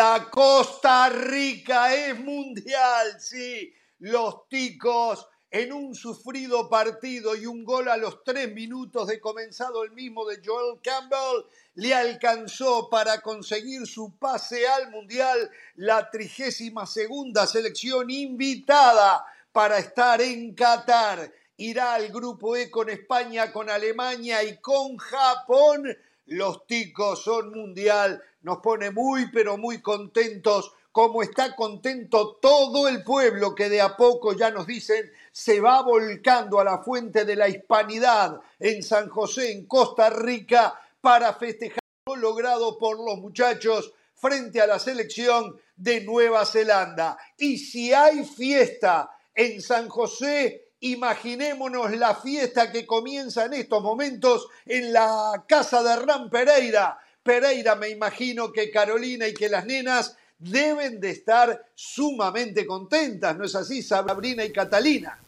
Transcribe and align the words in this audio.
Hola, 0.00 0.28
Costa 0.30 1.08
Rica 1.08 1.92
es 1.92 2.20
mundial, 2.20 3.20
sí. 3.20 3.74
Los 3.98 4.48
ticos 4.48 5.26
en 5.50 5.72
un 5.72 5.92
sufrido 5.92 6.68
partido 6.68 7.34
y 7.34 7.46
un 7.46 7.64
gol 7.64 7.88
a 7.88 7.96
los 7.96 8.22
tres 8.22 8.54
minutos 8.54 9.08
de 9.08 9.18
comenzado 9.18 9.82
el 9.82 9.90
mismo 9.90 10.24
de 10.24 10.40
Joel 10.44 10.80
Campbell, 10.84 11.44
le 11.74 11.94
alcanzó 11.94 12.88
para 12.88 13.22
conseguir 13.22 13.88
su 13.88 14.16
pase 14.20 14.68
al 14.68 14.88
Mundial, 14.92 15.50
la 15.74 16.08
trigésima 16.08 16.86
segunda 16.86 17.48
selección 17.48 18.08
invitada 18.08 19.26
para 19.50 19.78
estar 19.78 20.20
en 20.20 20.54
Qatar. 20.54 21.32
Irá 21.56 21.94
al 21.94 22.10
grupo 22.10 22.54
E 22.54 22.70
con 22.70 22.88
España, 22.88 23.50
con 23.50 23.68
Alemania 23.68 24.44
y 24.44 24.58
con 24.58 24.96
Japón. 24.96 25.88
Los 26.28 26.66
ticos 26.66 27.22
son 27.22 27.50
mundial, 27.52 28.22
nos 28.42 28.58
pone 28.58 28.90
muy 28.90 29.30
pero 29.30 29.56
muy 29.56 29.80
contentos 29.80 30.74
como 30.92 31.22
está 31.22 31.54
contento 31.54 32.36
todo 32.36 32.86
el 32.86 33.02
pueblo 33.02 33.54
que 33.54 33.68
de 33.68 33.80
a 33.80 33.96
poco, 33.96 34.34
ya 34.34 34.50
nos 34.50 34.66
dicen, 34.66 35.10
se 35.32 35.60
va 35.60 35.80
volcando 35.82 36.60
a 36.60 36.64
la 36.64 36.78
fuente 36.82 37.24
de 37.24 37.36
la 37.36 37.48
hispanidad 37.48 38.40
en 38.58 38.82
San 38.82 39.08
José, 39.08 39.52
en 39.52 39.66
Costa 39.66 40.10
Rica, 40.10 40.78
para 41.00 41.32
festejar 41.34 41.78
lo 42.06 42.16
logrado 42.16 42.76
por 42.76 42.98
los 42.98 43.18
muchachos 43.18 43.92
frente 44.14 44.60
a 44.60 44.66
la 44.66 44.78
selección 44.78 45.58
de 45.76 46.02
Nueva 46.02 46.44
Zelanda. 46.44 47.16
Y 47.38 47.56
si 47.56 47.94
hay 47.94 48.24
fiesta 48.24 49.10
en 49.34 49.62
San 49.62 49.88
José, 49.88 50.67
imaginémonos 50.80 51.90
la 51.96 52.14
fiesta 52.14 52.70
que 52.70 52.86
comienza 52.86 53.46
en 53.46 53.54
estos 53.54 53.82
momentos 53.82 54.48
en 54.66 54.92
la 54.92 55.44
casa 55.48 55.82
de 55.82 56.04
Ram 56.04 56.30
Pereira. 56.30 56.98
Pereira, 57.22 57.74
me 57.74 57.88
imagino 57.88 58.52
que 58.52 58.70
Carolina 58.70 59.26
y 59.26 59.34
que 59.34 59.48
las 59.48 59.66
nenas 59.66 60.16
deben 60.38 61.00
de 61.00 61.10
estar 61.10 61.66
sumamente 61.74 62.64
contentas, 62.64 63.36
¿no 63.36 63.44
es 63.44 63.54
así, 63.54 63.82
Sabrina 63.82 64.44
y 64.44 64.52
Catalina? 64.52 65.18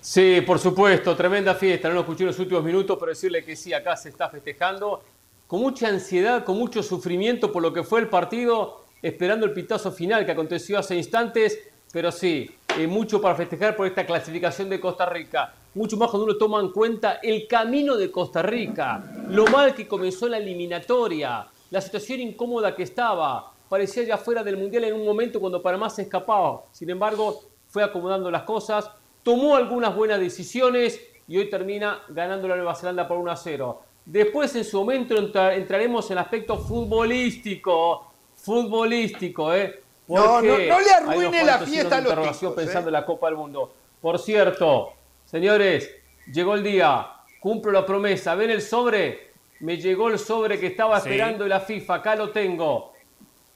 Sí, 0.00 0.42
por 0.46 0.58
supuesto, 0.58 1.16
tremenda 1.16 1.54
fiesta. 1.54 1.88
No 1.88 1.94
lo 1.94 2.00
escuché 2.00 2.24
en 2.24 2.26
los 2.26 2.38
últimos 2.38 2.62
minutos, 2.62 2.98
pero 3.00 3.10
decirle 3.10 3.42
que 3.42 3.56
sí, 3.56 3.72
acá 3.72 3.96
se 3.96 4.10
está 4.10 4.28
festejando 4.28 5.02
con 5.46 5.60
mucha 5.60 5.88
ansiedad, 5.88 6.44
con 6.44 6.58
mucho 6.58 6.82
sufrimiento 6.82 7.50
por 7.50 7.62
lo 7.62 7.72
que 7.72 7.84
fue 7.84 8.00
el 8.00 8.08
partido, 8.08 8.84
esperando 9.00 9.46
el 9.46 9.54
pitazo 9.54 9.92
final 9.92 10.26
que 10.26 10.32
aconteció 10.32 10.78
hace 10.78 10.94
instantes, 10.94 11.58
pero 11.94 12.10
sí, 12.10 12.50
eh, 12.76 12.88
mucho 12.88 13.20
para 13.20 13.36
festejar 13.36 13.76
por 13.76 13.86
esta 13.86 14.04
clasificación 14.04 14.68
de 14.68 14.80
Costa 14.80 15.06
Rica. 15.06 15.54
Mucho 15.74 15.96
más 15.96 16.10
cuando 16.10 16.24
uno 16.24 16.36
toma 16.36 16.58
en 16.58 16.72
cuenta 16.72 17.20
el 17.22 17.46
camino 17.46 17.96
de 17.96 18.10
Costa 18.10 18.42
Rica, 18.42 19.12
lo 19.28 19.46
mal 19.46 19.76
que 19.76 19.86
comenzó 19.86 20.28
la 20.28 20.38
eliminatoria, 20.38 21.46
la 21.70 21.80
situación 21.80 22.18
incómoda 22.18 22.74
que 22.74 22.82
estaba. 22.82 23.52
Parecía 23.68 24.02
ya 24.02 24.18
fuera 24.18 24.42
del 24.42 24.56
Mundial 24.56 24.82
en 24.82 24.94
un 24.94 25.04
momento 25.04 25.38
cuando 25.38 25.62
Panamá 25.62 25.88
se 25.88 26.02
escapaba. 26.02 26.64
Sin 26.72 26.90
embargo, 26.90 27.44
fue 27.68 27.84
acomodando 27.84 28.28
las 28.28 28.42
cosas, 28.42 28.90
tomó 29.22 29.54
algunas 29.54 29.94
buenas 29.94 30.18
decisiones 30.18 31.00
y 31.28 31.38
hoy 31.38 31.48
termina 31.48 32.02
ganando 32.08 32.48
la 32.48 32.56
Nueva 32.56 32.74
Zelanda 32.74 33.06
por 33.06 33.18
1 33.18 33.30
a 33.30 33.36
0. 33.36 33.82
Después, 34.04 34.56
en 34.56 34.64
su 34.64 34.78
momento, 34.78 35.14
entraremos 35.16 36.06
en 36.06 36.14
el 36.14 36.18
aspecto 36.18 36.58
futbolístico. 36.58 38.10
Futbolístico, 38.34 39.54
¿eh? 39.54 39.83
No, 40.06 40.42
no, 40.42 40.58
no, 40.58 40.80
le 40.80 40.90
arruine 40.92 41.44
la 41.44 41.58
fiesta 41.58 41.96
a 41.96 42.00
los 42.00 42.38
ticos, 42.38 42.54
pensando 42.54 42.88
en 42.88 42.92
la 42.92 43.06
Copa 43.06 43.28
del 43.28 43.36
Mundo. 43.36 43.72
Por 44.00 44.18
cierto, 44.18 44.92
señores, 45.24 45.90
llegó 46.32 46.54
el 46.54 46.62
día. 46.62 47.10
Cumplo 47.40 47.72
la 47.72 47.84
promesa. 47.84 48.34
¿Ven 48.34 48.50
el 48.50 48.62
sobre? 48.62 49.34
me 49.64 49.78
llegó 49.78 50.08
el 50.08 50.18
sobre 50.18 50.60
que 50.60 50.68
estaba 50.68 50.98
esperando 50.98 51.44
de 51.44 51.50
la 51.50 51.60
FIFA, 51.60 51.94
acá 51.94 52.16
lo 52.16 52.30
tengo. 52.30 52.92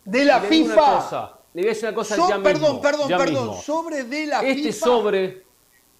De 0.05 0.25
la 0.25 0.41
FIFA. 0.41 1.39
le 1.53 1.63
voy 1.63 1.71
a 1.71 1.75
decir 1.75 1.89
una 1.89 1.95
cosa 1.95 2.17
ya 2.29 2.43
Perdón, 2.43 2.81
perdón, 2.81 3.09
perdón, 3.09 3.57
sobre 3.57 4.05
de 4.05 4.27
la 4.27 4.41
este 4.41 4.55
FIFA. 4.55 4.69
Este 4.69 4.73
sobre 4.73 5.43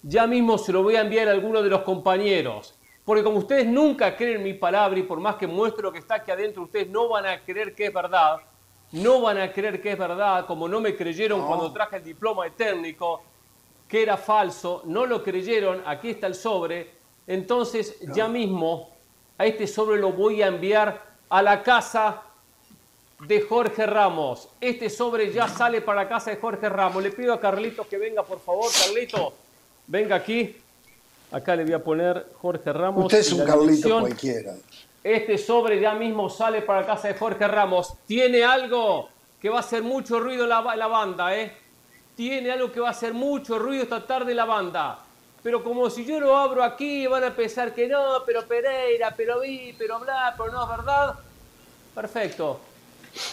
ya 0.01 0.25
mismo 0.25 0.57
se 0.57 0.71
lo 0.71 0.81
voy 0.81 0.95
a 0.95 1.01
enviar 1.01 1.27
a 1.27 1.31
alguno 1.31 1.61
de 1.61 1.69
los 1.69 1.81
compañeros. 1.81 2.75
Porque 3.05 3.23
como 3.23 3.37
ustedes 3.37 3.67
nunca 3.67 4.15
creen 4.15 4.41
mi 4.41 4.53
palabra 4.53 4.97
y 4.97 5.03
por 5.03 5.19
más 5.19 5.35
que 5.35 5.45
muestre 5.45 5.83
lo 5.83 5.91
que 5.91 5.99
está 5.99 6.15
aquí 6.15 6.31
adentro, 6.31 6.63
ustedes 6.63 6.89
no 6.89 7.09
van 7.09 7.27
a 7.27 7.43
creer 7.43 7.75
que 7.75 7.85
es 7.85 7.93
verdad. 7.93 8.37
No 8.91 9.21
van 9.21 9.37
a 9.37 9.51
creer 9.51 9.81
que 9.81 9.91
es 9.91 9.97
verdad, 9.97 10.45
como 10.45 10.67
no 10.67 10.81
me 10.81 10.95
creyeron 10.95 11.45
cuando 11.45 11.71
traje 11.71 11.97
el 11.97 12.03
diploma 12.03 12.45
de 12.45 12.51
técnico, 12.51 13.21
que 13.87 14.01
era 14.01 14.17
falso, 14.17 14.81
no 14.85 15.05
lo 15.05 15.23
creyeron, 15.23 15.83
aquí 15.85 16.11
está 16.11 16.27
el 16.27 16.35
sobre. 16.35 16.91
Entonces, 17.27 17.99
ya 18.13 18.27
mismo 18.27 18.89
a 19.37 19.45
este 19.45 19.67
sobre 19.67 19.99
lo 19.99 20.11
voy 20.11 20.41
a 20.41 20.47
enviar 20.47 21.01
a 21.29 21.41
la 21.41 21.61
casa 21.61 22.23
de 23.27 23.41
Jorge 23.41 23.85
Ramos. 23.85 24.49
Este 24.59 24.89
sobre 24.89 25.31
ya 25.31 25.47
sale 25.47 25.81
para 25.81 26.03
la 26.03 26.09
casa 26.09 26.31
de 26.31 26.37
Jorge 26.37 26.67
Ramos. 26.69 27.03
Le 27.03 27.11
pido 27.11 27.33
a 27.33 27.39
Carlitos 27.39 27.87
que 27.87 27.97
venga, 27.97 28.23
por 28.23 28.39
favor. 28.39 28.71
Carlito, 28.71 29.33
venga 29.87 30.15
aquí. 30.15 30.57
Acá 31.31 31.55
le 31.55 31.63
voy 31.63 31.73
a 31.73 31.83
poner 31.83 32.31
Jorge 32.41 32.73
Ramos. 32.73 33.05
Usted 33.05 33.19
es 33.19 33.31
un 33.33 33.45
Carlito 33.45 33.99
cualquiera. 33.99 34.55
Este 35.03 35.37
sobre 35.37 35.79
ya 35.79 35.93
mismo 35.93 36.29
sale 36.29 36.61
para 36.61 36.85
casa 36.85 37.07
de 37.07 37.13
Jorge 37.13 37.47
Ramos. 37.47 37.93
Tiene 38.05 38.43
algo 38.43 39.09
que 39.41 39.49
va 39.49 39.57
a 39.57 39.61
hacer 39.61 39.83
mucho 39.83 40.19
ruido 40.19 40.45
la, 40.45 40.61
la 40.75 40.87
banda, 40.87 41.35
¿eh? 41.35 41.51
Tiene 42.15 42.51
algo 42.51 42.71
que 42.71 42.79
va 42.79 42.89
a 42.89 42.91
hacer 42.91 43.13
mucho 43.13 43.57
ruido 43.57 43.83
esta 43.83 44.05
tarde 44.05 44.33
la 44.33 44.45
banda 44.45 44.99
pero 45.41 45.63
como 45.63 45.89
si 45.89 46.05
yo 46.05 46.19
lo 46.19 46.35
abro 46.35 46.63
aquí 46.63 47.07
van 47.07 47.23
a 47.23 47.35
pensar 47.35 47.73
que 47.73 47.87
no, 47.87 48.23
pero 48.25 48.45
Pereira, 48.45 49.13
pero 49.15 49.39
vi, 49.39 49.73
pero 49.77 49.99
bla, 49.99 50.33
pero 50.37 50.51
no 50.51 50.63
es 50.63 50.69
verdad. 50.69 51.15
Perfecto. 51.95 52.59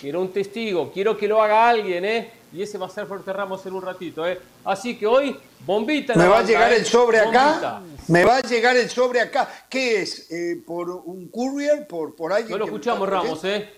Quiero 0.01 0.21
un 0.21 0.33
testigo, 0.33 0.91
quiero 0.93 1.17
que 1.17 1.29
lo 1.29 1.43
haga 1.43 1.69
alguien, 1.69 2.05
¿eh? 2.05 2.31
Y 2.57 2.63
ese 2.63 2.79
va 2.79 2.87
a 2.87 2.91
ser 2.91 3.07
Fuerte 3.07 3.31
Ramos 3.35 3.67
en 3.67 3.75
un 3.75 3.83
ratito, 3.83 4.27
¿eh? 4.27 4.41
Así 4.65 4.97
que 4.97 5.07
hoy, 5.07 5.39
bombita. 5.67 6.15
¿Me 6.15 6.27
va 6.27 6.39
a 6.39 6.43
llegar 6.43 6.73
el 6.73 6.83
¿eh? 6.83 6.85
sobre 6.87 7.21
acá? 7.21 7.83
¿Me 8.09 8.25
va 8.25 8.37
a 8.37 8.41
llegar 8.41 8.75
el 8.79 8.89
sobre 8.89 9.21
acá? 9.21 9.67
¿Qué 9.69 10.01
es? 10.01 10.31
Eh, 10.31 10.63
¿Por 10.67 10.89
un 10.89 11.29
courier? 11.29 11.87
¿Por, 11.87 12.17
por 12.17 12.33
alguien? 12.33 12.53
No 12.53 12.59
lo 12.59 12.65
escuchamos, 12.65 13.07
Ramos, 13.07 13.45
¿eh? 13.45 13.71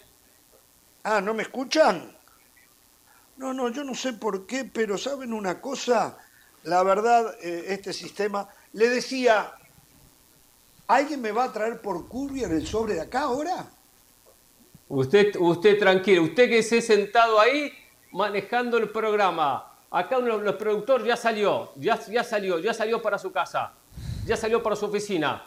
Ah, 1.02 1.20
¿no 1.20 1.34
me 1.34 1.42
escuchan? 1.42 2.16
No, 3.36 3.52
no, 3.52 3.68
yo 3.68 3.82
no 3.82 3.96
sé 3.96 4.12
por 4.12 4.46
qué, 4.46 4.64
pero 4.64 4.96
¿saben 4.96 5.32
una 5.32 5.60
cosa? 5.60 6.16
la 6.64 6.82
verdad, 6.82 7.34
eh, 7.42 7.64
este 7.68 7.92
sistema, 7.92 8.48
le 8.74 8.88
decía, 8.88 9.52
¿alguien 10.86 11.20
me 11.20 11.32
va 11.32 11.44
a 11.44 11.52
traer 11.52 11.80
por 11.80 12.08
courier 12.08 12.52
el 12.52 12.66
sobre 12.66 12.94
de 12.94 13.00
acá 13.00 13.22
ahora? 13.22 13.70
Usted, 14.88 15.34
usted 15.38 15.78
tranquilo, 15.78 16.22
usted 16.22 16.48
que 16.48 16.62
se 16.62 16.80
sentado 16.80 17.40
ahí 17.40 17.72
manejando 18.12 18.78
el 18.78 18.90
programa. 18.90 19.72
Acá 19.90 20.18
uno 20.18 20.38
los 20.38 20.56
productores 20.56 21.06
ya 21.06 21.16
salió, 21.16 21.72
ya, 21.76 21.98
ya 22.06 22.22
salió, 22.22 22.58
ya 22.58 22.74
salió 22.74 23.00
para 23.00 23.18
su 23.18 23.32
casa, 23.32 23.72
ya 24.26 24.36
salió 24.36 24.62
para 24.62 24.76
su 24.76 24.86
oficina. 24.86 25.44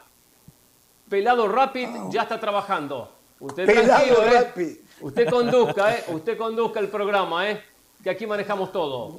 Pelado 1.08 1.46
Rapid 1.46 1.88
ya 2.10 2.22
está 2.22 2.40
trabajando. 2.40 3.12
Usted 3.38 3.66
Pelado 3.66 4.24
¿eh? 4.24 4.30
Rapid. 4.30 4.76
Usted 5.00 5.28
conduzca, 5.28 5.96
¿eh? 5.96 6.04
Usted 6.08 6.36
conduzca 6.36 6.80
el 6.80 6.88
programa, 6.88 7.50
¿eh? 7.50 7.62
Que 8.02 8.10
aquí 8.10 8.26
manejamos 8.26 8.72
todo. 8.72 9.18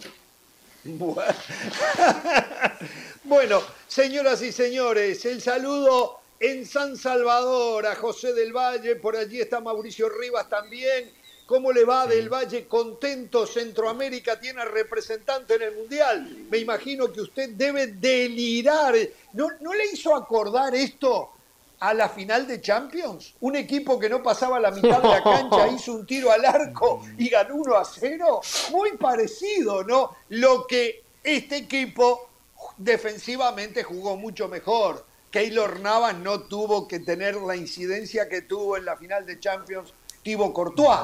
Bueno, 3.25 3.61
señoras 3.87 4.41
y 4.41 4.51
señores, 4.51 5.23
el 5.23 5.41
saludo 5.41 6.19
en 6.41 6.65
San 6.65 6.97
Salvador 6.97 7.87
a 7.87 7.95
José 7.95 8.33
del 8.33 8.51
Valle, 8.51 8.97
por 8.97 9.15
allí 9.15 9.39
está 9.39 9.61
Mauricio 9.61 10.09
Rivas 10.09 10.49
también. 10.49 11.09
¿Cómo 11.45 11.71
le 11.71 11.83
va 11.83 12.07
del 12.07 12.29
Valle? 12.29 12.67
Contento, 12.67 13.45
Centroamérica 13.45 14.39
tiene 14.39 14.63
representante 14.65 15.55
en 15.55 15.61
el 15.63 15.75
Mundial. 15.75 16.45
Me 16.49 16.57
imagino 16.57 17.11
que 17.11 17.21
usted 17.21 17.49
debe 17.49 17.87
delirar. 17.87 18.95
¿No, 19.33 19.49
¿No 19.59 19.73
le 19.73 19.85
hizo 19.91 20.15
acordar 20.15 20.73
esto 20.73 21.31
a 21.83 21.93
la 21.93 22.07
final 22.07 22.47
de 22.47 22.61
Champions. 22.61 23.33
Un 23.41 23.57
equipo 23.57 23.99
que 23.99 24.07
no 24.07 24.23
pasaba 24.23 24.57
la 24.57 24.71
mitad 24.71 25.01
de 25.01 25.09
la 25.09 25.21
cancha 25.21 25.67
hizo 25.75 25.91
un 25.91 26.05
tiro 26.05 26.31
al 26.31 26.45
arco 26.45 27.01
y 27.17 27.27
ganó 27.27 27.55
1 27.55 27.75
a 27.75 27.83
0. 27.83 28.41
Muy 28.71 28.95
parecido, 28.95 29.83
¿no? 29.83 30.15
Lo 30.29 30.65
que 30.65 31.03
este 31.21 31.57
equipo 31.57 32.29
defensivamente 32.77 33.83
jugó 33.83 34.15
mucho 34.15 34.47
mejor. 34.47 35.05
Keylor 35.29 35.81
Navas 35.81 36.15
no 36.15 36.43
tuvo 36.43 36.87
que 36.87 36.99
tener 36.99 37.35
la 37.35 37.57
incidencia 37.57 38.29
que 38.29 38.43
tuvo 38.43 38.77
en 38.77 38.85
la 38.85 38.95
final 38.95 39.25
de 39.25 39.41
Champions 39.41 39.93
Thibaut 40.23 40.53
Courtois. 40.53 40.99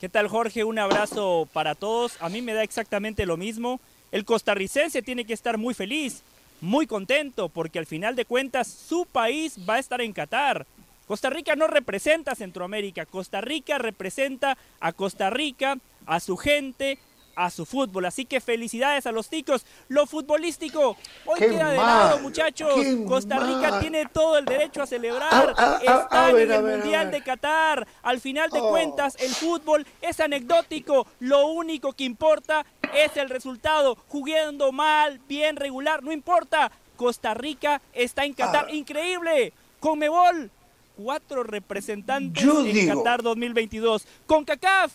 ¿Qué 0.00 0.08
tal 0.08 0.28
Jorge? 0.28 0.64
Un 0.64 0.78
abrazo 0.78 1.48
para 1.52 1.74
todos. 1.74 2.20
A 2.20 2.28
mí 2.28 2.42
me 2.42 2.52
da 2.52 2.62
exactamente 2.62 3.24
lo 3.24 3.36
mismo. 3.36 3.80
El 4.12 4.24
costarricense 4.24 5.02
tiene 5.02 5.24
que 5.24 5.32
estar 5.32 5.58
muy 5.58 5.74
feliz 5.74 6.22
muy 6.60 6.86
contento 6.86 7.48
porque 7.48 7.78
al 7.78 7.86
final 7.86 8.16
de 8.16 8.24
cuentas 8.24 8.66
su 8.66 9.06
país 9.06 9.56
va 9.68 9.74
a 9.74 9.78
estar 9.78 10.00
en 10.00 10.12
Qatar. 10.12 10.66
Costa 11.06 11.30
Rica 11.30 11.54
no 11.54 11.66
representa 11.66 12.34
Centroamérica, 12.34 13.06
Costa 13.06 13.40
Rica 13.40 13.78
representa 13.78 14.58
a 14.80 14.92
Costa 14.92 15.30
Rica, 15.30 15.78
a 16.04 16.18
su 16.20 16.36
gente, 16.36 16.98
a 17.36 17.50
su 17.50 17.66
fútbol. 17.66 18.06
Así 18.06 18.24
que 18.24 18.40
felicidades 18.40 19.06
a 19.06 19.12
los 19.12 19.28
ticos. 19.28 19.64
Lo 19.88 20.06
futbolístico 20.06 20.96
hoy 21.26 21.38
queda 21.38 21.70
de 21.70 21.76
lado, 21.76 22.18
muchachos. 22.20 22.74
Costa 23.06 23.38
Rica 23.38 23.78
tiene 23.78 24.06
todo 24.06 24.38
el 24.38 24.44
derecho 24.44 24.82
a 24.82 24.86
celebrar. 24.86 25.54
Está 25.80 26.30
en 26.30 26.50
el 26.50 26.62
Mundial 26.62 27.10
de 27.10 27.22
Qatar. 27.22 27.86
Al 28.02 28.20
final 28.20 28.50
de 28.50 28.60
oh. 28.60 28.70
cuentas, 28.70 29.16
el 29.20 29.30
fútbol 29.30 29.86
es 30.00 30.18
anecdótico. 30.18 31.06
Lo 31.20 31.46
único 31.46 31.92
que 31.92 32.04
importa 32.04 32.64
es 32.94 33.16
el 33.16 33.28
resultado. 33.28 33.96
Jugando 34.08 34.72
mal, 34.72 35.20
bien, 35.28 35.56
regular, 35.56 36.02
no 36.02 36.12
importa. 36.12 36.72
Costa 36.96 37.34
Rica 37.34 37.82
está 37.92 38.24
en 38.24 38.32
Qatar. 38.32 38.66
Ah. 38.68 38.74
Increíble. 38.74 39.52
Conmebol, 39.78 40.50
cuatro 40.96 41.42
representantes 41.42 42.42
en 42.42 42.88
Qatar 42.88 43.22
2022. 43.22 44.06
Con 44.26 44.44
CACAF, 44.44 44.92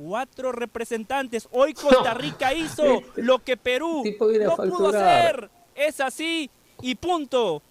cuatro 0.00 0.50
representantes. 0.52 1.46
Hoy 1.52 1.74
Costa 1.74 2.14
Rica 2.14 2.54
hizo 2.54 3.02
lo 3.16 3.40
que 3.40 3.56
Perú 3.56 4.02
no 4.18 4.56
pudo 4.56 4.88
hacer. 4.88 5.50
Es 5.74 6.00
así 6.00 6.50
y 6.80 6.94
punto. 6.94 7.62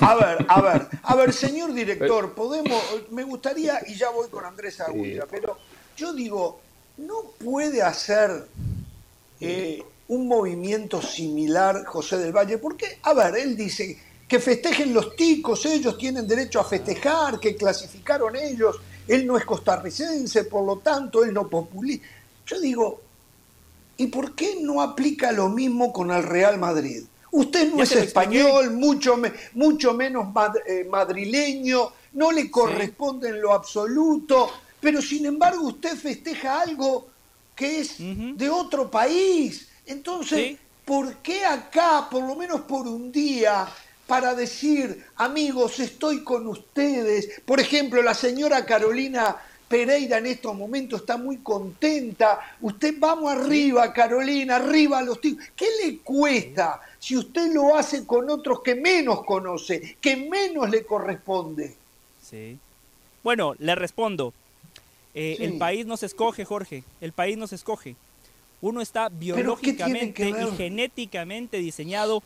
A 0.00 0.14
ver, 0.16 0.46
a 0.48 0.60
ver, 0.60 0.88
a 1.02 1.14
ver, 1.14 1.32
señor 1.32 1.72
director, 1.72 2.34
podemos, 2.34 2.82
me 3.10 3.22
gustaría, 3.22 3.80
y 3.86 3.94
ya 3.94 4.10
voy 4.10 4.28
con 4.28 4.44
Andrés 4.44 4.80
Agulla, 4.80 5.26
pero 5.30 5.56
yo 5.96 6.12
digo, 6.12 6.60
¿no 6.96 7.22
puede 7.38 7.82
hacer 7.82 8.48
eh, 9.40 9.80
un 10.08 10.26
movimiento 10.26 11.00
similar 11.00 11.84
José 11.84 12.18
del 12.18 12.32
Valle? 12.32 12.58
Porque, 12.58 12.98
a 13.02 13.14
ver, 13.14 13.36
él 13.36 13.56
dice 13.56 13.96
que 14.26 14.40
festejen 14.40 14.92
los 14.92 15.14
ticos, 15.14 15.64
ellos 15.66 15.96
tienen 15.96 16.26
derecho 16.26 16.58
a 16.58 16.64
festejar, 16.64 17.38
que 17.38 17.54
clasificaron 17.54 18.34
ellos, 18.34 18.80
él 19.08 19.26
no 19.26 19.36
es 19.36 19.44
costarricense, 19.44 20.44
por 20.44 20.64
lo 20.64 20.78
tanto, 20.78 21.24
él 21.24 21.32
no 21.32 21.48
populiza. 21.48 22.04
Yo 22.46 22.60
digo, 22.60 23.00
¿y 23.96 24.06
por 24.08 24.34
qué 24.34 24.58
no 24.60 24.80
aplica 24.80 25.32
lo 25.32 25.48
mismo 25.48 25.92
con 25.92 26.10
el 26.10 26.22
Real 26.22 26.58
Madrid? 26.58 27.04
Usted 27.30 27.72
no 27.72 27.82
es 27.82 27.92
español, 27.92 28.72
mucho, 28.72 29.20
mucho 29.54 29.94
menos 29.94 30.28
eh, 30.66 30.86
madrileño, 30.88 31.92
no 32.12 32.32
le 32.32 32.50
corresponde 32.50 33.28
en 33.28 33.42
lo 33.42 33.52
absoluto, 33.52 34.50
pero 34.80 35.02
sin 35.02 35.26
embargo 35.26 35.66
usted 35.66 35.96
festeja 35.96 36.62
algo 36.62 37.08
que 37.54 37.80
es 37.80 37.96
de 37.98 38.48
otro 38.48 38.90
país. 38.90 39.68
Entonces, 39.86 40.56
¿por 40.84 41.16
qué 41.16 41.44
acá, 41.44 42.08
por 42.10 42.22
lo 42.22 42.36
menos 42.36 42.62
por 42.62 42.86
un 42.86 43.10
día, 43.10 43.66
para 44.06 44.34
decir, 44.34 45.04
amigos, 45.16 45.80
estoy 45.80 46.22
con 46.22 46.46
ustedes. 46.46 47.40
Por 47.44 47.60
ejemplo, 47.60 48.02
la 48.02 48.14
señora 48.14 48.64
Carolina 48.64 49.36
Pereira 49.68 50.18
en 50.18 50.26
estos 50.26 50.54
momentos 50.54 51.00
está 51.00 51.16
muy 51.16 51.38
contenta. 51.38 52.56
Usted 52.60 52.94
vamos 52.98 53.32
arriba, 53.32 53.92
Carolina, 53.92 54.56
arriba 54.56 54.98
a 54.98 55.02
los 55.02 55.20
tíos. 55.20 55.38
¿Qué 55.56 55.66
le 55.82 55.98
cuesta 55.98 56.80
si 56.98 57.16
usted 57.16 57.52
lo 57.52 57.74
hace 57.74 58.06
con 58.06 58.30
otros 58.30 58.62
que 58.62 58.76
menos 58.76 59.24
conoce, 59.24 59.96
que 60.00 60.16
menos 60.16 60.70
le 60.70 60.84
corresponde? 60.84 61.74
Sí. 62.22 62.58
Bueno, 63.24 63.54
le 63.58 63.74
respondo. 63.74 64.32
Eh, 65.14 65.38
el 65.40 65.58
país 65.58 65.84
no 65.84 65.96
se 65.96 66.06
escoge, 66.06 66.44
Jorge. 66.44 66.84
El 67.00 67.12
país 67.12 67.36
no 67.36 67.48
se 67.48 67.56
escoge. 67.56 67.96
Uno 68.60 68.80
está 68.80 69.08
biológicamente 69.08 70.28
y 70.28 70.56
genéticamente 70.56 71.58
diseñado 71.58 72.22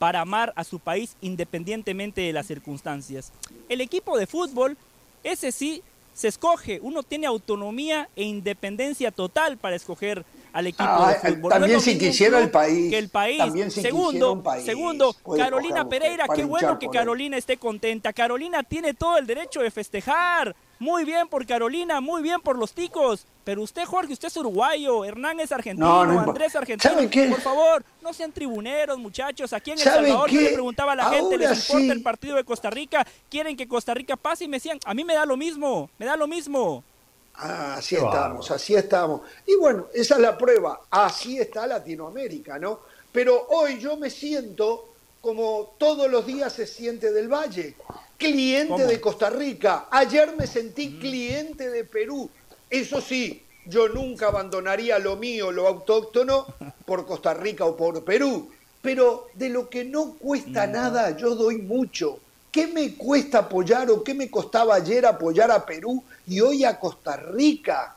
para 0.00 0.22
amar 0.22 0.54
a 0.56 0.64
su 0.64 0.78
país 0.78 1.14
independientemente 1.20 2.22
de 2.22 2.32
las 2.32 2.46
circunstancias. 2.46 3.32
El 3.68 3.82
equipo 3.82 4.16
de 4.16 4.26
fútbol, 4.26 4.78
ese 5.22 5.52
sí, 5.52 5.82
se 6.14 6.28
escoge. 6.28 6.80
Uno 6.80 7.02
tiene 7.02 7.26
autonomía 7.26 8.08
e 8.16 8.22
independencia 8.22 9.10
total 9.10 9.58
para 9.58 9.76
escoger 9.76 10.24
al 10.52 10.66
equipo 10.66 11.06
de 11.06 11.14
ah, 11.14 11.18
fútbol. 11.20 11.52
También 11.52 11.80
si 11.80 11.98
quisiera 11.98 12.38
el 12.40 12.50
país. 12.50 12.90
Que 12.90 12.98
el 12.98 13.08
país. 13.08 13.72
segundo, 13.72 14.42
segundo, 14.64 15.14
Carolina 15.36 15.88
Pereira, 15.88 16.26
qué 16.34 16.44
bueno 16.44 16.78
que 16.78 16.88
Carolina 16.88 17.36
esté 17.36 17.56
contenta. 17.56 18.12
Carolina 18.12 18.62
tiene 18.62 18.94
todo 18.94 19.18
el 19.18 19.26
derecho 19.26 19.60
de 19.60 19.70
festejar. 19.70 20.54
Muy 20.78 21.04
bien 21.04 21.28
por 21.28 21.44
Carolina, 21.46 22.00
muy 22.00 22.22
bien 22.22 22.40
por 22.40 22.56
los 22.56 22.72
ticos. 22.72 23.26
Pero 23.44 23.62
usted, 23.62 23.84
Jorge, 23.84 24.14
usted 24.14 24.28
es 24.28 24.36
uruguayo, 24.36 25.04
Hernán 25.04 25.40
es 25.40 25.52
argentino, 25.52 26.00
Andrés 26.00 26.56
argentino. 26.56 26.94
Por 27.30 27.40
favor, 27.40 27.84
no 28.00 28.12
sean 28.14 28.32
tribuneros, 28.32 28.98
muchachos. 28.98 29.52
Aquí 29.52 29.72
en 29.72 29.78
El 29.78 29.84
Salvador 29.84 30.30
yo 30.30 30.40
le 30.40 30.50
preguntaba 30.50 30.92
a 30.92 30.96
la 30.96 31.10
gente, 31.10 31.36
¿les 31.36 31.68
importa 31.68 31.92
el 31.92 32.02
partido 32.02 32.36
de 32.36 32.44
Costa 32.44 32.70
Rica? 32.70 33.06
¿Quieren 33.28 33.56
que 33.56 33.68
Costa 33.68 33.92
Rica 33.92 34.16
pase? 34.16 34.44
Y 34.44 34.48
me 34.48 34.56
decían, 34.56 34.78
a 34.84 34.94
mí 34.94 35.04
me 35.04 35.14
da 35.14 35.26
lo 35.26 35.36
mismo, 35.36 35.90
me 35.98 36.06
da 36.06 36.16
lo 36.16 36.26
mismo. 36.26 36.82
Ah, 37.42 37.76
así 37.78 37.96
estamos, 37.96 38.50
así 38.50 38.74
estamos. 38.74 39.22
Y 39.46 39.56
bueno, 39.56 39.86
esa 39.94 40.16
es 40.16 40.20
la 40.20 40.36
prueba. 40.36 40.82
Así 40.90 41.38
está 41.38 41.66
Latinoamérica, 41.66 42.58
¿no? 42.58 42.80
Pero 43.10 43.46
hoy 43.48 43.78
yo 43.78 43.96
me 43.96 44.10
siento 44.10 44.88
como 45.22 45.74
todos 45.78 46.10
los 46.10 46.26
días 46.26 46.52
se 46.52 46.66
siente 46.66 47.12
del 47.12 47.28
Valle 47.28 47.76
cliente 48.20 48.86
de 48.86 49.00
Costa 49.00 49.30
Rica. 49.30 49.86
Ayer 49.90 50.36
me 50.36 50.46
sentí 50.46 50.90
mm. 50.90 51.00
cliente 51.00 51.70
de 51.70 51.84
Perú. 51.84 52.28
Eso 52.68 53.00
sí, 53.00 53.42
yo 53.64 53.88
nunca 53.88 54.26
abandonaría 54.26 54.98
lo 54.98 55.16
mío, 55.16 55.50
lo 55.50 55.66
autóctono, 55.66 56.46
por 56.84 57.06
Costa 57.06 57.32
Rica 57.32 57.64
o 57.64 57.74
por 57.74 58.04
Perú. 58.04 58.50
Pero 58.82 59.28
de 59.34 59.48
lo 59.48 59.70
que 59.70 59.84
no 59.84 60.12
cuesta 60.14 60.66
mm. 60.66 60.72
nada, 60.72 61.16
yo 61.16 61.34
doy 61.34 61.56
mucho. 61.56 62.20
¿Qué 62.52 62.66
me 62.66 62.94
cuesta 62.94 63.38
apoyar 63.38 63.90
o 63.90 64.04
qué 64.04 64.12
me 64.12 64.30
costaba 64.30 64.74
ayer 64.74 65.06
apoyar 65.06 65.50
a 65.50 65.64
Perú 65.64 66.02
y 66.26 66.40
hoy 66.40 66.64
a 66.64 66.78
Costa 66.78 67.16
Rica? 67.16 67.96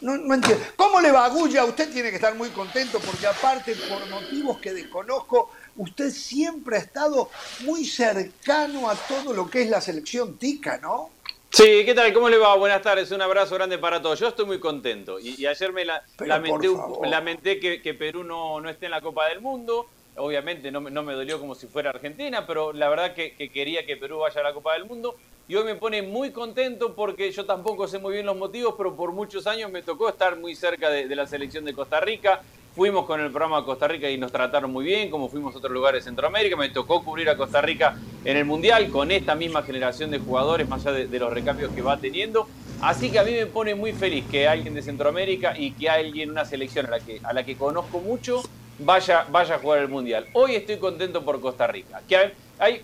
no, 0.00 0.16
no 0.16 0.34
entiendo. 0.34 0.64
¿Cómo 0.76 1.00
le 1.00 1.10
va, 1.10 1.24
Agulla? 1.24 1.64
Usted 1.64 1.92
tiene 1.92 2.10
que 2.10 2.16
estar 2.16 2.34
muy 2.34 2.50
contento 2.50 3.00
porque 3.00 3.26
aparte, 3.26 3.74
por 3.74 4.06
motivos 4.08 4.58
que 4.58 4.72
desconozco, 4.72 5.50
usted 5.76 6.10
siempre 6.10 6.76
ha 6.76 6.80
estado 6.80 7.30
muy 7.60 7.84
cercano 7.84 8.88
a 8.88 8.94
todo 8.94 9.32
lo 9.32 9.50
que 9.50 9.62
es 9.62 9.70
la 9.70 9.80
selección 9.80 10.38
tica, 10.38 10.78
¿no? 10.78 11.10
Sí, 11.50 11.84
¿qué 11.86 11.94
tal? 11.94 12.12
¿Cómo 12.12 12.28
le 12.28 12.36
va? 12.36 12.54
Buenas 12.56 12.82
tardes, 12.82 13.10
un 13.12 13.22
abrazo 13.22 13.54
grande 13.54 13.78
para 13.78 14.02
todos. 14.02 14.20
Yo 14.20 14.28
estoy 14.28 14.44
muy 14.44 14.60
contento 14.60 15.18
y, 15.18 15.46
ayer 15.46 15.72
me 15.72 15.86
lamenté, 15.86 17.58
que, 17.58 17.94
Perú 17.94 18.24
no, 18.24 18.60
no 18.60 18.68
esté 18.68 18.86
en 18.86 18.90
la 18.90 19.00
Copa 19.00 19.28
del 19.28 19.40
Mundo. 19.40 19.86
Obviamente 20.16 20.70
no, 20.70 20.80
no 20.80 21.02
me 21.02 21.14
dolió 21.14 21.38
como 21.38 21.54
si 21.54 21.66
fuera 21.66 21.90
Argentina, 21.90 22.46
pero 22.46 22.72
la 22.72 22.88
verdad 22.88 23.14
que, 23.14 23.34
quería 23.50 23.86
que 23.86 23.96
Perú 23.96 24.18
vaya 24.18 24.40
a 24.40 24.44
la 24.44 24.52
Copa 24.52 24.74
del 24.74 24.84
Mundo. 24.84 25.16
Y 25.48 25.54
hoy 25.54 25.64
me 25.64 25.76
pone 25.76 26.02
muy 26.02 26.32
contento 26.32 26.94
porque 26.94 27.30
yo 27.30 27.46
tampoco 27.46 27.86
sé 27.86 28.00
muy 28.00 28.14
bien 28.14 28.26
los 28.26 28.36
motivos, 28.36 28.74
pero 28.76 28.96
por 28.96 29.12
muchos 29.12 29.46
años 29.46 29.70
me 29.70 29.80
tocó 29.80 30.08
estar 30.08 30.36
muy 30.36 30.56
cerca 30.56 30.90
de 30.90 31.14
la 31.14 31.26
selección 31.26 31.64
de 31.64 31.72
Costa 31.72 32.00
Rica. 32.00 32.42
Fuimos 32.74 33.06
con 33.06 33.20
el 33.20 33.30
programa 33.30 33.58
a 33.58 33.64
Costa 33.64 33.88
Rica 33.88 34.10
y 34.10 34.18
nos 34.18 34.32
trataron 34.32 34.72
muy 34.72 34.84
bien, 34.84 35.08
como 35.08 35.28
fuimos 35.28 35.54
a 35.54 35.58
otros 35.58 35.72
lugares 35.72 36.04
de 36.04 36.10
Centroamérica. 36.10 36.56
Me 36.56 36.68
tocó 36.68 37.02
cubrir 37.04 37.30
a 37.30 37.36
Costa 37.36 37.62
Rica 37.62 37.96
en 38.24 38.36
el 38.36 38.44
Mundial 38.44 38.90
con 38.90 39.12
esta 39.12 39.34
misma 39.34 39.62
generación 39.62 40.10
de 40.10 40.18
jugadores, 40.18 40.68
más 40.68 40.84
allá 40.84 41.06
de, 41.06 41.18
los 41.18 41.32
recambios 41.32 41.70
que 41.72 41.80
va 41.80 41.96
teniendo. 41.96 42.48
Así 42.82 43.10
que 43.10 43.18
a 43.20 43.24
mí 43.24 43.30
me 43.30 43.46
pone 43.46 43.74
muy 43.74 43.92
feliz 43.92 44.24
que 44.30 44.48
alguien 44.48 44.74
de 44.74 44.82
Centroamérica 44.82 45.56
y 45.56 45.70
que 45.70 45.88
alguien, 45.88 46.32
una 46.32 46.44
selección 46.44 46.86
a 46.86 46.90
la 46.90 47.00
que, 47.00 47.20
a 47.22 47.32
la 47.32 47.44
que 47.44 47.56
conozco 47.56 48.00
mucho, 48.00 48.42
vaya, 48.80 49.26
vaya 49.30 49.54
a 49.54 49.58
jugar 49.58 49.78
el 49.78 49.88
Mundial. 49.88 50.26
Hoy 50.34 50.56
estoy 50.56 50.76
contento 50.76 51.24
por 51.24 51.40
Costa 51.40 51.66
Rica. 51.66 52.02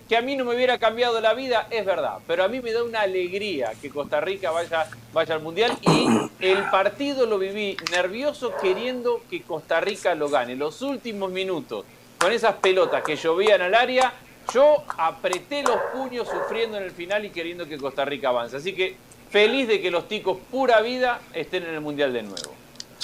Que 0.07 0.17
a 0.17 0.21
mí 0.21 0.35
no 0.35 0.45
me 0.45 0.55
hubiera 0.55 0.77
cambiado 0.77 1.19
la 1.19 1.33
vida, 1.33 1.67
es 1.71 1.85
verdad, 1.85 2.19
pero 2.27 2.43
a 2.43 2.47
mí 2.47 2.61
me 2.61 2.71
da 2.71 2.83
una 2.83 3.01
alegría 3.01 3.73
que 3.81 3.89
Costa 3.89 4.21
Rica 4.21 4.51
vaya, 4.51 4.87
vaya 5.13 5.35
al 5.35 5.41
Mundial 5.41 5.75
y 5.81 6.07
el 6.45 6.69
partido 6.69 7.25
lo 7.25 7.39
viví 7.39 7.75
nervioso 7.91 8.53
queriendo 8.61 9.21
que 9.29 9.41
Costa 9.41 9.81
Rica 9.81 10.13
lo 10.15 10.29
gane. 10.29 10.55
Los 10.55 10.81
últimos 10.81 11.31
minutos, 11.31 11.85
con 12.19 12.31
esas 12.31 12.55
pelotas 12.55 13.03
que 13.03 13.15
llovían 13.15 13.61
al 13.61 13.73
área, 13.73 14.13
yo 14.53 14.83
apreté 14.97 15.63
los 15.63 15.77
puños 15.93 16.27
sufriendo 16.27 16.77
en 16.77 16.83
el 16.83 16.91
final 16.91 17.25
y 17.25 17.31
queriendo 17.31 17.67
que 17.67 17.77
Costa 17.77 18.05
Rica 18.05 18.29
avance. 18.29 18.57
Así 18.57 18.73
que 18.73 18.95
feliz 19.29 19.67
de 19.67 19.81
que 19.81 19.89
los 19.89 20.07
ticos 20.07 20.37
pura 20.51 20.81
vida 20.81 21.19
estén 21.33 21.63
en 21.63 21.73
el 21.73 21.81
Mundial 21.81 22.13
de 22.13 22.23
nuevo. 22.23 22.53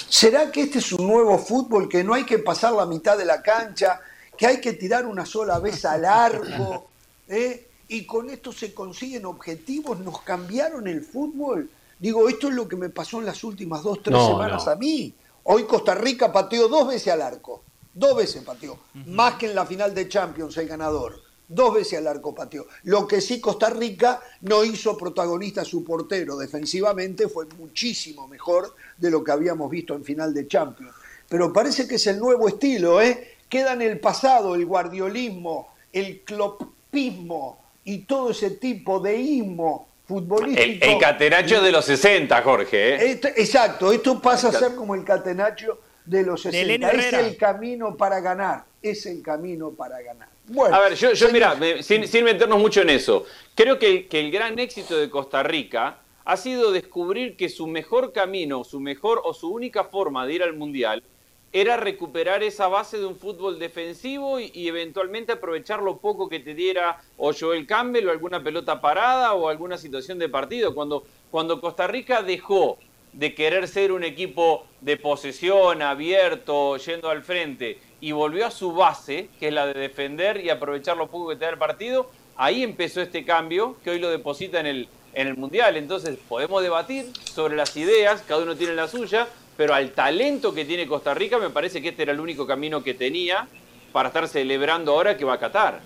¿Será 0.07 0.51
que 0.51 0.61
este 0.61 0.79
es 0.79 0.91
un 0.93 1.07
nuevo 1.07 1.37
fútbol 1.37 1.89
que 1.89 2.03
no 2.03 2.13
hay 2.13 2.23
que 2.23 2.39
pasar 2.39 2.73
la 2.73 2.85
mitad 2.85 3.17
de 3.17 3.25
la 3.25 3.41
cancha? 3.41 3.99
Que 4.39 4.47
hay 4.47 4.61
que 4.61 4.71
tirar 4.71 5.05
una 5.05 5.25
sola 5.25 5.59
vez 5.59 5.83
al 5.83 6.05
arco, 6.05 6.87
¿eh? 7.27 7.67
y 7.89 8.05
con 8.05 8.29
esto 8.29 8.53
se 8.53 8.73
consiguen 8.73 9.25
objetivos, 9.25 9.99
nos 9.99 10.21
cambiaron 10.21 10.87
el 10.87 11.01
fútbol. 11.03 11.69
Digo, 11.99 12.29
esto 12.29 12.47
es 12.47 12.53
lo 12.53 12.65
que 12.65 12.77
me 12.77 12.87
pasó 12.87 13.19
en 13.19 13.25
las 13.25 13.43
últimas 13.43 13.83
dos, 13.83 14.01
tres 14.01 14.17
semanas 14.25 14.65
a 14.69 14.77
mí. 14.77 15.13
Hoy 15.43 15.65
Costa 15.65 15.93
Rica 15.93 16.31
pateó 16.31 16.69
dos 16.69 16.87
veces 16.87 17.11
al 17.11 17.21
arco, 17.21 17.63
dos 17.93 18.15
veces 18.15 18.41
pateó, 18.43 18.79
más 19.07 19.33
que 19.33 19.47
en 19.47 19.55
la 19.55 19.65
final 19.65 19.93
de 19.93 20.07
Champions 20.07 20.55
el 20.55 20.69
ganador. 20.69 21.21
Dos 21.49 21.73
veces 21.73 21.99
al 21.99 22.07
arco 22.07 22.33
pateó. 22.33 22.65
Lo 22.83 23.05
que 23.05 23.19
sí 23.19 23.41
Costa 23.41 23.69
Rica 23.69 24.21
no 24.41 24.63
hizo 24.63 24.95
protagonista 24.95 25.65
su 25.65 25.83
portero. 25.83 26.37
Defensivamente 26.37 27.27
fue 27.27 27.45
muchísimo 27.57 28.27
mejor 28.27 28.73
de 28.97 29.11
lo 29.11 29.21
que 29.21 29.31
habíamos 29.31 29.69
visto 29.69 29.95
en 29.95 30.05
final 30.05 30.33
de 30.33 30.47
Champions. 30.47 30.93
Pero 31.27 31.51
parece 31.51 31.87
que 31.87 31.95
es 31.95 32.07
el 32.07 32.19
nuevo 32.19 32.47
estilo, 32.47 33.01
¿eh? 33.01 33.38
Queda 33.49 33.73
en 33.73 33.81
el 33.81 33.99
pasado 33.99 34.55
el 34.55 34.65
guardiolismo, 34.65 35.73
el 35.91 36.21
clopismo 36.21 37.59
y 37.83 37.99
todo 37.99 38.29
ese 38.31 38.51
tipo 38.51 38.99
de 38.99 39.17
ismo 39.17 39.87
futbolístico. 40.07 40.85
El, 40.85 40.99
catenacho 40.99 41.61
de 41.61 41.71
los 41.71 41.85
60, 41.85 42.41
Jorge. 42.43 42.95
¿eh? 42.95 43.19
exacto, 43.35 43.91
esto 43.91 44.21
pasa 44.21 44.49
a 44.49 44.51
ser 44.51 44.75
como 44.75 44.95
el 44.95 45.03
catenacho 45.03 45.79
de 46.05 46.23
los 46.23 46.41
60. 46.43 46.91
Es 46.91 47.13
el 47.13 47.37
camino 47.37 47.95
para 47.95 48.19
ganar, 48.19 48.63
es 48.81 49.05
el 49.05 49.21
camino 49.21 49.71
para 49.71 50.01
ganar. 50.01 50.29
Bueno, 50.47 50.75
a 50.75 50.79
ver, 50.79 50.95
yo, 50.95 51.29
mira, 51.31 51.55
sin, 51.81 52.23
meternos 52.23 52.59
mucho 52.59 52.81
en 52.81 52.89
eso, 52.89 53.25
creo 53.53 53.77
que, 53.77 54.07
que 54.07 54.19
el 54.19 54.31
gran 54.31 54.57
éxito 54.57 54.97
de 54.97 55.09
Costa 55.09 55.43
Rica 55.43 55.97
ha 56.25 56.37
sido 56.37 56.71
descubrir 56.71 57.37
que 57.37 57.49
su 57.49 57.67
mejor 57.67 58.13
camino, 58.13 58.63
su 58.63 58.79
mejor 58.79 59.21
o 59.23 59.33
su 59.33 59.51
única 59.51 59.83
forma 59.83 60.25
de 60.25 60.33
ir 60.33 60.43
al 60.43 60.53
Mundial 60.53 61.03
era 61.51 61.77
recuperar 61.77 62.43
esa 62.43 62.67
base 62.67 62.97
de 62.97 63.05
un 63.05 63.15
fútbol 63.15 63.57
defensivo 63.57 64.39
y, 64.39 64.67
eventualmente 64.67 65.31
aprovechar 65.31 65.81
lo 65.81 65.97
poco 65.97 66.29
que 66.29 66.39
te 66.39 66.53
diera 66.53 67.01
o 67.17 67.33
Joel 67.33 67.65
Campbell 67.65 68.07
o 68.07 68.11
alguna 68.11 68.43
pelota 68.43 68.81
parada 68.81 69.33
o 69.33 69.49
alguna 69.49 69.77
situación 69.77 70.19
de 70.19 70.29
partido. 70.29 70.75
Cuando, 70.75 71.03
cuando 71.31 71.59
Costa 71.59 71.87
Rica 71.87 72.21
dejó 72.21 72.77
de 73.13 73.33
querer 73.33 73.67
ser 73.67 73.91
un 73.91 74.03
equipo 74.03 74.65
de 74.81 74.97
posesión, 74.97 75.81
abierto, 75.81 76.77
yendo 76.77 77.09
al 77.09 77.23
frente, 77.23 77.79
y 77.99 78.11
volvió 78.11 78.45
a 78.45 78.51
su 78.51 78.73
base, 78.73 79.29
que 79.39 79.47
es 79.47 79.53
la 79.53 79.65
de 79.65 79.73
defender 79.73 80.43
y 80.43 80.51
aprovechar 80.51 80.97
lo 80.97 81.07
poco 81.07 81.29
que 81.29 81.35
te 81.35 81.45
da 81.45 81.51
el 81.51 81.57
partido, 81.57 82.11
ahí 82.37 82.63
empezó 82.63 83.01
este 83.01 83.25
cambio 83.25 83.75
que 83.83 83.89
hoy 83.89 83.99
lo 83.99 84.09
deposita 84.09 84.59
en 84.59 84.67
el, 84.67 84.89
en 85.13 85.27
el 85.27 85.35
Mundial. 85.35 85.75
Entonces 85.75 86.17
podemos 86.29 86.61
debatir 86.61 87.07
sobre 87.23 87.55
las 87.55 87.75
ideas, 87.75 88.23
cada 88.27 88.43
uno 88.43 88.55
tiene 88.55 88.75
la 88.75 88.87
suya, 88.87 89.27
pero 89.59 89.73
al 89.73 89.91
talento 89.91 90.53
que 90.53 90.63
tiene 90.63 90.87
Costa 90.87 91.13
Rica 91.13 91.37
me 91.37 91.49
parece 91.49 91.81
que 91.81 91.89
este 91.89 92.03
era 92.03 92.13
el 92.13 92.21
único 92.21 92.47
camino 92.47 92.81
que 92.81 92.93
tenía 92.93 93.45
para 93.91 94.07
estar 94.07 94.25
celebrando 94.29 94.93
ahora 94.93 95.17
que 95.17 95.25
va 95.25 95.33
a 95.33 95.37
Qatar. 95.37 95.81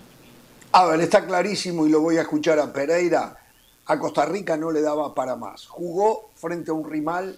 A 0.70 0.86
ver, 0.86 1.00
está 1.00 1.26
clarísimo 1.26 1.84
y 1.84 1.90
lo 1.90 2.00
voy 2.00 2.16
a 2.16 2.20
escuchar 2.20 2.60
a 2.60 2.72
Pereira. 2.72 3.36
A 3.86 3.98
Costa 3.98 4.26
Rica 4.26 4.56
no 4.56 4.70
le 4.70 4.80
daba 4.80 5.12
para 5.12 5.34
más. 5.34 5.66
Jugó 5.66 6.30
frente 6.36 6.70
a 6.70 6.74
un 6.74 6.88
rival 6.88 7.36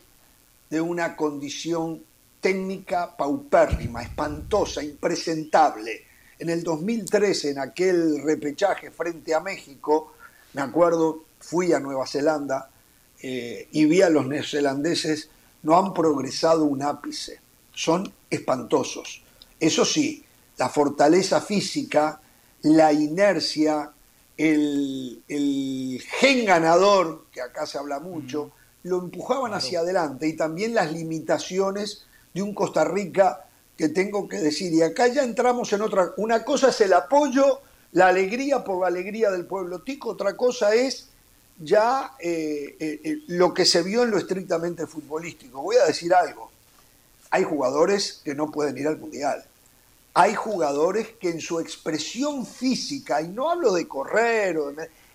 de 0.69 0.79
una 0.79 1.17
condición 1.17 2.03
técnica 2.39 3.17
paupérrima, 3.17 4.03
espantosa, 4.03 4.85
impresentable. 4.85 6.05
En 6.39 6.51
el 6.51 6.63
2013, 6.63 7.53
en 7.53 7.61
aquel 7.61 8.23
repechaje 8.23 8.91
frente 8.91 9.35
a 9.35 9.41
México, 9.41 10.13
me 10.53 10.61
acuerdo, 10.61 11.25
fui 11.41 11.73
a 11.73 11.81
Nueva 11.81 12.07
Zelanda 12.07 12.69
eh, 13.23 13.69
y 13.73 13.87
vi 13.87 14.03
a 14.03 14.11
los 14.11 14.27
neozelandeses 14.27 15.31
no 15.67 15.77
han 15.77 15.93
progresado 15.93 16.65
un 16.65 16.81
ápice, 16.81 17.41
son 17.75 18.13
espantosos. 18.31 19.25
Eso 19.59 19.85
sí, 19.85 20.25
la 20.59 20.69
fortaleza 20.69 21.41
física, 21.41 22.21
la 22.63 22.93
inercia, 22.93 23.91
el, 24.37 26.05
gen 26.21 26.45
ganador, 26.45 27.25
que 27.33 27.41
acá 27.41 27.67
se 27.67 27.79
habla 27.79 27.99
mucho, 27.99 28.53
lo 28.85 29.01
empujaban 29.01 29.55
hacia 29.55 29.81
adelante. 29.81 30.29
Y 30.29 30.37
también 30.37 30.73
las 30.73 30.93
limitaciones 30.93 32.07
de 32.33 32.43
un 32.43 32.55
Costa 32.55 32.85
Rica 32.85 33.47
que 33.77 33.89
tengo 33.89 34.29
que 34.29 34.37
decir, 34.39 34.73
y 34.73 34.83
acá 34.83 35.09
ya 35.09 35.25
entramos 35.25 35.73
en 35.73 35.83
otra, 35.83 36.13
una 36.19 36.45
cosa 36.45 36.69
es 36.69 36.81
el 36.81 36.93
apoyo, 36.93 37.61
la 37.91 38.07
alegría 38.07 38.63
por 38.63 38.83
la 38.83 38.87
alegría 38.87 39.33
del 39.33 39.47
pueblo. 39.47 39.83
Tico, 39.83 40.11
otra 40.11 40.37
cosa 40.37 40.77
es 40.77 41.09
ya 41.59 42.13
eh, 42.19 42.77
eh, 42.79 43.01
eh, 43.03 43.19
lo 43.29 43.55
que 43.55 43.65
se 43.65 43.83
vio 43.83 44.03
en 44.03 44.11
lo 44.11 44.19
estrictamente 44.19 44.87
futbolístico. 44.87 45.63
Voy 45.63 45.77
a 45.77 45.87
decir 45.87 46.13
algo. 46.15 46.51
Hay 47.31 47.45
jugadores 47.45 48.21
que 48.25 48.35
no 48.35 48.51
pueden 48.51 48.77
ir 48.79 48.87
al 48.87 48.99
Mundial. 48.99 49.45
Hay 50.15 50.35
jugadores 50.35 51.09
que 51.21 51.31
en 51.31 51.41
su 51.41 51.61
expresión 51.61 52.47
física, 52.47 53.21
y 53.21 53.29
no 53.29 53.51
hablo 53.51 53.73
de 53.73 53.87
correr, 53.87 54.59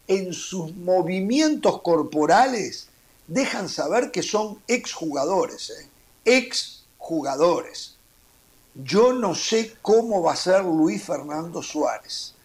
en 0.08 0.34
sus 0.34 0.76
movimientos 0.76 1.82
corporales, 1.82 2.88
dejan 3.28 3.68
saber 3.68 4.12
que 4.12 4.22
son 4.22 4.62
exjugadores. 4.68 5.88
Exjugadores. 6.24 7.96
Yo 8.76 9.14
no 9.14 9.34
sé 9.34 9.76
cómo 9.82 10.22
va 10.22 10.34
a 10.34 10.38
ser 10.38 10.64
Luis 10.64 11.04
Fernando 11.04 11.64
Suárez. 11.64 12.36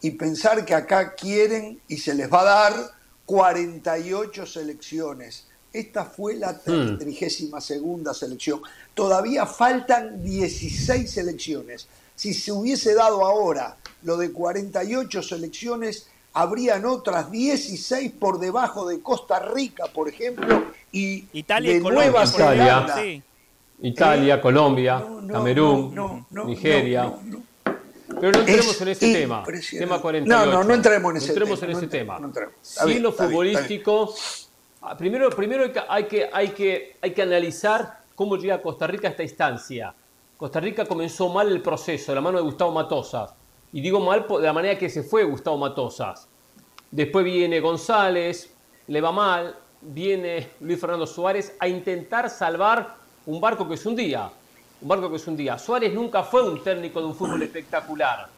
Y 0.00 0.12
pensar 0.12 0.64
que 0.64 0.74
acá 0.74 1.14
quieren 1.14 1.80
y 1.88 1.98
se 1.98 2.14
les 2.14 2.32
va 2.32 2.40
a 2.40 2.44
dar 2.44 2.97
48 3.28 4.46
selecciones. 4.46 5.44
Esta 5.70 6.06
fue 6.06 6.36
la 6.36 6.58
32 6.58 7.62
segunda 7.62 8.14
selección. 8.14 8.62
Todavía 8.94 9.44
faltan 9.44 10.24
16 10.24 11.10
selecciones. 11.10 11.86
Si 12.14 12.32
se 12.32 12.52
hubiese 12.52 12.94
dado 12.94 13.26
ahora 13.26 13.76
lo 14.02 14.16
de 14.16 14.32
48 14.32 15.22
selecciones, 15.22 16.06
habrían 16.32 16.86
otras 16.86 17.30
16 17.30 18.12
por 18.12 18.40
debajo 18.40 18.88
de 18.88 19.02
Costa 19.02 19.40
Rica, 19.40 19.84
por 19.92 20.08
ejemplo, 20.08 20.64
y 20.90 21.26
Italia 21.34 21.74
de 21.74 21.82
Colombia, 21.82 22.10
Nueva 22.10 22.26
Zelanda. 22.26 23.02
Italia, 23.82 24.36
¿Eh? 24.36 24.40
Colombia, 24.40 25.04
Camerún, 25.30 26.24
Nigeria. 26.30 27.12
Pero 28.08 28.32
no 28.32 28.38
entremos 28.40 28.80
en 28.80 28.88
ese 28.88 29.12
tema. 29.12 29.44
Tema 29.70 30.00
48. 30.00 30.46
No, 30.46 30.52
no, 30.52 30.64
no 30.64 30.74
entremos 30.74 31.10
en 31.10 31.16
ese 31.18 31.34
tema. 31.34 31.54
en 31.54 31.70
ese 31.70 31.86
tema. 31.86 32.20
sí, 32.60 32.98
lo 32.98 33.12
futbolístico. 33.12 34.14
Ah, 34.80 34.96
primero, 34.96 35.28
primero 35.30 35.64
hay, 35.88 36.04
que, 36.04 36.30
hay, 36.32 36.48
que, 36.50 36.96
hay 37.00 37.12
que 37.12 37.22
analizar 37.22 38.00
cómo 38.14 38.36
llega 38.36 38.62
Costa 38.62 38.86
Rica 38.86 39.08
a 39.08 39.10
esta 39.10 39.22
instancia. 39.22 39.94
Costa 40.36 40.60
Rica 40.60 40.86
comenzó 40.86 41.28
mal 41.28 41.50
el 41.50 41.60
proceso, 41.60 42.12
de 42.12 42.16
la 42.16 42.20
mano 42.20 42.38
de 42.38 42.44
Gustavo 42.44 42.70
Matosas. 42.70 43.34
Y 43.72 43.80
digo 43.80 44.00
mal 44.00 44.26
de 44.28 44.40
la 44.40 44.52
manera 44.52 44.78
que 44.78 44.88
se 44.88 45.02
fue 45.02 45.24
Gustavo 45.24 45.58
Matosas. 45.58 46.28
Después 46.90 47.24
viene 47.24 47.60
González, 47.60 48.54
le 48.86 49.00
va 49.00 49.12
mal. 49.12 49.56
Viene 49.80 50.50
Luis 50.60 50.80
Fernando 50.80 51.06
Suárez 51.06 51.54
a 51.58 51.68
intentar 51.68 52.30
salvar 52.30 52.96
un 53.26 53.40
barco 53.40 53.68
que 53.68 53.74
es 53.74 53.84
un 53.84 53.94
día 53.94 54.30
un 54.80 54.88
barco 54.88 55.10
que 55.10 55.16
es 55.16 55.26
un 55.26 55.36
día. 55.36 55.58
Suárez 55.58 55.92
nunca 55.92 56.22
fue 56.22 56.42
un 56.42 56.62
técnico 56.62 57.00
de 57.00 57.06
un 57.06 57.14
fútbol 57.14 57.42
espectacular. 57.42 58.28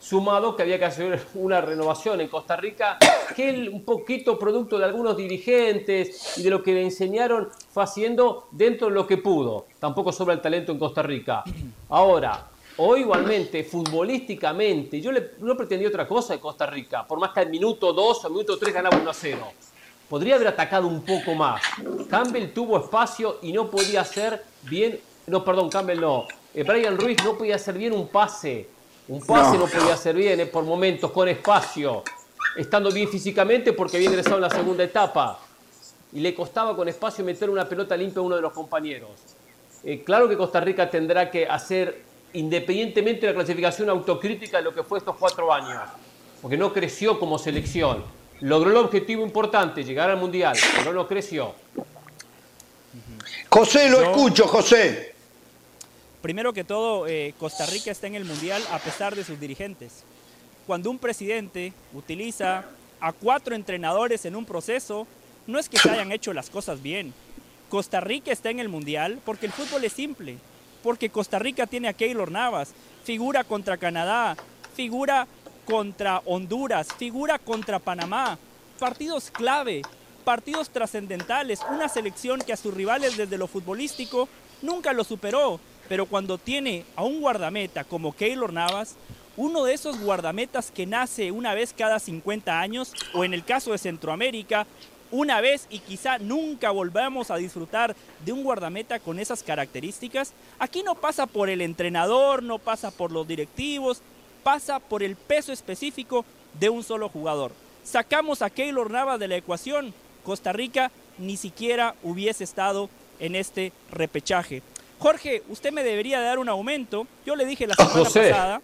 Sumado 0.00 0.54
que 0.54 0.62
había 0.62 0.78
que 0.78 0.84
hacer 0.84 1.26
una 1.34 1.60
renovación 1.60 2.20
en 2.20 2.28
Costa 2.28 2.54
Rica, 2.54 2.98
que 3.34 3.48
él, 3.50 3.68
un 3.68 3.84
poquito 3.84 4.38
producto 4.38 4.78
de 4.78 4.84
algunos 4.84 5.16
dirigentes 5.16 6.38
y 6.38 6.42
de 6.42 6.50
lo 6.50 6.62
que 6.62 6.72
le 6.72 6.84
enseñaron, 6.84 7.48
fue 7.70 7.82
haciendo 7.82 8.46
dentro 8.52 8.88
de 8.88 8.94
lo 8.94 9.06
que 9.08 9.16
pudo. 9.16 9.66
Tampoco 9.80 10.12
sobra 10.12 10.34
el 10.34 10.40
talento 10.40 10.70
en 10.70 10.78
Costa 10.78 11.02
Rica. 11.02 11.42
Ahora, 11.88 12.46
hoy 12.76 13.00
igualmente, 13.00 13.64
futbolísticamente, 13.64 15.00
yo 15.00 15.10
le, 15.10 15.32
no 15.40 15.56
pretendí 15.56 15.86
otra 15.86 16.06
cosa 16.06 16.34
de 16.34 16.38
Costa 16.38 16.66
Rica, 16.66 17.04
por 17.04 17.18
más 17.18 17.32
que 17.32 17.40
al 17.40 17.50
minuto 17.50 17.92
2 17.92 18.24
o 18.24 18.30
minuto 18.30 18.56
3 18.56 18.72
ganaba 18.72 18.96
1 18.96 19.10
a 19.10 19.14
0 19.14 19.52
podría 20.08 20.36
haber 20.36 20.48
atacado 20.48 20.86
un 20.86 21.02
poco 21.02 21.34
más. 21.34 21.60
Campbell 22.08 22.52
tuvo 22.54 22.78
espacio 22.78 23.38
y 23.42 23.52
no 23.52 23.70
podía 23.70 24.00
hacer 24.00 24.42
bien 24.62 24.98
no, 25.28 25.44
perdón, 25.44 25.68
Campbell 25.68 26.00
no. 26.00 26.26
Eh, 26.54 26.62
Brian 26.62 26.98
Ruiz 26.98 27.18
no 27.24 27.36
podía 27.36 27.56
hacer 27.56 27.76
bien 27.76 27.92
un 27.92 28.08
pase. 28.08 28.68
Un 29.08 29.20
pase 29.20 29.56
no, 29.56 29.66
podía 29.66 29.94
hacer 29.94 30.14
bien 30.14 30.40
eh, 30.40 30.46
por 30.46 30.64
momentos, 30.64 31.10
con 31.10 31.28
espacio. 31.28 32.02
Estando 32.56 32.90
bien 32.90 33.08
físicamente 33.08 33.72
porque 33.72 33.96
había 33.96 34.08
ingresado 34.08 34.36
en 34.36 34.42
la 34.42 34.50
segunda 34.50 34.84
etapa. 34.84 35.38
Y 36.12 36.20
le 36.20 36.34
costaba 36.34 36.74
con 36.74 36.88
espacio 36.88 37.24
meter 37.24 37.50
una 37.50 37.68
pelota 37.68 37.96
limpia 37.96 38.20
a 38.20 38.22
uno 38.22 38.36
de 38.36 38.42
los 38.42 38.52
compañeros. 38.52 39.10
Eh, 39.84 40.02
claro 40.04 40.28
que 40.28 40.36
Costa 40.36 40.60
Rica 40.60 40.90
tendrá 40.90 41.30
que 41.30 41.46
hacer, 41.46 42.02
independientemente 42.32 43.26
de 43.26 43.32
la 43.32 43.36
clasificación 43.36 43.88
autocrítica 43.90 44.58
de 44.58 44.64
lo 44.64 44.74
que 44.74 44.82
fue 44.82 44.98
estos 44.98 45.16
cuatro 45.16 45.52
años. 45.52 45.82
Porque 46.42 46.56
no 46.56 46.72
creció 46.72 47.18
como 47.18 47.38
selección. 47.38 48.02
Logró 48.40 48.70
el 48.70 48.76
objetivo 48.76 49.22
importante, 49.22 49.84
llegar 49.84 50.10
al 50.10 50.16
Mundial, 50.16 50.56
pero 50.76 50.92
no 50.92 51.06
creció. 51.06 51.54
José, 53.48 53.88
lo 53.90 54.02
escucho, 54.02 54.46
José. 54.46 55.17
Primero 56.22 56.52
que 56.52 56.64
todo, 56.64 57.06
eh, 57.06 57.34
Costa 57.38 57.64
Rica 57.66 57.92
está 57.92 58.08
en 58.08 58.16
el 58.16 58.24
Mundial 58.24 58.62
a 58.72 58.78
pesar 58.78 59.14
de 59.14 59.24
sus 59.24 59.38
dirigentes. 59.38 60.02
Cuando 60.66 60.90
un 60.90 60.98
presidente 60.98 61.72
utiliza 61.94 62.64
a 63.00 63.12
cuatro 63.12 63.54
entrenadores 63.54 64.24
en 64.24 64.34
un 64.34 64.44
proceso, 64.44 65.06
no 65.46 65.58
es 65.58 65.68
que 65.68 65.78
se 65.78 65.90
hayan 65.90 66.10
hecho 66.10 66.32
las 66.32 66.50
cosas 66.50 66.82
bien. 66.82 67.14
Costa 67.68 68.00
Rica 68.00 68.32
está 68.32 68.50
en 68.50 68.58
el 68.58 68.68
Mundial 68.68 69.20
porque 69.24 69.46
el 69.46 69.52
fútbol 69.52 69.84
es 69.84 69.92
simple, 69.92 70.38
porque 70.82 71.10
Costa 71.10 71.38
Rica 71.38 71.66
tiene 71.66 71.88
a 71.88 71.92
Keylor 71.92 72.30
Navas, 72.30 72.72
figura 73.04 73.44
contra 73.44 73.76
Canadá, 73.76 74.36
figura 74.74 75.28
contra 75.66 76.20
Honduras, 76.24 76.88
figura 76.98 77.38
contra 77.38 77.78
Panamá, 77.78 78.38
partidos 78.78 79.30
clave, 79.30 79.82
partidos 80.24 80.70
trascendentales, 80.70 81.60
una 81.70 81.88
selección 81.88 82.40
que 82.40 82.52
a 82.52 82.56
sus 82.56 82.74
rivales 82.74 83.16
desde 83.16 83.38
lo 83.38 83.46
futbolístico 83.46 84.28
nunca 84.62 84.92
lo 84.92 85.04
superó, 85.04 85.60
pero 85.88 86.06
cuando 86.06 86.38
tiene 86.38 86.84
a 86.96 87.04
un 87.04 87.20
guardameta 87.20 87.84
como 87.84 88.14
Keylor 88.14 88.52
Navas, 88.52 88.96
uno 89.36 89.64
de 89.64 89.74
esos 89.74 90.00
guardametas 90.00 90.70
que 90.70 90.86
nace 90.86 91.30
una 91.30 91.54
vez 91.54 91.72
cada 91.76 91.98
50 91.98 92.60
años, 92.60 92.92
o 93.14 93.24
en 93.24 93.34
el 93.34 93.44
caso 93.44 93.72
de 93.72 93.78
Centroamérica, 93.78 94.66
una 95.10 95.40
vez 95.40 95.66
y 95.70 95.78
quizá 95.78 96.18
nunca 96.18 96.70
volvamos 96.70 97.30
a 97.30 97.36
disfrutar 97.36 97.96
de 98.24 98.32
un 98.32 98.42
guardameta 98.42 98.98
con 98.98 99.18
esas 99.18 99.42
características, 99.42 100.32
aquí 100.58 100.82
no 100.82 100.94
pasa 100.96 101.26
por 101.26 101.48
el 101.48 101.60
entrenador, 101.60 102.42
no 102.42 102.58
pasa 102.58 102.90
por 102.90 103.10
los 103.10 103.26
directivos, 103.26 104.02
pasa 104.42 104.80
por 104.80 105.02
el 105.02 105.16
peso 105.16 105.52
específico 105.52 106.24
de 106.58 106.68
un 106.68 106.82
solo 106.82 107.08
jugador. 107.08 107.52
sacamos 107.84 108.42
a 108.42 108.50
Keylor 108.50 108.90
Navas 108.90 109.18
de 109.18 109.28
la 109.28 109.36
ecuación, 109.36 109.94
Costa 110.24 110.52
Rica 110.52 110.90
ni 111.16 111.36
siquiera 111.36 111.94
hubiese 112.02 112.44
estado 112.44 112.90
en 113.18 113.34
este 113.34 113.72
repechaje. 113.90 114.62
Jorge, 114.98 115.42
usted 115.48 115.72
me 115.72 115.84
debería 115.84 116.20
dar 116.20 116.38
un 116.38 116.48
aumento. 116.48 117.06
Yo 117.24 117.36
le 117.36 117.44
dije 117.44 117.66
la 117.66 117.74
semana 117.74 118.02
pasada 118.04 118.62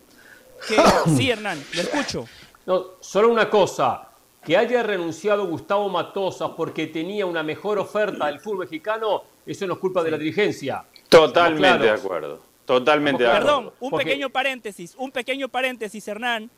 que... 0.67 0.77
Sí, 1.17 1.31
Hernán, 1.31 1.63
le 1.75 1.83
escucho. 1.83 2.27
No, 2.67 2.85
solo 3.01 3.29
una 3.29 3.49
cosa. 3.49 4.09
Que 4.43 4.57
haya 4.59 4.83
renunciado 4.83 5.47
Gustavo 5.47 5.89
Matosas 5.89 6.51
porque 6.55 6.87
tenía 6.89 7.25
una 7.25 7.43
mejor 7.43 7.79
oferta 7.79 8.27
del 8.27 8.41
fútbol 8.41 8.59
mexicano, 8.61 9.23
eso 9.47 9.67
no 9.67 9.75
es 9.75 9.79
culpa 9.79 10.03
de 10.03 10.11
la 10.11 10.19
dirigencia. 10.19 10.85
Totalmente 11.09 11.85
de 11.85 11.91
acuerdo. 11.91 12.41
Totalmente 12.67 13.23
de 13.23 13.29
acuerdo. 13.31 13.47
Perdón, 13.47 13.73
un 13.81 13.91
pequeño 13.93 14.29
paréntesis, 14.29 14.95
un 14.99 15.11
pequeño 15.13 15.49
paréntesis, 15.49 16.07
Hernán. 16.07 16.51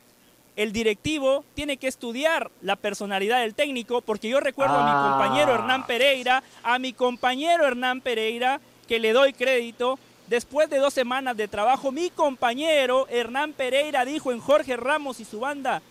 El 0.56 0.72
directivo 0.72 1.44
tiene 1.54 1.76
que 1.76 1.86
estudiar 1.86 2.50
la 2.62 2.76
personalidad 2.76 3.40
del 3.42 3.54
técnico, 3.54 4.00
porque 4.00 4.28
yo 4.28 4.40
recuerdo 4.40 4.74
a 4.74 4.84
mi 4.84 4.90
ah. 4.90 5.08
compañero 5.10 5.54
Hernán 5.54 5.86
Pereira, 5.86 6.42
a 6.62 6.78
mi 6.78 6.92
compañero 6.94 7.66
Hernán 7.66 8.00
Pereira, 8.00 8.58
que 8.86 8.98
le 8.98 9.12
doy 9.12 9.32
crédito, 9.32 9.98
Después 10.28 10.68
de 10.68 10.78
dos 10.78 10.92
semanas 10.92 11.36
de 11.36 11.46
trabajo, 11.46 11.92
mi 11.92 12.10
compañero 12.10 13.06
Hernán 13.08 13.52
Pereira 13.52 14.04
dijo 14.04 14.32
en 14.32 14.40
Jorge 14.40 14.76
Ramos 14.76 15.20
y 15.20 15.24
su 15.24 15.38
banda, 15.38 15.82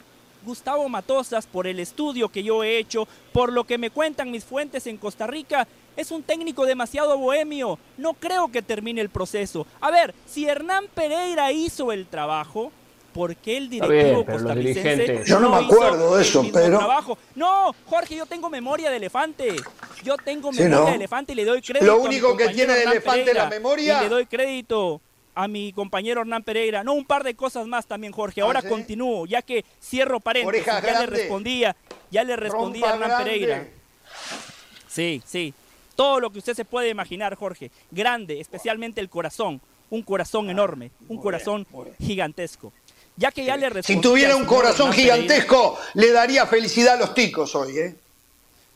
Gustavo 0.45 0.89
Matosas, 0.89 1.47
por 1.47 1.67
el 1.67 1.79
estudio 1.79 2.27
que 2.27 2.43
yo 2.43 2.61
he 2.61 2.77
hecho, 2.77 3.07
por 3.31 3.53
lo 3.53 3.63
que 3.63 3.77
me 3.77 3.91
cuentan 3.91 4.31
mis 4.31 4.43
fuentes 4.43 4.87
en 4.87 4.97
Costa 4.97 5.25
Rica, 5.25 5.65
es 5.95 6.11
un 6.11 6.21
técnico 6.21 6.65
demasiado 6.65 7.17
bohemio. 7.17 7.79
No 7.97 8.13
creo 8.13 8.49
que 8.51 8.61
termine 8.61 8.99
el 8.99 9.09
proceso. 9.09 9.65
A 9.79 9.89
ver, 9.89 10.13
si 10.25 10.45
Hernán 10.45 10.87
Pereira 10.93 11.53
hizo 11.53 11.93
el 11.93 12.05
trabajo, 12.05 12.73
¿por 13.15 13.33
qué 13.37 13.55
el 13.55 13.69
directivo 13.69 14.25
costarricense 14.25 15.23
Yo 15.25 15.39
no, 15.39 15.49
me 15.49 15.65
acuerdo 15.65 16.17
de 16.17 16.21
eso, 16.21 16.45
pero 16.51 16.77
trabajo? 16.77 17.17
No, 17.33 17.73
Jorge, 17.85 18.17
yo 18.17 18.25
tengo 18.25 18.49
memoria 18.49 18.91
de 18.91 18.97
elefante. 18.97 19.55
Yo 20.03 20.17
tengo 20.17 20.51
memoria 20.51 20.91
de 20.91 20.95
elefante 20.95 21.31
y 21.31 21.35
le 21.35 21.45
doy 21.45 21.61
crédito. 21.61 21.85
Lo 21.85 22.01
único 22.01 22.35
que 22.35 22.49
tiene 22.49 22.73
de 22.73 22.83
elefante 22.83 23.31
es 23.31 23.37
la 23.37 23.49
memoria. 23.49 23.99
Y 23.99 24.03
le 24.03 24.09
doy 24.09 24.25
crédito 24.25 24.99
a 25.33 25.47
mi 25.47 25.71
compañero 25.71 26.21
Hernán 26.21 26.43
Pereira. 26.43 26.83
No, 26.83 26.93
un 26.93 27.05
par 27.05 27.23
de 27.23 27.35
cosas 27.35 27.65
más 27.67 27.85
también, 27.85 28.11
Jorge. 28.11 28.41
Ahora 28.41 28.59
¿Ah, 28.63 28.67
continúo, 28.67 29.25
ya 29.25 29.41
que 29.41 29.63
cierro 29.81 30.19
paréntesis. 30.19 30.65
ya 30.65 30.99
le 30.99 31.05
respondía, 31.05 31.75
ya 32.11 32.23
le 32.25 32.35
respondía 32.35 32.89
a 32.89 32.93
Hernán 32.95 33.23
Pereira. 33.23 33.67
Sí, 34.89 35.21
sí. 35.25 35.53
Todo 35.95 36.19
lo 36.19 36.29
que 36.29 36.39
usted 36.39 36.53
se 36.53 36.65
puede 36.65 36.89
imaginar, 36.89 37.35
Jorge. 37.35 37.71
Grande, 37.91 38.41
especialmente 38.41 38.99
el 38.99 39.09
corazón. 39.09 39.61
Un 39.89 40.01
corazón 40.01 40.49
enorme, 40.49 40.91
un 41.07 41.17
corazón 41.17 41.65
gigantesco. 41.99 42.73
Ya 43.17 43.31
que 43.31 43.45
ya 43.45 43.55
le 43.55 43.69
respondí. 43.69 44.01
Si 44.01 44.01
tuviera 44.01 44.35
un 44.35 44.45
corazón 44.45 44.91
gigantesco, 44.91 45.77
le 45.93 46.11
daría 46.11 46.45
felicidad 46.45 46.95
a 46.95 46.97
los 46.97 47.13
ticos 47.13 47.55
hoy, 47.55 47.77
¿eh? 47.77 47.95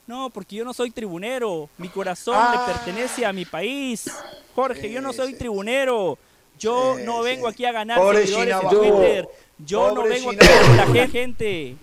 No, 0.07 0.29
porque 0.29 0.55
yo 0.55 0.65
no 0.65 0.73
soy 0.73 0.91
tribunero. 0.91 1.69
Mi 1.77 1.89
corazón 1.89 2.33
le 2.33 2.57
ah. 2.57 2.65
pertenece 2.65 3.25
a 3.25 3.33
mi 3.33 3.45
país. 3.45 4.09
Jorge, 4.55 4.89
yo 4.91 5.01
no 5.01 5.13
soy 5.13 5.33
tribunero. 5.33 6.17
Yo 6.57 6.97
no 7.05 7.21
vengo 7.21 7.47
aquí 7.47 7.63
a 7.63 7.71
ganar 7.71 7.99
seguidores 8.15 8.55
en 8.55 8.69
Twitter. 8.69 9.29
Yo 9.59 9.91
no 9.91 10.03
vengo 10.03 10.31
aquí 10.31 10.47
a 10.47 10.85
la 10.93 11.07
gente. 11.07 11.75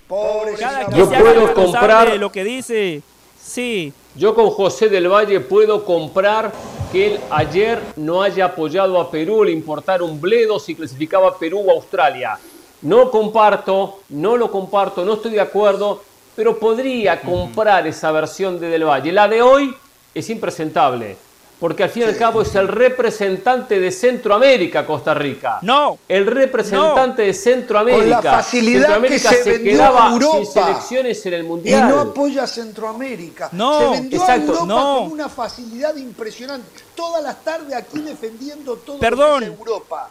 Cada 0.58 0.86
quien 0.86 1.08
se 1.08 1.16
puedo 1.18 1.54
comprar 1.54 2.10
de 2.10 2.18
lo 2.18 2.32
que 2.32 2.42
dice. 2.42 3.02
Sí. 3.40 3.92
Yo 4.16 4.34
con 4.34 4.50
José 4.50 4.88
del 4.88 5.08
Valle 5.08 5.40
puedo 5.40 5.84
comprar 5.84 6.52
que 6.96 7.06
él 7.08 7.20
ayer 7.28 7.78
no 7.96 8.22
haya 8.22 8.46
apoyado 8.46 8.98
a 8.98 9.10
Perú 9.10 9.42
al 9.42 9.50
importar 9.50 10.02
un 10.02 10.18
bledo 10.18 10.58
si 10.58 10.74
clasificaba 10.74 11.38
Perú 11.38 11.60
o 11.66 11.72
Australia. 11.72 12.38
No 12.80 13.10
comparto, 13.10 14.00
no 14.08 14.38
lo 14.38 14.50
comparto, 14.50 15.04
no 15.04 15.12
estoy 15.12 15.32
de 15.32 15.42
acuerdo, 15.42 16.02
pero 16.34 16.58
podría 16.58 17.20
comprar 17.20 17.86
esa 17.86 18.10
versión 18.12 18.58
de 18.58 18.68
Del 18.68 18.84
Valle. 18.84 19.12
La 19.12 19.28
de 19.28 19.42
hoy 19.42 19.76
es 20.14 20.30
impresentable 20.30 21.18
porque 21.58 21.84
al 21.84 21.90
fin 21.90 22.02
y 22.02 22.06
al 22.06 22.16
cabo 22.16 22.42
es 22.42 22.54
el 22.54 22.68
representante 22.68 23.80
de 23.80 23.90
Centroamérica, 23.90 24.84
Costa 24.84 25.14
Rica. 25.14 25.58
No. 25.62 25.98
El 26.06 26.26
representante 26.26 27.22
de 27.22 27.32
Centroamérica. 27.32 28.16
Con 28.16 28.24
la 28.24 28.32
facilidad 28.32 29.00
que 29.00 29.18
se, 29.18 29.42
vendió 29.42 29.72
quedaba 29.72 30.08
a 30.08 30.12
Europa. 30.12 30.36
sin 30.36 30.46
selecciones 30.46 31.26
en 31.26 31.32
el 31.32 31.44
Mundial. 31.44 31.88
Y 31.88 31.92
no 31.92 32.00
apoya 32.00 32.42
a 32.42 32.46
Centroamérica. 32.46 33.48
No, 33.52 33.94
se 33.94 34.00
vendió 34.00 34.24
a 34.24 34.36
Europa 34.36 34.66
con 34.66 35.12
una 35.12 35.28
facilidad 35.30 35.96
impresionante. 35.96 36.66
Todas 36.94 37.22
las 37.22 37.42
tardes 37.42 37.74
aquí 37.74 38.00
defendiendo 38.00 38.76
todo 38.76 38.98
Perdón. 38.98 39.44
Europa. 39.44 40.10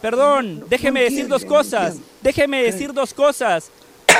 Perdón, 0.00 0.64
déjeme 0.68 1.02
decir 1.02 1.28
dos 1.28 1.44
cosas. 1.44 1.96
Déjeme 2.22 2.64
decir 2.64 2.92
dos 2.92 3.14
cosas. 3.14 3.70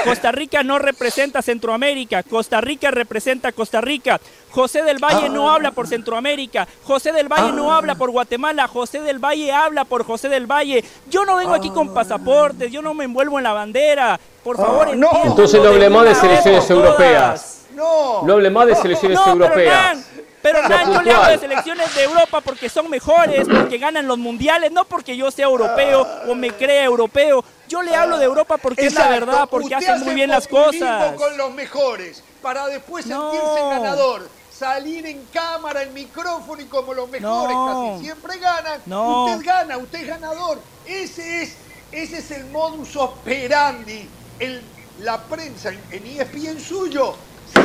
Costa 0.04 0.32
Rica 0.32 0.62
no 0.62 0.78
representa 0.78 1.42
Centroamérica, 1.42 2.22
Costa 2.22 2.60
Rica 2.60 2.90
representa 2.90 3.52
Costa 3.52 3.80
Rica. 3.80 4.20
José 4.50 4.82
del 4.82 4.98
Valle 4.98 5.28
no 5.30 5.50
habla 5.50 5.70
por 5.70 5.86
Centroamérica, 5.86 6.68
José 6.84 7.12
del 7.12 7.28
Valle 7.28 7.52
no 7.52 7.72
habla 7.72 7.94
por 7.94 8.10
Guatemala, 8.10 8.68
José 8.68 9.00
del 9.00 9.18
Valle 9.18 9.50
habla 9.50 9.84
por 9.84 10.04
José 10.04 10.28
del 10.28 10.46
Valle. 10.46 10.84
Yo 11.08 11.24
no 11.24 11.36
vengo 11.36 11.54
aquí 11.54 11.70
con 11.70 11.94
pasaportes, 11.94 12.70
yo 12.70 12.82
no 12.82 12.92
me 12.94 13.04
envuelvo 13.04 13.38
en 13.38 13.44
la 13.44 13.52
bandera. 13.52 14.20
Por 14.44 14.56
favor, 14.56 14.88
ah, 14.90 14.94
no. 14.94 15.08
Entonces 15.24 15.62
no 15.62 15.68
hable 15.68 15.88
más 15.88 16.04
de 16.04 16.14
selecciones 16.14 16.68
europeas. 16.68 17.62
No. 17.74 18.22
No 18.22 18.32
hable 18.34 18.50
más 18.50 18.66
de 18.66 18.74
selecciones 18.76 19.18
europeas. 19.26 20.04
Pero 20.14 20.21
Hernán, 20.42 20.92
yo 20.92 21.02
le 21.02 21.12
hablo 21.12 21.30
de 21.30 21.38
selecciones 21.38 21.94
de 21.94 22.02
Europa 22.04 22.40
porque 22.40 22.68
son 22.68 22.90
mejores, 22.90 23.46
porque 23.48 23.78
ganan 23.78 24.06
los 24.06 24.18
mundiales, 24.18 24.72
no 24.72 24.84
porque 24.84 25.16
yo 25.16 25.30
sea 25.30 25.46
europeo 25.46 26.06
o 26.28 26.34
me 26.34 26.50
crea 26.50 26.84
europeo. 26.84 27.44
Yo 27.68 27.82
le 27.82 27.94
hablo 27.94 28.18
de 28.18 28.24
Europa 28.26 28.58
porque 28.58 28.86
es 28.86 28.94
la 28.94 29.08
verdad, 29.08 29.48
porque 29.48 29.74
hacen 29.74 30.00
muy 30.00 30.14
bien 30.14 30.30
las 30.30 30.46
cosas. 30.46 31.14
con 31.16 31.36
los 31.36 31.52
mejores, 31.52 32.22
para 32.42 32.66
después 32.66 33.04
sentirse 33.04 33.60
ganador 33.70 34.28
salir 34.62 35.04
en 35.06 35.24
cámara, 35.32 35.82
en 35.82 35.92
micrófono 35.92 36.62
y 36.62 36.66
como 36.66 36.94
los 36.94 37.08
mejores 37.08 37.56
casi 37.66 38.04
siempre 38.04 38.38
ganan, 38.38 38.80
usted 38.80 39.44
gana, 39.44 39.76
usted 39.78 40.00
es 40.02 40.06
ganador. 40.06 40.60
Ese 40.86 41.42
es, 41.42 41.56
ese 41.90 42.18
es 42.18 42.30
el 42.30 42.44
modus 42.46 42.94
operandi. 42.94 44.08
El, 44.38 44.62
la 45.00 45.18
prensa 45.22 45.70
en 45.70 46.06
ESPN 46.06 46.60
suyo 46.60 47.16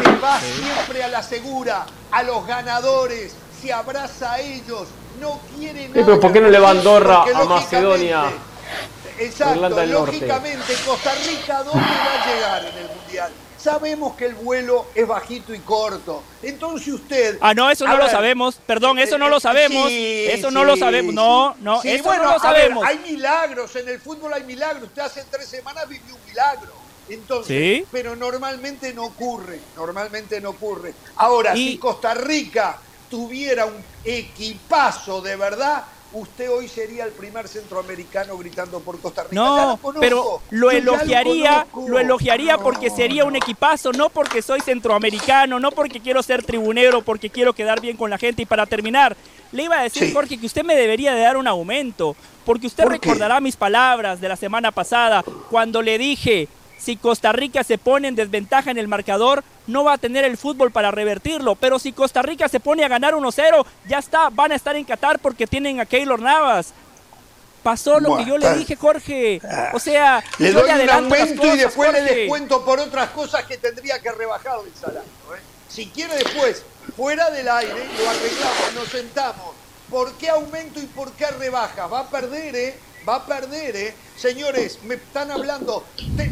se 0.03 0.17
va 0.17 0.39
siempre 0.39 1.03
a 1.03 1.07
la 1.07 1.23
segura, 1.23 1.85
a 2.11 2.23
los 2.23 2.45
ganadores, 2.47 3.35
se 3.61 3.73
abraza 3.73 4.33
a 4.33 4.39
ellos, 4.39 4.87
no 5.19 5.39
quiere 5.55 5.89
nada. 5.89 6.05
pero 6.05 6.19
¿por 6.19 6.31
qué 6.31 6.41
no 6.41 6.49
le 6.49 6.59
va 6.59 6.71
Andorra 6.71 7.23
a 7.23 7.45
Macedonia? 7.45 8.31
Exacto, 9.19 9.85
lógicamente 9.85 10.73
Costa 10.85 11.11
Rica, 11.25 11.63
¿dónde 11.63 11.81
va 11.81 12.23
a 12.23 12.33
llegar 12.33 12.65
en 12.65 12.77
el 12.77 12.95
Mundial? 12.95 13.31
Sabemos 13.57 14.15
que 14.15 14.25
el 14.25 14.35
vuelo 14.35 14.85
es 14.93 15.07
bajito 15.07 15.53
y 15.53 15.59
corto. 15.59 16.23
Entonces 16.43 16.93
usted. 16.93 17.37
Ah, 17.41 17.55
no, 17.55 17.69
eso 17.71 17.87
no 17.87 17.97
lo 17.97 18.07
sabemos. 18.07 18.59
Perdón, 18.65 18.99
eso 18.99 19.17
no 19.17 19.29
lo 19.29 19.39
sabemos. 19.39 19.89
eso 19.91 20.51
no 20.51 20.63
lo 20.63 20.77
sabemos. 20.77 21.13
No, 21.13 21.55
no, 21.59 21.81
eso 21.83 22.15
no 22.15 22.33
lo 22.33 22.39
sabemos. 22.39 22.85
hay 22.85 22.99
milagros. 22.99 23.75
En 23.75 23.89
el 23.89 23.99
fútbol 23.99 24.31
hay 24.33 24.43
milagros. 24.43 24.83
Usted 24.83 25.01
hace 25.01 25.25
tres 25.29 25.47
semanas 25.47 25.89
vivió 25.89 26.13
un 26.15 26.21
milagro. 26.29 26.76
Entonces, 27.09 27.85
pero 27.91 28.15
normalmente 28.15 28.93
no 28.93 29.05
ocurre, 29.05 29.59
normalmente 29.75 30.41
no 30.41 30.51
ocurre. 30.51 30.93
Ahora, 31.15 31.53
si 31.55 31.77
Costa 31.77 32.13
Rica 32.13 32.79
tuviera 33.09 33.65
un 33.65 33.83
equipazo 34.03 35.21
de 35.21 35.35
verdad, 35.35 35.85
usted 36.13 36.49
hoy 36.49 36.67
sería 36.67 37.05
el 37.05 37.11
primer 37.11 37.47
centroamericano 37.47 38.37
gritando 38.37 38.79
por 38.79 38.99
Costa 38.99 39.23
Rica. 39.23 39.35
No, 39.35 39.79
pero 39.99 40.41
lo 40.49 40.71
elogiaría, 40.71 41.67
lo, 41.87 41.99
elogiaría 41.99 42.57
porque 42.57 42.89
sería 42.89 43.25
un 43.25 43.35
equipazo, 43.35 43.91
no 43.91 44.09
porque 44.09 44.41
soy 44.41 44.61
centroamericano, 44.61 45.59
no 45.59 45.71
porque 45.71 45.99
quiero 45.99 46.23
ser 46.23 46.43
tribunero, 46.43 47.01
porque 47.01 47.29
quiero 47.29 47.53
quedar 47.53 47.81
bien 47.81 47.97
con 47.97 48.09
la 48.09 48.17
gente. 48.17 48.41
Y 48.41 48.45
para 48.45 48.65
terminar, 48.65 49.15
le 49.51 49.63
iba 49.63 49.79
a 49.79 49.83
decir, 49.83 50.13
Jorge, 50.13 50.39
que 50.39 50.45
usted 50.45 50.63
me 50.63 50.75
debería 50.75 51.13
de 51.13 51.21
dar 51.21 51.37
un 51.37 51.47
aumento, 51.47 52.15
porque 52.45 52.67
usted 52.67 52.85
recordará 52.85 53.39
mis 53.39 53.55
palabras 53.55 54.21
de 54.21 54.29
la 54.29 54.35
semana 54.35 54.71
pasada, 54.71 55.23
cuando 55.49 55.81
le 55.81 55.97
dije 55.97 56.47
si 56.77 56.95
Costa 56.95 57.31
Rica 57.31 57.63
se 57.63 57.77
pone 57.77 58.07
en 58.07 58.15
desventaja 58.15 58.71
en 58.71 58.77
el 58.77 58.87
marcador, 58.87 59.43
no 59.67 59.83
va 59.83 59.93
a 59.93 59.97
tener 59.97 60.23
el 60.23 60.37
fútbol 60.37 60.71
para 60.71 60.91
revertirlo. 60.91 61.55
Pero 61.55 61.79
si 61.79 61.91
Costa 61.91 62.21
Rica 62.21 62.47
se 62.47 62.59
pone 62.59 62.83
a 62.83 62.87
ganar 62.87 63.13
1-0, 63.13 63.65
ya 63.87 63.99
está, 63.99 64.29
van 64.29 64.51
a 64.51 64.55
estar 64.55 64.75
en 64.75 64.85
Qatar 64.85 65.19
porque 65.19 65.47
tienen 65.47 65.79
a 65.79 65.85
Keylor 65.85 66.21
Navas. 66.21 66.73
Pasó 67.63 67.99
lo 67.99 68.15
que 68.15 68.25
yo 68.25 68.37
le 68.37 68.53
dije, 68.53 68.77
Jorge. 68.77 69.41
O 69.73 69.79
sea, 69.79 70.23
le 70.37 70.53
doy 70.53 70.69
un 70.69 70.89
aumento 70.89 71.53
y 71.53 71.57
después 71.57 71.91
le 71.91 72.01
descuento 72.01 72.63
por 72.63 72.79
otras 72.79 73.09
cosas 73.09 73.43
que 73.43 73.57
tendría 73.57 73.99
que 73.99 74.11
rebajar 74.11 74.59
el 74.65 74.73
salario. 74.73 75.01
¿eh? 75.01 75.41
Si 75.67 75.87
quiere 75.87 76.15
después, 76.15 76.63
fuera 76.95 77.29
del 77.29 77.49
aire, 77.49 77.73
lo 77.73 78.09
arreglamos, 78.09 78.73
nos 78.73 78.87
sentamos. 78.87 79.55
¿Por 79.89 80.13
qué 80.13 80.29
aumento 80.29 80.79
y 80.79 80.85
por 80.85 81.11
qué 81.13 81.27
rebaja? 81.27 81.87
Va 81.87 81.99
a 82.01 82.09
perder, 82.09 82.55
¿eh? 82.55 82.79
Va 83.07 83.15
a 83.15 83.25
perder, 83.25 83.75
¿eh? 83.75 83.93
Señores, 84.17 84.79
me 84.83 84.95
están 84.95 85.31
hablando. 85.31 85.83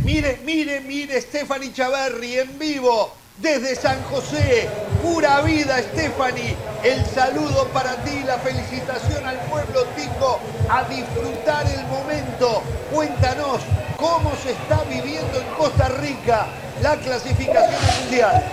mire, 0.04 0.40
mire, 0.44 0.82
mire, 0.82 1.22
Stephanie 1.22 1.72
Chaverri 1.72 2.40
en 2.40 2.60
vivo 2.60 3.14
desde 3.38 3.76
San 3.76 4.02
José. 4.04 4.68
Pura 5.02 5.42
vida, 5.42 5.80
Stephanie. 5.80 6.56
El 6.84 7.06
saludo 7.06 7.68
para 7.70 7.96
ti, 8.04 8.24
la 8.26 8.38
felicitación 8.40 9.26
al 9.26 9.40
pueblo 9.42 9.86
tico. 9.96 10.40
A 10.70 10.84
disfrutar 10.90 11.66
el 11.68 11.86
momento. 11.88 12.62
Cuéntanos 12.92 13.62
cómo 13.98 14.32
se 14.44 14.52
está 14.52 14.84
viviendo 14.84 15.40
en 15.40 15.48
Costa 15.58 15.88
Rica 15.90 16.48
la 16.82 16.98
clasificación 16.98 17.82
mundial. 18.02 18.44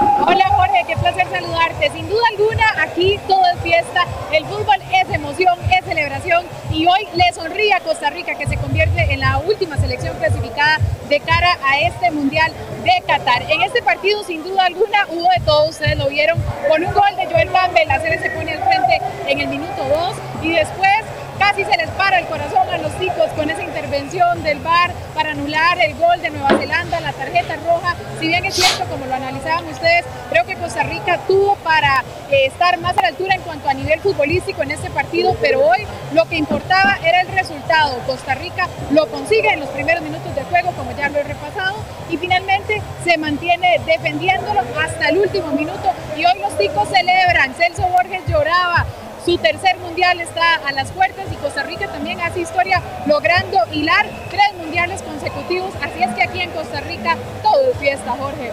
Hola 0.00 0.48
Jorge, 0.48 0.84
qué 0.86 0.96
placer 0.96 1.26
saludarte. 1.30 1.90
Sin 1.90 2.08
duda 2.08 2.22
alguna, 2.30 2.64
aquí 2.82 3.18
todo 3.28 3.42
es 3.54 3.60
fiesta, 3.60 4.06
el 4.32 4.44
fútbol 4.46 4.76
es 4.90 5.14
emoción, 5.14 5.58
es 5.70 5.84
celebración 5.84 6.44
y 6.70 6.86
hoy 6.86 7.06
le 7.14 7.32
sonríe 7.34 7.74
a 7.74 7.80
Costa 7.80 8.08
Rica 8.10 8.34
que 8.34 8.46
se 8.46 8.56
convierte 8.56 9.12
en 9.12 9.20
la 9.20 9.38
última 9.38 9.76
selección 9.76 10.16
clasificada 10.16 10.78
de 11.08 11.20
cara 11.20 11.58
a 11.66 11.80
este 11.80 12.10
Mundial 12.10 12.52
de 12.84 13.02
Qatar. 13.06 13.42
En 13.50 13.60
este 13.62 13.82
partido, 13.82 14.24
sin 14.24 14.42
duda 14.42 14.64
alguna, 14.66 15.06
hubo 15.10 15.28
de 15.36 15.44
todo, 15.44 15.68
ustedes 15.68 15.98
lo 15.98 16.08
vieron, 16.08 16.42
con 16.68 16.82
un 16.82 16.92
gol 16.92 17.16
de 17.16 17.26
Joel 17.26 17.50
Campbell, 17.52 17.88
la 17.88 18.00
serie 18.00 18.18
se 18.18 18.30
pone 18.30 18.52
al 18.52 18.62
frente 18.62 19.00
en 19.26 19.40
el 19.40 19.48
minuto 19.48 19.84
2 19.84 20.16
y 20.42 20.52
después 20.52 21.04
casi 21.42 21.64
se 21.64 21.76
les 21.76 21.90
para 21.90 22.20
el 22.20 22.26
corazón 22.26 22.68
a 22.70 22.78
los 22.78 22.96
chicos 23.00 23.28
con 23.34 23.50
esa 23.50 23.64
intervención 23.64 24.44
del 24.44 24.60
VAR 24.60 24.92
para 25.12 25.32
anular 25.32 25.76
el 25.80 25.94
gol 25.96 26.22
de 26.22 26.30
Nueva 26.30 26.56
Zelanda, 26.56 27.00
la 27.00 27.12
tarjeta 27.12 27.56
roja. 27.56 27.96
Si 28.20 28.28
bien 28.28 28.44
es 28.44 28.54
cierto, 28.54 28.84
como 28.88 29.06
lo 29.06 29.14
analizaban 29.14 29.66
ustedes, 29.66 30.04
creo 30.30 30.44
que 30.46 30.54
Costa 30.54 30.84
Rica 30.84 31.18
tuvo 31.26 31.56
para 31.56 32.04
eh, 32.30 32.46
estar 32.46 32.78
más 32.78 32.96
a 32.96 33.02
la 33.02 33.08
altura 33.08 33.34
en 33.34 33.40
cuanto 33.40 33.68
a 33.68 33.74
nivel 33.74 33.98
futbolístico 33.98 34.62
en 34.62 34.70
este 34.70 34.88
partido, 34.90 35.36
pero 35.40 35.66
hoy 35.66 35.84
lo 36.12 36.26
que 36.26 36.36
importaba 36.36 37.00
era 37.02 37.22
el 37.22 37.28
resultado. 37.28 37.98
Costa 38.06 38.36
Rica 38.36 38.68
lo 38.92 39.08
consigue 39.08 39.52
en 39.52 39.60
los 39.60 39.68
primeros 39.70 40.04
minutos 40.04 40.32
de 40.36 40.44
juego, 40.44 40.70
como 40.76 40.92
ya 40.92 41.08
lo 41.08 41.18
he 41.18 41.24
repasado, 41.24 41.74
y 42.08 42.18
finalmente 42.18 42.80
se 43.02 43.18
mantiene 43.18 43.80
defendiéndolo 43.84 44.60
hasta 44.80 45.08
el 45.08 45.18
último 45.18 45.48
minuto. 45.48 45.90
Y 46.16 46.24
hoy 46.24 46.38
los 46.40 46.56
chicos 46.56 46.88
celebran. 46.88 47.52
Celso 47.56 47.82
Borges 47.88 48.22
lloraba 48.28 48.86
su 49.24 49.38
tercer 49.38 49.76
mundial 49.78 50.20
está 50.20 50.56
a 50.66 50.72
las 50.72 50.90
puertas 50.90 51.26
y 51.30 51.36
Costa 51.36 51.62
Rica 51.62 51.86
también 51.86 52.20
hace 52.20 52.40
historia 52.40 52.82
logrando 53.06 53.58
hilar 53.70 54.06
tres 54.30 54.52
mundiales 54.58 55.00
consecutivos. 55.02 55.72
Así 55.80 56.02
es 56.02 56.12
que 56.14 56.22
aquí 56.22 56.40
en 56.40 56.50
Costa 56.50 56.80
Rica 56.80 57.16
todo 57.42 57.70
es 57.70 57.76
fiesta, 57.78 58.16
Jorge. 58.18 58.50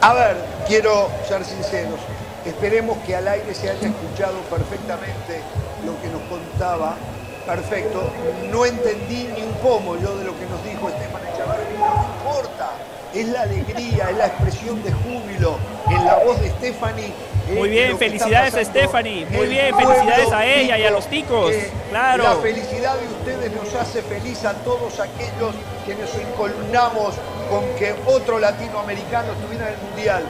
A 0.00 0.14
ver, 0.14 0.36
quiero 0.66 1.10
ser 1.28 1.44
sinceros. 1.44 2.00
Esperemos 2.46 2.96
que 2.98 3.14
al 3.14 3.28
aire 3.28 3.54
se 3.54 3.68
haya 3.68 3.88
escuchado 3.88 4.38
perfectamente 4.48 5.42
lo 5.84 6.00
que 6.00 6.08
nos 6.08 6.22
contaba. 6.22 6.96
Perfecto. 7.44 8.10
No 8.50 8.64
entendí 8.64 9.28
ni 9.34 9.42
un 9.42 9.52
pomo 9.54 9.96
yo 9.96 10.16
de 10.16 10.24
lo 10.24 10.38
que 10.38 10.46
nos 10.46 10.62
dijo 10.64 10.88
Esteban 10.88 11.22
Echavarri. 11.34 11.64
No 11.76 12.06
importa. 12.14 12.70
Es 13.12 13.26
la 13.28 13.42
alegría, 13.42 14.10
es 14.10 14.16
la 14.16 14.26
expresión 14.26 14.82
de 14.82 14.92
júbilo 14.92 15.58
en 15.88 16.04
la 16.04 16.16
voz 16.16 16.40
de 16.40 16.50
Stephanie 16.50 17.12
muy 17.54 17.68
bien, 17.70 17.98
felicidades 17.98 18.54
a 18.54 18.64
Stephanie. 18.64 19.26
Muy 19.30 19.46
bien, 19.46 19.74
felicidades 19.76 20.32
a 20.32 20.44
ella 20.44 20.78
y 20.78 20.84
a 20.84 20.90
los 20.90 21.06
ticos. 21.06 21.52
claro. 21.90 22.24
La 22.24 22.36
felicidad 22.36 22.96
de 22.96 23.06
ustedes 23.08 23.52
nos 23.52 23.74
hace 23.74 24.02
feliz 24.02 24.44
a 24.44 24.54
todos 24.54 25.00
aquellos 25.00 25.54
que 25.86 25.94
nos 25.94 26.14
encolumnamos 26.14 27.14
con 27.50 27.64
que 27.78 27.94
otro 28.06 28.38
latinoamericano 28.38 29.32
estuviera 29.32 29.68
en 29.68 29.74
el 29.74 29.80
Mundial. 29.80 30.22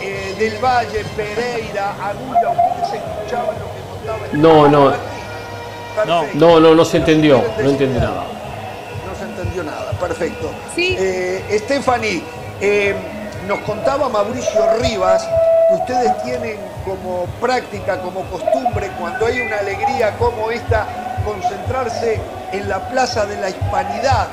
Eh, 0.00 0.34
del 0.38 0.58
Valle, 0.62 1.04
Pereira, 1.16 1.90
Agulla, 2.00 2.50
ustedes 2.50 3.02
escuchaban 3.02 3.56
lo 3.58 3.66
que 3.66 3.80
contaba. 3.90 4.18
No, 4.32 4.68
no. 4.68 5.18
No, 6.06 6.24
no, 6.34 6.60
no, 6.60 6.74
no 6.76 6.84
se 6.84 6.98
entendió, 6.98 7.42
no 7.60 7.70
entendió 7.70 8.00
nada. 8.00 8.24
No 9.04 9.14
se 9.18 9.24
entendió 9.24 9.64
nada, 9.64 9.90
perfecto. 9.98 10.50
Sí. 10.74 10.94
Eh, 10.96 11.60
Stephanie, 11.64 12.22
eh, 12.60 12.94
nos 13.48 13.58
contaba 13.60 14.08
Mauricio 14.08 14.60
Rivas 14.80 15.28
ustedes 15.70 16.22
tienen 16.22 16.56
como 16.84 17.24
práctica, 17.40 18.00
como 18.00 18.22
costumbre, 18.24 18.90
cuando 18.98 19.26
hay 19.26 19.40
una 19.40 19.58
alegría 19.58 20.16
como 20.18 20.50
esta, 20.50 20.86
concentrarse 21.24 22.20
en 22.52 22.68
la 22.68 22.88
Plaza 22.88 23.26
de 23.26 23.36
la 23.36 23.50
Hispanidad. 23.50 24.28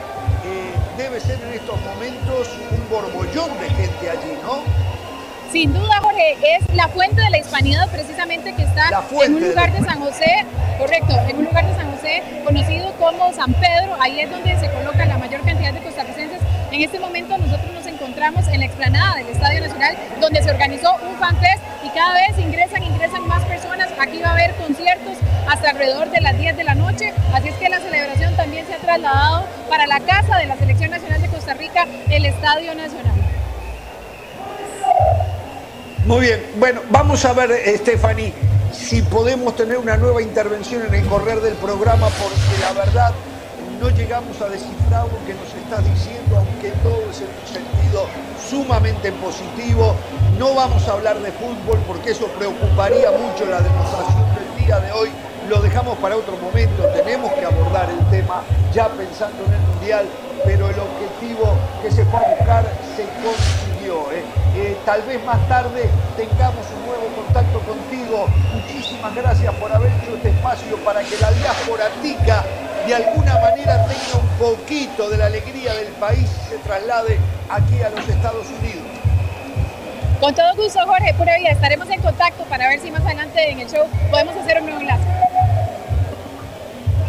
Eh, 0.45 0.73
debe 0.97 1.19
ser 1.19 1.39
en 1.41 1.53
estos 1.53 1.79
momentos 1.81 2.49
un 2.71 2.89
borbollón 2.89 3.49
de 3.59 3.69
gente 3.69 4.09
allí, 4.09 4.37
¿no? 4.43 4.85
Sin 5.51 5.73
duda, 5.73 5.99
Jorge, 6.01 6.37
es 6.57 6.75
la 6.75 6.87
fuente 6.89 7.21
de 7.21 7.29
la 7.29 7.37
hispanidad 7.37 7.87
precisamente 7.89 8.53
que 8.55 8.63
está 8.63 8.89
en 9.23 9.35
un 9.35 9.47
lugar 9.47 9.71
de, 9.71 9.85
San 9.85 9.99
José, 10.01 10.45
correcto, 10.77 11.13
en 11.29 11.37
un 11.37 11.45
lugar 11.45 11.65
de 11.65 11.75
San 11.75 11.91
José 11.95 12.23
conocido 12.43 12.91
como 12.99 13.31
San 13.31 13.53
Pedro, 13.53 13.95
ahí 14.01 14.19
es 14.19 14.29
donde 14.29 14.57
se 14.59 14.69
coloca 14.71 15.05
la 15.05 15.17
mayor 15.17 15.41
cantidad 15.45 15.71
de 15.71 15.79
costarricenses. 15.81 16.41
En 16.71 16.81
este 16.81 16.99
momento 16.99 17.37
nosotros 17.37 17.71
nos 17.73 17.84
encontramos 18.15 18.47
en 18.47 18.61
la 18.61 18.65
explanada 18.67 19.15
del 19.17 19.27
Estadio 19.27 19.59
Nacional, 19.59 19.97
donde 20.21 20.41
se 20.41 20.49
organizó 20.49 20.95
un 21.05 21.17
fanfest 21.17 21.61
y 21.83 21.89
cada 21.89 22.13
vez 22.13 22.39
ingresan, 22.39 22.81
ingresan 22.81 23.27
más 23.27 23.43
personas. 23.43 23.89
Aquí 23.99 24.21
va 24.21 24.29
a 24.29 24.31
haber 24.31 24.55
conciertos 24.55 25.17
hasta 25.49 25.71
alrededor 25.71 26.09
de 26.11 26.21
las 26.21 26.37
10 26.37 26.55
de 26.55 26.63
la 26.63 26.75
noche, 26.75 27.13
así 27.33 27.49
es 27.49 27.55
que 27.55 27.67
la 27.67 27.81
celebración 27.81 28.33
también 28.37 28.65
se 28.67 28.75
ha 28.75 28.77
trasladado 28.77 29.45
para 29.67 29.85
la 29.85 29.99
casa 29.99 30.37
de 30.37 30.45
la 30.45 30.55
Selección 30.55 30.91
Nacional 30.91 31.21
de 31.21 31.27
Costa 31.27 31.55
Rica, 31.55 31.87
el 32.09 32.25
Estadio 32.25 32.73
Nacional. 32.73 33.15
Muy 36.05 36.21
bien, 36.21 36.39
bueno, 36.55 36.81
vamos 36.91 37.25
a 37.25 37.33
ver, 37.33 37.51
Stephanie, 37.79 38.33
si 38.71 39.01
podemos 39.01 39.57
tener 39.57 39.77
una 39.77 39.97
nueva 39.97 40.21
intervención 40.21 40.85
en 40.85 40.93
el 40.93 41.05
correr 41.07 41.41
del 41.41 41.55
programa, 41.55 42.07
porque 42.11 42.61
la 42.61 42.71
verdad 42.71 43.11
no 43.79 43.89
llegamos 43.89 44.39
a 44.41 44.49
descifrar 44.49 45.05
lo 45.05 45.19
que 45.25 45.33
nos 45.33 45.53
estás 45.53 45.83
diciendo, 45.83 46.37
aunque 46.37 46.71
todo 46.83 47.01
es 47.09 47.21
en 47.21 47.27
un 47.27 47.47
sentido 47.47 48.05
sumamente 48.49 49.11
positivo. 49.13 49.95
No 50.37 50.53
vamos 50.53 50.87
a 50.87 50.93
hablar 50.93 51.19
de 51.19 51.31
fútbol 51.31 51.79
porque 51.87 52.11
eso 52.11 52.27
preocuparía 52.37 53.11
mucho 53.11 53.45
la 53.45 53.61
demostración 53.61 54.25
del 54.35 54.65
día 54.65 54.79
de 54.79 54.91
hoy. 54.91 55.09
Lo 55.49 55.61
dejamos 55.61 55.97
para 55.99 56.15
otro 56.15 56.37
momento, 56.37 56.83
tenemos 56.87 57.31
que 57.33 57.45
abordar 57.45 57.89
el 57.89 58.03
tema 58.09 58.41
ya 58.73 58.87
pensando 58.89 59.45
en 59.45 59.53
el 59.53 59.61
Mundial, 59.61 60.05
pero 60.43 60.69
el 60.69 60.79
objetivo 60.79 61.53
que 61.81 61.91
se 61.91 62.03
fue 62.05 62.19
a 62.19 62.35
buscar 62.35 62.65
se 62.95 63.03
consiguió. 63.21 64.11
¿eh? 64.11 64.44
Eh, 64.65 64.75
tal 64.83 65.03
vez 65.03 65.23
más 65.23 65.47
tarde 65.47 65.87
tengamos 66.17 66.65
un 66.75 66.87
nuevo 66.87 67.05
contacto 67.15 67.59
contigo. 67.59 68.27
Muchísimas 68.51 69.13
gracias 69.13 69.53
por 69.53 69.71
haber 69.71 69.91
hecho 69.91 70.15
este 70.15 70.29
espacio 70.29 70.75
para 70.77 71.03
que 71.03 71.15
la 71.19 71.31
diáspora 71.33 71.85
tica 72.01 72.43
de 72.87 72.95
alguna 72.95 73.37
manera 73.37 73.85
tenga 73.85 74.23
un 74.23 74.27
poquito 74.39 75.07
de 75.11 75.17
la 75.17 75.27
alegría 75.27 75.71
del 75.75 75.89
país 75.93 76.27
y 76.27 76.49
se 76.49 76.57
traslade 76.57 77.19
aquí 77.47 77.79
a 77.83 77.89
los 77.89 78.09
Estados 78.09 78.47
Unidos. 78.59 78.87
Con 80.19 80.33
todo 80.33 80.55
gusto, 80.55 80.79
Jorge, 80.83 81.13
pura 81.13 81.37
vida. 81.37 81.51
Estaremos 81.51 81.87
en 81.91 82.01
contacto 82.01 82.43
para 82.45 82.67
ver 82.67 82.79
si 82.79 82.89
más 82.89 83.05
adelante 83.05 83.47
en 83.47 83.59
el 83.59 83.69
show 83.69 83.85
podemos 84.09 84.35
hacer 84.35 84.61
un 84.61 84.65
nuevo 84.65 84.81
enlace. 84.81 85.03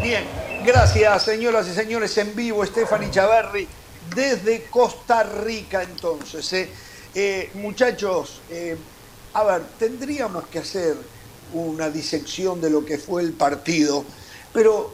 Bien, 0.03 0.25
gracias, 0.63 1.23
señoras 1.23 1.67
y 1.69 1.73
señores, 1.73 2.19
en 2.19 2.37
vivo, 2.37 2.67
Stephanie 2.67 3.11
Chaverri, 3.11 3.67
desde 4.15 4.65
Costa 4.65 5.23
Rica, 5.23 5.83
entonces. 5.83 6.53
¿eh? 6.53 6.71
Eh, 7.19 7.49
muchachos, 7.55 8.43
eh, 8.51 8.77
a 9.33 9.43
ver, 9.43 9.63
tendríamos 9.79 10.49
que 10.49 10.59
hacer 10.59 10.99
una 11.55 11.89
disección 11.89 12.61
de 12.61 12.69
lo 12.69 12.85
que 12.85 12.99
fue 12.99 13.23
el 13.23 13.33
partido, 13.33 14.05
pero 14.53 14.91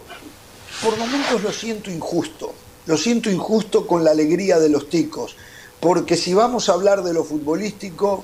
por 0.84 0.96
momentos 0.96 1.42
lo 1.42 1.50
siento 1.50 1.90
injusto. 1.90 2.54
Lo 2.86 2.96
siento 2.96 3.28
injusto 3.28 3.88
con 3.88 4.04
la 4.04 4.12
alegría 4.12 4.60
de 4.60 4.68
los 4.68 4.88
ticos, 4.88 5.34
porque 5.80 6.16
si 6.16 6.32
vamos 6.32 6.68
a 6.68 6.74
hablar 6.74 7.02
de 7.02 7.12
lo 7.12 7.24
futbolístico, 7.24 8.22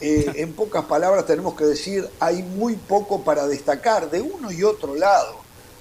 eh, 0.00 0.30
en 0.36 0.52
pocas 0.52 0.84
palabras 0.84 1.26
tenemos 1.26 1.56
que 1.56 1.64
decir, 1.64 2.08
hay 2.20 2.44
muy 2.44 2.76
poco 2.76 3.22
para 3.24 3.48
destacar 3.48 4.12
de 4.12 4.20
uno 4.20 4.52
y 4.52 4.62
otro 4.62 4.94
lado. 4.94 5.34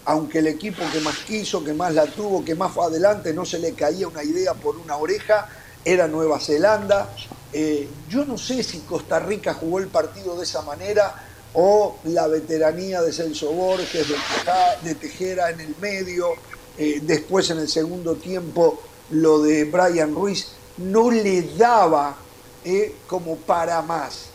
Aunque 0.06 0.40
el 0.40 0.48
equipo 0.48 0.82
que 0.92 1.02
más 1.02 1.20
quiso, 1.20 1.64
que 1.64 1.74
más 1.74 1.94
la 1.94 2.08
tuvo, 2.08 2.44
que 2.44 2.56
más 2.56 2.72
fue 2.72 2.86
adelante, 2.86 3.32
no 3.32 3.46
se 3.46 3.60
le 3.60 3.74
caía 3.74 4.08
una 4.08 4.24
idea 4.24 4.56
por 4.56 4.76
una 4.76 4.98
oreja, 4.98 5.48
era 5.86 6.08
Nueva 6.08 6.40
Zelanda. 6.40 7.08
Eh, 7.52 7.88
yo 8.08 8.26
no 8.26 8.38
sé 8.38 8.62
si 8.62 8.80
Costa 8.80 9.20
Rica 9.20 9.56
jugó 9.56 9.80
el 9.80 9.88
partido 9.88 10.38
de 10.38 10.44
esa 10.44 10.62
manera 10.62 11.16
o 11.54 11.98
la 12.04 12.28
veteranía 12.28 13.02
de 13.02 13.12
Celso 13.12 13.52
Borges, 13.52 14.08
de, 14.84 14.96
Tejera 14.96 15.50
en 15.50 15.60
el 15.62 15.76
medio, 15.82 16.34
eh, 16.78 17.00
después 17.02 17.50
en 17.50 17.58
el 17.60 17.68
segundo 17.68 18.16
tiempo 18.16 18.80
lo 19.10 19.42
de 19.42 19.66
Brian 19.66 20.14
Ruiz, 20.14 20.50
no 20.78 21.10
le 21.10 21.42
daba 21.58 22.16
eh, 22.64 22.96
como 23.08 23.38
para 23.38 23.82
más. 23.82 24.28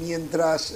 Mientras 0.00 0.74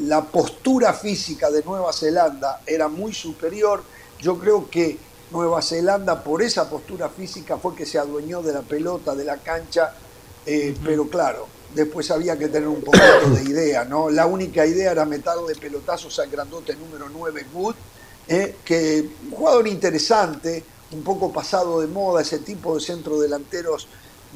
la 0.00 0.22
postura 0.24 0.92
física 0.92 1.48
de 1.48 1.62
Nueva 1.62 1.92
Zelanda 1.92 2.60
era 2.66 2.88
muy 2.88 3.14
superior, 3.14 3.82
yo 4.20 4.36
creo 4.36 4.68
que 4.68 4.98
Nueva 5.30 5.62
Zelanda 5.62 6.22
por 6.22 6.42
esa 6.42 6.68
postura 6.68 7.08
física 7.08 7.56
fue 7.56 7.76
que 7.76 7.86
se 7.86 7.98
adueñó 7.98 8.42
de 8.42 8.52
la 8.52 8.62
pelota, 8.62 9.14
de 9.14 9.24
la 9.24 9.36
cancha, 9.38 9.94
pero 10.84 11.08
claro, 11.08 11.46
después 11.74 12.10
había 12.10 12.38
que 12.38 12.48
tener 12.48 12.68
un 12.68 12.80
poquito 12.80 13.30
de 13.34 13.42
idea, 13.42 13.84
¿no? 13.84 14.10
La 14.10 14.26
única 14.26 14.66
idea 14.66 14.92
era 14.92 15.04
meterle 15.04 15.54
pelotazos 15.54 16.18
al 16.18 16.30
grandote 16.30 16.74
número 16.74 17.08
9, 17.08 17.46
Wood, 17.52 17.74
eh, 18.26 18.56
que 18.64 19.08
un 19.24 19.30
jugador 19.30 19.68
interesante, 19.68 20.64
un 20.92 21.02
poco 21.02 21.32
pasado 21.32 21.80
de 21.80 21.86
moda, 21.86 22.22
ese 22.22 22.38
tipo 22.38 22.74
de 22.74 22.80
centrodelanteros 22.80 23.88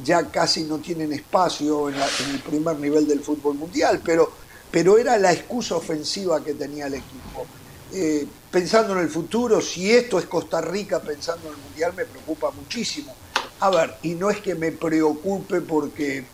ya 0.03 0.31
casi 0.31 0.65
no 0.65 0.79
tienen 0.79 1.13
espacio 1.13 1.89
en, 1.91 1.97
el 1.97 2.41
primer 2.41 2.79
nivel 2.79 3.07
del 3.07 3.21
fútbol 3.21 3.55
mundial, 3.57 4.01
pero, 4.05 4.31
pero 4.71 4.97
era 4.97 5.19
la 5.19 5.33
excusa 5.33 5.77
ofensiva 5.77 6.43
que 6.43 6.55
tenía 6.55 6.87
el 6.87 6.95
equipo. 6.95 7.47
eh, 7.95 8.27
pensando 8.51 8.95
en 8.95 9.01
el 9.01 9.09
futuro, 9.09 9.61
si 9.61 9.91
esto 9.91 10.19
es 10.19 10.27
Costa 10.27 10.61
Rica 10.61 11.01
pensando 11.01 11.49
en 11.49 11.55
el 11.55 11.61
Mundial, 11.61 11.93
me 11.95 12.05
preocupa 12.05 12.51
muchísimo. 12.51 13.15
A 13.63 13.71
ver, 13.71 13.95
y 14.03 14.17
no 14.17 14.29
es 14.29 14.41
que 14.41 14.57
me 14.57 14.73
preocupe 14.73 15.61
porque 15.61 16.25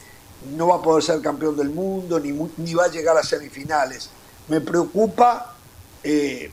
no 0.56 0.68
va 0.68 0.76
a 0.76 0.82
poder 0.82 1.02
ser 1.02 1.20
campeón 1.20 1.58
del 1.58 1.68
mundo, 1.68 2.18
ni, 2.18 2.32
ni 2.56 2.72
va 2.72 2.86
a 2.86 2.88
llegar 2.88 3.18
a 3.18 3.22
semifinales. 3.22 4.08
Me 4.48 4.62
preocupa 4.62 5.54
eh, 6.02 6.50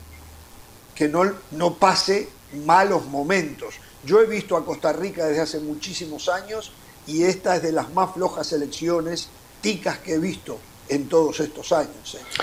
que 0.94 1.08
no, 1.08 1.32
no 1.52 1.76
pase 1.76 2.28
malos 2.66 3.06
momentos. 3.06 3.76
Yo 4.04 4.20
he 4.20 4.26
visto 4.26 4.58
a 4.58 4.66
Costa 4.66 4.92
Rica 4.92 5.26
desde 5.26 5.44
hace 5.44 5.60
muchísimos 5.62 6.28
años 6.28 6.74
y 7.08 7.24
esta 7.24 7.56
es 7.56 7.62
de 7.62 7.72
las 7.72 7.94
más 7.94 8.14
flojas 8.14 8.52
elecciones 8.52 9.30
ticas 9.62 10.00
que 10.00 10.16
he 10.16 10.20
visto 10.20 10.60
en 10.90 11.08
todos 11.08 11.40
estos 11.40 11.72
años. 11.72 12.16
¿eh? 12.16 12.42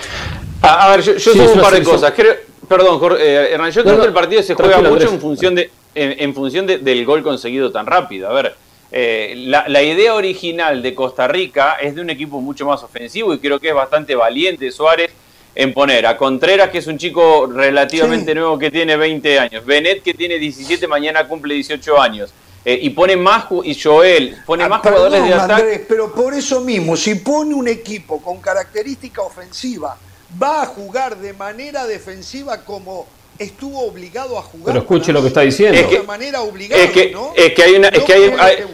A, 0.62 0.88
ver, 0.88 1.02
yo, 1.02 1.16
yo 1.16 1.52
un 1.52 1.60
par 1.60 1.74
de 1.74 1.82
cosas. 1.82 2.14
perdón, 2.66 2.98
Jorge, 2.98 3.54
eh, 3.54 3.70
yo 3.72 3.84
creo 3.84 4.00
que 4.00 4.06
el 4.06 4.14
partido 4.14 4.42
se 4.42 4.54
juega 4.54 4.80
mucho 4.80 5.10
en 5.10 5.20
función, 5.20 5.54
de, 5.54 5.70
en, 5.94 6.35
función 6.35 6.66
del 6.66 7.05
gol 7.05 7.22
conseguido 7.22 7.70
tan 7.70 7.87
rápido. 7.87 8.28
A 8.28 8.33
ver, 8.33 8.55
eh, 8.90 9.35
la, 9.37 9.68
la, 9.68 9.83
idea 9.83 10.14
original 10.14 10.83
de 10.83 10.94
Costa 10.94 11.26
Rica 11.26 11.76
es 11.81 11.94
de 11.94 12.00
un 12.00 12.11
equipo 12.11 12.40
mucho 12.40 12.66
más 12.66 12.83
ofensivo 12.83 13.33
y 13.33 13.38
creo 13.38 13.59
que 13.59 13.68
es 13.68 13.74
bastante 13.74 14.14
valiente 14.14 14.70
Suárez 14.70 15.12
en 15.55 15.72
poner 15.72 16.07
a 16.07 16.16
Contreras, 16.16 16.70
que 16.70 16.78
es 16.78 16.87
un 16.87 16.98
chico 16.98 17.46
relativamente 17.46 18.35
nuevo 18.35 18.59
que 18.59 18.70
tiene 18.70 18.96
20 18.96 19.38
años, 19.38 19.64
Benet, 19.64 20.02
que 20.02 20.14
tiene 20.14 20.38
17, 20.38 20.87
mañana 20.87 21.26
cumple 21.28 21.55
18 21.55 22.00
años. 22.00 22.33
Eh, 22.64 22.78
y 22.81 22.90
pone 22.90 23.16
más 23.16 23.46
y 23.64 23.74
Joel 23.74 24.37
pone 24.46 24.62
ah, 24.62 24.68
más 24.68 24.83
jugadores 24.83 25.24
de 25.24 25.35
ataque. 25.35 25.85
pero 25.88 26.12
por 26.12 26.33
eso 26.33 26.61
mismo, 26.61 26.96
si 26.96 27.16
pone 27.16 27.55
un 27.55 27.66
equipo 27.66 28.22
con 28.22 28.40
característica 28.40 29.20
ofensiva, 29.20 29.98
va 30.40 30.62
a 30.62 30.66
jugar 30.66 31.16
de 31.16 31.33
manera 31.33 31.87
defensiva 31.87 32.64
como 32.64 33.09
estuvo 33.42 33.87
obligado 33.87 34.38
a 34.38 34.42
jugar. 34.42 34.66
Pero 34.66 34.78
escuche 34.81 35.12
lo 35.12 35.20
que 35.20 35.28
está 35.28 35.42
diciendo. 35.42 35.78
Es 35.78 35.87
que, 35.87 35.98
de 35.98 36.07
manera 36.07 36.42
obligada, 36.42 36.83
es 36.83 36.90
que, 36.90 37.11
¿no? 37.11 37.33
es 37.37 37.52
que 37.52 37.62
hay 37.62 37.74
una, 37.74 37.88
es 37.88 38.05
que 38.05 38.12
hay, 38.12 38.64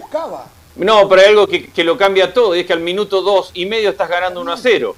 No, 0.76 1.08
pero 1.08 1.22
hay 1.22 1.28
algo 1.28 1.46
que, 1.46 1.66
que, 1.66 1.84
lo 1.84 1.98
cambia 1.98 2.32
todo, 2.32 2.54
y 2.54 2.60
es 2.60 2.66
que 2.66 2.72
al 2.72 2.80
minuto 2.80 3.22
dos 3.22 3.50
y 3.54 3.66
medio 3.66 3.90
estás 3.90 4.08
ganando 4.08 4.40
1 4.40 4.52
a 4.52 4.56
0. 4.56 4.96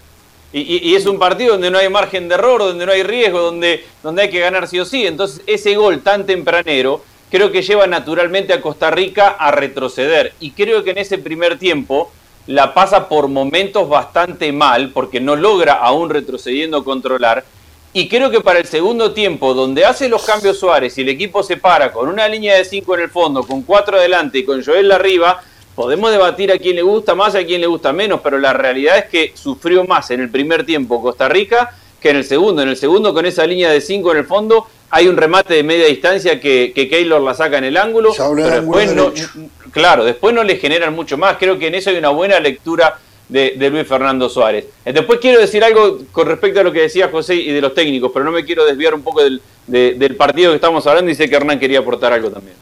Y, 0.53 0.97
es 0.97 1.07
un 1.07 1.19
partido 1.19 1.53
donde 1.53 1.71
no 1.71 1.79
hay 1.79 1.89
margen 1.89 2.29
de 2.29 2.35
error, 2.35 2.61
donde 2.61 2.85
no 2.85 2.91
hay 2.91 3.05
riesgo, 3.05 3.41
donde, 3.41 3.85
donde 4.03 4.23
hay 4.23 4.31
que 4.31 4.41
ganar 4.41 4.67
sí 4.67 4.81
o 4.81 4.85
sí. 4.85 5.07
Entonces, 5.07 5.43
ese 5.47 5.77
gol 5.77 6.01
tan 6.01 6.27
tempranero 6.27 7.05
creo 7.31 7.53
que 7.53 7.63
lleva 7.63 7.87
naturalmente 7.87 8.53
a 8.53 8.61
Costa 8.61 8.91
Rica 8.91 9.29
a 9.29 9.53
retroceder. 9.53 10.33
Y 10.41 10.51
creo 10.51 10.83
que 10.83 10.91
en 10.91 10.99
ese 10.99 11.19
primer 11.19 11.57
tiempo 11.57 12.11
la 12.49 12.75
pasa 12.75 13.09
por 13.09 13.29
momentos 13.29 13.89
bastante 13.89 14.51
mal, 14.51 14.91
porque 14.91 15.21
no 15.21 15.37
logra 15.37 15.75
aún 15.75 16.11
retrocediendo 16.11 16.83
controlar. 16.83 17.45
Y 17.93 18.09
creo 18.09 18.31
que 18.31 18.41
para 18.41 18.61
el 18.61 18.67
segundo 18.67 19.13
tiempo, 19.13 19.53
donde 19.53 19.85
hace 19.85 20.09
los 20.09 20.25
cambios 20.25 20.59
Suárez 20.59 20.97
y 20.97 21.01
el 21.01 21.09
equipo 21.09 21.43
se 21.43 21.57
para 21.57 21.93
con 21.93 22.09
una 22.09 22.29
línea 22.29 22.57
de 22.57 22.65
cinco 22.65 22.95
en 22.95 23.01
el 23.01 23.11
fondo, 23.11 23.43
con 23.43 23.63
cuatro 23.63 23.99
adelante 23.99 24.39
y 24.39 24.45
con 24.45 24.65
Joel 24.65 24.93
arriba, 24.93 25.43
podemos 25.75 26.13
debatir 26.13 26.53
a 26.53 26.59
quién 26.59 26.77
le 26.77 26.83
gusta 26.83 27.17
más 27.17 27.35
y 27.35 27.39
a 27.39 27.47
quién 27.47 27.61
le 27.61 27.67
gusta 27.67 27.93
menos, 27.93 28.21
pero 28.23 28.39
la 28.39 28.53
realidad 28.53 28.99
es 28.99 29.05
que 29.07 29.33
sufrió 29.35 29.85
más 29.85 30.11
en 30.13 30.21
el 30.21 30.31
primer 30.31 30.65
tiempo 30.65 31.03
Costa 31.03 31.29
Rica 31.29 31.75
que 32.01 32.11
en 32.11 32.17
el 32.17 32.25
segundo. 32.25 32.63
En 32.63 32.69
el 32.69 32.77
segundo, 32.77 33.13
con 33.13 33.27
esa 33.27 33.47
línea 33.47 33.71
de 33.71 33.81
5 33.81 34.13
en 34.13 34.19
el 34.19 34.25
fondo, 34.25 34.67
hay 34.89 35.07
un 35.09 35.17
remate 35.17 35.55
de 35.55 35.63
media 35.63 35.87
distancia 35.87 36.41
que, 36.41 36.73
que 36.75 36.89
Keylor 36.89 37.21
la 37.21 37.35
saca 37.35 37.59
en 37.59 37.65
el 37.65 37.77
ángulo. 37.77 38.13
Pero 38.17 38.35
después 38.35 38.95
no, 38.95 39.13
claro, 39.71 40.05
después 40.05 40.35
no 40.35 40.43
le 40.43 40.57
generan 40.57 40.95
mucho 40.95 41.19
más. 41.19 41.37
Creo 41.39 41.59
que 41.59 41.67
en 41.67 41.75
eso 41.75 41.91
hay 41.91 41.97
una 41.97 42.09
buena 42.09 42.41
lectura 42.41 42.99
de, 43.31 43.71
Luis 43.71 43.87
Fernando 43.87 44.29
Suárez. 44.29 44.67
Eh, 44.85 44.93
después 44.93 45.19
quiero 45.21 45.41
decir 45.41 45.63
algo 45.63 45.99
con 46.13 46.27
respecto 46.27 46.61
a 46.61 46.63
lo 46.63 46.73
que 46.73 46.83
decía 46.83 47.09
José 47.09 47.37
y 47.37 47.53
de 47.53 47.61
los 47.61 47.75
técnicos, 47.75 48.11
pero 48.13 48.25
no 48.25 48.33
me 48.33 48.45
quiero 48.45 48.65
desviar 48.65 48.95
un 48.95 49.03
poco 49.03 49.23
del, 49.23 49.41
del 49.67 50.17
partido 50.17 50.51
que 50.51 50.57
estamos 50.57 50.87
hablando 50.87 51.11
y 51.11 51.15
sé 51.15 51.29
que 51.29 51.37
Hernán 51.37 51.59
quería 51.59 51.79
aportar 51.79 52.13
algo 52.13 52.31
también. 52.31 52.57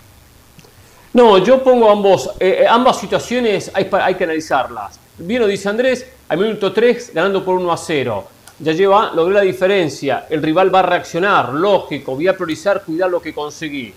No, 1.14 1.38
yo 1.38 1.62
pongo 1.62 1.90
ambos, 1.90 2.31
eh, 2.38 2.61
eh, 2.61 2.66
ambas 2.68 3.00
situaciones 3.00 3.70
hay, 3.74 3.88
hay 3.90 4.14
que 4.14 4.24
analizarlas. 4.24 5.00
Bien 5.16 5.40
lo 5.40 5.48
dice 5.48 5.68
Andrés, 5.68 6.07
al 6.28 6.38
minuto 6.38 6.72
3 6.72 7.12
ganando 7.14 7.44
por 7.44 7.57
1 7.57 7.72
a 7.72 7.76
0. 7.76 8.28
Ya 8.61 8.72
lleva, 8.72 9.12
logré 9.14 9.35
la 9.35 9.40
diferencia, 9.40 10.26
el 10.28 10.42
rival 10.42 10.74
va 10.74 10.81
a 10.81 10.83
reaccionar, 10.83 11.54
lógico, 11.54 12.14
voy 12.14 12.28
a 12.28 12.35
priorizar 12.35 12.83
cuidar 12.85 13.09
lo 13.09 13.22
que 13.22 13.33
conseguí. 13.33 13.94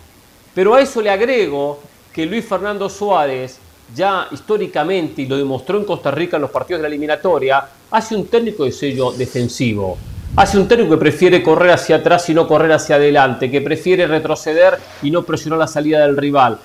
Pero 0.53 0.73
a 0.73 0.81
eso 0.81 1.01
le 1.01 1.10
agrego 1.10 1.79
que 2.13 2.25
Luis 2.25 2.45
Fernando 2.45 2.89
Suárez, 2.89 3.60
ya 3.95 4.27
históricamente, 4.32 5.23
y 5.23 5.27
lo 5.27 5.38
demostró 5.38 5.77
en 5.77 5.86
Costa 5.86 6.12
Rica 6.12 6.38
en 6.38 6.41
los 6.41 6.51
partidos 6.51 6.80
de 6.80 6.84
la 6.84 6.88
eliminatoria, 6.88 7.65
hace 7.89 8.15
un 8.15 8.27
técnico 8.27 8.63
de 8.63 8.71
sello 8.71 9.12
defensivo. 9.12 9.97
Hace 10.36 10.58
un 10.58 10.67
técnico 10.67 10.91
que 10.91 10.97
prefiere 10.97 11.43
correr 11.43 11.71
hacia 11.71 11.97
atrás 11.97 12.30
y 12.30 12.34
no 12.34 12.47
correr 12.47 12.71
hacia 12.71 12.95
adelante, 12.95 13.51
que 13.51 13.60
prefiere 13.60 14.08
retroceder 14.08 14.77
y 15.01 15.12
no 15.12 15.23
presionar 15.23 15.60
la 15.60 15.67
salida 15.67 15.99
del 16.06 16.15
rival. 16.15 16.58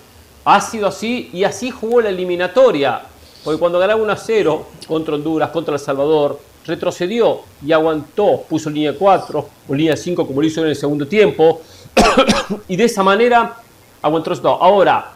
Ha 0.45 0.61
sido 0.61 0.87
así 0.87 1.31
y 1.33 1.43
así 1.43 1.71
jugó 1.71 2.01
la 2.01 2.11
eliminatoria. 2.11 3.03
Porque 3.43 3.59
cuando 3.59 3.81
ganaba 3.81 4.01
1 4.01 4.13
a 4.13 4.17
0 4.17 4.67
contra 4.87 5.15
Honduras, 5.17 5.51
contra 5.51 5.75
El 5.75 5.81
Salvador, 5.81 6.39
retrocedió 6.65 7.41
y 7.65 7.73
aguantó, 7.73 8.43
puso 8.49 8.71
línea 8.71 8.95
4 8.97 9.49
o 9.69 9.75
línea 9.75 9.97
5 9.97 10.27
como 10.27 10.41
lo 10.41 10.47
hizo 10.47 10.61
en 10.63 10.69
el 10.69 10.77
segundo 10.77 11.07
tiempo. 11.07 11.63
y 12.69 12.77
de 12.77 12.85
esa 12.85 13.03
manera 13.03 13.57
aguantó 14.03 14.33
el 14.33 14.41
Ahora, 14.45 15.16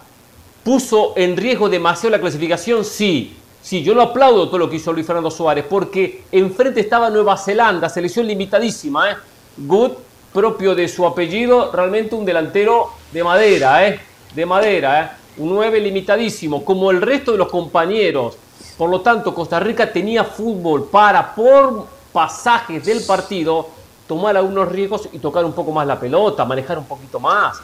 ¿puso 0.65 1.15
en 1.17 1.37
riesgo 1.37 1.69
demasiado 1.69 2.17
la 2.17 2.21
clasificación? 2.21 2.85
Sí. 2.85 3.37
Sí, 3.63 3.83
yo 3.83 3.95
lo 3.95 4.03
aplaudo 4.03 4.47
todo 4.47 4.59
lo 4.59 4.71
que 4.71 4.77
hizo 4.77 4.93
Luis 4.93 5.07
Fernando 5.07 5.31
Suárez, 5.31 5.67
porque 5.69 6.25
enfrente 6.33 6.81
estaba 6.81 7.11
Nueva 7.11 7.37
Zelanda, 7.37 7.91
selección 7.91 8.27
limitadísima, 8.27 9.11
¿eh? 9.11 9.17
Good, 9.59 9.93
propio 10.33 10.75
de 10.75 10.89
su 10.89 11.07
apellido, 11.07 11.71
realmente 11.71 12.15
un 12.15 12.25
delantero 12.25 12.91
de 13.13 13.23
madera, 13.23 13.87
¿eh? 13.87 14.01
De 14.35 14.47
madera, 14.47 15.03
¿eh? 15.03 15.11
un 15.37 15.55
9 15.55 15.81
limitadísimo, 15.81 16.65
como 16.65 16.91
el 16.91 17.03
resto 17.03 17.33
de 17.33 17.39
los 17.39 17.49
compañeros. 17.49 18.37
Por 18.77 18.91
lo 18.91 19.01
tanto, 19.01 19.35
Costa 19.35 19.61
Rica 19.61 19.93
tenía 19.93 20.25
fútbol 20.25 20.89
para, 20.89 21.35
por 21.35 21.87
pasajes 22.13 22.85
del 22.85 23.03
partido, 23.03 23.69
tomar 24.07 24.37
algunos 24.37 24.69
riesgos 24.69 25.09
y 25.13 25.19
tocar 25.19 25.45
un 25.45 25.53
poco 25.53 25.71
más 25.73 25.87
la 25.87 25.99
pelota, 25.99 26.45
manejar 26.45 26.79
un 26.79 26.87
poquito 26.87 27.21
más. 27.21 27.59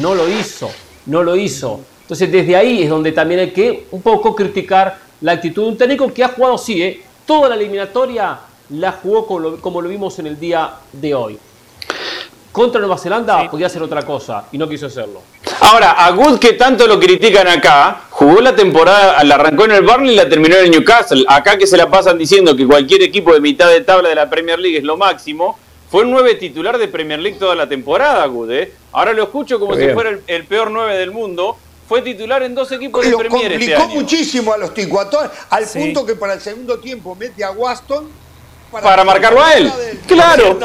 No 0.00 0.14
lo 0.14 0.28
hizo, 0.28 0.70
no 1.06 1.22
lo 1.22 1.36
hizo. 1.36 1.80
Entonces, 2.10 2.32
desde 2.32 2.56
ahí 2.56 2.82
es 2.82 2.90
donde 2.90 3.12
también 3.12 3.38
hay 3.38 3.50
que 3.52 3.86
un 3.92 4.02
poco 4.02 4.34
criticar 4.34 4.98
la 5.20 5.30
actitud 5.30 5.62
de 5.62 5.68
un 5.68 5.78
técnico 5.78 6.12
que 6.12 6.24
ha 6.24 6.28
jugado, 6.30 6.58
sí, 6.58 6.82
¿eh? 6.82 7.00
toda 7.24 7.48
la 7.48 7.54
eliminatoria 7.54 8.36
la 8.70 8.90
jugó 8.90 9.28
como 9.28 9.38
lo, 9.38 9.60
como 9.60 9.80
lo 9.80 9.88
vimos 9.88 10.18
en 10.18 10.26
el 10.26 10.40
día 10.40 10.72
de 10.90 11.14
hoy. 11.14 11.38
Contra 12.50 12.80
Nueva 12.80 12.98
Zelanda 12.98 13.48
podía 13.48 13.68
hacer 13.68 13.80
otra 13.80 14.02
cosa 14.02 14.46
y 14.50 14.58
no 14.58 14.68
quiso 14.68 14.86
hacerlo. 14.86 15.22
Ahora, 15.60 15.92
a 15.92 16.10
Good 16.10 16.40
que 16.40 16.54
tanto 16.54 16.84
lo 16.88 16.98
critican 16.98 17.46
acá, 17.46 18.00
jugó 18.10 18.40
la 18.40 18.56
temporada, 18.56 19.22
la 19.22 19.36
arrancó 19.36 19.66
en 19.66 19.70
el 19.70 19.82
Burnley 19.82 20.14
y 20.14 20.16
la 20.16 20.28
terminó 20.28 20.56
en 20.56 20.64
el 20.64 20.70
Newcastle. 20.72 21.24
Acá 21.28 21.56
que 21.56 21.68
se 21.68 21.76
la 21.76 21.88
pasan 21.88 22.18
diciendo 22.18 22.56
que 22.56 22.66
cualquier 22.66 23.04
equipo 23.04 23.32
de 23.32 23.40
mitad 23.40 23.70
de 23.70 23.82
tabla 23.82 24.08
de 24.08 24.16
la 24.16 24.28
Premier 24.28 24.58
League 24.58 24.78
es 24.78 24.82
lo 24.82 24.96
máximo, 24.96 25.56
fue 25.88 26.02
un 26.02 26.10
9 26.10 26.34
titular 26.34 26.76
de 26.76 26.88
Premier 26.88 27.20
League 27.20 27.38
toda 27.38 27.54
la 27.54 27.68
temporada, 27.68 28.26
Good. 28.26 28.50
¿eh? 28.50 28.72
Ahora 28.90 29.12
lo 29.12 29.22
escucho 29.22 29.60
como 29.60 29.76
si 29.76 29.90
fuera 29.90 30.18
el, 30.26 30.44
peor 30.46 30.72
9 30.72 30.98
del 30.98 31.12
mundo. 31.12 31.56
Fue 31.90 32.02
titular 32.02 32.40
en 32.44 32.54
dos 32.54 32.70
equipos 32.70 33.04
de 33.04 33.16
Premier 33.16 33.50
este 33.50 33.74
complicó 33.74 34.00
muchísimo 34.00 34.52
a 34.52 34.58
los 34.58 34.72
ticos, 34.72 35.08
al 35.50 35.64
punto 35.66 36.06
que 36.06 36.14
para 36.14 36.34
el 36.34 36.40
segundo 36.40 36.78
tiempo 36.78 37.16
mete 37.16 37.42
a 37.42 37.50
Waston 37.50 38.08
para, 38.70 39.02
marcarlo 39.02 39.42
a 39.42 39.54
él. 39.54 39.72
claro. 40.06 40.56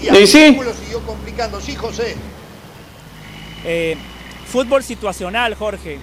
Y 0.00 0.26
sí. 0.26 0.58
lo 0.60 0.74
siguió 0.74 1.06
complicando. 1.06 1.60
Sí, 1.60 1.76
José. 1.76 2.16
Eh, 3.64 3.96
fútbol 4.48 4.82
situacional, 4.82 5.54
Jorge. 5.54 6.00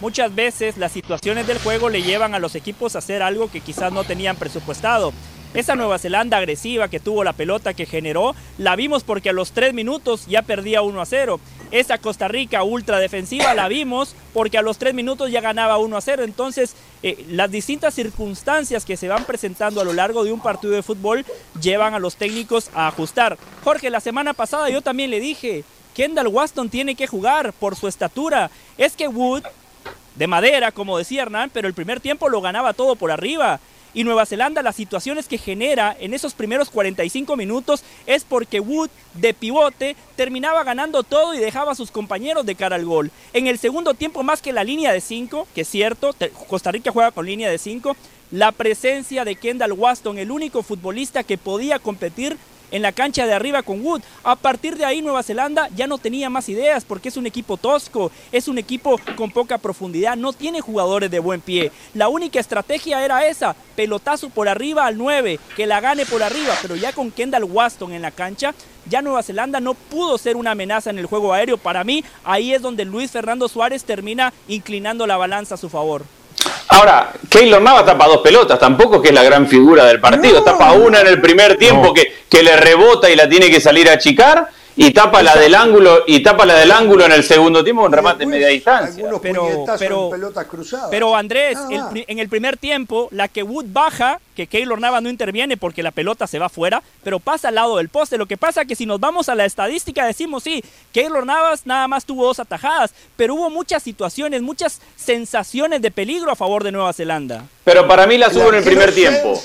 Muchas 0.00 0.34
veces 0.34 0.78
las 0.78 0.92
situaciones 0.92 1.46
del 1.46 1.58
juego 1.58 1.90
le 1.90 2.02
llevan 2.02 2.34
a 2.34 2.38
los 2.38 2.54
equipos 2.54 2.96
a 2.96 3.00
hacer 3.00 3.22
algo 3.22 3.50
que 3.50 3.60
quizás 3.60 3.92
no 3.92 4.04
tenían 4.04 4.36
presupuestado. 4.36 5.12
Esa 5.52 5.74
Nueva 5.74 5.98
Zelanda 5.98 6.38
agresiva 6.38 6.88
que 6.88 7.00
tuvo 7.00 7.22
la 7.22 7.34
pelota 7.34 7.74
que 7.74 7.84
generó, 7.84 8.34
la 8.56 8.76
vimos 8.76 9.04
porque 9.04 9.28
a 9.28 9.34
los 9.34 9.52
tres 9.52 9.74
minutos 9.74 10.24
ya 10.26 10.40
perdía 10.40 10.80
1 10.80 11.02
a 11.02 11.04
0. 11.04 11.38
Esa 11.72 11.96
Costa 11.96 12.28
Rica 12.28 12.62
ultra 12.62 12.98
defensiva 12.98 13.54
la 13.54 13.66
vimos 13.66 14.14
porque 14.34 14.58
a 14.58 14.62
los 14.62 14.76
tres 14.76 14.92
minutos 14.92 15.30
ya 15.30 15.40
ganaba 15.40 15.78
1 15.78 15.96
a 15.96 16.00
0. 16.02 16.22
Entonces, 16.22 16.76
eh, 17.02 17.24
las 17.30 17.50
distintas 17.50 17.94
circunstancias 17.94 18.84
que 18.84 18.98
se 18.98 19.08
van 19.08 19.24
presentando 19.24 19.80
a 19.80 19.84
lo 19.84 19.94
largo 19.94 20.22
de 20.22 20.32
un 20.32 20.40
partido 20.40 20.74
de 20.74 20.82
fútbol 20.82 21.24
llevan 21.60 21.94
a 21.94 21.98
los 21.98 22.16
técnicos 22.16 22.70
a 22.74 22.88
ajustar. 22.88 23.38
Jorge, 23.64 23.88
la 23.88 24.00
semana 24.00 24.34
pasada 24.34 24.68
yo 24.68 24.82
también 24.82 25.10
le 25.10 25.18
dije, 25.18 25.64
Kendall 25.94 26.28
Waston 26.28 26.68
tiene 26.68 26.94
que 26.94 27.06
jugar 27.06 27.54
por 27.54 27.74
su 27.74 27.88
estatura. 27.88 28.50
Es 28.76 28.94
que 28.94 29.08
Wood, 29.08 29.42
de 30.14 30.26
madera, 30.26 30.72
como 30.72 30.98
decía 30.98 31.22
Hernán, 31.22 31.50
pero 31.54 31.68
el 31.68 31.74
primer 31.74 32.00
tiempo 32.00 32.28
lo 32.28 32.42
ganaba 32.42 32.74
todo 32.74 32.96
por 32.96 33.10
arriba. 33.10 33.60
Y 33.94 34.04
Nueva 34.04 34.26
Zelanda, 34.26 34.62
las 34.62 34.76
situaciones 34.76 35.28
que 35.28 35.38
genera 35.38 35.94
en 36.00 36.14
esos 36.14 36.32
primeros 36.32 36.70
45 36.70 37.36
minutos 37.36 37.82
es 38.06 38.24
porque 38.24 38.60
Wood, 38.60 38.88
de 39.14 39.34
pivote, 39.34 39.96
terminaba 40.16 40.64
ganando 40.64 41.02
todo 41.02 41.34
y 41.34 41.38
dejaba 41.38 41.72
a 41.72 41.74
sus 41.76 41.90
compañeros 41.90 42.46
de 42.46 42.54
cara 42.54 42.76
al 42.76 42.86
gol. 42.86 43.10
En 43.32 43.46
el 43.46 43.58
segundo 43.58 43.94
tiempo, 43.94 44.22
más 44.22 44.40
que 44.40 44.52
la 44.52 44.64
línea 44.64 44.92
de 44.92 45.00
5, 45.00 45.46
que 45.54 45.62
es 45.62 45.68
cierto, 45.68 46.14
Costa 46.48 46.72
Rica 46.72 46.90
juega 46.90 47.10
con 47.10 47.26
línea 47.26 47.50
de 47.50 47.58
5, 47.58 47.96
la 48.30 48.50
presencia 48.50 49.26
de 49.26 49.36
Kendall 49.36 49.72
Waston, 49.72 50.18
el 50.18 50.30
único 50.30 50.62
futbolista 50.62 51.22
que 51.22 51.36
podía 51.36 51.78
competir 51.78 52.38
en 52.72 52.82
la 52.82 52.90
cancha 52.90 53.26
de 53.26 53.32
arriba 53.32 53.62
con 53.62 53.84
Wood. 53.84 54.02
A 54.24 54.34
partir 54.34 54.76
de 54.76 54.84
ahí 54.84 55.00
Nueva 55.00 55.22
Zelanda 55.22 55.68
ya 55.76 55.86
no 55.86 55.98
tenía 55.98 56.28
más 56.28 56.48
ideas 56.48 56.84
porque 56.84 57.10
es 57.10 57.16
un 57.16 57.26
equipo 57.26 57.56
tosco, 57.56 58.10
es 58.32 58.48
un 58.48 58.58
equipo 58.58 58.98
con 59.16 59.30
poca 59.30 59.58
profundidad, 59.58 60.16
no 60.16 60.32
tiene 60.32 60.60
jugadores 60.60 61.10
de 61.10 61.20
buen 61.20 61.40
pie. 61.40 61.70
La 61.94 62.08
única 62.08 62.40
estrategia 62.40 63.04
era 63.04 63.26
esa, 63.26 63.54
pelotazo 63.76 64.30
por 64.30 64.48
arriba 64.48 64.86
al 64.86 64.98
9, 64.98 65.38
que 65.56 65.66
la 65.66 65.80
gane 65.80 66.06
por 66.06 66.22
arriba, 66.22 66.54
pero 66.60 66.74
ya 66.74 66.92
con 66.92 67.12
Kendall 67.12 67.44
Waston 67.44 67.92
en 67.92 68.02
la 68.02 68.10
cancha, 68.10 68.54
ya 68.88 69.02
Nueva 69.02 69.22
Zelanda 69.22 69.60
no 69.60 69.74
pudo 69.74 70.18
ser 70.18 70.36
una 70.36 70.52
amenaza 70.52 70.90
en 70.90 70.98
el 70.98 71.06
juego 71.06 71.32
aéreo. 71.32 71.58
Para 71.58 71.84
mí, 71.84 72.04
ahí 72.24 72.52
es 72.52 72.62
donde 72.62 72.84
Luis 72.84 73.10
Fernando 73.10 73.48
Suárez 73.48 73.84
termina 73.84 74.32
inclinando 74.48 75.06
la 75.06 75.16
balanza 75.16 75.54
a 75.54 75.58
su 75.58 75.68
favor. 75.68 76.04
Ahora, 76.68 77.12
Keylor 77.28 77.60
Nava 77.60 77.84
tapa 77.84 78.06
dos 78.06 78.18
pelotas, 78.18 78.58
tampoco 78.58 79.00
que 79.00 79.08
es 79.08 79.14
la 79.14 79.22
gran 79.22 79.46
figura 79.46 79.84
del 79.84 80.00
partido. 80.00 80.42
Tapa 80.42 80.72
una 80.72 81.00
en 81.00 81.06
el 81.06 81.20
primer 81.20 81.56
tiempo 81.56 81.92
que, 81.92 82.24
que 82.28 82.42
le 82.42 82.56
rebota 82.56 83.10
y 83.10 83.16
la 83.16 83.28
tiene 83.28 83.50
que 83.50 83.60
salir 83.60 83.88
a 83.88 83.92
achicar 83.92 84.48
y 84.76 84.92
tapa 84.92 85.22
la 85.22 85.36
del 85.36 85.54
ángulo 85.54 86.04
y 86.06 86.22
tapa 86.22 86.46
la 86.46 86.54
del 86.54 86.70
ángulo 86.70 87.04
en 87.04 87.12
el 87.12 87.24
segundo 87.24 87.62
tiempo 87.62 87.82
con 87.82 87.92
remate 87.92 88.24
en 88.24 88.30
media 88.30 88.48
distancia. 88.48 89.04
Pero, 89.04 89.20
pero, 89.78 90.10
pelotas 90.10 90.46
cruzadas. 90.46 90.88
pero 90.90 91.14
Andrés, 91.14 91.58
en 91.94 92.18
el 92.18 92.28
primer 92.28 92.56
tiempo, 92.56 93.08
la 93.10 93.28
que 93.28 93.42
Wood 93.42 93.66
baja, 93.68 94.20
que 94.34 94.46
Keylor 94.46 94.80
Nava 94.80 95.00
no 95.00 95.10
interviene 95.10 95.56
porque 95.56 95.82
la 95.82 95.90
pelota 95.90 96.26
se 96.26 96.38
va 96.38 96.48
fuera, 96.48 96.82
pero 97.02 97.20
pasa 97.20 97.48
al 97.48 97.56
lado 97.56 97.76
del 97.76 97.88
poste. 97.88 98.18
Lo 98.18 98.26
que 98.26 98.36
pasa 98.36 98.62
es 98.62 98.68
que 98.68 98.76
si 98.76 98.86
nos 98.86 99.00
vamos 99.00 99.28
a 99.28 99.34
la 99.34 99.44
estadística 99.44 100.06
decimos 100.06 100.42
sí, 100.44 100.64
Keylor 100.92 101.26
Navas 101.26 101.66
nada 101.66 101.88
más 101.88 102.04
tuvo 102.04 102.26
dos 102.26 102.40
atajadas, 102.40 102.92
pero 103.16 103.34
hubo 103.34 103.50
muchas 103.50 103.82
situaciones, 103.82 104.42
muchas 104.42 104.80
sensaciones 104.96 105.82
de 105.82 105.90
peligro 105.90 106.30
a 106.30 106.36
favor 106.36 106.64
de 106.64 106.72
Nueva 106.72 106.92
Zelanda. 106.92 107.44
Pero 107.64 107.86
para 107.86 108.06
mí 108.06 108.18
las 108.18 108.34
hubo 108.34 108.48
en 108.48 108.56
el 108.56 108.64
primer 108.64 108.94
tiempo. 108.94 109.40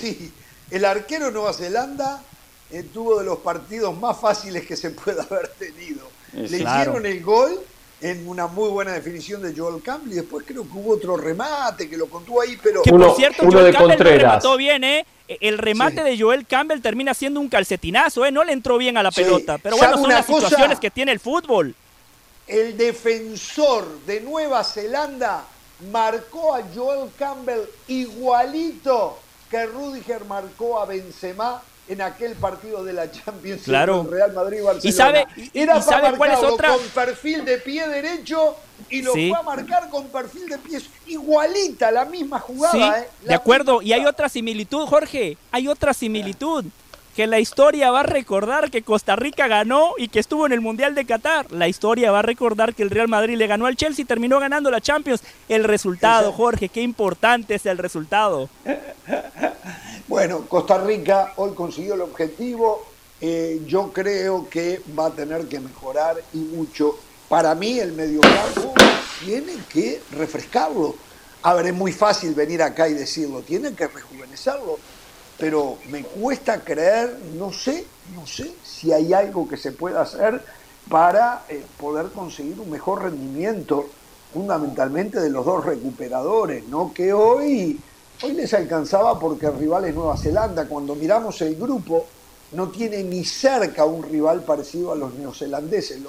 El 0.70 0.84
arquero 0.84 1.32
Nueva 1.32 1.54
Zelanda 1.54 2.22
tuvo 2.94 3.20
de 3.20 3.26
los 3.26 3.40
partidos 3.40 3.98
más 3.98 4.20
fáciles 4.20 4.66
que 4.66 4.76
se 4.76 4.92
pueda 4.92 5.24
haber 5.30 5.48
tenido. 5.50 6.08
Le 6.34 6.58
hicieron 6.58 7.06
el 7.06 7.24
gol 7.24 7.60
en 8.02 8.28
una 8.28 8.48
muy 8.48 8.70
buena 8.70 8.92
definición 8.92 9.42
de 9.42 9.56
Joel 9.56 9.82
Campbell 9.82 10.12
y 10.14 10.16
después 10.18 10.46
creo 10.46 10.64
que 10.64 10.78
hubo 10.78 10.94
otro 10.94 11.18
remate 11.18 11.90
que 11.90 11.98
lo 11.98 12.08
contó 12.08 12.42
ahí, 12.42 12.58
pero... 12.62 12.84
Que 12.84 12.92
por 12.92 13.16
cierto, 13.16 13.50
Joel 13.50 13.74
Campbell 13.74 13.98
no 13.98 14.04
remató 14.04 14.58
bien, 14.58 14.84
¿eh? 14.84 15.06
El 15.28 15.58
remate 15.58 16.04
de 16.04 16.18
Joel 16.18 16.46
Campbell 16.46 16.80
termina 16.82 17.14
siendo 17.14 17.40
un 17.40 17.50
calcetinazo, 17.50 18.26
¿eh? 18.26 18.32
No 18.32 18.44
le 18.44 18.54
entró 18.54 18.78
bien 18.78 18.98
a 18.98 19.04
la 19.04 19.12
pelota, 19.12 19.58
pero 19.58 19.78
bueno, 19.78 19.98
son 19.98 20.10
las 20.10 20.26
situaciones 20.26 20.80
que 20.80 20.92
tiene 20.92 21.12
el 21.12 21.20
fútbol. 21.20 21.76
El 22.46 22.78
defensor 22.78 23.86
de 24.06 24.22
Nueva 24.22 24.64
Zelanda 24.64 25.44
marcó 25.92 26.56
a 26.56 26.62
Joel 26.74 27.10
Campbell 27.18 27.62
igualito 27.88 29.20
que 29.50 29.66
Rudiger 29.66 30.24
marcó 30.26 30.80
a 30.80 30.86
Benzema 30.86 31.62
en 31.88 32.02
aquel 32.02 32.34
partido 32.34 32.84
de 32.84 32.94
la 32.94 33.12
Champions 33.12 33.64
claro. 33.64 34.08
Real 34.10 34.34
Madrid 34.34 34.64
Barcelona. 34.64 34.90
Y 34.90 34.92
sabe, 34.92 35.28
Era 35.54 35.78
y 35.78 35.82
sabe 35.82 36.18
cuál 36.18 36.32
es 36.32 36.40
otra 36.40 36.70
con 36.70 36.82
perfil 36.88 37.46
de 37.46 37.58
pie 37.58 37.88
derecho 37.88 38.56
y 38.90 39.02
lo 39.02 39.14
fue 39.14 39.34
a 39.34 39.42
marcar 39.42 39.90
con 39.90 40.08
perfil 40.08 40.48
de 40.48 40.58
pie 40.58 40.80
igualita 41.08 41.90
la 41.92 42.06
misma 42.06 42.40
jugada, 42.40 42.72
sí, 42.72 42.82
¿eh? 42.82 43.10
de 43.28 43.34
acuerdo, 43.34 43.82
y 43.82 43.94
hay 43.94 44.06
otra 44.06 44.30
similitud, 44.30 44.86
Jorge, 44.86 45.38
hay 45.52 45.68
otra 45.68 45.94
similitud 45.94 46.66
que 47.18 47.26
la 47.26 47.40
historia 47.40 47.90
va 47.90 48.02
a 48.02 48.04
recordar 48.04 48.70
que 48.70 48.84
Costa 48.84 49.16
Rica 49.16 49.48
ganó 49.48 49.94
y 49.98 50.10
que 50.10 50.20
estuvo 50.20 50.46
en 50.46 50.52
el 50.52 50.62
Mundial 50.62 50.94
de 50.94 51.04
Qatar. 51.04 51.52
La 51.52 51.68
historia 51.68 52.12
va 52.12 52.20
a 52.20 52.22
recordar 52.22 52.76
que 52.76 52.84
el 52.84 52.92
Real 52.92 53.08
Madrid 53.08 53.38
le 53.38 53.48
ganó 53.48 53.66
al 53.66 53.76
Chelsea 53.76 54.04
y 54.04 54.06
terminó 54.06 54.40
ganando 54.40 54.70
la 54.70 54.82
Champions. 54.82 55.24
El 55.50 55.64
resultado, 55.64 56.32
Jorge, 56.32 56.70
qué 56.70 56.84
importante 56.84 57.56
es 57.56 57.66
el 57.66 57.80
resultado. 57.80 58.48
Bueno, 60.08 60.46
Costa 60.48 60.78
Rica 60.78 61.34
hoy 61.36 61.54
consiguió 61.54 61.96
el 61.96 62.02
objetivo. 62.02 62.86
Eh, 63.20 63.62
yo 63.68 63.92
creo 63.92 64.48
que 64.50 64.82
va 64.98 65.08
a 65.08 65.12
tener 65.12 65.50
que 65.50 65.60
mejorar 65.60 66.16
y 66.34 66.38
mucho. 66.38 66.98
Para 67.28 67.54
mí 67.56 67.78
el 67.78 67.92
mediocampo 67.92 68.74
tiene 69.26 69.54
que 69.68 70.02
refrescarlo. 70.12 70.96
A 71.44 71.54
ver, 71.56 71.68
es 71.68 71.74
muy 71.74 71.92
fácil 71.92 72.34
venir 72.36 72.62
acá 72.62 72.88
y 72.88 72.94
decirlo, 72.94 73.42
tiene 73.42 73.74
que 73.74 73.88
rejuvenecerlo, 73.88 74.80
pero 75.38 75.78
me 75.90 76.04
cuesta 76.04 76.62
creer, 76.62 77.18
no 77.36 77.52
sé, 77.52 77.86
no 78.16 78.26
sé 78.26 78.54
si 78.64 78.92
hay 78.92 79.14
algo 79.14 79.48
que 79.48 79.58
se 79.58 79.72
pueda 79.72 80.02
hacer 80.02 80.44
para 80.90 81.44
eh, 81.50 81.64
poder 81.80 82.08
conseguir 82.08 82.60
un 82.60 82.70
mejor 82.70 83.04
rendimiento, 83.04 83.88
fundamentalmente 84.34 85.20
de 85.20 85.30
los 85.30 85.46
dos 85.46 85.66
recuperadores, 85.66 86.68
¿no? 86.68 86.94
Que 86.94 87.14
hoy 87.14 87.80
Hoy 88.24 88.34
les 88.34 88.52
alcanzaba 88.56 89.20
porque 89.20 89.46
el 89.46 89.58
rival 89.60 89.86
es 89.86 89.94
Nueva 89.94 90.18
Zelanda. 90.18 90.68
Cuando 90.68 90.96
miramos 90.96 91.40
el 91.42 91.56
grupo, 91.56 92.08
no 92.54 92.70
tiene 92.70 93.04
ni 93.04 93.24
cerca 93.24 93.86
un 93.86 94.02
rival 94.02 94.42
parecido 94.42 94.92
a 94.92 94.96
los 94.96 95.14
neozelandeses. 95.14 96.02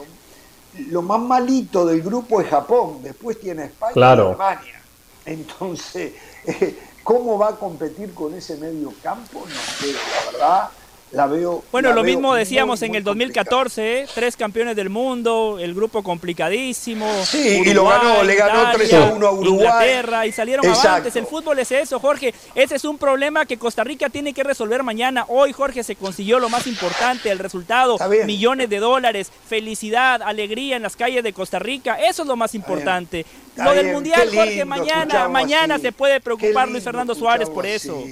Lo, 0.91 1.03
más 1.03 1.21
malito 1.21 1.85
del 1.85 2.01
grupo 2.01 2.41
es 2.41 2.49
Japón, 2.49 3.01
después 3.03 3.39
tiene 3.39 3.67
España 3.67 3.93
y 3.95 4.03
Alemania. 4.03 4.81
Entonces, 5.27 6.13
¿cómo 7.09 7.39
va 7.39 7.49
a 7.49 7.57
competir 7.57 8.13
con 8.13 8.35
ese 8.35 8.59
medio 8.59 8.93
campo? 9.03 9.41
No 9.41 9.47
sé, 9.81 9.95
la 9.95 10.31
verdad 10.31 10.71
la 11.11 11.27
veo. 11.27 11.65
Bueno, 11.73 11.93
lo 11.93 12.03
mismo 12.03 12.35
decíamos 12.35 12.83
en 12.83 12.95
el 12.95 13.03
2014, 13.03 14.01
¿eh? 14.01 14.07
tres 14.15 14.37
campeones 14.37 14.77
del 14.77 14.91
mundo, 14.91 15.59
el 15.61 15.75
grupo 15.75 16.03
complicadísimo. 16.03 17.07
Sí, 17.25 17.63
y 17.65 17.73
lo 17.73 17.87
ganó, 17.87 18.23
le 18.23 18.35
ganó 18.35 18.71
3 18.73 18.93
a 18.95 19.05
1 19.15 19.27
a 19.27 19.33
Uruguay. 19.33 19.55
Inglaterra, 19.55 20.27
y 20.27 20.33
salieron 20.33 20.67
avantes. 20.67 21.17
El 21.17 21.27
fútbol 21.27 21.59
es 21.59 21.73
eso, 21.73 21.99
Jorge. 21.99 22.35
Ese 22.55 22.77
es 22.77 22.85
un 22.85 22.99
problema 22.99 23.47
que 23.47 23.59
Costa 23.59 23.85
Rica 23.85 24.11
tiene 24.11 24.33
que 24.33 24.43
resolver 24.43 24.83
mañana. 24.83 25.25
Hoy, 25.29 25.53
Jorge, 25.53 25.83
se 25.83 25.97
consiguió 25.97 26.39
lo 26.39 26.49
más 26.49 26.67
importante, 26.67 27.31
el 27.31 27.39
resultado: 27.39 27.97
millones 28.27 28.69
de 28.69 28.79
dólares, 28.79 29.31
felicidad, 29.49 30.23
alegría 30.23 30.77
en 30.77 30.83
las 30.83 30.97
calles 30.97 31.25
de 31.25 31.33
Costa 31.33 31.59
Rica. 31.59 31.99
Eso 32.01 32.23
es 32.23 32.29
lo 32.29 32.37
más 32.37 32.55
importante. 32.55 33.25
Lo 33.57 33.73
del 33.75 33.93
mundial, 33.93 34.29
Jorge, 34.33 34.65
mañana, 34.65 35.29
mañana 35.29 35.79
se 35.79 35.91
puede 35.93 36.21
preocupar 36.21 36.69
Luis 36.69 36.85
Fernando 36.85 37.15
Suárez 37.15 37.49
por 37.49 37.67
eso. 37.67 38.05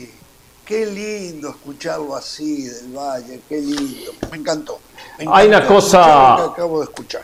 Qué 0.67 0.85
lindo 0.85 1.51
escucharlo 1.51 2.17
así 2.17 2.65
del 2.65 2.89
Valle, 2.89 3.41
qué 3.49 3.61
lindo. 3.61 4.11
Me 4.33 4.39
encantó. 4.39 4.81
Hay 5.29 5.47
una 5.47 5.65
cosa. 5.65 6.47
acabo 6.47 6.81
de 6.81 6.87
escuchar. 6.87 7.23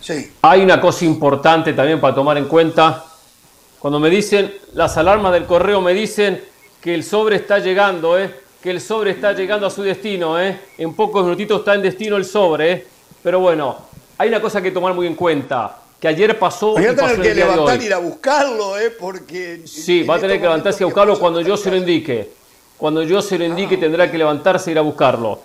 Sí. 0.00 0.32
Hay 0.42 0.62
una 0.62 0.80
cosa 0.80 1.04
importante 1.04 1.74
también 1.74 2.00
para 2.00 2.12
tomar 2.12 2.36
en 2.38 2.48
cuenta. 2.48 3.04
Cuando 3.78 4.00
me 4.00 4.10
dicen, 4.10 4.52
las 4.74 4.96
alarmas 4.96 5.32
del 5.32 5.44
correo 5.44 5.80
me 5.80 5.94
dicen 5.94 6.42
que 6.80 6.92
el 6.92 7.04
sobre 7.04 7.36
está 7.36 7.60
llegando, 7.60 8.18
¿eh? 8.18 8.34
que 8.60 8.70
el 8.70 8.80
sobre 8.80 9.12
está 9.12 9.32
llegando 9.32 9.68
a 9.68 9.70
su 9.70 9.84
destino. 9.84 10.40
¿eh? 10.40 10.58
En 10.76 10.92
pocos 10.94 11.22
minutitos 11.22 11.60
está 11.60 11.74
en 11.74 11.82
destino 11.82 12.16
el 12.16 12.24
sobre. 12.24 12.72
¿eh? 12.72 12.86
Pero 13.22 13.38
bueno, 13.38 13.78
hay 14.18 14.28
una 14.28 14.40
cosa 14.40 14.60
que 14.60 14.72
tomar 14.72 14.92
muy 14.92 15.06
en 15.06 15.14
cuenta. 15.14 15.78
Que 16.00 16.08
ayer 16.08 16.36
pasó. 16.36 16.72
Voy 16.72 16.86
a 16.86 16.96
tener 16.96 17.20
que 17.20 17.32
levantar 17.32 17.80
y 17.80 17.86
ir 17.86 17.94
a 17.94 17.98
buscarlo, 17.98 18.76
¿eh? 18.76 18.90
porque. 18.90 19.62
Sí, 19.66 20.02
va 20.02 20.16
a 20.16 20.18
tener 20.18 20.38
que 20.38 20.42
levantarse 20.42 20.82
y 20.82 20.84
a 20.84 20.86
buscarlo 20.86 21.16
cuando 21.16 21.40
yo 21.42 21.56
se 21.56 21.70
lo 21.70 21.76
indique. 21.76 22.41
Cuando 22.82 23.04
yo 23.04 23.22
se 23.22 23.38
lo 23.38 23.44
indique, 23.44 23.76
tendrá 23.76 24.10
que 24.10 24.18
levantarse 24.18 24.68
e 24.68 24.72
ir 24.72 24.78
a 24.78 24.82
buscarlo. 24.82 25.38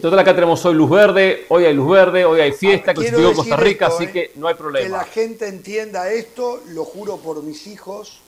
Total, 0.00 0.20
acá 0.20 0.32
tenemos 0.32 0.64
hoy 0.64 0.74
luz 0.76 0.88
verde, 0.88 1.44
hoy 1.48 1.64
hay 1.64 1.74
luz 1.74 1.90
verde, 1.90 2.24
hoy 2.24 2.40
hay 2.40 2.52
fiesta, 2.52 2.94
que 2.94 3.10
se 3.10 3.32
Costa 3.34 3.56
Rica, 3.56 3.88
así 3.88 4.04
¿eh? 4.04 4.10
que 4.12 4.30
no 4.36 4.46
hay 4.46 4.54
problema. 4.54 4.86
Que 4.86 4.92
la 4.92 5.02
gente 5.02 5.48
entienda 5.48 6.08
esto, 6.12 6.62
lo 6.68 6.84
juro 6.84 7.16
por 7.16 7.42
mis 7.42 7.66
hijos, 7.66 8.20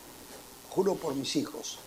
juro 0.71 0.97
por 0.97 1.15
mis 1.15 1.37
hijos. 1.37 1.79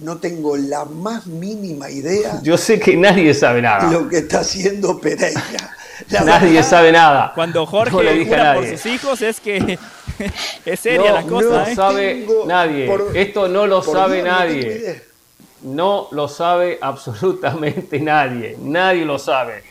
No 0.00 0.18
tengo 0.18 0.56
la 0.56 0.84
más 0.84 1.28
mínima 1.28 1.90
idea. 1.90 2.40
Yo 2.42 2.58
sé 2.58 2.80
que 2.80 2.96
nadie 2.96 3.32
sabe 3.32 3.62
nada. 3.62 3.88
Lo 3.88 4.08
que 4.08 4.18
está 4.18 4.40
haciendo 4.40 5.00
Pereira. 5.00 5.76
nadie 6.24 6.60
sabe 6.64 6.90
nada. 6.90 7.30
Cuando 7.36 7.64
Jorge 7.66 8.02
le 8.02 8.24
jura 8.26 8.54
por 8.54 8.66
sus 8.66 8.84
hijos 8.86 9.22
es 9.22 9.38
que 9.38 9.78
es 10.64 10.80
seria 10.80 11.12
la 11.12 11.22
cosa. 11.22 11.46
No 11.46 11.66
¿eh? 11.68 11.74
sabe 11.76 12.26
nadie. 12.46 12.98
Esto 13.14 13.46
no 13.46 13.68
lo 13.68 13.80
sabe 13.80 14.24
nadie. 14.24 15.14
No 15.62 16.08
lo 16.10 16.28
sabe 16.28 16.78
absolutamente 16.82 18.00
nadie. 18.00 18.56
Nadie 18.60 19.04
lo 19.04 19.18
sabe. 19.18 19.62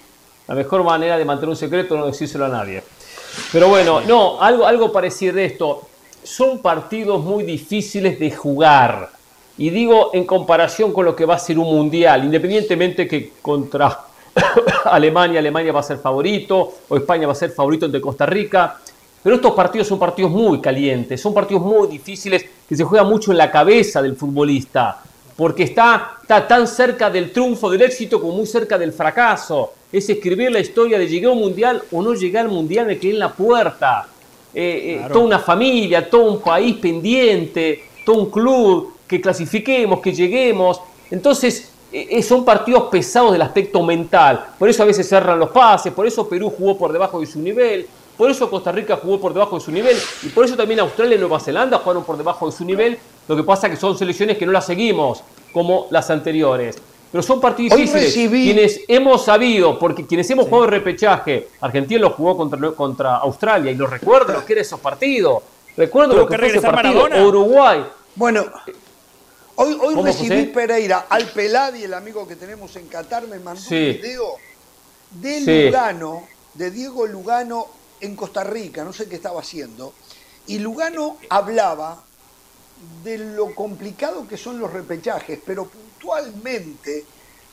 La 0.47 0.55
mejor 0.55 0.83
manera 0.83 1.17
de 1.17 1.25
mantener 1.25 1.49
un 1.49 1.55
secreto 1.55 1.95
es 1.95 1.99
no 1.99 2.07
decírselo 2.07 2.45
a 2.45 2.49
nadie. 2.49 2.83
Pero 3.51 3.67
bueno, 3.67 4.01
no, 4.01 4.41
algo, 4.41 4.65
algo 4.65 4.91
parecido 4.91 5.33
de 5.33 5.45
esto. 5.45 5.87
Son 6.23 6.59
partidos 6.59 7.23
muy 7.23 7.43
difíciles 7.43 8.19
de 8.19 8.31
jugar. 8.31 9.09
Y 9.57 9.69
digo 9.69 10.11
en 10.13 10.25
comparación 10.25 10.91
con 10.91 11.05
lo 11.05 11.15
que 11.15 11.25
va 11.25 11.35
a 11.35 11.39
ser 11.39 11.57
un 11.57 11.73
mundial, 11.73 12.25
independientemente 12.25 13.07
que 13.07 13.33
contra 13.41 14.01
Alemania, 14.85 15.39
Alemania 15.39 15.71
va 15.71 15.79
a 15.79 15.83
ser 15.83 15.97
favorito, 15.97 16.73
o 16.89 16.97
España 16.97 17.25
va 17.25 17.33
a 17.33 17.37
ser 17.37 17.51
favorito 17.51 17.85
ante 17.85 18.01
Costa 18.01 18.25
Rica. 18.25 18.79
Pero 19.23 19.37
estos 19.37 19.53
partidos 19.53 19.87
son 19.87 19.97
partidos 19.97 20.29
muy 20.29 20.61
calientes, 20.61 21.19
son 21.19 21.33
partidos 21.33 21.63
muy 21.63 21.87
difíciles 21.87 22.45
que 22.67 22.75
se 22.75 22.83
juega 22.83 23.03
mucho 23.03 23.31
en 23.31 23.39
la 23.39 23.49
cabeza 23.49 24.01
del 24.01 24.15
futbolista 24.15 25.01
porque 25.35 25.63
está, 25.63 26.17
está 26.21 26.47
tan 26.47 26.67
cerca 26.67 27.09
del 27.09 27.31
triunfo, 27.31 27.69
del 27.69 27.81
éxito, 27.81 28.21
como 28.21 28.33
muy 28.33 28.45
cerca 28.45 28.77
del 28.77 28.93
fracaso. 28.93 29.73
Es 29.91 30.09
escribir 30.09 30.51
la 30.51 30.59
historia 30.59 30.97
de 30.97 31.07
llegar 31.07 31.31
a 31.31 31.33
un 31.33 31.39
mundial 31.39 31.83
o 31.91 32.01
no 32.01 32.13
llegar 32.13 32.45
al 32.45 32.51
mundial, 32.51 32.87
me 32.87 32.97
quedé 32.97 33.13
en 33.13 33.19
la 33.19 33.33
puerta. 33.33 34.07
Eh, 34.53 35.01
eh, 35.03 35.07
toda 35.11 35.25
una 35.25 35.39
familia, 35.39 36.09
todo 36.09 36.31
un 36.31 36.39
país 36.39 36.77
pendiente, 36.77 37.83
todo 38.05 38.21
un 38.21 38.31
club, 38.31 38.93
que 39.07 39.19
clasifiquemos, 39.19 39.99
que 39.99 40.13
lleguemos. 40.13 40.79
Entonces, 41.11 41.71
eh, 41.91 42.21
son 42.23 42.43
partidos 42.45 42.83
pesados 42.89 43.33
del 43.33 43.41
aspecto 43.41 43.83
mental. 43.83 44.47
Por 44.57 44.69
eso 44.69 44.83
a 44.83 44.85
veces 44.85 45.07
cerran 45.07 45.39
los 45.39 45.49
pases, 45.49 45.93
por 45.93 46.07
eso 46.07 46.27
Perú 46.27 46.51
jugó 46.57 46.77
por 46.77 46.91
debajo 46.91 47.19
de 47.19 47.25
su 47.25 47.39
nivel, 47.39 47.85
por 48.17 48.31
eso 48.31 48.49
Costa 48.49 48.71
Rica 48.71 48.97
jugó 49.01 49.19
por 49.19 49.33
debajo 49.33 49.57
de 49.57 49.61
su 49.61 49.71
nivel 49.71 49.97
y 50.23 50.29
por 50.29 50.45
eso 50.45 50.55
también 50.55 50.79
Australia 50.79 51.15
y 51.15 51.19
Nueva 51.19 51.39
Zelanda 51.39 51.79
jugaron 51.79 52.03
por 52.03 52.17
debajo 52.17 52.45
de 52.45 52.51
su 52.55 52.63
nivel. 52.63 52.97
Lo 53.27 53.35
que 53.35 53.43
pasa 53.43 53.67
es 53.67 53.73
que 53.73 53.79
son 53.79 53.97
selecciones 53.97 54.37
que 54.37 54.45
no 54.45 54.51
las 54.51 54.65
seguimos 54.65 55.21
como 55.51 55.87
las 55.89 56.09
anteriores. 56.09 56.77
Pero 57.11 57.23
son 57.23 57.39
partidos 57.39 57.77
difíciles. 57.77 58.13
Quienes 58.13 58.81
hemos 58.87 59.25
sabido, 59.25 59.77
porque 59.79 60.05
quienes 60.05 60.29
hemos 60.29 60.45
jugado 60.45 60.65
el 60.65 60.71
repechaje, 60.71 61.49
Argentina 61.61 62.01
lo 62.01 62.11
jugó 62.11 62.37
contra, 62.37 62.71
contra 62.71 63.17
Australia 63.17 63.71
y 63.71 63.75
lo 63.75 63.87
recuerdo 63.87 64.33
lo 64.33 64.45
que 64.45 64.53
era 64.53 64.61
esos 64.61 64.79
partidos. 64.79 65.43
Recuerdo 65.75 66.15
lo 66.15 66.27
que, 66.27 66.37
fue 66.37 66.47
ese 66.47 66.61
partido. 66.61 67.27
Uruguay. 67.27 67.85
Bueno, 68.15 68.45
hoy, 69.55 69.77
hoy 69.81 69.95
recibí 70.01 70.45
Pereira, 70.45 71.07
al 71.09 71.25
Peladi, 71.27 71.83
el 71.83 71.93
amigo 71.93 72.25
que 72.27 72.37
tenemos 72.37 72.73
en 72.77 72.87
Qatar, 72.87 73.27
me 73.27 73.39
mandó 73.39 73.61
un 73.61 73.69
video 73.69 74.35
de 75.11 75.65
Lugano, 75.65 76.23
de 76.53 76.71
Diego 76.71 77.05
Lugano 77.07 77.67
en 78.05 78.15
Costa 78.15 78.43
Rica, 78.43 78.83
no 78.83 78.93
sé 78.93 79.07
qué 79.07 79.15
estaba 79.15 79.41
haciendo, 79.41 79.93
y 80.47 80.59
Lugano 80.59 81.17
hablaba 81.29 82.03
de 83.03 83.17
lo 83.17 83.55
complicado 83.55 84.27
que 84.27 84.37
son 84.37 84.59
los 84.59 84.71
repechajes, 84.71 85.39
pero 85.45 85.65
puntualmente 85.65 87.05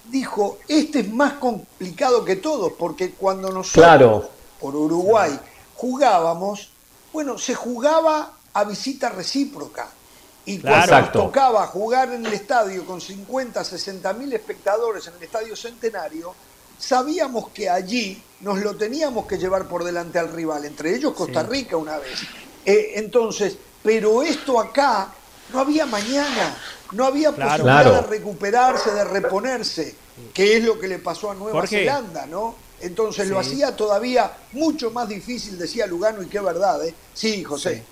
dijo, 0.08 0.58
este 0.68 1.00
es 1.00 1.10
más 1.12 1.34
complicado 1.34 2.24
que 2.24 2.36
todos, 2.36 2.72
porque 2.78 3.12
cuando 3.12 3.50
nosotros 3.50 4.26
por 4.60 4.76
Uruguay 4.76 5.38
jugábamos, 5.76 6.70
bueno, 7.12 7.38
se 7.38 7.54
jugaba 7.54 8.32
a 8.52 8.64
visita 8.64 9.08
recíproca. 9.08 9.88
Y 10.44 10.58
cuando 10.58 11.00
nos 11.00 11.12
tocaba 11.12 11.66
jugar 11.68 12.12
en 12.12 12.26
el 12.26 12.32
estadio 12.32 12.84
con 12.84 13.00
50, 13.00 13.62
60 13.62 14.12
mil 14.14 14.32
espectadores 14.32 15.06
en 15.06 15.14
el 15.14 15.22
estadio 15.22 15.54
centenario, 15.54 16.34
sabíamos 16.82 17.50
que 17.50 17.70
allí 17.70 18.20
nos 18.40 18.58
lo 18.58 18.76
teníamos 18.76 19.26
que 19.26 19.38
llevar 19.38 19.68
por 19.68 19.84
delante 19.84 20.18
al 20.18 20.32
rival, 20.32 20.64
entre 20.64 20.94
ellos 20.94 21.14
Costa 21.14 21.44
Rica 21.44 21.76
una 21.76 21.98
vez. 21.98 22.22
Eh, 22.64 22.94
entonces, 22.96 23.56
pero 23.82 24.22
esto 24.22 24.58
acá 24.58 25.12
no 25.52 25.60
había 25.60 25.86
mañana, 25.86 26.56
no 26.92 27.06
había 27.06 27.30
posibilidad 27.30 28.02
de 28.02 28.08
recuperarse, 28.08 28.92
de 28.92 29.04
reponerse, 29.04 29.94
que 30.34 30.56
es 30.56 30.64
lo 30.64 30.78
que 30.78 30.88
le 30.88 30.98
pasó 30.98 31.30
a 31.30 31.34
Nueva 31.34 31.66
Zelanda, 31.66 32.26
¿no? 32.26 32.56
Entonces 32.80 33.28
lo 33.28 33.38
hacía 33.38 33.76
todavía 33.76 34.32
mucho 34.52 34.90
más 34.90 35.08
difícil, 35.08 35.56
decía 35.56 35.86
Lugano, 35.86 36.20
y 36.20 36.26
qué 36.26 36.40
verdad, 36.40 36.84
¿eh? 36.84 36.92
Sí, 37.14 37.44
José. 37.44 37.84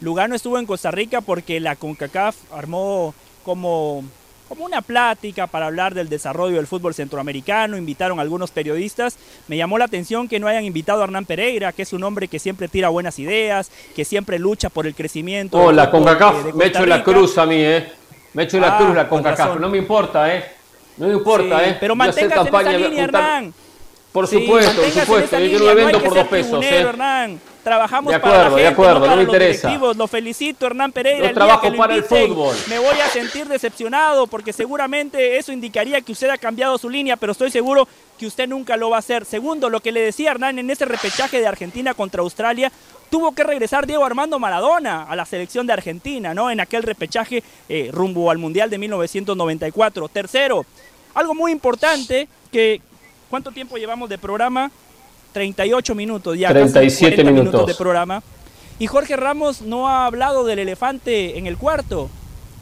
Lugano 0.00 0.36
estuvo 0.36 0.58
en 0.58 0.66
Costa 0.66 0.92
Rica 0.92 1.20
porque 1.20 1.58
la 1.58 1.74
CONCACAF 1.74 2.36
armó 2.52 3.12
como 3.44 4.04
como 4.54 4.66
una 4.66 4.82
plática 4.82 5.48
para 5.48 5.66
hablar 5.66 5.94
del 5.94 6.08
desarrollo 6.08 6.56
del 6.56 6.68
fútbol 6.68 6.94
centroamericano, 6.94 7.76
invitaron 7.76 8.20
a 8.20 8.22
algunos 8.22 8.52
periodistas. 8.52 9.16
Me 9.48 9.56
llamó 9.56 9.78
la 9.78 9.86
atención 9.86 10.28
que 10.28 10.38
no 10.38 10.46
hayan 10.46 10.64
invitado 10.64 11.00
a 11.00 11.04
Hernán 11.04 11.24
Pereira, 11.24 11.72
que 11.72 11.82
es 11.82 11.92
un 11.92 12.04
hombre 12.04 12.28
que 12.28 12.38
siempre 12.38 12.68
tira 12.68 12.88
buenas 12.88 13.18
ideas, 13.18 13.72
que 13.96 14.04
siempre 14.04 14.38
lucha 14.38 14.70
por 14.70 14.86
el 14.86 14.94
crecimiento. 14.94 15.58
Oh, 15.58 15.72
la 15.72 15.90
CONCACAF, 15.90 16.54
me 16.54 16.66
echo 16.66 16.86
la 16.86 17.02
cruz 17.02 17.36
a 17.38 17.46
mí, 17.46 17.56
¿eh? 17.56 17.92
Me 18.34 18.44
echo 18.44 18.60
la 18.60 18.76
ah, 18.76 18.78
cruz 18.78 18.94
la 18.94 19.08
CONCACAF, 19.08 19.58
no 19.58 19.68
me 19.68 19.78
importa, 19.78 20.32
¿eh? 20.32 20.44
No 20.98 21.08
me 21.08 21.14
importa, 21.14 21.68
¿eh? 21.68 21.76
Pero 21.80 21.96
manténgase 21.96 22.48
en 22.48 22.54
esa 22.54 22.72
línea, 22.72 23.04
Hernán. 23.04 23.54
Por 24.12 24.28
supuesto, 24.28 24.80
por 24.80 24.90
supuesto, 24.92 25.38
yo 25.40 25.58
no 25.58 25.64
me 25.64 25.74
vendo 25.74 26.00
por 26.00 26.14
dos 26.14 26.28
pesos, 26.28 26.64
¿eh? 26.64 26.76
Hernán. 26.76 27.40
Trabajamos 27.64 28.10
de 28.10 28.16
acuerdo, 28.16 28.36
para 28.36 28.50
la 28.50 28.56
de 28.56 28.66
acuerdo, 28.66 29.06
no, 29.06 29.16
me 29.16 29.22
interesa. 29.22 29.74
Lo 29.96 30.06
felicito, 30.06 30.66
Hernán 30.66 30.92
Pereira. 30.92 31.28
Yo 31.28 31.34
trabajo 31.34 31.74
para 31.74 31.94
el 31.94 32.04
fútbol. 32.04 32.54
Me 32.68 32.78
voy 32.78 33.00
a 33.00 33.08
sentir 33.08 33.48
decepcionado 33.48 34.26
porque 34.26 34.52
seguramente 34.52 35.38
eso 35.38 35.50
indicaría 35.50 36.02
que 36.02 36.12
usted 36.12 36.28
ha 36.28 36.36
cambiado 36.36 36.76
su 36.76 36.90
línea, 36.90 37.16
pero 37.16 37.32
estoy 37.32 37.50
seguro 37.50 37.88
que 38.18 38.26
usted 38.26 38.46
nunca 38.46 38.76
lo 38.76 38.90
va 38.90 38.96
a 38.96 38.98
hacer. 38.98 39.24
Segundo, 39.24 39.70
lo 39.70 39.80
que 39.80 39.92
le 39.92 40.02
decía 40.02 40.32
Hernán 40.32 40.58
en 40.58 40.68
ese 40.68 40.84
repechaje 40.84 41.40
de 41.40 41.46
Argentina 41.46 41.94
contra 41.94 42.20
Australia, 42.20 42.70
tuvo 43.08 43.32
que 43.32 43.44
regresar 43.44 43.86
Diego 43.86 44.04
Armando 44.04 44.38
Maradona 44.38 45.04
a 45.04 45.16
la 45.16 45.24
selección 45.24 45.66
de 45.66 45.72
Argentina, 45.72 46.34
¿no? 46.34 46.50
En 46.50 46.60
aquel 46.60 46.82
repechaje 46.82 47.42
eh, 47.70 47.88
rumbo 47.90 48.30
al 48.30 48.36
Mundial 48.36 48.68
de 48.68 48.76
1994. 48.76 50.08
Tercero, 50.10 50.66
algo 51.14 51.34
muy 51.34 51.50
importante 51.50 52.28
que 52.52 52.82
¿cuánto 53.30 53.52
tiempo 53.52 53.78
llevamos 53.78 54.10
de 54.10 54.18
programa? 54.18 54.70
38 55.34 55.94
minutos 55.94 56.38
ya. 56.38 56.48
37 56.48 57.16
casi 57.16 57.30
minutos. 57.30 57.66
de 57.66 57.74
programa. 57.74 58.22
Y 58.78 58.86
Jorge 58.86 59.16
Ramos 59.16 59.60
no 59.60 59.88
ha 59.88 60.06
hablado 60.06 60.44
del 60.44 60.60
elefante 60.60 61.36
en 61.38 61.46
el 61.46 61.58
cuarto. 61.58 62.08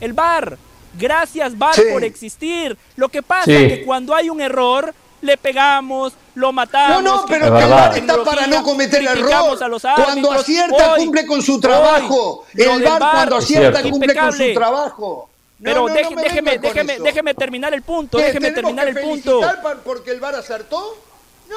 El 0.01 0.15
bar. 0.15 0.59
Gracias, 0.99 1.57
bar, 1.57 1.75
por 1.93 2.03
existir. 2.03 2.77
Lo 2.97 3.09
que 3.09 3.23
pasa 3.23 3.53
es 3.53 3.79
que 3.79 3.85
cuando 3.85 4.15
hay 4.15 4.29
un 4.29 4.41
error, 4.41 4.93
le 5.23 5.37
pegamos, 5.37 6.13
lo 6.35 6.53
matamos. 6.53 7.03
No, 7.03 7.17
no, 7.19 7.27
pero 7.27 7.47
el 7.47 7.53
VAR 7.53 7.97
está 7.97 8.25
para 8.25 8.47
no 8.47 8.63
cometer 8.63 9.03
error. 9.03 9.59
cuando 9.97 10.33
acierta 10.33 10.97
cumple 10.97 11.27
con 11.27 11.41
su 11.41 11.61
trabajo. 11.61 12.45
el 12.55 12.83
VAR 12.83 13.01
cuando 13.01 13.37
acierta 13.37 13.83
cumple 13.83 14.15
con 14.15 14.33
su 14.33 14.53
trabajo. 14.53 15.31
pero 15.63 15.87
déjeme, 15.87 16.59
déjeme, 16.59 16.99
déjeme, 16.99 17.35
terminar 17.35 17.73
el 17.73 17.83
punto, 17.83 18.19
déjeme 18.19 18.51
terminar 18.51 18.89
el 18.89 19.01
punto. 19.01 19.41
porque 19.85 20.11
el 20.11 20.21
VAR 20.21 20.35
acertó? 20.35 21.12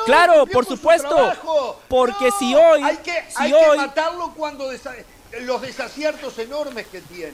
Claro, 0.05 0.45
por 0.45 0.65
supuesto. 0.65 1.33
Porque 1.87 2.31
si 2.37 2.53
hoy. 2.55 2.83
Hay 2.83 2.97
que, 2.97 3.23
hay 3.35 3.51
que 3.51 3.77
matarlo 3.77 4.33
cuando 4.35 4.69
los 5.41 5.61
desaciertos 5.61 6.37
enormes 6.39 6.87
que 6.87 7.01
tiene. 7.01 7.33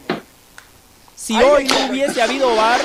Si 1.15 1.35
hoy 1.35 1.65
no 1.65 1.87
hubiese 1.87 2.21
habido 2.21 2.55
VAR, 2.55 2.81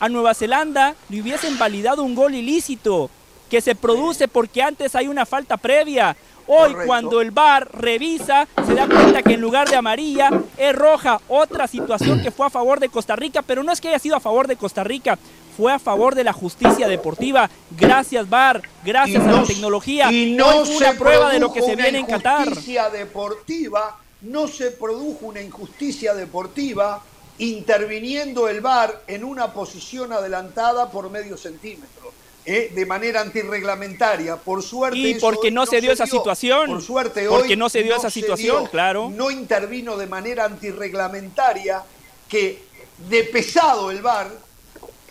a 0.00 0.08
Nueva 0.08 0.34
Zelanda 0.34 0.94
le 1.08 1.20
hubiesen 1.20 1.58
validado 1.58 2.02
un 2.02 2.14
gol 2.14 2.34
ilícito 2.34 3.10
que 3.48 3.60
se 3.60 3.74
produce 3.74 4.28
porque 4.28 4.62
antes 4.62 4.94
hay 4.94 5.08
una 5.08 5.26
falta 5.26 5.56
previa. 5.56 6.16
Hoy 6.46 6.74
cuando 6.86 7.20
el 7.20 7.30
VAR 7.30 7.68
revisa, 7.72 8.48
se 8.66 8.74
da 8.74 8.86
cuenta 8.86 9.22
que 9.22 9.34
en 9.34 9.40
lugar 9.40 9.68
de 9.68 9.76
amarilla 9.76 10.30
es 10.56 10.74
roja. 10.74 11.20
Otra 11.28 11.66
situación 11.66 12.22
que 12.22 12.30
fue 12.30 12.46
a 12.46 12.50
favor 12.50 12.80
de 12.80 12.88
Costa 12.88 13.14
Rica, 13.16 13.42
pero 13.42 13.62
no 13.62 13.70
es 13.70 13.80
que 13.80 13.88
haya 13.88 13.98
sido 13.98 14.16
a 14.16 14.20
favor 14.20 14.48
de 14.48 14.56
Costa 14.56 14.82
Rica, 14.82 15.18
fue 15.58 15.72
a 15.72 15.80
favor 15.80 16.14
de 16.14 16.22
la 16.22 16.32
justicia 16.32 16.86
deportiva. 16.86 17.50
Gracias, 17.76 18.30
VAR, 18.30 18.62
gracias 18.84 19.26
a 19.26 19.32
la 19.32 19.42
tecnología. 19.42 20.12
Y 20.12 20.36
no 20.36 20.62
es 20.62 20.68
una 20.68 20.92
prueba 20.92 21.32
de 21.32 21.40
lo 21.40 21.52
que 21.52 21.62
se 21.62 21.74
viene 21.74 21.98
en 21.98 22.06
Qatar. 22.06 22.46
Injusticia 22.46 22.88
deportiva, 22.90 23.98
no 24.20 24.46
se 24.46 24.70
produjo 24.70 25.26
una 25.26 25.42
injusticia 25.42 26.14
deportiva 26.14 27.02
interviniendo 27.38 28.48
el 28.48 28.60
VAR 28.60 29.02
en 29.08 29.24
una 29.24 29.52
posición 29.52 30.12
adelantada 30.12 30.92
por 30.92 31.10
medio 31.10 31.36
centímetro. 31.36 32.12
Eh, 32.46 32.70
de 32.72 32.86
manera 32.86 33.20
antirreglamentaria. 33.20 34.36
Por 34.36 34.62
suerte. 34.62 34.96
Y 34.96 35.14
porque 35.16 35.50
no, 35.50 35.66
se 35.66 35.80
dio 35.80 35.90
esa 35.90 36.06
situación. 36.06 36.70
Por 36.70 36.82
suerte 36.82 37.26
Porque 37.28 37.56
no 37.56 37.68
se 37.68 37.82
dio 37.82 37.96
esa 37.96 38.10
situación, 38.10 38.66
claro. 38.68 39.10
No 39.10 39.30
intervino 39.30 39.96
de 39.96 40.06
manera 40.06 40.44
antirreglamentaria 40.44 41.82
que 42.28 42.62
de 43.10 43.24
pesado 43.24 43.90
el 43.90 44.00
VAR 44.00 44.47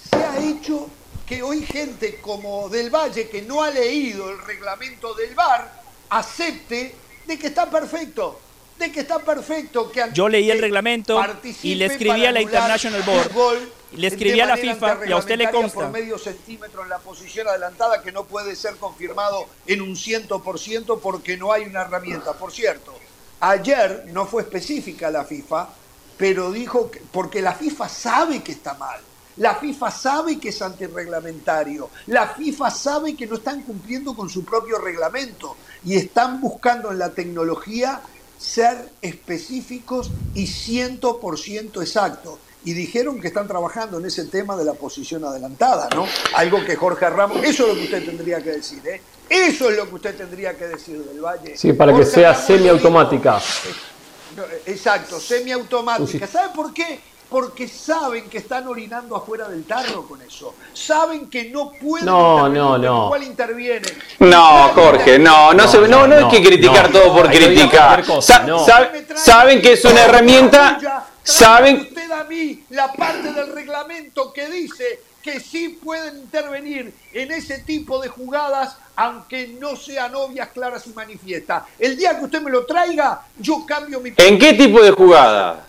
se 0.08 0.16
ha 0.16 0.38
hecho 0.40 0.90
que 1.26 1.44
hoy 1.44 1.62
gente 1.66 2.20
como 2.22 2.70
Del 2.70 2.90
Valle, 2.90 3.28
que 3.30 3.42
no 3.42 3.64
ha 3.64 3.70
leído 3.70 4.30
el 4.32 4.40
reglamento 4.40 5.14
del 5.14 5.36
VAR, 5.36 5.82
acepte 6.10 6.96
de 7.26 7.38
que 7.38 7.48
está 7.48 7.70
perfecto. 7.70 8.40
De 8.80 8.92
que 8.92 9.02
está 9.02 9.20
perfecto. 9.20 9.92
Que 9.92 10.06
Yo 10.14 10.30
leí 10.30 10.50
el 10.50 10.62
reglamento 10.62 11.20
y 11.64 11.76
le 11.76 11.86
escribí 11.86 12.26
a 12.26 12.32
la 12.32 12.42
International 12.42 13.04
Board. 13.04 13.60
Y 13.92 13.98
le 13.98 14.08
escribí 14.08 14.40
a 14.40 14.46
la 14.46 14.58
FIFA 14.58 15.00
y 15.08 15.12
a 15.12 15.18
usted 15.18 15.38
le 15.38 15.50
consta. 15.50 15.80
Por 15.80 15.92
medio 15.92 16.18
centímetro 16.18 16.84
en 16.84 16.90
la 16.90 17.00
posición 17.00 17.48
adelantada 17.48 18.02
que 18.02 18.12
no 18.12 18.26
puede 18.26 18.56
ser 18.56 18.76
confirmado 18.76 19.48
en 19.66 19.82
un 19.82 19.96
ciento 19.96 20.44
por 20.44 20.60
ciento 20.60 21.00
porque 21.00 21.38
no 21.38 21.52
hay 21.52 21.64
una 21.64 21.82
herramienta. 21.82 22.34
Por 22.34 22.52
cierto, 22.52 22.94
ayer 23.40 24.06
no 24.08 24.26
fue 24.26 24.44
específica 24.44 25.10
la 25.10 25.24
FIFA, 25.24 25.70
pero 26.18 26.52
dijo 26.52 26.92
que, 26.92 27.02
porque 27.12 27.42
la 27.42 27.54
FIFA 27.54 27.90
sabe 27.90 28.44
que 28.44 28.52
está 28.52 28.74
mal. 28.76 29.00
La 29.38 29.56
FIFA 29.56 29.92
sabe 29.92 30.40
que 30.40 30.50
es 30.50 30.62
antirreglamentario. 30.62 31.90
La 32.08 32.28
FIFA 32.30 32.72
sabe 32.72 33.16
que 33.16 33.28
no 33.28 33.36
están 33.36 33.62
cumpliendo 33.62 34.16
con 34.16 34.30
su 34.30 34.44
propio 34.44 34.80
reglamento 34.80 35.56
y 35.86 35.96
están 35.96 36.42
buscando 36.42 36.92
en 36.92 37.00
la 37.00 37.10
tecnología 37.10 38.02
ser 38.38 38.90
específicos 39.02 40.12
y 40.34 40.46
100% 40.46 41.82
exactos. 41.82 42.40
Y 42.66 42.74
dijeron 42.74 43.22
que 43.22 43.28
están 43.28 43.48
trabajando 43.48 44.00
en 44.00 44.06
ese 44.06 44.26
tema 44.26 44.58
de 44.58 44.66
la 44.66 44.74
posición 44.74 45.24
adelantada, 45.24 45.88
¿no? 45.96 46.06
Algo 46.36 46.66
que 46.66 46.76
Jorge 46.76 47.10
Ramos, 47.10 47.44
eso 47.44 47.64
es 47.64 47.70
lo 47.70 47.76
que 47.76 47.84
usted 47.86 48.06
tendría 48.06 48.42
que 48.42 48.52
decir, 48.52 48.86
¿eh? 48.86 49.02
Eso 49.30 49.70
es 49.70 49.78
lo 49.78 49.88
que 49.88 49.96
usted 49.96 50.16
tendría 50.16 50.58
que 50.58 50.68
decir 50.68 51.04
del 51.04 51.22
Valle. 51.22 51.58
Sí, 51.58 51.74
para 51.74 51.96
que 51.96 52.06
sea 52.06 52.34
semiautomática. 52.34 53.42
Exacto, 54.66 55.20
semiautomática. 55.20 56.28
¿Sabe 56.28 56.54
por 56.54 56.74
qué? 56.74 57.00
Porque 57.30 57.68
saben 57.68 58.30
que 58.30 58.40
están 58.40 58.68
orinando 58.68 59.16
afuera 59.16 59.50
del 59.50 59.66
tarro 59.66 60.08
con 60.08 60.22
eso. 60.22 60.56
Saben 60.74 61.30
que 61.30 61.50
no 61.50 61.72
pueden 61.72 62.06
no, 62.06 62.48
no, 62.48 62.78
no. 62.78 63.06
igual 63.06 63.24
interviene. 63.24 63.88
No, 64.20 64.70
Jorge, 64.74 65.20
no, 65.20 65.54
no, 65.54 65.66
no, 65.66 65.88
no, 65.88 66.08
no, 66.08 66.16
hay 66.16 66.28
que 66.30 66.44
criticar 66.44 66.92
todo 66.92 67.14
por 67.14 67.30
criticar. 67.30 68.04
saben 69.16 69.62
que 69.62 69.74
es 69.74 69.86
una 69.86 70.04
herramienta, 70.04 71.08
saben 71.24 71.82
usted 71.82 72.12
a 72.12 72.24
mí 72.24 72.64
la 72.70 72.94
parte 72.94 73.34
del 73.34 73.54
reglamento 73.54 74.32
que 74.32 74.50
dice 74.50 75.02
que 75.22 75.42
sí 75.42 75.78
pueden 75.84 76.20
intervenir 76.20 76.94
en 77.12 77.32
ese 77.34 77.60
tipo 77.60 78.02
de 78.02 78.08
jugadas, 78.08 78.78
aunque 78.96 79.50
no 79.60 79.76
sean 79.76 80.16
obvias, 80.16 80.48
claras 80.54 80.88
y 80.88 80.92
manifiestas. 80.92 81.64
El 81.78 81.98
día 81.98 82.18
que 82.18 82.24
usted 82.24 82.42
me 82.42 82.50
lo 82.50 82.66
traiga, 82.66 83.24
yo 83.38 83.66
cambio 83.66 84.00
mi... 84.00 84.14
¿En 84.16 84.40
qué 84.40 84.54
tipo 84.54 84.82
de 84.82 84.92
jugada? 84.92 85.67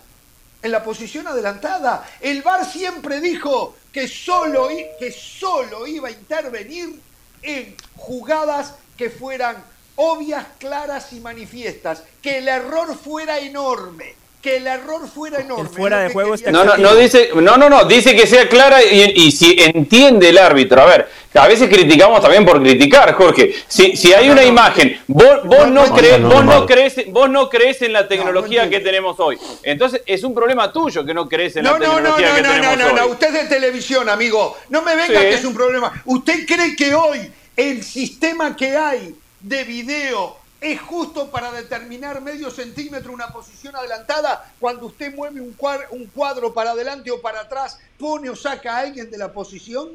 En 0.61 0.71
la 0.71 0.83
posición 0.83 1.27
adelantada. 1.27 2.05
El 2.19 2.41
VAR 2.41 2.65
siempre 2.65 3.21
dijo 3.21 3.75
que 3.91 4.07
solo, 4.07 4.67
que 4.99 5.11
solo 5.11 5.87
iba 5.87 6.09
a 6.09 6.11
intervenir 6.11 7.01
en 7.41 7.75
jugadas 7.95 8.75
que 8.97 9.09
fueran 9.09 9.63
obvias, 9.95 10.45
claras 10.57 11.13
y 11.13 11.19
manifiestas, 11.19 12.03
que 12.21 12.39
el 12.39 12.47
error 12.47 12.97
fuera 12.97 13.39
enorme 13.39 14.18
que 14.41 14.55
el 14.55 14.67
error 14.67 15.07
fuera 15.07 15.41
enorme. 15.41 15.69
fuera 15.69 15.99
de 15.99 16.13
juego 16.13 16.35
no, 16.49 16.63
no, 16.63 16.77
no, 16.77 16.95
dice, 16.95 17.31
no, 17.35 17.57
no, 17.57 17.69
no, 17.69 17.83
dice 17.83 18.15
que 18.15 18.25
sea 18.25 18.47
clara 18.47 18.81
y, 18.81 19.31
si 19.31 19.55
entiende 19.59 20.29
el 20.29 20.37
árbitro. 20.37 20.81
A 20.81 20.85
ver, 20.85 21.09
a 21.33 21.47
veces 21.47 21.67
criticamos 21.67 22.21
también 22.21 22.45
por 22.45 22.61
criticar, 22.61 23.13
Jorge. 23.15 23.53
Si, 23.67 23.97
si 23.97 24.13
hay 24.13 24.29
una 24.29 24.45
imagen, 24.45 25.01
vos, 25.07 25.43
vos 25.43 25.67
no, 25.67 25.93
crees, 25.93 26.21
vos 26.21 26.45
no 26.45 26.65
crees, 26.65 27.11
vos 27.11 27.29
no 27.29 27.49
crees 27.49 27.81
en 27.81 27.91
la 27.91 28.07
tecnología 28.07 28.69
que 28.69 28.79
tenemos 28.79 29.19
hoy. 29.19 29.37
Entonces 29.61 30.03
es 30.05 30.23
un 30.23 30.33
problema 30.33 30.71
tuyo 30.71 31.05
que 31.05 31.13
no 31.13 31.27
crees 31.27 31.57
en 31.57 31.65
la 31.65 31.77
tecnología 31.77 32.35
que 32.35 32.41
tenemos 32.41 32.67
hoy. 32.67 32.77
No, 32.77 32.93
no, 32.93 32.93
no, 32.93 33.07
usted 33.07 33.27
es 33.27 33.33
de 33.33 33.55
televisión, 33.55 34.07
amigo. 34.07 34.57
No 34.69 34.81
me 34.81 34.95
venga 34.95 35.19
que 35.19 35.33
es 35.33 35.43
un 35.43 35.53
problema. 35.53 36.01
¿Usted 36.05 36.45
cree 36.47 36.77
que 36.77 36.95
hoy 36.95 37.29
el 37.57 37.83
sistema 37.83 38.55
que 38.55 38.77
hay 38.77 39.15
de 39.41 39.63
video 39.65 40.38
¿Es 40.61 40.81
justo 40.81 41.29
para 41.29 41.51
determinar 41.51 42.19
medio 42.21 42.51
centímetro 42.51 43.13
una 43.13 43.27
posición 43.27 43.75
adelantada 43.77 44.51
cuando 44.59 44.87
usted 44.87 45.13
mueve 45.13 45.39
un 45.39 45.53
cuadro, 45.53 45.87
un 45.91 46.07
cuadro 46.07 46.53
para 46.53 46.71
adelante 46.71 47.09
o 47.11 47.21
para 47.21 47.41
atrás, 47.41 47.79
pone 47.97 48.29
o 48.29 48.35
saca 48.35 48.75
a 48.75 48.79
alguien 48.79 49.09
de 49.09 49.17
la 49.17 49.31
posición? 49.31 49.89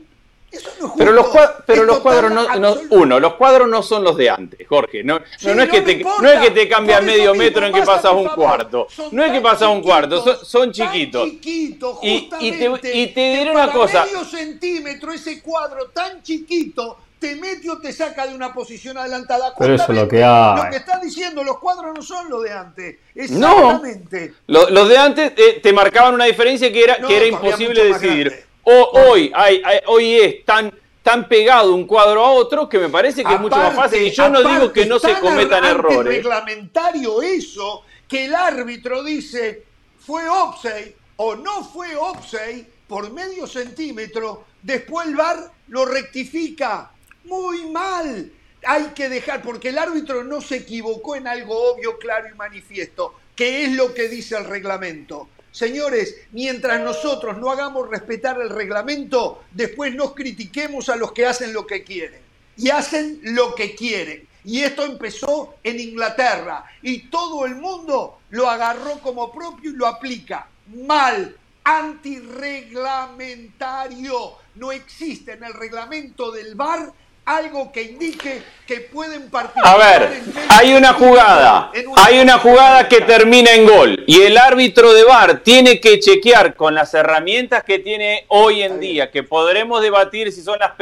Eso 0.51 0.71
no 0.79 0.87
es 0.87 0.93
justo. 0.93 0.97
Pero 0.97 1.13
los, 1.13 1.27
pero 1.67 1.85
los 1.85 2.01
cuadros 2.01 2.33
no, 2.33 2.77
uno, 2.91 3.21
los 3.21 3.35
cuadros 3.35 3.69
no 3.69 3.83
son 3.83 4.05
los 4.05 4.17
de 4.17 4.31
antes, 4.31 4.67
Jorge. 4.67 5.05
No, 5.05 5.19
no, 5.19 5.63
es, 5.63 5.69
que 5.69 5.83
te, 5.83 6.03
no 6.03 6.31
es 6.31 6.41
que 6.41 6.51
te 6.53 6.67
cambia 6.67 7.01
medio 7.03 7.35
metro 7.35 7.67
en 7.67 7.73
que 7.73 7.83
pasas 7.83 8.13
un 8.13 8.29
cuarto. 8.29 8.87
No 9.11 9.23
es 9.23 9.33
que 9.33 9.41
pasas 9.43 9.69
un 9.69 9.83
cuarto, 9.83 10.45
son, 10.45 10.73
chiquitos. 10.73 11.29
Chiquito, 11.29 11.99
y, 12.03 12.31
y, 12.41 12.53
te, 12.53 12.97
y 12.97 13.07
te 13.09 13.21
diré 13.21 13.51
una 13.51 13.71
cosa. 13.71 14.05
medio 14.05 14.25
centímetro 14.25 15.13
ese 15.13 15.43
cuadro 15.43 15.89
tan 15.89 16.23
chiquito 16.23 16.99
te 17.19 17.37
mete 17.37 17.71
o 17.71 17.79
te 17.79 17.93
saca 17.93 18.27
de 18.27 18.35
una 18.35 18.53
posición 18.53 18.99
adelantada. 18.99 19.55
Pero 19.59 19.75
eso 19.75 19.93
es 19.93 19.99
lo 19.99 20.09
que 20.09 20.23
hay. 20.23 20.57
Lo 20.57 20.71
que 20.71 20.77
estás 20.77 21.01
diciendo, 21.01 21.43
los 21.43 21.59
cuadros 21.59 21.95
no 21.95 22.03
son 22.03 22.29
los 22.29 22.43
de 22.43 22.53
antes. 22.53 22.97
Exactamente. 23.15 24.35
No, 24.47 24.69
los 24.69 24.89
de 24.89 24.99
antes 24.99 25.33
eh, 25.37 25.61
te 25.63 25.73
marcaban 25.73 26.15
una 26.15 26.27
diferencia 26.27 26.73
que 26.73 26.85
era, 26.85 26.97
que 26.97 27.17
era 27.17 27.27
imposible 27.27 27.85
decidir. 27.85 28.45
O, 28.63 28.91
hoy, 29.09 29.31
hay, 29.35 29.63
hoy 29.87 30.17
es 30.17 30.45
tan, 30.45 30.73
tan 31.03 31.29
pegado 31.29 31.75
un 31.75 31.87
cuadro 31.87 32.25
a 32.25 32.31
otro 32.31 32.69
que 32.69 32.79
me 32.79 32.89
parece 32.89 33.23
que 33.25 33.35
es 33.35 33.41
mucho 33.41 33.57
más 33.57 33.75
fácil. 33.75 34.03
Y 34.03 34.11
yo 34.11 34.29
no 34.29 34.43
digo 34.43 34.73
que 34.73 34.87
no 34.87 34.99
se 34.99 35.15
cometan 35.21 35.65
errores. 35.65 36.19
Es 36.19 36.25
reglamentario 36.25 37.23
eso, 37.23 37.83
que 38.09 38.27
el 38.27 38.35
árbitro 38.35 39.03
dice 39.03 39.65
fue 39.99 40.29
offside 40.29 40.95
o 41.17 41.35
no 41.37 41.65
fue 41.65 41.97
offside 41.97 42.67
por 42.87 43.11
medio 43.13 43.47
centímetro, 43.47 44.45
después 44.63 45.09
el 45.09 45.17
VAR 45.17 45.51
lo 45.69 45.85
rectifica 45.87 46.91
muy 47.25 47.71
mal. 47.71 48.33
Hay 48.67 48.85
que 48.95 49.09
dejar, 49.09 49.43
porque 49.43 49.69
el 49.69 49.79
árbitro 49.79 50.25
no 50.25 50.41
se 50.41 50.57
equivocó 50.57 51.17
en 51.17 51.27
algo 51.27 51.73
obvio, 51.73 51.99
claro 51.99 52.29
y 52.29 52.35
manifiesto, 52.35 53.15
que 53.37 53.65
es 53.65 53.73
lo 53.73 53.93
que 53.93 54.09
dice 54.09 54.37
el 54.37 54.45
reglamento. 54.45 55.29
Señores, 55.55 56.17
mientras 56.33 56.81
nosotros 56.81 57.39
no 57.39 57.51
hagamos 57.51 57.89
respetar 57.89 58.39
el 58.41 58.51
reglamento, 58.51 59.45
después 59.53 59.95
nos 59.95 60.15
critiquemos 60.15 60.89
a 60.89 60.97
los 60.97 61.13
que 61.13 61.27
hacen 61.27 61.53
lo 61.53 61.65
que 61.67 61.85
quieren. 61.85 62.21
Y 62.57 62.71
hacen 62.71 63.21
lo 63.23 63.55
que 63.55 63.77
quieren. 63.77 64.27
Y 64.45 64.63
esto 64.63 64.85
empezó 64.85 65.55
en 65.63 65.79
Inglaterra. 65.79 66.65
Y 66.83 67.09
todo 67.09 67.47
el 67.47 67.55
mundo 67.55 68.19
lo 68.31 68.51
agarró 68.51 68.99
como 69.01 69.31
propio 69.33 69.71
y 69.71 69.75
lo 69.75 69.87
aplica. 69.87 70.49
Mal, 70.75 71.37
antirreglamentario. 71.63 74.33
No 74.57 74.73
existe 74.73 75.33
en 75.33 75.45
el 75.45 75.55
reglamento 75.55 76.33
del 76.33 76.57
VAR 76.57 76.93
algo 77.25 77.73
que 77.73 77.83
indique 77.83 78.43
que 78.67 78.81
pueden 78.81 79.31
participar. 79.31 79.81
A 79.81 79.99
ver, 79.99 80.23
hay 80.49 80.75
una 80.75 80.93
jugada, 80.93 81.71
hay 81.97 82.19
una 82.19 82.39
jugada 82.39 82.89
que 82.89 83.01
termina 83.01 83.53
en 83.53 83.67
gol 83.67 84.05
y 84.07 84.23
el 84.23 84.37
árbitro 84.37 84.93
de 84.93 85.05
VAR 85.05 85.41
tiene 85.41 85.81
que 85.81 86.01
chequear 86.01 86.55
con 86.55 86.75
las 86.75 86.93
herramientas 86.95 87.65
que 87.65 87.79
tiene 87.79 88.25
hoy 88.29 88.63
en 88.63 88.81
día, 88.81 89.11
que 89.11 89.23
podremos 89.23 89.83
debatir 89.83 90.33
si 90.33 90.43
son 90.43 90.59
las, 90.59 90.73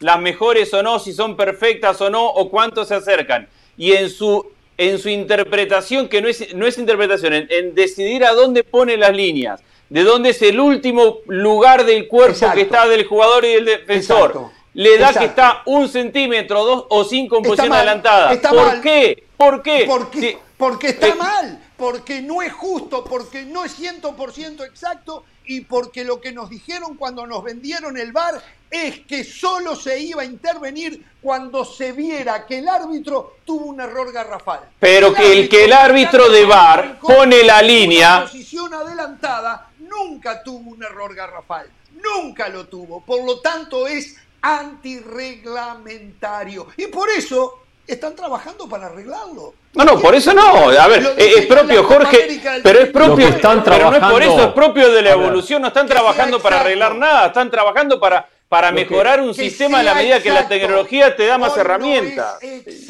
las 0.00 0.20
mejores 0.20 0.72
o 0.74 0.82
no, 0.82 0.98
si 0.98 1.12
son 1.12 1.36
perfectas 1.36 2.00
o 2.00 2.10
no, 2.10 2.26
o 2.26 2.50
cuánto 2.50 2.84
se 2.84 2.94
acercan. 2.94 3.48
Y 3.78 3.92
en 3.92 4.10
su, 4.10 4.50
en 4.78 4.98
su 4.98 5.08
interpretación, 5.08 6.08
que 6.08 6.20
no 6.20 6.28
es, 6.28 6.54
no 6.54 6.66
es 6.66 6.78
interpretación, 6.78 7.34
en, 7.34 7.74
decidir 7.74 8.24
a 8.24 8.32
dónde 8.32 8.64
pone 8.64 8.96
las 8.96 9.14
líneas, 9.14 9.62
de 9.88 10.02
dónde 10.02 10.30
es 10.30 10.42
el 10.42 10.58
último 10.58 11.18
lugar 11.26 11.84
del 11.84 12.08
cuerpo 12.08 12.50
que 12.52 12.62
está 12.62 12.88
del 12.88 13.04
jugador 13.04 13.44
y 13.44 13.54
del 13.54 13.64
defensor 13.66 14.55
le 14.76 14.98
da 14.98 15.12
que 15.14 15.24
está 15.24 15.62
un 15.64 15.88
centímetro, 15.88 16.62
dos 16.62 16.86
o 16.90 17.02
cinco 17.02 17.38
en 17.38 17.44
posición 17.44 17.72
adelantada. 17.72 18.38
¿Por 18.40 18.80
qué? 18.82 19.24
¿Por 19.34 19.62
qué? 19.62 19.84
Porque, 19.86 20.38
porque 20.58 20.88
está 20.88 21.08
eh, 21.08 21.14
mal, 21.14 21.62
porque 21.78 22.20
no 22.20 22.42
es 22.42 22.52
justo, 22.52 23.02
porque 23.02 23.46
no 23.46 23.64
es 23.64 23.78
100% 23.80 24.66
exacto 24.66 25.24
y 25.46 25.62
porque 25.62 26.04
lo 26.04 26.20
que 26.20 26.32
nos 26.32 26.50
dijeron 26.50 26.96
cuando 26.96 27.26
nos 27.26 27.42
vendieron 27.42 27.96
el 27.96 28.12
VAR 28.12 28.42
es 28.70 29.00
que 29.00 29.24
solo 29.24 29.76
se 29.76 29.98
iba 29.98 30.22
a 30.22 30.24
intervenir 30.26 31.02
cuando 31.22 31.64
se 31.64 31.92
viera 31.92 32.44
que 32.44 32.58
el 32.58 32.68
árbitro 32.68 33.36
tuvo 33.46 33.66
un 33.66 33.80
error 33.80 34.12
garrafal. 34.12 34.60
Pero 34.78 35.14
que 35.14 35.32
el 35.32 35.48
que 35.48 35.64
el 35.64 35.72
árbitro 35.72 36.28
de 36.28 36.44
VAR 36.44 36.98
pone 37.00 37.44
la 37.44 37.62
línea... 37.62 38.22
posición 38.24 38.74
adelantada 38.74 39.70
nunca 39.78 40.42
tuvo 40.42 40.72
un 40.72 40.82
error 40.82 41.14
garrafal, 41.14 41.66
nunca 41.94 42.48
lo 42.50 42.66
tuvo. 42.66 43.00
Por 43.00 43.24
lo 43.24 43.40
tanto 43.40 43.86
es 43.86 44.16
antirreglamentario. 44.40 46.66
Y 46.76 46.88
por 46.88 47.08
eso 47.10 47.66
están 47.86 48.16
trabajando 48.16 48.68
para 48.68 48.86
arreglarlo. 48.86 49.54
No, 49.74 49.84
no, 49.84 50.00
por 50.00 50.14
eso 50.14 50.32
no. 50.32 50.70
A 50.70 50.88
ver, 50.88 51.14
es 51.16 51.46
propio, 51.46 51.84
Jorge, 51.84 52.40
pero 52.62 52.78
es 52.80 52.90
propio. 52.90 53.28
Están 53.28 53.62
pero 53.62 53.90
no 53.90 53.96
es 53.96 54.04
por 54.04 54.22
eso, 54.22 54.44
es 54.44 54.52
propio 54.52 54.90
de 54.90 55.02
la 55.02 55.10
evolución. 55.10 55.60
No 55.62 55.68
están 55.68 55.86
trabajando 55.86 56.40
para 56.40 56.60
arreglar 56.60 56.94
nada, 56.94 57.26
están 57.26 57.50
trabajando 57.50 58.00
para, 58.00 58.26
para 58.48 58.72
mejorar 58.72 59.20
un 59.20 59.34
sistema 59.34 59.80
a 59.80 59.82
la 59.82 59.94
medida 59.94 60.22
que 60.22 60.30
la 60.30 60.48
tecnología 60.48 61.14
te 61.14 61.26
da 61.26 61.36
más 61.38 61.56
herramientas. 61.56 62.38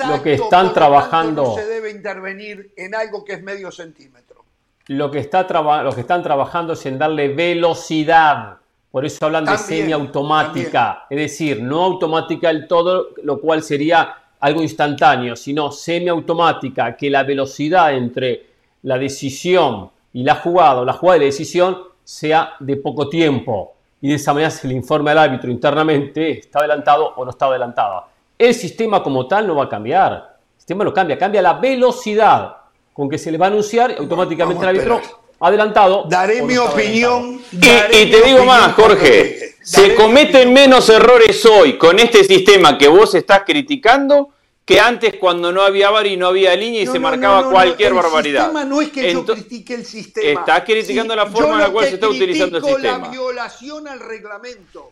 lo 0.09 0.23
que 0.23 0.35
están 0.35 0.73
trabajando. 0.73 1.57
se 1.57 1.67
debe 1.67 1.91
intervenir 1.91 2.73
en 2.77 2.95
algo 2.95 3.25
que 3.25 3.35
es 3.35 3.43
medio 3.43 3.73
centímetro. 3.73 4.45
Lo 4.89 5.11
que, 5.11 5.19
está 5.19 5.45
lo 5.83 5.93
que 5.93 6.03
están 6.03 6.23
trabajando 6.23 6.75
es 6.75 6.87
en 6.87 6.97
darle 6.97 7.29
velocidad 7.29 8.59
por 8.97 9.05
eso 9.05 9.27
hablan 9.27 9.45
de 9.45 9.59
semiautomática, 9.59 11.05
es 11.11 11.19
decir, 11.19 11.63
no 11.63 11.85
automática 11.85 12.49
del 12.49 12.67
todo, 12.67 13.09
lo 13.25 13.39
cual 13.43 13.63
sería 13.63 14.15
algo 14.41 14.63
instantáneo, 14.63 15.37
sino 15.37 15.71
semiautomática, 15.71 16.97
que 16.97 17.11
la 17.11 17.23
velocidad 17.23 17.93
entre 17.93 18.47
la 18.85 18.97
decisión 18.97 19.91
y 20.15 20.23
la 20.23 20.37
jugada, 20.37 20.81
o 20.81 20.87
la 20.87 20.95
jugada 20.95 21.19
y 21.19 21.21
la 21.21 21.27
decisión, 21.27 21.77
sea 22.03 22.55
de 22.59 22.79
poco 22.79 23.11
tiempo. 23.11 23.75
Y 24.01 24.09
de 24.09 24.15
esa 24.15 24.33
manera 24.33 24.51
se 24.51 24.67
le 24.67 24.73
informa 24.73 25.11
al 25.11 25.19
árbitro 25.19 25.51
internamente, 25.51 26.31
está 26.39 26.61
adelantado 26.61 27.13
o 27.17 27.23
no 27.23 27.33
está 27.33 27.45
adelantado. 27.49 28.03
El 28.39 28.55
sistema 28.55 29.03
como 29.03 29.27
tal 29.27 29.47
no 29.47 29.57
va 29.57 29.65
a 29.65 29.69
cambiar. 29.69 30.39
El 30.55 30.57
sistema 30.57 30.85
no 30.85 30.95
cambia, 30.95 31.19
cambia 31.19 31.43
la 31.43 31.53
velocidad 31.53 32.57
con 32.95 33.11
que 33.11 33.19
se 33.19 33.31
le 33.31 33.37
va 33.37 33.45
a 33.45 33.49
anunciar 33.51 33.95
automáticamente 33.99 34.65
al 34.65 34.71
árbitro 34.71 35.26
adelantado. 35.41 36.05
Daré 36.09 36.43
mi 36.43 36.57
opinión. 36.57 37.41
y, 37.53 38.11
te 38.11 38.23
digo 38.25 38.45
más, 38.45 38.75
Jorge. 38.75 39.55
Se 39.63 39.95
cometen 39.95 40.53
menos 40.53 40.89
errores 40.89 41.45
hoy 41.45 41.77
con 41.77 41.99
este 41.99 42.23
sistema 42.23 42.79
que 42.79 42.87
vos 42.87 43.15
estás 43.17 43.43
criticando 43.45 44.31
que 44.65 44.81
antes 44.81 45.15
cuando 45.19 45.53
no 45.53 45.63
había 45.63 45.91
VAR 45.91 46.09
y 46.09 46.17
no 46.17 46.27
había 46.27 46.55
línea 46.57 46.83
y 46.83 46.87
se 46.87 46.99
marcaba 46.99 47.51
cualquier 47.51 47.95
barbaridad. 47.95 48.51
El 48.61 48.69
no 48.69 48.83
es 48.83 48.91
que 48.91 49.13
yo 49.13 49.25
critique 49.25 49.75
el 49.75 49.87
sistema. 49.87 50.41
Estás 50.41 50.65
criticando 50.65 51.15
la 51.15 51.27
forma 51.27 51.55
en 51.55 51.59
la 51.61 51.71
cual 51.71 51.87
se 51.87 51.95
está 51.95 52.09
utilizando 52.09 52.59
el 52.59 52.65
sistema. 52.65 52.99
la 52.99 53.09
violación 53.09 53.87
al 53.87 54.01
reglamento. 54.01 54.91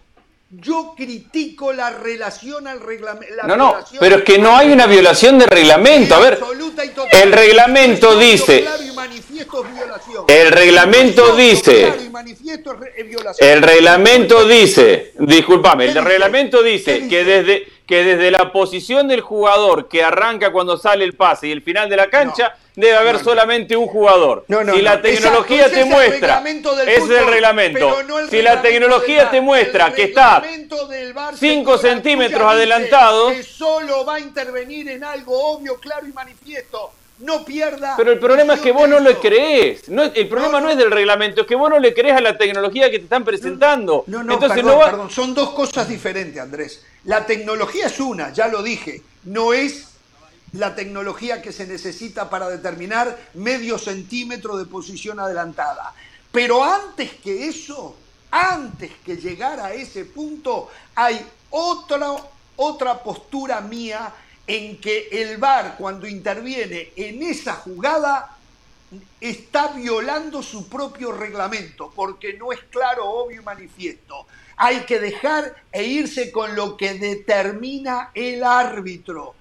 Yo 0.61 0.94
critico 0.96 1.72
la 1.72 1.90
relación 1.90 2.66
al 2.66 2.80
reglamento. 2.80 3.34
No, 3.46 3.57
no, 3.57 3.76
pero 3.98 4.16
es 4.16 4.22
que 4.22 4.38
no 4.38 4.57
hay 4.57 4.72
una 4.72 4.86
violación 4.86 5.38
de 5.38 5.46
reglamento. 5.46 6.14
A 6.14 6.20
ver, 6.20 6.38
el 7.12 7.32
reglamento 7.32 8.16
dice. 8.18 8.64
El 10.28 10.50
reglamento 10.50 11.34
dice. 11.34 11.92
El 13.38 13.62
reglamento 13.62 14.46
dice. 14.46 15.12
Disculpame, 15.18 15.86
el 15.86 16.05
reglamento 16.05 16.62
dice 16.62 17.09
que 17.09 17.24
desde 17.24 17.73
que 17.87 18.03
desde 18.03 18.30
la 18.30 18.53
posición 18.53 19.09
del 19.09 19.20
jugador 19.20 19.89
que 19.89 20.03
arranca 20.03 20.53
cuando 20.53 20.76
sale 20.76 21.05
el 21.05 21.14
pase 21.14 21.49
y 21.49 21.53
el 21.53 21.62
final 21.62 21.89
de 21.89 21.97
la 21.97 22.09
cancha, 22.09 22.57
debe 22.74 22.97
haber 22.97 23.18
solamente 23.18 23.76
un 23.76 23.87
jugador. 23.87 24.45
si 24.49 24.82
la 24.82 25.01
tecnología 25.03 25.70
te 25.70 25.85
muestra, 25.85 26.43
es 26.87 27.11
el 27.11 27.26
reglamento. 27.26 27.97
si 28.30 28.43
la 28.43 28.62
tecnología 28.62 29.30
te 29.30 29.41
muestra 29.41 29.93
que 29.93 30.05
está 30.05 30.43
5 31.35 31.78
centímetros 31.78 32.53
adelantado, 32.53 33.30
que 33.30 33.43
solo 33.43 34.05
va 34.05 34.16
a 34.16 34.20
intervenir 34.20 34.89
en 34.89 35.05
algo 35.05 35.53
obvio, 35.53 35.78
claro 35.78 36.07
y 36.07 36.12
manifiesto 36.12 36.93
no 37.18 37.44
pierda. 37.44 37.94
Pero 37.96 38.12
el 38.12 38.18
problema 38.18 38.54
es 38.54 38.60
que 38.60 38.72
vos 38.72 38.88
no 38.88 38.98
lo 39.00 39.20
crees. 39.20 39.88
No, 39.88 40.02
el 40.02 40.28
problema 40.28 40.60
no, 40.60 40.70
es 40.70 40.76
del 40.76 40.90
reglamento, 40.90 41.42
es 41.42 41.46
que 41.46 41.54
vos 41.54 41.70
no 41.70 41.78
le 41.78 41.94
crees 41.94 42.16
a 42.16 42.20
la 42.20 42.36
tecnología 42.36 42.90
que 42.90 42.98
te 42.98 43.04
están 43.04 43.24
presentando. 43.24 44.04
No, 44.06 44.22
no, 44.22 44.34
Entonces, 44.34 44.62
perdón, 44.62 44.80
perdón, 44.80 45.10
son 45.10 45.34
dos 45.34 45.50
cosas 45.50 45.88
diferentes, 45.88 46.40
Andrés. 46.40 46.84
La 47.04 47.26
tecnología 47.26 47.86
es 47.86 48.00
una, 48.00 48.32
ya 48.32 48.48
lo 48.48 48.62
dije, 48.62 49.02
no 49.24 49.52
es 49.52 49.88
la 50.52 50.74
tecnología 50.74 51.42
que 51.42 51.52
se 51.52 51.66
necesita 51.66 52.30
para 52.30 52.48
determinar 52.48 53.16
medio 53.34 53.78
centímetro 53.78 54.56
de 54.56 54.64
posición 54.66 55.18
adelantada. 55.20 55.92
Pero 56.30 56.64
antes 56.64 57.12
que 57.14 57.48
eso, 57.48 57.96
antes 58.30 58.90
que 59.04 59.16
llegar 59.16 59.60
a 59.60 59.72
ese 59.72 60.04
punto, 60.04 60.68
hay 60.94 61.24
otra, 61.50 62.08
otra 62.56 63.02
postura 63.02 63.60
mía 63.60 64.12
en 64.47 64.78
que 64.80 65.09
el 65.11 65.38
VAR 65.38 65.76
cuando 65.78 66.07
interviene 66.07 66.90
en 66.97 67.22
esa 67.22 67.55
jugada 67.55 68.36
está 69.20 69.68
violando 69.68 70.42
su 70.42 70.68
propio 70.68 71.12
reglamento, 71.12 71.92
porque 71.95 72.34
no 72.34 72.53
es 72.53 72.61
claro, 72.70 73.09
obvio 73.09 73.40
y 73.40 73.45
manifiesto. 73.45 74.26
Hay 74.57 74.80
que 74.80 75.01
dejar 75.01 75.55
e 75.72 75.84
irse 75.84 76.30
con 76.30 76.55
lo 76.55 76.76
que 76.76 76.95
determina 76.95 78.11
el 78.14 78.45
árbitro. 78.45 79.34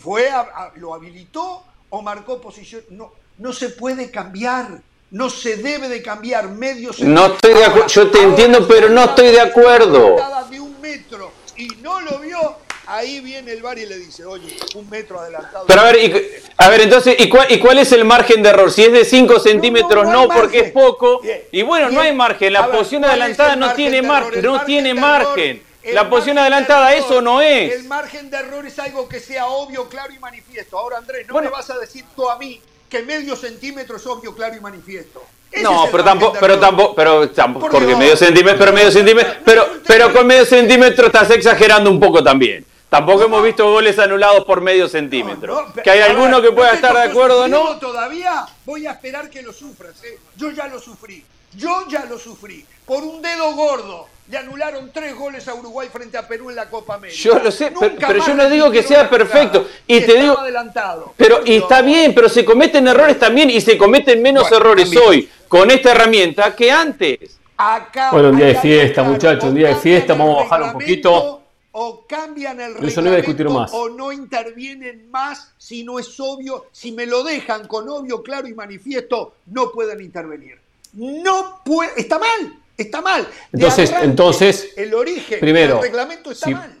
¿Fue 0.00 0.28
¿Lo 0.76 0.94
habilitó 0.94 1.62
o 1.90 2.02
marcó 2.02 2.40
posición? 2.40 2.82
No, 2.90 3.12
no 3.38 3.52
se 3.52 3.70
puede 3.70 4.10
cambiar. 4.10 4.80
No 5.08 5.30
se 5.30 5.56
debe 5.56 5.88
de 5.88 6.02
cambiar 6.02 6.48
medio 6.48 6.90
No 6.98 7.26
estoy 7.26 7.54
de 7.54 7.64
acuerdo. 7.64 7.86
Yo 7.86 8.10
te 8.10 8.22
entiendo, 8.22 8.66
pero 8.66 8.88
no 8.88 9.04
estoy 9.04 9.28
de 9.28 9.40
acuerdo. 9.40 10.16
De 10.50 10.60
un 10.60 10.80
metro 10.80 11.30
y 11.56 11.68
no 11.80 12.00
lo 12.00 12.18
vio, 12.18 12.56
ahí 12.86 13.20
viene 13.20 13.52
el 13.52 13.62
bar 13.62 13.78
y 13.78 13.86
le 13.86 13.98
dice, 13.98 14.24
oye, 14.24 14.56
un 14.74 14.88
metro 14.88 15.20
adelantado. 15.20 15.66
Pero 15.66 15.80
a 15.80 15.84
ver, 15.84 16.42
a 16.56 16.68
ver 16.68 16.80
entonces, 16.82 17.16
¿y 17.18 17.28
cuál, 17.28 17.50
¿y 17.50 17.58
cuál 17.58 17.78
es 17.78 17.92
el 17.92 18.04
margen 18.04 18.42
de 18.42 18.50
error? 18.50 18.70
Si 18.70 18.84
es 18.84 18.92
de 18.92 19.04
5 19.04 19.40
centímetros, 19.40 20.06
no, 20.08 20.28
porque 20.28 20.60
es 20.60 20.72
poco. 20.72 21.20
Y 21.52 21.62
bueno, 21.62 21.90
no 21.90 22.00
hay 22.00 22.14
margen. 22.14 22.52
La 22.52 22.70
posición 22.70 23.04
adelantada 23.04 23.56
no 23.56 23.72
tiene 23.74 24.02
margen. 24.02 24.42
No 24.42 24.64
tiene 24.64 24.94
margen. 24.94 25.62
La 25.92 26.08
posición 26.10 26.38
adelantada, 26.38 26.94
eso 26.94 27.20
no 27.20 27.40
es. 27.40 27.72
El 27.72 27.84
margen 27.84 28.28
de 28.28 28.38
error 28.38 28.66
es 28.66 28.78
algo 28.78 29.08
que 29.08 29.20
sea 29.20 29.46
obvio, 29.46 29.88
claro 29.88 30.12
y 30.12 30.18
manifiesto. 30.18 30.78
Ahora, 30.78 30.98
Andrés, 30.98 31.26
no 31.28 31.40
me 31.40 31.48
vas 31.48 31.70
a 31.70 31.78
decir 31.78 32.04
tú 32.14 32.28
a 32.28 32.36
mí 32.38 32.60
que 32.88 33.02
medio 33.02 33.36
centímetro 33.36 33.96
es 33.96 34.06
obvio, 34.06 34.34
claro 34.34 34.56
y 34.56 34.60
manifiesto. 34.60 35.22
no, 35.62 35.86
pero 35.90 36.04
tampoco, 36.04 36.36
pero 36.40 36.58
tampoco, 36.58 36.94
pero 36.94 37.30
tampoco, 37.30 37.68
porque 37.70 37.94
medio 37.94 38.16
centímetro, 38.16 38.58
pero 38.58 38.72
medio 38.72 38.90
centímetro, 38.90 39.34
pero, 39.44 39.68
pero 39.86 40.12
con 40.12 40.26
medio 40.26 40.44
centímetro 40.44 41.06
estás 41.06 41.30
exagerando 41.30 41.90
un 41.90 42.00
poco 42.00 42.22
también. 42.22 42.64
Tampoco 42.88 43.24
hemos 43.24 43.42
visto 43.42 43.70
goles 43.70 43.98
anulados 43.98 44.44
por 44.44 44.60
medio 44.60 44.88
centímetro. 44.88 45.66
que 45.82 45.90
hay 45.90 46.00
alguno 46.00 46.40
que 46.40 46.52
pueda 46.52 46.72
estar 46.72 46.94
de 46.94 47.02
acuerdo 47.02 47.44
o 47.44 47.48
no. 47.48 47.78
Todavía 47.78 48.46
voy 48.64 48.86
a 48.86 48.92
esperar 48.92 49.28
que 49.28 49.42
lo 49.42 49.52
sufras. 49.52 50.02
¿eh? 50.04 50.18
Yo 50.36 50.50
ya 50.50 50.68
lo 50.68 50.78
sufrí. 50.78 51.24
Yo 51.56 51.86
ya 51.88 52.04
lo 52.04 52.18
sufrí. 52.18 52.64
Por 52.84 53.02
un 53.02 53.20
dedo 53.20 53.52
gordo. 53.54 54.06
Le 54.28 54.38
anularon 54.38 54.90
tres 54.92 55.14
goles 55.14 55.46
a 55.46 55.54
Uruguay 55.54 55.88
frente 55.92 56.18
a 56.18 56.26
Perú 56.26 56.50
en 56.50 56.56
la 56.56 56.68
Copa 56.68 56.94
América. 56.94 57.16
Yo 57.16 57.38
lo 57.38 57.52
sé, 57.52 57.72
pero, 58.00 58.26
yo 58.26 58.34
no 58.34 58.50
digo 58.50 58.72
que 58.72 58.82
sea 58.82 59.08
perfecto. 59.08 59.68
Y, 59.86 60.00
te 60.00 60.20
digo, 60.20 60.36
adelantado. 60.36 61.14
pero 61.16 61.42
y 61.44 61.56
está 61.56 61.80
bien, 61.80 62.12
pero 62.12 62.28
se 62.28 62.44
cometen 62.44 62.88
errores 62.88 63.20
también 63.20 63.50
y 63.50 63.60
se 63.60 63.78
cometen 63.78 64.20
menos 64.20 64.50
errores 64.50 64.90
hoy 64.96 65.28
con 65.46 65.70
esta 65.70 65.92
herramienta 65.92 66.56
que 66.56 66.72
antes. 66.72 67.38
bueno, 68.10 68.30
un 68.30 68.36
día 68.36 68.46
de 68.46 68.56
fiesta, 68.56 69.04
muchachos, 69.04 69.44
un 69.44 69.54
día 69.54 69.68
de 69.68 69.76
fiesta, 69.76 70.14
vamos 70.14 70.40
a 70.40 70.42
bajar 70.42 70.62
un 70.62 70.72
poquito 70.72 71.35
o 71.78 72.06
cambian 72.08 72.58
el 72.58 72.74
reglamento 72.74 73.66
o 73.72 73.90
no 73.90 74.10
intervienen 74.10 75.10
más 75.10 75.52
si 75.58 75.84
no 75.84 75.98
es 75.98 76.18
obvio, 76.18 76.68
si 76.72 76.90
me 76.90 77.04
lo 77.04 77.22
dejan 77.22 77.68
con 77.68 77.86
obvio, 77.86 78.22
claro 78.22 78.48
y 78.48 78.54
manifiesto, 78.54 79.34
no 79.46 79.70
pueden 79.72 80.00
intervenir. 80.00 80.58
No 80.94 81.60
puede, 81.62 81.92
está 81.98 82.18
mal, 82.18 82.58
está 82.78 83.02
mal. 83.02 83.28
entonces, 83.52 83.92
entonces, 84.00 84.72
el 84.74 84.94
origen 84.94 85.38
primero, 85.38 85.74
del 85.74 85.82
reglamento 85.82 86.30
está 86.30 86.48
mal. 86.48 86.78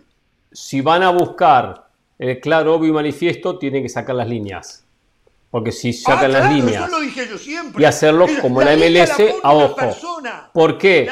Si 0.50 0.80
van 0.80 1.02
a 1.02 1.10
buscar 1.10 1.88
el 2.18 2.40
claro, 2.40 2.76
obvio 2.76 2.88
y 2.88 2.92
manifiesto, 2.92 3.58
tienen 3.58 3.82
que 3.82 3.90
sacar 3.90 4.14
las 4.14 4.28
líneas. 4.28 4.82
Porque 5.50 5.72
si 5.72 5.92
sacan 5.92 6.34
ah, 6.34 6.40
las 6.40 6.52
líneas 6.52 6.90
y 7.78 7.84
hacerlo 7.84 8.26
como 8.42 8.62
la, 8.62 8.76
MLS 8.76 9.12
a 9.42 9.54
ojo. 9.54 9.96
¿Por 10.52 10.76
qué? 10.76 11.08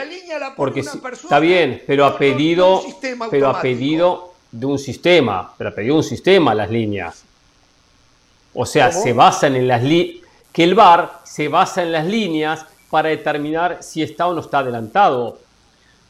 Porque 0.57 0.81
está 0.81 1.39
bien, 1.39 1.83
pero 1.87 2.05
a 2.05 2.19
pedido, 2.19 2.83
pero 3.31 3.49
a 3.49 3.61
pedido 3.61 4.35
de 4.51 4.67
un 4.67 4.79
sistema, 4.79 5.55
pero 5.57 5.71
a 5.71 5.75
pedido 5.75 5.95
de 5.95 5.99
un 5.99 6.05
sistema 6.05 6.55
las 6.55 6.71
líneas. 6.71 7.23
O 8.53 8.67
sea, 8.67 8.93
se 8.93 9.13
basan 9.13 9.57
en 9.57 9.69
las 9.69 9.83
líneas, 9.83 10.25
que 10.53 10.65
el 10.65 10.75
VAR 10.75 11.21
se 11.25 11.49
basa 11.49 11.83
en 11.83 11.93
las 11.93 12.07
líneas 12.07 12.67
para 12.91 13.09
determinar 13.09 13.79
si 13.83 14.03
está 14.03 14.27
o 14.27 14.35
no 14.35 14.41
está 14.41 14.59
adelantado. 14.59 15.39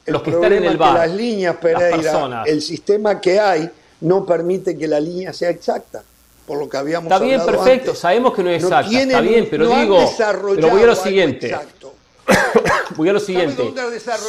Los 0.06 0.22
que 0.22 0.30
están 0.30 0.52
en 0.52 0.64
el 0.64 0.76
VAR, 0.76 0.94
las 0.94 1.10
líneas, 1.10 1.56
Pereira, 1.56 2.42
el 2.46 2.60
sistema 2.60 3.20
que 3.20 3.38
hay 3.38 3.70
no 4.00 4.26
permite 4.26 4.76
que 4.76 4.86
la 4.88 5.00
línea 5.00 5.32
sea 5.32 5.50
exacta 5.50 6.02
por 6.46 6.58
lo 6.58 6.68
que 6.68 6.76
habíamos 6.76 7.10
Está 7.10 7.24
bien, 7.24 7.44
perfecto, 7.44 7.94
sabemos 7.94 8.34
que 8.34 8.42
no 8.42 8.50
es 8.50 8.62
exacto, 8.62 8.90
está 8.96 9.20
bien, 9.20 9.48
pero 9.50 9.68
digo, 9.68 10.10
pero 10.56 10.70
voy 10.70 10.82
a 10.82 10.86
lo 10.86 10.96
siguiente. 10.96 11.54
voy 12.96 13.08
a 13.08 13.12
lo 13.12 13.20
siguiente. 13.20 13.72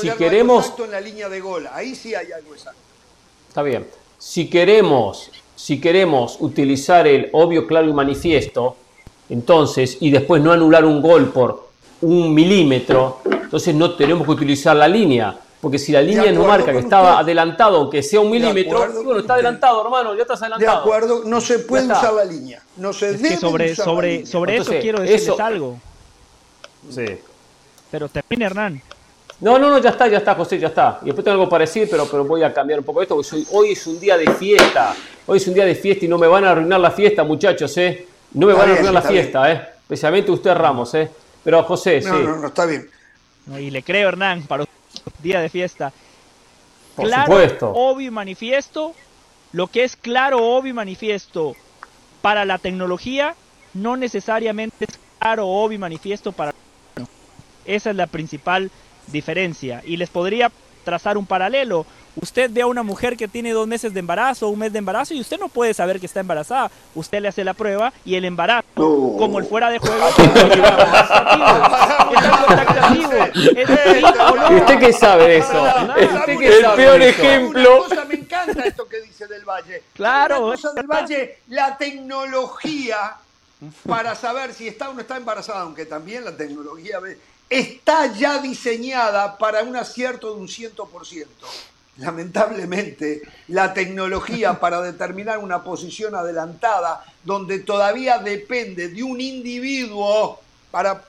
Si 0.01 0.09
queremos 0.11 0.73
en 0.83 0.91
la 0.91 1.01
línea 1.01 1.29
de 1.29 1.39
gol, 1.39 1.67
ahí 1.71 1.95
sí 1.95 2.15
hay 2.15 2.31
algo 2.31 2.53
exacto. 2.53 2.79
Está 3.47 3.61
bien. 3.63 3.87
Si 4.17 4.49
queremos, 4.49 5.31
si 5.55 5.79
queremos 5.79 6.37
utilizar 6.39 7.07
el 7.07 7.29
obvio, 7.33 7.67
claro 7.67 7.87
y 7.87 7.93
manifiesto, 7.93 8.75
entonces, 9.29 9.97
y 10.01 10.11
después 10.11 10.41
no 10.41 10.51
anular 10.51 10.85
un 10.85 11.01
gol 11.01 11.31
por 11.31 11.69
un 12.01 12.33
milímetro, 12.33 13.21
entonces 13.25 13.73
no 13.73 13.95
tenemos 13.95 14.25
que 14.25 14.31
utilizar 14.31 14.75
la 14.75 14.87
línea. 14.87 15.37
Porque 15.65 15.79
si 15.79 15.91
la 15.91 15.99
línea 15.99 16.31
no 16.31 16.45
marca 16.45 16.71
que 16.71 16.77
estaba 16.77 17.17
adelantado, 17.17 17.77
aunque 17.77 18.03
sea 18.03 18.19
un 18.19 18.29
milímetro, 18.29 18.87
bueno, 19.03 19.21
está 19.21 19.33
adelantado, 19.33 19.83
hermano, 19.83 20.13
ya 20.13 20.21
estás 20.21 20.39
adelantado. 20.43 20.71
De 20.71 20.79
acuerdo, 20.79 21.23
no 21.25 21.41
se 21.41 21.57
puede 21.57 21.85
usar 21.85 22.13
la 22.13 22.23
línea. 22.23 22.61
No 22.77 22.93
se 22.93 23.15
es 23.15 23.19
que 23.19 23.35
sobre, 23.35 23.75
sobre, 23.75 24.27
sobre 24.27 24.57
eso 24.57 24.73
quiero 24.79 25.01
decirles 25.01 25.39
algo. 25.39 25.79
Sí. 26.91 27.17
Pero 27.89 28.07
termina, 28.09 28.45
Hernán. 28.45 28.79
No, 29.41 29.57
no, 29.57 29.71
no, 29.71 29.79
ya 29.79 29.89
está, 29.89 30.07
ya 30.07 30.19
está, 30.19 30.35
José, 30.35 30.59
ya 30.59 30.67
está. 30.67 30.99
Y 31.01 31.05
después 31.05 31.25
tengo 31.25 31.39
algo 31.39 31.49
parecido, 31.49 31.87
pero, 31.89 32.05
pero 32.11 32.23
voy 32.25 32.43
a 32.43 32.53
cambiar 32.53 32.77
un 32.77 32.85
poco 32.85 33.01
esto, 33.01 33.15
porque 33.15 33.43
hoy 33.49 33.71
es 33.71 33.87
un 33.87 33.99
día 33.99 34.17
de 34.19 34.29
fiesta. 34.33 34.95
Hoy 35.25 35.37
es 35.37 35.47
un 35.47 35.55
día 35.55 35.65
de 35.65 35.73
fiesta 35.73 36.05
y 36.05 36.07
no 36.07 36.19
me 36.19 36.27
van 36.27 36.45
a 36.45 36.51
arruinar 36.51 36.79
la 36.79 36.91
fiesta, 36.91 37.23
muchachos, 37.23 37.75
¿eh? 37.79 38.05
No 38.33 38.45
me 38.45 38.53
van 38.53 38.69
a 38.69 38.73
arruinar 38.73 38.93
la 38.93 39.01
fiesta, 39.01 39.51
¿eh? 39.51 39.67
Especialmente 39.81 40.29
usted, 40.29 40.53
Ramos, 40.53 40.93
¿eh? 40.93 41.09
Pero 41.43 41.63
José, 41.63 42.03
sí. 42.03 42.07
No, 42.07 42.19
no, 42.19 42.37
no, 42.37 42.47
está 42.49 42.67
bien. 42.67 42.87
y 43.57 43.71
le 43.71 43.81
creo, 43.81 44.09
Hernán, 44.09 44.43
para 44.43 44.65
día 45.19 45.39
de 45.39 45.49
fiesta. 45.49 45.93
Por 46.95 47.07
claro, 47.07 47.25
supuesto. 47.25 47.71
obvio 47.71 48.07
y 48.07 48.11
manifiesto, 48.11 48.93
lo 49.51 49.67
que 49.67 49.83
es 49.83 49.95
claro, 49.95 50.43
obvio 50.43 50.71
y 50.71 50.73
manifiesto 50.73 51.55
para 52.21 52.45
la 52.45 52.57
tecnología, 52.57 53.35
no 53.73 53.97
necesariamente 53.97 54.85
es 54.85 54.99
claro, 55.19 55.47
obvio 55.47 55.75
y 55.75 55.79
manifiesto 55.79 56.31
para... 56.31 56.53
Esa 57.65 57.89
es 57.89 57.95
la 57.95 58.07
principal 58.07 58.71
diferencia. 59.07 59.81
Y 59.85 59.97
les 59.97 60.09
podría 60.09 60.51
trazar 60.85 61.17
un 61.17 61.25
paralelo. 61.25 61.85
Usted 62.15 62.49
ve 62.49 62.61
a 62.61 62.67
una 62.67 62.83
mujer 62.83 63.17
que 63.17 63.27
tiene 63.27 63.51
dos 63.51 63.67
meses 63.67 63.93
de 63.93 63.99
embarazo, 63.99 64.47
un 64.47 64.59
mes 64.59 64.71
de 64.71 64.79
embarazo, 64.79 65.13
y 65.13 65.19
usted 65.19 65.37
no 65.37 65.49
puede 65.49 65.73
saber 65.73 65.99
que 65.99 66.05
está 66.05 66.21
embarazada. 66.21 66.71
Usted 66.93 67.19
le 67.21 67.27
hace 67.27 67.43
la 67.43 67.53
prueba 67.53 67.91
y 68.05 68.15
el 68.15 68.23
embarazo, 68.23 68.65
como 68.75 69.39
el 69.39 69.45
fuera 69.45 69.69
de 69.69 69.79
juego, 69.79 70.07
¿Y 74.49 74.55
usted 74.55 74.79
qué 74.79 74.93
sabe 74.93 75.27
de 75.27 75.37
eso? 75.39 75.67
el 75.97 76.71
peor 76.75 77.01
ejemplo. 77.01 77.85
me 78.07 78.15
encanta 78.15 78.63
esto 78.63 78.87
que 78.87 79.01
dice 79.01 79.27
Del 79.27 79.43
Valle. 79.43 79.83
Claro. 79.93 80.51
Del 80.51 80.87
Valle, 80.87 81.39
la 81.49 81.77
tecnología 81.77 83.15
para 83.87 84.15
saber 84.15 84.53
si 84.53 84.67
está 84.67 84.89
o 84.89 84.93
no 84.93 85.01
está 85.01 85.17
embarazada, 85.17 85.61
aunque 85.61 85.85
también 85.85 86.25
la 86.25 86.35
tecnología 86.35 86.99
está 87.49 88.13
ya 88.13 88.39
diseñada 88.39 89.37
para 89.37 89.63
un 89.63 89.75
acierto 89.75 90.33
de 90.33 90.41
un 90.41 90.47
100% 90.47 91.27
lamentablemente, 91.97 93.21
la 93.47 93.73
tecnología 93.73 94.59
para 94.59 94.81
determinar 94.81 95.37
una 95.39 95.63
posición 95.63 96.15
adelantada, 96.15 97.05
donde 97.23 97.59
todavía 97.59 98.19
depende 98.19 98.89
de 98.89 99.03
un 99.03 99.21
individuo 99.21 100.39
para 100.71 101.03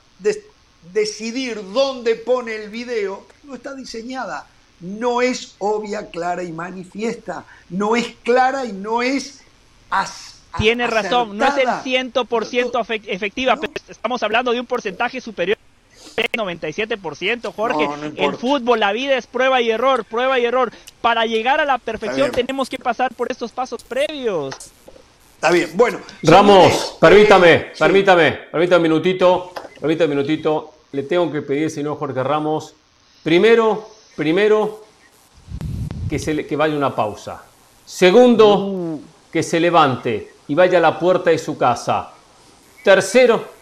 decidir 0.92 1.60
dónde 1.72 2.14
pone 2.14 2.54
el 2.54 2.70
video, 2.70 3.26
no 3.44 3.54
está 3.54 3.74
diseñada. 3.74 4.46
no 4.78 5.22
es 5.22 5.54
obvia, 5.58 6.10
clara 6.10 6.42
y 6.42 6.52
manifiesta. 6.52 7.44
No 7.70 7.96
es 7.96 8.14
clara 8.22 8.66
y 8.66 8.72
no 8.72 9.00
es 9.00 9.40
Tiene 10.58 10.86
razón, 10.86 11.36
no 11.36 11.46
es 11.46 11.56
el 11.56 11.66
100% 11.66 13.02
efectiva, 13.06 13.56
pero 13.56 13.72
estamos 13.88 14.22
hablando 14.22 14.52
de 14.52 14.60
un 14.60 14.66
porcentaje 14.66 15.20
superior 15.20 15.56
97%, 16.16 17.52
Jorge. 17.54 17.88
el 18.16 18.36
fútbol, 18.36 18.80
la 18.80 18.92
vida 18.92 19.16
es 19.16 19.26
prueba 19.26 19.60
y 19.60 19.70
error, 19.70 20.04
prueba 20.04 20.38
y 20.38 20.44
error. 20.44 20.72
Para 21.00 21.26
llegar 21.26 21.60
a 21.60 21.64
la 21.64 21.78
perfección 21.78 22.30
tenemos 22.32 22.68
que 22.68 22.78
pasar 22.78 23.14
por 23.14 23.30
estos 23.30 23.52
pasos 23.52 23.82
previos. 23.84 24.54
Está 25.34 25.50
bien, 25.50 25.70
bueno. 25.74 26.00
Ramos, 26.22 26.96
permítame, 27.00 27.72
permítame, 27.78 28.32
permítame 28.50 28.76
un 28.76 28.82
minutito, 28.82 29.52
permítame 29.78 30.12
un 30.12 30.16
minutito. 30.18 30.72
Le 30.92 31.02
tengo 31.02 31.30
que 31.30 31.42
pedir, 31.42 31.70
señor 31.70 31.98
Jorge 31.98 32.22
Ramos, 32.22 32.74
primero, 33.22 33.88
primero, 34.16 34.84
que, 36.08 36.18
se, 36.18 36.46
que 36.46 36.56
vaya 36.56 36.74
una 36.74 36.94
pausa. 36.94 37.44
Segundo, 37.84 38.58
uh. 38.58 39.02
que 39.30 39.42
se 39.42 39.60
levante 39.60 40.32
y 40.48 40.54
vaya 40.54 40.78
a 40.78 40.80
la 40.80 40.98
puerta 40.98 41.30
de 41.30 41.38
su 41.38 41.58
casa. 41.58 42.12
Tercero, 42.82 43.55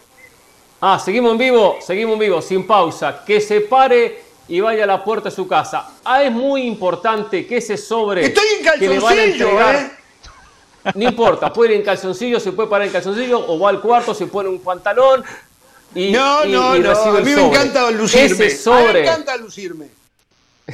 Ah, 0.81 0.99
seguimos 0.99 1.31
en 1.31 1.37
vivo, 1.37 1.77
seguimos 1.81 2.13
en 2.13 2.19
vivo, 2.19 2.41
sin 2.41 2.67
pausa. 2.67 3.23
Que 3.25 3.39
se 3.41 3.61
pare 3.61 4.23
y 4.47 4.59
vaya 4.59 4.83
a 4.83 4.87
la 4.87 5.03
puerta 5.03 5.29
de 5.29 5.35
su 5.35 5.47
casa. 5.47 5.89
Ah, 6.03 6.23
es 6.23 6.31
muy 6.31 6.63
importante 6.63 7.47
que 7.47 7.57
ese 7.57 7.77
sobre 7.77 8.25
Estoy 8.25 8.45
en 8.59 8.79
que 8.79 8.87
le 8.87 8.99
van 8.99 9.17
a 9.17 9.23
entregar. 9.23 9.75
¿eh? 9.75 9.91
No 10.93 11.03
importa, 11.03 11.51
puede 11.51 11.73
ir 11.73 11.79
en 11.79 11.85
calzoncillo, 11.85 12.39
se 12.39 12.51
puede 12.51 12.69
parar 12.69 12.85
en 12.85 12.93
calzoncillo, 12.93 13.39
o 13.39 13.57
va 13.57 13.69
al 13.69 13.81
cuarto, 13.81 14.13
se 14.13 14.27
pone 14.27 14.49
un 14.49 14.59
pantalón 14.59 15.23
y, 15.95 16.11
no, 16.11 16.45
no, 16.45 16.77
no. 16.77 16.91
a 16.91 17.21
mí 17.21 17.33
me 17.33 17.47
encanta 17.47 17.89
lucirme. 17.89 18.45
Ese 18.45 18.57
sobre, 18.57 18.81
a 18.81 18.87
mí 18.87 18.93
me 18.93 18.99
encanta 19.01 19.37
lucirme. 19.37 19.87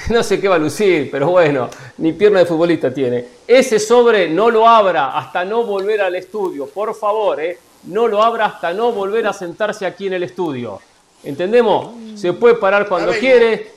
No 0.10 0.24
sé 0.24 0.40
qué 0.40 0.48
va 0.48 0.56
a 0.56 0.60
lucir, 0.60 1.10
pero 1.12 1.30
bueno, 1.32 1.70
ni 1.98 2.14
pierna 2.14 2.40
de 2.40 2.46
futbolista 2.46 2.94
tiene. 2.94 3.26
Ese 3.46 3.78
sobre 3.78 4.30
no 4.30 4.50
lo 4.50 4.68
abra 4.68 5.18
hasta 5.18 5.44
no 5.44 5.64
volver 5.64 6.02
al 6.02 6.16
estudio, 6.16 6.68
por 6.68 6.96
favor, 6.96 7.42
¿eh? 7.42 7.58
No 7.84 8.08
lo 8.08 8.22
abra 8.24 8.46
hasta 8.46 8.74
no 8.74 8.92
volver 8.92 9.28
a 9.28 9.34
sentarse 9.34 9.86
aquí 9.86 10.08
en 10.08 10.14
el 10.14 10.24
estudio. 10.24 10.80
¿Entendemos? 11.24 11.90
Se 12.16 12.34
puede 12.34 12.56
parar 12.56 12.88
cuando 12.88 13.12
quiere, 13.14 13.72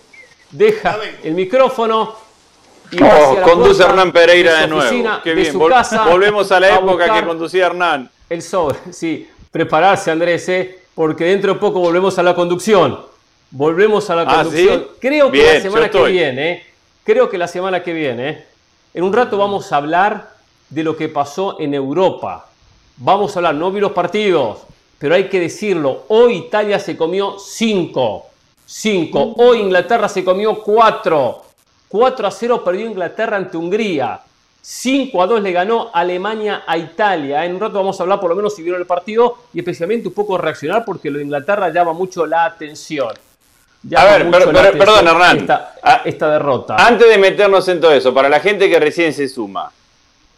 deja 0.51 0.99
el 1.23 1.35
micrófono 1.35 2.15
y 2.91 3.03
oh, 3.03 3.39
conduce 3.43 3.83
a 3.83 3.87
Hernán 3.87 4.13
Pereira 4.13 4.61
de, 4.61 4.69
nuevo. 4.69 5.21
Qué 5.23 5.35
bien. 5.35 5.59
Volvemos 5.59 6.51
a 6.53 6.61
la 6.61 6.77
época 6.77 7.13
que 7.13 7.27
conducía 7.27 7.67
Hernán. 7.67 8.11
El 8.29 8.43
sobre, 8.43 8.79
sí. 8.93 9.29
Prepararse, 9.51 10.11
Andrés, 10.11 10.49
¿eh? 10.49 10.79
porque 10.95 11.25
dentro 11.25 11.55
de 11.55 11.61
poco 11.61 11.81
volvemos 11.81 12.19
a 12.19 12.23
la 12.23 12.35
conducción. 12.35 12.99
Volvemos 13.51 14.09
a 14.11 14.17
la 14.17 14.23
ah, 14.23 14.43
conducción. 14.43 14.87
Creo 15.01 15.31
que 15.31 15.43
la 15.43 15.61
semana 15.61 15.91
que 15.91 16.03
viene, 16.05 16.53
¿eh? 16.53 16.67
creo 17.05 17.29
que 17.29 17.39
la 17.39 17.49
semana 17.49 17.83
que 17.83 17.93
viene, 17.93 18.29
¿eh? 18.29 18.45
en 18.95 19.05
un 19.05 19.13
rato 19.13 19.37
vamos 19.37 19.71
a 19.73 19.77
hablar 19.77 20.31
de 20.71 20.83
lo 20.83 20.97
que 20.97 21.09
pasó 21.09 21.61
en 21.61 21.75
Europa 21.75 22.47
Vamos 22.97 23.35
a 23.35 23.41
hablar, 23.41 23.57
no 23.57 23.73
vi 23.73 23.81
los 23.81 23.93
partidos, 23.93 24.61
pero 24.99 25.15
hay 25.17 25.29
que 25.29 25.41
decirlo. 25.41 26.05
Hoy 26.09 26.37
Italia 26.37 26.79
se 26.79 26.97
comió 26.97 27.39
5. 27.39 28.27
5. 28.67 29.35
Hoy 29.39 29.59
Inglaterra 29.59 30.09
se 30.09 30.25
comió 30.25 30.63
4. 30.63 31.43
4 31.89 32.27
a 32.27 32.31
0 32.31 32.65
perdió 32.65 32.87
Inglaterra 32.87 33.37
ante 33.37 33.57
Hungría. 33.57 34.21
5 34.63 35.23
a 35.23 35.27
2 35.27 35.43
le 35.43 35.53
ganó 35.53 35.91
Alemania 35.93 36.63
a 36.67 36.79
Italia. 36.79 37.45
En 37.45 37.55
un 37.55 37.61
rato 37.61 37.75
vamos 37.75 37.99
a 37.99 38.05
hablar 38.05 38.21
por 38.21 38.31
lo 38.31 38.37
menos 38.37 38.55
si 38.55 38.63
vieron 38.63 38.81
el 38.81 38.87
partido 38.87 39.39
y 39.53 39.59
especialmente 39.59 40.09
un 40.09 40.15
poco 40.15 40.39
reaccionar 40.39 40.85
porque 40.85 41.11
lo 41.11 41.19
de 41.19 41.25
Inglaterra 41.25 41.71
llama 41.71 41.93
mucho 41.93 42.25
la 42.25 42.45
atención. 42.45 43.13
a 43.95 44.05
ver, 44.05 44.31
perdón 44.31 45.09
Hernán. 45.09 45.39
Esta, 45.39 45.75
esta 46.05 46.31
derrota. 46.31 46.77
Antes 46.77 47.09
de 47.09 47.19
meternos 47.19 47.67
en 47.69 47.81
todo 47.81 47.93
eso, 47.93 48.15
para 48.15 48.29
la 48.29 48.41
gente 48.41 48.71
que 48.71 48.79
recién 48.79 49.13
se 49.13 49.29
suma, 49.29 49.71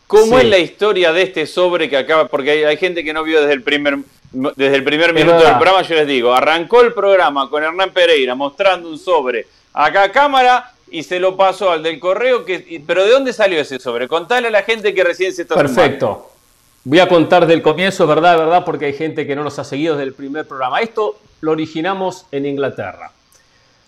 ¿Cómo 0.07 0.39
es 0.39 0.45
la 0.45 0.59
historia 0.59 1.13
de 1.13 1.23
este 1.23 1.47
sobre 1.47 1.91
que 1.91 1.97
acaba? 1.97 2.29
Porque 2.29 2.67
hay, 2.67 2.77
gente 2.77 3.03
que 3.03 3.13
no 3.13 3.25
vio 3.25 3.41
desde 3.41 3.55
el 3.55 3.63
primer, 3.63 3.99
desde 4.33 4.77
el 4.77 4.85
primer 4.85 5.13
minuto 5.13 5.39
del 5.39 5.55
programa, 5.55 5.83
yo 5.83 5.97
les 5.97 6.07
digo, 6.07 6.33
arrancó 6.33 6.83
el 6.83 6.93
programa 6.93 7.51
con 7.51 7.65
Hernán 7.65 7.91
Pereira 7.91 8.35
mostrando 8.37 8.89
un 8.89 8.99
sobre 8.99 9.47
acá 9.73 10.05
a 10.05 10.13
cámara 10.13 10.73
y 10.91 11.03
se 11.03 11.19
lo 11.19 11.37
pasó 11.37 11.73
al 11.73 11.83
del 11.83 11.99
correo. 11.99 12.45
Que, 12.45 12.83
pero 12.87 13.05
¿de 13.05 13.11
dónde 13.11 13.33
salió 13.33 13.61
ese 13.61 13.81
sobre? 13.81 14.07
Contale 14.07 14.47
a 14.47 14.51
la 14.51 14.63
gente 14.63 14.95
que 14.95 15.03
recién 15.03 15.35
se 15.35 15.43
está 15.43 15.57
Perfecto. 15.57 16.31
Voy 16.85 17.01
a 17.01 17.09
contar 17.09 17.49
del 17.49 17.63
comienzo, 17.63 18.07
verdad, 18.07 18.39
verdad, 18.39 18.65
porque 18.65 18.85
hay 18.85 18.93
gente 18.93 19.27
que 19.27 19.35
no 19.35 19.43
nos 19.43 19.59
ha 19.59 19.65
seguido 19.65 19.97
desde 19.97 20.07
el 20.07 20.15
primer 20.15 20.47
programa. 20.47 20.81
Esto 20.81 21.19
lo 21.41 21.51
originamos 21.51 22.27
en 22.31 22.47
Inglaterra. 22.47 23.11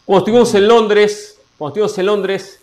Cuando 0.05 0.25
estuvimos 0.25 0.53
en 0.55 0.67
Londres, 0.67 1.39
cuando 1.57 1.75
estuvimos 1.75 1.99
en 1.99 2.07
Londres, 2.07 2.61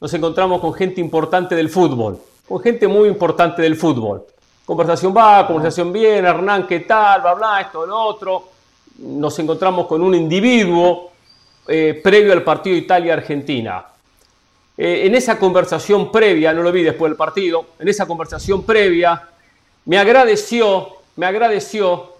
nos 0.00 0.12
encontramos 0.12 0.60
con 0.60 0.74
gente 0.74 1.00
importante 1.00 1.54
del 1.54 1.70
fútbol 1.70 2.20
con 2.48 2.60
gente 2.60 2.86
muy 2.86 3.08
importante 3.08 3.62
del 3.62 3.76
fútbol. 3.76 4.24
Conversación 4.64 5.14
va, 5.16 5.46
conversación 5.46 5.92
viene, 5.92 6.28
Hernán, 6.28 6.66
¿qué 6.66 6.80
tal? 6.80 7.20
Bla, 7.20 7.34
bla, 7.34 7.60
esto, 7.60 7.86
lo 7.86 7.98
otro. 7.98 8.48
Nos 8.98 9.38
encontramos 9.38 9.86
con 9.86 10.02
un 10.02 10.14
individuo 10.14 11.10
eh, 11.68 12.00
previo 12.02 12.32
al 12.32 12.42
partido 12.42 12.76
Italia-Argentina. 12.76 13.84
Eh, 14.76 15.02
en 15.06 15.14
esa 15.14 15.38
conversación 15.38 16.12
previa, 16.12 16.52
no 16.52 16.62
lo 16.62 16.70
vi 16.70 16.82
después 16.82 17.10
del 17.10 17.16
partido, 17.16 17.66
en 17.78 17.88
esa 17.88 18.06
conversación 18.06 18.62
previa, 18.64 19.28
me 19.86 19.98
agradeció, 19.98 20.96
me 21.16 21.26
agradeció 21.26 22.14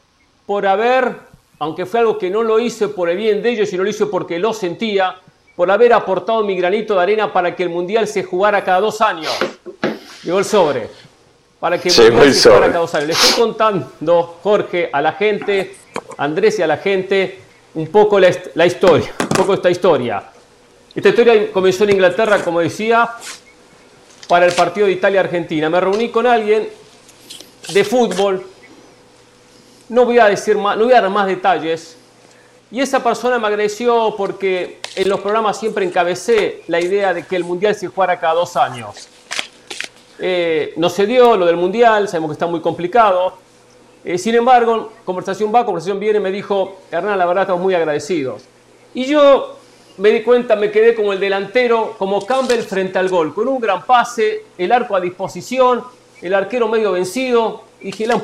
por 0.47 0.67
haber, 0.67 1.17
aunque 1.59 1.85
fue 1.85 2.01
algo 2.01 2.19
que 2.19 2.31
no 2.31 2.43
lo 2.43 2.59
hice 2.59 2.89
por 2.89 3.09
el 3.11 3.17
bien 3.17 3.43
de 3.43 3.51
ellos, 3.51 3.69
sino 3.69 3.83
lo 3.83 3.91
hice 3.91 4.07
porque 4.07 4.39
lo 4.39 4.53
sentía, 4.53 5.17
por 5.55 5.71
haber 5.71 5.93
aportado 5.93 6.45
mi 6.45 6.57
granito 6.57 6.95
de 6.95 7.03
arena 7.03 7.33
para 7.33 7.55
que 7.57 7.63
el 7.63 7.71
Mundial 7.71 8.07
se 8.07 8.23
jugara 8.23 8.65
cada 8.65 8.81
dos 8.81 9.01
años. 9.01 9.33
Llegó 10.27 10.41
el 10.41 10.45
sobre. 10.45 10.91
Para 11.61 11.81
que 11.81 11.89
Llegó 11.89 12.25
el 12.25 12.35
sobre. 12.35 13.07
Le 13.07 13.13
estoy 13.13 13.41
contando, 13.41 14.39
Jorge, 14.43 14.91
a 14.93 15.01
la 15.01 15.13
gente, 15.13 15.77
Andrés 16.19 16.59
y 16.59 16.63
a 16.63 16.67
la 16.67 16.79
gente, 16.79 17.39
un 17.75 17.87
poco 17.87 18.19
la, 18.19 18.67
historia, 18.67 19.15
un 19.21 19.29
poco 19.29 19.55
esta 19.55 19.71
historia. 19.71 20.25
Esta 20.93 21.11
historia 21.11 21.53
comenzó 21.53 21.85
en 21.85 21.91
Inglaterra, 21.91 22.43
como 22.43 22.59
decía, 22.59 23.09
para 24.27 24.47
el 24.47 24.53
partido 24.53 24.89
de 24.89 24.95
Italia-Argentina. 24.95 25.71
Me 25.71 25.81
reuní 25.81 26.09
con 26.09 26.27
alguien 26.27 26.69
de 27.73 27.85
fútbol. 27.85 28.45
No 29.89 30.07
voy 30.07 30.19
a 30.19 30.27
decir 30.27 30.57
más, 30.57 30.77
no 30.77 30.87
voy 30.87 30.93
a 30.93 31.03
dar 31.03 31.11
más 31.11 31.29
detalles. 31.29 31.97
Y 32.73 32.81
esa 32.81 33.01
persona 33.01 33.39
me 33.39 33.47
agradeció 33.47 34.13
porque 34.17 34.81
en 34.97 35.09
los 35.09 35.21
programas 35.21 35.57
siempre 35.61 35.85
encabecé 35.85 36.65
la 36.67 36.81
idea 36.81 37.15
de 37.15 37.25
que 37.25 37.37
el 37.37 37.45
Mundial 37.45 37.77
se 37.77 37.87
jugara 37.87 38.19
cada 38.19 38.35
dos 38.35 38.57
años. 38.57 39.09
Eh, 40.19 40.73
no 40.77 40.89
se 40.89 41.07
dio 41.07 41.37
lo 41.37 41.47
del 41.47 41.57
Mundial, 41.57 42.09
sabemos 42.09 42.31
que 42.31 42.35
está 42.35 42.47
muy 42.47 42.61
complicado. 42.61 43.35
Eh, 44.05 44.19
sin 44.19 44.35
embargo, 44.35 44.93
conversación 45.05 45.53
va, 45.55 45.65
conversación 45.65 45.99
viene, 45.99 46.21
me 46.21 46.31
dijo, 46.31 46.77
Hernán, 46.91 47.19
la 47.19 47.27
verdad 47.27 47.43
estamos 47.43 47.63
muy 47.63 47.75
agradecidos. 47.75 48.43
Y 48.95 49.05
yo 49.05 49.57
me 49.99 50.11
di 50.11 50.23
cuenta, 50.23 50.57
me 50.57 50.71
quedé 50.71 50.95
como 50.95 51.13
el 51.13 51.21
delantero, 51.21 51.95
como 51.99 52.25
Campbell 52.25 52.61
frente 52.61 52.99
al 52.99 53.09
gol, 53.09 53.35
con 53.35 53.49
un 53.49 53.61
gran 53.61 53.85
pase, 53.85 54.45
el 54.57 54.73
arco 54.73 54.95
a 54.95 55.01
disposición, 55.01 55.83
el 56.23 56.35
arquero 56.35 56.69
medio 56.69 56.93
vencido, 56.93 57.63
y 57.81 57.87
dije, 57.87 58.07
la. 58.07 58.23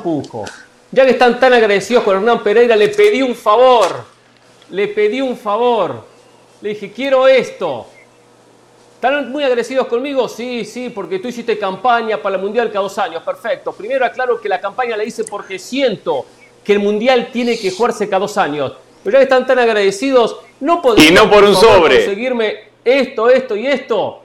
Ya 0.91 1.05
que 1.05 1.11
están 1.11 1.39
tan 1.39 1.53
agradecidos 1.53 2.03
con 2.03 2.15
Hernán 2.15 2.43
Pereira, 2.43 2.75
le 2.75 2.89
pedí 2.89 3.21
un 3.21 3.35
favor, 3.35 4.05
le 4.69 4.87
pedí 4.87 5.21
un 5.21 5.35
favor. 5.35 6.05
Le 6.61 6.69
dije, 6.69 6.91
quiero 6.91 7.27
esto. 7.27 7.87
¿Están 9.03 9.33
muy 9.33 9.43
agresivos 9.43 9.87
conmigo? 9.87 10.29
Sí, 10.29 10.63
sí, 10.63 10.89
porque 10.89 11.19
tú 11.19 11.27
hiciste 11.27 11.59
campaña 11.59 12.21
para 12.21 12.37
el 12.37 12.41
Mundial 12.41 12.69
cada 12.69 12.83
dos 12.83 12.97
años. 12.97 13.21
Perfecto. 13.21 13.73
Primero 13.73 14.05
aclaro 14.05 14.39
que 14.39 14.47
la 14.47 14.61
campaña 14.61 14.95
la 14.95 15.03
hice 15.03 15.25
porque 15.25 15.59
siento 15.59 16.25
que 16.63 16.71
el 16.71 16.79
Mundial 16.79 17.27
tiene 17.29 17.59
que 17.59 17.69
jugarse 17.69 18.07
cada 18.07 18.21
dos 18.21 18.37
años. 18.37 18.71
Pero 19.03 19.15
ya 19.15 19.19
que 19.19 19.23
están 19.23 19.45
tan 19.45 19.59
agradecidos, 19.59 20.37
no 20.61 20.81
podrían 20.81 21.11
y 21.11 21.15
no 21.17 21.29
por 21.29 21.43
un 21.43 21.53
sobre. 21.53 21.97
conseguirme 21.97 22.69
esto, 22.85 23.29
esto 23.29 23.57
y 23.57 23.67
esto. 23.67 24.21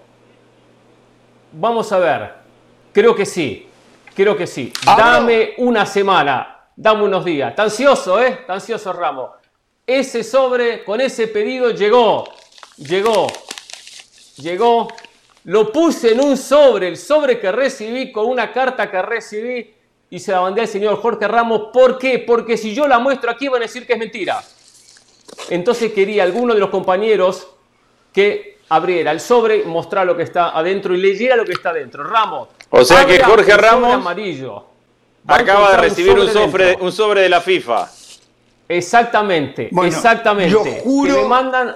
Vamos 1.55 1.91
a 1.91 1.99
ver. 1.99 2.35
Creo 2.93 3.17
que 3.17 3.27
sí. 3.27 3.67
Creo 4.15 4.37
que 4.37 4.47
sí. 4.47 4.73
Ah, 4.87 4.95
Dame 4.97 5.55
una 5.57 5.87
semana. 5.87 6.67
Dame 6.77 7.03
unos 7.03 7.25
días. 7.25 7.51
Está 7.51 7.65
ansioso, 7.65 8.23
¿eh? 8.23 8.29
Está 8.29 8.55
ansioso 8.55 8.93
Ramos. 8.93 9.31
Ese 9.85 10.23
sobre 10.23 10.85
con 10.85 11.01
ese 11.01 11.27
pedido 11.27 11.73
llegó. 11.73 12.29
Llegó 12.77 13.27
llegó, 14.39 14.89
lo 15.45 15.73
puse 15.73 16.13
en 16.13 16.21
un 16.21 16.37
sobre, 16.37 16.89
el 16.89 16.97
sobre 16.97 17.39
que 17.39 17.53
recibí 17.53 18.13
con 18.13 18.27
una 18.27 18.53
carta 18.53 18.91
que 18.91 19.01
recibí 19.03 19.75
y 20.11 20.19
se 20.19 20.33
la 20.33 20.41
mandé 20.41 20.63
al 20.63 20.69
señor 20.69 21.01
Jorge 21.01 21.29
Ramos. 21.29 21.71
¿Por 21.73 21.99
qué? 21.99 22.19
Porque 22.19 22.57
si 22.57 22.75
yo 22.75 22.87
la 22.89 22.99
muestro 22.99 23.31
aquí 23.31 23.49
van 23.49 23.63
a 23.63 23.67
decir 23.67 23.87
que 23.87 23.95
es 23.95 23.99
mentira. 23.99 24.43
Entonces 25.51 25.93
quería 25.93 26.23
alguno 26.23 26.55
de 26.55 26.61
los 26.61 26.71
compañeros 26.71 27.49
que 28.13 28.59
abriera 28.71 29.11
el 29.11 29.21
sobre, 29.21 29.65
mostrara 29.65 30.05
lo 30.05 30.17
que 30.17 30.23
está 30.23 30.51
adentro 30.51 30.95
y 30.95 30.99
leyera 30.99 31.37
lo 31.37 31.45
que 31.45 31.53
está 31.53 31.71
adentro. 31.71 32.05
Ramos. 32.05 32.49
O 32.71 32.85
sea 32.85 33.07
que 33.07 33.23
Jorge 33.23 33.57
Ramos 33.57 33.95
amarillo. 33.95 34.65
acaba 35.27 35.73
de 35.73 35.77
recibir 35.79 36.19
un 36.19 36.29
sobre, 36.29 36.77
un 36.81 36.93
sobre, 36.93 37.23
de 37.23 37.29
la 37.29 37.41
FIFA. 37.41 37.91
Exactamente, 38.69 39.71
exactamente. 39.85 40.51
Yo 40.51 40.63
juro, 40.83 41.29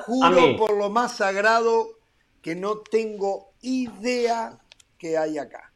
juro 0.04 0.56
por 0.58 0.76
lo 0.76 0.90
más 0.90 1.16
sagrado 1.16 2.01
que 2.42 2.56
no 2.56 2.78
tengo 2.78 3.52
idea 3.62 4.58
que 4.98 5.16
hay 5.16 5.38
acá. 5.38 5.72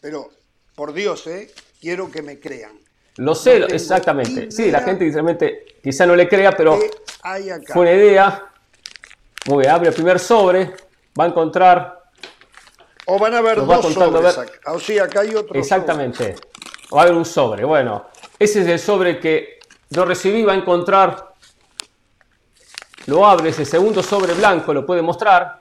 Pero, 0.00 0.28
por 0.76 0.92
Dios, 0.92 1.26
¿eh? 1.26 1.50
quiero 1.80 2.10
que 2.10 2.22
me 2.22 2.38
crean. 2.38 2.78
Lo 3.16 3.34
sé, 3.34 3.56
exactamente. 3.64 4.50
Sí, 4.50 4.70
la 4.70 4.82
gente 4.82 5.10
realmente 5.10 5.78
quizá 5.82 6.06
no 6.06 6.14
le 6.14 6.28
crea, 6.28 6.52
pero 6.52 6.78
fue 7.72 7.82
una 7.82 7.92
idea. 7.92 8.46
Muy 9.46 9.62
bien, 9.62 9.70
abre 9.70 9.88
el 9.88 9.94
primer 9.94 10.18
sobre, 10.18 10.74
va 11.18 11.24
a 11.24 11.26
encontrar. 11.26 12.02
O 13.06 13.18
van 13.18 13.34
a 13.34 13.38
haber 13.38 13.64
dos 13.64 13.92
sobres. 13.92 14.38
O 14.66 14.78
sea, 14.78 15.04
acá 15.04 15.20
hay 15.20 15.34
otro. 15.34 15.58
Exactamente. 15.58 16.36
Va 16.94 17.00
a 17.00 17.02
haber 17.04 17.14
un 17.14 17.24
sobre. 17.24 17.64
Bueno, 17.64 18.06
ese 18.38 18.60
es 18.60 18.68
el 18.68 18.78
sobre 18.78 19.18
que 19.18 19.58
yo 19.88 20.04
recibí. 20.04 20.44
Va 20.44 20.52
a 20.52 20.56
encontrar. 20.56 21.34
Lo 23.06 23.26
abre, 23.26 23.48
ese 23.48 23.64
segundo 23.64 24.02
sobre 24.02 24.34
blanco, 24.34 24.72
lo 24.72 24.86
puede 24.86 25.02
mostrar. 25.02 25.60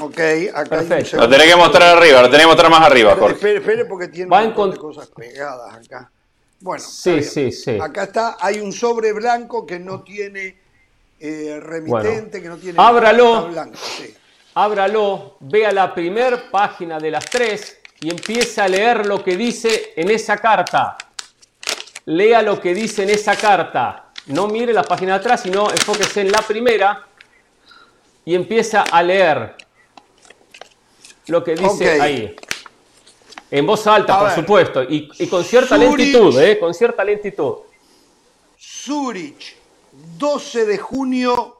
Ok, 0.00 0.18
acá 0.54 0.70
Perfecto. 0.70 1.16
Lo 1.16 1.28
tenés 1.28 1.48
que 1.48 1.56
mostrar 1.56 1.96
arriba, 1.96 2.22
lo 2.22 2.30
tenés 2.30 2.42
que 2.42 2.46
mostrar 2.46 2.70
más 2.70 2.82
arriba, 2.82 3.16
Jorge. 3.16 3.34
Espere, 3.34 3.58
espere 3.58 3.84
porque 3.84 4.08
tiene 4.08 4.24
un 4.24 4.44
montón 4.44 4.70
de 4.70 4.76
cosas 4.76 5.08
pegadas 5.08 5.74
acá. 5.74 6.10
Bueno, 6.60 6.82
sí, 6.82 7.22
sí, 7.22 7.52
sí. 7.52 7.78
Acá 7.80 8.04
está, 8.04 8.36
hay 8.40 8.58
un 8.60 8.72
sobre 8.72 9.12
blanco 9.12 9.64
que 9.64 9.78
no 9.78 10.02
tiene 10.02 10.58
eh, 11.20 11.58
remitente, 11.60 12.42
que 12.42 12.48
no 12.48 12.56
tiene 12.56 12.80
ábralo, 12.80 13.48
blanco, 13.48 13.76
sí. 13.76 14.14
ábralo, 14.54 15.36
vea 15.40 15.72
la 15.72 15.94
primer 15.94 16.50
página 16.50 16.98
de 16.98 17.10
las 17.12 17.24
tres 17.26 17.78
y 18.00 18.10
empieza 18.10 18.64
a 18.64 18.68
leer 18.68 19.06
lo 19.06 19.22
que 19.22 19.36
dice 19.36 19.92
en 19.96 20.10
esa 20.10 20.36
carta. 20.38 20.96
Lea 22.06 22.42
lo 22.42 22.60
que 22.60 22.74
dice 22.74 23.02
en 23.02 23.10
esa 23.10 23.36
carta. 23.36 24.06
No 24.26 24.46
mire 24.48 24.72
la 24.72 24.82
página 24.82 25.12
de 25.12 25.18
atrás, 25.18 25.42
sino 25.42 25.70
enfóquese 25.70 26.22
en 26.22 26.32
la 26.32 26.42
primera 26.42 27.06
y 28.24 28.34
empieza 28.34 28.82
a 28.82 29.02
leer 29.02 29.54
lo 31.28 31.44
que 31.44 31.54
dice 31.54 32.00
ahí. 32.00 32.36
En 33.50 33.66
voz 33.66 33.86
alta, 33.86 34.18
por 34.18 34.30
supuesto, 34.32 34.82
y, 34.82 35.08
con 35.28 35.42
cierta 35.44 35.78
lentitud, 35.78 36.38
¿eh? 36.38 36.58
Con 36.58 36.74
cierta 36.74 37.02
lentitud. 37.04 37.54
Zurich, 38.60 39.56
12 40.18 40.66
de 40.66 40.78
junio 40.78 41.56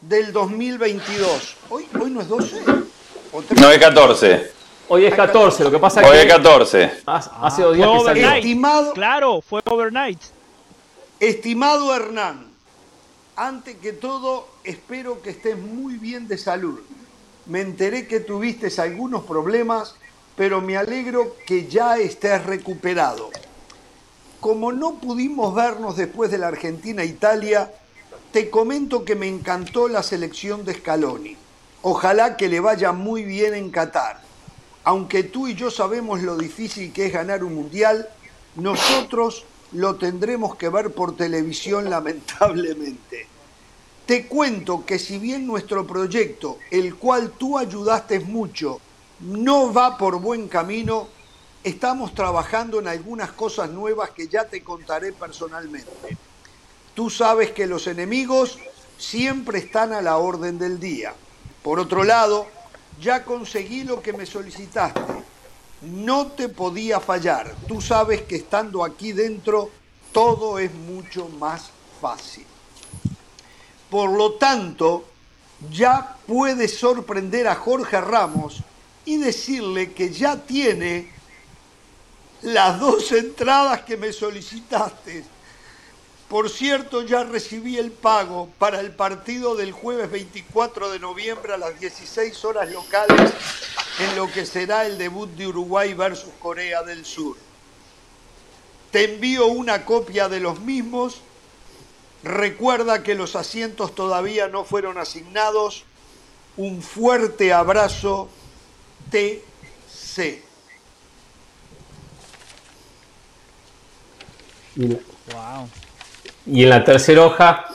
del 0.00 0.32
2022. 0.32 1.56
¿Hoy, 1.70 1.86
hoy 1.98 2.10
no 2.10 2.20
es 2.20 2.28
12? 2.28 2.62
no, 3.60 3.70
es 3.70 3.78
14. 3.78 4.52
Hoy 4.88 5.06
es 5.06 5.14
14, 5.14 5.64
lo 5.64 5.70
que 5.70 5.78
pasa 5.78 6.00
es 6.00 6.06
que... 6.06 6.12
Hoy 6.12 6.18
es 6.18 6.26
14. 6.26 6.92
Hace 7.06 7.62
dos 7.62 7.76
días 7.76 7.88
que 7.88 8.04
salió. 8.04 8.32
Estimado, 8.32 8.92
claro, 8.92 9.40
fue 9.40 9.62
overnight. 9.64 10.20
Estimado 11.20 11.94
Hernán, 11.94 12.50
antes 13.36 13.76
que 13.76 13.92
todo, 13.92 14.48
espero 14.64 15.22
que 15.22 15.30
estés 15.30 15.56
muy 15.56 15.94
bien 15.94 16.26
de 16.26 16.36
salud 16.36 16.80
me 17.50 17.60
enteré 17.60 18.06
que 18.06 18.20
tuviste 18.20 18.68
algunos 18.80 19.24
problemas, 19.24 19.96
pero 20.36 20.60
me 20.60 20.76
alegro 20.76 21.34
que 21.46 21.66
ya 21.66 21.98
estés 21.98 22.46
recuperado. 22.46 23.28
Como 24.38 24.70
no 24.70 25.00
pudimos 25.00 25.52
vernos 25.52 25.96
después 25.96 26.30
de 26.30 26.38
la 26.38 26.46
Argentina-Italia, 26.46 27.72
te 28.32 28.50
comento 28.50 29.04
que 29.04 29.16
me 29.16 29.26
encantó 29.26 29.88
la 29.88 30.04
selección 30.04 30.64
de 30.64 30.74
Scaloni. 30.74 31.36
Ojalá 31.82 32.36
que 32.36 32.48
le 32.48 32.60
vaya 32.60 32.92
muy 32.92 33.24
bien 33.24 33.54
en 33.54 33.72
Qatar. 33.72 34.20
Aunque 34.84 35.24
tú 35.24 35.48
y 35.48 35.56
yo 35.56 35.72
sabemos 35.72 36.22
lo 36.22 36.36
difícil 36.36 36.92
que 36.92 37.06
es 37.06 37.12
ganar 37.12 37.42
un 37.42 37.56
mundial, 37.56 38.08
nosotros 38.54 39.44
lo 39.72 39.96
tendremos 39.96 40.54
que 40.54 40.68
ver 40.68 40.92
por 40.92 41.16
televisión 41.16 41.90
lamentablemente. 41.90 43.26
Te 44.10 44.26
cuento 44.26 44.84
que 44.84 44.98
si 44.98 45.20
bien 45.20 45.46
nuestro 45.46 45.86
proyecto, 45.86 46.58
el 46.72 46.96
cual 46.96 47.30
tú 47.38 47.56
ayudaste 47.56 48.18
mucho, 48.18 48.80
no 49.20 49.72
va 49.72 49.96
por 49.96 50.20
buen 50.20 50.48
camino, 50.48 51.06
estamos 51.62 52.12
trabajando 52.12 52.80
en 52.80 52.88
algunas 52.88 53.30
cosas 53.30 53.70
nuevas 53.70 54.10
que 54.10 54.26
ya 54.26 54.48
te 54.48 54.64
contaré 54.64 55.12
personalmente. 55.12 56.18
Tú 56.92 57.08
sabes 57.08 57.52
que 57.52 57.68
los 57.68 57.86
enemigos 57.86 58.58
siempre 58.98 59.60
están 59.60 59.92
a 59.92 60.02
la 60.02 60.16
orden 60.16 60.58
del 60.58 60.80
día. 60.80 61.14
Por 61.62 61.78
otro 61.78 62.02
lado, 62.02 62.48
ya 63.00 63.24
conseguí 63.24 63.84
lo 63.84 64.02
que 64.02 64.12
me 64.12 64.26
solicitaste. 64.26 65.02
No 65.82 66.32
te 66.32 66.48
podía 66.48 66.98
fallar. 66.98 67.54
Tú 67.68 67.80
sabes 67.80 68.22
que 68.22 68.34
estando 68.34 68.82
aquí 68.82 69.12
dentro 69.12 69.70
todo 70.10 70.58
es 70.58 70.74
mucho 70.74 71.28
más 71.38 71.70
fácil. 72.00 72.49
Por 73.90 74.10
lo 74.10 74.34
tanto, 74.34 75.04
ya 75.70 76.16
puede 76.26 76.68
sorprender 76.68 77.48
a 77.48 77.56
Jorge 77.56 78.00
Ramos 78.00 78.62
y 79.04 79.16
decirle 79.16 79.92
que 79.92 80.10
ya 80.10 80.36
tiene 80.36 81.10
las 82.42 82.80
dos 82.80 83.10
entradas 83.12 83.82
que 83.82 83.96
me 83.96 84.12
solicitaste. 84.12 85.24
Por 86.28 86.48
cierto, 86.48 87.02
ya 87.02 87.24
recibí 87.24 87.76
el 87.76 87.90
pago 87.90 88.48
para 88.58 88.78
el 88.78 88.92
partido 88.92 89.56
del 89.56 89.72
jueves 89.72 90.10
24 90.10 90.90
de 90.90 91.00
noviembre 91.00 91.54
a 91.54 91.58
las 91.58 91.78
16 91.80 92.44
horas 92.44 92.70
locales 92.70 93.32
en 93.98 94.16
lo 94.16 94.30
que 94.30 94.46
será 94.46 94.86
el 94.86 94.96
debut 94.96 95.28
de 95.30 95.48
Uruguay 95.48 95.92
versus 95.92 96.32
Corea 96.38 96.84
del 96.84 97.04
Sur. 97.04 97.36
Te 98.92 99.14
envío 99.14 99.48
una 99.48 99.84
copia 99.84 100.28
de 100.28 100.38
los 100.38 100.60
mismos 100.60 101.20
Recuerda 102.22 103.02
que 103.02 103.14
los 103.14 103.34
asientos 103.34 103.94
todavía 103.94 104.48
no 104.48 104.64
fueron 104.64 104.98
asignados. 104.98 105.84
Un 106.56 106.82
fuerte 106.82 107.52
abrazo, 107.52 108.28
TC. 109.10 110.42
Y, 116.46 116.62
en 116.62 116.68
la 116.68 116.84
tercera 116.84 117.24
hoja 117.24 117.66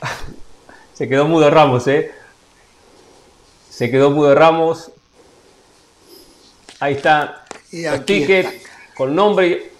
se 0.94 1.08
quedó 1.08 1.26
mudo 1.26 1.50
Ramos, 1.50 1.86
¿eh? 1.86 2.12
Se 3.70 3.90
quedó 3.90 4.10
mudo 4.10 4.34
Ramos. 4.34 4.90
Ahí 6.80 6.94
está 6.94 7.44
el 7.70 8.04
ticket 8.04 8.62
con 8.94 9.14
nombre 9.14 9.72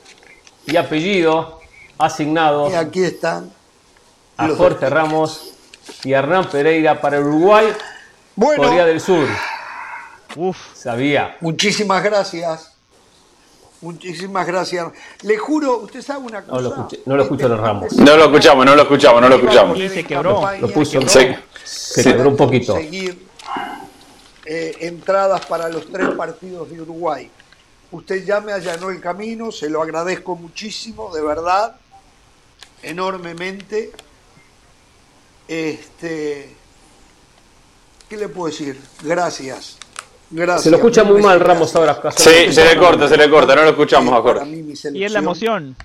y 0.66 0.76
apellido 0.76 1.60
asignado. 1.98 2.70
Y 2.70 2.74
aquí 2.74 3.02
están 3.02 3.52
a 4.36 4.48
Jorge 4.48 4.88
Ramos 4.90 5.52
y 6.02 6.12
Hernán 6.12 6.48
Pereira 6.50 7.00
para 7.00 7.20
Uruguay, 7.20 7.72
Corea 8.36 8.86
del 8.86 9.00
Sur. 9.00 9.26
Uf, 10.36 10.56
sabía. 10.74 11.36
Muchísimas 11.40 12.02
gracias. 12.02 12.72
Muchísimas 13.80 14.46
gracias. 14.46 14.88
Le 15.22 15.36
juro, 15.36 15.78
usted 15.78 16.00
sabe 16.00 16.24
una 16.24 16.42
cosa. 16.42 16.54
No 16.54 16.60
lo, 16.60 16.68
escuché, 16.70 17.00
no 17.04 17.16
lo 17.16 17.22
escucho 17.22 17.48
los 17.48 17.60
Ramos. 17.60 17.92
No 17.92 18.16
lo 18.16 18.24
escuchamos, 18.24 18.64
no 18.64 18.74
lo 18.74 18.82
escuchamos, 18.82 19.20
no 19.20 19.28
lo 19.28 19.36
escuchamos. 19.36 19.78
se 19.78 20.04
quebró. 20.04 20.42
Lo 20.58 20.68
puso, 20.68 21.06
se, 21.06 21.38
se 21.64 22.02
quebró 22.02 22.30
un 22.30 22.36
poquito. 22.36 22.74
Seguir 22.74 23.26
eh, 24.46 24.76
entradas 24.80 25.44
para 25.46 25.68
los 25.68 25.90
tres 25.90 26.08
partidos 26.10 26.70
de 26.70 26.80
Uruguay. 26.80 27.30
Usted 27.90 28.24
ya 28.24 28.40
me 28.40 28.52
allanó 28.52 28.90
el 28.90 29.00
camino, 29.00 29.52
se 29.52 29.70
lo 29.70 29.82
agradezco 29.82 30.34
muchísimo, 30.34 31.14
de 31.14 31.22
verdad, 31.22 31.76
enormemente. 32.82 33.92
Este, 35.46 36.48
¿Qué 38.08 38.16
le 38.16 38.28
puedo 38.28 38.46
decir? 38.46 38.80
Gracias. 39.02 39.76
Gracias. 40.30 40.64
Se 40.64 40.70
lo 40.70 40.76
escucha 40.76 41.04
muy 41.04 41.22
mal 41.22 41.40
Ramos 41.40 41.74
ahora. 41.76 42.00
Sí, 42.16 42.52
se 42.52 42.64
le 42.64 42.78
corta, 42.78 43.08
se 43.08 43.16
le 43.16 43.30
corta, 43.30 43.54
no 43.54 43.62
lo 43.62 43.70
escuchamos 43.70 44.12
ahora. 44.12 44.44
Y 44.46 45.04
es 45.04 45.12
la 45.12 45.18
emoción. 45.18 45.76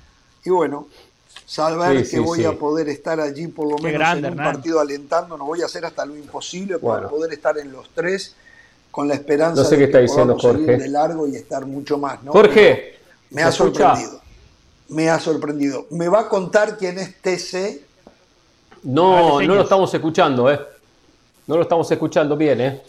Y 0.44 0.50
bueno, 0.50 0.88
saber 1.46 2.08
que 2.08 2.20
voy 2.20 2.46
a 2.46 2.54
poder 2.54 2.90
estar 2.90 3.20
allí 3.20 3.48
por 3.48 3.70
lo 3.70 3.78
menos 3.78 4.18
en 4.18 4.26
un 4.26 4.38
partido 4.38 4.80
alentando, 4.80 5.38
no 5.38 5.46
voy 5.46 5.62
a 5.62 5.66
hacer 5.66 5.86
hasta 5.86 6.06
lo 6.06 6.16
imposible 6.16 6.78
para 6.80 7.10
poder 7.10 7.34
estar 7.34 7.58
en 7.58 7.72
los 7.72 7.90
tres 7.94 8.36
con 8.92 9.08
la 9.08 9.14
esperanza 9.14 9.64
de 9.64 9.78
que 9.78 9.84
está 10.04 10.36
Jorge. 10.38 10.78
de 10.78 10.88
largo 10.90 11.28
y 11.28 11.36
estar 11.36 11.66
mucho 11.66 11.98
más. 11.98 12.24
¿no? 12.24 12.32
Jorge, 12.32 12.98
me 13.30 13.44
ha 13.44 13.52
sorprendido. 13.52 14.22
Me 14.90 15.10
ha 15.10 15.20
sorprendido. 15.20 15.86
¿Me 15.92 16.08
va 16.08 16.22
a 16.22 16.30
contar 16.30 16.78
quién 16.78 16.98
es 16.98 17.16
TC? 17.22 17.89
No, 18.84 19.42
no 19.42 19.56
lo 19.56 19.62
estamos 19.62 19.94
escuchando, 19.94 20.50
¿eh? 20.52 20.60
No 21.48 21.56
lo 21.56 21.64
estamos 21.64 21.90
escuchando 21.92 22.38
bien, 22.38 22.62
¿eh? 22.62 22.82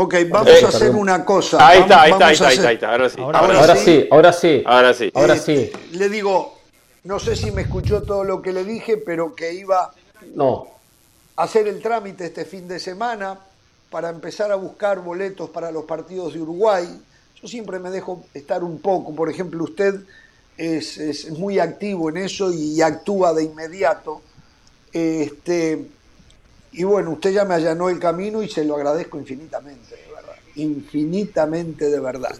Ok, 0.00 0.14
vamos 0.30 0.62
a 0.62 0.68
hacer 0.68 0.90
una 0.94 1.24
cosa. 1.24 1.66
Ahí 1.66 1.80
está, 1.80 2.02
ahí 2.02 2.12
está, 2.12 2.26
ahí 2.28 2.34
está, 2.34 2.68
ahí 2.68 2.74
está, 2.74 2.90
ahora 2.92 3.08
sí. 3.08 3.20
Ahora, 3.20 3.76
sí, 3.76 4.08
ahora 4.08 4.32
sí. 4.32 4.62
Ahora 4.64 4.94
sí. 4.94 5.12
Ahora 5.12 5.36
sí. 5.36 5.52
Eh, 5.52 5.72
le 5.92 6.08
digo, 6.08 6.56
no 7.02 7.18
sé 7.18 7.34
si 7.34 7.50
me 7.50 7.62
escuchó 7.62 8.02
todo 8.02 8.22
lo 8.22 8.40
que 8.40 8.52
le 8.52 8.62
dije, 8.62 8.96
pero 8.98 9.34
que 9.34 9.54
iba 9.54 9.92
no. 10.36 10.68
a 11.36 11.42
hacer 11.42 11.66
el 11.66 11.82
trámite 11.82 12.26
este 12.26 12.44
fin 12.44 12.68
de 12.68 12.78
semana 12.78 13.40
para 13.90 14.10
empezar 14.10 14.52
a 14.52 14.54
buscar 14.54 15.00
boletos 15.00 15.50
para 15.50 15.72
los 15.72 15.84
partidos 15.84 16.32
de 16.32 16.42
Uruguay. 16.42 16.86
Yo 17.42 17.48
siempre 17.48 17.80
me 17.80 17.90
dejo 17.90 18.24
estar 18.34 18.62
un 18.62 18.78
poco, 18.80 19.14
por 19.16 19.28
ejemplo, 19.28 19.64
usted 19.64 19.96
es, 20.58 21.30
muy 21.30 21.58
activo 21.58 22.10
en 22.10 22.18
eso 22.18 22.52
y 22.52 22.82
actúa 22.82 23.32
de 23.32 23.44
inmediato. 23.44 24.20
Este, 24.92 25.86
y 26.72 26.84
bueno, 26.84 27.12
usted 27.12 27.32
ya 27.32 27.44
me 27.44 27.54
allanó 27.54 27.88
el 27.88 27.98
camino 27.98 28.42
y 28.42 28.48
se 28.48 28.64
lo 28.64 28.74
agradezco 28.74 29.18
infinitamente, 29.18 29.96
de 29.96 30.14
verdad. 30.14 30.34
Infinitamente 30.56 31.90
de 31.90 32.00
verdad. 32.00 32.36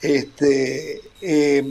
Este, 0.00 1.00
eh, 1.20 1.64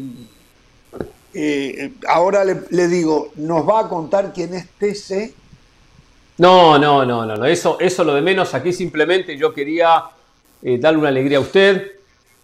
eh, 1.34 1.94
ahora 2.08 2.44
le, 2.44 2.88
digo, 2.88 3.32
¿nos 3.36 3.68
va 3.68 3.82
a 3.82 3.90
contar 3.90 4.34
quién 4.34 4.54
es 4.56 4.68
TC? 4.80 5.34
No, 6.40 6.78
no, 6.78 7.06
no, 7.06 7.26
no, 7.26 7.36
no. 7.38 7.46
Eso, 7.46 7.80
eso 7.80 8.04
lo 8.04 8.14
de 8.16 8.22
menos. 8.22 8.54
Aquí 8.54 8.74
simplemente 8.74 9.38
yo 9.38 9.54
quería 9.54 10.04
eh, 10.62 10.78
darle 10.80 11.00
una 11.00 11.10
alegría 11.10 11.38
a 11.38 11.42
usted, 11.42 11.97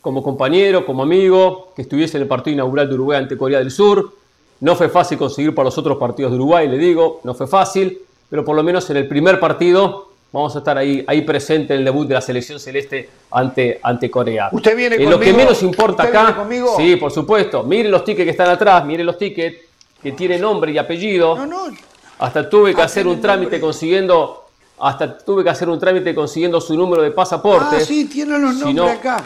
como 0.03 0.21
compañero, 0.21 0.85
como 0.85 1.01
amigo, 1.01 1.71
que 1.73 1.81
estuviese 1.81 2.17
en 2.17 2.23
el 2.23 2.27
partido 2.27 2.55
inaugural 2.55 2.89
de 2.89 2.95
Uruguay 2.95 3.19
ante 3.19 3.37
Corea 3.37 3.59
del 3.59 3.71
Sur. 3.71 4.11
No 4.59 4.75
fue 4.75 4.89
fácil 4.89 5.17
conseguir 5.17 5.55
para 5.55 5.67
los 5.67 5.77
otros 5.77 5.97
partidos 5.97 6.33
de 6.33 6.35
Uruguay, 6.35 6.67
le 6.67 6.77
digo, 6.77 7.21
no 7.23 7.33
fue 7.33 7.47
fácil, 7.47 8.01
pero 8.29 8.43
por 8.43 8.53
lo 8.53 8.63
menos 8.63 8.89
en 8.89 8.97
el 8.97 9.07
primer 9.07 9.39
partido 9.39 10.09
vamos 10.33 10.53
a 10.57 10.59
estar 10.59 10.77
ahí, 10.77 11.05
ahí 11.07 11.21
presente 11.21 11.73
en 11.73 11.79
el 11.79 11.85
debut 11.85 12.05
de 12.05 12.15
la 12.15 12.21
selección 12.21 12.59
celeste 12.59 13.09
ante, 13.31 13.79
ante 13.81 14.11
Corea. 14.11 14.49
¿Usted 14.51 14.75
viene 14.75 14.97
conmigo? 14.97 15.11
Lo 15.11 15.19
que 15.21 15.31
menos 15.31 15.63
importa 15.63 16.03
acá, 16.03 16.45
sí, 16.75 16.97
por 16.97 17.11
supuesto, 17.11 17.63
mire 17.63 17.87
los 17.87 18.03
tickets 18.03 18.25
que 18.25 18.31
están 18.31 18.49
atrás, 18.49 18.85
mire 18.85 19.05
los 19.05 19.17
tickets 19.17 19.55
que 20.01 20.11
tienen 20.11 20.41
nombre 20.41 20.73
y 20.73 20.77
apellido. 20.77 21.37
No, 21.37 21.45
no. 21.45 21.77
Hasta 22.19 22.49
tuve 22.49 22.75
que 22.75 22.81
ah, 22.81 22.85
hacer 22.85 23.07
un 23.07 23.21
trámite 23.21 23.61
consiguiendo, 23.61 24.47
hasta 24.79 25.17
tuve 25.17 25.45
que 25.45 25.49
hacer 25.49 25.69
un 25.69 25.79
trámite 25.79 26.13
consiguiendo 26.13 26.59
su 26.59 26.75
número 26.75 27.01
de 27.03 27.11
pasaporte. 27.11 27.77
Ah, 27.77 27.79
sí, 27.79 28.03
tiene 28.03 28.37
los 28.37 28.55
nombres 28.55 28.97
acá. 28.97 29.23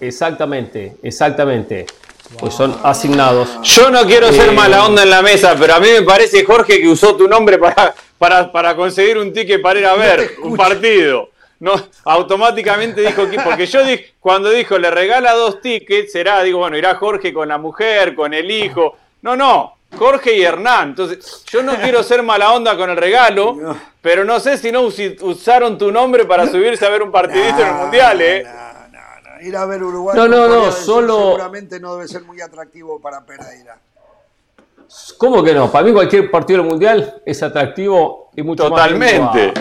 Exactamente, 0.00 0.96
exactamente. 1.02 1.86
Pues 2.38 2.54
son 2.54 2.76
asignados. 2.82 3.60
Yo 3.62 3.90
no 3.90 4.04
quiero 4.06 4.32
ser 4.32 4.48
eh, 4.48 4.52
mala 4.52 4.86
onda 4.86 5.02
en 5.02 5.10
la 5.10 5.22
mesa, 5.22 5.54
pero 5.58 5.74
a 5.74 5.80
mí 5.80 5.88
me 5.88 6.02
parece, 6.02 6.44
Jorge, 6.44 6.80
que 6.80 6.88
usó 6.88 7.14
tu 7.14 7.28
nombre 7.28 7.58
para 7.58 7.94
para, 8.18 8.50
para 8.50 8.74
conseguir 8.74 9.18
un 9.18 9.32
ticket 9.32 9.60
para 9.60 9.78
ir 9.78 9.86
a 9.86 9.94
ver 9.94 10.36
un 10.42 10.56
partido. 10.56 11.30
No, 11.60 11.72
automáticamente 12.04 13.00
dijo 13.00 13.28
que, 13.28 13.38
porque 13.38 13.66
yo 13.66 13.84
dije, 13.84 14.14
cuando 14.20 14.50
dijo 14.50 14.78
le 14.78 14.90
regala 14.90 15.32
dos 15.32 15.60
tickets, 15.60 16.12
será, 16.12 16.42
digo, 16.42 16.58
bueno, 16.58 16.76
irá 16.76 16.94
Jorge 16.94 17.32
con 17.32 17.48
la 17.48 17.58
mujer, 17.58 18.14
con 18.14 18.34
el 18.34 18.50
hijo. 18.50 18.96
No, 19.22 19.36
no, 19.36 19.76
Jorge 19.96 20.36
y 20.36 20.42
Hernán. 20.42 20.90
Entonces, 20.90 21.44
yo 21.46 21.62
no 21.62 21.76
quiero 21.76 22.02
ser 22.02 22.22
mala 22.22 22.52
onda 22.52 22.76
con 22.76 22.90
el 22.90 22.96
regalo, 22.96 23.76
pero 24.02 24.24
no 24.24 24.40
sé 24.40 24.58
si 24.58 24.72
no 24.72 24.82
usaron 24.82 25.78
tu 25.78 25.90
nombre 25.90 26.24
para 26.24 26.46
subirse 26.46 26.84
a 26.84 26.90
ver 26.90 27.02
un 27.02 27.12
partidito 27.12 27.60
en 27.60 27.68
el 27.68 27.74
Mundial, 27.74 28.20
¿eh? 28.20 28.42
No, 28.44 28.73
Ir 29.44 29.56
a 29.56 29.66
ver 29.66 29.82
Uruguay. 29.82 30.16
No, 30.16 30.26
no, 30.26 30.48
no, 30.48 30.72
solo. 30.72 31.18
Seguramente 31.32 31.78
no 31.78 31.96
debe 31.96 32.08
ser 32.08 32.22
muy 32.22 32.40
atractivo 32.40 32.98
para 32.98 33.24
Pereira. 33.26 33.78
¿Cómo 35.18 35.42
que 35.42 35.52
no? 35.52 35.70
Para 35.70 35.84
mí 35.84 35.92
cualquier 35.92 36.30
partido 36.30 36.60
del 36.60 36.70
Mundial 36.70 37.22
es 37.26 37.42
atractivo 37.42 38.30
y 38.34 38.42
mucho 38.42 38.68
Totalmente. 38.68 39.20
más 39.20 39.34
viendo, 39.34 39.60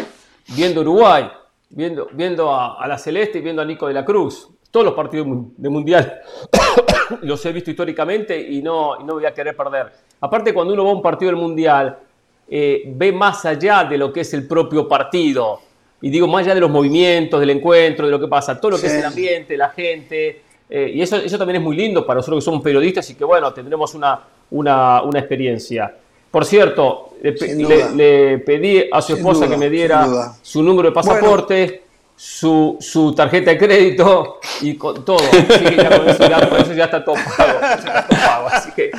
viendo 0.55 0.81
Uruguay, 0.81 1.29
viendo, 1.69 2.07
viendo 2.13 2.53
a, 2.53 2.87
la 2.87 2.97
Celeste 2.97 3.39
y 3.39 3.41
viendo 3.41 3.61
a 3.61 3.65
Nico 3.65 3.87
de 3.87 3.93
la 3.93 4.05
Cruz. 4.05 4.49
Todos 4.71 4.85
los 4.85 4.95
partidos 4.95 5.27
de 5.57 5.69
Mundial 5.69 6.21
los 7.21 7.45
he 7.45 7.51
visto 7.51 7.69
históricamente 7.69 8.39
y 8.39 8.61
no, 8.61 8.99
no 8.99 9.15
voy 9.15 9.25
a 9.25 9.33
querer 9.33 9.55
perder. 9.55 9.91
Aparte, 10.21 10.53
cuando 10.53 10.73
uno 10.73 10.85
va 10.85 10.91
a 10.91 10.93
un 10.93 11.01
partido 11.01 11.31
del 11.31 11.39
Mundial, 11.39 11.99
eh, 12.47 12.83
ve 12.87 13.11
más 13.11 13.45
allá 13.45 13.83
de 13.83 13.97
lo 13.97 14.13
que 14.13 14.21
es 14.21 14.33
el 14.33 14.47
propio 14.47 14.87
partido. 14.87 15.59
Y 16.03 16.09
digo, 16.09 16.27
más 16.27 16.43
allá 16.43 16.53
de 16.53 16.59
los 16.59 16.69
movimientos, 16.69 17.39
del 17.39 17.51
encuentro, 17.51 18.05
de 18.05 18.11
lo 18.11 18.19
que 18.19 18.27
pasa, 18.27 18.59
todo 18.59 18.71
lo 18.71 18.77
que 18.79 18.87
es 18.87 18.93
el 18.93 19.05
ambiente, 19.05 19.55
la 19.55 19.69
gente. 19.69 20.41
Eh, 20.69 20.91
y 20.95 21.01
eso, 21.01 21.15
eso 21.15 21.37
también 21.37 21.55
es 21.55 21.61
muy 21.63 21.77
lindo 21.77 22.05
para 22.05 22.17
nosotros 22.17 22.43
que 22.43 22.45
somos 22.45 22.61
periodistas 22.61 23.09
y 23.09 23.15
que, 23.15 23.23
bueno, 23.23 23.53
tendremos 23.53 23.93
una, 23.93 24.19
una, 24.51 25.01
experiencia. 25.17 25.95
Por 26.29 26.43
cierto, 26.43 27.11
le, 27.21 28.37
pedí 28.39 28.83
a 28.91 29.01
su 29.01 29.13
esposa 29.13 29.47
que 29.47 29.55
me 29.55 29.69
diera 29.69 30.33
su 30.41 30.61
número 30.61 30.89
de 30.89 30.93
pasaporte, 30.93 31.83
su, 32.17 32.75
su, 32.81 33.15
tarjeta 33.15 33.51
de 33.51 33.57
crédito 33.57 34.39
y 34.59 34.75
con 34.75 35.05
todo. 35.05 35.19
Así 35.19 35.75
ya 35.77 36.49
con 36.49 36.59
eso 36.59 36.73
ya, 36.73 36.83
está 36.83 37.05
todo 37.05 37.15
pago, 37.15 38.49
Así 38.51 38.71
que 38.73 38.91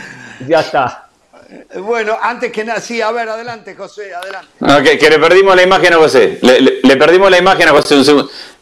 ya 0.49 0.61
está. 0.61 1.04
Bueno, 1.81 2.17
antes 2.21 2.53
que 2.53 2.65
nada, 2.65 2.81
sí, 2.81 3.01
a 3.01 3.11
ver, 3.13 3.29
adelante, 3.29 3.75
José, 3.75 4.15
adelante. 4.15 4.49
Okay, 4.61 4.99
que 4.99 5.11
le 5.11 5.19
perdimos 5.19 5.55
la 5.57 5.63
imagen 5.63 5.93
a 5.95 5.97
José. 5.97 6.39
Le, 6.43 6.97
perdimos 6.97 7.31
la 7.31 7.39
imagen 7.39 7.69
a 7.69 7.71
José. 7.73 8.03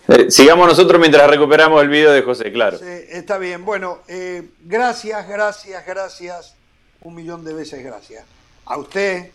Eh, 0.09 0.30
sigamos 0.30 0.66
nosotros 0.66 1.01
mientras 1.01 1.28
recuperamos 1.30 1.80
el 1.83 1.89
video 1.89 2.12
de 2.12 2.22
José, 2.22 2.51
claro. 2.53 2.78
Sí, 2.78 2.85
está 3.11 3.39
bien. 3.39 3.64
Bueno, 3.64 4.01
eh, 4.09 4.43
gracias, 4.64 5.28
gracias, 5.28 5.87
gracias 5.87 6.57
un 7.05 7.14
millón 7.14 7.45
de 7.45 7.55
veces 7.55 7.85
gracias. 7.85 8.24
A 8.66 8.78
usted, 8.78 9.30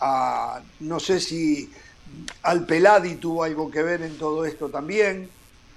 a, 0.00 0.60
no 0.80 1.00
sé 1.00 1.20
si 1.20 1.70
al 2.42 2.64
Peladi 2.64 3.16
tuvo 3.16 3.44
algo 3.44 3.70
que 3.70 3.82
ver 3.82 4.02
en 4.02 4.16
todo 4.18 4.44
esto 4.44 4.68
también. 4.68 5.28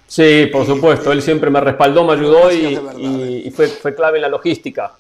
Sí, 0.08 0.48
por 0.52 0.66
supuesto, 0.66 1.12
él 1.12 1.22
siempre 1.22 1.50
me 1.50 1.62
respaldó, 1.62 2.04
me 2.04 2.14
ayudó 2.14 2.52
y, 2.52 2.76
eh. 3.48 3.52
fue, 3.56 3.68
fue, 3.68 3.96
clave 3.96 4.18
en 4.18 4.24
la 4.24 4.30
logística. 4.30 4.94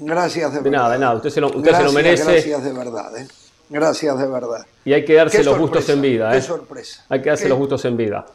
Gracias 0.00 0.54
de, 0.54 0.60
de 0.62 0.70
nada, 0.70 0.92
de 0.92 0.98
nada, 0.98 1.14
usted 1.14 1.30
se 1.30 1.40
lo, 1.40 1.48
usted 1.48 1.74
se 1.74 1.84
lo 1.84 1.92
merece. 1.92 2.24
Gracias 2.24 2.64
de 2.64 2.72
verdad, 2.72 3.16
¿eh? 3.18 3.28
Gracias 3.68 4.18
de 4.18 4.26
verdad. 4.26 4.66
Y 4.84 4.92
hay 4.92 5.04
que 5.04 5.14
darse 5.14 5.44
los 5.44 5.56
gustos 5.56 5.88
en 5.88 6.02
vida. 6.02 6.30
¿eh? 6.32 6.36
Qué 6.36 6.42
sorpresa. 6.42 7.04
Hay 7.08 7.22
que 7.22 7.28
darse 7.28 7.48
los 7.48 7.58
gustos 7.58 7.84
en 7.84 7.96
vida. 7.96 8.26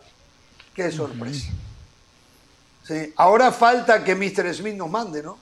Qué 0.74 0.92
sorpresa. 0.92 1.52
Sí. 2.84 3.14
Ahora 3.18 3.52
falta 3.52 4.04
que 4.04 4.16
Mr. 4.16 4.54
Smith 4.54 4.76
nos 4.76 4.90
mande, 4.90 5.24
¿no? 5.24 5.38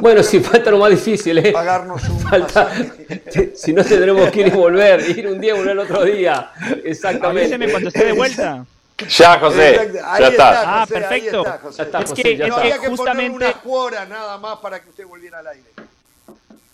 bueno, 0.00 0.22
si 0.22 0.40
falta 0.40 0.70
lo 0.70 0.78
más 0.78 0.90
difícil, 0.90 1.36
¿eh? 1.38 1.52
Pagarnos 1.52 2.02
un 2.08 2.18
Si 3.54 3.72
no 3.72 3.84
tendremos 3.84 4.30
que 4.30 4.40
ir 4.40 4.46
y 4.48 4.50
volver, 4.50 5.00
ir 5.10 5.26
un 5.26 5.40
día 5.40 5.54
y 5.54 5.56
volver 5.58 5.72
el 5.72 5.78
otro 5.80 6.04
día. 6.04 6.50
Exactamente. 6.84 7.54
Avíseme 7.54 7.70
cuando 7.70 7.88
esté 7.88 8.04
de 8.06 8.12
vuelta. 8.12 8.66
Ya, 9.04 9.38
José. 9.38 9.92
Ya 10.18 10.28
está. 10.28 10.82
ah, 10.82 10.86
perfecto. 10.86 11.44
Ya 11.44 11.82
está, 11.82 12.00
es 12.00 12.12
que, 12.12 12.32
es 12.32 12.78
que 12.80 12.88
justamente. 12.88 13.36
una 13.36 13.52
cuora 13.52 14.06
nada 14.06 14.38
más 14.38 14.58
para 14.58 14.80
que 14.80 14.88
usted 14.88 15.06
volviera 15.06 15.40
al 15.40 15.48
aire. 15.48 15.70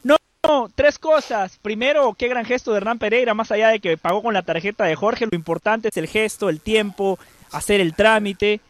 No, 0.04 0.16
no, 0.44 0.70
tres 0.74 0.98
cosas. 0.98 1.58
Primero, 1.60 2.14
qué 2.14 2.28
gran 2.28 2.44
gesto 2.44 2.70
de 2.70 2.78
Hernán 2.78 2.98
Pereira, 2.98 3.34
más 3.34 3.50
allá 3.50 3.68
de 3.68 3.80
que 3.80 3.96
pagó 3.96 4.22
con 4.22 4.34
la 4.34 4.42
tarjeta 4.42 4.84
de 4.84 4.94
Jorge, 4.94 5.26
lo 5.30 5.36
importante 5.36 5.88
es 5.88 5.96
el 5.96 6.06
gesto, 6.06 6.48
el 6.48 6.60
tiempo, 6.60 7.18
hacer 7.50 7.80
el 7.80 7.94
trámite. 7.94 8.60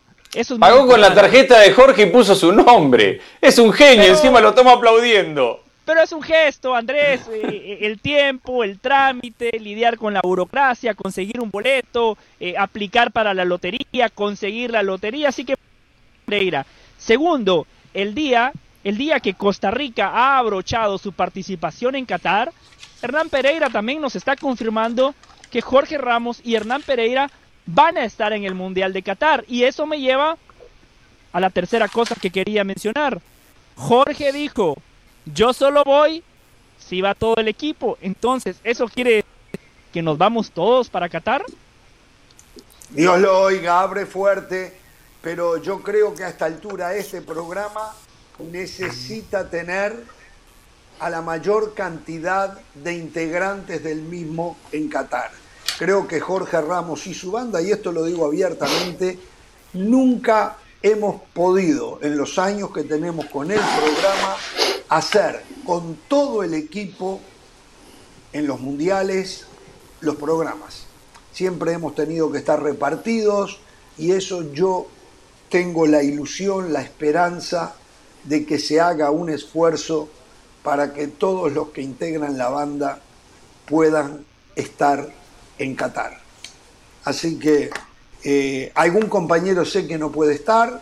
Pagó 0.58 0.86
con 0.86 1.00
la 1.00 1.14
tarjeta 1.14 1.60
de 1.60 1.72
Jorge 1.72 2.04
y 2.04 2.06
puso 2.06 2.34
su 2.34 2.52
nombre. 2.52 3.20
Es 3.38 3.58
un 3.58 3.70
genio, 3.70 4.06
encima 4.06 4.40
lo 4.40 4.50
estamos 4.50 4.78
aplaudiendo. 4.78 5.62
Pero 5.84 6.00
es 6.02 6.12
un 6.12 6.22
gesto, 6.22 6.74
Andrés. 6.74 7.26
Eh, 7.28 7.40
eh, 7.42 7.78
el 7.82 7.98
tiempo, 7.98 8.62
el 8.62 8.78
trámite, 8.78 9.58
lidiar 9.58 9.98
con 9.98 10.14
la 10.14 10.20
burocracia, 10.22 10.94
conseguir 10.94 11.40
un 11.40 11.50
boleto, 11.50 12.16
eh, 12.38 12.54
aplicar 12.56 13.10
para 13.10 13.34
la 13.34 13.44
lotería, 13.44 14.08
conseguir 14.08 14.70
la 14.70 14.82
lotería. 14.82 15.30
Así 15.30 15.44
que, 15.44 15.56
Pereira. 16.24 16.66
Segundo, 16.98 17.66
el 17.94 18.14
día, 18.14 18.52
el 18.84 18.96
día 18.96 19.18
que 19.18 19.34
Costa 19.34 19.72
Rica 19.72 20.08
ha 20.08 20.38
abrochado 20.38 20.98
su 20.98 21.12
participación 21.12 21.96
en 21.96 22.06
Qatar, 22.06 22.52
Hernán 23.02 23.28
Pereira 23.28 23.68
también 23.68 24.00
nos 24.00 24.14
está 24.14 24.36
confirmando 24.36 25.16
que 25.50 25.60
Jorge 25.60 25.98
Ramos 25.98 26.40
y 26.44 26.54
Hernán 26.54 26.82
Pereira 26.82 27.28
van 27.66 27.96
a 27.96 28.04
estar 28.04 28.32
en 28.32 28.44
el 28.44 28.54
Mundial 28.54 28.92
de 28.92 29.02
Qatar. 29.02 29.44
Y 29.48 29.64
eso 29.64 29.84
me 29.86 30.00
lleva 30.00 30.36
a 31.32 31.40
la 31.40 31.50
tercera 31.50 31.88
cosa 31.88 32.14
que 32.14 32.30
quería 32.30 32.62
mencionar. 32.62 33.20
Jorge 33.74 34.32
dijo, 34.32 34.76
yo 35.26 35.52
solo 35.52 35.84
voy 35.84 36.22
si 36.78 37.00
va 37.00 37.14
todo 37.14 37.36
el 37.36 37.48
equipo. 37.48 37.96
Entonces, 38.00 38.56
¿eso 38.64 38.86
quiere 38.88 39.24
que 39.92 40.02
nos 40.02 40.18
vamos 40.18 40.50
todos 40.50 40.88
para 40.88 41.08
Qatar? 41.08 41.44
Dios 42.90 43.20
lo 43.20 43.40
oiga, 43.40 43.80
abre 43.80 44.04
fuerte, 44.04 44.74
pero 45.22 45.56
yo 45.56 45.82
creo 45.82 46.14
que 46.14 46.24
a 46.24 46.28
esta 46.28 46.44
altura 46.44 46.94
este 46.94 47.22
programa 47.22 47.94
necesita 48.38 49.48
tener 49.48 50.04
a 50.98 51.10
la 51.10 51.22
mayor 51.22 51.74
cantidad 51.74 52.58
de 52.74 52.94
integrantes 52.94 53.82
del 53.82 54.02
mismo 54.02 54.56
en 54.72 54.88
Qatar. 54.88 55.30
Creo 55.78 56.06
que 56.06 56.20
Jorge 56.20 56.60
Ramos 56.60 57.06
y 57.06 57.14
su 57.14 57.32
banda, 57.32 57.60
y 57.62 57.70
esto 57.70 57.92
lo 57.92 58.04
digo 58.04 58.26
abiertamente, 58.26 59.18
nunca 59.72 60.56
hemos 60.82 61.22
podido 61.32 61.98
en 62.02 62.16
los 62.16 62.38
años 62.38 62.72
que 62.72 62.82
tenemos 62.82 63.26
con 63.26 63.50
el 63.50 63.60
programa 63.60 64.36
hacer 64.88 65.42
con 65.64 65.96
todo 66.08 66.42
el 66.42 66.54
equipo 66.54 67.20
en 68.32 68.46
los 68.46 68.60
mundiales 68.60 69.46
los 70.00 70.16
programas. 70.16 70.84
Siempre 71.32 71.72
hemos 71.72 71.94
tenido 71.94 72.30
que 72.30 72.38
estar 72.38 72.62
repartidos 72.62 73.60
y 73.96 74.12
eso 74.12 74.52
yo 74.52 74.88
tengo 75.48 75.86
la 75.86 76.02
ilusión, 76.02 76.72
la 76.72 76.82
esperanza 76.82 77.74
de 78.24 78.44
que 78.44 78.58
se 78.58 78.80
haga 78.80 79.10
un 79.10 79.30
esfuerzo 79.30 80.08
para 80.62 80.92
que 80.92 81.08
todos 81.08 81.52
los 81.52 81.68
que 81.68 81.82
integran 81.82 82.38
la 82.38 82.48
banda 82.48 83.00
puedan 83.66 84.24
estar 84.56 85.12
en 85.58 85.74
Qatar. 85.74 86.20
Así 87.04 87.38
que 87.38 87.70
eh, 88.24 88.70
algún 88.74 89.08
compañero 89.08 89.64
sé 89.64 89.86
que 89.86 89.98
no 89.98 90.12
puede 90.12 90.34
estar 90.34 90.80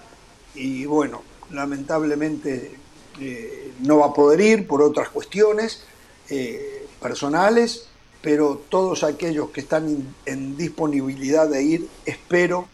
y 0.54 0.84
bueno, 0.84 1.22
lamentablemente 1.50 2.72
eh, 3.20 3.72
no 3.80 3.98
va 3.98 4.06
a 4.06 4.12
poder 4.12 4.40
ir 4.40 4.66
por 4.66 4.82
otras 4.82 5.08
cuestiones 5.08 5.84
eh, 6.28 6.86
personales, 7.00 7.86
pero 8.20 8.62
todos 8.68 9.04
aquellos 9.04 9.50
que 9.50 9.60
están 9.60 10.14
en 10.26 10.56
disponibilidad 10.56 11.48
de 11.48 11.62
ir, 11.62 11.88
espero, 12.04 12.68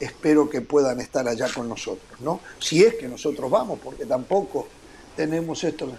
espero 0.00 0.48
que 0.48 0.62
puedan 0.62 1.00
estar 1.00 1.28
allá 1.28 1.48
con 1.52 1.68
nosotros, 1.68 2.20
¿no? 2.20 2.40
Si 2.58 2.82
es 2.82 2.94
que 2.94 3.08
nosotros 3.08 3.50
vamos, 3.50 3.78
porque 3.82 4.06
tampoco 4.06 4.68
tenemos 5.16 5.62
esto. 5.64 5.92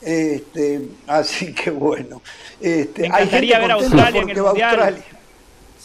Este, 0.00 0.88
así 1.08 1.52
que 1.52 1.70
bueno. 1.70 2.22
Este, 2.60 3.02
Me 3.02 3.08
encantaría 3.08 3.58
ver 3.58 3.70
a 3.72 3.74
Australia 3.74 4.22
en 4.22 4.28
el 4.30 4.42
Mundial. 4.42 5.04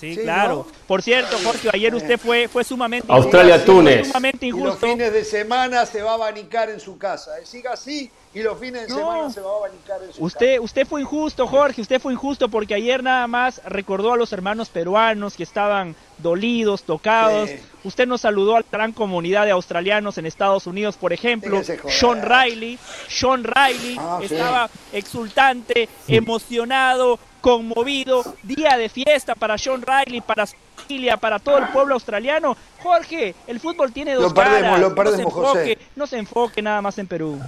Sí, 0.01 0.17
claro. 0.17 0.65
Por 0.87 1.03
cierto, 1.03 1.37
Jorge, 1.43 1.69
ayer 1.71 1.93
usted 1.93 2.19
fue, 2.19 2.47
fue 2.47 2.63
sumamente 2.63 3.05
Australia-Túnez. 3.07 4.07
Sumamente 4.07 4.47
injusto. 4.47 4.67
Y 4.67 4.71
los 4.71 4.79
fines 4.79 5.13
de 5.13 5.23
semana 5.23 5.85
se 5.85 6.01
va 6.01 6.11
a 6.11 6.13
abanicar 6.15 6.71
en 6.71 6.79
su 6.79 6.97
casa. 6.97 7.37
¿eh? 7.37 7.45
Siga 7.45 7.73
así 7.73 8.09
y 8.33 8.41
los 8.41 8.57
fines 8.57 8.87
de 8.87 8.95
semana 8.95 9.29
se 9.29 9.41
va 9.41 9.51
a 9.51 9.57
abanicar 9.57 10.01
en 10.03 10.11
su 10.11 10.23
usted, 10.23 10.53
casa. 10.53 10.61
Usted 10.61 10.87
fue 10.87 11.01
injusto, 11.01 11.45
Jorge. 11.45 11.81
Usted 11.81 12.01
fue 12.01 12.13
injusto 12.13 12.49
porque 12.49 12.73
ayer 12.73 13.03
nada 13.03 13.27
más 13.27 13.61
recordó 13.63 14.13
a 14.13 14.17
los 14.17 14.33
hermanos 14.33 14.69
peruanos 14.69 15.35
que 15.35 15.43
estaban 15.43 15.95
dolidos, 16.17 16.81
tocados. 16.81 17.51
Usted 17.83 18.07
nos 18.07 18.21
saludó 18.21 18.55
a 18.55 18.61
la 18.61 18.65
gran 18.71 18.93
comunidad 18.93 19.45
de 19.45 19.51
australianos 19.51 20.17
en 20.17 20.25
Estados 20.25 20.65
Unidos, 20.65 20.97
por 20.97 21.13
ejemplo. 21.13 21.61
Sean 21.89 22.23
Riley. 22.23 22.79
Sean 23.07 23.43
Riley 23.43 23.97
ah, 23.99 24.19
estaba 24.23 24.69
exultante, 24.93 25.89
emocionado, 26.07 27.19
conmovido, 27.41 28.23
día 28.43 28.77
de 28.77 28.87
fiesta 28.87 29.35
para 29.35 29.57
Sean 29.57 29.81
Riley, 29.81 30.21
para 30.21 30.45
su 30.45 30.55
familia, 30.75 31.17
para 31.17 31.39
todo 31.39 31.57
el 31.57 31.67
pueblo 31.69 31.95
australiano. 31.95 32.55
Jorge, 32.81 33.35
el 33.47 33.59
fútbol 33.59 33.91
tiene 33.91 34.13
dos 34.13 34.25
lo 34.25 34.33
caras. 34.33 34.79
Lo 34.79 34.95
perdemos, 34.95 35.35
no 35.35 35.53
se 35.53 35.59
enfoque, 35.59 35.77
no 35.95 36.07
se 36.07 36.17
enfoque 36.17 36.61
nada 36.61 36.81
más 36.81 36.97
en 36.97 37.07
Perú. 37.07 37.39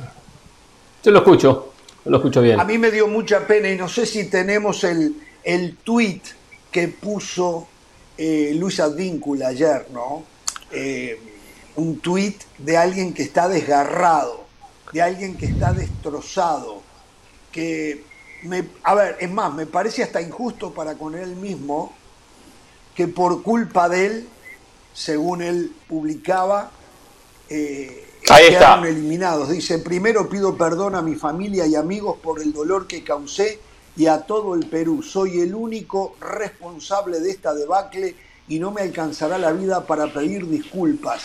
Yo 1.03 1.11
lo 1.11 1.19
escucho, 1.19 1.73
lo 2.05 2.17
escucho 2.17 2.41
bien. 2.41 2.59
A 2.59 2.63
mí 2.63 2.77
me 2.77 2.91
dio 2.91 3.07
mucha 3.07 3.45
pena 3.45 3.69
y 3.69 3.77
no 3.77 3.87
sé 3.87 4.05
si 4.05 4.29
tenemos 4.29 4.83
el, 4.83 5.15
el 5.43 5.77
tweet 5.77 6.21
que 6.71 6.87
puso 6.87 7.67
eh, 8.17 8.53
Luis 8.55 8.79
Advíncula 8.79 9.49
ayer, 9.49 9.87
¿no? 9.91 10.23
Eh, 10.71 11.19
un 11.75 11.99
tweet 11.99 12.35
de 12.57 12.77
alguien 12.77 13.13
que 13.13 13.23
está 13.23 13.47
desgarrado, 13.47 14.45
de 14.91 15.01
alguien 15.01 15.35
que 15.37 15.45
está 15.45 15.73
destrozado, 15.73 16.81
que 17.51 18.03
a 18.83 18.95
ver, 18.95 19.17
es 19.19 19.31
más, 19.31 19.53
me 19.53 19.65
parece 19.65 20.03
hasta 20.03 20.21
injusto 20.21 20.73
para 20.73 20.95
con 20.95 21.15
él 21.15 21.35
mismo 21.35 21.93
que 22.95 23.07
por 23.07 23.41
culpa 23.41 23.89
de 23.89 24.05
él, 24.05 24.29
según 24.93 25.41
él 25.41 25.73
publicaba, 25.87 26.71
eh, 27.49 28.07
quedaron 28.21 28.85
eliminados. 28.85 29.49
Dice, 29.49 29.79
primero 29.79 30.29
pido 30.29 30.57
perdón 30.57 30.95
a 30.95 31.01
mi 31.01 31.15
familia 31.15 31.65
y 31.65 31.75
amigos 31.75 32.17
por 32.21 32.41
el 32.41 32.53
dolor 32.53 32.87
que 32.87 33.03
causé 33.03 33.59
y 33.95 34.07
a 34.07 34.21
todo 34.21 34.55
el 34.55 34.67
Perú. 34.67 35.01
Soy 35.03 35.39
el 35.41 35.55
único 35.55 36.15
responsable 36.19 37.19
de 37.19 37.31
esta 37.31 37.53
debacle 37.53 38.15
y 38.47 38.59
no 38.59 38.71
me 38.71 38.81
alcanzará 38.81 39.37
la 39.37 39.51
vida 39.51 39.85
para 39.85 40.11
pedir 40.11 40.47
disculpas. 40.47 41.23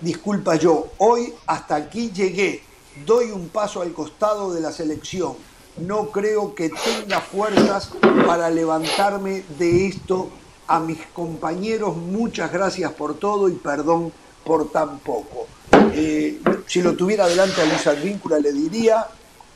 Disculpas 0.00 0.60
yo. 0.60 0.92
Hoy 0.98 1.34
hasta 1.46 1.74
aquí 1.74 2.10
llegué. 2.12 2.62
Doy 3.04 3.30
un 3.30 3.48
paso 3.48 3.82
al 3.82 3.92
costado 3.92 4.52
de 4.52 4.60
la 4.60 4.72
selección 4.72 5.34
no 5.80 6.10
creo 6.10 6.54
que 6.54 6.70
tenga 6.70 7.20
fuerzas 7.20 7.90
para 8.26 8.50
levantarme 8.50 9.42
de 9.58 9.86
esto. 9.86 10.30
A 10.66 10.78
mis 10.78 10.98
compañeros, 11.12 11.96
muchas 11.96 12.52
gracias 12.52 12.92
por 12.92 13.18
todo 13.18 13.48
y 13.48 13.54
perdón 13.54 14.12
por 14.44 14.70
tan 14.70 15.00
poco. 15.00 15.48
Eh, 15.92 16.40
si 16.66 16.80
lo 16.80 16.94
tuviera 16.94 17.26
delante 17.26 17.60
a 17.60 17.64
Luis 17.64 17.86
Advíncula, 17.88 18.38
le 18.38 18.52
diría 18.52 19.06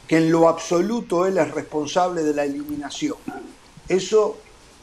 que 0.08 0.16
en 0.16 0.32
lo 0.32 0.48
absoluto 0.48 1.24
él 1.26 1.38
es 1.38 1.50
responsable 1.52 2.24
de 2.24 2.34
la 2.34 2.44
eliminación. 2.44 3.16
Eso 3.88 4.38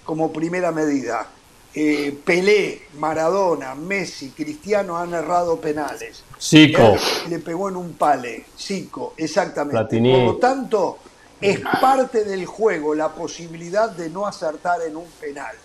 como 0.06 0.32
primera 0.32 0.72
medida. 0.72 1.28
Eh, 1.74 2.18
Pelé, 2.26 2.82
Maradona, 2.98 3.76
Messi, 3.76 4.32
Cristiano 4.32 4.98
han 4.98 5.14
errado 5.14 5.60
penales. 5.60 6.24
Zico. 6.40 6.96
Le 7.30 7.40
pegó 7.40 7.70
en 7.70 7.78
un 7.78 7.94
pale. 7.94 8.46
Zico, 8.58 9.14
exactamente. 9.16 10.00
Por 10.00 10.26
lo 10.26 10.36
tanto, 10.38 10.98
es 11.42 11.60
parte 11.82 12.24
del 12.24 12.46
juego 12.46 12.94
la 12.94 13.10
posibilidad 13.10 13.90
de 13.90 14.10
no 14.10 14.28
acertar 14.28 14.82
en 14.84 14.96
un 14.96 15.08
penal. 15.20 15.56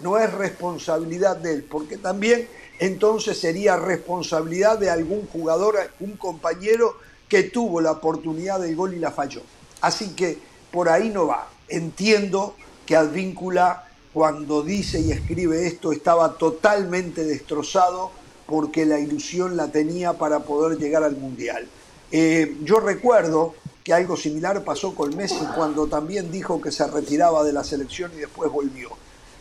No 0.00 0.18
es 0.18 0.32
responsabilidad 0.32 1.36
de 1.36 1.54
él, 1.54 1.64
porque 1.64 1.96
también 1.96 2.48
entonces 2.78 3.38
sería 3.38 3.76
responsabilidad 3.76 4.78
de 4.78 4.90
algún 4.90 5.26
jugador, 5.28 5.76
un 6.00 6.16
compañero 6.16 6.96
que 7.28 7.44
tuvo 7.44 7.80
la 7.80 7.92
oportunidad 7.92 8.60
del 8.60 8.76
gol 8.76 8.94
y 8.94 8.98
la 8.98 9.10
falló. 9.10 9.40
Así 9.80 10.14
que 10.14 10.38
por 10.70 10.88
ahí 10.88 11.08
no 11.08 11.26
va. 11.26 11.48
Entiendo 11.68 12.54
que 12.84 12.96
Advíncula 12.96 13.88
cuando 14.12 14.62
dice 14.62 15.00
y 15.00 15.12
escribe 15.12 15.66
esto 15.66 15.92
estaba 15.92 16.34
totalmente 16.34 17.24
destrozado 17.24 18.10
porque 18.46 18.84
la 18.84 18.98
ilusión 18.98 19.56
la 19.56 19.68
tenía 19.68 20.12
para 20.12 20.40
poder 20.40 20.78
llegar 20.78 21.04
al 21.04 21.16
Mundial. 21.16 21.66
Eh, 22.10 22.56
yo 22.62 22.80
recuerdo 22.80 23.54
que 23.82 23.92
algo 23.92 24.16
similar 24.16 24.62
pasó 24.62 24.94
con 24.94 25.16
Messi 25.16 25.44
cuando 25.54 25.86
también 25.86 26.30
dijo 26.30 26.60
que 26.60 26.70
se 26.70 26.86
retiraba 26.86 27.42
de 27.42 27.52
la 27.52 27.64
selección 27.64 28.12
y 28.14 28.20
después 28.20 28.50
volvió. 28.50 28.90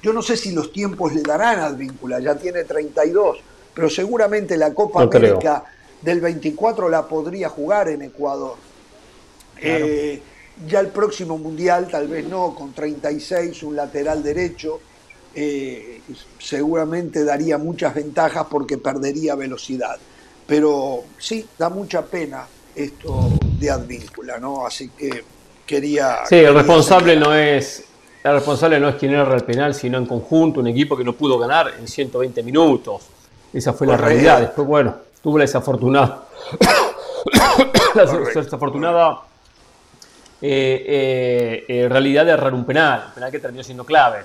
Yo 0.01 0.13
no 0.13 0.21
sé 0.21 0.35
si 0.35 0.51
los 0.51 0.71
tiempos 0.71 1.13
le 1.13 1.21
darán 1.21 1.59
a 1.59 1.65
Advíncula, 1.67 2.19
ya 2.19 2.35
tiene 2.35 2.63
32, 2.63 3.37
pero 3.73 3.89
seguramente 3.89 4.57
la 4.57 4.73
Copa 4.73 5.03
América 5.03 5.63
del 6.01 6.21
24 6.21 6.89
la 6.89 7.07
podría 7.07 7.49
jugar 7.49 7.89
en 7.89 8.01
Ecuador. 8.01 8.55
Eh, 9.61 10.21
ya 10.67 10.79
el 10.79 10.87
próximo 10.87 11.37
Mundial, 11.37 11.87
tal 11.89 12.07
vez 12.07 12.25
no, 12.25 12.55
con 12.55 12.73
36, 12.73 13.61
un 13.61 13.75
lateral 13.75 14.23
derecho, 14.23 14.79
eh, 15.35 16.01
seguramente 16.39 17.23
daría 17.23 17.59
muchas 17.59 17.93
ventajas 17.93 18.47
porque 18.49 18.79
perdería 18.79 19.35
velocidad. 19.35 19.99
Pero 20.47 21.03
sí, 21.19 21.45
da 21.59 21.69
mucha 21.69 22.03
pena 22.03 22.47
esto 22.75 23.29
de 23.62 23.70
Advíncula, 23.70 24.39
¿no? 24.39 24.66
Así 24.66 24.89
que 24.89 25.24
quería... 25.66 26.26
Sí, 26.28 26.36
el 26.36 26.53
responsable 26.53 27.16
no 27.16 27.34
es... 27.34 27.86
El 28.24 28.34
responsable 28.34 28.80
no 28.80 28.89
es 28.89 28.95
quien 28.95 29.14
era 29.14 29.34
el 29.34 29.43
penal, 29.43 29.74
sino 29.74 29.97
en 29.97 30.05
conjunto, 30.05 30.59
un 30.59 30.68
equipo 30.68 30.97
que 30.97 31.03
no 31.03 31.14
pudo 31.14 31.39
ganar 31.39 31.74
en 31.80 31.88
120 31.88 32.43
minutos. 32.43 33.03
Esa 33.53 33.74
fue 33.74 33.88
la 33.88 33.97
realidad. 33.97 34.41
Después, 34.41 34.68
bueno, 34.68 34.95
tuvo 35.24 35.38
la 35.38 35.43
desafortunada, 35.43 36.26
la 37.95 38.05
desafortunada 38.05 39.22
eh, 40.39 40.86
eh, 40.88 41.66
eh, 41.68 41.89
realidad 41.89 42.26
de 42.26 42.32
errar 42.32 42.53
un 42.53 42.64
penal, 42.64 43.05
un 43.07 43.14
penal 43.14 43.32
que 43.32 43.39
terminó 43.39 43.64
siendo 43.64 43.84
clave. 43.84 44.20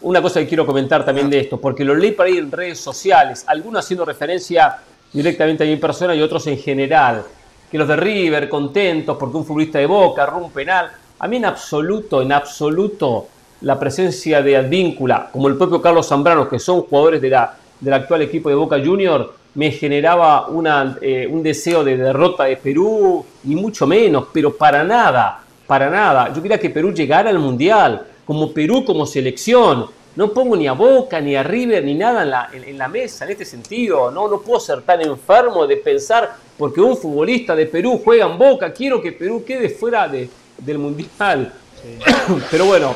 Una 0.00 0.22
cosa 0.22 0.40
que 0.40 0.48
quiero 0.48 0.64
comentar 0.64 1.04
también 1.04 1.28
de 1.28 1.40
esto, 1.40 1.60
porque 1.60 1.84
lo 1.84 1.94
leí 1.94 2.12
para 2.12 2.30
ir 2.30 2.38
en 2.38 2.50
redes 2.50 2.80
sociales, 2.80 3.44
algunos 3.46 3.84
haciendo 3.84 4.04
referencia 4.04 4.78
directamente 5.12 5.64
a 5.64 5.66
mi 5.66 5.76
persona 5.76 6.14
y 6.14 6.22
otros 6.22 6.46
en 6.46 6.58
general 6.58 7.24
que 7.72 7.78
los 7.78 7.88
de 7.88 7.96
River 7.96 8.50
contentos 8.50 9.16
porque 9.18 9.38
un 9.38 9.46
futbolista 9.46 9.78
de 9.78 9.86
Boca 9.86 10.30
un 10.36 10.50
penal. 10.50 10.90
A 11.18 11.26
mí 11.26 11.38
en 11.38 11.46
absoluto, 11.46 12.20
en 12.20 12.30
absoluto, 12.30 13.28
la 13.62 13.80
presencia 13.80 14.42
de 14.42 14.58
Advíncula, 14.58 15.30
como 15.32 15.48
el 15.48 15.56
propio 15.56 15.80
Carlos 15.80 16.06
Zambrano, 16.06 16.46
que 16.50 16.58
son 16.58 16.82
jugadores 16.82 17.22
de 17.22 17.30
la, 17.30 17.56
del 17.80 17.94
actual 17.94 18.20
equipo 18.20 18.50
de 18.50 18.56
Boca 18.56 18.76
Junior, 18.78 19.34
me 19.54 19.70
generaba 19.70 20.48
una, 20.48 20.98
eh, 21.00 21.26
un 21.30 21.42
deseo 21.42 21.82
de 21.82 21.96
derrota 21.96 22.44
de 22.44 22.58
Perú, 22.58 23.24
ni 23.44 23.54
mucho 23.54 23.86
menos, 23.86 24.26
pero 24.30 24.54
para 24.54 24.84
nada, 24.84 25.42
para 25.66 25.88
nada. 25.88 26.30
Yo 26.34 26.42
quería 26.42 26.60
que 26.60 26.68
Perú 26.68 26.92
llegara 26.92 27.30
al 27.30 27.38
Mundial, 27.38 28.02
como 28.26 28.52
Perú, 28.52 28.84
como 28.84 29.06
selección. 29.06 29.86
No 30.14 30.32
pongo 30.32 30.56
ni 30.56 30.66
a 30.68 30.72
Boca, 30.72 31.20
ni 31.20 31.34
a 31.34 31.42
River, 31.42 31.84
ni 31.84 31.94
nada 31.94 32.22
en 32.22 32.30
la, 32.30 32.50
en 32.52 32.78
la 32.78 32.88
mesa 32.88 33.24
en 33.24 33.30
este 33.30 33.44
sentido. 33.44 34.10
No, 34.10 34.28
no 34.28 34.40
puedo 34.40 34.60
ser 34.60 34.82
tan 34.82 35.00
enfermo 35.00 35.66
de 35.66 35.78
pensar 35.78 36.36
porque 36.58 36.80
un 36.80 36.96
futbolista 36.96 37.56
de 37.56 37.66
Perú 37.66 38.00
juega 38.04 38.26
en 38.26 38.38
Boca, 38.38 38.72
quiero 38.72 39.00
que 39.00 39.12
Perú 39.12 39.42
quede 39.46 39.70
fuera 39.70 40.08
de, 40.08 40.28
del 40.58 40.78
Mundial. 40.78 41.52
Pero 42.50 42.66
bueno, 42.66 42.94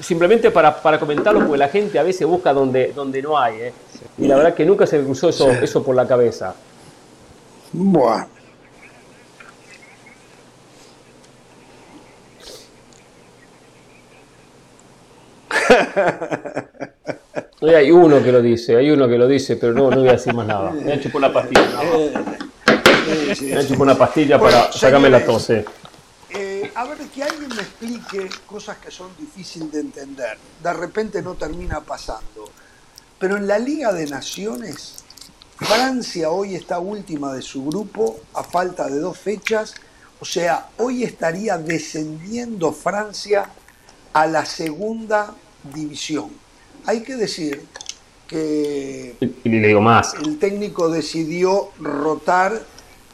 simplemente 0.00 0.50
para, 0.50 0.80
para, 0.80 0.98
comentarlo, 0.98 1.40
porque 1.40 1.58
la 1.58 1.68
gente 1.68 1.98
a 1.98 2.02
veces 2.02 2.26
busca 2.26 2.52
donde, 2.52 2.92
donde 2.92 3.22
no 3.22 3.38
hay. 3.38 3.56
¿eh? 3.60 3.72
Y 4.18 4.26
la 4.26 4.36
verdad 4.36 4.54
que 4.54 4.64
nunca 4.64 4.86
se 4.86 4.98
me 4.98 5.04
cruzó 5.04 5.28
eso, 5.30 5.50
eso 5.50 5.82
por 5.82 5.96
la 5.96 6.06
cabeza. 6.06 6.54
Bueno. 7.72 8.37
hay 17.60 17.90
uno 17.90 18.22
que 18.22 18.32
lo 18.32 18.40
dice, 18.40 18.76
hay 18.76 18.90
uno 18.90 19.08
que 19.08 19.18
lo 19.18 19.26
dice, 19.26 19.56
pero 19.56 19.72
no, 19.72 19.90
no 19.90 20.00
voy 20.00 20.08
a 20.08 20.12
decir 20.12 20.34
más 20.34 20.46
nada. 20.46 20.70
Me 20.70 20.92
ha 20.92 20.94
hecho 20.94 21.10
por 21.10 21.20
la 21.20 21.32
pastilla. 21.32 21.80
Me 23.40 23.60
hecho 23.60 23.74
una 23.82 23.96
pastilla 23.96 24.38
para 24.38 24.72
sacarme 24.72 25.10
la 25.10 25.24
tos. 25.24 25.50
Eh, 25.50 25.64
a 26.74 26.84
ver, 26.84 26.98
que 27.08 27.22
alguien 27.22 27.48
me 27.48 27.62
explique 27.62 28.28
cosas 28.46 28.76
que 28.78 28.90
son 28.90 29.08
difíciles 29.18 29.72
de 29.72 29.80
entender. 29.80 30.38
De 30.62 30.72
repente 30.72 31.22
no 31.22 31.34
termina 31.34 31.80
pasando. 31.80 32.50
Pero 33.18 33.36
en 33.36 33.46
la 33.46 33.58
Liga 33.58 33.92
de 33.92 34.06
Naciones, 34.06 35.04
Francia 35.56 36.30
hoy 36.30 36.54
está 36.54 36.78
última 36.78 37.32
de 37.32 37.42
su 37.42 37.64
grupo 37.64 38.20
a 38.34 38.44
falta 38.44 38.86
de 38.86 39.00
dos 39.00 39.18
fechas. 39.18 39.74
O 40.20 40.24
sea, 40.24 40.68
hoy 40.78 41.02
estaría 41.02 41.58
descendiendo 41.58 42.72
Francia 42.72 43.50
a 44.12 44.26
la 44.26 44.44
segunda 44.44 45.34
división. 45.74 46.30
Hay 46.86 47.02
que 47.02 47.16
decir 47.16 47.64
que 48.26 49.16
y 49.20 49.48
le 49.48 49.68
digo 49.68 49.80
más. 49.80 50.14
el 50.14 50.38
técnico 50.38 50.90
decidió 50.90 51.70
rotar 51.80 52.62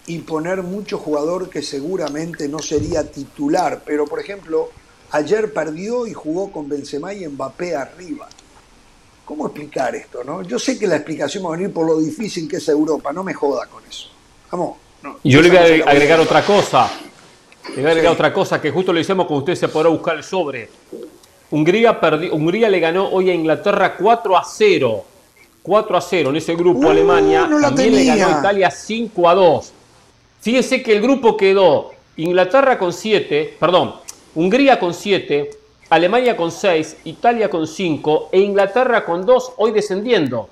y 0.07 0.19
poner 0.19 0.63
mucho 0.63 0.99
jugador 0.99 1.49
que 1.49 1.63
seguramente 1.63 2.49
no 2.49 2.59
sería 2.59 3.11
titular, 3.11 3.83
pero 3.87 4.05
por 4.05 4.21
ejemplo, 4.21 4.71
ayer 5.11 5.53
perdió 5.53 6.07
y 6.07 6.13
jugó 6.13 6.53
con 6.53 6.69
Benzema 6.69 7.15
y 7.15 7.27
Mbappé 7.27 7.75
arriba. 7.75 8.29
¿Cómo 9.25 9.47
explicar 9.47 9.95
esto? 9.95 10.23
No? 10.23 10.43
Yo 10.43 10.59
sé 10.59 10.79
que 10.79 10.87
la 10.87 10.97
explicación 10.97 11.45
va 11.45 11.49
a 11.49 11.53
venir 11.53 11.73
por 11.73 11.87
lo 11.87 11.99
difícil 11.99 12.47
que 12.47 12.57
es 12.57 12.69
Europa, 12.69 13.13
no 13.13 13.25
me 13.25 13.33
joda 13.33 13.67
con 13.67 13.83
eso. 13.87 14.09
Vamos. 14.51 14.77
y 15.23 15.31
yo 15.31 15.41
le 15.41 15.49
voy 15.49 15.57
a 15.57 15.91
agregar 15.91 16.21
otra 16.21 16.45
cosa. 16.45 16.91
Le 17.71 17.77
voy 17.77 17.87
a 17.87 17.89
agregar 17.89 18.13
otra 18.13 18.33
cosa 18.33 18.61
que 18.61 18.71
justo 18.71 18.93
lo 18.93 19.01
hicimos 19.01 19.27
con 19.27 19.39
usted 19.39 19.55
se 19.55 19.69
podrá 19.69 19.89
buscar 19.89 20.17
el 20.17 20.23
sobre. 20.23 20.69
Hungría, 21.51 22.01
perdió, 22.01 22.35
Hungría 22.35 22.69
le 22.69 22.81
ganó 22.81 23.09
hoy 23.09 23.31
a 23.31 23.35
Inglaterra 23.35 23.97
4 23.97 24.37
a 24.37 24.45
0. 24.45 25.05
4 25.63 25.97
a 25.97 26.01
0 26.01 26.31
en 26.31 26.37
ese 26.37 26.55
grupo. 26.55 26.87
Uh, 26.87 26.91
Alemania 26.91 27.47
no 27.47 27.59
la 27.59 27.69
también 27.69 27.95
le 27.95 28.05
ganó 28.05 28.37
a 28.37 28.39
Italia 28.41 28.71
5 28.71 29.29
a 29.29 29.35
2. 29.35 29.73
Fíjese 30.41 30.83
que 30.83 30.93
el 30.93 31.01
grupo 31.01 31.37
quedó 31.37 31.93
Inglaterra 32.17 32.79
con 32.79 32.93
7, 32.93 33.57
perdón, 33.59 33.95
Hungría 34.35 34.79
con 34.79 34.93
7, 34.93 35.51
Alemania 35.91 36.37
con 36.37 36.51
6, 36.51 36.99
Italia 37.05 37.49
con 37.49 37.67
5 37.67 38.29
e 38.31 38.41
Inglaterra 38.41 39.05
con 39.05 39.25
2, 39.25 39.53
hoy 39.57 39.73
descendiendo. 39.73 40.51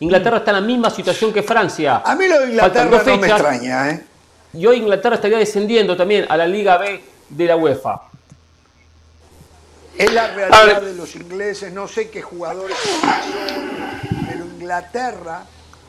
Inglaterra 0.00 0.38
está 0.38 0.52
en 0.52 0.56
la 0.56 0.62
misma 0.62 0.90
situación 0.90 1.32
que 1.32 1.42
Francia. 1.42 2.02
A 2.04 2.14
mí 2.14 2.26
lo 2.26 2.40
de 2.40 2.50
Inglaterra 2.50 3.02
no 3.04 3.16
me 3.18 3.26
extraña, 3.26 3.90
¿eh? 3.90 4.04
Y 4.56 4.66
hoy 4.66 4.78
Inglaterra 4.78 5.16
estaría 5.16 5.38
descendiendo 5.38 5.96
también 5.96 6.26
a 6.28 6.36
la 6.36 6.46
Liga 6.46 6.78
B 6.78 7.02
de 7.28 7.44
la 7.46 7.56
UEFA. 7.56 8.02
Es 9.98 10.12
la 10.12 10.28
realidad 10.28 10.82
de 10.82 10.94
los 10.94 11.14
ingleses, 11.16 11.72
no 11.72 11.88
sé 11.88 12.10
qué 12.10 12.20
jugadores 12.22 12.76
son, 12.76 13.10
pero 14.28 14.44
Inglaterra 14.44 15.44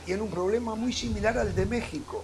tiene 0.05 0.21
un 0.21 0.29
problema 0.29 0.75
muy 0.75 0.93
similar 0.93 1.37
al 1.37 1.53
de 1.53 1.65
México. 1.65 2.23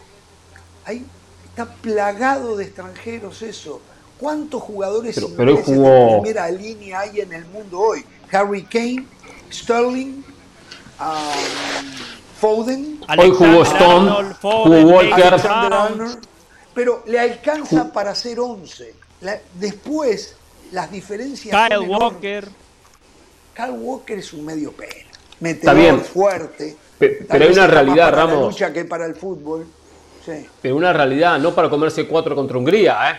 Ahí 0.85 1.05
está 1.45 1.65
plagado 1.65 2.55
de 2.55 2.65
extranjeros 2.65 3.41
eso. 3.41 3.81
¿Cuántos 4.17 4.61
jugadores 4.61 5.15
Pero- 5.15 5.27
ingleses 5.27 5.65
jugó- 5.65 5.89
de 6.15 6.21
primera 6.21 6.49
línea 6.51 6.99
hay 7.01 7.19
en 7.19 7.33
el 7.33 7.45
mundo 7.45 7.79
hoy? 7.79 8.05
Harry 8.31 8.63
Kane, 8.63 9.05
Sterling, 9.51 10.23
um, 10.99 11.83
Foden, 12.39 12.99
Hoy 13.17 13.29
jugó 13.31 13.63
Stone, 13.63 14.09
Arnold, 14.09 14.35
jugó 14.41 14.63
Foden, 14.63 14.85
Walker. 14.87 15.23
Alexander 15.23 15.69
Mount. 15.69 15.91
Arnold, 15.91 16.19
pero 16.73 17.03
le 17.07 17.19
alcanza 17.19 17.91
para 17.91 18.11
hacer 18.11 18.39
11. 18.39 18.93
La- 19.21 19.39
después, 19.55 20.35
las 20.71 20.91
diferencias 20.91 21.55
Kyle 21.67 21.77
son. 21.77 21.89
Walker. 21.89 22.45
Kyle 23.55 23.71
Walker 23.71 24.17
es 24.17 24.33
un 24.33 24.45
medio 24.45 24.71
pelo. 24.71 24.91
Está 24.91 25.13
Metedor 25.39 25.75
bien. 25.75 26.01
fuerte. 26.01 26.75
Pe- 26.97 27.25
pero 27.29 27.45
hay 27.45 27.51
una 27.51 27.63
está 27.65 27.67
realidad, 27.67 28.05
para 28.11 28.17
La 28.25 28.31
Ramos. 28.31 28.53
lucha 28.53 28.73
que 28.73 28.85
para 28.85 29.05
el 29.05 29.15
fútbol. 29.15 29.65
Sí. 30.25 30.47
Pero 30.61 30.75
una 30.75 30.93
realidad, 30.93 31.37
no 31.39 31.53
para 31.53 31.69
comerse 31.69 32.07
cuatro 32.07 32.33
contra 32.35 32.57
Hungría, 32.57 33.11
¿eh? 33.11 33.15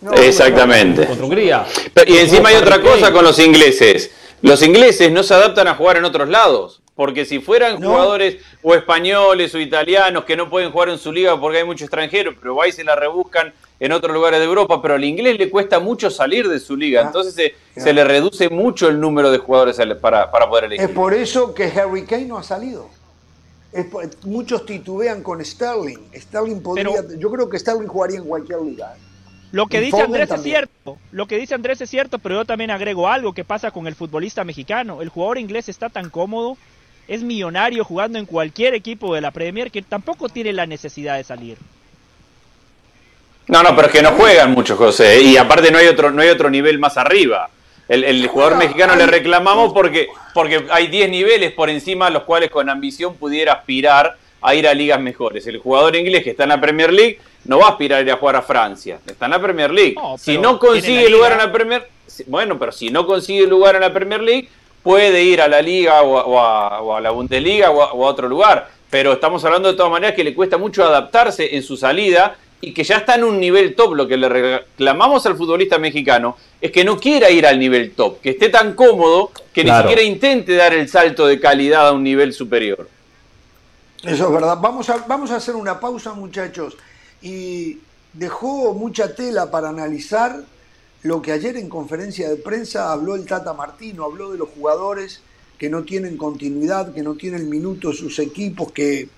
No, 0.00 0.12
Exactamente. 0.12 1.06
Contra 1.06 1.24
Hungría. 1.24 1.66
Pero- 1.92 2.10
y 2.12 2.18
encima 2.18 2.48
hay 2.50 2.56
otra 2.56 2.80
cosa 2.80 3.12
con 3.12 3.24
los 3.24 3.38
ingleses. 3.38 4.10
Los 4.42 4.62
ingleses 4.62 5.10
no 5.12 5.22
se 5.22 5.34
adaptan 5.34 5.68
a 5.68 5.74
jugar 5.74 5.96
en 5.98 6.04
otros 6.04 6.28
lados. 6.28 6.80
Porque 6.96 7.26
si 7.26 7.40
fueran 7.40 7.78
No. 7.78 7.90
jugadores 7.90 8.38
o 8.62 8.74
españoles 8.74 9.54
o 9.54 9.60
italianos 9.60 10.24
que 10.24 10.34
no 10.34 10.48
pueden 10.48 10.70
jugar 10.72 10.88
en 10.88 10.98
su 10.98 11.12
liga 11.12 11.38
porque 11.38 11.58
hay 11.58 11.64
muchos 11.64 11.82
extranjeros, 11.82 12.34
pero 12.40 12.56
va 12.56 12.66
y 12.66 12.72
se 12.72 12.82
la 12.84 12.96
rebuscan 12.96 13.52
en 13.78 13.92
otros 13.92 14.14
lugares 14.14 14.40
de 14.40 14.46
Europa, 14.46 14.80
pero 14.80 14.94
al 14.94 15.04
inglés 15.04 15.38
le 15.38 15.50
cuesta 15.50 15.78
mucho 15.78 16.10
salir 16.10 16.48
de 16.48 16.58
su 16.58 16.74
liga. 16.74 17.02
Ah, 17.02 17.06
Entonces 17.06 17.34
se, 17.34 17.50
claro. 17.74 17.86
se 17.88 17.92
le 17.92 18.04
reduce 18.04 18.48
mucho 18.48 18.88
el 18.88 18.98
número 18.98 19.30
de 19.30 19.36
jugadores 19.36 19.78
para, 20.00 20.30
para 20.30 20.48
poder 20.48 20.64
elegir. 20.64 20.88
Es 20.88 20.90
por 20.94 21.12
eso 21.12 21.52
que 21.52 21.64
Harry 21.64 22.06
Kane 22.06 22.24
no 22.24 22.38
ha 22.38 22.42
salido. 22.42 22.88
Es 23.72 23.84
por- 23.84 24.08
muchos 24.24 24.64
titubean 24.64 25.22
con 25.22 25.44
Sterling. 25.44 25.98
Sterling 26.14 26.62
podría. 26.62 26.88
yo 27.18 27.30
creo 27.30 27.50
que 27.50 27.58
Sterling 27.58 27.88
jugaría 27.88 28.16
en 28.16 28.24
cualquier 28.24 28.62
liga. 28.62 28.94
¿eh? 28.96 29.00
Lo 29.52 29.66
que 29.66 29.76
Y 29.76 29.80
dice 29.80 29.90
Foden 29.90 30.06
Andrés 30.06 30.30
es 30.30 30.42
cierto. 30.42 30.96
Lo 31.12 31.26
que 31.26 31.36
dice 31.36 31.54
Andrés 31.54 31.78
es 31.82 31.90
cierto, 31.90 32.18
pero 32.18 32.36
yo 32.36 32.44
también 32.46 32.70
agrego 32.70 33.06
algo 33.06 33.34
que 33.34 33.44
pasa 33.44 33.70
con 33.70 33.86
el 33.86 33.94
futbolista 33.94 34.44
mexicano. 34.44 35.02
El 35.02 35.10
jugador 35.10 35.36
inglés 35.36 35.68
está 35.68 35.90
tan 35.90 36.08
cómodo, 36.08 36.56
es 37.08 37.22
millonario 37.22 37.84
jugando 37.84 38.18
en 38.18 38.26
cualquier 38.26 38.74
equipo 38.74 39.14
de 39.14 39.20
la 39.20 39.30
Premier 39.30 39.70
que 39.70 39.82
tampoco 39.82 40.28
tiene 40.28 40.52
la 40.52 40.66
necesidad 40.66 41.16
de 41.16 41.24
salir. 41.24 41.58
No, 43.48 43.62
no, 43.62 43.76
pero 43.76 43.88
es 43.88 43.92
que 43.92 44.02
no 44.02 44.12
juegan 44.12 44.52
mucho, 44.52 44.76
José. 44.76 45.22
Y 45.22 45.36
aparte 45.36 45.70
no 45.70 45.78
hay 45.78 45.86
otro, 45.86 46.10
no 46.10 46.22
hay 46.22 46.28
otro 46.30 46.50
nivel 46.50 46.78
más 46.78 46.96
arriba. 46.96 47.48
El, 47.88 48.02
el 48.02 48.26
jugador 48.26 48.56
mexicano 48.56 48.96
le 48.96 49.06
reclamamos 49.06 49.72
porque, 49.72 50.08
porque 50.34 50.66
hay 50.70 50.88
10 50.88 51.10
niveles 51.10 51.52
por 51.52 51.70
encima 51.70 52.08
a 52.08 52.10
los 52.10 52.24
cuales 52.24 52.50
con 52.50 52.68
ambición 52.68 53.14
pudiera 53.14 53.52
aspirar 53.52 54.16
a 54.42 54.54
ir 54.56 54.66
a 54.66 54.74
ligas 54.74 55.00
mejores. 55.00 55.46
El 55.46 55.58
jugador 55.58 55.94
inglés 55.94 56.24
que 56.24 56.30
está 56.30 56.42
en 56.42 56.48
la 56.48 56.60
Premier 56.60 56.92
League 56.92 57.20
no 57.44 57.60
va 57.60 57.66
a 57.66 57.70
aspirar 57.70 58.00
a 58.00 58.02
ir 58.02 58.10
a 58.10 58.16
jugar 58.16 58.36
a 58.36 58.42
Francia. 58.42 58.98
Está 59.06 59.26
en 59.26 59.30
la 59.30 59.40
Premier 59.40 59.70
League. 59.70 59.94
No, 59.94 60.18
si 60.18 60.38
no 60.38 60.58
consigue 60.58 61.08
lugar 61.08 61.32
en 61.32 61.38
la 61.38 61.52
Premier 61.52 61.86
bueno, 62.26 62.58
pero 62.58 62.72
si 62.72 62.90
no 62.90 63.06
consigue 63.06 63.46
lugar 63.46 63.74
en 63.74 63.82
la 63.82 63.92
Premier 63.92 64.22
League, 64.22 64.48
puede 64.86 65.20
ir 65.24 65.40
a 65.40 65.48
la 65.48 65.60
Liga 65.60 66.02
o 66.02 66.16
a, 66.16 66.24
o 66.26 66.38
a- 66.38 66.80
o 66.80 66.94
a 66.94 67.00
la 67.00 67.10
Bundesliga 67.10 67.70
o 67.72 67.82
a, 67.82 67.92
o 67.92 68.06
a 68.06 68.08
otro 68.08 68.28
lugar. 68.28 68.68
Pero 68.88 69.14
estamos 69.14 69.44
hablando 69.44 69.68
de 69.68 69.76
todas 69.76 69.90
maneras 69.90 70.14
que 70.14 70.22
le 70.22 70.32
cuesta 70.32 70.58
mucho 70.58 70.84
adaptarse 70.84 71.56
en 71.56 71.64
su 71.64 71.76
salida 71.76 72.36
y 72.60 72.72
que 72.72 72.84
ya 72.84 72.98
está 72.98 73.16
en 73.16 73.24
un 73.24 73.40
nivel 73.40 73.74
top. 73.74 73.94
Lo 73.96 74.06
que 74.06 74.16
le 74.16 74.28
reclamamos 74.28 75.26
al 75.26 75.36
futbolista 75.36 75.76
mexicano 75.80 76.36
es 76.60 76.70
que 76.70 76.84
no 76.84 76.96
quiera 77.00 77.28
ir 77.30 77.44
al 77.48 77.58
nivel 77.58 77.94
top, 77.96 78.20
que 78.20 78.30
esté 78.30 78.48
tan 78.48 78.74
cómodo 78.74 79.32
que 79.52 79.64
Claro. 79.64 79.88
ni 79.88 79.90
siquiera 79.90 80.02
intente 80.08 80.54
dar 80.54 80.72
el 80.72 80.88
salto 80.88 81.26
de 81.26 81.40
calidad 81.40 81.88
a 81.88 81.92
un 81.92 82.04
nivel 82.04 82.32
superior. 82.32 82.88
Eso 84.04 84.26
es 84.26 84.32
verdad. 84.32 84.56
Vamos 84.60 84.88
a, 84.88 84.98
vamos 85.08 85.32
a 85.32 85.36
hacer 85.36 85.56
una 85.56 85.80
pausa, 85.80 86.12
muchachos. 86.12 86.76
Y 87.20 87.78
dejó 88.12 88.72
mucha 88.72 89.16
tela 89.16 89.50
para 89.50 89.70
analizar 89.70 90.36
lo 91.06 91.22
que 91.22 91.32
ayer 91.32 91.56
en 91.56 91.68
conferencia 91.68 92.28
de 92.28 92.36
prensa 92.36 92.92
habló 92.92 93.14
el 93.14 93.24
Tata 93.26 93.52
Martino, 93.52 94.04
habló 94.04 94.32
de 94.32 94.38
los 94.38 94.48
jugadores 94.48 95.20
que 95.58 95.70
no 95.70 95.84
tienen 95.84 96.16
continuidad, 96.16 96.92
que 96.92 97.02
no 97.02 97.14
tienen 97.14 97.48
minutos 97.48 97.98
sus 97.98 98.18
equipos, 98.18 98.72
que 98.72 99.08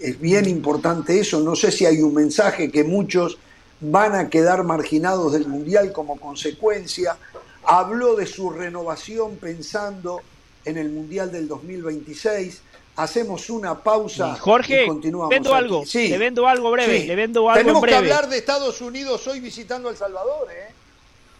es 0.00 0.20
bien 0.20 0.48
importante 0.48 1.18
eso. 1.18 1.40
No 1.40 1.56
sé 1.56 1.70
si 1.72 1.84
hay 1.84 2.00
un 2.00 2.14
mensaje 2.14 2.70
que 2.70 2.84
muchos 2.84 3.38
van 3.80 4.14
a 4.14 4.30
quedar 4.30 4.62
marginados 4.62 5.32
del 5.32 5.46
Mundial 5.48 5.92
como 5.92 6.18
consecuencia. 6.18 7.16
Habló 7.64 8.14
de 8.16 8.26
su 8.26 8.50
renovación 8.50 9.36
pensando 9.36 10.20
en 10.64 10.78
el 10.78 10.90
Mundial 10.90 11.32
del 11.32 11.48
2026. 11.48 12.62
Hacemos 12.96 13.48
una 13.50 13.82
pausa 13.82 14.36
Jorge, 14.36 14.84
y 14.84 14.86
continuamos. 14.86 15.30
vendo 15.30 15.54
aquí. 15.54 15.64
algo, 15.64 15.86
Sí. 15.86 16.08
le 16.08 16.18
vendo 16.18 16.46
algo 16.46 16.70
breve, 16.70 17.00
Sí. 17.00 17.06
le 17.06 17.16
vendo 17.16 17.48
algo 17.50 17.58
Tenemos 17.60 17.82
en 17.84 17.88
que 17.88 17.94
hablar 17.94 18.28
de 18.28 18.38
Estados 18.38 18.80
Unidos 18.80 19.26
hoy 19.26 19.40
visitando 19.40 19.88
El 19.90 19.96
Salvador, 19.96 20.48
¿eh? 20.52 20.72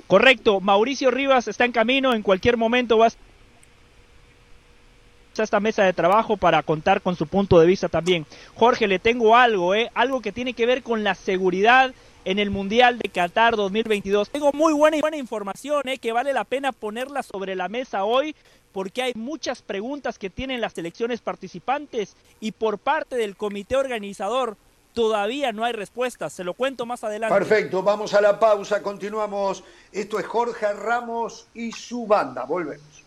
Correcto, 0.06 0.60
Mauricio 0.60 1.10
Rivas 1.10 1.48
está 1.48 1.64
en 1.64 1.72
camino, 1.72 2.12
en 2.12 2.22
cualquier 2.22 2.56
momento 2.56 2.98
va 2.98 3.06
a 3.06 3.10
esta 5.42 5.60
mesa 5.60 5.84
de 5.84 5.94
trabajo 5.94 6.36
para 6.36 6.62
contar 6.62 7.00
con 7.00 7.16
su 7.16 7.26
punto 7.26 7.58
de 7.58 7.66
vista 7.66 7.88
también. 7.88 8.26
Jorge, 8.54 8.86
le 8.86 8.98
tengo 8.98 9.34
algo, 9.34 9.74
¿eh? 9.74 9.90
algo 9.94 10.20
que 10.20 10.32
tiene 10.32 10.52
que 10.52 10.66
ver 10.66 10.82
con 10.82 11.04
la 11.04 11.14
seguridad 11.14 11.94
en 12.24 12.38
el 12.38 12.50
Mundial 12.50 12.98
de 12.98 13.08
Qatar 13.08 13.56
2022. 13.56 14.30
Tengo 14.30 14.52
muy 14.52 14.74
buena, 14.74 14.98
buena 15.00 15.16
información 15.16 15.88
¿eh? 15.88 15.98
que 15.98 16.12
vale 16.12 16.32
la 16.32 16.44
pena 16.44 16.72
ponerla 16.72 17.22
sobre 17.22 17.56
la 17.56 17.68
mesa 17.68 18.04
hoy 18.04 18.36
porque 18.72 19.02
hay 19.02 19.12
muchas 19.14 19.62
preguntas 19.62 20.18
que 20.18 20.30
tienen 20.30 20.60
las 20.60 20.72
selecciones 20.72 21.20
participantes 21.20 22.16
y 22.40 22.52
por 22.52 22.78
parte 22.78 23.16
del 23.16 23.36
comité 23.36 23.76
organizador 23.76 24.56
todavía 24.92 25.52
no 25.52 25.64
hay 25.64 25.72
respuestas. 25.72 26.32
Se 26.32 26.44
lo 26.44 26.54
cuento 26.54 26.86
más 26.86 27.04
adelante. 27.04 27.34
Perfecto, 27.34 27.82
vamos 27.82 28.14
a 28.14 28.20
la 28.20 28.38
pausa, 28.38 28.82
continuamos. 28.82 29.64
Esto 29.90 30.18
es 30.18 30.26
Jorge 30.26 30.72
Ramos 30.72 31.48
y 31.54 31.72
su 31.72 32.06
banda. 32.06 32.44
Volvemos. 32.44 33.04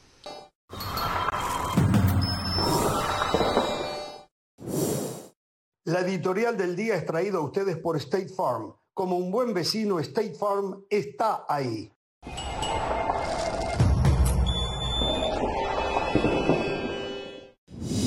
La 5.86 6.00
editorial 6.00 6.58
del 6.58 6.76
día 6.76 6.96
es 6.96 7.06
traída 7.06 7.38
a 7.38 7.42
ustedes 7.42 7.78
por 7.78 7.96
State 7.98 8.30
Farm. 8.30 8.74
Como 8.94 9.18
un 9.18 9.30
buen 9.30 9.54
vecino, 9.54 10.00
State 10.00 10.34
Farm 10.34 10.84
está 10.90 11.46
ahí. 11.48 11.92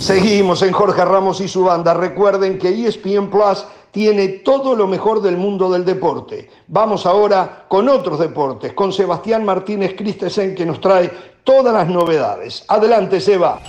Seguimos 0.01 0.63
en 0.63 0.73
Jorge 0.73 1.05
Ramos 1.05 1.41
y 1.41 1.49
su 1.49 1.65
banda. 1.65 1.93
Recuerden 1.93 2.57
que 2.57 2.69
ESPN 2.69 3.29
Plus 3.29 3.65
tiene 3.91 4.29
todo 4.29 4.77
lo 4.77 4.87
mejor 4.87 5.21
del 5.21 5.37
mundo 5.37 5.71
del 5.71 5.85
deporte. 5.85 6.49
Vamos 6.69 7.05
ahora 7.05 7.67
con 7.69 7.89
otros 7.89 8.21
deportes, 8.21 8.73
con 8.75 8.93
Sebastián 8.93 9.45
Martínez 9.45 9.95
Christensen 9.97 10.55
que 10.55 10.65
nos 10.65 10.81
trae 10.81 11.11
todas 11.43 11.75
las 11.75 11.89
novedades. 11.89 12.65
Adelante, 12.69 13.21
Seba. 13.21 13.61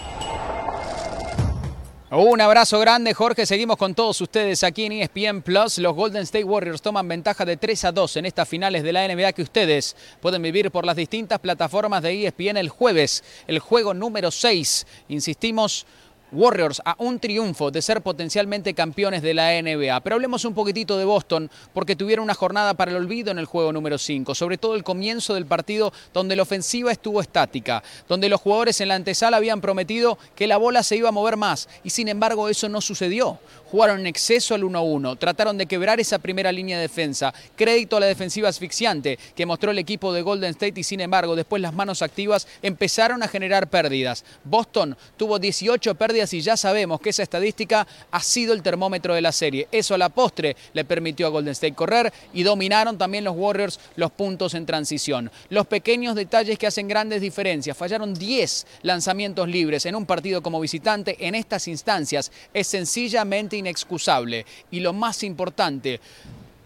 Un 2.11 2.41
abrazo 2.41 2.79
grande, 2.79 3.13
Jorge. 3.13 3.45
Seguimos 3.45 3.77
con 3.77 3.93
todos 3.93 4.19
ustedes 4.19 4.63
aquí 4.63 4.85
en 4.85 4.93
ESPN 4.93 5.43
Plus. 5.43 5.77
Los 5.77 5.95
Golden 5.95 6.23
State 6.23 6.43
Warriors 6.43 6.81
toman 6.81 7.07
ventaja 7.07 7.45
de 7.45 7.55
3 7.55 7.85
a 7.85 7.91
2 7.91 8.17
en 8.17 8.25
estas 8.25 8.49
finales 8.49 8.81
de 8.81 8.93
la 8.93 9.07
NBA 9.07 9.33
que 9.33 9.43
ustedes 9.43 9.95
pueden 10.19 10.41
vivir 10.41 10.71
por 10.71 10.87
las 10.87 10.95
distintas 10.95 11.37
plataformas 11.37 12.01
de 12.01 12.25
ESPN 12.25 12.57
el 12.57 12.69
jueves. 12.69 13.23
El 13.45 13.59
juego 13.59 13.93
número 13.93 14.31
6. 14.31 14.87
Insistimos, 15.09 15.85
Warriors 16.31 16.81
a 16.85 16.95
un 16.99 17.19
triunfo 17.19 17.71
de 17.71 17.81
ser 17.81 18.01
potencialmente 18.01 18.73
campeones 18.73 19.21
de 19.21 19.33
la 19.33 19.61
NBA. 19.61 19.99
Pero 20.01 20.15
hablemos 20.15 20.45
un 20.45 20.53
poquitito 20.53 20.97
de 20.97 21.05
Boston 21.05 21.49
porque 21.73 21.95
tuvieron 21.95 22.23
una 22.23 22.33
jornada 22.33 22.73
para 22.73 22.91
el 22.91 22.97
olvido 22.97 23.31
en 23.31 23.39
el 23.39 23.45
juego 23.45 23.73
número 23.73 23.97
5, 23.97 24.35
sobre 24.35 24.57
todo 24.57 24.75
el 24.75 24.83
comienzo 24.83 25.33
del 25.33 25.45
partido 25.45 25.91
donde 26.13 26.35
la 26.35 26.43
ofensiva 26.43 26.91
estuvo 26.91 27.21
estática, 27.21 27.83
donde 28.07 28.29
los 28.29 28.41
jugadores 28.41 28.79
en 28.81 28.89
la 28.89 28.95
antesala 28.95 29.37
habían 29.37 29.61
prometido 29.61 30.17
que 30.35 30.47
la 30.47 30.57
bola 30.57 30.83
se 30.83 30.97
iba 30.97 31.09
a 31.09 31.13
mover 31.13 31.37
más 31.37 31.67
y 31.83 31.89
sin 31.89 32.07
embargo 32.07 32.49
eso 32.49 32.69
no 32.69 32.81
sucedió. 32.81 33.39
Jugaron 33.71 33.99
en 33.99 34.07
exceso 34.07 34.55
al 34.55 34.63
1-1, 34.63 35.19
trataron 35.19 35.55
de 35.55 35.67
quebrar 35.67 35.99
esa 35.99 36.17
primera 36.17 36.51
línea 36.51 36.77
de 36.77 36.83
defensa. 36.83 37.31
Crédito 37.55 37.97
a 37.97 37.99
la 37.99 38.07
defensiva 38.07 38.49
asfixiante 38.49 39.19
que 39.35 39.45
mostró 39.45 39.69
el 39.69 39.77
equipo 39.77 40.11
de 40.11 40.23
Golden 40.23 40.49
State 40.51 40.79
y 40.79 40.83
sin 40.83 41.01
embargo 41.01 41.35
después 41.35 41.61
las 41.61 41.73
manos 41.73 42.01
activas 42.01 42.47
empezaron 42.63 43.21
a 43.21 43.27
generar 43.27 43.69
pérdidas. 43.69 44.25
Boston 44.43 44.97
tuvo 45.17 45.37
18 45.37 45.93
pérdidas 45.93 46.33
y 46.33 46.41
ya 46.41 46.57
sabemos 46.57 46.99
que 46.99 47.11
esa 47.11 47.21
estadística 47.21 47.85
ha 48.09 48.21
sido 48.21 48.53
el 48.53 48.63
termómetro 48.63 49.13
de 49.13 49.21
la 49.21 49.31
serie. 49.31 49.67
Eso 49.71 49.93
a 49.93 49.99
la 49.99 50.09
postre 50.09 50.55
le 50.73 50.83
permitió 50.83 51.27
a 51.27 51.29
Golden 51.29 51.51
State 51.51 51.75
correr 51.75 52.11
y 52.33 52.41
dominaron 52.41 52.97
también 52.97 53.23
los 53.23 53.35
Warriors 53.37 53.79
los 53.97 54.11
puntos 54.11 54.55
en 54.55 54.65
transición. 54.65 55.29
Los 55.49 55.67
pequeños 55.67 56.15
detalles 56.15 56.57
que 56.57 56.65
hacen 56.65 56.87
grandes 56.87 57.21
diferencias. 57.21 57.77
Fallaron 57.77 58.15
10 58.15 58.65
lanzamientos 58.81 59.47
libres 59.47 59.85
en 59.85 59.93
un 59.93 60.07
partido 60.07 60.41
como 60.41 60.59
visitante 60.59 61.15
en 61.19 61.35
estas 61.35 61.67
instancias. 61.67 62.31
Es 62.51 62.65
sencillamente 62.65 63.58
inexcusable. 63.59 64.45
Y 64.71 64.79
lo 64.79 64.93
más 64.93 65.23
importante, 65.23 65.99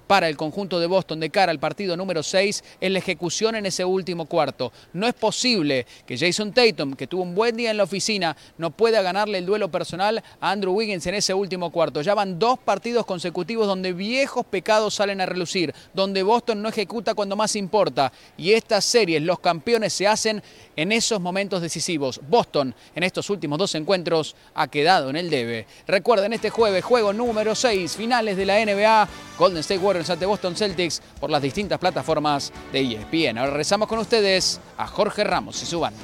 para 0.08 0.30
el 0.30 0.38
conjunto 0.38 0.80
de 0.80 0.88
Boston 0.88 1.20
de 1.20 1.30
cara 1.30 1.52
al 1.52 1.60
partido 1.60 1.98
número 1.98 2.24
6 2.24 2.64
es 2.80 2.92
la 2.92 3.00
ejecución 3.00 3.56
en 3.56 3.66
ese 3.66 3.86
último 3.86 4.26
cuarto. 4.26 4.72
No 4.94 5.08
es 5.08 5.14
posible 5.14 5.86
que 6.06 6.18
Jason 6.18 6.54
Tatum, 6.54 6.94
que 6.94 7.08
tuvo 7.08 7.24
un 7.24 7.36
buen 7.36 7.56
día 7.56 7.72
en 7.72 7.78
la 7.78 7.84
oficina, 7.84 8.36
no 8.58 8.72
pueda 8.72 9.02
ganarle 9.02 9.40
el 9.40 9.46
duelo 9.46 9.72
personal 9.72 10.24
a 10.40 10.52
Andrew 10.52 10.74
Wiggins 10.74 11.08
en 11.08 11.16
ese 11.16 11.34
último 11.34 11.72
cuarto. 11.72 12.02
Ya 12.02 12.14
van 12.14 12.38
dos 12.38 12.60
partidos 12.60 13.06
consecutivos 13.06 13.66
donde 13.66 13.94
viejos 13.94 14.46
pecados 14.46 14.94
salen 14.94 15.22
a 15.22 15.26
relucir, 15.26 15.74
donde 15.94 16.24
Boston 16.24 16.62
no 16.62 16.70
ejecuta 16.70 17.16
cuando 17.16 17.36
más 17.36 17.56
importa. 17.56 18.12
Y 18.38 18.52
estas 18.52 18.86
series, 18.86 19.22
los 19.22 19.40
campeones 19.40 19.94
se 19.94 20.08
hacen 20.08 20.44
en 20.76 20.92
esos 20.92 21.20
momentos 21.22 21.62
decisivos. 21.62 22.20
Boston 22.28 22.74
en 22.96 23.04
estos 23.04 23.30
últimos 23.30 23.60
dos 23.60 23.76
encuentros 23.76 24.36
ha 24.54 24.68
quedado 24.68 25.10
en 25.10 25.16
el 25.16 25.30
debe. 25.30 25.68
Recuerden 25.88 26.34
este 26.34 26.50
jueves, 26.50 26.84
juego 26.84 27.14
número 27.14 27.56
6, 27.56 27.96
finales 27.96 28.38
de 28.38 28.46
la 28.46 28.64
NBA, 28.64 29.08
Golden 29.38 29.60
State 29.60 29.80
Warriors 29.80 30.10
ante 30.10 30.26
Boston 30.26 30.56
Celtics 30.56 31.02
por 31.20 31.30
las 31.30 31.42
distintas 31.42 31.80
plataformas 31.80 32.52
de 32.72 32.82
ESPN. 32.82 33.38
Ahora 33.38 33.54
rezamos 33.54 33.88
con 33.88 34.00
ustedes 34.00 34.60
a 34.78 34.88
Jorge 34.88 35.24
Ramos 35.24 35.62
y 35.62 35.66
su 35.66 35.80
banda. 35.80 36.00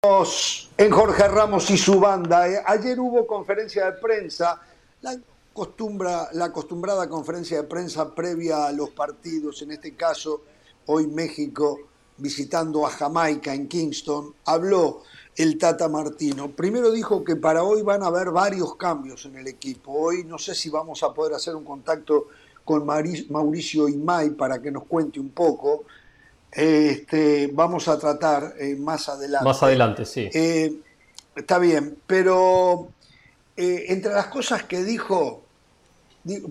En 0.00 0.92
Jorge 0.92 1.26
Ramos 1.26 1.68
y 1.70 1.76
su 1.76 1.98
banda. 1.98 2.48
Eh, 2.48 2.62
ayer 2.64 3.00
hubo 3.00 3.26
conferencia 3.26 3.86
de 3.86 3.92
prensa, 3.94 4.62
la, 5.00 5.18
costumbra, 5.52 6.28
la 6.34 6.44
acostumbrada 6.44 7.08
conferencia 7.08 7.56
de 7.56 7.64
prensa 7.64 8.14
previa 8.14 8.66
a 8.66 8.72
los 8.72 8.90
partidos, 8.90 9.60
en 9.62 9.72
este 9.72 9.96
caso 9.96 10.42
hoy 10.86 11.08
México 11.08 11.80
visitando 12.16 12.86
a 12.86 12.90
Jamaica 12.90 13.52
en 13.52 13.66
Kingston, 13.66 14.34
habló 14.44 15.02
el 15.34 15.58
Tata 15.58 15.88
Martino. 15.88 16.52
Primero 16.52 16.92
dijo 16.92 17.24
que 17.24 17.34
para 17.34 17.64
hoy 17.64 17.82
van 17.82 18.04
a 18.04 18.06
haber 18.06 18.30
varios 18.30 18.76
cambios 18.76 19.24
en 19.24 19.36
el 19.36 19.48
equipo. 19.48 19.90
Hoy 19.90 20.22
no 20.22 20.38
sé 20.38 20.54
si 20.54 20.70
vamos 20.70 21.02
a 21.02 21.12
poder 21.12 21.34
hacer 21.34 21.56
un 21.56 21.64
contacto 21.64 22.28
con 22.64 22.86
Mauricio 22.86 23.88
Imay 23.88 24.30
para 24.30 24.62
que 24.62 24.70
nos 24.70 24.84
cuente 24.84 25.18
un 25.18 25.30
poco. 25.30 25.86
Este, 26.52 27.50
vamos 27.52 27.88
a 27.88 27.98
tratar 27.98 28.54
eh, 28.58 28.74
más 28.76 29.08
adelante. 29.08 29.44
Más 29.44 29.62
adelante, 29.62 30.04
sí. 30.04 30.28
Eh, 30.32 30.74
está 31.36 31.58
bien, 31.58 31.98
pero 32.06 32.88
eh, 33.56 33.86
entre 33.88 34.12
las 34.12 34.26
cosas 34.26 34.64
que 34.64 34.82
dijo, 34.82 35.42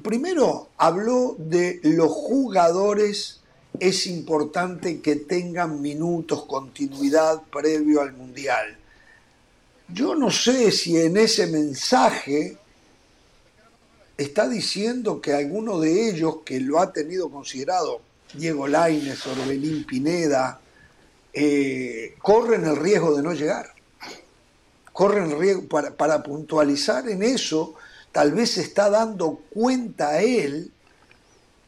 primero 0.03 0.69
habló 0.77 1.35
de 1.37 1.79
los 1.83 2.11
jugadores, 2.11 3.41
es 3.79 4.07
importante 4.07 5.01
que 5.01 5.15
tengan 5.17 5.81
minutos, 5.81 6.45
continuidad 6.45 7.41
previo 7.51 8.01
al 8.01 8.13
Mundial. 8.13 8.77
Yo 9.89 10.15
no 10.15 10.31
sé 10.31 10.71
si 10.71 10.97
en 10.97 11.17
ese 11.17 11.47
mensaje 11.47 12.57
está 14.17 14.49
diciendo 14.49 15.21
que 15.21 15.33
alguno 15.33 15.79
de 15.79 16.09
ellos 16.09 16.39
que 16.43 16.59
lo 16.59 16.79
ha 16.79 16.91
tenido 16.91 17.29
considerado 17.29 18.01
Diego 18.33 18.67
Laines, 18.67 19.25
Orbelín 19.25 19.85
Pineda, 19.85 20.59
eh, 21.33 22.15
corren 22.21 22.65
el 22.65 22.75
riesgo 22.75 23.15
de 23.15 23.23
no 23.23 23.33
llegar. 23.33 23.73
Corren 24.93 25.31
el 25.31 25.39
riesgo, 25.39 25.67
para, 25.67 25.91
para 25.91 26.23
puntualizar 26.23 27.07
en 27.07 27.23
eso, 27.23 27.75
tal 28.11 28.31
vez 28.31 28.51
se 28.51 28.61
está 28.61 28.89
dando 28.89 29.41
cuenta 29.51 30.09
a 30.09 30.21
él 30.21 30.71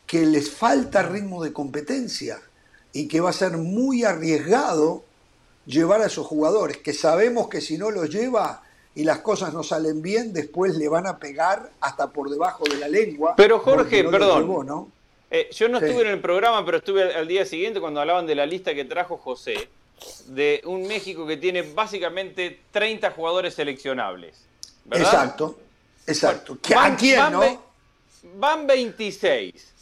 que 0.08 0.26
les 0.26 0.50
falta 0.50 1.04
ritmo 1.04 1.44
de 1.44 1.54
competencia 1.54 2.42
y 2.92 3.08
que 3.08 3.22
va 3.22 3.30
a 3.30 3.34
ser 3.34 3.58
muy 3.58 4.04
arriesgado 4.04 5.04
llevar 5.68 6.02
a 6.02 6.08
esos 6.08 6.26
jugadores, 6.26 6.78
que 6.78 6.94
sabemos 6.94 7.48
que 7.48 7.62
si 7.62 7.78
no 7.78 7.92
los 7.92 8.10
lleva 8.10 8.64
y 8.96 9.04
las 9.04 9.20
cosas 9.20 9.54
no 9.54 9.62
salen 9.62 10.02
bien, 10.02 10.34
después 10.34 10.76
le 10.76 10.90
van 10.90 11.06
a 11.06 11.20
pegar 11.20 11.70
hasta 11.80 12.10
por 12.10 12.30
debajo 12.32 12.64
de 12.64 12.78
la 12.78 12.88
lengua. 12.88 13.36
Pero 13.38 13.60
Jorge, 13.60 14.04
perdón, 14.06 14.66
¿no? 14.66 14.92
Eh, 15.32 15.50
yo 15.52 15.70
no 15.70 15.78
estuve 15.78 16.02
en 16.02 16.08
el 16.08 16.20
programa, 16.20 16.66
pero 16.66 16.78
estuve 16.78 17.14
al 17.14 17.28
día 17.28 17.46
siguiente 17.46 17.80
cuando 17.80 18.02
hablaban 18.02 18.26
de 18.26 18.36
la 18.36 18.46
lista 18.46 18.74
que 18.74 18.86
trajo 18.86 19.18
José, 19.18 19.70
de 20.28 20.62
un 20.66 20.88
México 20.88 21.28
que 21.28 21.38
tiene 21.38 21.62
básicamente 21.62 22.62
30 22.72 23.12
jugadores 23.12 23.54
seleccionables. 23.54 24.46
Exacto, 24.92 25.60
exacto. 26.08 26.58
van, 26.70 26.94
¿A 26.94 26.98
quién, 26.98 27.32
no? 27.32 27.64
Van 28.36 28.66
26. 28.66 29.74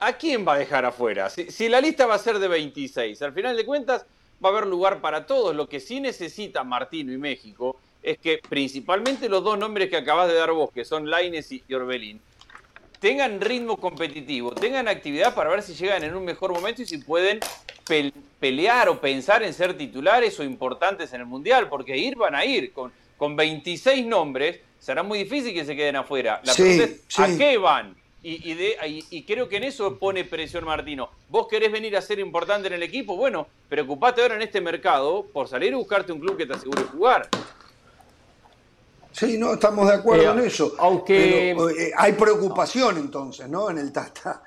¿A 0.00 0.12
quién 0.14 0.46
va 0.46 0.54
a 0.54 0.58
dejar 0.58 0.84
afuera? 0.84 1.30
Si, 1.30 1.50
si, 1.52 1.68
la 1.68 1.80
lista 1.80 2.06
va 2.06 2.14
a 2.16 2.18
ser 2.18 2.40
de 2.40 2.48
26, 2.48 3.22
al 3.22 3.32
final 3.32 3.56
de 3.56 3.64
cuentas 3.64 4.04
va 4.44 4.48
a 4.48 4.52
haber 4.52 4.66
lugar 4.66 5.00
para 5.00 5.26
todos. 5.26 5.54
Lo 5.54 5.68
que 5.68 5.78
sí 5.78 6.00
necesita 6.00 6.64
Martino 6.64 7.12
y 7.12 7.18
México 7.18 7.76
es 8.02 8.18
que 8.18 8.40
principalmente 8.48 9.28
los 9.28 9.44
dos 9.44 9.56
nombres 9.56 9.88
que 9.88 9.96
acabas 9.96 10.26
de 10.26 10.34
dar 10.34 10.50
vos, 10.50 10.70
que 10.72 10.84
son 10.84 11.08
Laines 11.08 11.52
y 11.52 11.62
Orbelín, 11.72 12.20
tengan 13.02 13.40
ritmo 13.40 13.76
competitivo, 13.78 14.52
tengan 14.52 14.86
actividad 14.86 15.34
para 15.34 15.50
ver 15.50 15.60
si 15.60 15.74
llegan 15.74 16.04
en 16.04 16.14
un 16.14 16.24
mejor 16.24 16.52
momento 16.52 16.82
y 16.82 16.86
si 16.86 16.98
pueden 16.98 17.40
pelear 18.38 18.88
o 18.88 19.00
pensar 19.00 19.42
en 19.42 19.52
ser 19.52 19.76
titulares 19.76 20.38
o 20.38 20.44
importantes 20.44 21.12
en 21.12 21.20
el 21.20 21.26
Mundial, 21.26 21.68
porque 21.68 21.98
ir 21.98 22.14
van 22.14 22.36
a 22.36 22.44
ir. 22.44 22.72
Con, 22.72 22.92
con 23.18 23.34
26 23.34 24.06
nombres 24.06 24.60
será 24.78 25.02
muy 25.02 25.18
difícil 25.18 25.52
que 25.52 25.64
se 25.64 25.74
queden 25.74 25.96
afuera. 25.96 26.40
La 26.44 26.54
pregunta 26.54 26.84
es, 26.84 27.18
¿a 27.18 27.36
qué 27.36 27.58
van? 27.58 27.96
Y, 28.22 28.52
y, 29.10 29.22
creo 29.24 29.48
que 29.48 29.56
en 29.56 29.64
eso 29.64 29.98
pone 29.98 30.24
presión 30.24 30.64
Martino. 30.64 31.10
¿Vos 31.28 31.48
querés 31.48 31.72
venir 31.72 31.96
a 31.96 32.00
ser 32.00 32.20
importante 32.20 32.68
en 32.68 32.74
el 32.74 32.84
equipo? 32.84 33.16
Bueno, 33.16 33.48
preocupate 33.68 34.22
ahora 34.22 34.36
en 34.36 34.42
este 34.42 34.60
mercado 34.60 35.26
por 35.32 35.48
salir 35.48 35.72
y 35.72 35.74
buscarte 35.74 36.12
un 36.12 36.20
club 36.20 36.36
que 36.36 36.46
te 36.46 36.52
asegure 36.52 36.82
jugar. 36.84 37.28
Sí, 39.12 39.36
no, 39.38 39.54
estamos 39.54 39.86
de 39.88 39.94
acuerdo 39.94 40.24
eh, 40.24 40.40
en 40.40 40.46
eso. 40.46 40.74
Aunque 40.78 41.50
eh, 41.50 41.92
hay 41.96 42.14
preocupación 42.14 42.96
entonces, 42.96 43.48
¿no? 43.48 43.70
En 43.70 43.78
el 43.78 43.92
Tata. 43.92 44.42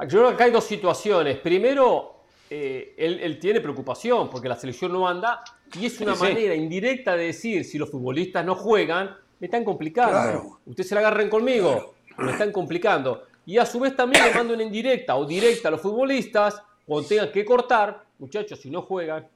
Yo 0.00 0.06
creo 0.08 0.28
que 0.28 0.34
acá 0.34 0.44
hay 0.44 0.50
dos 0.50 0.64
situaciones. 0.64 1.38
Primero, 1.38 2.20
eh, 2.50 2.94
él, 2.98 3.38
tiene 3.40 3.60
preocupación 3.60 4.28
porque 4.28 4.48
la 4.48 4.56
selección 4.56 4.92
no 4.92 5.08
anda 5.08 5.42
y 5.74 5.86
es 5.86 6.00
una 6.00 6.14
manera 6.14 6.54
indirecta 6.54 7.16
de 7.16 7.24
decir 7.24 7.64
si 7.64 7.78
los 7.78 7.90
futbolistas 7.90 8.44
no 8.44 8.54
juegan, 8.54 9.16
me 9.40 9.46
están 9.46 9.64
complicando. 9.64 10.60
Ustedes 10.66 10.88
se 10.88 10.94
la 10.94 11.00
agarren 11.00 11.30
conmigo, 11.30 11.94
me 12.18 12.32
están 12.32 12.52
complicando. 12.52 13.24
Y 13.46 13.58
a 13.58 13.64
su 13.64 13.80
vez 13.80 13.96
también 13.96 14.24
le 14.24 14.34
mando 14.34 14.54
una 14.54 14.62
indirecta 14.62 15.16
o 15.16 15.24
directa 15.24 15.68
a 15.68 15.70
los 15.70 15.80
futbolistas 15.80 16.62
cuando 16.84 17.08
tengan 17.08 17.32
que 17.32 17.44
cortar, 17.44 18.04
muchachos, 18.18 18.60
si 18.60 18.70
no 18.70 18.82
juegan, 18.82 19.26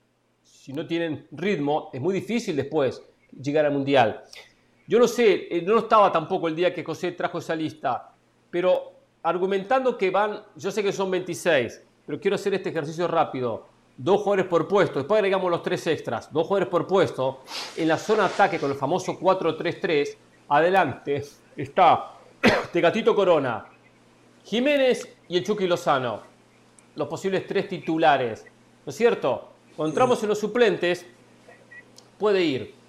si 0.43 0.73
no 0.73 0.87
tienen 0.87 1.27
ritmo, 1.33 1.91
es 1.93 2.01
muy 2.01 2.15
difícil 2.15 2.55
después 2.55 3.03
llegar 3.33 3.67
al 3.67 3.73
Mundial. 3.73 4.25
Yo 4.87 4.99
no 4.99 5.07
sé, 5.07 5.47
eh, 5.51 5.63
no 5.63 5.79
estaba 5.79 6.11
tampoco 6.11 6.49
el 6.49 6.57
día 6.57 6.75
que 6.75 6.83
José 6.83 7.13
trajo 7.13 7.39
esa 7.39 7.55
lista, 7.55 8.13
pero 8.51 8.93
argumentando 9.23 9.97
que 9.97 10.11
van, 10.11 10.43
yo 10.57 10.71
sé 10.71 10.83
que 10.83 10.93
son 10.93 11.11
26, 11.11 11.83
pero 12.07 12.21
quiero 12.21 12.35
hacer 12.35 12.55
este 12.55 12.71
ejercicio 12.71 13.07
rápido. 13.07 13.69
dos 13.97 14.23
jugadores 14.23 14.47
por 14.47 14.67
puesto, 14.67 14.99
después 14.99 15.19
agregamos 15.19 15.51
los 15.51 15.63
tres 15.63 15.87
extras, 15.87 16.33
dos 16.33 16.47
jugadores 16.47 16.69
por 16.69 16.87
puesto, 16.87 17.41
en 17.77 17.87
la 17.87 17.99
zona 17.99 18.25
ataque 18.25 18.59
con 18.59 18.71
el 18.71 18.77
famoso 18.77 19.19
4-3-3, 19.21 20.17
adelante 20.49 21.23
está 21.55 22.13
Tecatito 22.73 23.15
Corona, 23.15 23.67
Jiménez 24.43 25.17
y 25.29 25.37
el 25.37 25.45
Chucky 25.45 25.67
Lozano, 25.67 26.23
los 26.97 27.09
posibles 27.09 27.47
tres 27.47 27.69
titulares, 27.69 28.47
¿no 28.87 28.91
es 28.91 28.97
cierto? 28.97 29.51
Cuando 29.77 30.19
en 30.21 30.29
los 30.29 30.39
suplentes, 30.39 31.07
puede 32.19 32.43
ir 32.43 32.80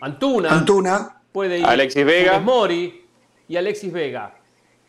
Antuna, 0.00 0.50
Antuna. 0.50 1.22
puede 1.32 1.58
ir 1.58 1.66
Alexis 1.66 2.04
Vega. 2.04 2.32
Funes 2.32 2.44
Mori 2.44 3.04
y 3.48 3.56
Alexis 3.56 3.92
Vega. 3.92 4.34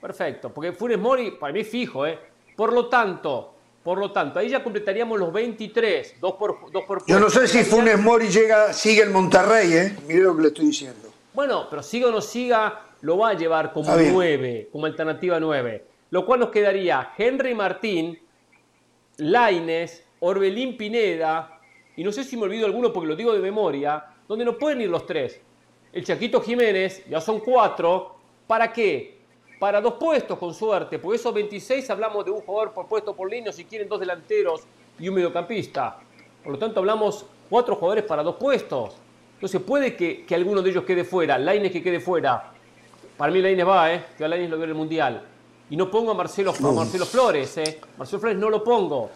Perfecto, 0.01 0.53
porque 0.53 0.71
Funes 0.71 0.97
Mori 0.97 1.31
para 1.31 1.51
mí 1.51 1.61
es 1.61 1.67
fijo, 1.67 2.05
¿eh? 2.05 2.17
Por 2.55 2.73
lo 2.73 2.87
tanto, 2.87 3.55
por 3.83 3.97
lo 3.97 4.11
tanto, 4.11 4.39
ahí 4.39 4.49
ya 4.49 4.63
completaríamos 4.63 5.19
los 5.19 5.31
23, 5.31 6.15
dos 6.19 6.33
por, 6.33 6.71
dos 6.71 6.83
por 6.85 7.05
Yo 7.05 7.19
no 7.19 7.29
sé 7.29 7.47
si. 7.47 7.63
Funes 7.63 7.99
Mori 7.99 8.27
llega, 8.27 8.73
sigue 8.73 9.01
el 9.01 9.09
Monterrey, 9.09 9.73
¿eh? 9.73 9.97
Mire 10.07 10.21
lo 10.21 10.35
que 10.35 10.41
le 10.43 10.47
estoy 10.49 10.65
diciendo. 10.67 11.09
Bueno, 11.33 11.67
pero 11.69 11.81
siga 11.81 12.07
o 12.07 12.11
no 12.11 12.21
siga, 12.21 12.81
lo 13.01 13.17
va 13.17 13.29
a 13.29 13.33
llevar 13.33 13.71
como 13.71 13.89
Está 13.89 14.01
bien. 14.01 14.13
9, 14.13 14.69
como 14.71 14.85
alternativa 14.85 15.39
9. 15.39 15.85
Lo 16.11 16.25
cual 16.25 16.41
nos 16.41 16.49
quedaría 16.49 17.11
Henry 17.17 17.53
Martín, 17.55 18.19
Laines, 19.17 20.03
Orbelín 20.19 20.75
Pineda, 20.75 21.59
y 21.95 22.03
no 22.03 22.11
sé 22.11 22.23
si 22.23 22.35
me 22.35 22.43
olvido 22.43 22.65
alguno 22.65 22.91
porque 22.91 23.07
lo 23.07 23.15
digo 23.15 23.33
de 23.33 23.39
memoria, 23.39 24.05
donde 24.29 24.45
no 24.45 24.57
pueden 24.57 24.79
ir 24.79 24.89
los 24.89 25.07
tres. 25.07 25.41
El 25.91 26.05
Chaquito 26.05 26.39
Jiménez, 26.39 27.03
ya 27.09 27.19
son 27.19 27.39
cuatro. 27.39 28.15
¿Para 28.45 28.71
qué? 28.71 29.17
Para 29.59 29.81
dos 29.81 29.95
puestos, 29.95 30.37
con 30.37 30.53
suerte. 30.53 30.99
Porque 30.99 31.15
esos 31.15 31.33
26 31.33 31.89
hablamos 31.89 32.23
de 32.23 32.31
un 32.31 32.41
jugador 32.41 32.71
por 32.71 32.87
puesto 32.87 33.15
por 33.15 33.29
línea, 33.29 33.51
si 33.51 33.65
quieren 33.65 33.89
dos 33.89 33.99
delanteros 33.99 34.61
y 34.99 35.09
un 35.09 35.15
mediocampista. 35.15 35.97
Por 36.43 36.53
lo 36.53 36.59
tanto, 36.59 36.79
hablamos 36.79 37.25
cuatro 37.49 37.75
jugadores 37.75 38.03
para 38.03 38.21
dos 38.21 38.35
puestos. 38.35 38.97
Entonces 39.33 39.61
puede 39.61 39.95
que, 39.95 40.23
que 40.25 40.35
alguno 40.35 40.61
de 40.61 40.69
ellos 40.69 40.83
quede 40.83 41.03
fuera. 41.03 41.39
Laines 41.39 41.71
que 41.71 41.81
quede 41.81 41.99
fuera. 41.99 42.51
Para 43.17 43.33
mí 43.33 43.41
Laines 43.41 43.67
va, 43.67 43.91
¿eh? 43.91 44.05
Que 44.15 44.25
a 44.25 44.27
Laines 44.27 44.49
lo 44.51 44.57
veo 44.57 44.65
en 44.65 44.69
el 44.69 44.75
Mundial. 44.75 45.23
Y 45.71 45.75
no 45.75 45.89
pongo 45.89 46.11
a 46.11 46.13
Marcelo, 46.13 46.53
a 46.55 46.71
Marcelo 46.71 47.05
Flores, 47.07 47.57
¿eh? 47.57 47.79
Marcelo 47.97 48.19
Flores 48.19 48.37
no 48.37 48.51
lo 48.51 48.63
pongo. 48.63 49.09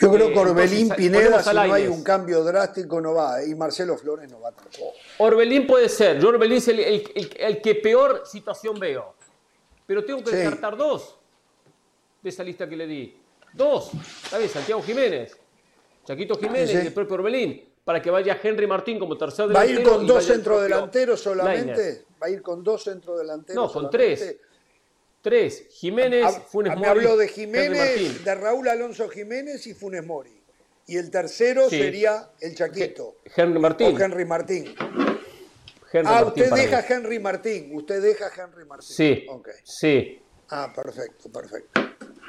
Yo 0.00 0.10
creo 0.12 0.28
Eh, 0.28 0.32
que 0.32 0.38
Orbelín 0.38 0.78
entonces, 0.82 0.96
Pineda, 0.96 1.22
ponemos 1.24 1.44
si 1.44 1.54
no 1.54 1.60
hay 1.74 1.86
un 1.86 2.02
cambio 2.02 2.42
drástico, 2.44 3.00
no 3.00 3.14
va. 3.14 3.40
¿eh? 3.42 3.48
Y 3.50 3.54
Marcelo 3.54 3.96
Flores 3.96 4.30
no 4.30 4.40
va 4.40 4.50
tampoco. 4.52 4.92
Orbelín 5.18 5.66
puede 5.66 5.88
ser. 5.88 6.18
Yo 6.20 6.28
Orbelín 6.28 6.58
es 6.58 6.68
el, 6.68 6.80
el- 6.80 7.12
el- 7.14 7.36
el 7.38 7.62
que 7.62 7.74
peor 7.76 8.22
situación 8.26 8.78
veo. 8.78 9.14
Pero 9.86 10.04
tengo 10.04 10.22
que 10.24 10.30
Sí. 10.30 10.36
descartar 10.36 10.76
dos 10.76 11.16
de 12.22 12.28
esa 12.30 12.42
lista 12.42 12.68
que 12.68 12.76
le 12.76 12.86
di. 12.86 13.16
Dos. 13.52 13.90
Bien, 14.36 14.48
Santiago 14.48 14.82
Jiménez, 14.82 15.36
Chaquito 16.04 16.34
Jiménez 16.36 16.70
Sí, 16.70 16.76
y 16.82 16.86
el 16.86 16.92
propio 16.92 17.14
Orbelín. 17.16 17.68
Para 17.84 18.00
que 18.00 18.10
vaya 18.10 18.38
Henry 18.42 18.66
Martín 18.66 18.98
como 18.98 19.16
tercer 19.18 19.54
¿Va 19.54 19.60
a 19.60 19.64
delantero. 19.64 19.80
ir 19.80 19.96
con 19.98 20.06
dos 20.06 20.24
centrodelanteros 20.24 21.20
solamente? 21.20 22.06
¿Va 22.20 22.26
a 22.26 22.30
ir 22.30 22.40
con 22.42 22.64
dos 22.64 22.82
centrodelanteros 22.82 23.54
No, 23.56 23.70
con 23.70 23.82
solamente? 23.90 24.16
tres. 24.16 24.36
Tres. 25.24 25.64
Jiménez, 25.70 26.22
Hab- 26.22 26.42
Funes 26.44 26.74
me 26.74 26.76
Mori. 26.86 26.90
habló 26.90 27.16
de 27.16 27.28
Jiménez, 27.28 28.22
de 28.22 28.34
Raúl 28.34 28.68
Alonso 28.68 29.08
Jiménez 29.08 29.66
y 29.66 29.72
Funes 29.72 30.04
Mori. 30.04 30.38
Y 30.86 30.98
el 30.98 31.10
tercero 31.10 31.70
Sí. 31.70 31.78
sería 31.78 32.28
el 32.42 32.54
Chaquito. 32.54 33.16
Henry 33.34 33.58
Martín. 33.58 33.96
O 33.96 33.98
Henry 34.04 34.26
Martín. 34.26 34.66
Henry 34.66 36.12
ah, 36.12 36.24
Martín 36.24 36.44
usted 36.44 36.56
deja 36.56 36.76
mí. 36.82 36.84
Henry 36.90 37.18
Martín. 37.20 37.70
Usted 37.74 38.02
deja 38.02 38.30
Henry 38.36 38.66
Martín. 38.66 38.86
Sí. 38.94 39.26
Ok. 39.30 39.48
Sí. 39.64 40.20
Ah, 40.50 40.70
perfecto, 40.76 41.32
perfecto. 41.32 41.80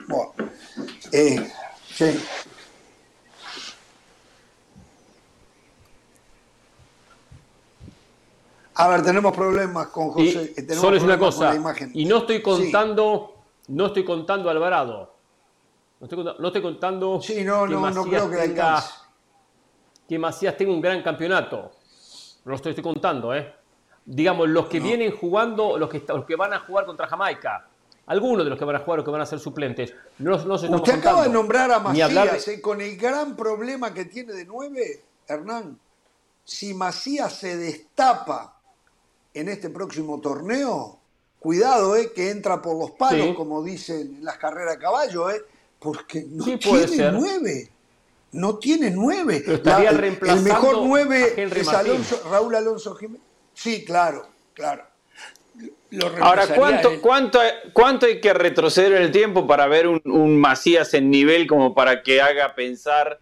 Bueno. 0.08 0.34
Eh, 1.12 1.52
sí. 1.94 2.18
A 8.86 8.90
ver, 8.90 9.02
tenemos 9.04 9.36
problemas 9.36 9.88
con 9.88 10.10
José. 10.12 10.54
tenemos 10.56 10.78
solo 10.78 10.98
es 10.98 11.04
una 11.04 11.18
cosa, 11.18 11.56
y 11.94 12.06
no 12.06 12.18
estoy 12.18 12.38
Sí. 12.38 12.42
contando, 12.44 13.36
no 13.70 13.88
estoy 13.88 14.06
contando 14.06 14.48
Alvarado. 14.50 15.16
No 16.00 16.06
estoy, 16.06 16.18
contando, 16.18 16.42
no 16.42 16.48
estoy 16.48 16.62
contando 16.62 17.22
Sí, 17.22 17.44
no, 17.44 17.66
no, 17.66 17.90
no 17.90 18.04
creo 18.04 18.30
que 18.30 18.38
tenga, 18.38 18.84
que 20.08 20.20
Macías 20.20 20.56
tenga 20.56 20.72
un 20.72 20.82
gran 20.82 21.02
campeonato. 21.02 21.72
No 22.44 22.52
lo 22.52 22.56
estoy, 22.58 22.72
estoy 22.72 22.84
contando, 22.84 23.34
¿eh? 23.34 23.56
Digamos, 24.06 24.48
los 24.50 24.68
que 24.68 24.80
vienen 24.80 25.16
jugando, 25.18 25.80
los 25.80 25.90
que, 25.90 26.04
los 26.08 26.26
que 26.26 26.36
van 26.36 26.54
a 26.54 26.60
jugar 26.60 26.86
contra 26.86 27.08
Jamaica. 27.08 27.68
Algunos 28.06 28.44
de 28.44 28.52
los 28.52 28.60
que 28.60 28.66
van 28.66 28.76
a 28.76 28.80
jugar 28.80 29.00
o 29.00 29.04
que 29.04 29.10
van 29.10 29.22
a 29.22 29.26
ser 29.26 29.40
suplentes. 29.40 29.96
No, 30.20 30.38
no 30.46 30.60
se 30.60 30.68
Usted 30.70 31.00
acaba 31.00 31.24
de 31.24 31.30
nombrar 31.30 31.72
a 31.72 31.80
Macías, 31.80 32.46
de- 32.46 32.54
eh, 32.54 32.62
con 32.62 32.82
el 32.82 32.96
gran 32.98 33.36
problema 33.36 33.92
que 33.92 34.06
tiene 34.06 34.34
de 34.34 34.46
nueve, 34.46 35.02
Hernán. 35.28 35.80
Si 36.44 36.76
Macías 36.76 37.34
se 37.34 37.58
destapa 37.58 38.55
en 39.36 39.50
este 39.50 39.70
próximo 39.70 40.20
torneo, 40.22 41.00
cuidado, 41.40 41.96
eh, 41.96 42.12
que 42.16 42.32
entra 42.32 42.62
por 42.62 42.78
los 42.78 42.92
palos, 42.92 43.28
Sí. 43.28 43.34
como 43.36 43.64
dicen 43.64 44.16
en 44.18 44.26
las 44.26 44.38
carreras 44.38 44.78
a 44.78 44.80
caballo, 44.80 45.30
eh, 45.30 45.42
porque 45.80 46.26
no 46.28 46.44
Sí, 46.44 46.58
tiene 46.58 46.88
ser. 46.88 47.14
nueve. 47.14 47.70
No 48.32 48.58
tiene 48.58 48.92
nueve. 48.92 49.44
Pero 49.46 49.58
estaría 49.58 49.90
el 49.92 49.98
reemplazando 49.98 50.44
mejor 50.54 50.78
nueve 50.84 51.34
es. 51.38 51.68
Alonso, 51.70 52.22
Raúl 52.30 52.56
Alonso 52.56 52.96
Jiménez. 52.96 53.22
Sí, 53.54 53.86
claro, 53.86 54.28
claro. 54.54 54.84
Lo 55.92 56.08
Ahora, 56.22 56.48
¿cuánto, 56.54 57.00
cuánto, 57.02 57.40
¿cuánto 57.72 58.06
hay 58.08 58.20
que 58.20 58.34
retroceder 58.34 58.94
en 58.94 59.04
el 59.04 59.12
tiempo 59.12 59.48
para 59.48 59.68
ver 59.68 59.88
un, 59.88 60.02
un 60.04 60.38
Macías 60.38 60.94
en 60.94 61.10
nivel 61.10 61.48
como 61.48 61.74
para 61.74 62.04
que 62.04 62.22
haga 62.22 62.56
pensar 62.56 63.20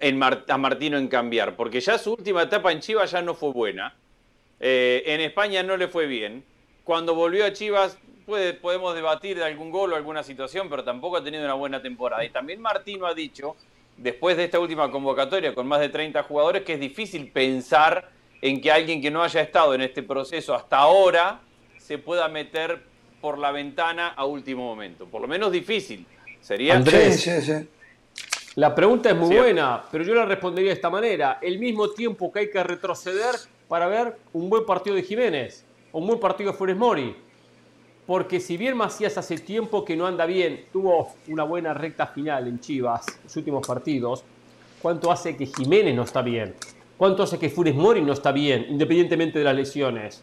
en 0.00 0.18
Mar- 0.18 0.46
a 0.48 0.56
Martino 0.56 0.96
en 0.96 1.08
cambiar? 1.08 1.56
Porque 1.56 1.80
ya 1.80 1.98
su 1.98 2.12
última 2.14 2.42
etapa 2.44 2.72
en 2.72 2.80
Chivas 2.80 3.10
ya 3.10 3.20
no 3.20 3.34
fue 3.34 3.52
buena. 3.52 3.94
Eh, 4.60 5.02
en 5.06 5.20
España 5.22 5.62
no 5.62 5.76
le 5.76 5.88
fue 5.88 6.06
bien. 6.06 6.44
Cuando 6.84 7.14
volvió 7.14 7.44
a 7.46 7.52
Chivas 7.52 7.98
puede- 8.26 8.52
podemos 8.54 8.94
debatir 8.94 9.36
de 9.38 9.44
algún 9.44 9.70
gol 9.70 9.92
o 9.92 9.96
alguna 9.96 10.22
situación, 10.22 10.68
pero 10.68 10.84
tampoco 10.84 11.16
ha 11.16 11.24
tenido 11.24 11.44
una 11.44 11.54
buena 11.54 11.80
temporada. 11.82 12.24
Y 12.24 12.30
también 12.30 12.60
Martino 12.60 13.06
ha 13.06 13.14
dicho, 13.14 13.56
después 13.96 14.36
de 14.36 14.44
esta 14.44 14.58
última 14.58 14.90
convocatoria 14.90 15.54
con 15.54 15.66
más 15.66 15.80
de 15.80 15.88
30 15.88 16.22
jugadores, 16.22 16.62
que 16.62 16.74
es 16.74 16.80
difícil 16.80 17.30
pensar 17.32 18.08
en 18.42 18.60
que 18.60 18.70
alguien 18.70 19.00
que 19.02 19.10
no 19.10 19.22
haya 19.22 19.40
estado 19.40 19.74
en 19.74 19.80
este 19.82 20.02
proceso 20.02 20.54
hasta 20.54 20.78
ahora 20.78 21.40
se 21.78 21.98
pueda 21.98 22.28
meter 22.28 22.82
por 23.20 23.38
la 23.38 23.50
ventana 23.52 24.08
a 24.08 24.24
último 24.24 24.64
momento. 24.64 25.06
Por 25.06 25.20
lo 25.20 25.28
menos 25.28 25.50
difícil. 25.52 26.06
Sería 26.40 26.76
Andrés. 26.76 27.20
Sí, 27.20 27.30
sí, 27.42 27.42
sí. 27.42 27.68
La 28.54 28.74
pregunta 28.74 29.10
es 29.10 29.16
muy 29.16 29.28
Sí. 29.34 29.36
buena, 29.40 29.82
pero 29.92 30.04
yo 30.04 30.14
la 30.14 30.24
respondería 30.24 30.70
de 30.70 30.74
esta 30.74 30.88
manera. 30.88 31.38
El 31.42 31.58
mismo 31.58 31.90
tiempo 31.90 32.32
que 32.32 32.38
hay 32.40 32.50
que 32.50 32.62
retroceder 32.62 33.34
para 33.70 33.86
ver 33.86 34.16
un 34.32 34.50
buen 34.50 34.66
partido 34.66 34.96
de 34.96 35.04
Jiménez, 35.04 35.64
un 35.92 36.04
buen 36.04 36.18
partido 36.18 36.50
de 36.50 36.58
Funes 36.58 36.76
Mori. 36.76 37.14
Porque 38.04 38.40
si 38.40 38.56
bien 38.56 38.76
Macías 38.76 39.16
hace 39.16 39.38
tiempo 39.38 39.84
que 39.84 39.96
no 39.96 40.08
anda 40.08 40.26
bien, 40.26 40.64
tuvo 40.72 41.12
una 41.28 41.44
buena 41.44 41.72
recta 41.72 42.08
final 42.08 42.48
en 42.48 42.58
Chivas, 42.58 43.06
los 43.22 43.36
últimos 43.36 43.64
partidos, 43.64 44.24
¿cuánto 44.82 45.12
hace 45.12 45.36
que 45.36 45.46
Jiménez 45.46 45.94
no 45.94 46.02
está 46.02 46.20
bien? 46.20 46.56
¿Cuánto 46.98 47.22
hace 47.22 47.38
que 47.38 47.48
Funes 47.48 47.76
Mori 47.76 48.02
no 48.02 48.12
está 48.12 48.32
bien, 48.32 48.66
independientemente 48.70 49.38
de 49.38 49.44
las 49.44 49.54
lesiones? 49.54 50.20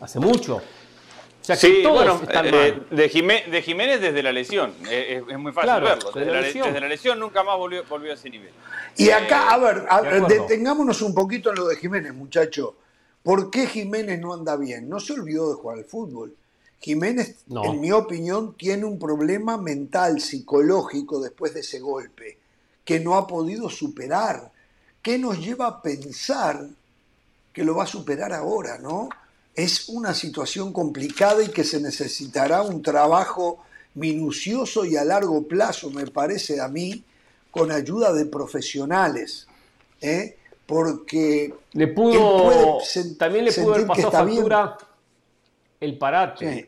Hace 0.00 0.20
mucho. 0.20 0.62
O 1.54 1.56
sea 1.56 1.68
que 1.70 1.76
Sí, 1.76 1.82
todos 1.82 1.96
bueno, 1.96 2.20
están 2.22 2.46
eh, 2.46 2.82
de, 2.90 3.08
Jimé- 3.10 3.44
de 3.50 3.62
Jiménez 3.62 4.00
desde 4.00 4.22
la 4.22 4.32
lesión. 4.32 4.72
Eh, 4.88 5.22
es, 5.26 5.32
es 5.32 5.38
muy 5.38 5.52
fácil 5.52 5.68
Claro, 5.70 5.86
verlo. 5.86 6.10
desde 6.12 6.20
Desde, 6.20 6.26
la 6.26 6.32
la, 6.36 6.40
le- 6.40 6.46
lesión. 6.46 6.66
desde 6.68 6.80
la 6.80 6.88
lesión 6.88 7.18
nunca 7.20 7.42
más 7.42 7.56
volvió, 7.58 7.84
volvió 7.84 8.10
a 8.12 8.14
ese 8.14 8.30
nivel. 8.30 8.50
Y 8.96 9.08
Eh, 9.08 9.14
acá, 9.14 9.50
a 9.50 9.58
ver, 9.58 9.84
a- 9.88 10.02
de 10.02 10.08
acuerdo. 10.08 10.26
detengámonos 10.28 11.02
un 11.02 11.14
poquito 11.14 11.50
en 11.50 11.56
lo 11.56 11.66
de 11.68 11.76
Jiménez, 11.76 12.14
muchacho. 12.14 12.76
¿Por 13.22 13.50
qué 13.50 13.66
Jiménez 13.66 14.18
no 14.20 14.32
anda 14.32 14.56
bien? 14.56 14.88
No 14.88 14.98
se 15.00 15.12
olvidó 15.12 15.48
de 15.50 15.54
jugar 15.56 15.78
al 15.78 15.84
fútbol. 15.84 16.34
Jiménez, 16.80 17.36
No. 17.48 17.64
en 17.64 17.80
mi 17.80 17.92
opinión, 17.92 18.54
tiene 18.56 18.86
un 18.86 18.98
problema 18.98 19.58
mental, 19.58 20.20
psicológico 20.20 21.20
después 21.20 21.52
de 21.52 21.60
ese 21.60 21.78
golpe, 21.80 22.38
que 22.84 23.00
no 23.00 23.16
ha 23.16 23.26
podido 23.26 23.68
superar. 23.68 24.50
¿Qué 25.02 25.18
nos 25.18 25.38
lleva 25.38 25.66
a 25.66 25.82
pensar 25.82 26.66
que 27.52 27.64
lo 27.64 27.74
va 27.76 27.84
a 27.84 27.86
superar 27.86 28.32
ahora, 28.32 28.78
no? 28.78 29.08
Es 29.60 29.90
una 29.90 30.14
situación 30.14 30.72
complicada 30.72 31.42
y 31.42 31.48
que 31.48 31.64
se 31.64 31.82
necesitará 31.82 32.62
un 32.62 32.80
trabajo 32.80 33.62
minucioso 33.94 34.86
y 34.86 34.96
a 34.96 35.04
largo 35.04 35.42
plazo, 35.46 35.90
me 35.90 36.06
parece 36.06 36.62
a 36.62 36.68
mí, 36.68 37.04
con 37.50 37.70
ayuda 37.70 38.10
de 38.14 38.24
profesionales. 38.24 39.46
¿eh? 40.00 40.38
Porque 40.64 41.52
Le 41.72 41.88
pudo, 41.88 42.78
también 43.18 43.44
le 43.44 43.52
pudo 43.52 43.74
haber 43.74 43.86
pasado 43.86 44.24
bien. 44.24 44.38
factura 44.38 44.78
el 45.78 45.98
parate. 45.98 46.54
Sí. 46.54 46.66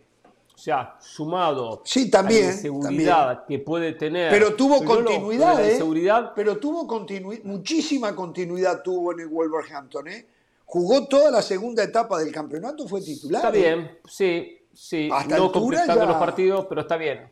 O 0.55 0.59
sea, 0.59 0.97
sumado 1.01 1.81
Sí, 1.87 2.11
también, 2.11 2.45
a 2.45 2.49
la 2.49 2.53
inseguridad 2.53 3.47
que 3.47 3.59
puede 3.59 3.93
tener. 3.95 4.31
Pero 4.31 4.55
tuvo 4.55 4.85
continuidad, 4.85 5.55
la 5.55 5.67
¿eh? 5.67 5.73
inseguridad, 5.73 6.33
Pero 6.37 6.59
tuvo 6.59 6.87
continuidad, 6.87 7.43
muchísima 7.45 8.15
continuidad 8.15 8.83
tuvo 8.83 9.13
en 9.13 9.21
el 9.21 9.29
Wolverhampton, 9.29 10.09
¿eh? 10.09 10.27
Jugó 10.73 11.07
toda 11.07 11.31
la 11.31 11.43
segunda 11.43 11.83
etapa 11.83 12.19
del 12.19 12.33
campeonato, 12.33 12.89
fue 12.89 13.03
titular. 13.03 13.45
está 13.45 13.59
¿eh? 13.59 13.61
bien, 13.61 13.99
sí, 14.07 14.59
sí. 14.73 15.11
Hasta 15.13 15.37
no 15.37 15.53
completando 15.53 15.97
ya- 15.97 16.07
los 16.07 16.17
partidos, 16.17 16.65
pero 16.67 16.81
está 16.81 16.97
bien. 16.97 17.31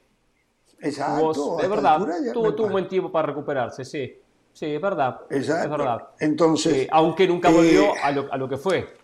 Exacto. 0.78 1.58
es 1.58 1.70
verdad, 1.70 1.98
tuvo, 2.34 2.64
un 2.66 2.70
buen 2.70 2.86
tiempo 2.86 3.10
para 3.10 3.28
recuperarse, 3.28 3.82
sí. 3.82 4.14
Sí, 4.52 4.66
es 4.66 4.80
verdad. 4.82 5.22
Exacto. 5.30 5.64
Es 5.64 5.70
verdad. 5.70 6.08
Entonces. 6.18 6.74
Eh, 6.74 6.88
aunque 6.92 7.26
nunca 7.26 7.48
volvió 7.48 7.94
a, 8.02 8.10
lo, 8.10 8.30
a, 8.30 8.36
lo, 8.36 8.46
que 8.46 8.58
fue. 8.58 8.94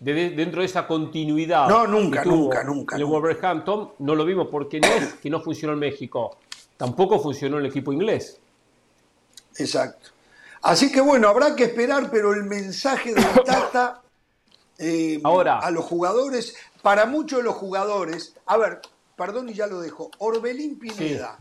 dentro 0.00 0.62
de 0.62 0.66
esa 0.66 0.86
continuidad. 0.86 1.68
No, 1.68 1.86
nunca, 1.86 2.24
nunca, 2.24 2.64
nunca. 2.64 2.96
El 2.96 3.04
Wolverhampton 3.04 3.90
no 3.98 4.14
lo 4.14 4.24
vimos 4.24 4.48
porque 4.50 4.80
no 4.80 4.88
es 4.88 5.12
que 5.16 5.28
no 5.28 5.42
funcionó 5.42 5.74
en 5.74 5.80
México. 5.80 6.38
Tampoco 6.78 7.18
funcionó 7.18 7.58
el 7.58 7.66
equipo 7.66 7.92
inglés. 7.92 8.40
Exacto. 9.58 10.08
Así 10.62 10.90
que 10.90 11.00
bueno, 11.00 11.28
habrá 11.28 11.54
que 11.54 11.64
esperar, 11.64 12.10
pero 12.10 12.32
el 12.32 12.44
mensaje 12.44 13.14
de 13.14 13.22
Tata 13.46 14.02
eh, 14.78 15.20
Ahora, 15.24 15.58
a 15.58 15.70
los 15.72 15.84
jugadores, 15.84 16.54
para 16.82 17.04
muchos 17.04 17.38
de 17.38 17.44
los 17.44 17.56
jugadores, 17.56 18.34
a 18.46 18.56
ver, 18.56 18.80
perdón 19.16 19.48
y 19.48 19.54
ya 19.54 19.66
lo 19.66 19.80
dejo, 19.80 20.10
Orbelín 20.18 20.78
Pineda, 20.78 21.36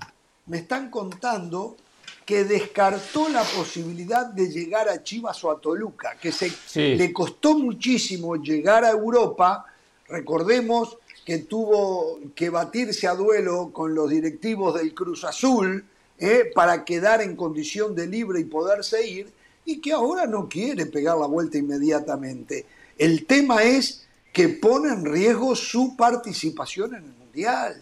me 0.47 0.57
están 0.57 0.89
contando 0.89 1.77
que 2.25 2.43
descartó 2.43 3.29
la 3.29 3.43
posibilidad 3.43 4.25
de 4.25 4.49
llegar 4.49 4.89
a 4.89 5.03
Chivas 5.03 5.43
o 5.43 5.51
a 5.51 5.61
Toluca, 5.61 6.17
que 6.19 6.31
se, 6.31 6.51
le 6.75 7.13
costó 7.13 7.57
muchísimo 7.57 8.35
llegar 8.35 8.83
a 8.83 8.89
Europa, 8.89 9.65
recordemos 10.09 10.97
que 11.23 11.39
tuvo 11.39 12.19
que 12.33 12.49
batirse 12.49 13.07
a 13.07 13.13
duelo 13.13 13.69
con 13.71 13.93
los 13.93 14.09
directivos 14.09 14.75
del 14.75 14.93
Cruz 14.93 15.23
Azul 15.25 15.85
eh, 16.19 16.51
para 16.53 16.83
quedar 16.83 17.21
en 17.21 17.35
condición 17.35 17.95
de 17.95 18.07
libre 18.07 18.39
y 18.39 18.45
poderse 18.45 19.07
ir, 19.07 19.31
y 19.65 19.79
que 19.79 19.91
ahora 19.91 20.25
no 20.25 20.47
quiere 20.47 20.85
pegar 20.85 21.17
la 21.17 21.27
vuelta 21.27 21.57
inmediatamente. 21.57 22.65
El 22.97 23.25
tema 23.25 23.63
es 23.63 24.07
que 24.31 24.49
pone 24.49 24.93
en 24.93 25.05
riesgo 25.05 25.55
su 25.55 25.95
participación 25.95 26.95
en 26.95 27.03
el 27.03 27.13
Mundial, 27.13 27.81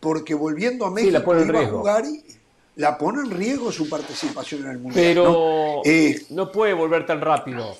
porque 0.00 0.34
volviendo 0.34 0.84
a 0.84 0.90
México 0.90 1.34
iba 1.38 1.60
a 1.60 1.66
jugar 1.66 2.04
y, 2.04 2.22
la 2.76 2.96
pone 2.96 3.20
en 3.20 3.30
riesgo 3.30 3.70
su 3.70 3.88
participación 3.88 4.64
en 4.64 4.70
el 4.70 4.78
Mundial. 4.78 5.04
Pero 5.04 5.24
¿no? 5.24 5.82
Eh, 5.84 6.26
no 6.30 6.50
puede 6.50 6.72
volver 6.72 7.06
tan 7.06 7.20
rápido. 7.20 7.76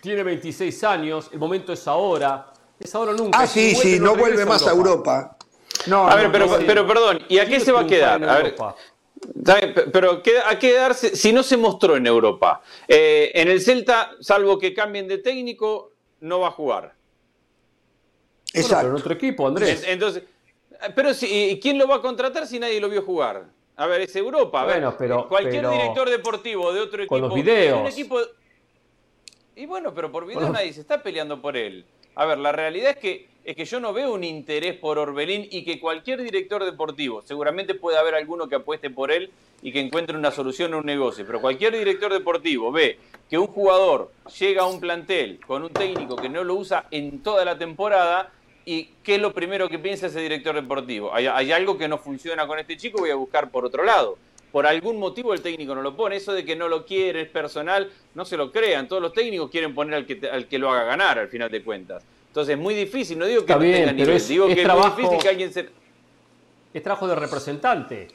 Tiene 0.00 0.22
26 0.22 0.84
años, 0.84 1.30
el 1.32 1.38
momento 1.38 1.72
es 1.72 1.86
ahora. 1.88 2.52
Es 2.78 2.94
ahora 2.94 3.12
nunca. 3.12 3.40
Ah, 3.40 3.46
sí, 3.46 3.74
sí, 3.74 3.98
no, 3.98 4.14
vuelve 4.14 4.44
más 4.46 4.66
a 4.66 4.70
Europa. 4.70 5.36
No, 5.88 6.08
a 6.08 6.14
ver, 6.16 6.30
pero, 6.30 6.46
pero 6.66 6.86
perdón, 6.86 7.20
¿y 7.28 7.38
a 7.38 7.46
qué 7.46 7.60
se 7.60 7.72
va 7.72 7.80
a 7.80 7.86
quedar? 7.86 8.22
A 8.24 8.38
ver, 8.40 8.54
pero 9.92 10.12
¿a 10.46 10.58
qué 10.58 10.58
quedarse 10.58 11.16
si 11.16 11.32
no 11.32 11.42
se 11.42 11.56
mostró 11.56 11.96
en 11.96 12.06
Europa? 12.06 12.62
Eh, 12.86 13.30
en 13.34 13.48
el 13.48 13.60
Celta, 13.60 14.12
salvo 14.20 14.58
que 14.58 14.74
cambien 14.74 15.08
de 15.08 15.18
técnico, 15.18 15.92
no 16.20 16.40
va 16.40 16.48
a 16.48 16.52
jugar. 16.52 16.94
Exacto. 18.52 18.68
Bueno, 18.68 18.78
pero 18.78 18.88
en 18.88 19.00
otro 19.00 19.14
equipo, 19.14 19.46
Andrés. 19.48 19.84
Entonces, 19.86 20.22
pero 20.94 21.14
si, 21.14 21.58
¿quién 21.60 21.78
lo 21.78 21.88
va 21.88 21.96
a 21.96 22.00
contratar 22.00 22.46
si 22.46 22.58
nadie 22.58 22.80
lo 22.80 22.88
vio 22.88 23.02
jugar? 23.02 23.46
A 23.76 23.86
ver, 23.86 24.02
es 24.02 24.16
Europa. 24.16 24.64
bueno, 24.64 24.94
pero, 24.98 25.28
cualquier 25.28 25.68
director 25.68 26.10
deportivo 26.10 26.72
de 26.72 26.80
otro 26.80 27.02
equipo. 27.02 27.14
Con 27.14 27.22
los 27.22 27.34
videos. 27.34 27.96
y 29.56 29.66
bueno, 29.66 29.94
pero 29.94 30.10
por 30.10 30.26
video 30.26 30.50
nadie 30.50 30.72
se 30.72 30.80
está 30.80 31.02
peleando 31.02 31.40
por 31.40 31.56
él. 31.56 31.84
A 32.14 32.26
ver, 32.26 32.38
la 32.38 32.50
realidad 32.50 32.90
es 32.90 32.96
que, 32.96 33.28
es 33.48 33.56
que 33.56 33.64
yo 33.64 33.80
no 33.80 33.94
veo 33.94 34.12
un 34.12 34.24
interés 34.24 34.76
por 34.76 34.98
Orbelín 34.98 35.48
y 35.50 35.64
que 35.64 35.80
cualquier 35.80 36.22
director 36.22 36.62
deportivo, 36.66 37.22
seguramente 37.22 37.74
puede 37.74 37.96
haber 37.96 38.14
alguno 38.14 38.46
que 38.46 38.56
apueste 38.56 38.90
por 38.90 39.10
él 39.10 39.30
y 39.62 39.72
que 39.72 39.80
encuentre 39.80 40.18
una 40.18 40.30
solución 40.30 40.74
a 40.74 40.76
un 40.76 40.84
negocio, 40.84 41.24
pero 41.24 41.40
cualquier 41.40 41.72
director 41.72 42.12
deportivo 42.12 42.70
ve 42.70 42.98
que 43.30 43.38
un 43.38 43.46
jugador 43.46 44.12
llega 44.38 44.64
a 44.64 44.66
un 44.66 44.80
plantel 44.80 45.40
con 45.46 45.62
un 45.62 45.70
técnico 45.70 46.16
que 46.16 46.28
no 46.28 46.44
lo 46.44 46.56
usa 46.56 46.88
en 46.90 47.22
toda 47.22 47.46
la 47.46 47.56
temporada 47.56 48.32
¿Y 48.66 48.90
qué 49.02 49.14
es 49.14 49.20
lo 49.22 49.32
primero 49.32 49.66
que 49.70 49.78
piensa 49.78 50.08
ese 50.08 50.20
director 50.20 50.54
deportivo? 50.54 51.14
Hay, 51.14 51.50
algo 51.52 51.78
que 51.78 51.88
no 51.88 51.96
funciona 51.96 52.46
con 52.46 52.58
este 52.58 52.76
chico, 52.76 52.98
voy 52.98 53.08
a 53.08 53.14
buscar 53.14 53.50
por 53.50 53.64
otro 53.64 53.82
lado. 53.82 54.18
Por 54.52 54.66
algún 54.66 54.98
motivo 54.98 55.32
el 55.32 55.40
técnico 55.40 55.74
no 55.74 55.80
lo 55.80 55.96
pone. 55.96 56.16
Eso 56.16 56.34
de 56.34 56.44
que 56.44 56.54
no 56.54 56.68
lo 56.68 56.84
quiere, 56.84 57.22
es 57.22 57.30
personal, 57.30 57.90
no 58.14 58.26
se 58.26 58.36
lo 58.36 58.52
crean. 58.52 58.86
Todos 58.86 59.00
los 59.00 59.14
técnicos 59.14 59.50
quieren 59.50 59.74
poner 59.74 59.94
al 59.94 60.04
que, 60.04 60.20
al 60.28 60.48
que 60.48 60.58
lo 60.58 60.70
haga 60.70 60.84
ganar, 60.84 61.18
al 61.18 61.28
final 61.28 61.50
de 61.50 61.62
cuentas. 61.62 62.04
Entonces 62.28 62.54
es 62.54 62.60
muy 62.60 62.74
difícil, 62.74 63.18
no 63.18 63.26
digo 63.26 63.44
que 63.44 63.52
no 63.52 63.58
tenga 63.60 63.92
nivel, 63.92 64.26
digo 64.26 64.46
que 64.46 64.62
es 64.62 64.68
muy 64.68 64.90
difícil 64.90 65.18
que 65.18 65.28
alguien 65.28 65.52
se... 65.52 65.68
Es 66.72 66.82
trabajo 66.82 67.08
de 67.08 67.14
representante. 67.14 68.08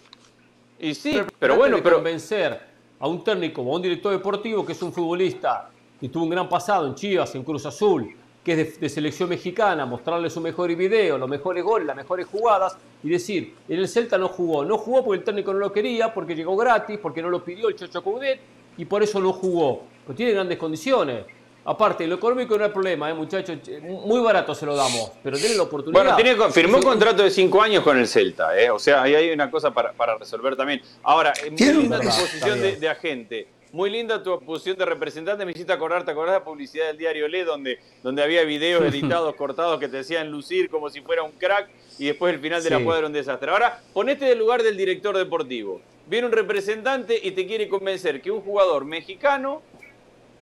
Y 0.79 0.93
sí, 0.93 1.19
pero 1.39 1.55
bueno, 1.57 1.79
pero... 1.83 1.97
Convencer 1.97 2.59
a 2.99 3.07
un 3.07 3.23
técnico 3.23 3.61
o 3.61 3.73
a 3.73 3.75
un 3.75 3.81
director 3.81 4.11
deportivo 4.11 4.65
que 4.65 4.71
es 4.71 4.81
un 4.81 4.93
futbolista 4.93 5.69
que 5.99 6.09
tuvo 6.09 6.23
un 6.23 6.29
gran 6.29 6.47
pasado 6.47 6.85
en 6.87 6.95
Chivas, 6.95 7.33
en 7.35 7.43
Cruz 7.43 7.65
Azul, 7.65 8.15
que 8.43 8.61
es 8.61 8.79
de, 8.79 8.89
selección 8.89 9.29
mexicana, 9.29 9.85
mostrarle 9.85 10.29
su 10.29 10.41
mejor 10.41 10.73
video, 10.75 11.17
los 11.17 11.29
mejores 11.29 11.63
goles, 11.63 11.87
las 11.87 11.95
mejores 11.95 12.27
jugadas 12.27 12.77
y 13.01 13.09
decir, 13.09 13.55
en 13.69 13.79
el 13.79 13.87
Celta 13.87 14.17
no 14.17 14.27
jugó, 14.27 14.65
no 14.65 14.77
jugó 14.77 15.03
porque 15.03 15.19
el 15.19 15.23
técnico 15.23 15.53
no 15.53 15.59
lo 15.59 15.71
quería, 15.71 16.13
porque 16.13 16.35
llegó 16.35 16.55
gratis, 16.57 16.99
porque 17.01 17.21
no 17.21 17.29
lo 17.29 17.43
pidió 17.43 17.69
el 17.69 17.75
Chocho 17.75 18.03
Coudet 18.03 18.39
y 18.77 18.85
por 18.85 19.01
eso 19.01 19.19
no 19.19 19.31
jugó. 19.31 19.83
Pero 20.05 20.15
tiene 20.15 20.33
grandes 20.33 20.57
condiciones. 20.57 21.25
Aparte, 21.65 22.05
lo 22.07 22.15
económico 22.15 22.57
no 22.57 22.65
es 22.65 22.71
problema, 22.71 23.09
¿eh, 23.09 23.13
muchachos. 23.13 23.57
Muy 23.81 24.19
barato 24.21 24.53
se 24.53 24.65
lo 24.65 24.75
damos, 24.75 25.11
pero 25.23 25.37
tiene 25.37 25.55
la 25.55 25.63
oportunidad. 25.63 26.17
Bueno, 26.17 26.51
firmó 26.51 26.77
un 26.77 26.83
contrato 26.83 27.23
de 27.23 27.29
cinco 27.29 27.61
años 27.61 27.83
con 27.83 27.97
el 27.97 28.07
Celta, 28.07 28.59
¿eh? 28.59 28.69
O 28.69 28.79
sea, 28.79 29.03
ahí 29.03 29.15
hay 29.15 29.31
una 29.31 29.49
cosa 29.49 29.71
para, 29.71 29.93
resolver 30.17 30.57
también. 30.57 30.81
Ahora, 31.03 31.33
muy 31.49 31.73
linda 31.73 31.99
tu 31.99 32.07
posición 32.07 32.61
de, 32.61 32.75
de, 32.75 32.89
agente. 32.89 33.47
Muy 33.71 33.89
linda 33.89 34.21
tu 34.21 34.37
posición 34.41 34.77
de 34.77 34.85
representante. 34.85 35.45
Me 35.45 35.51
hiciste 35.51 35.71
acordar, 35.71 36.03
¿te 36.03 36.11
acordás 36.11 36.33
de 36.33 36.39
la 36.39 36.45
publicidad 36.45 36.87
del 36.87 36.97
diario 36.97 37.29
Le, 37.29 37.45
donde, 37.45 37.79
donde 38.03 38.21
había 38.21 38.43
videos 38.43 38.83
editados, 38.83 39.33
cortados, 39.37 39.79
que 39.79 39.87
te 39.87 39.97
decían 39.97 40.29
lucir 40.29 40.69
como 40.69 40.89
si 40.89 40.99
fuera 40.99 41.23
un 41.23 41.31
crack 41.31 41.69
y 41.97 42.07
después 42.07 42.33
el 42.33 42.41
final 42.41 42.61
de 42.61 42.69
la 42.71 42.83
cuadra 42.83 42.99
era 42.99 43.07
un 43.07 43.13
desastre? 43.13 43.49
Ahora, 43.49 43.81
ponete 43.93 44.25
del 44.25 44.39
lugar 44.39 44.63
del 44.63 44.75
director 44.75 45.17
deportivo. 45.17 45.79
Viene 46.07 46.27
un 46.27 46.33
representante 46.33 47.17
y 47.23 47.31
te 47.31 47.47
quiere 47.47 47.69
convencer 47.69 48.21
que 48.21 48.29
un 48.29 48.41
jugador 48.41 48.83
mexicano 48.83 49.61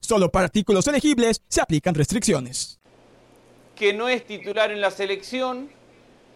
Solo 0.00 0.30
para 0.30 0.46
artículos 0.46 0.86
elegibles 0.86 1.42
se 1.48 1.60
aplican 1.60 1.94
restricciones. 1.94 2.80
Que 3.74 3.92
no 3.92 4.08
es 4.08 4.24
titular 4.24 4.70
en 4.70 4.80
la 4.80 4.90
selección, 4.90 5.68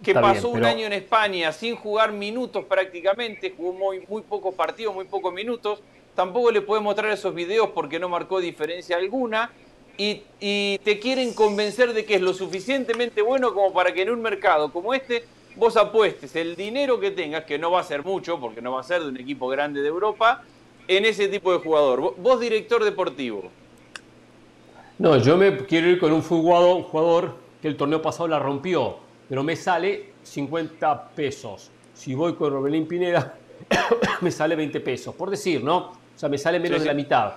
que 0.02 0.14
pasó 0.14 0.50
un 0.50 0.64
año 0.64 0.86
en 0.86 0.92
España 0.92 1.52
sin 1.52 1.76
jugar 1.76 2.12
minutos 2.12 2.64
prácticamente, 2.66 3.54
jugó 3.56 3.72
muy, 3.72 4.06
muy 4.08 4.22
pocos 4.22 4.54
partidos, 4.54 4.94
muy 4.94 5.06
pocos 5.06 5.32
minutos 5.32 5.80
tampoco 6.14 6.50
le 6.50 6.60
puede 6.60 6.82
mostrar 6.82 7.10
esos 7.10 7.34
videos 7.34 7.70
porque 7.74 7.98
no 7.98 8.08
marcó 8.08 8.40
diferencia 8.40 8.96
alguna. 8.96 9.50
Y, 9.98 10.22
te 10.82 10.98
quieren 10.98 11.34
convencer 11.34 11.92
de 11.92 12.04
que 12.04 12.16
es 12.16 12.22
lo 12.22 12.32
suficientemente 12.32 13.22
bueno 13.22 13.54
como 13.54 13.72
para 13.72 13.92
que 13.92 14.02
en 14.02 14.10
un 14.10 14.22
mercado 14.22 14.72
como 14.72 14.94
este 14.94 15.24
vos 15.54 15.76
apuestes 15.76 16.34
el 16.34 16.56
dinero 16.56 16.98
que 16.98 17.10
tengas, 17.10 17.44
que 17.44 17.58
no 17.58 17.70
va 17.70 17.80
a 17.80 17.84
ser 17.84 18.02
mucho, 18.02 18.40
porque 18.40 18.62
no 18.62 18.72
va 18.72 18.80
a 18.80 18.84
ser 18.84 19.02
de 19.02 19.08
un 19.08 19.18
equipo 19.18 19.48
grande 19.48 19.82
de 19.82 19.88
Europa, 19.88 20.42
en 20.88 21.04
ese 21.04 21.28
tipo 21.28 21.52
de 21.52 21.58
jugador. 21.58 22.14
Vos, 22.16 22.40
director 22.40 22.84
deportivo. 22.84 23.50
No, 24.98 25.16
yo 25.16 25.36
me 25.36 25.56
quiero 25.66 25.88
ir 25.88 25.98
con 25.98 26.12
un 26.12 26.22
jugador, 26.22 26.82
jugador 26.82 27.34
que 27.60 27.68
el 27.68 27.76
torneo 27.76 28.00
pasado 28.00 28.28
la 28.28 28.38
rompió, 28.38 28.96
pero 29.28 29.42
me 29.42 29.56
sale 29.56 30.12
50 30.22 31.10
pesos. 31.10 31.70
Si 31.94 32.14
voy 32.14 32.34
con 32.34 32.52
Robelín 32.52 32.86
Pineda, 32.86 33.36
me 34.20 34.30
sale 34.30 34.56
20 34.56 34.80
pesos, 34.80 35.14
por 35.14 35.30
decir, 35.30 35.62
¿no? 35.62 35.76
O 35.78 35.96
sea, 36.14 36.28
me 36.28 36.38
sale 36.38 36.60
menos 36.60 36.80
de 36.80 36.86
la 36.86 36.94
mitad. 36.94 37.34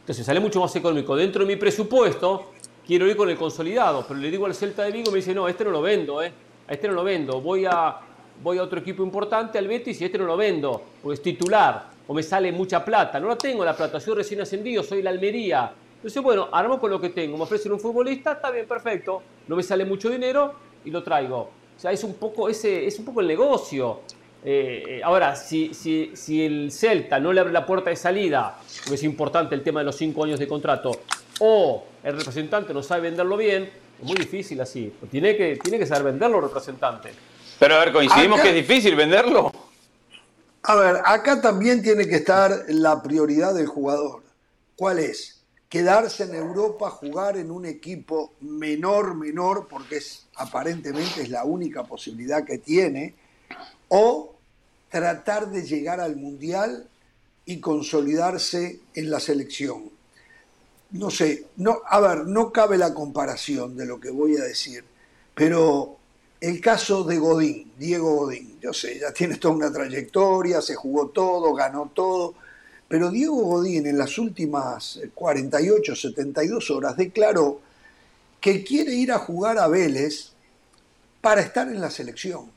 Entonces 0.00 0.24
sale 0.24 0.40
mucho 0.40 0.60
más 0.60 0.74
económico. 0.74 1.14
Dentro 1.14 1.42
de 1.42 1.46
mi 1.46 1.56
presupuesto, 1.56 2.52
quiero 2.86 3.06
ir 3.06 3.16
con 3.16 3.28
el 3.28 3.36
consolidado, 3.36 4.04
pero 4.08 4.18
le 4.18 4.30
digo 4.30 4.46
al 4.46 4.54
Celta 4.54 4.84
de 4.84 4.92
Vigo, 4.92 5.10
me 5.10 5.18
dice, 5.18 5.34
no, 5.34 5.48
este 5.48 5.64
no 5.64 5.70
lo 5.70 5.82
vendo, 5.82 6.22
¿eh? 6.22 6.32
A 6.66 6.72
este 6.72 6.88
no 6.88 6.94
lo 6.94 7.04
vendo. 7.04 7.40
Voy 7.40 7.66
a, 7.66 7.96
voy 8.42 8.58
a 8.58 8.62
otro 8.62 8.80
equipo 8.80 9.02
importante, 9.02 9.58
al 9.58 9.68
Betis, 9.68 10.00
y 10.00 10.06
este 10.06 10.18
no 10.18 10.24
lo 10.24 10.36
vendo, 10.36 10.82
porque 11.02 11.14
es 11.14 11.22
titular. 11.22 11.97
O 12.08 12.14
me 12.14 12.22
sale 12.22 12.50
mucha 12.50 12.84
plata. 12.84 13.20
No 13.20 13.28
la 13.28 13.36
tengo 13.36 13.64
la 13.64 13.76
plata, 13.76 14.00
soy 14.00 14.16
recién 14.16 14.40
ascendido, 14.40 14.82
soy 14.82 15.02
la 15.02 15.10
Almería. 15.10 15.70
Entonces, 15.96 16.22
bueno, 16.22 16.48
armo 16.50 16.80
con 16.80 16.90
lo 16.90 17.00
que 17.00 17.10
tengo. 17.10 17.36
Me 17.36 17.44
ofrecen 17.44 17.70
un 17.70 17.78
futbolista, 17.78 18.32
está 18.32 18.50
bien, 18.50 18.66
perfecto. 18.66 19.22
No 19.46 19.54
me 19.54 19.62
sale 19.62 19.84
mucho 19.84 20.08
dinero 20.08 20.54
y 20.84 20.90
lo 20.90 21.02
traigo. 21.02 21.38
O 21.76 21.80
sea, 21.80 21.92
es 21.92 22.02
un 22.02 22.14
poco, 22.14 22.48
ese, 22.48 22.86
es 22.86 22.98
un 22.98 23.04
poco 23.04 23.20
el 23.20 23.26
negocio. 23.26 24.00
Eh, 24.42 24.84
eh, 24.88 25.00
ahora, 25.04 25.36
si, 25.36 25.74
si, 25.74 26.12
si, 26.14 26.44
el 26.44 26.72
Celta 26.72 27.20
no 27.20 27.32
le 27.32 27.40
abre 27.40 27.52
la 27.52 27.66
puerta 27.66 27.90
de 27.90 27.96
salida, 27.96 28.58
porque 28.84 28.94
es 28.94 29.02
importante 29.02 29.54
el 29.54 29.62
tema 29.62 29.80
de 29.80 29.86
los 29.86 29.96
cinco 29.96 30.24
años 30.24 30.38
de 30.38 30.48
contrato, 30.48 30.92
o 31.40 31.84
el 32.02 32.16
representante 32.16 32.72
no 32.72 32.82
sabe 32.82 33.02
venderlo 33.02 33.36
bien, 33.36 33.68
es 34.00 34.04
muy 34.04 34.16
difícil 34.16 34.60
así. 34.60 34.92
Tiene 35.10 35.36
que, 35.36 35.56
tiene 35.56 35.78
que 35.78 35.86
saber 35.86 36.04
venderlo 36.04 36.38
el 36.38 36.44
representante. 36.44 37.10
Pero 37.58 37.74
a 37.74 37.80
ver, 37.80 37.92
coincidimos 37.92 38.40
que 38.40 38.48
es 38.48 38.54
difícil 38.54 38.94
venderlo. 38.94 39.67
A 40.62 40.74
ver, 40.74 41.00
acá 41.04 41.40
también 41.40 41.82
tiene 41.82 42.06
que 42.06 42.16
estar 42.16 42.64
la 42.68 43.02
prioridad 43.02 43.54
del 43.54 43.66
jugador. 43.66 44.22
¿Cuál 44.76 44.98
es? 44.98 45.42
Quedarse 45.68 46.24
en 46.24 46.34
Europa, 46.34 46.90
jugar 46.90 47.36
en 47.36 47.50
un 47.50 47.66
equipo 47.66 48.32
menor, 48.40 49.14
menor, 49.14 49.68
porque 49.68 49.98
es 49.98 50.26
aparentemente 50.36 51.22
es 51.22 51.30
la 51.30 51.44
única 51.44 51.84
posibilidad 51.84 52.44
que 52.44 52.58
tiene, 52.58 53.14
o 53.88 54.34
tratar 54.90 55.50
de 55.50 55.62
llegar 55.62 56.00
al 56.00 56.16
Mundial 56.16 56.88
y 57.44 57.60
consolidarse 57.60 58.80
en 58.94 59.10
la 59.10 59.20
selección. 59.20 59.90
No 60.90 61.10
sé, 61.10 61.46
no, 61.56 61.82
a 61.86 62.00
ver, 62.00 62.26
no 62.26 62.50
cabe 62.50 62.78
la 62.78 62.94
comparación 62.94 63.76
de 63.76 63.84
lo 63.84 64.00
que 64.00 64.10
voy 64.10 64.36
a 64.36 64.44
decir, 64.44 64.84
pero 65.34 65.97
el 66.40 66.60
caso 66.60 67.04
de 67.04 67.18
Godín, 67.18 67.72
Diego 67.78 68.14
Godín, 68.14 68.58
yo 68.60 68.72
sé, 68.72 68.98
ya 69.00 69.12
tiene 69.12 69.36
toda 69.36 69.54
una 69.54 69.72
trayectoria, 69.72 70.60
se 70.62 70.74
jugó 70.74 71.08
todo, 71.08 71.52
ganó 71.54 71.90
todo, 71.92 72.34
pero 72.86 73.10
Diego 73.10 73.36
Godín 73.36 73.86
en 73.86 73.98
las 73.98 74.18
últimas 74.18 75.00
48, 75.14 75.94
72 75.94 76.70
horas 76.70 76.96
declaró 76.96 77.60
que 78.40 78.64
quiere 78.64 78.94
ir 78.94 79.12
a 79.12 79.18
jugar 79.18 79.58
a 79.58 79.68
Vélez 79.68 80.30
para 81.20 81.40
estar 81.40 81.68
en 81.68 81.80
la 81.80 81.90
selección. 81.90 82.50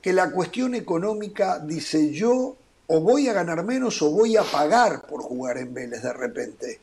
Que 0.00 0.12
la 0.12 0.30
cuestión 0.30 0.74
económica 0.74 1.58
dice 1.58 2.12
yo 2.12 2.56
o 2.86 3.00
voy 3.00 3.28
a 3.28 3.32
ganar 3.32 3.64
menos 3.64 4.02
o 4.02 4.10
voy 4.10 4.36
a 4.36 4.42
pagar 4.42 5.06
por 5.06 5.22
jugar 5.22 5.58
en 5.58 5.72
Vélez 5.72 6.02
de 6.02 6.12
repente. 6.12 6.80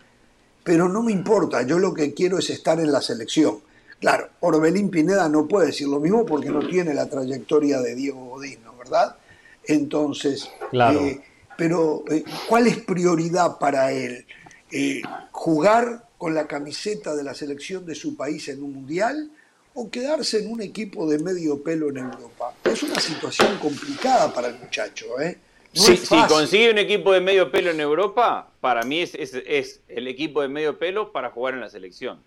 Pero 0.64 0.90
no 0.90 1.04
me 1.04 1.12
importa, 1.12 1.62
yo 1.62 1.80
lo 1.80 1.94
que 1.94 2.14
quiero 2.14 2.40
es 2.40 2.50
estar 2.50 2.80
en 2.80 2.92
la 2.92 3.02
selección. 3.02 3.60
Claro, 4.00 4.30
Orbelín 4.40 4.90
Pineda 4.90 5.28
no 5.28 5.48
puede 5.48 5.68
decir 5.68 5.88
lo 5.88 6.00
mismo 6.00 6.26
porque 6.26 6.50
no 6.50 6.66
tiene 6.66 6.94
la 6.94 7.10
trayectoria 7.10 7.82
de 7.82 7.96
Diego 7.96 8.26
Godín, 8.26 8.60
¿verdad? 8.78 9.18
Entonces, 9.66 10.50
claro. 10.72 11.02
Eh, 11.02 11.22
pero 11.58 12.06
eh, 12.10 12.24
¿cuál 12.48 12.68
es 12.68 12.78
prioridad 12.78 13.58
para 13.60 13.92
él? 13.92 14.26
Eh, 14.72 15.02
¿Jugar 15.32 16.06
con 16.18 16.34
la 16.34 16.48
camiseta 16.48 17.14
de 17.14 17.24
la 17.24 17.34
selección 17.34 17.86
de 17.86 17.96
su 17.96 18.16
país 18.16 18.48
en 18.48 18.64
un 18.64 18.74
mundial 18.74 19.32
o 19.74 19.90
quedarse 19.90 20.40
en 20.40 20.52
un 20.52 20.62
equipo 20.62 21.10
de 21.10 21.20
medio 21.20 21.62
pelo 21.62 21.90
en 21.90 21.98
Europa? 21.98 22.54
Es 22.64 22.82
una 22.84 23.00
situación 23.02 23.58
complicada 23.58 24.34
para 24.34 24.48
el 24.48 24.60
muchacho, 24.60 25.20
¿eh? 25.20 25.38
si, 25.74 25.98
consigue 26.28 26.72
un 26.72 26.78
equipo 26.78 27.12
de 27.12 27.20
medio 27.20 27.52
pelo 27.52 27.70
en 27.72 27.82
Europa, 27.82 28.50
para 28.62 28.84
mí 28.84 29.02
es, 29.02 29.14
es 29.14 29.82
el 29.90 30.08
equipo 30.08 30.42
de 30.42 30.48
medio 30.48 30.80
pelo 30.80 31.12
para 31.12 31.32
jugar 31.32 31.54
en 31.54 31.60
la 31.60 31.70
selección 31.70 32.20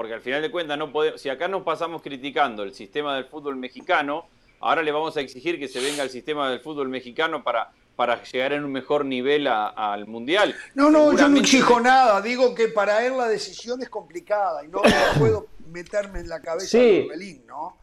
porque 0.00 0.14
al 0.14 0.22
final 0.22 0.40
de 0.40 0.50
cuentas 0.50 0.78
no 0.78 0.90
podemos, 0.90 1.20
si 1.20 1.28
acá 1.28 1.46
nos 1.46 1.62
pasamos 1.62 2.00
criticando 2.00 2.62
el 2.62 2.72
sistema 2.72 3.16
del 3.16 3.26
fútbol 3.26 3.56
mexicano, 3.56 4.24
ahora 4.60 4.82
le 4.82 4.92
vamos 4.92 5.14
a 5.18 5.20
exigir 5.20 5.58
que 5.58 5.68
se 5.68 5.78
venga 5.78 6.02
el 6.02 6.08
sistema 6.08 6.48
del 6.48 6.60
fútbol 6.60 6.88
mexicano 6.88 7.44
para, 7.44 7.70
para 7.96 8.22
llegar 8.22 8.54
en 8.54 8.64
un 8.64 8.72
mejor 8.72 9.04
nivel 9.04 9.46
al 9.46 10.06
mundial. 10.06 10.56
No, 10.74 10.90
no, 10.90 11.14
yo 11.14 11.28
no 11.28 11.38
exijo 11.38 11.80
nada, 11.80 12.22
digo 12.22 12.54
que 12.54 12.68
para 12.68 13.04
él 13.04 13.18
la 13.18 13.28
decisión 13.28 13.82
es 13.82 13.90
complicada 13.90 14.64
y 14.64 14.68
no, 14.68 14.80
puedo 15.18 15.48
meterme 15.70 16.20
en 16.20 16.30
la 16.30 16.40
cabeza 16.40 16.78
de 16.78 17.06
Belín, 17.06 17.44
¿no? 17.46 17.76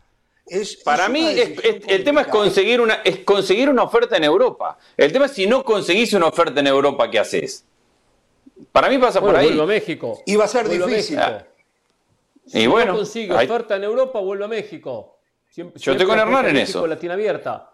Es, 0.48 0.78
para 0.78 1.10
mí 1.10 1.36
el 1.88 2.04
tema 2.04 2.22
es 2.22 2.28
conseguir 2.30 2.82
una 2.82 2.96
es 3.04 3.20
conseguir 3.20 3.70
una 3.70 3.84
oferta 3.84 4.18
en 4.18 4.24
Europa. 4.24 4.80
El 4.98 5.14
tema 5.14 5.26
es 5.26 5.34
si 5.34 5.46
no 5.46 5.64
conseguís 5.64 6.14
una 6.14 6.26
oferta 6.26 6.62
en 6.62 6.66
Europa, 6.66 7.12
¿qué 7.12 7.20
haces? 7.20 7.64
Para 8.72 8.90
mí 8.90 8.98
pasa 8.98 9.22
por 9.22 9.36
ahí. 9.36 9.54
México. 9.68 10.24
Y 10.26 10.36
va 10.36 10.46
a 10.46 10.48
ser 10.48 10.68
difícil. 10.68 11.20
Si 12.48 12.62
y 12.62 12.68
bueno, 12.68 12.96
consigue 12.96 13.34
oferta 13.34 13.76
en 13.76 13.84
Europa, 13.84 14.20
vuelve 14.20 14.46
a 14.46 14.48
México. 14.48 15.20
Yo 15.54 15.72
estoy 15.76 16.06
con 16.06 16.18
Hernán 16.18 16.48
en 16.48 16.58
eso. 16.58 16.88
la 16.88 16.98
tiene 16.98 17.14
abierta. 17.14 17.74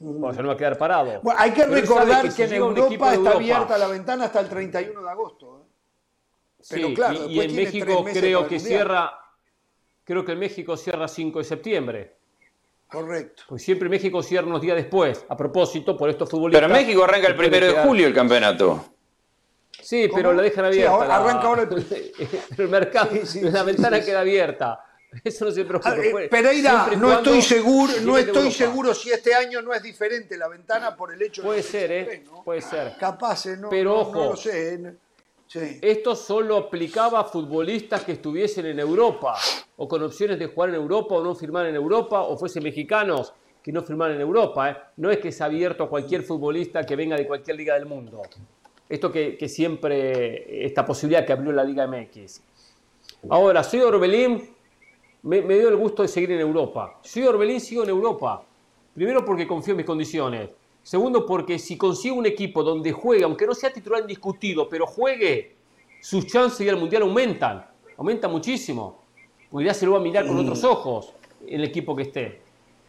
Bueno, 0.00 0.42
no 0.42 0.48
va 0.48 0.54
a 0.54 0.56
quedar 0.56 0.76
parado. 0.78 1.20
hay 1.36 1.52
que 1.52 1.64
recordar 1.64 2.32
que, 2.34 2.44
en 2.44 2.54
Europa 2.54 3.14
está 3.14 3.32
abierta 3.32 3.78
la 3.78 3.86
ventana 3.86 4.24
hasta 4.24 4.40
el 4.40 4.48
31 4.48 5.00
de 5.00 5.10
agosto. 5.10 5.58
¿eh? 5.58 5.72
Pero 6.70 6.94
claro, 6.94 7.28
y, 7.28 7.40
en 7.40 7.54
México 7.54 8.04
creo 8.04 8.48
que 8.48 8.58
cierra, 8.58 9.12
creo 10.02 10.24
que 10.24 10.32
en 10.32 10.38
México 10.38 10.76
cierra 10.76 11.06
5 11.06 11.38
de 11.38 11.44
septiembre. 11.44 12.16
Correcto. 12.88 13.44
Pues 13.48 13.62
siempre 13.62 13.88
México 13.88 14.22
cierra 14.22 14.46
unos 14.46 14.60
días 14.60 14.76
después, 14.76 15.24
a 15.28 15.36
propósito, 15.36 15.96
por 15.96 16.10
estos 16.10 16.28
futbolistas. 16.28 16.68
Pero 16.68 16.80
México 16.80 17.04
arranca 17.04 17.28
el 17.28 17.36
primero 17.36 17.66
de 17.66 17.74
julio 17.82 18.06
el 18.06 18.14
campeonato. 18.14 18.91
Sí, 19.92 20.08
pero 20.08 20.32
la 20.32 20.40
dejan 20.40 20.64
abierta. 20.64 21.16
arranca 21.16 21.46
ahora 21.48 21.68
el... 22.56 22.68
mercado, 22.70 23.10
la 23.42 23.62
ventana 23.62 24.00
queda 24.00 24.20
abierta. 24.20 24.82
Eso 25.22 25.44
no 25.44 25.50
se 25.50 25.66
preocupa. 25.66 25.94
Eh, 25.98 26.28
Pereira, 26.30 26.92
no 26.96 27.12
estoy 27.12 27.42
seguro, 27.42 27.92
no 28.00 28.16
estoy 28.16 28.50
seguro 28.50 28.94
si 28.94 29.10
este 29.10 29.34
año 29.34 29.60
no 29.60 29.74
es 29.74 29.82
diferente 29.82 30.38
la 30.38 30.48
ventana 30.48 30.96
por 30.96 31.12
el 31.12 31.20
hecho 31.20 31.42
puede 31.42 31.62
ser, 31.62 31.92
¿eh? 31.92 32.24
Puede 32.42 32.62
ser. 32.62 32.96
Capaz, 32.98 33.44
¿eh? 33.44 33.58
no, 33.58 33.68
pero 33.68 34.00
ojo, 34.00 34.14
no 34.14 34.30
lo 34.30 34.36
sé. 34.36 34.96
¿eh? 35.56 35.78
Esto 35.82 36.16
solo 36.16 36.56
aplicaba 36.56 37.20
a 37.20 37.24
futbolistas 37.24 38.02
que 38.02 38.12
estuviesen 38.12 38.64
en 38.64 38.80
Europa 38.80 39.36
o 39.76 39.86
con 39.86 40.02
opciones 40.02 40.38
de 40.38 40.46
jugar 40.46 40.70
en 40.70 40.76
Europa 40.76 41.16
o 41.16 41.22
no 41.22 41.34
firmar 41.34 41.66
en 41.66 41.74
Europa 41.74 42.22
o 42.22 42.38
fuesen 42.38 42.62
mexicanos 42.62 43.34
que 43.62 43.70
no 43.70 43.82
firmaran 43.82 44.16
en 44.16 44.22
Europa. 44.22 44.70
¿eh? 44.70 44.76
No 44.96 45.10
es 45.10 45.18
que 45.18 45.28
es 45.28 45.40
abierto 45.42 45.84
a 45.84 45.90
cualquier 45.90 46.22
futbolista 46.22 46.82
que 46.82 46.96
venga 46.96 47.14
de 47.14 47.26
cualquier 47.26 47.58
liga 47.58 47.74
del 47.74 47.84
mundo 47.84 48.22
esto 48.92 49.10
que, 49.10 49.48
siempre, 49.48 50.66
esta 50.66 50.84
posibilidad 50.84 51.24
que 51.24 51.32
abrió 51.32 51.50
la 51.50 51.64
Liga 51.64 51.86
MX. 51.86 52.42
Ahora, 53.30 53.64
soy 53.64 53.80
Orbelín, 53.80 54.50
me, 55.22 55.40
dio 55.40 55.70
el 55.70 55.76
gusto 55.76 56.02
de 56.02 56.08
seguir 56.08 56.32
en 56.32 56.40
Europa. 56.40 56.98
Soy 57.00 57.22
Orbelín, 57.22 57.58
sigo 57.58 57.84
en 57.84 57.88
Europa. 57.88 58.44
Primero 58.92 59.24
porque 59.24 59.46
confío 59.46 59.72
en 59.72 59.78
mis 59.78 59.86
condiciones. 59.86 60.50
Segundo 60.82 61.24
porque 61.24 61.58
si 61.58 61.78
consigo 61.78 62.16
un 62.16 62.26
equipo 62.26 62.62
donde 62.62 62.92
juegue, 62.92 63.24
aunque 63.24 63.46
no 63.46 63.54
sea 63.54 63.72
titular 63.72 64.02
indiscutido, 64.02 64.68
pero 64.68 64.86
juegue, 64.86 65.54
sus 66.02 66.26
chances 66.26 66.58
de 66.58 66.64
ir 66.64 66.70
al 66.72 66.76
Mundial 66.76 67.00
aumentan. 67.04 67.64
Aumentan 67.96 68.30
muchísimo. 68.30 68.98
Porque 69.50 69.68
ya 69.68 69.72
se 69.72 69.86
lo 69.86 69.92
va 69.92 70.00
a 70.00 70.02
mirar 70.02 70.26
con 70.26 70.36
mm. 70.36 70.40
otros 70.40 70.64
ojos 70.64 71.14
el 71.46 71.64
equipo 71.64 71.96
que 71.96 72.02
esté. 72.02 72.41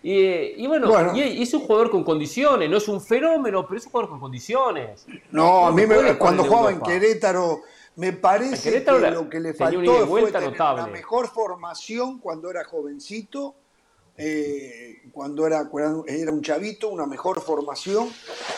Y, 0.06 0.68
bueno, 0.68 1.16
Y, 1.16 1.42
es 1.42 1.54
un 1.54 1.62
jugador 1.62 1.90
con 1.90 2.04
condiciones, 2.04 2.70
no 2.70 2.76
es 2.76 2.88
un 2.90 3.00
fenómeno, 3.00 3.66
pero 3.66 3.78
es 3.78 3.86
un 3.86 3.92
jugador 3.92 4.10
con 4.10 4.20
condiciones. 4.20 5.06
No, 5.32 5.68
a 5.68 5.72
mí 5.72 5.86
me, 5.86 6.18
cuando 6.18 6.44
jugaba 6.44 6.72
en 6.72 6.82
Querétaro, 6.82 7.62
me 7.96 8.12
parece 8.12 8.84
que 8.84 9.12
lo 9.12 9.30
que 9.30 9.40
le 9.40 9.54
faltó 9.54 10.06
fue 10.06 10.30
tener 10.30 10.62
una 10.62 10.88
mejor 10.88 11.30
formación 11.30 12.20
cuando 12.20 12.50
era 12.50 12.66
jovencito, 12.66 13.56
eh, 14.18 15.04
cuando 15.14 15.48
era, 15.48 15.70
era 16.08 16.32
un 16.34 16.42
chavito, 16.42 16.90
una 16.90 17.06
mejor 17.06 17.40
formación, 17.40 18.10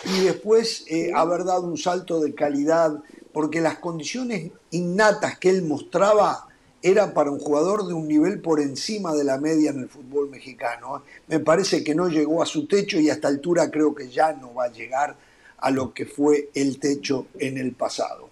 y 0.04 0.22
después 0.22 0.84
eh, 0.88 1.12
haber 1.14 1.44
dado 1.44 1.62
un 1.62 1.78
salto 1.78 2.20
de 2.22 2.34
calidad, 2.34 3.04
porque 3.32 3.62
las 3.62 3.78
condiciones 3.78 4.52
innatas 4.72 5.38
que 5.38 5.52
él 5.52 5.62
mostraba 5.62 6.48
era 6.86 7.16
para 7.16 7.32
un 7.32 7.40
jugador 7.40 7.88
de 7.88 7.96
un 7.96 8.08
nivel 8.08 8.40
por 8.42 8.60
encima 8.60 9.16
de 9.16 9.24
la 9.24 9.40
media 9.40 9.72
en 9.72 9.80
el 9.80 9.90
fútbol 9.90 10.30
mexicano. 10.30 11.02
Me 11.26 11.40
parece 11.40 11.84
que 11.84 11.96
no 11.96 12.08
llegó 12.10 12.44
a 12.44 12.46
su 12.46 12.68
techo 12.68 13.00
y 13.00 13.10
a 13.10 13.14
esta 13.14 13.28
altura 13.28 13.72
creo 13.72 13.96
que 13.96 14.08
ya 14.08 14.34
no 14.34 14.54
va 14.54 14.66
a 14.66 14.72
llegar 14.72 15.16
a 15.58 15.72
lo 15.72 15.92
que 15.92 16.06
fue 16.06 16.52
el 16.54 16.80
techo 16.80 17.26
en 17.40 17.58
el 17.58 17.74
pasado. 17.74 18.30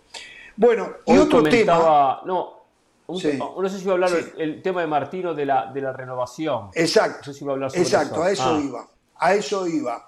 Bueno, 0.55 0.87
y 1.07 1.17
otro 1.17 1.41
tema. 1.41 2.21
No, 2.27 2.65
no 3.07 3.17
sé 3.17 3.31
si 3.79 3.83
iba 3.85 3.93
a 3.93 3.95
hablar 3.95 4.11
el, 4.37 4.61
tema 4.61 4.81
de 4.81 4.87
Martino 4.87 5.33
de 5.33 5.47
la, 5.47 5.71
de 5.73 5.81
la 5.81 5.91
renovación. 5.91 6.69
Exacto. 6.75 7.31
exacto, 7.31 8.21
a 8.21 8.31
eso 8.31 8.55
ah. 8.55 8.61
iba. 8.63 8.87
A 9.17 9.33
eso 9.33 9.67
iba. 9.67 10.07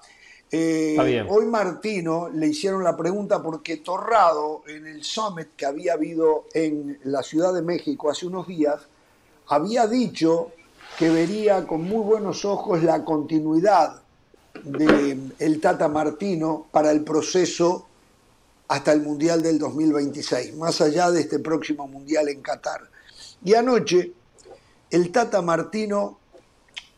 Eh, 0.57 1.25
hoy 1.27 1.47
Martino 1.47 2.29
le 2.29 2.47
hicieron 2.47 2.81
la 2.81 2.95
pregunta 2.95 3.43
porque 3.43 3.77
Torrado, 3.77 4.63
en 4.67 4.87
el 4.87 5.03
summit 5.03 5.49
que 5.57 5.65
había 5.65 5.95
habido 5.95 6.45
en 6.53 6.97
la 7.03 7.23
Ciudad 7.23 7.53
de 7.53 7.61
México 7.61 8.09
hace 8.09 8.25
unos 8.25 8.47
días, 8.47 8.79
había 9.47 9.85
dicho 9.85 10.53
que 10.97 11.09
vería 11.09 11.67
con 11.67 11.81
muy 11.81 12.01
buenos 12.01 12.45
ojos 12.45 12.81
la 12.83 13.03
continuidad 13.03 14.01
del 14.63 15.35
el 15.39 15.59
Tata 15.59 15.89
Martino 15.89 16.67
para 16.71 16.89
el 16.91 17.03
proceso 17.03 17.87
hasta 18.69 18.93
el 18.93 19.01
Mundial 19.01 19.41
del 19.41 19.59
2026, 19.59 20.55
más 20.55 20.79
allá 20.79 21.11
de 21.11 21.19
este 21.19 21.39
próximo 21.39 21.85
Mundial 21.85 22.29
en 22.29 22.41
Qatar. 22.41 22.79
Y 23.43 23.55
anoche 23.55 24.13
el 24.89 25.11
Tata 25.11 25.41
Martino 25.41 26.17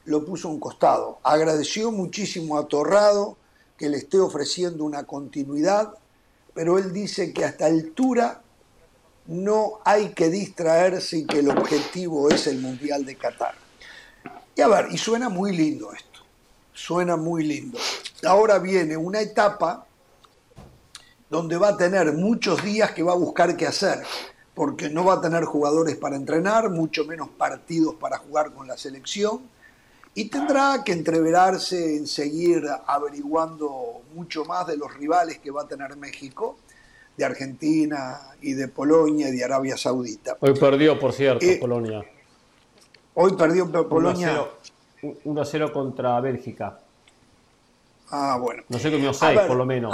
lo 0.06 0.24
puso 0.24 0.48
a 0.48 0.52
un 0.52 0.60
costado, 0.60 1.18
agradeció 1.24 1.92
muchísimo 1.92 2.60
a 2.60 2.68
Torrado, 2.68 3.36
que 3.78 3.90
le 3.90 3.98
esté 3.98 4.20
ofreciendo 4.20 4.84
una 4.84 5.04
continuidad, 5.04 5.94
pero 6.54 6.78
él 6.78 6.92
dice 6.92 7.34
que 7.34 7.46
hasta 7.46 7.68
altura 7.68 8.42
no 9.28 9.80
hay 9.86 10.10
que 10.10 10.30
distraerse 10.30 11.18
y 11.18 11.26
que 11.26 11.40
el 11.40 11.50
objetivo 11.50 12.30
es 12.30 12.48
el 12.48 12.60
Mundial 12.60 13.06
de 13.06 13.16
Qatar. 13.16 13.56
Y 14.56 14.62
a 14.62 14.68
ver, 14.68 14.88
y 14.92 14.98
suena 14.98 15.30
muy 15.30 15.56
lindo 15.56 15.92
esto, 15.94 16.22
suena 16.74 17.16
muy 17.16 17.44
lindo. 17.44 17.78
Ahora 18.26 18.58
viene 18.58 18.98
una 18.98 19.22
etapa 19.22 19.86
donde 21.30 21.58
va 21.58 21.70
a 21.70 21.78
tener 21.78 22.14
muchos 22.14 22.64
días 22.64 22.92
que 22.92 23.04
va 23.04 23.12
a 23.12 23.18
buscar 23.18 23.56
qué 23.56 23.68
hacer, 23.68 24.04
porque 24.56 24.90
no 24.90 25.06
va 25.06 25.16
a 25.16 25.22
tener 25.22 25.44
jugadores 25.44 25.96
para 25.98 26.16
entrenar, 26.16 26.72
mucho 26.72 27.06
menos 27.06 27.30
partidos 27.30 27.96
para 27.96 28.18
jugar 28.18 28.54
con 28.54 28.68
la 28.68 28.78
selección, 28.78 29.42
y 30.18 30.26
tendrá 30.30 30.84
que 30.84 30.94
entreverarse 30.94 31.96
en 31.96 32.08
seguir 32.08 32.64
averiguando 32.88 34.02
mucho 34.16 34.46
más 34.46 34.66
de 34.66 34.76
los 34.76 34.92
rivales 34.96 35.38
que 35.38 35.52
va 35.52 35.62
a 35.62 35.68
tener 35.68 35.96
México, 35.96 36.58
de 37.16 37.24
Argentina 37.24 38.22
y 38.42 38.54
de 38.54 38.68
Polonia 38.68 39.30
y 39.30 39.34
de 39.34 39.44
Arabia 39.44 39.78
Saudita. 39.78 40.36
Hoy 40.40 40.56
perdió, 40.60 41.00
por 41.00 41.14
cierto, 41.14 41.46
eh, 41.46 41.58
Polonia. 41.62 42.04
Hoy 43.14 43.34
perdió 43.34 43.70
Polonia. 43.88 44.44
1 45.24 45.46
0 45.46 45.72
contra 45.72 46.20
Bélgica. 46.20 46.80
Ah, 48.10 48.40
bueno. 48.42 48.64
No 48.70 48.80
sé 48.80 48.92
comió 48.92 49.14
6, 49.14 49.42
por 49.42 49.56
lo 49.56 49.68
menos. 49.68 49.94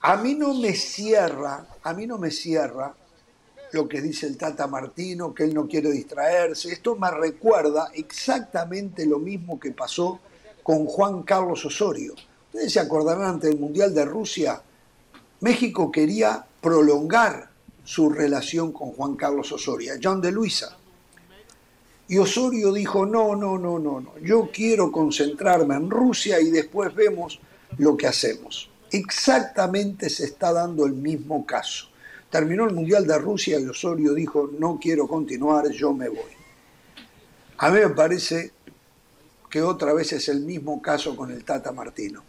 A, 0.00 0.16
mí 0.16 0.34
no 0.34 0.54
me 0.54 0.72
cierra, 0.72 1.66
a 1.82 1.92
mí 1.92 2.06
no 2.06 2.16
me 2.16 2.30
cierra 2.30 2.94
lo 3.72 3.88
que 3.88 4.00
dice 4.00 4.26
el 4.26 4.36
Tata 4.36 4.66
Martino, 4.66 5.34
que 5.34 5.44
él 5.44 5.54
no 5.54 5.66
quiere 5.66 5.90
distraerse. 5.90 6.72
Esto 6.72 6.96
me 6.96 7.10
recuerda 7.10 7.90
exactamente 7.94 9.06
lo 9.06 9.18
mismo 9.18 9.58
que 9.58 9.72
pasó 9.72 10.20
con 10.62 10.86
Juan 10.86 11.22
Carlos 11.22 11.64
Osorio. 11.64 12.14
Ustedes 12.52 12.72
se 12.72 12.80
acordarán 12.80 13.24
ante 13.24 13.48
el 13.48 13.58
Mundial 13.58 13.94
de 13.94 14.04
Rusia, 14.04 14.60
México 15.40 15.90
quería 15.90 16.44
prolongar 16.60 17.50
su 17.84 18.10
relación 18.10 18.72
con 18.72 18.92
Juan 18.92 19.14
Carlos 19.16 19.50
Osorio, 19.52 19.94
John 20.02 20.20
de 20.20 20.32
Luisa. 20.32 20.76
Y 22.08 22.18
Osorio 22.18 22.72
dijo, 22.72 23.06
no, 23.06 23.36
no, 23.36 23.56
no, 23.56 23.78
no, 23.78 24.00
no, 24.00 24.18
yo 24.18 24.50
quiero 24.52 24.90
concentrarme 24.90 25.76
en 25.76 25.88
Rusia 25.88 26.40
y 26.40 26.50
después 26.50 26.94
vemos 26.94 27.40
lo 27.78 27.96
que 27.96 28.08
hacemos. 28.08 28.68
Exactamente 28.90 30.10
se 30.10 30.24
está 30.24 30.52
dando 30.52 30.84
el 30.86 30.92
mismo 30.92 31.46
caso. 31.46 31.89
Terminó 32.30 32.64
el 32.64 32.74
Mundial 32.74 33.06
de 33.06 33.18
Rusia 33.18 33.58
y 33.58 33.66
Osorio 33.66 34.14
dijo, 34.14 34.50
no 34.58 34.78
quiero 34.80 35.08
continuar, 35.08 35.68
yo 35.70 35.92
me 35.92 36.08
voy. 36.08 36.32
A 37.58 37.70
mí 37.70 37.80
me 37.80 37.90
parece 37.90 38.52
que 39.50 39.62
otra 39.62 39.92
vez 39.92 40.12
es 40.12 40.28
el 40.28 40.40
mismo 40.40 40.80
caso 40.80 41.16
con 41.16 41.30
el 41.30 41.44
Tata 41.44 41.72
Martino. 41.72 42.22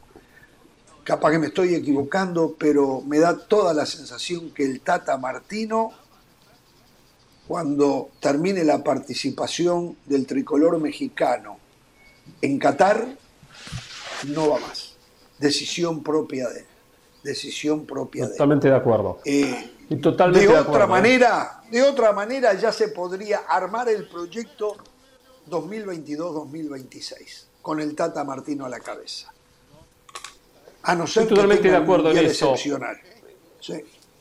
Capaz 1.03 1.32
que 1.32 1.40
me 1.40 1.48
estoy 1.48 1.76
equivocando, 1.76 2.56
pero 2.57 3.02
me 3.02 3.19
da 3.19 3.38
toda 3.38 3.73
la 3.73 3.86
sensación 3.86 4.52
que 4.52 4.65
el 4.65 4.82
Tata 4.82 5.18
Martino 5.18 5.91
cuando 7.48 8.11
termine 8.22 8.64
la 8.64 8.82
participación 8.82 9.98
del 10.06 10.26
tricolor 10.26 10.80
mexicano 10.80 11.57
en 12.41 12.57
Qatar, 12.57 13.06
no 14.28 14.49
va 14.52 14.60
más. 14.60 14.95
Decisión 15.38 16.02
propia 16.02 16.48
de 16.48 16.60
él. 16.61 16.65
Decisión 17.23 17.86
propia 17.86 18.26
de 18.26 18.32
Totalmente 18.32 18.69
de 18.69 18.76
acuerdo. 18.76 19.19
Eh, 19.26 19.69
totalmente 19.98 20.48
de, 20.48 20.58
otra 20.58 20.84
¿eh? 20.84 20.88
manera, 20.88 21.62
de 21.70 21.84
otra 21.84 22.14
manera 22.14 22.54
ya 22.54 22.72
se 22.72 22.90
podría 22.90 23.40
armar 23.48 23.90
el 23.90 24.08
proyecto 24.08 24.78
2022-2026 25.50 27.46
con 27.62 27.80
el 27.80 27.96
Tata 27.96 28.24
Martino 28.24 28.66
a 28.66 28.70
la 28.70 28.80
cabeza. 28.80 29.34
A 30.84 30.96
no 30.96 31.06
ser 31.06 31.24
Estoy 31.24 31.36
totalmente 31.36 31.70
de 31.70 31.76
acuerdo 31.76 32.12
en 32.12 32.18
eso. 32.26 32.56
Sí. 32.58 33.74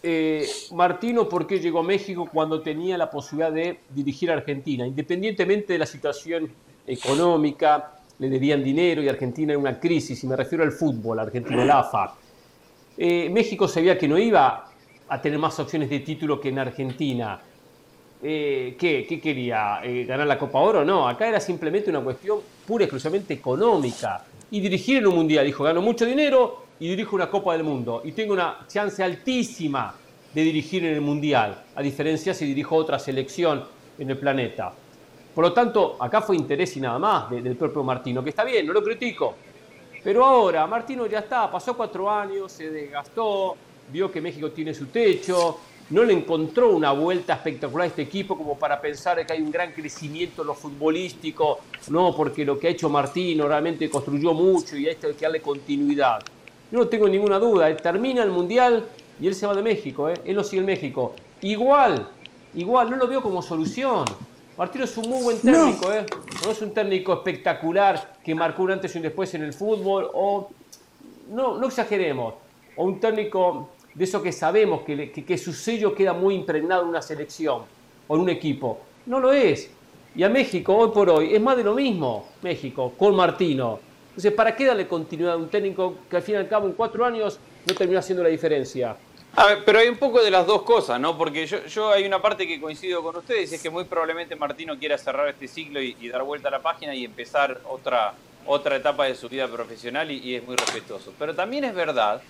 Eh, 0.02 0.48
Martino 0.72 1.28
por 1.28 1.46
qué 1.46 1.60
llegó 1.60 1.80
a 1.80 1.82
México 1.82 2.28
cuando 2.30 2.62
tenía 2.62 2.96
la 2.96 3.10
posibilidad 3.10 3.52
de 3.52 3.80
dirigir 3.90 4.30
a 4.30 4.34
Argentina, 4.34 4.86
independientemente 4.86 5.74
de 5.74 5.78
la 5.78 5.86
situación 5.86 6.50
económica, 6.86 7.92
le 8.18 8.28
debían 8.28 8.62
dinero 8.64 9.02
y 9.02 9.08
Argentina 9.08 9.52
en 9.52 9.60
una 9.60 9.78
crisis, 9.78 10.22
y 10.24 10.26
me 10.26 10.36
refiero 10.36 10.64
al 10.64 10.72
fútbol, 10.72 11.18
argentino, 11.18 11.62
el 11.62 11.70
AFA. 11.70 12.14
Eh, 12.96 13.30
México 13.30 13.68
sabía 13.68 13.96
que 13.96 14.08
no 14.08 14.18
iba 14.18 14.69
a 15.10 15.20
tener 15.20 15.38
más 15.38 15.58
opciones 15.58 15.90
de 15.90 16.00
título 16.00 16.40
que 16.40 16.48
en 16.48 16.58
Argentina. 16.58 17.40
Eh, 18.22 18.76
¿qué, 18.78 19.06
¿qué, 19.06 19.20
quería? 19.20 19.80
¿Ganar 20.06 20.26
la 20.26 20.38
Copa 20.38 20.58
Oro? 20.58 20.84
No, 20.84 21.06
acá 21.06 21.28
era 21.28 21.40
simplemente 21.40 21.90
una 21.90 22.00
cuestión 22.00 22.40
pura 22.66 22.84
y 22.84 22.86
exclusivamente 22.86 23.34
económica. 23.34 24.24
Y 24.50 24.60
dirigir 24.60 24.98
en 24.98 25.06
un 25.08 25.16
mundial, 25.16 25.44
dijo, 25.44 25.64
gano 25.64 25.82
mucho 25.82 26.06
dinero, 26.06 26.70
y 26.80 26.88
dirijo 26.88 27.14
una 27.14 27.30
Copa 27.30 27.52
del 27.52 27.62
Mundo 27.62 28.00
y 28.04 28.12
tengo 28.12 28.32
una 28.32 28.66
chance 28.66 29.04
altísima 29.04 29.94
de 30.32 30.42
dirigir 30.42 30.84
en 30.84 30.94
el 30.94 31.00
Mundial, 31.00 31.62
a 31.74 31.82
diferencia 31.82 32.32
si 32.32 32.46
dirijo 32.46 32.74
otra 32.74 32.98
selección 32.98 33.64
en 33.98 34.10
el 34.10 34.16
planeta. 34.16 34.72
Por 35.34 35.44
lo 35.44 35.52
tanto, 35.52 35.96
acá 36.00 36.22
fue 36.22 36.36
interés 36.36 36.76
y 36.76 36.80
nada 36.80 36.98
más 36.98 37.30
del 37.30 37.56
propio 37.56 37.84
Martino, 37.84 38.24
que 38.24 38.30
está 38.30 38.44
bien, 38.44 38.66
no 38.66 38.72
lo 38.72 38.82
critico. 38.82 39.36
Pero 40.02 40.24
ahora, 40.24 40.66
Martino 40.66 41.06
ya 41.06 41.18
está, 41.18 41.50
pasó 41.50 41.76
cuatro 41.76 42.10
años, 42.10 42.50
se 42.50 42.70
desgastó, 42.70 43.56
vio 43.92 44.10
que 44.10 44.20
México 44.20 44.50
tiene 44.50 44.74
su 44.74 44.86
techo, 44.86 45.58
no 45.90 46.04
le 46.04 46.12
encontró 46.12 46.70
una 46.70 46.92
vuelta 46.92 47.34
espectacular 47.34 47.84
a 47.84 47.88
este 47.88 48.02
equipo 48.02 48.36
como 48.36 48.56
para 48.56 48.80
pensar 48.80 49.24
que 49.26 49.32
hay 49.32 49.42
un 49.42 49.50
gran 49.50 49.72
crecimiento 49.72 50.42
en 50.42 50.48
lo 50.48 50.54
futbolístico, 50.54 51.60
no, 51.88 52.14
porque 52.14 52.44
lo 52.44 52.58
que 52.58 52.68
ha 52.68 52.70
hecho 52.70 52.88
Martino 52.88 53.48
realmente 53.48 53.90
construyó 53.90 54.32
mucho 54.32 54.76
y 54.76 54.86
a 54.86 54.92
esto 54.92 55.08
hay 55.08 55.14
que 55.14 55.24
darle 55.24 55.42
continuidad. 55.42 56.20
Yo 56.70 56.78
no 56.78 56.86
tengo 56.86 57.08
ninguna 57.08 57.38
duda, 57.38 57.68
él 57.68 57.76
termina 57.76 58.22
el 58.22 58.30
Mundial 58.30 58.84
y 59.20 59.26
él 59.26 59.34
se 59.34 59.46
va 59.46 59.54
de 59.54 59.62
México, 59.62 60.08
¿eh? 60.08 60.14
él 60.24 60.36
no 60.36 60.44
sigue 60.44 60.60
en 60.60 60.66
México. 60.66 61.14
Igual, 61.42 62.08
igual, 62.54 62.90
no 62.90 62.96
lo 62.96 63.08
veo 63.08 63.20
como 63.20 63.42
solución. 63.42 64.04
Martino 64.56 64.84
es 64.84 64.96
un 64.96 65.08
muy 65.08 65.22
buen 65.22 65.40
técnico, 65.40 65.88
no. 65.88 65.94
¿eh? 65.94 66.06
no 66.44 66.50
es 66.52 66.62
un 66.62 66.72
técnico 66.72 67.14
espectacular 67.14 68.18
que 68.22 68.34
marcó 68.34 68.62
un 68.62 68.72
antes 68.72 68.94
y 68.94 68.98
un 68.98 69.02
después 69.02 69.34
en 69.34 69.42
el 69.42 69.52
fútbol, 69.52 70.08
o 70.14 70.50
no, 71.30 71.58
no 71.58 71.66
exageremos, 71.66 72.34
o 72.76 72.84
un 72.84 73.00
técnico 73.00 73.70
de 74.00 74.04
eso 74.04 74.22
que 74.22 74.32
sabemos 74.32 74.80
que, 74.80 75.12
que, 75.12 75.26
que 75.26 75.36
su 75.36 75.52
sello 75.52 75.94
queda 75.94 76.14
muy 76.14 76.34
impregnado 76.34 76.84
en 76.84 76.88
una 76.88 77.02
selección 77.02 77.64
o 78.08 78.14
en 78.14 78.22
un 78.22 78.30
equipo. 78.30 78.80
No 79.04 79.20
lo 79.20 79.30
es. 79.30 79.70
Y 80.16 80.22
a 80.22 80.30
México, 80.30 80.74
hoy 80.74 80.90
por 80.90 81.10
hoy, 81.10 81.34
es 81.34 81.40
más 81.40 81.54
de 81.54 81.64
lo 81.64 81.74
mismo, 81.74 82.26
México, 82.40 82.94
con 82.96 83.14
Martino. 83.14 83.78
Entonces, 84.08 84.32
¿para 84.32 84.56
qué 84.56 84.64
darle 84.64 84.88
continuidad 84.88 85.34
a 85.34 85.36
un 85.36 85.50
técnico 85.50 85.96
que 86.08 86.16
al 86.16 86.22
fin 86.22 86.36
y 86.36 86.38
al 86.38 86.48
cabo 86.48 86.66
en 86.66 86.72
cuatro 86.72 87.04
años 87.04 87.38
no 87.66 87.74
termina 87.74 88.00
haciendo 88.00 88.22
la 88.22 88.30
diferencia? 88.30 88.96
A 89.36 89.46
ver, 89.48 89.64
pero 89.66 89.80
hay 89.80 89.88
un 89.88 89.98
poco 89.98 90.22
de 90.22 90.30
las 90.30 90.46
dos 90.46 90.62
cosas, 90.62 90.98
¿no? 90.98 91.18
Porque 91.18 91.46
yo, 91.46 91.66
yo 91.66 91.90
hay 91.90 92.06
una 92.06 92.22
parte 92.22 92.46
que 92.46 92.58
coincido 92.58 93.02
con 93.02 93.16
ustedes, 93.16 93.52
es 93.52 93.62
que 93.62 93.68
muy 93.68 93.84
probablemente 93.84 94.34
Martino 94.34 94.78
quiera 94.78 94.96
cerrar 94.96 95.28
este 95.28 95.46
ciclo 95.46 95.78
y, 95.78 96.08
dar 96.08 96.22
vuelta 96.22 96.48
a 96.48 96.52
la 96.52 96.62
página 96.62 96.94
y 96.94 97.04
empezar 97.04 97.60
otra, 97.68 98.14
otra 98.46 98.76
etapa 98.76 99.04
de 99.04 99.14
su 99.14 99.28
vida 99.28 99.46
profesional 99.46 100.10
y, 100.10 100.20
y 100.20 100.36
es 100.36 100.46
muy 100.46 100.56
respetuoso. 100.56 101.12
Pero 101.18 101.34
también 101.34 101.64
es 101.64 101.74
verdad 101.74 102.22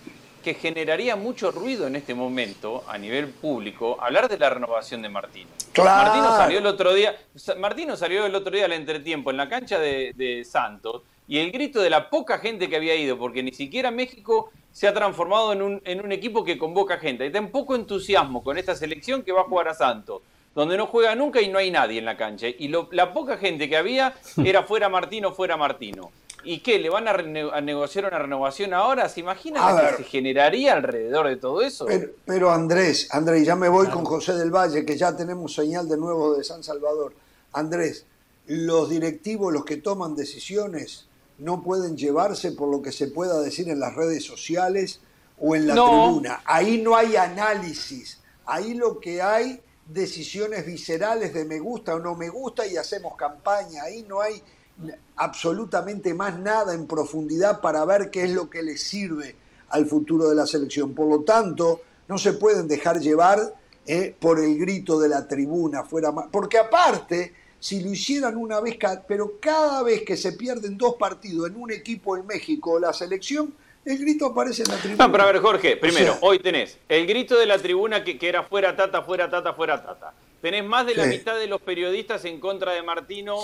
que 0.43 0.55
generaría 0.55 1.17
mucho 1.17 1.51
ruido 1.51 1.87
en 1.87 1.97
este 1.97 2.15
momento 2.15 2.85
a 2.89 2.99
nivel 2.99 3.29
público 3.29 3.97
hablar 4.01 4.29
de 4.29 4.39
la 4.39 4.51
renovación 4.51 5.03
de 5.03 5.09
Martino. 5.09 5.51
Martino 5.77 6.37
salió 6.37 6.59
el 6.59 6.67
otro 6.67 6.95
día, 6.95 7.17
Martino 7.59 7.97
salió 7.97 8.27
el 8.27 8.35
otro 8.35 8.55
día 8.55 8.65
al 8.65 8.73
entretiempo 8.73 9.31
en 9.31 9.37
la 9.37 9.49
cancha 9.49 9.79
de, 9.79 10.13
de 10.15 10.45
Santos 10.45 11.03
y 11.29 11.39
el 11.39 11.53
grito 11.53 11.81
de 11.81 11.91
la 11.91 12.11
poca 12.11 12.39
gente 12.39 12.69
que 12.69 12.77
había 12.77 12.97
ido, 12.97 13.17
porque 13.17 13.43
ni 13.43 13.53
siquiera 13.53 13.91
México 13.91 14.51
se 14.73 14.89
ha 14.89 14.95
transformado 14.95 15.53
en 15.53 15.63
un, 15.63 15.83
en 15.85 16.05
un 16.05 16.13
equipo 16.13 16.45
que 16.45 16.59
convoca 16.59 16.99
gente. 16.99 17.25
Hay 17.25 17.33
tan 17.33 17.51
poco 17.51 17.75
entusiasmo 17.75 18.43
con 18.43 18.59
esta 18.59 18.75
selección 18.75 19.23
que 19.23 19.33
va 19.33 19.43
a 19.43 19.45
jugar 19.45 19.69
a 19.69 19.75
Santos, 19.75 20.23
donde 20.55 20.77
no 20.77 20.87
juega 20.87 21.15
nunca 21.15 21.41
y 21.41 21.49
no 21.49 21.59
hay 21.59 21.71
nadie 21.71 21.99
en 21.99 22.05
la 22.05 22.17
cancha. 22.17 22.49
Y 22.49 22.69
la 22.69 23.13
poca 23.13 23.37
gente 23.37 23.69
que 23.69 23.77
había 23.77 24.15
era 24.45 24.63
fuera 24.63 24.89
Martino, 24.89 25.33
fuera 25.33 25.57
Martino. 25.57 26.11
¿Y 26.45 26.61
qué? 26.61 26.79
¿Le 26.79 26.89
van 26.89 27.09
a, 27.09 27.61
negociar 27.61 28.07
una 28.07 28.19
renovación 28.19 28.73
ahora? 28.75 29.09
¿Se 29.09 29.21
imagina 29.21 29.73
lo 29.73 29.97
que 29.97 30.05
se 30.05 30.09
generaría 30.09 30.73
alrededor 30.73 31.29
de 31.29 31.37
todo 31.37 31.63
eso? 31.63 31.87
Pero, 32.25 32.51
Andrés, 32.51 33.09
Andrés, 33.13 33.47
ya 33.47 33.57
me 33.57 33.69
voy 33.69 33.89
con 33.89 34.05
José 34.05 34.35
del 34.35 34.51
Valle, 34.51 34.85
que 34.85 34.97
ya 34.97 35.17
tenemos 35.17 35.55
señal 35.55 35.89
de 35.89 35.97
nuevo 35.97 36.35
de 36.35 36.45
San 36.45 36.63
Salvador. 36.63 37.15
Andrés, 37.53 38.07
los 38.47 38.91
directivos, 38.91 39.53
los 39.53 39.65
que 39.65 39.77
toman 39.77 40.15
decisiones, 40.15 41.07
no 41.39 41.63
pueden 41.63 41.97
llevarse 41.97 42.53
por 42.53 42.69
lo 42.69 42.83
que 42.83 42.93
se 42.93 43.09
pueda 43.09 43.41
decir 43.41 43.69
en 43.69 43.81
las 43.81 43.95
redes 43.95 44.25
sociales 44.25 45.01
o 45.39 45.57
en 45.57 45.67
la 45.67 45.75
tribuna. 45.75 46.43
Ahí 46.45 46.81
no 46.83 46.97
hay 46.97 47.17
análisis, 47.17 48.21
ahí 48.47 48.75
lo 48.75 49.01
que 49.01 49.23
hay 49.23 49.61
decisiones 49.87 50.67
viscerales 50.67 51.35
de 51.35 51.45
me 51.45 51.59
gusta 51.59 51.95
o 51.95 51.99
no 51.99 52.15
me 52.15 52.29
gusta 52.29 52.67
y 52.67 52.77
hacemos 52.77 53.17
campaña, 53.17 53.83
ahí 53.83 54.05
no 54.09 54.21
hay 54.21 54.43
absolutamente 55.17 56.15
más 56.15 56.39
nada 56.39 56.75
en 56.75 56.87
profundidad 56.87 57.61
para 57.61 57.85
ver 57.85 58.11
qué 58.11 58.25
es 58.25 58.31
lo 58.31 58.49
que 58.49 58.63
le 58.63 58.77
sirve 58.77 59.37
al 59.71 59.87
futuro 59.87 60.29
de 60.29 60.35
la 60.35 60.47
selección. 60.47 60.95
Por 60.95 61.09
lo 61.09 61.21
tanto, 61.21 61.83
no 62.09 62.19
se 62.19 62.33
pueden 62.33 62.67
dejar 62.67 63.01
llevar 63.01 63.55
eh, 63.87 64.15
por 64.19 64.41
el 64.41 64.59
grito 64.59 64.99
de 64.99 65.09
la 65.09 65.27
tribuna, 65.27 65.85
fuera 65.85 66.13
porque 66.31 66.59
aparte 66.59 67.35
si 67.61 67.83
lo 67.83 67.91
hicieran 67.91 68.37
una 68.37 68.59
vez, 68.61 68.79
pero 69.07 69.39
cada 69.39 69.83
vez 69.83 70.03
que 70.03 70.17
se 70.17 70.33
pierden 70.33 70.79
dos 70.79 70.97
partidos 70.97 71.51
en 71.51 71.57
un 71.57 71.71
equipo 71.71 72.17
en 72.17 72.27
México, 72.27 72.79
la 72.79 72.93
selección 72.93 73.55
El 73.85 73.99
grito 73.99 74.27
aparece 74.27 74.63
en 74.63 74.69
la 74.69 74.77
tribuna. 74.77 75.07
No, 75.07 75.13
pero 75.13 75.25
a 75.25 75.27
ver, 75.33 75.41
Jorge, 75.41 75.77
primero, 75.77 76.17
hoy 76.21 76.39
tenés 76.39 76.79
el 76.89 77.07
grito 77.07 77.39
de 77.39 77.47
la 77.47 77.59
tribuna 77.59 78.03
que, 78.03 78.19
era 78.21 78.43
fuera 78.43 78.77
Tata, 78.77 79.03
fuera 79.03 79.31
Tata, 79.31 79.53
fuera 79.55 79.83
Tata. 79.83 80.15
Tenés 80.41 80.65
más 80.65 80.87
de 80.87 80.95
la 80.95 81.07
mitad 81.07 81.39
de 81.39 81.47
los 81.47 81.61
periodistas 81.61 82.25
en 82.25 82.41
contra 82.41 82.73
de 82.73 82.83
Martino 82.83 83.39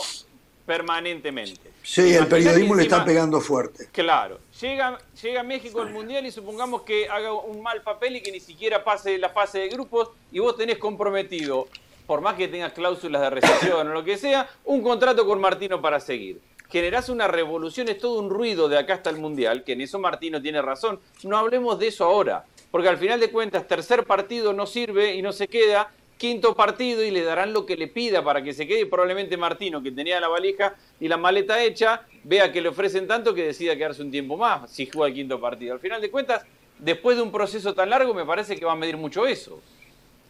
permanentemente. 0.66 1.70
Sí, 1.82 2.14
el 2.14 2.26
periodismo 2.26 2.74
le 2.74 2.82
está 2.82 3.05
pegando 3.05 3.40
fuerte. 3.40 3.88
Claro. 3.93 4.40
Llega, 4.60 4.98
llega 5.22 5.43
México 5.44 5.80
al 5.80 5.93
Mundial 5.93 6.26
y 6.26 6.32
supongamos 6.32 6.82
que 6.82 7.09
haga 7.09 7.32
un 7.32 7.62
mal 7.62 7.82
papel 7.82 8.16
y 8.16 8.20
que 8.22 8.32
ni 8.32 8.40
siquiera 8.40 8.82
pase 8.82 9.16
la 9.18 9.30
fase 9.30 9.60
de 9.60 9.68
grupos 9.68 10.10
y 10.32 10.40
vos 10.40 10.56
tenés 10.56 10.78
comprometido, 10.78 11.68
por 12.06 12.20
más 12.20 12.34
que 12.34 12.48
tengas 12.48 12.72
cláusulas 12.72 13.22
de 13.22 13.30
recesión 13.30 13.88
o 13.88 13.93
lo 13.93 14.05
que 14.05 14.18
sea, 14.18 14.51
un 14.64 14.82
contrato 14.82 15.24
con 15.24 15.40
Martino 15.40 15.80
para 15.80 16.01
seguir. 16.01 16.40
Generás 16.68 17.09
una 17.09 17.28
revolución, 17.28 17.88
es 17.88 17.98
todo 17.98 18.18
un 18.18 18.28
ruido 18.28 18.68
de 18.68 18.76
acá 18.76 18.94
hasta 18.94 19.10
el 19.10 19.18
Mundial, 19.18 19.62
que 19.62 19.74
en 19.74 19.82
eso 19.82 20.01
Martino 20.01 20.43
tiene 20.43 20.60
razón. 20.60 20.98
No 21.22 21.38
hablemos 21.38 21.78
de 21.78 21.86
eso 21.86 22.05
ahora, 22.05 22.44
porque 22.72 22.88
al 22.88 22.98
final 22.98 23.20
de 23.20 23.30
cuentas, 23.30 23.68
tercer 23.68 24.05
partido 24.05 24.52
no 24.52 24.66
sirve 24.66 25.14
y 25.14 25.22
no 25.22 25.32
se 25.32 25.47
queda, 25.47 25.93
quinto 26.16 26.55
partido 26.55 27.02
y 27.02 27.10
le 27.10 27.22
darán 27.22 27.52
lo 27.52 27.66
que 27.66 27.76
le 27.76 27.88
pida 27.88 28.22
para 28.24 28.43
que 28.43 28.52
se 28.52 28.66
quede. 28.66 28.86
Probablemente 28.86 29.36
Martino, 29.36 29.82
que 29.82 29.93
tenía 29.93 30.20
la 30.20 30.28
valija 30.28 30.74
y 31.01 31.09
la 31.09 31.16
maleta 31.16 31.62
hecha, 31.62 32.02
vea 32.24 32.52
que 32.52 32.60
le 32.60 32.68
ofrecen 32.68 33.06
tanto 33.06 33.34
que 33.34 33.44
decida 33.44 33.76
quedarse 33.76 34.02
un 34.02 34.10
tiempo 34.10 34.36
más 34.36 34.70
si 34.70 34.86
juega 34.86 35.09
el 35.09 35.14
quinto 35.14 35.40
partido. 35.40 35.74
Al 35.74 35.80
final 35.80 36.01
de 36.01 36.10
cuentas, 36.10 36.44
después 36.78 37.16
de 37.16 37.22
un 37.22 37.32
proceso 37.32 37.74
tan 37.74 37.90
largo, 37.90 38.14
me 38.14 38.24
parece 38.24 38.56
que 38.56 38.64
va 38.64 38.72
a 38.72 38.76
medir 38.76 38.97
mucho 38.97 39.26
eso. 39.26 39.60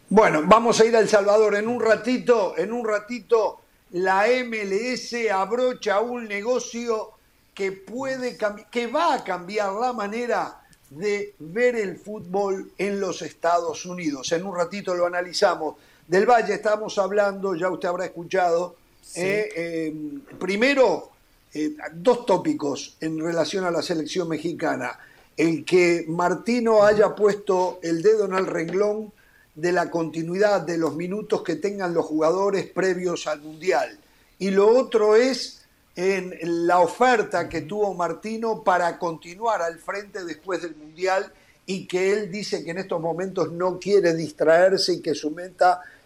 Bueno, 0.09 0.41
vamos 0.45 0.79
a 0.79 0.85
ir 0.85 0.95
a 0.95 0.99
El 0.99 1.09
Salvador 1.09 1.55
en 1.55 1.67
un 1.67 1.81
ratito, 1.81 2.55
en 2.57 2.71
un 2.71 2.87
ratito 2.87 3.61
la 3.91 4.25
MLS 4.45 5.13
abrocha 5.31 6.01
un 6.01 6.27
negocio 6.27 7.11
que 7.53 7.71
puede 7.71 8.37
que 8.69 8.87
va 8.87 9.15
a 9.15 9.23
cambiar 9.23 9.73
la 9.73 9.93
manera 9.93 10.61
de 10.89 11.33
ver 11.39 11.75
el 11.75 11.97
fútbol 11.97 12.71
en 12.77 12.99
los 12.99 13.21
Estados 13.21 13.85
Unidos. 13.85 14.31
En 14.31 14.45
un 14.45 14.55
ratito 14.55 14.95
lo 14.95 15.05
analizamos. 15.05 15.75
Del 16.07 16.25
Valle 16.25 16.53
estamos 16.53 16.97
hablando, 16.97 17.55
ya 17.55 17.69
usted 17.69 17.89
habrá 17.89 18.05
escuchado. 18.05 18.75
Eh, 19.15 19.49
eh, 19.55 19.95
primero, 20.39 21.11
eh, 21.53 21.75
dos 21.93 22.25
tópicos 22.25 22.97
en 23.01 23.19
relación 23.19 23.65
a 23.65 23.71
la 23.71 23.81
selección 23.81 24.29
mexicana. 24.29 24.97
El 25.35 25.65
que 25.65 26.05
Martino 26.07 26.83
haya 26.83 27.13
puesto 27.13 27.79
el 27.83 28.01
dedo 28.01 28.25
en 28.25 28.33
el 28.33 28.45
renglón 28.45 29.11
de 29.55 29.71
la 29.71 29.89
continuidad 29.89 30.61
de 30.61 30.77
los 30.77 30.95
minutos 30.95 31.41
que 31.41 31.55
tengan 31.55 31.93
los 31.93 32.05
jugadores 32.05 32.67
previos 32.67 33.27
al 33.27 33.41
Mundial. 33.41 33.99
Y 34.39 34.51
lo 34.51 34.69
otro 34.69 35.15
es 35.15 35.56
en 35.97 36.37
la 36.67 36.79
oferta 36.79 37.49
que 37.49 37.61
tuvo 37.61 37.95
Martino 37.95 38.63
para 38.63 38.99
continuar 38.99 39.63
al 39.63 39.79
frente 39.79 40.23
después 40.23 40.61
del 40.61 40.75
Mundial 40.75 41.33
y 41.65 41.87
que 41.87 42.13
él 42.13 42.31
dice 42.31 42.63
que 42.63 42.69
en 42.69 42.77
estos 42.77 43.01
momentos 43.01 43.51
no 43.51 43.79
quiere 43.79 44.13
distraerse 44.13 44.93
y 44.93 45.01
que 45.01 45.15
su, 45.15 45.35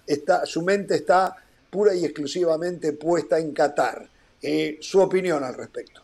está, 0.08 0.46
su 0.46 0.62
mente 0.62 0.96
está 0.96 1.36
pura 1.70 1.94
y 1.94 2.06
exclusivamente 2.06 2.94
puesta 2.94 3.38
en 3.38 3.52
Qatar. 3.52 4.08
Eh, 4.42 4.78
su 4.80 5.02
opinión 5.02 5.44
al 5.44 5.56
respecto. 5.56 6.02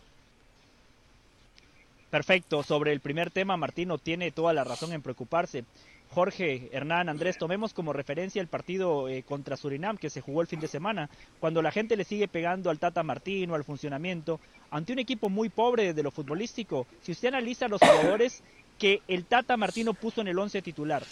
Perfecto, 2.10 2.64
sobre 2.64 2.92
el 2.92 3.00
primer 3.00 3.32
tema 3.32 3.56
Martino 3.56 3.98
tiene 3.98 4.32
toda 4.32 4.54
la 4.54 4.66
razón 4.66 4.92
en 4.92 5.02
preocuparse. 5.02 5.64
Jorge, 6.10 6.70
Hernán, 6.72 7.10
Andrés, 7.10 7.38
tomemos 7.38 7.74
como 7.74 7.94
referencia 7.94 8.42
el 8.42 8.48
partido 8.48 9.08
eh, 9.08 9.24
contra 9.24 9.58
Surinam 9.58 9.98
que 9.98 10.10
se 10.10 10.22
jugó 10.22 10.42
el 10.42 10.48
fin 10.48 10.60
de 10.60 10.68
semana, 10.68 11.10
cuando 11.40 11.62
la 11.62 11.72
gente 11.72 11.96
le 11.96 12.04
sigue 12.04 12.28
pegando 12.28 12.70
al 12.70 12.80
Tata 12.80 13.04
Martino, 13.04 13.56
al 13.56 13.64
funcionamiento, 13.64 14.40
ante 14.72 14.94
un 14.94 15.00
equipo 15.00 15.30
muy 15.30 15.50
pobre 15.50 15.94
de 15.94 16.04
lo 16.04 16.12
futbolístico. 16.12 16.88
Si 17.02 17.12
usted 17.12 17.30
analiza 17.30 17.68
los 17.68 17.82
jugadores 17.82 18.44
que 18.80 19.02
el 19.08 19.26
Tata 19.26 19.58
Martino 19.58 19.94
puso 19.94 20.22
en 20.22 20.28
el 20.28 20.40
once 20.40 20.62
titular, 20.62 21.04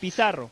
Pizarro, 0.00 0.50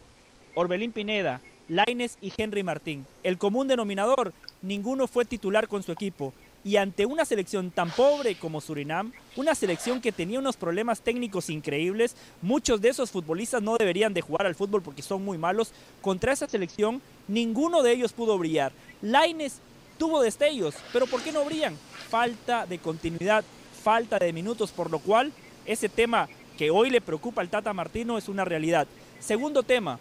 Orbelín 0.55 0.93
Pineda, 0.93 1.41
Laines 1.69 2.19
y 2.21 2.33
Henry 2.37 2.63
Martín. 2.63 3.07
El 3.23 3.39
común 3.39 3.69
denominador, 3.69 4.33
ninguno 4.63 5.07
fue 5.07 5.25
titular 5.25 5.69
con 5.69 5.83
su 5.83 5.93
equipo. 5.93 6.33
Y 6.65 6.77
ante 6.77 7.07
una 7.07 7.25
selección 7.25 7.71
tan 7.71 7.91
pobre 7.91 8.35
como 8.35 8.61
Surinam, 8.61 9.13
una 9.37 9.55
selección 9.55 10.01
que 10.01 10.13
tenía 10.13 10.39
unos 10.39 10.57
problemas 10.57 11.01
técnicos 11.01 11.51
increíbles, 11.51 12.17
muchos 12.43 12.81
de 12.81 12.89
esos 12.89 13.11
futbolistas 13.11 13.63
no 13.63 13.77
deberían 13.77 14.13
de 14.13 14.21
jugar 14.21 14.47
al 14.47 14.55
fútbol 14.55 14.83
porque 14.83 15.03
son 15.03 15.25
muy 15.25 15.39
malos, 15.39 15.73
contra 16.03 16.33
esa 16.33 16.49
selección 16.49 17.01
ninguno 17.29 17.83
de 17.83 17.93
ellos 17.93 18.13
pudo 18.13 18.37
brillar. 18.37 18.73
Laines 19.01 19.61
tuvo 19.99 20.21
destellos, 20.21 20.75
pero 20.93 21.07
¿por 21.07 21.23
qué 21.23 21.33
no 21.33 21.45
brillan? 21.45 21.77
Falta 22.09 22.67
de 22.67 22.79
continuidad, 22.79 23.45
falta 23.83 24.19
de 24.19 24.33
minutos, 24.33 24.71
por 24.71 24.91
lo 24.91 24.99
cual 24.99 25.33
ese 25.65 25.89
tema 25.89 26.29
que 26.57 26.71
hoy 26.71 26.91
le 26.91 27.01
preocupa 27.01 27.41
al 27.41 27.49
Tata 27.49 27.73
Martino 27.73 28.19
es 28.19 28.29
una 28.29 28.45
realidad. 28.45 28.87
Segundo 29.21 29.63
tema, 29.63 29.99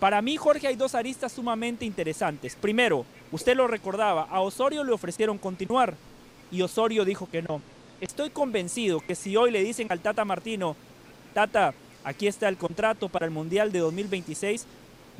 para 0.00 0.20
mí, 0.20 0.36
Jorge, 0.36 0.68
hay 0.68 0.76
dos 0.76 0.94
aristas 0.94 1.32
sumamente 1.32 1.84
interesantes. 1.84 2.54
Primero, 2.54 3.06
usted 3.32 3.56
lo 3.56 3.66
recordaba, 3.66 4.24
a 4.30 4.40
Osorio 4.40 4.84
le 4.84 4.92
ofrecieron 4.92 5.38
continuar 5.38 5.94
y 6.50 6.62
Osorio 6.62 7.04
dijo 7.04 7.28
que 7.30 7.42
no. 7.42 7.62
Estoy 8.00 8.30
convencido 8.30 9.00
que 9.00 9.14
si 9.14 9.36
hoy 9.36 9.50
le 9.50 9.62
dicen 9.62 9.86
al 9.90 10.00
Tata 10.00 10.24
Martino, 10.24 10.76
Tata, 11.32 11.72
aquí 12.04 12.26
está 12.26 12.48
el 12.48 12.58
contrato 12.58 13.08
para 13.08 13.24
el 13.24 13.30
Mundial 13.30 13.72
de 13.72 13.78
2026, 13.78 14.66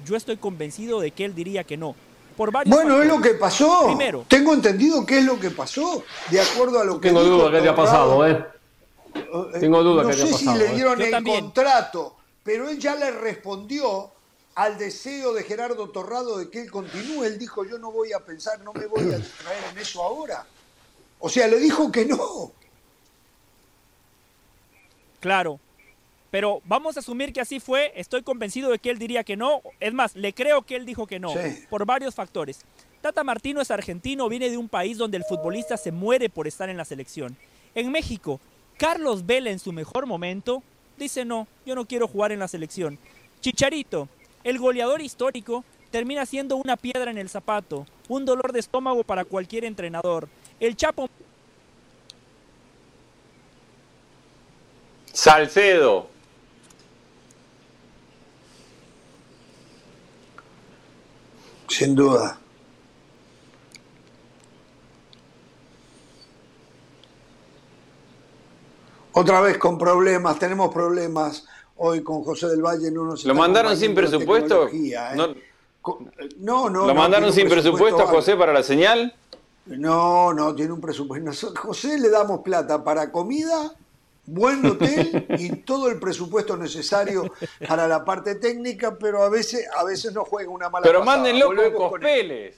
yo 0.05 0.15
estoy 0.15 0.36
convencido 0.36 1.01
de 1.01 1.11
que 1.11 1.24
él 1.24 1.35
diría 1.35 1.65
que 1.65 1.77
no. 1.77 1.94
Por 2.36 2.53
bueno, 2.66 3.01
es 3.01 3.09
lo 3.09 3.19
que 3.19 3.31
pasó. 3.31 3.86
Primero. 3.86 4.27
Tengo 4.28 4.53
entendido 4.53 5.07
qué 5.07 5.19
es 5.19 5.24
lo 5.24 5.40
que 5.40 5.51
pasó, 5.51 6.05
de 6.31 6.39
acuerdo 6.39 6.81
a 6.81 6.85
lo 6.85 7.01
que 7.01 7.09
Tengo 7.09 7.24
duda 7.24 7.51
que 7.51 7.57
haya 7.57 7.74
pasado, 7.74 8.27
¿eh? 8.27 8.44
Tengo 9.59 9.82
duda 9.82 10.05
que 10.05 10.12
haya 10.12 10.24
pasado. 10.27 10.31
No 10.32 10.39
sé 10.39 10.44
si 10.44 10.59
le 10.59 10.66
¿eh? 10.66 10.74
dieron 10.74 11.01
el 11.01 11.24
contrato, 11.24 12.16
pero 12.43 12.69
él 12.69 12.78
ya 12.78 12.94
le 12.94 13.11
respondió 13.11 14.12
al 14.57 14.78
deseo 14.78 15.35
de 15.35 15.45
Gerardo 15.45 15.91
Torrado 15.91 16.39
de 16.39 16.51
que 16.51 16.62
él 16.62 16.70
continúe. 16.70 17.24
Él 17.24 17.39
dijo, 17.39 17.65
yo 17.65 17.78
no 17.78 17.93
voy 17.93 18.12
a 18.12 18.20
pensar, 18.20 18.59
no 18.61 18.73
me 18.73 18.87
voy 18.87 19.12
a 19.12 19.19
distraer 19.19 19.62
en 19.70 19.78
eso 19.78 20.03
ahora. 20.03 20.47
O 21.20 21.28
sea, 21.28 21.47
le 21.47 21.59
dijo 21.59 21.93
que 21.93 22.07
no. 22.07 22.53
Claro, 25.20 25.61
pero 26.31 26.62
vamos 26.65 26.97
a 26.97 27.01
asumir 27.01 27.33
que 27.33 27.41
así 27.41 27.61
fue. 27.61 27.93
Estoy 27.97 28.23
convencido 28.23 28.70
de 28.70 28.78
que 28.78 28.89
él 28.91 28.99
diría 28.99 29.24
que 29.24 29.37
no. 29.37 29.61
Es 29.78 29.93
más, 29.93 30.16
le 30.16 30.33
creo 30.33 30.62
que 30.62 30.77
él 30.77 30.87
dijo 30.87 31.07
que 31.07 31.20
no, 31.20 31.35
por 31.69 31.85
varios 31.85 32.15
factores. 32.15 32.61
Tata 33.03 33.23
Martino 33.24 33.61
es 33.61 33.70
argentino, 33.70 34.28
viene 34.28 34.49
de 34.49 34.57
un 34.57 34.70
país 34.70 34.97
donde 34.97 35.19
el 35.19 35.24
futbolista 35.24 35.77
se 35.77 35.93
muere 35.93 36.31
por 36.31 36.47
estar 36.47 36.70
en 36.70 36.78
la 36.78 36.87
selección. 36.87 37.37
En 37.74 37.93
México, 37.93 38.41
Carlos 38.78 39.27
Vela 39.27 39.51
en 39.51 39.59
su 39.59 39.73
mejor 39.73 40.07
momento 40.07 40.62
dice 40.97 41.27
no, 41.27 41.47
yo 41.66 41.74
no 41.74 41.85
quiero 41.85 42.09
jugar 42.09 42.33
en 42.33 42.39
la 42.39 42.49
selección. 42.49 42.99
Chicharito, 43.41 44.09
el 44.47 44.60
goleador 44.60 45.02
histórico 45.02 45.64
termina 45.90 46.24
siendo 46.24 46.55
una 46.55 46.77
piedra 46.77 47.10
en 47.10 47.18
el 47.18 47.28
zapato, 47.28 47.85
un 48.06 48.24
dolor 48.24 48.52
de 48.52 48.60
estómago 48.60 49.02
para 49.02 49.24
cualquier 49.24 49.64
entrenador. 49.64 50.28
El 50.60 50.77
Chapo 50.77 51.10
Salcedo. 55.12 56.09
Sin 61.66 61.97
duda. 61.97 62.39
Otra 69.10 69.40
vez 69.40 69.59
con 69.59 69.77
problemas, 69.77 70.39
tenemos 70.39 70.73
problemas 70.73 71.48
hoy 71.77 72.03
con 72.03 72.23
José 72.23 72.48
del 72.48 72.62
Valle 72.62 72.90
no 72.90 73.05
nos 73.05 73.24
¿Lo 73.24 73.35
mandaron 73.35 73.77
sin 73.77 73.94
presupuesto? 73.94 74.69
¿eh? 74.69 74.94
No, 76.39 76.69
no, 76.69 76.86
¿Lo 76.86 76.94
mandaron 76.94 77.32
sin 77.32 77.48
presupuesto, 77.48 78.07
José 78.07 78.36
para 78.36 78.53
la 78.53 78.62
señal? 78.62 79.15
No, 79.66 80.32
no, 80.32 80.55
tiene 80.55 80.73
un 80.73 80.81
presupuesto. 80.81 81.53
José 81.57 81.98
le 81.98 82.09
damos 82.09 82.40
plata 82.40 82.82
para 82.82 83.11
comida, 83.11 83.73
buen 84.24 84.65
hotel 84.65 85.27
y 85.39 85.57
todo 85.57 85.89
el 85.89 85.98
presupuesto 85.98 86.57
necesario 86.57 87.32
para 87.66 87.86
la 87.86 88.05
parte 88.05 88.36
técnica, 88.36 88.97
pero 88.98 89.23
a 89.23 89.28
veces, 89.28 89.66
a 89.77 89.85
veces 89.85 90.12
nos 90.12 90.28
juega 90.28 90.51
una 90.51 90.69
mala 90.69 90.85
Pero 90.85 91.05
mándenlo 91.05 91.55
con 91.55 91.90
Cospeles. 91.90 92.57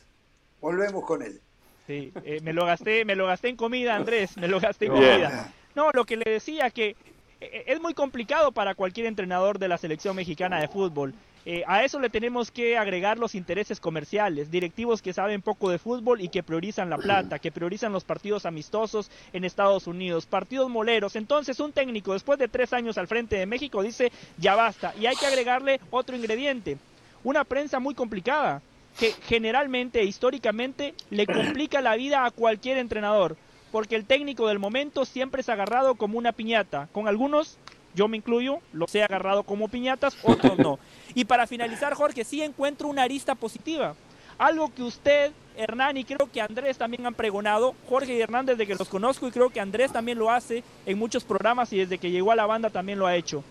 Volvemos 0.60 1.04
con 1.04 1.22
él. 1.22 1.40
Sí, 1.86 2.12
eh, 2.24 2.40
me 2.42 2.52
lo 2.52 2.66
gasté, 2.66 3.04
me 3.04 3.14
lo 3.14 3.26
gasté 3.26 3.48
en 3.48 3.56
comida, 3.56 3.94
Andrés, 3.96 4.36
me 4.36 4.48
lo 4.48 4.60
gasté 4.60 4.86
en 4.86 4.92
comida. 4.92 5.52
No, 5.74 5.90
lo 5.92 6.04
que 6.04 6.16
le 6.16 6.30
decía 6.30 6.70
que 6.70 6.96
es 7.40 7.80
muy 7.80 7.94
complicado 7.94 8.52
para 8.52 8.74
cualquier 8.74 9.06
entrenador 9.06 9.58
de 9.58 9.68
la 9.68 9.78
selección 9.78 10.16
mexicana 10.16 10.60
de 10.60 10.68
fútbol. 10.68 11.14
Eh, 11.50 11.62
a 11.66 11.82
eso 11.82 11.98
le 11.98 12.10
tenemos 12.10 12.50
que 12.50 12.76
agregar 12.76 13.18
los 13.18 13.34
intereses 13.34 13.80
comerciales, 13.80 14.50
directivos 14.50 15.00
que 15.00 15.14
saben 15.14 15.40
poco 15.40 15.70
de 15.70 15.78
fútbol 15.78 16.20
y 16.20 16.28
que 16.28 16.42
priorizan 16.42 16.90
la 16.90 16.98
plata, 16.98 17.38
que 17.38 17.52
priorizan 17.52 17.92
los 17.92 18.04
partidos 18.04 18.44
amistosos 18.44 19.10
en 19.32 19.44
Estados 19.44 19.86
Unidos, 19.86 20.26
partidos 20.26 20.68
moleros. 20.68 21.16
Entonces 21.16 21.58
un 21.60 21.72
técnico 21.72 22.12
después 22.12 22.38
de 22.38 22.48
tres 22.48 22.72
años 22.72 22.98
al 22.98 23.06
frente 23.06 23.36
de 23.36 23.46
México 23.46 23.82
dice 23.82 24.12
ya 24.36 24.56
basta 24.56 24.92
y 25.00 25.06
hay 25.06 25.16
que 25.16 25.26
agregarle 25.26 25.80
otro 25.90 26.16
ingrediente, 26.16 26.76
una 27.24 27.44
prensa 27.44 27.78
muy 27.78 27.94
complicada 27.94 28.60
que 28.98 29.12
generalmente, 29.26 30.04
históricamente, 30.04 30.92
le 31.08 31.24
complica 31.24 31.80
la 31.80 31.94
vida 31.94 32.26
a 32.26 32.30
cualquier 32.30 32.78
entrenador 32.78 33.36
porque 33.70 33.96
el 33.96 34.04
técnico 34.04 34.48
del 34.48 34.58
momento 34.58 35.04
siempre 35.04 35.40
es 35.40 35.48
agarrado 35.48 35.94
como 35.94 36.18
una 36.18 36.32
piñata. 36.32 36.88
Con 36.92 37.08
algunos, 37.08 37.58
yo 37.94 38.08
me 38.08 38.16
incluyo, 38.16 38.60
los 38.72 38.94
he 38.94 39.02
agarrado 39.02 39.42
como 39.42 39.68
piñatas, 39.68 40.16
otros 40.22 40.58
no. 40.58 40.78
Y 41.14 41.24
para 41.24 41.46
finalizar, 41.46 41.94
Jorge, 41.94 42.24
sí 42.24 42.42
encuentro 42.42 42.88
una 42.88 43.02
arista 43.02 43.34
positiva. 43.34 43.94
Algo 44.38 44.72
que 44.72 44.82
usted, 44.82 45.32
Hernán 45.56 45.96
y 45.96 46.04
creo 46.04 46.30
que 46.30 46.40
Andrés 46.40 46.78
también 46.78 47.04
han 47.06 47.14
pregonado. 47.14 47.74
Jorge 47.88 48.14
y 48.14 48.20
Hernán 48.20 48.46
desde 48.46 48.66
que 48.66 48.76
los 48.76 48.88
conozco 48.88 49.26
y 49.26 49.32
creo 49.32 49.50
que 49.50 49.60
Andrés 49.60 49.92
también 49.92 50.18
lo 50.18 50.30
hace 50.30 50.62
en 50.86 50.98
muchos 50.98 51.24
programas 51.24 51.72
y 51.72 51.78
desde 51.78 51.98
que 51.98 52.10
llegó 52.10 52.30
a 52.30 52.36
la 52.36 52.46
banda 52.46 52.70
también 52.70 53.00
lo 53.00 53.06
ha 53.06 53.16
hecho. 53.16 53.42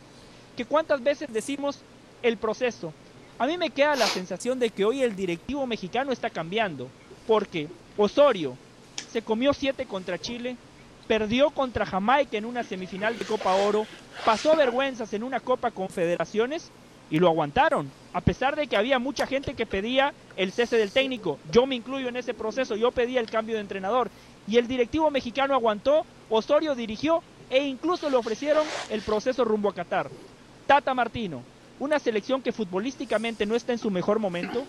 Que 0.55 0.65
cuántas 0.65 1.03
veces 1.03 1.31
decimos 1.31 1.81
el 2.23 2.37
proceso. 2.37 2.93
A 3.37 3.45
mí 3.45 3.57
me 3.57 3.69
queda 3.69 3.95
la 3.95 4.07
sensación 4.07 4.57
de 4.59 4.69
que 4.69 4.85
hoy 4.85 5.03
el 5.03 5.15
directivo 5.15 5.67
mexicano 5.67 6.11
está 6.13 6.29
cambiando. 6.29 6.87
Porque 7.27 7.67
Osorio 7.97 8.57
se 9.11 9.21
comió 9.21 9.53
siete 9.53 9.85
contra 9.85 10.17
Chile, 10.17 10.57
perdió 11.07 11.49
contra 11.51 11.85
Jamaica 11.85 12.37
en 12.37 12.45
una 12.45 12.63
semifinal 12.63 13.17
de 13.17 13.25
Copa 13.25 13.55
Oro, 13.55 13.85
pasó 14.25 14.55
vergüenzas 14.55 15.13
en 15.13 15.23
una 15.23 15.39
Copa 15.39 15.71
Confederaciones 15.71 16.71
y 17.09 17.19
lo 17.19 17.27
aguantaron, 17.27 17.89
a 18.13 18.21
pesar 18.21 18.55
de 18.55 18.67
que 18.67 18.75
había 18.75 18.99
mucha 18.99 19.25
gente 19.25 19.53
que 19.53 19.65
pedía 19.65 20.13
el 20.35 20.51
cese 20.51 20.77
del 20.77 20.91
técnico. 20.91 21.39
Yo 21.51 21.65
me 21.65 21.75
incluyo 21.75 22.09
en 22.09 22.17
ese 22.17 22.33
proceso, 22.33 22.75
yo 22.75 22.91
pedía 22.91 23.21
el 23.21 23.29
cambio 23.29 23.55
de 23.55 23.61
entrenador 23.61 24.09
y 24.47 24.57
el 24.57 24.67
directivo 24.67 25.09
mexicano 25.09 25.53
aguantó, 25.53 26.05
Osorio 26.29 26.75
dirigió 26.75 27.23
e 27.49 27.65
incluso 27.65 28.09
le 28.09 28.17
ofrecieron 28.17 28.65
el 28.89 29.01
proceso 29.01 29.45
rumbo 29.45 29.69
a 29.69 29.73
Qatar. 29.73 30.09
Tata 30.65 30.93
Martino, 30.93 31.43
una 31.79 31.99
selección 31.99 32.41
que 32.41 32.51
futbolísticamente 32.51 33.45
no 33.45 33.55
está 33.55 33.71
en 33.71 33.79
su 33.79 33.89
mejor 33.89 34.19
momento, 34.19 34.65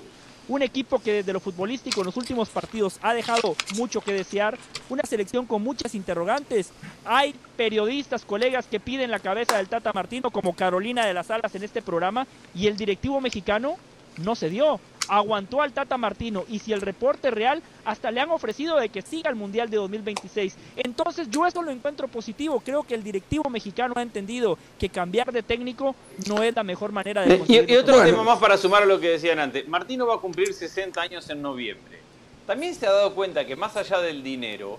un 0.48 0.62
equipo 0.62 0.98
que 0.98 1.12
desde 1.12 1.32
lo 1.32 1.40
futbolístico 1.40 2.00
en 2.00 2.06
los 2.06 2.16
últimos 2.16 2.48
partidos 2.48 2.98
ha 3.02 3.14
dejado 3.14 3.54
mucho 3.76 4.00
que 4.00 4.12
desear, 4.12 4.58
una 4.88 5.02
selección 5.04 5.46
con 5.46 5.62
muchas 5.62 5.94
interrogantes. 5.94 6.70
Hay 7.04 7.34
periodistas, 7.56 8.24
colegas 8.24 8.66
que 8.66 8.80
piden 8.80 9.10
la 9.10 9.18
cabeza 9.18 9.56
del 9.56 9.68
Tata 9.68 9.92
Martino, 9.92 10.30
como 10.30 10.54
Carolina 10.54 11.06
de 11.06 11.14
las 11.14 11.30
Alas 11.30 11.54
en 11.54 11.62
este 11.62 11.82
programa, 11.82 12.26
y 12.54 12.66
el 12.66 12.76
directivo 12.76 13.20
mexicano 13.20 13.76
no 14.16 14.34
se 14.34 14.50
dio 14.50 14.80
aguantó 15.08 15.62
al 15.62 15.72
Tata 15.72 15.96
Martino 15.96 16.44
y 16.48 16.58
si 16.58 16.72
el 16.72 16.80
reporte 16.80 17.30
real, 17.30 17.62
hasta 17.84 18.10
le 18.10 18.20
han 18.20 18.30
ofrecido 18.30 18.76
de 18.76 18.88
que 18.88 19.02
siga 19.02 19.30
el 19.30 19.36
Mundial 19.36 19.70
de 19.70 19.76
2026. 19.78 20.56
Entonces 20.76 21.28
yo 21.30 21.46
eso 21.46 21.62
lo 21.62 21.70
encuentro 21.70 22.08
positivo. 22.08 22.60
Creo 22.60 22.82
que 22.82 22.94
el 22.94 23.02
directivo 23.02 23.48
mexicano 23.50 23.94
ha 23.96 24.02
entendido 24.02 24.58
que 24.78 24.88
cambiar 24.88 25.32
de 25.32 25.42
técnico 25.42 25.94
no 26.26 26.42
es 26.42 26.54
la 26.54 26.62
mejor 26.62 26.92
manera 26.92 27.22
de... 27.22 27.34
Eh, 27.34 27.44
y, 27.48 27.72
y, 27.72 27.76
otro 27.76 28.02
tema 28.02 28.22
más 28.22 28.38
para 28.38 28.56
sumar 28.56 28.82
a 28.82 28.86
lo 28.86 29.00
que 29.00 29.10
decían 29.10 29.38
antes. 29.38 29.66
Martino 29.68 30.06
va 30.06 30.16
a 30.16 30.18
cumplir 30.18 30.52
60 30.52 31.00
años 31.00 31.28
en 31.30 31.42
noviembre. 31.42 31.98
También 32.46 32.74
se 32.74 32.86
ha 32.86 32.92
dado 32.92 33.14
cuenta 33.14 33.44
que 33.44 33.56
más 33.56 33.76
allá 33.76 34.00
del 34.00 34.22
dinero, 34.22 34.78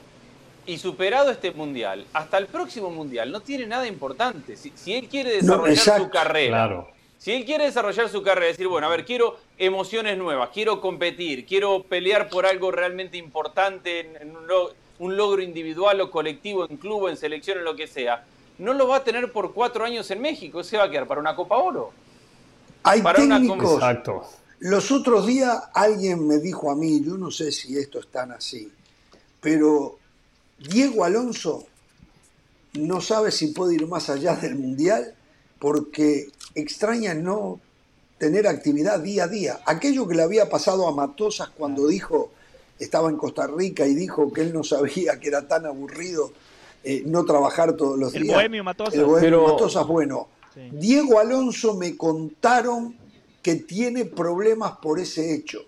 y 0.70 0.78
superado 0.78 1.32
este 1.32 1.52
mundial, 1.52 2.06
hasta 2.14 2.38
el 2.38 2.46
próximo 2.46 2.92
mundial 2.92 3.32
no 3.32 3.42
tiene 3.42 3.66
nada 3.66 3.88
importante. 3.88 4.56
Si, 4.56 4.72
él 4.94 5.08
quiere 5.08 5.34
desarrollar 5.34 6.00
su 6.00 6.10
carrera, 6.10 6.86
si 7.20 7.34
él 7.34 7.46
quiere 7.46 7.66
desarrollar 7.66 8.10
su 8.10 8.24
carrera, 8.24 8.48
decir, 8.48 8.68
bueno, 8.68 8.88
a 8.88 8.90
ver, 8.90 9.06
quiero 9.06 9.38
emociones 9.58 10.18
nuevas, 10.18 10.50
quiero 10.54 10.80
competir, 10.80 11.46
quiero 11.46 11.84
pelear 11.84 12.30
por 12.30 12.46
algo 12.46 12.72
realmente 12.72 13.18
importante, 13.18 14.00
en 14.22 14.36
un 15.00 15.18
logro 15.18 15.42
individual 15.42 16.00
o 16.00 16.10
colectivo, 16.10 16.66
en 16.68 16.78
club, 16.78 17.10
en 17.10 17.18
selección, 17.18 17.58
en 17.58 17.66
lo 17.66 17.76
que 17.76 17.88
sea, 17.88 18.26
no 18.58 18.74
lo 18.74 18.88
va 18.88 18.98
a 18.98 19.04
tener 19.04 19.32
por 19.34 19.54
cuatro 19.54 19.84
años 19.84 20.10
en 20.12 20.22
México, 20.22 20.64
se 20.64 20.78
va 20.78 20.86
a 20.86 20.90
quedar 20.90 21.08
para 21.08 21.20
una 21.20 21.36
Copa 21.36 21.58
Oro. 21.58 21.92
Hay 22.84 23.02
para 23.02 23.20
técnicos. 23.20 23.74
Exacto. 23.74 24.24
Los 24.60 24.90
otros 24.90 25.28
días 25.28 25.58
alguien 25.74 26.26
me 26.26 26.38
dijo 26.38 26.72
a 26.72 26.76
mí, 26.76 27.04
yo 27.04 27.18
no 27.18 27.32
sé 27.32 27.52
si 27.52 27.78
esto 27.78 28.00
es 28.00 28.08
tan 28.08 28.32
así, 28.32 28.72
pero 29.42 29.98
Diego 30.58 31.04
Alonso 31.04 31.66
no 32.74 33.02
sabe 33.02 33.32
si 33.32 33.48
puede 33.48 33.76
ir 33.76 33.88
más 33.88 34.10
allá 34.10 34.36
del 34.36 34.56
Mundial 34.56 35.16
porque 35.60 36.28
extraña 36.56 37.14
no 37.14 37.60
tener 38.18 38.48
actividad 38.48 39.00
día 39.00 39.24
a 39.24 39.28
día. 39.28 39.60
Aquello 39.66 40.08
que 40.08 40.16
le 40.16 40.24
había 40.24 40.50
pasado 40.50 40.88
a 40.88 40.92
Matosas 40.92 41.50
cuando 41.50 41.88
dijo, 41.88 42.32
estaba 42.78 43.10
en 43.10 43.18
Costa 43.18 43.48
Rica 43.48 43.88
y 43.88 43.96
dijo 43.96 44.32
que 44.32 44.42
él 44.42 44.54
no 44.54 44.64
sabía 44.64 45.20
que 45.20 45.30
era 45.30 45.48
tan 45.48 45.66
aburrido 45.66 46.32
eh, 46.84 47.04
no 47.06 47.26
trabajar 47.26 47.74
todos 47.74 47.98
los 47.98 48.12
días. 48.14 48.26
El 48.26 48.34
bohemio 48.34 48.64
Matosas. 48.64 48.94
El 48.94 49.06
bohemio 49.06 49.48
Matosas, 49.48 49.88
bueno. 49.88 50.28
Diego 50.72 51.20
Alonso 51.20 51.76
me 51.76 51.96
contaron 51.96 52.96
que 53.42 53.56
tiene 53.56 54.06
problemas 54.06 54.78
por 54.78 55.00
ese 55.00 55.34
hecho. 55.34 55.62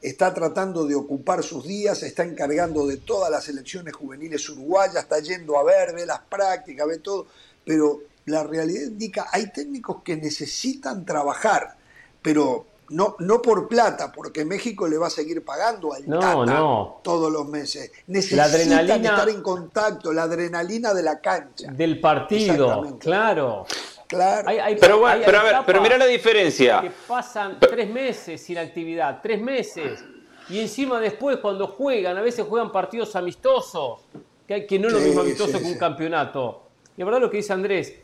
Está 0.00 0.32
tratando 0.32 0.86
de 0.86 0.94
ocupar 0.94 1.42
sus 1.42 1.66
días, 1.66 2.02
está 2.02 2.22
encargando 2.22 2.86
de 2.86 2.98
todas 2.98 3.30
las 3.30 3.48
elecciones 3.48 3.94
juveniles 3.94 4.48
uruguayas, 4.48 5.02
está 5.02 5.18
yendo 5.18 5.58
a 5.58 5.64
ver, 5.64 5.94
ve 5.94 6.06
las 6.06 6.20
prácticas, 6.20 6.86
ve 6.86 6.98
todo, 6.98 7.26
pero 7.64 8.02
la 8.26 8.42
realidad 8.42 8.82
indica, 8.82 9.26
hay 9.32 9.50
técnicos 9.52 10.02
que 10.02 10.16
necesitan 10.16 11.04
trabajar, 11.04 11.76
pero 12.20 12.66
no, 12.90 13.16
no 13.20 13.42
por 13.42 13.68
plata, 13.68 14.12
porque 14.12 14.44
México 14.44 14.86
le 14.88 14.98
va 14.98 15.06
a 15.06 15.10
seguir 15.10 15.44
pagando 15.44 15.92
al 15.94 16.08
no, 16.08 17.00
todos 17.02 17.32
los 17.32 17.48
meses. 17.48 17.90
Necesitan 18.08 19.04
estar 19.04 19.28
en 19.28 19.42
contacto, 19.42 20.12
la 20.12 20.24
adrenalina 20.24 20.92
de 20.92 21.02
la 21.02 21.20
cancha. 21.20 21.70
Del 21.72 22.00
partido, 22.00 22.98
claro. 22.98 23.66
Claro. 24.08 24.48
pero 24.80 25.00
bueno, 25.00 25.22
pero, 25.24 25.38
a 25.38 25.42
ver, 25.42 25.56
pero 25.66 25.80
mira 25.82 25.98
la 25.98 26.06
diferencia. 26.06 26.80
Que 26.80 26.92
pasan 27.08 27.58
tres 27.58 27.90
meses 27.90 28.40
sin 28.40 28.58
actividad, 28.58 29.20
tres 29.20 29.40
meses. 29.40 30.04
Y 30.48 30.60
encima 30.60 31.00
después 31.00 31.38
cuando 31.38 31.66
juegan, 31.66 32.16
a 32.16 32.20
veces 32.20 32.46
juegan 32.46 32.70
partidos 32.70 33.16
amistosos, 33.16 34.00
que, 34.46 34.64
que 34.64 34.78
no 34.78 34.86
es 34.88 34.94
lo 34.94 35.00
mismo 35.00 35.22
amistoso 35.22 35.58
que 35.58 35.64
un 35.64 35.78
campeonato. 35.78 36.62
Y 36.96 37.00
la 37.00 37.04
verdad 37.06 37.20
lo 37.20 37.30
que 37.30 37.38
dice 37.38 37.52
Andrés, 37.52 37.94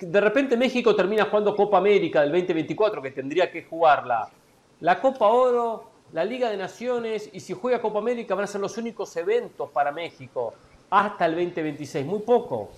de 0.00 0.20
repente 0.20 0.56
México 0.56 0.94
termina 0.94 1.24
jugando 1.24 1.56
Copa 1.56 1.78
América 1.78 2.20
del 2.20 2.30
2024, 2.30 3.00
que 3.00 3.10
tendría 3.10 3.50
que 3.50 3.64
jugarla, 3.64 4.28
la 4.80 5.00
Copa 5.00 5.28
Oro, 5.28 5.90
la 6.12 6.24
Liga 6.24 6.50
de 6.50 6.56
Naciones, 6.56 7.30
y 7.32 7.40
si 7.40 7.54
juega 7.54 7.80
Copa 7.80 7.98
América 7.98 8.34
van 8.34 8.44
a 8.44 8.46
ser 8.46 8.60
los 8.60 8.76
únicos 8.76 9.16
eventos 9.16 9.70
para 9.70 9.90
México 9.90 10.54
hasta 10.90 11.26
el 11.26 11.32
2026, 11.32 12.04
muy 12.04 12.20
poco. 12.20 12.70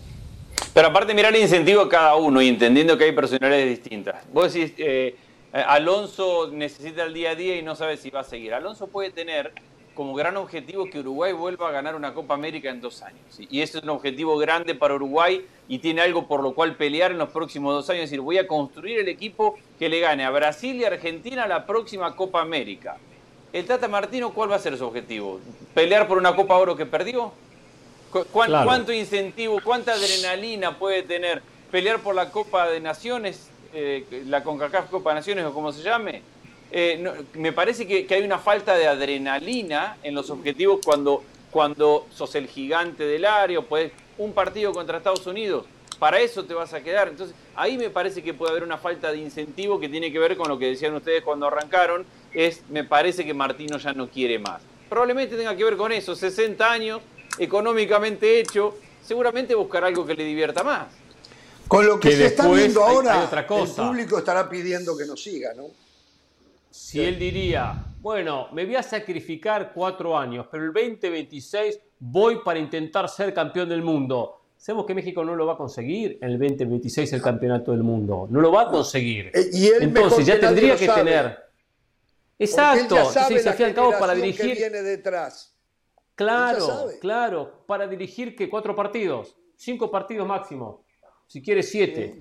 Pero 0.73 0.89
aparte 0.89 1.15
mirar 1.15 1.35
el 1.35 1.43
incentivo 1.43 1.83
a 1.83 1.89
cada 1.89 2.17
uno 2.17 2.41
y 2.41 2.49
entendiendo 2.49 2.97
que 2.97 3.05
hay 3.05 3.13
personalidades 3.13 3.69
distintas. 3.69 4.25
Vos 4.33 4.53
decís, 4.53 4.75
eh, 4.79 5.17
Alonso 5.53 6.51
necesita 6.53 7.05
el 7.05 7.15
día 7.15 7.31
a 7.31 7.35
día 7.35 7.57
y 7.57 7.63
no 7.63 7.75
sabe 7.75 7.97
si 7.97 8.11
va 8.11 8.21
a 8.21 8.25
seguir. 8.25 8.55
Alonso 8.55 8.87
puede 8.87 9.11
tener 9.11 9.53
como 9.97 10.15
gran 10.15 10.37
objetivo 10.37 10.89
que 10.89 11.01
Uruguay 11.01 11.33
vuelva 11.33 11.69
a 11.69 11.73
ganar 11.73 11.97
una 11.97 12.15
Copa 12.15 12.35
América 12.35 12.69
en 12.69 12.81
dos 12.81 13.03
años. 13.03 13.21
Y 13.39 13.63
ese 13.63 13.79
es 13.79 13.85
un 13.85 13.91
objetivo 13.91 14.37
grande 14.37 14.75
para 14.75 14.95
Uruguay 14.95 15.45
y 15.69 15.79
tiene 15.79 16.03
algo 16.03 16.29
por 16.29 16.43
lo 16.43 16.55
cual 16.55 16.77
pelear 16.77 17.11
en 17.11 17.19
los 17.19 17.31
próximos 17.31 17.75
dos 17.75 17.91
años. 17.91 18.05
Es 18.05 18.11
decir, 18.11 18.21
voy 18.21 18.39
a 18.39 18.47
construir 18.47 19.01
el 19.01 19.09
equipo 19.09 19.59
que 19.79 19.89
le 19.89 19.99
gane 19.99 20.25
a 20.25 20.31
Brasil 20.31 20.77
y 20.77 20.85
Argentina 20.85 21.49
la 21.49 21.67
próxima 21.67 22.15
Copa 22.15 22.43
América. 22.43 22.99
¿El 23.53 23.65
Tata 23.65 23.89
Martino 23.89 24.33
cuál 24.35 24.51
va 24.51 24.57
a 24.57 24.61
ser 24.61 24.77
su 24.77 24.85
objetivo? 24.85 25.41
¿Pelear 25.75 26.07
por 26.07 26.19
una 26.19 26.37
Copa 26.37 26.57
Oro 26.59 26.77
que 26.77 26.85
perdió? 26.85 27.33
¿Cuánto 28.33 28.93
incentivo, 28.93 29.61
cuánta 29.65 29.93
adrenalina 29.93 30.79
puede 30.79 31.03
tener 31.03 31.43
pelear 31.71 32.01
por 32.01 32.15
la 32.15 32.31
Copa 32.31 32.69
de 32.69 32.81
Naciones, 32.81 33.51
eh, 33.75 34.05
la 34.27 34.45
CONCACAF 34.45 34.91
Copa 34.91 35.11
de 35.11 35.17
Naciones 35.17 35.45
o 35.47 35.53
como 35.53 35.73
se 35.73 35.83
llame? 35.83 36.23
Eh, 36.79 37.03
me 37.33 37.55
parece 37.55 37.87
que, 37.87 38.07
hay 38.15 38.23
una 38.23 38.39
falta 38.39 38.77
de 38.77 38.87
adrenalina 38.87 39.97
en 40.03 40.15
los 40.15 40.29
objetivos 40.29 40.81
cuando, 40.85 41.25
cuando 41.51 42.07
sos 42.15 42.35
el 42.35 42.49
gigante 42.49 43.05
del 43.05 43.25
área 43.25 43.61
o 43.61 43.63
puedes 43.63 43.93
un 44.19 44.35
partido 44.35 44.73
contra 44.73 44.99
Estados 44.99 45.27
Unidos. 45.27 45.65
Para 45.99 46.21
eso 46.21 46.45
te 46.45 46.53
vas 46.53 46.75
a 46.75 46.83
quedar. 46.83 47.09
Entonces, 47.09 47.35
ahí 47.55 47.79
me 47.79 47.89
parece 47.89 48.23
que 48.23 48.35
puede 48.35 48.51
haber 48.51 48.63
una 48.63 48.77
falta 48.77 49.11
de 49.11 49.17
incentivo 49.17 49.81
que 49.81 49.89
tiene 49.89 50.13
que 50.13 50.19
ver 50.19 50.37
con 50.37 50.51
lo 50.51 50.59
que 50.59 50.67
decían 50.67 50.93
ustedes 50.93 51.23
cuando 51.23 51.47
arrancaron. 51.47 52.05
Es, 52.35 52.61
me 52.69 52.85
parece 52.85 53.25
que 53.25 53.33
Martino 53.33 53.79
ya 53.79 53.95
no 53.95 54.11
quiere 54.11 54.39
más. 54.39 54.61
Probablemente 54.91 55.35
tenga 55.35 55.57
que 55.57 55.65
ver 55.65 55.79
con 55.79 55.93
eso. 55.93 56.15
60 56.15 56.71
años, 56.71 57.01
económicamente 57.39 58.39
hecho, 58.39 58.77
seguramente 59.03 59.55
buscará 59.55 59.87
algo 59.87 60.05
que 60.05 60.13
le 60.13 60.25
divierta 60.25 60.63
más. 60.63 60.89
Con 61.69 61.87
lo 61.87 61.99
que, 61.99 62.13
se 62.13 62.27
está 62.27 62.47
viendo 62.49 62.85
ahora, 62.85 63.25
otra 63.25 63.47
cosa. 63.47 63.81
el 63.81 63.89
público 63.89 64.19
estará 64.19 64.47
pidiendo 64.47 64.95
que 64.95 65.07
nos 65.07 65.23
siga, 65.23 65.55
¿no? 65.55 65.86
Si 66.77 67.01
él 67.03 67.19
diría, 67.19 67.87
bueno, 68.01 68.49
me 68.53 68.67
voy 68.67 68.77
a 68.77 68.83
sacrificar 68.83 69.73
cuatro 69.73 70.17
años, 70.17 70.47
pero 70.51 70.63
el 70.63 70.73
2026 70.75 71.81
voy 71.99 72.41
para 72.45 72.59
intentar 72.59 73.09
ser 73.09 73.33
campeón 73.33 73.71
del 73.71 73.83
mundo. 73.83 74.43
Sabemos 74.59 74.85
que 74.85 74.95
México 74.95 75.25
no 75.25 75.35
lo 75.35 75.47
va 75.47 75.55
a 75.55 75.57
conseguir 75.57 76.19
en 76.21 76.31
el 76.33 76.39
2026 76.39 77.15
el 77.15 77.23
campeonato 77.23 77.73
del 77.73 77.83
mundo. 77.83 78.27
No 78.31 78.43
lo 78.43 78.53
va 78.53 78.63
a 78.63 78.71
conseguir. 78.71 79.31
Eh, 79.35 79.49
y 79.55 79.69
él 79.69 79.85
Entonces 79.85 80.27
ya 80.27 80.39
tendría 80.39 80.77
que 80.77 80.87
tener. 80.87 81.39
Exacto. 82.39 82.97
sí, 83.27 83.39
se 83.39 83.65
al 83.65 83.75
cabo 83.75 83.93
para 83.99 84.15
dirigir. 84.15 84.55
viene 84.55 84.83
detrás. 84.83 85.57
Claro, 86.15 86.91
claro. 87.01 87.65
Para 87.67 87.87
dirigir 87.87 88.37
que 88.37 88.51
cuatro 88.51 88.77
partidos, 88.77 89.35
cinco 89.57 89.91
partidos 89.91 90.29
máximo. 90.29 90.85
Si 91.27 91.41
quiere 91.41 91.63
siete. 91.63 92.19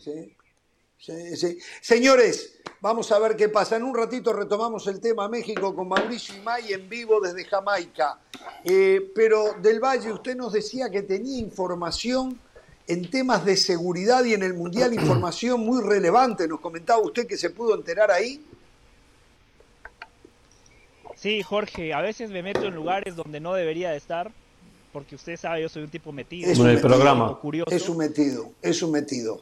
Señores, 1.82 2.60
vamos 2.82 3.12
a 3.12 3.20
ver 3.20 3.36
qué 3.36 3.50
pasa. 3.50 3.76
En 3.76 3.84
un 3.84 3.96
ratito 3.96 4.34
retomamos 4.34 4.88
el 4.88 5.00
tema 5.00 5.28
México 5.30 5.76
con 5.76 5.88
Mauricio 5.88 6.36
Imay 6.36 6.74
en 6.74 6.90
vivo 6.90 7.20
desde 7.20 7.46
Jamaica. 7.46 8.20
Eh, 8.64 9.12
pero 9.14 9.54
del 9.62 9.80
Valle, 9.80 10.12
usted 10.12 10.36
nos 10.36 10.54
decía 10.54 10.90
que 10.90 11.04
tenía 11.04 11.38
información 11.40 12.40
en 12.88 13.10
temas 13.10 13.46
de 13.46 13.58
seguridad 13.58 14.24
y 14.26 14.34
en 14.34 14.44
el 14.44 14.54
Mundial 14.54 14.94
información 15.00 15.62
muy 15.62 15.84
relevante. 15.84 16.48
Nos 16.48 16.60
comentaba 16.60 17.00
usted 17.02 17.28
que 17.28 17.38
se 17.38 17.52
pudo 17.52 17.76
enterar 17.76 18.10
ahí. 18.10 18.44
Sí, 21.16 21.42
Jorge, 21.44 21.94
a 21.94 22.02
veces 22.02 22.30
me 22.30 22.44
meto 22.44 22.66
en 22.66 22.76
lugares 22.76 23.16
donde 23.16 23.40
no 23.40 23.54
debería 23.54 23.92
de 23.92 23.98
estar, 23.98 24.32
porque 24.92 25.16
usted 25.16 25.38
sabe, 25.38 25.62
yo 25.62 25.70
soy 25.70 25.84
un 25.84 25.90
tipo 25.90 26.12
metido. 26.12 26.52
Es 26.52 26.60
un 26.60 26.70
el 26.70 26.82
programa. 26.82 27.40
Curioso. 27.40 27.72
Es 27.72 27.88
un 27.90 27.98
metido, 27.98 28.52
es 28.62 28.82
un 28.84 28.92
metido. 28.92 29.42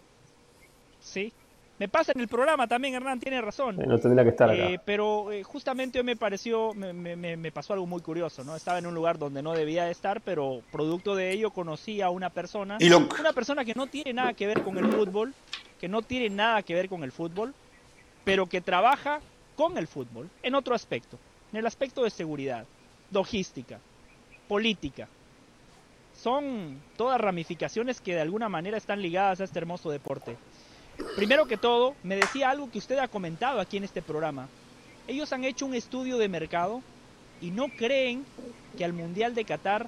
Sí, 1.02 1.34
me 1.80 1.88
pasa 1.88 2.12
en 2.14 2.22
el 2.22 2.28
programa 2.28 2.68
también, 2.68 2.94
Hernán, 2.94 3.20
tiene 3.20 3.42
razón. 3.42 3.78
no 3.78 4.00
tendría 4.00 4.24
que 4.24 4.30
estar 4.30 4.50
acá. 4.50 4.70
Eh, 4.70 4.80
pero 4.86 5.32
eh, 5.32 5.44
justamente 5.44 6.00
hoy 6.00 6.06
me 6.06 6.16
pareció, 6.16 6.74
me, 6.74 6.94
me, 6.94 7.52
pasó 7.52 7.74
algo 7.74 7.86
muy 7.86 8.02
curioso, 8.02 8.44
¿no? 8.44 8.56
Estaba 8.56 8.80
en 8.80 8.86
un 8.86 8.94
lugar 8.94 9.18
donde 9.18 9.42
no 9.42 9.54
debía 9.54 9.90
estar, 9.90 10.22
pero 10.22 10.62
producto 10.72 11.16
de 11.16 11.32
ello 11.32 11.52
conocí 11.52 12.02
a 12.02 12.10
una 12.10 12.30
persona, 12.30 12.78
una 12.80 13.34
persona 13.34 13.66
que 13.66 13.74
no 13.74 13.88
tiene 13.88 14.14
nada 14.14 14.34
que 14.34 14.48
ver 14.48 14.62
con 14.62 14.78
el 14.78 14.86
fútbol, 14.86 15.34
que 15.80 15.88
no 15.88 16.02
tiene 16.02 16.30
nada 16.30 16.62
que 16.62 16.76
ver 16.76 16.90
con 16.90 17.04
el 17.04 17.12
fútbol, 17.12 17.54
pero 18.24 18.46
que 18.48 18.62
trabaja 18.62 19.20
con 19.56 19.78
el 19.78 19.88
fútbol 19.88 20.30
en 20.42 20.56
otro 20.56 20.74
aspecto 20.76 21.18
en 21.54 21.60
el 21.60 21.68
aspecto 21.68 22.04
de 22.04 22.10
seguridad, 22.10 22.66
logística, 23.12 23.80
política. 24.48 25.08
Son 26.20 26.82
todas 26.98 27.22
ramificaciones 27.22 28.02
que 28.02 28.16
de 28.16 28.22
alguna 28.22 28.50
manera 28.50 28.76
están 28.76 29.02
ligadas 29.02 29.40
a 29.40 29.44
este 29.44 29.60
hermoso 29.60 29.92
deporte. 29.92 30.36
Primero 31.16 31.46
que 31.46 31.58
todo, 31.58 31.96
me 32.04 32.16
decía 32.16 32.50
algo 32.50 32.70
que 32.72 32.80
usted 32.80 32.98
ha 32.98 33.08
comentado 33.08 33.60
aquí 33.60 33.78
en 33.78 33.84
este 33.84 34.02
programa. 34.02 34.48
Ellos 35.08 35.32
han 35.34 35.44
hecho 35.44 35.66
un 35.66 35.76
estudio 35.76 36.18
de 36.18 36.30
mercado 36.30 36.82
y 37.42 37.52
no 37.52 37.68
creen 37.70 38.26
que 38.78 38.86
al 38.86 38.94
Mundial 38.94 39.36
de 39.36 39.46
Qatar 39.46 39.88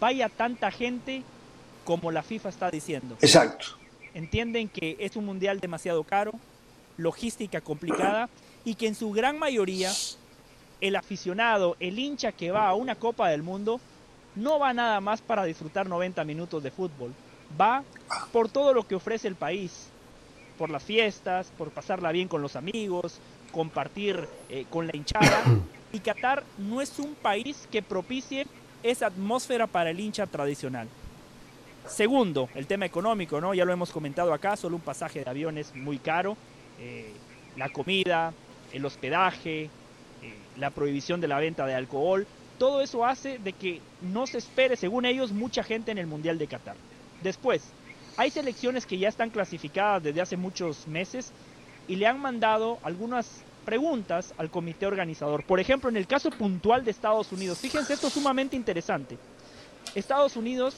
vaya 0.00 0.28
tanta 0.28 0.70
gente 0.70 1.22
como 1.84 2.10
la 2.10 2.22
FIFA 2.22 2.48
está 2.48 2.70
diciendo. 2.70 3.16
Exacto. 3.20 3.66
Entienden 4.14 4.68
que 4.68 4.96
es 4.98 5.14
un 5.16 5.26
mundial 5.26 5.60
demasiado 5.60 6.02
caro, 6.02 6.32
logística 6.96 7.60
complicada 7.60 8.28
y 8.64 8.74
que 8.74 8.86
en 8.86 8.94
su 8.94 9.12
gran 9.12 9.38
mayoría 9.38 9.92
el 10.80 10.96
aficionado, 10.96 11.76
el 11.80 11.98
hincha 11.98 12.32
que 12.32 12.50
va 12.50 12.68
a 12.68 12.74
una 12.74 12.94
Copa 12.94 13.28
del 13.28 13.42
Mundo, 13.42 13.80
no 14.34 14.58
va 14.58 14.72
nada 14.72 15.00
más 15.00 15.20
para 15.20 15.44
disfrutar 15.44 15.88
90 15.88 16.24
minutos 16.24 16.62
de 16.62 16.70
fútbol, 16.70 17.12
va 17.58 17.82
por 18.32 18.48
todo 18.48 18.74
lo 18.74 18.86
que 18.86 18.94
ofrece 18.94 19.28
el 19.28 19.34
país, 19.34 19.88
por 20.58 20.70
las 20.70 20.82
fiestas, 20.82 21.52
por 21.56 21.70
pasarla 21.70 22.12
bien 22.12 22.28
con 22.28 22.42
los 22.42 22.56
amigos, 22.56 23.20
compartir 23.52 24.28
eh, 24.48 24.66
con 24.70 24.86
la 24.86 24.96
hinchada. 24.96 25.42
Y 25.92 26.00
Qatar 26.00 26.42
no 26.58 26.82
es 26.82 26.98
un 26.98 27.14
país 27.14 27.68
que 27.70 27.80
propicie 27.80 28.46
esa 28.82 29.06
atmósfera 29.06 29.66
para 29.66 29.90
el 29.90 30.00
hincha 30.00 30.26
tradicional. 30.26 30.88
Segundo, 31.86 32.50
el 32.54 32.66
tema 32.66 32.84
económico, 32.84 33.40
¿no? 33.40 33.54
Ya 33.54 33.64
lo 33.64 33.72
hemos 33.72 33.92
comentado 33.92 34.34
acá, 34.34 34.56
solo 34.56 34.76
un 34.76 34.82
pasaje 34.82 35.22
de 35.22 35.30
avión 35.30 35.56
es 35.56 35.74
muy 35.74 35.98
caro. 35.98 36.36
Eh, 36.80 37.12
la 37.56 37.70
comida, 37.70 38.34
el 38.72 38.84
hospedaje, 38.84 39.70
la 40.56 40.70
prohibición 40.70 41.20
de 41.20 41.28
la 41.28 41.38
venta 41.38 41.64
de 41.66 41.74
alcohol, 41.74 42.26
todo 42.58 42.80
eso 42.80 43.04
hace 43.04 43.38
de 43.38 43.52
que 43.52 43.80
no 44.00 44.26
se 44.26 44.38
espere, 44.38 44.76
según 44.76 45.04
ellos, 45.04 45.32
mucha 45.32 45.62
gente 45.62 45.92
en 45.92 45.98
el 45.98 46.06
Mundial 46.06 46.38
de 46.38 46.46
Qatar. 46.46 46.76
Después, 47.22 47.62
hay 48.16 48.30
selecciones 48.30 48.86
que 48.86 48.98
ya 48.98 49.08
están 49.08 49.30
clasificadas 49.30 50.02
desde 50.02 50.20
hace 50.20 50.36
muchos 50.36 50.86
meses 50.86 51.32
y 51.88 51.96
le 51.96 52.06
han 52.06 52.20
mandado 52.20 52.78
algunas 52.82 53.42
preguntas 53.64 54.32
al 54.38 54.50
comité 54.50 54.86
organizador. 54.86 55.44
Por 55.44 55.60
ejemplo, 55.60 55.90
en 55.90 55.96
el 55.96 56.06
caso 56.06 56.30
puntual 56.30 56.84
de 56.84 56.92
Estados 56.92 57.32
Unidos, 57.32 57.58
fíjense, 57.58 57.92
esto 57.92 58.06
es 58.06 58.12
sumamente 58.12 58.56
interesante. 58.56 59.18
Estados 59.94 60.36
Unidos 60.36 60.76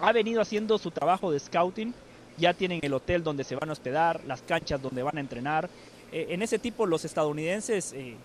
ha 0.00 0.12
venido 0.12 0.40
haciendo 0.40 0.78
su 0.78 0.90
trabajo 0.90 1.30
de 1.30 1.38
scouting, 1.38 1.94
ya 2.36 2.54
tienen 2.54 2.80
el 2.82 2.94
hotel 2.94 3.22
donde 3.22 3.44
se 3.44 3.54
van 3.54 3.68
a 3.68 3.72
hospedar, 3.72 4.20
las 4.26 4.42
canchas 4.42 4.80
donde 4.80 5.02
van 5.02 5.16
a 5.16 5.20
entrenar. 5.20 5.68
Eh, 6.12 6.28
en 6.30 6.42
ese 6.42 6.58
tipo 6.58 6.86
los 6.86 7.04
estadounidenses 7.04 7.92
eh, 7.92 8.16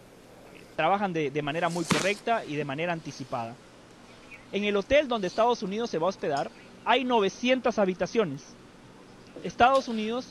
trabajan 0.75 1.13
de, 1.13 1.41
manera 1.41 1.69
muy 1.69 1.85
correcta 1.85 2.43
y 2.45 2.55
de 2.55 2.65
manera 2.65 2.93
anticipada. 2.93 3.55
En 4.51 4.63
el 4.63 4.75
hotel 4.75 5.07
donde 5.07 5.27
Estados 5.27 5.63
Unidos 5.63 5.89
se 5.89 5.97
va 5.97 6.07
a 6.07 6.09
hospedar 6.09 6.49
hay 6.85 7.03
900 7.03 7.77
habitaciones. 7.79 8.43
Estados 9.43 9.87
Unidos 9.87 10.27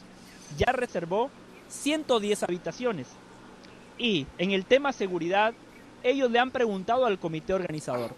ya 0.56 0.72
reservó 0.72 1.30
110 1.68 2.42
habitaciones. 2.42 3.08
Y 3.98 4.26
en 4.38 4.52
el 4.52 4.64
tema 4.64 4.92
seguridad, 4.92 5.54
ellos 6.02 6.30
le 6.30 6.38
han 6.38 6.50
preguntado 6.50 7.06
al 7.06 7.18
comité 7.18 7.54
organizador, 7.54 8.14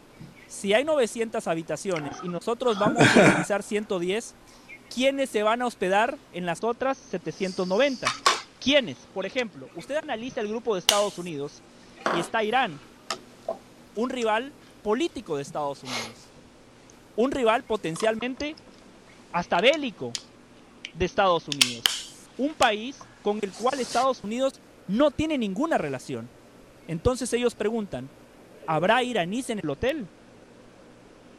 si 0.49 0.75
hay 0.75 0.85
900 0.85 1.47
habitaciones 1.49 2.17
y 2.23 2.29
nosotros 2.29 2.79
vamos 2.79 3.03
a 3.03 3.29
utilizar 3.29 3.63
110, 3.63 4.35
¿quiénes 4.95 5.31
se 5.31 5.43
van 5.43 5.63
a 5.63 5.67
hospedar 5.67 6.17
en 6.33 6.47
las 6.47 6.63
otras 6.63 6.99
790? 7.11 8.07
¿Quiénes? 8.61 8.97
Por 9.13 9.27
ejemplo, 9.27 9.69
usted 9.77 9.97
analiza 9.97 10.41
el 10.41 10.49
grupo 10.49 10.75
de 10.75 10.81
Estados 10.81 11.19
Unidos 11.19 11.61
y 12.17 12.21
está 12.21 12.45
Irán, 12.45 12.79
un 13.97 14.11
rival 14.11 14.53
político 14.83 15.37
de 15.37 15.43
Estados 15.43 15.83
Unidos, 15.83 16.29
un 17.17 17.31
rival 17.31 17.63
potencialmente 17.63 18.55
hasta 19.33 19.61
bélico 19.61 20.13
de 20.95 21.05
Estados 21.05 21.47
Unidos, 21.49 22.15
un 22.39 22.55
país 22.55 22.99
con 23.23 23.39
el 23.43 23.51
cual 23.51 23.81
Estados 23.81 24.23
Unidos 24.23 24.61
no 24.89 25.11
tiene 25.11 25.37
ninguna 25.39 25.79
relación. 25.79 26.29
Entonces 26.89 27.33
ellos 27.33 27.55
preguntan, 27.55 28.09
¿habrá 28.67 29.03
iraníes 29.03 29.51
en 29.51 29.59
el 29.59 29.69
hotel? 29.69 30.07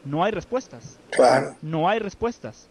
No 0.04 0.22
hay 0.24 0.32
respuestas. 0.32 0.98
Claro. 1.10 1.56
No 1.62 1.88
hay 1.88 1.98
respuestas. 1.98 2.68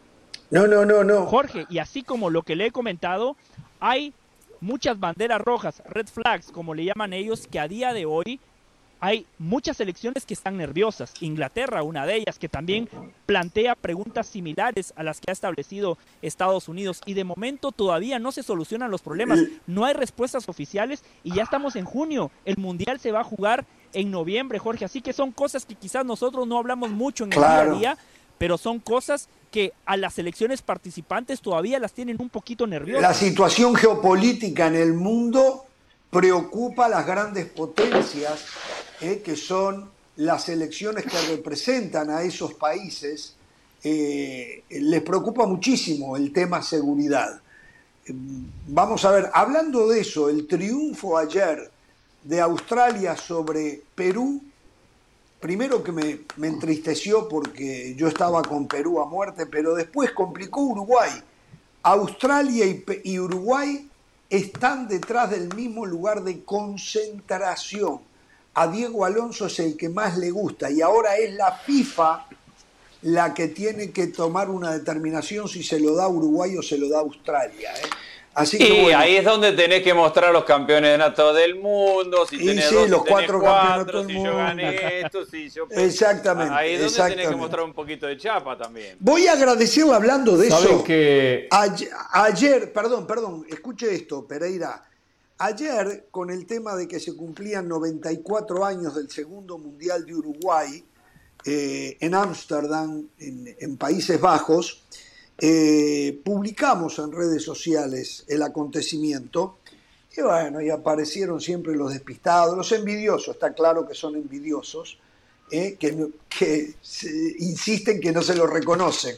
No, 0.49 0.67
no, 0.67 0.85
no, 0.85 1.03
no. 1.03 1.25
Jorge, 1.25 1.65
y 1.69 1.79
así 1.79 2.03
como 2.03 2.29
lo 2.29 2.43
que 2.43 2.55
le 2.55 2.67
he 2.67 2.71
comentado, 2.71 3.35
hay 3.79 4.13
muchas 4.61 4.99
banderas 4.99 5.41
rojas, 5.41 5.84
red 5.85 6.07
flags, 6.07 6.51
como 6.51 6.73
le 6.73 6.85
llaman 6.85 7.13
ellos, 7.13 7.47
que 7.47 7.59
a 7.59 7.67
día 7.67 7.93
de 7.93 8.05
hoy 8.05 8.39
hay 8.99 9.26
muchas 9.38 9.80
elecciones 9.80 10.26
que 10.26 10.34
están 10.34 10.57
nerviosas. 10.57 11.14
Inglaterra, 11.19 11.84
una 11.84 12.06
de 12.06 12.15
ellas, 12.15 12.40
que 12.40 12.49
también 12.49 12.90
plantea 13.26 13.76
preguntas 13.76 14.28
similares 14.28 14.94
a 14.95 15.03
las 15.03 15.19
que 15.19 15.30
ha 15.30 15.34
establecido 15.34 15.98
Estados 16.22 16.68
Unidos. 16.68 17.02
Y 17.06 17.14
de 17.14 17.24
momento 17.24 17.72
todavía 17.72 18.19
no 18.19 18.32
se 18.32 18.44
solucionan 18.44 18.91
los 18.91 19.02
problemas. 19.02 19.40
No 19.68 19.86
hay 19.86 19.94
respuestas 19.94 20.49
oficiales 20.49 21.03
y 21.24 21.34
ya 21.36 21.44
estamos 21.44 21.76
en 21.76 21.86
junio. 21.86 22.32
El 22.45 22.57
Mundial 22.57 22.99
se 22.99 23.11
va 23.11 23.22
a 23.22 23.24
jugar 23.24 23.65
en 23.94 24.11
noviembre, 24.11 24.60
Jorge. 24.60 24.86
Así 24.86 25.02
que 25.02 25.14
son 25.14 25.32
cosas 25.32 25.65
que 25.65 25.76
quizás 25.76 26.06
nosotros 26.06 26.48
no 26.48 26.57
hablamos 26.57 26.90
mucho 26.90 27.24
en 27.24 27.34
el 27.34 27.40
día 27.40 27.60
a 27.60 27.69
día, 27.69 27.98
pero 28.38 28.57
son 28.57 28.80
cosas 28.80 29.30
que 29.52 29.74
a 29.86 29.95
las 29.95 30.19
elecciones 30.19 30.61
participantes 30.61 31.41
todavía 31.41 31.80
las 31.80 31.94
tienen 31.94 32.18
un 32.19 32.30
poquito 32.30 32.68
nerviosas. 32.68 33.02
La 33.02 33.14
situación 33.14 33.76
geopolítica 33.76 34.68
en 34.68 34.76
el 34.76 34.94
mundo 34.94 35.66
preocupa 36.09 36.85
a 36.85 36.89
las 36.89 37.05
grandes 37.05 37.45
potencias, 37.45 38.45
eh, 39.01 39.21
que 39.23 39.35
son 39.35 39.89
las 40.15 40.49
elecciones 40.49 41.05
que 41.05 41.35
representan 41.35 42.09
a 42.09 42.23
esos 42.23 42.53
países. 42.53 43.35
Eh, 43.84 44.63
les 44.69 45.01
preocupa 45.01 45.45
muchísimo 45.45 46.17
el 46.17 46.34
tema 46.34 46.61
seguridad. 46.61 47.39
Vamos 48.67 49.03
a 49.05 49.11
ver, 49.11 49.29
hablando 49.34 49.88
de 49.88 49.99
eso, 49.99 50.29
el 50.29 50.47
triunfo 50.47 51.17
ayer 51.17 51.69
de 52.23 52.41
Australia 52.41 53.15
sobre 53.15 53.81
Perú 53.95 54.41
primero 55.39 55.84
que 55.84 55.91
me, 55.91 56.19
entristeció 56.47 57.27
porque 57.27 57.95
yo 57.95 58.07
estaba 58.07 58.41
con 58.41 58.67
Perú 58.67 58.99
a 59.01 59.05
muerte, 59.05 59.45
pero 59.45 59.75
después 59.75 60.11
complicó 60.11 60.61
Uruguay. 60.61 61.11
Australia 61.84 62.65
y, 63.03 63.19
Uruguay 63.19 63.86
están 64.29 64.87
detrás 64.87 65.29
del 65.31 65.53
mismo 65.55 65.85
lugar 65.85 66.23
de 66.23 66.43
concentración. 66.43 68.01
A 68.53 68.67
Diego 68.67 69.05
Alonso 69.05 69.45
es 69.45 69.59
el 69.59 69.77
que 69.77 69.89
más 69.89 70.17
le 70.17 70.31
gusta 70.31 70.71
y 70.71 70.81
ahora 70.81 71.15
es 71.17 71.33
la 71.33 71.51
FIFA 71.51 72.25
la 73.03 73.33
que 73.33 73.49
tiene 73.49 73.91
que 73.91 74.07
tomar 74.07 74.49
una 74.49 74.71
determinación 74.71 75.47
si 75.47 75.63
se 75.63 75.79
lo 75.79 75.95
da 75.95 76.07
Uruguay 76.07 76.57
o 76.57 76.63
se 76.63 76.77
lo 76.77 76.89
da 76.89 76.99
Australia. 76.99 77.71
¿eh? 77.75 77.89
Así 78.38 78.57
y 78.61 78.91
ahí 78.91 79.15
es 79.15 79.26
donde 79.26 79.51
tenés 79.53 79.81
que 79.81 79.95
mostrar 79.95 80.31
los 80.31 80.43
campeones 80.43 80.91
de 80.91 80.97
nato 80.99 81.34
del 81.34 81.55
mundo, 81.55 82.23
si 82.27 82.38
tenés 82.38 82.72
dos, 82.72 82.88
los 82.88 83.03
cuatro 83.03 83.39
cuatro, 83.39 84.05
si 84.05 84.14
yo 84.14 84.38
gané 84.38 84.99
esto, 84.99 85.26
si 85.26 85.49
yo... 85.49 85.65
Exactamente. 85.72 86.53
Ahí 86.53 86.73
es 86.73 86.81
donde 86.95 87.15
tenés 87.15 87.30
que 87.30 87.35
mostrar 87.35 87.64
un 87.64 87.73
poquito 87.73 88.05
de 88.05 88.15
chapa 88.15 88.55
también. 88.55 88.95
Voy 88.99 89.26
a 89.26 89.31
agradecerle 89.31 89.95
hablando 89.95 90.38
de 90.38 90.49
eso. 90.49 90.84
que... 90.84 91.47
Ayer, 92.11 92.72
perdón, 92.72 93.07
perdón, 93.07 93.43
escuche 93.49 93.91
esto, 93.91 94.27
Pereira. 94.27 94.84
Ayer, 95.39 96.05
con 96.11 96.30
el 96.30 96.45
tema 96.45 96.76
de 96.76 96.88
que 96.88 96.99
se 96.99 97.15
cumplían 97.15 97.68
94 97.68 98.64
años 98.64 98.93
del 98.93 99.09
segundo 99.09 99.57
Mundial 99.57 100.05
de 100.05 100.14
Uruguay 100.14 100.85
eh, 101.43 101.97
en 101.99 102.14
Ámsterdam, 102.14 103.07
en 103.18 103.77
Países 103.77 104.22
Bajos, 104.22 104.84
eh, 105.39 106.19
publicamos 106.23 106.97
en 106.99 107.11
redes 107.11 107.43
sociales 107.43 108.23
el 108.27 108.41
acontecimiento 108.41 109.57
y 110.15 110.22
bueno, 110.22 110.61
y 110.61 110.69
aparecieron 110.72 111.39
siempre 111.39 111.76
los 111.76 111.93
despistados, 111.93 112.57
los 112.57 112.72
envidiosos, 112.72 113.35
está 113.35 113.53
claro 113.53 113.88
que 113.88 113.93
son 113.93 114.15
envidiosos, 114.15 114.97
eh, 115.51 115.76
que, 115.80 116.09
que 116.27 116.73
insisten 117.38 118.01
que 118.01 118.11
no 118.11 118.23
se 118.23 118.35
lo 118.35 118.47
reconocen. 118.47 119.15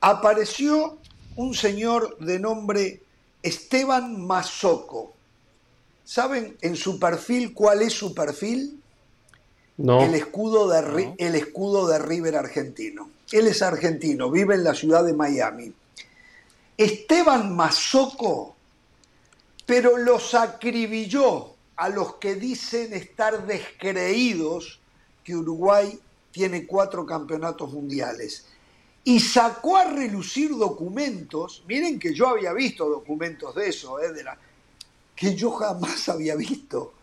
Apareció 0.00 0.98
un 1.34 1.52
señor 1.54 2.16
de 2.18 2.38
nombre 2.38 3.02
Esteban 3.42 4.24
Mazoco. 4.24 5.14
¿Saben 6.04 6.56
en 6.60 6.76
su 6.76 7.00
perfil 7.00 7.52
cuál 7.52 7.82
es 7.82 7.92
su 7.92 8.14
perfil? 8.14 8.79
No. 9.80 10.02
El, 10.02 10.14
escudo 10.14 10.68
de, 10.68 11.14
el 11.18 11.34
escudo 11.34 11.88
de 11.88 11.98
River 11.98 12.36
argentino. 12.36 13.10
Él 13.32 13.46
es 13.46 13.62
argentino, 13.62 14.30
vive 14.30 14.54
en 14.54 14.64
la 14.64 14.74
ciudad 14.74 15.04
de 15.04 15.14
Miami. 15.14 15.72
Esteban 16.76 17.54
Mazoco 17.54 18.56
pero 19.70 19.96
los 19.96 20.34
acribilló 20.34 21.54
a 21.76 21.88
los 21.90 22.16
que 22.16 22.34
dicen 22.34 22.92
estar 22.92 23.46
descreídos 23.46 24.80
que 25.22 25.36
Uruguay 25.36 25.96
tiene 26.32 26.66
cuatro 26.66 27.06
campeonatos 27.06 27.72
mundiales. 27.72 28.46
Y 29.04 29.20
sacó 29.20 29.76
a 29.76 29.84
relucir 29.84 30.50
documentos, 30.56 31.62
miren 31.68 32.00
que 32.00 32.12
yo 32.12 32.26
había 32.26 32.52
visto 32.52 32.88
documentos 32.88 33.54
de 33.54 33.68
eso, 33.68 34.00
eh, 34.00 34.12
de 34.12 34.24
la, 34.24 34.36
que 35.14 35.36
yo 35.36 35.52
jamás 35.52 36.08
había 36.08 36.34
visto. 36.34 36.94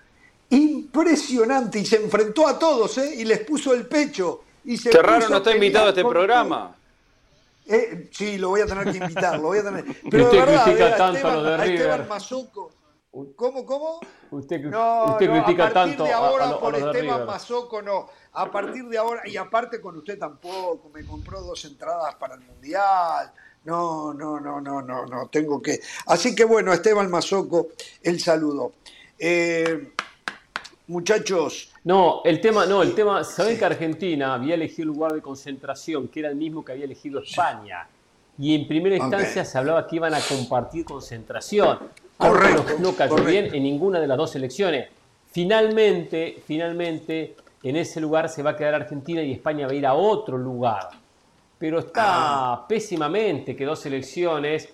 Impresionante, 0.49 1.79
y 1.79 1.85
se 1.85 1.97
enfrentó 1.97 2.47
a 2.47 2.57
todos, 2.57 2.97
eh, 2.99 3.15
y 3.17 3.25
les 3.25 3.39
puso 3.39 3.73
el 3.73 3.85
pecho. 3.85 4.43
Y 4.63 4.77
se 4.77 4.91
raro 4.91 5.29
no 5.29 5.37
está 5.37 5.53
invitado 5.53 5.87
a 5.87 5.89
este 5.89 6.03
programa. 6.03 6.75
Eh, 7.65 8.09
sí, 8.11 8.37
lo 8.37 8.49
voy 8.49 8.61
a 8.61 8.65
tener 8.65 8.85
que 8.91 8.97
invitar, 8.97 9.35
lo 9.35 9.47
voy 9.47 9.57
a 9.59 9.63
tener. 9.63 9.85
Pero 10.09 10.25
usted 10.25 10.37
verdad, 10.39 10.63
critica 10.63 10.97
tanto 10.97 11.17
Esteban, 11.17 11.43
lo 11.43 11.43
de 11.43 11.57
River. 11.57 12.07
¿Cómo, 13.35 13.65
cómo? 13.65 13.99
Usted, 14.29 14.61
no, 14.61 15.05
usted 15.05 15.29
critica 15.31 15.73
tanto 15.73 16.03
de 16.03 16.13
ahora 16.13 16.45
a, 16.45 16.49
a, 16.49 16.59
por 16.59 16.75
Esteban 16.75 17.25
Mazoco 17.25 17.81
no. 17.81 18.09
A 18.33 18.51
partir 18.51 18.85
de 18.87 18.97
ahora, 18.97 19.23
y 19.25 19.35
aparte 19.37 19.81
con 19.81 19.97
usted 19.97 20.19
tampoco, 20.19 20.91
me 20.93 21.03
compró 21.03 21.41
dos 21.41 21.65
entradas 21.65 22.15
para 22.15 22.35
el 22.35 22.41
Mundial. 22.41 23.31
No, 23.65 24.13
no, 24.13 24.39
no, 24.39 24.61
no, 24.61 24.81
no, 24.81 25.05
no, 25.05 25.27
tengo 25.29 25.61
que. 25.61 25.79
Así 26.05 26.35
que 26.35 26.45
bueno, 26.45 26.71
Esteban 26.71 27.09
Mazoco, 27.09 27.69
el 28.03 28.19
saludo. 28.19 28.73
Eh, 29.17 29.93
muchachos, 30.87 31.71
no, 31.83 32.21
el 32.23 32.39
tema, 32.41 32.65
no, 32.65 32.81
el 32.81 32.95
tema, 32.95 33.23
saben 33.23 33.57
que 33.57 33.65
Argentina 33.65 34.33
había 34.33 34.55
elegido 34.55 34.83
el 34.83 34.95
lugar 34.95 35.13
de 35.13 35.21
concentración, 35.21 36.07
que 36.07 36.21
era 36.21 36.29
el 36.29 36.35
mismo 36.35 36.63
que 36.63 36.71
había 36.71 36.85
elegido 36.85 37.21
España. 37.21 37.87
Y 38.39 38.55
en 38.55 38.67
primera 38.67 38.95
instancia 38.95 39.43
se 39.43 39.57
hablaba 39.57 39.87
que 39.87 39.95
iban 39.95 40.13
a 40.13 40.19
compartir 40.19 40.85
concentración. 40.85 41.79
Correcto. 42.17 42.75
No, 42.79 42.95
cayó 42.95 43.15
bien 43.23 43.53
en 43.53 43.63
ninguna 43.63 43.99
de 43.99 44.07
las 44.07 44.17
dos 44.17 44.35
elecciones. 44.35 44.89
Finalmente, 45.31 46.41
finalmente, 46.45 47.35
en 47.63 47.75
ese 47.75 47.99
lugar 47.99 48.29
se 48.29 48.43
va 48.43 48.51
a 48.51 48.55
quedar 48.55 48.75
Argentina 48.75 49.21
y 49.21 49.33
España 49.33 49.65
va 49.65 49.73
a 49.73 49.75
ir 49.75 49.85
a 49.85 49.93
otro 49.93 50.37
lugar. 50.37 50.89
Pero 51.57 51.79
está 51.79 52.53
ah. 52.53 52.65
pésimamente 52.67 53.55
que 53.55 53.65
dos 53.65 53.83
elecciones 53.85 54.69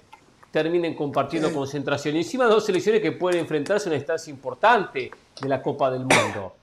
terminen 0.53 0.93
compartiendo 0.93 1.51
concentración. 1.51 2.15
Y 2.15 2.19
encima 2.19 2.45
dos 2.45 2.69
elecciones 2.69 3.01
que 3.01 3.11
pueden 3.11 3.39
enfrentarse 3.39 3.89
a 3.89 3.89
una 3.89 3.95
instancia 3.95 4.29
importante 4.29 5.09
de 5.41 5.49
la 5.49 5.59
Copa 5.59 5.89
del 5.89 6.01
Mundo. 6.01 6.53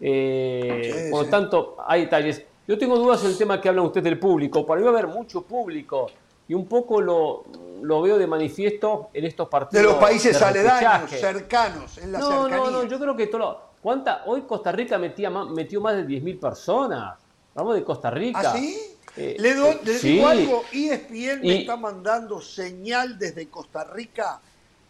Eh, 0.00 1.06
por 1.12 1.26
lo 1.26 1.30
tanto, 1.30 1.76
hay 1.86 2.02
detalles. 2.02 2.42
Yo 2.66 2.76
tengo 2.76 2.98
dudas 2.98 3.22
en 3.22 3.30
el 3.30 3.38
tema 3.38 3.60
que 3.60 3.68
hablan 3.68 3.84
ustedes 3.84 4.02
del 4.02 4.18
público. 4.18 4.66
Para 4.66 4.80
mí 4.80 4.84
va 4.84 4.90
a 4.90 4.98
haber 4.98 5.06
mucho 5.06 5.42
público 5.42 6.08
y 6.48 6.54
un 6.54 6.66
poco 6.66 7.00
lo, 7.00 7.44
lo 7.82 8.02
veo 8.02 8.18
de 8.18 8.26
manifiesto 8.26 9.10
en 9.14 9.24
estos 9.24 9.48
partidos. 9.48 9.80
De 9.80 9.92
los 9.92 10.00
países 10.00 10.42
aledaños, 10.42 11.08
cercanos, 11.08 11.98
en 11.98 12.10
la 12.10 12.18
No, 12.18 12.48
no, 12.48 12.68
no, 12.68 12.82
yo 12.82 12.98
creo 12.98 13.14
que 13.14 13.28
todo 13.28 13.60
¿cuánta? 13.80 14.24
hoy 14.26 14.42
Costa 14.42 14.72
Rica 14.72 14.98
metía, 14.98 15.30
metió 15.30 15.80
más 15.80 15.94
de 15.94 16.04
10.000 16.04 16.40
personas. 16.40 17.16
Vamos 17.54 17.76
de 17.76 17.84
Costa 17.84 18.10
Rica. 18.10 18.40
¿Ah, 18.44 18.56
sí? 18.56 18.95
Eh, 19.16 19.36
le, 19.38 19.54
do, 19.54 19.80
le 19.82 19.98
digo 19.98 20.26
algo, 20.28 20.64
ESPN 20.72 21.40
me 21.40 21.60
está 21.60 21.76
mandando 21.76 22.40
señal 22.40 23.18
desde 23.18 23.48
Costa 23.48 23.84
Rica. 23.84 24.40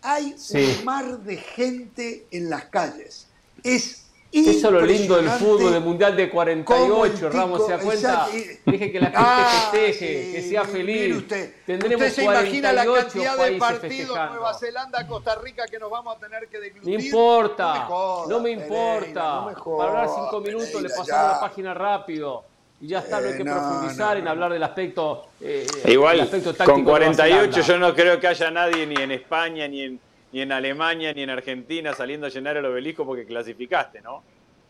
Hay 0.03 0.37
un 0.51 0.85
mar 0.85 1.19
de 1.21 1.37
gente 1.37 2.27
en 2.31 2.51
las 2.51 2.67
calles. 2.67 3.29
Es 3.63 4.07
eso 4.33 4.67
es 4.67 4.73
lo 4.73 4.81
lindo 4.83 5.17
del 5.17 5.31
fútbol, 5.31 5.73
del 5.73 5.83
Mundial 5.83 6.17
de 6.17 6.29
48, 6.29 7.31
Ramos, 7.31 7.65
¿se 7.65 7.73
da 7.73 7.79
cuenta? 7.79 8.29
Dije 8.67 8.93
que 8.93 9.01
la 9.01 9.07
gente 9.07 9.23
ah, 9.25 9.69
festeje, 9.71 10.33
que 10.33 10.43
sea 10.43 10.65
feliz. 10.65 11.17
Usted, 11.17 11.55
Tendremos 11.65 12.09
usted 12.09 12.15
se 12.15 12.25
imagina 12.25 12.73
la 12.73 12.85
cantidad 12.85 13.37
de 13.39 13.53
partidos 13.53 14.17
Nueva 14.31 14.55
Zelanda, 14.55 15.07
Costa 15.07 15.37
Rica 15.37 15.67
que 15.67 15.79
nos 15.79 15.91
vamos 15.91 16.17
a 16.17 16.21
tener 16.21 16.49
que 16.49 16.59
deglutir. 16.59 16.99
No 16.99 17.05
importa, 17.05 17.89
no 18.29 18.41
me, 18.41 18.51
importa. 18.51 19.47
Para 19.79 19.91
hablar 19.91 20.09
cinco 20.15 20.41
minutos 20.41 20.83
le 20.83 20.89
pasamos 20.91 21.33
la 21.33 21.41
página 21.41 21.73
rápido. 21.73 22.45
Y 22.81 22.89
ya 22.89 22.99
está, 22.99 23.21
no 23.21 23.29
hay 23.29 23.37
que 23.37 23.43
eh, 23.43 23.45
profundizar 23.45 24.17
en 24.19 24.29
hablar 24.29 24.53
del 24.53 24.63
aspecto, 24.63 25.29
eh, 25.41 25.67
Igual, 25.87 26.21
aspecto 26.21 26.53
táctico. 26.53 26.75
Con 26.75 26.85
48 26.85 27.61
yo 27.63 27.79
no 27.79 27.95
creo 27.95 28.21
que 28.21 28.27
haya 28.27 28.51
nadie 28.51 28.87
ni 28.87 28.97
en 28.97 29.13
España 29.13 29.67
ni 29.67 29.83
en 29.83 30.01
ni 30.33 30.43
en 30.43 30.53
Alemania 30.53 31.15
ni 31.15 31.23
en 31.23 31.31
Argentina 31.31 31.95
saliendo 31.95 32.27
a 32.27 32.29
llenar 32.29 32.59
el 32.59 32.67
obelisco 32.67 33.07
porque 33.07 33.25
clasificaste, 33.25 34.03
¿no? 34.03 34.23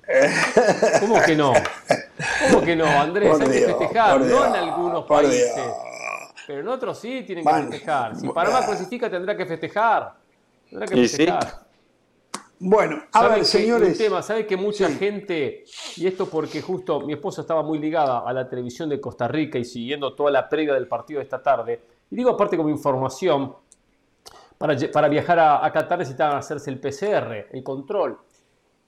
¿Cómo 1.01 1.21
que 1.23 1.35
no? 1.35 1.53
¿Cómo 2.53 2.65
que 2.65 2.77
no, 2.77 2.87
Andrés? 2.87 3.41
hay 3.41 3.49
que 3.49 3.67
festejar, 3.67 4.21
no 4.21 4.47
en 4.47 4.55
algunos 4.55 5.05
países. 5.05 5.53
Pero 6.47 6.61
en 6.61 6.69
otros 6.69 7.01
sí 7.01 7.25
tienen 7.27 7.45
que 7.45 7.53
festejar. 7.53 8.15
Si 8.15 8.29
Panamá 8.29 8.65
clasifica 8.65 9.11
tendrá 9.11 9.37
que 9.37 9.45
festejar. 9.45 10.13
Tendrá 10.71 10.87
que 10.87 10.97
festejar. 10.97 11.66
Bueno, 12.59 13.03
a 13.13 13.29
ver, 13.29 13.45
señores. 13.45 13.99
tema, 13.99 14.23
¿sabe 14.23 14.47
que 14.47 14.57
mucha 14.57 14.89
gente, 14.89 15.65
y 15.97 16.07
esto 16.07 16.27
porque 16.27 16.63
justo 16.63 17.01
mi 17.01 17.13
esposa 17.13 17.43
estaba 17.43 17.63
muy 17.63 17.79
ligada 17.79 18.21
a 18.21 18.33
la 18.33 18.49
televisión 18.49 18.89
de 18.89 18.99
Costa 18.99 19.29
Rica 19.29 19.59
y 19.59 19.65
siguiendo 19.65 20.15
toda 20.15 20.31
la 20.31 20.49
previa 20.49 20.73
del 20.73 20.89
partido 20.89 21.19
de 21.19 21.25
esta 21.25 21.43
tarde, 21.43 21.81
y 22.11 22.17
digo 22.17 22.31
aparte 22.31 22.57
como 22.57 22.71
información, 22.71 23.55
para, 24.57 25.09
viajar 25.09 25.39
a, 25.39 25.71
Qatar 25.71 25.99
necesitaban 25.99 26.39
hacerse 26.39 26.71
el 26.71 26.81
PCR, 26.81 27.49
el 27.53 27.63
control. 27.63 28.19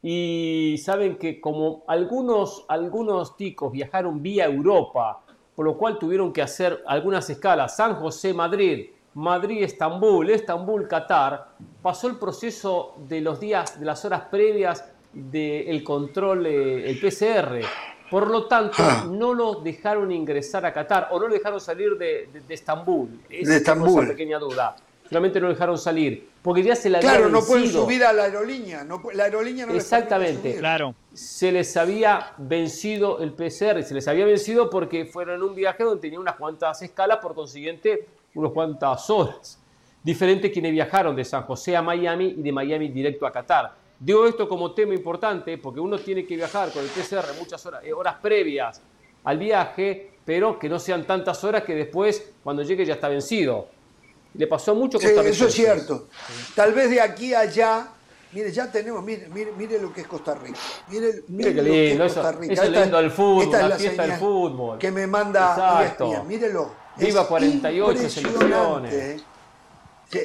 Y 0.03 0.77
saben 0.83 1.19
que 1.19 1.39
como 1.39 1.85
algunos, 1.89 2.65
algunos 2.69 3.37
ticos 3.37 3.71
viajaron 3.71 4.23
vía 4.23 4.47
Europa, 4.47 5.21
por 5.55 5.67
lo 5.67 5.77
cual 5.77 5.99
tuvieron 5.99 6.33
que 6.33 6.41
hacer 6.41 6.83
algunas 6.87 7.29
escalas, 7.29 7.77
San 7.77 7.97
José, 7.97 8.33
Madrid, 8.33 8.87
Madrid, 9.19 9.65
Estambul, 9.65 10.31
Estambul, 10.31 10.87
Qatar, 10.87 11.49
pasó 11.83 12.07
el 12.07 12.17
proceso 12.17 12.95
de 13.09 13.21
los 13.21 13.41
días, 13.41 13.81
de 13.81 13.85
las 13.85 14.05
horas 14.05 14.23
previas 14.31 14.85
del 15.13 15.83
control, 15.83 16.47
eh, 16.47 16.89
el 16.89 17.01
PCR. 17.01 17.61
Por 18.09 18.29
lo 18.29 18.47
tanto, 18.47 18.77
ah. 18.79 19.07
no 19.11 19.35
lo 19.35 19.57
dejaron 19.57 20.13
ingresar 20.13 20.65
a 20.65 20.73
Qatar 20.73 21.09
o 21.11 21.19
no 21.19 21.27
lo 21.27 21.35
dejaron 21.35 21.61
salir 21.61 21.99
de, 21.99 22.29
Estambul. 22.49 23.21
Esa 23.29 23.51
de 23.51 23.57
Estambul. 23.57 23.89
Es 23.89 23.95
una 23.97 24.09
pequeña 24.09 24.39
duda 24.39 24.77
finalmente 25.09 25.41
no 25.41 25.49
dejaron 25.49 25.79
salir, 25.79 26.29
porque 26.43 26.63
ya 26.63 26.77
se 26.77 26.91
la 26.91 27.01
Claro, 27.01 27.31
no 27.31 27.43
pueden 27.43 27.71
subir 27.73 28.05
a 28.05 28.13
la 28.13 28.25
aerolínea, 28.25 28.85
no, 28.85 29.03
la 29.15 29.25
aerolínea 29.25 29.65
no 29.65 29.73
Exactamente, 29.73 30.57
claro. 30.57 30.95
Se 31.15 31.51
les 31.51 31.77
había 31.77 32.35
vencido 32.37 33.21
el 33.21 33.33
PCR, 33.33 33.83
se 33.83 33.95
les 33.95 34.07
había 34.07 34.27
vencido 34.27 34.69
porque 34.69 35.07
fueron 35.07 35.37
en 35.37 35.43
un 35.43 35.55
viaje 35.55 35.83
donde 35.83 36.03
tenían 36.03 36.21
unas 36.21 36.37
cuantas 36.37 36.83
escalas, 36.83 37.19
por 37.19 37.35
consiguiente, 37.35 38.07
unas 38.35 38.53
cuantas 38.53 39.09
horas. 39.11 39.59
Diferente 40.03 40.51
quienes 40.51 40.73
viajaron 40.73 41.15
de 41.15 41.25
San 41.25 41.43
José 41.43 41.77
a 41.77 41.83
Miami 41.83 42.35
y 42.39 42.43
de 42.43 42.53
Miami 42.53 42.89
directo 42.89 43.27
a 43.27 43.33
Qatar. 43.33 43.75
Digo 43.99 44.27
esto 44.27 44.49
como 44.49 44.73
tema 44.73 44.95
importante 44.95 45.59
porque 45.59 45.81
uno 45.81 45.99
tiene 45.99 46.25
que 46.25 46.37
viajar 46.37 46.71
con 46.71 46.83
el 46.83 46.89
PCR 46.89 47.35
muchas 47.39 47.65
horas, 47.67 47.83
eh, 47.85 47.93
horas 47.93 48.17
previas 48.23 48.81
al 49.25 49.39
viaje, 49.39 50.13
pero 50.25 50.59
que 50.59 50.69
no 50.69 50.79
sean 50.79 51.05
tantas 51.05 51.43
horas 51.43 51.65
que 51.65 51.75
después, 51.75 52.31
cuando 52.45 52.63
llegue, 52.63 52.87
ya 52.87 52.95
está 52.95 53.09
vencido. 53.09 53.69
Le 54.35 54.47
pasó 54.47 54.75
mucho 54.75 54.99
Costa 54.99 55.21
Rica. 55.21 55.29
eso 55.29 55.47
es 55.47 55.55
cierto. 55.55 56.07
Tal 56.55 56.73
vez 56.73 56.91
de 56.91 57.01
aquí 57.01 57.35
a 57.35 57.41
allá, 57.41 57.89
mire, 58.33 58.53
ya 58.53 58.71
tenemos, 58.71 59.03
mire, 59.03 59.29
mire, 59.29 59.53
mire 59.57 59.81
lo 59.81 59.93
que 59.93 60.03
es 60.03 60.07
Costa 60.07 60.35
Rica. 60.35 60.59
Mire, 60.89 61.25
mire, 61.29 61.55
qué 61.55 61.63
lindo, 61.63 62.05
es 62.05 62.13
Costa 62.15 62.33
Rica. 62.33 62.53
Eso, 62.53 62.63
es 62.63 62.71
lindo 62.71 62.97
del 62.99 63.11
fútbol, 63.11 63.69
la, 63.69 63.77
fiesta 63.77 64.03
del 64.07 64.13
fútbol. 64.13 64.79
Que 64.79 64.93
me 64.93 65.07
manda 65.07 65.83
Exacto. 65.83 66.25
mírelo. 66.25 66.88
Viva 66.99 67.27
48 67.27 68.09
selecciones. 68.09 69.23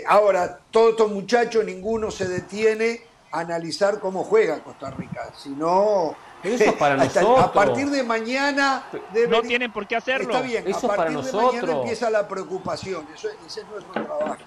ahora, 0.07 0.59
todos 0.71 0.91
estos 0.91 1.11
muchachos, 1.11 1.63
ninguno 1.63 2.09
se 2.11 2.27
detiene 2.27 3.01
a 3.31 3.39
analizar 3.39 3.99
cómo 3.99 4.23
juega 4.23 4.63
Costa 4.63 4.91
Rica. 4.91 5.29
Si 5.37 5.49
no, 5.49 6.15
eso 6.43 6.63
es 6.63 6.73
para 6.73 6.95
nosotros. 6.97 7.39
A 7.39 7.51
partir 7.51 7.89
de 7.89 8.03
mañana. 8.03 8.85
no 9.29 9.41
tienen 9.41 9.71
por 9.71 9.87
qué 9.87 9.95
hacerlo. 9.95 10.33
Está 10.33 10.41
bien, 10.41 10.67
Eso 10.67 10.91
a 10.91 10.95
partir 10.95 11.21
de 11.21 11.31
mañana 11.31 11.71
empieza 11.73 12.09
la 12.09 12.27
preocupación. 12.27 13.07
Eso, 13.13 13.29
ese 13.45 13.61
es 13.61 13.67
nuestro 13.67 14.05
trabajo. 14.05 14.37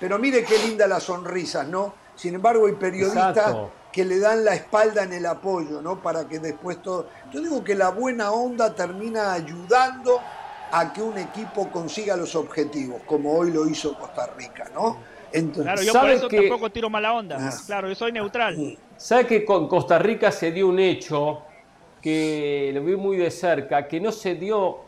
Pero 0.00 0.18
mire 0.18 0.44
qué 0.44 0.58
linda 0.58 0.86
las 0.86 1.02
sonrisas, 1.02 1.66
¿no? 1.66 1.94
Sin 2.14 2.34
embargo, 2.34 2.66
hay 2.66 2.74
periodistas 2.74 3.56
que 3.92 4.04
le 4.04 4.18
dan 4.18 4.44
la 4.44 4.54
espalda 4.54 5.02
en 5.02 5.12
el 5.12 5.26
apoyo, 5.26 5.80
¿no? 5.80 6.00
Para 6.02 6.28
que 6.28 6.38
después 6.38 6.82
todo. 6.82 7.08
Yo 7.32 7.40
digo 7.40 7.64
que 7.64 7.74
la 7.74 7.90
buena 7.90 8.32
onda 8.32 8.74
termina 8.74 9.32
ayudando 9.32 10.20
a 10.70 10.92
que 10.92 11.02
un 11.02 11.18
equipo 11.18 11.68
consiga 11.68 12.16
los 12.16 12.34
objetivos, 12.34 13.02
como 13.06 13.32
hoy 13.36 13.52
lo 13.52 13.68
hizo 13.68 13.98
Costa 13.98 14.26
Rica, 14.36 14.70
¿no? 14.74 14.98
Entonces, 15.32 15.62
claro, 15.62 15.82
yo 15.82 15.92
por 15.92 16.10
eso 16.10 16.28
tampoco 16.28 16.70
tiro 16.70 16.88
mala 16.90 17.12
onda. 17.12 17.36
Ah. 17.38 17.54
Claro, 17.66 17.88
yo 17.88 17.94
soy 17.94 18.12
neutral. 18.12 18.56
Mm. 18.56 18.76
¿Sabe 18.96 19.26
que 19.26 19.44
con 19.44 19.68
Costa 19.68 19.98
Rica 19.98 20.32
se 20.32 20.50
dio 20.52 20.68
un 20.68 20.78
hecho 20.78 21.42
que 22.00 22.70
lo 22.74 22.82
vi 22.82 22.96
muy 22.96 23.16
de 23.16 23.30
cerca, 23.30 23.86
que 23.86 24.00
no 24.00 24.12
se 24.12 24.34
dio, 24.34 24.78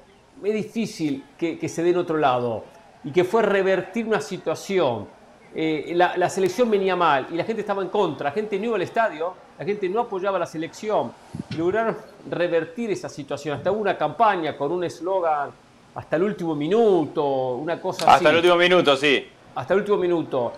es 0.43 0.55
difícil 0.55 1.24
que, 1.36 1.69
se 1.69 1.82
dé 1.82 1.90
en 1.90 1.98
otro 1.98 2.16
lado, 2.16 2.65
y 3.05 3.12
que 3.12 3.24
fue 3.24 3.43
revertir 3.43 4.07
una 4.07 4.20
situación. 4.20 5.09
Eh, 5.55 5.93
la, 5.94 6.31
selección 6.31 6.70
venía 6.70 6.94
mal 6.94 7.27
y 7.32 7.35
la 7.35 7.43
gente 7.43 7.62
estaba 7.62 7.82
en 7.82 7.89
contra, 7.89 8.28
la 8.28 8.32
gente 8.32 8.57
no 8.57 8.66
iba 8.66 8.77
al 8.77 8.82
estadio, 8.82 9.35
la 9.59 9.65
gente 9.65 9.89
no 9.89 10.01
apoyaba 10.01 10.36
a 10.36 10.40
la 10.40 10.47
selección. 10.47 11.12
Lograron 11.59 11.97
revertir 12.31 12.90
esa 12.93 13.09
situación. 13.09 13.57
Hasta 13.57 13.73
hubo 13.73 13.81
una 13.81 13.98
campaña 13.98 14.57
con 14.57 14.70
un 14.70 14.85
eslogan 14.85 15.51
hasta 15.95 16.17
el 16.17 16.23
último 16.23 16.55
minuto, 16.55 17.55
una 17.55 17.81
cosa 17.81 18.05
así. 18.05 18.15
Hasta 18.15 18.31
el 18.31 18.37
último 18.37 18.57
minuto, 18.57 18.97
sí. 18.97 19.27
Hasta 19.55 19.75
el 19.75 19.81
último 19.81 19.99
minuto. 19.99 20.53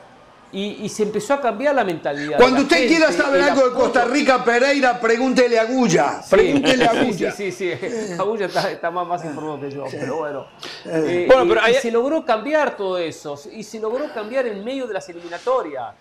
Y, 0.55 0.87
se 0.91 1.05
empezó 1.05 1.33
a 1.33 1.41
cambiar 1.41 1.75
la 1.75 1.83
mentalidad. 1.83 2.37
Cuando 2.37 2.61
usted 2.61 2.87
quiera 2.87 3.11
saber 3.11 3.43
algo 3.43 3.71
de 3.71 3.75
Costa 3.75 4.05
Rica, 4.05 4.45
Pereira, 4.45 5.01
pregúntele 5.01 5.59
a 5.59 5.65
Guya. 5.65 6.21
Pregúntele 6.29 6.85
a 6.85 6.93
Guya. 7.05 7.33
Sí, 7.33 7.51
sí, 7.51 7.73
sí. 7.75 8.13
Agulla 8.19 8.45
está, 8.45 8.91
más, 8.91 9.25
informado 9.25 9.59
que 9.61 9.71
yo, 9.71 9.87
pero 9.91 10.19
bueno. 10.19 10.47
Eh, 10.85 11.25
bueno 11.27 11.55
pero 11.55 11.71
y, 11.71 11.75
se 11.75 11.91
logró 11.91 12.23
cambiar 12.23 12.77
todo 12.77 12.99
eso. 12.99 13.41
Y 13.51 13.63
se 13.63 13.81
logró 13.81 14.13
cambiar 14.13 14.47
en 14.47 14.63
medio 14.63 14.87
de 14.87 14.93
las 14.93 15.09
eliminatorias. 15.09 15.95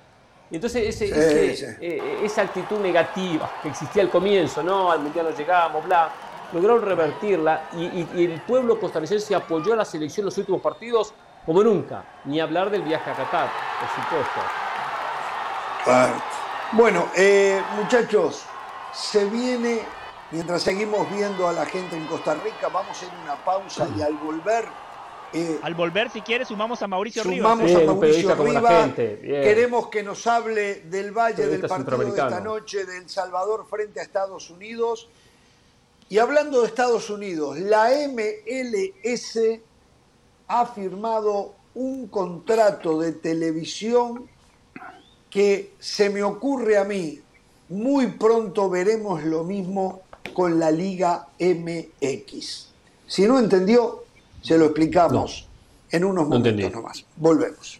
Y 0.49 0.55
entonces 0.55 1.01
ese, 1.01 1.77
eh, 1.79 2.19
esa 2.21 2.41
actitud 2.41 2.77
negativa 2.79 3.49
que 3.63 3.69
existía 3.69 4.03
al 4.03 4.09
comienzo, 4.09 4.61
¿no? 4.61 4.91
Al 4.91 4.99
mundial 4.99 5.27
no 5.29 5.37
llegamos, 5.37 5.85
bla, 5.85 6.11
lograron 6.53 6.81
revertirla 6.81 7.69
y, 7.73 8.07
y 8.15 8.25
el 8.25 8.41
pueblo 8.41 8.79
costarricense 8.79 9.33
apoyó 9.35 9.73
a 9.73 9.75
la 9.77 9.85
selección 9.85 10.23
en 10.23 10.25
los 10.25 10.37
últimos 10.37 10.61
partidos 10.61 11.13
como 11.45 11.63
nunca, 11.63 12.05
ni 12.25 12.39
hablar 12.39 12.69
del 12.69 12.83
viaje 12.83 13.09
a 13.09 13.15
Qatar, 13.15 13.49
por 13.79 13.89
supuesto. 14.03 14.39
bueno, 16.73 17.09
eh, 17.15 17.61
muchachos, 17.75 18.43
se 18.93 19.25
viene, 19.25 19.81
mientras 20.29 20.61
seguimos 20.61 21.09
viendo 21.09 21.47
a 21.47 21.53
la 21.53 21.65
gente 21.65 21.95
en 21.95 22.05
Costa 22.05 22.35
Rica, 22.35 22.67
vamos 22.67 23.01
a 23.01 23.05
ir 23.05 23.11
una 23.23 23.43
pausa 23.43 23.87
y 23.97 24.01
al 24.01 24.13
volver... 24.15 24.67
Eh, 25.33 25.59
al 25.63 25.73
volver, 25.73 26.09
si 26.09 26.21
quieres, 26.21 26.49
sumamos 26.49 26.81
a 26.83 26.87
Mauricio 26.87 27.23
Rivas. 27.23 27.53
Sumamos 27.53 27.73
a 27.73 27.85
Mauricio 27.85 28.35
Rivas. 28.35 28.91
Queremos 28.93 29.87
que 29.87 30.03
nos 30.03 30.27
hable 30.27 30.81
del 30.81 31.11
Valle 31.11 31.47
del 31.47 31.61
partido 31.61 31.97
de 31.97 32.09
esta 32.09 32.41
noche, 32.41 32.85
de 32.85 32.97
El 32.97 33.09
Salvador 33.09 33.65
frente 33.67 34.01
a 34.01 34.03
Estados 34.03 34.49
Unidos. 34.49 35.09
Y 36.11 36.19
hablando 36.19 36.59
de 36.59 36.67
Estados 36.67 37.09
Unidos, 37.09 37.57
la 37.57 37.89
MLS 38.09 39.39
ha 40.45 40.65
firmado 40.65 41.53
un 41.73 42.07
contrato 42.07 42.99
de 42.99 43.13
televisión 43.13 44.27
que 45.29 45.71
se 45.79 46.09
me 46.09 46.21
ocurre 46.21 46.77
a 46.77 46.83
mí, 46.83 47.21
muy 47.69 48.07
pronto 48.07 48.69
veremos 48.69 49.23
lo 49.23 49.45
mismo 49.45 50.01
con 50.33 50.59
la 50.59 50.69
Liga 50.69 51.29
MX. 51.39 52.67
Si 53.07 53.25
no 53.25 53.39
entendió, 53.39 54.03
se 54.41 54.57
lo 54.57 54.65
explicamos 54.65 55.47
en 55.91 56.03
unos 56.03 56.27
momentos 56.27 56.73
nomás. 56.73 57.05
Volvemos. 57.15 57.79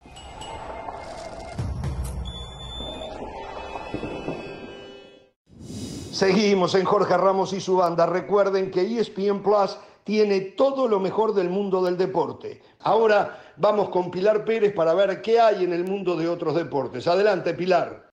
Seguimos 6.21 6.75
en 6.75 6.85
Jorge 6.85 7.17
Ramos 7.17 7.51
y 7.51 7.59
su 7.59 7.77
banda. 7.77 8.05
Recuerden 8.05 8.69
que 8.69 8.81
ESPN 8.81 9.41
Plus 9.41 9.75
tiene 10.03 10.39
todo 10.41 10.87
lo 10.87 10.99
mejor 10.99 11.33
del 11.33 11.49
mundo 11.49 11.83
del 11.83 11.97
deporte. 11.97 12.61
Ahora 12.81 13.41
vamos 13.57 13.89
con 13.89 14.11
Pilar 14.11 14.45
Pérez 14.45 14.71
para 14.71 14.93
ver 14.93 15.23
qué 15.23 15.39
hay 15.39 15.63
en 15.63 15.73
el 15.73 15.83
mundo 15.83 16.15
de 16.15 16.29
otros 16.29 16.53
deportes. 16.53 17.07
Adelante, 17.07 17.55
Pilar. 17.55 18.11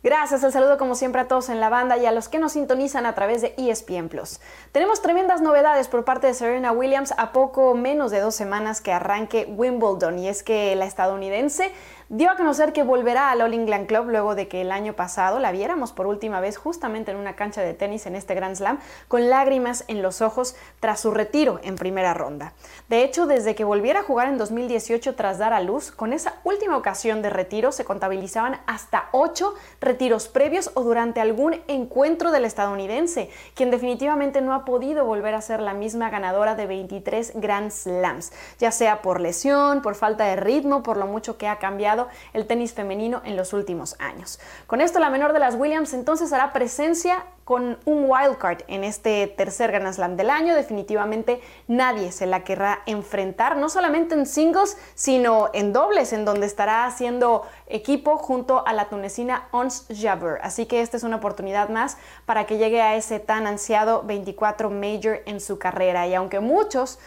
Gracias, 0.00 0.44
el 0.44 0.52
saludo 0.52 0.78
como 0.78 0.94
siempre 0.94 1.20
a 1.20 1.28
todos 1.28 1.48
en 1.48 1.58
la 1.58 1.68
banda 1.68 1.98
y 1.98 2.06
a 2.06 2.12
los 2.12 2.28
que 2.28 2.38
nos 2.38 2.52
sintonizan 2.52 3.04
a 3.04 3.16
través 3.16 3.42
de 3.42 3.52
ESPN 3.58 4.08
Plus. 4.08 4.40
Tenemos 4.70 5.02
tremendas 5.02 5.42
novedades 5.42 5.88
por 5.88 6.04
parte 6.04 6.28
de 6.28 6.34
Serena 6.34 6.70
Williams 6.70 7.12
a 7.18 7.32
poco 7.32 7.74
menos 7.74 8.12
de 8.12 8.20
dos 8.20 8.36
semanas 8.36 8.80
que 8.80 8.92
arranque 8.92 9.44
Wimbledon 9.54 10.20
y 10.20 10.28
es 10.28 10.44
que 10.44 10.74
la 10.76 10.86
estadounidense 10.86 11.72
dio 12.10 12.30
a 12.30 12.36
conocer 12.36 12.72
que 12.72 12.82
volverá 12.82 13.30
al 13.30 13.42
All 13.42 13.52
England 13.52 13.86
Club 13.86 14.08
luego 14.08 14.34
de 14.34 14.48
que 14.48 14.62
el 14.62 14.72
año 14.72 14.94
pasado 14.94 15.38
la 15.38 15.52
viéramos 15.52 15.92
por 15.92 16.06
última 16.06 16.40
vez 16.40 16.56
justamente 16.56 17.10
en 17.10 17.18
una 17.18 17.36
cancha 17.36 17.60
de 17.60 17.74
tenis 17.74 18.06
en 18.06 18.16
este 18.16 18.34
Grand 18.34 18.56
Slam 18.56 18.78
con 19.08 19.28
lágrimas 19.28 19.84
en 19.88 20.00
los 20.00 20.22
ojos 20.22 20.56
tras 20.80 21.00
su 21.00 21.10
retiro 21.10 21.60
en 21.62 21.76
primera 21.76 22.14
ronda. 22.14 22.54
De 22.88 23.04
hecho, 23.04 23.26
desde 23.26 23.54
que 23.54 23.64
volviera 23.64 24.00
a 24.00 24.02
jugar 24.04 24.28
en 24.28 24.38
2018 24.38 25.16
tras 25.16 25.36
dar 25.36 25.52
a 25.52 25.60
luz, 25.60 25.90
con 25.90 26.14
esa 26.14 26.36
última 26.44 26.78
ocasión 26.78 27.20
de 27.20 27.28
retiro 27.28 27.72
se 27.72 27.84
contabilizaban 27.84 28.58
hasta 28.66 29.10
ocho 29.12 29.54
retiros 29.80 30.28
previos 30.28 30.70
o 30.74 30.84
durante 30.84 31.20
algún 31.20 31.60
encuentro 31.68 32.30
del 32.30 32.46
estadounidense, 32.46 33.28
quien 33.54 33.70
definitivamente 33.70 34.40
no 34.40 34.54
ha 34.54 34.64
podido 34.64 35.04
volver 35.04 35.34
a 35.34 35.42
ser 35.42 35.60
la 35.60 35.74
misma 35.74 36.08
ganadora 36.08 36.54
de 36.54 36.66
23 36.66 37.32
Grand 37.34 37.70
Slams, 37.70 38.32
ya 38.58 38.72
sea 38.72 39.02
por 39.02 39.20
lesión, 39.20 39.82
por 39.82 39.94
falta 39.94 40.24
de 40.24 40.36
ritmo, 40.36 40.82
por 40.82 40.96
lo 40.96 41.06
mucho 41.06 41.36
que 41.36 41.48
ha 41.48 41.58
cambiado 41.58 41.97
el 42.32 42.46
tenis 42.46 42.72
femenino 42.72 43.20
en 43.24 43.36
los 43.36 43.52
últimos 43.52 43.96
años. 43.98 44.38
Con 44.68 44.80
esto, 44.80 45.00
la 45.00 45.10
menor 45.10 45.32
de 45.32 45.40
las 45.40 45.56
Williams 45.56 45.92
entonces 45.94 46.32
hará 46.32 46.52
presencia 46.52 47.24
con 47.48 47.78
un 47.86 48.04
wildcard 48.10 48.58
en 48.68 48.84
este 48.84 49.26
tercer 49.26 49.72
Grand 49.72 49.90
Slam 49.90 50.16
del 50.18 50.28
año. 50.28 50.54
Definitivamente 50.54 51.40
nadie 51.66 52.12
se 52.12 52.26
la 52.26 52.44
querrá 52.44 52.80
enfrentar, 52.84 53.56
no 53.56 53.70
solamente 53.70 54.14
en 54.14 54.26
singles, 54.26 54.76
sino 54.94 55.48
en 55.54 55.72
dobles, 55.72 56.12
en 56.12 56.26
donde 56.26 56.46
estará 56.46 56.84
haciendo 56.84 57.46
equipo 57.66 58.18
junto 58.18 58.66
a 58.66 58.74
la 58.74 58.90
tunecina 58.90 59.48
Ons 59.50 59.86
Jabeur. 59.88 60.38
Así 60.42 60.66
que 60.66 60.82
esta 60.82 60.98
es 60.98 61.04
una 61.04 61.16
oportunidad 61.16 61.70
más 61.70 61.96
para 62.26 62.44
que 62.44 62.58
llegue 62.58 62.82
a 62.82 62.96
ese 62.96 63.18
tan 63.18 63.46
ansiado 63.46 64.02
24 64.02 64.68
Major 64.68 65.22
en 65.24 65.40
su 65.40 65.58
carrera. 65.58 66.06
Y 66.06 66.14
aunque 66.14 66.40
muchos 66.40 66.98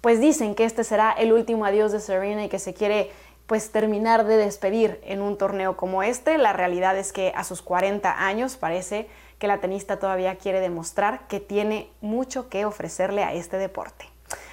pues 0.00 0.20
dicen 0.20 0.54
que 0.54 0.64
este 0.64 0.84
será 0.84 1.10
el 1.10 1.32
último 1.32 1.64
adiós 1.64 1.90
de 1.90 1.98
Serena 1.98 2.44
y 2.44 2.48
que 2.48 2.60
se 2.60 2.74
quiere 2.74 3.10
pues 3.46 3.70
terminar 3.70 4.24
de 4.26 4.36
despedir 4.36 5.00
en 5.04 5.22
un 5.22 5.38
torneo 5.38 5.76
como 5.76 6.02
este. 6.02 6.38
La 6.38 6.52
realidad 6.52 6.96
es 6.96 7.12
que 7.12 7.32
a 7.34 7.44
sus 7.44 7.62
40 7.62 8.26
años 8.26 8.56
parece 8.56 9.08
que 9.38 9.46
la 9.46 9.58
tenista 9.58 9.98
todavía 9.98 10.36
quiere 10.36 10.60
demostrar 10.60 11.26
que 11.28 11.40
tiene 11.40 11.90
mucho 12.00 12.48
que 12.48 12.64
ofrecerle 12.64 13.22
a 13.22 13.32
este 13.32 13.58
deporte. 13.58 14.06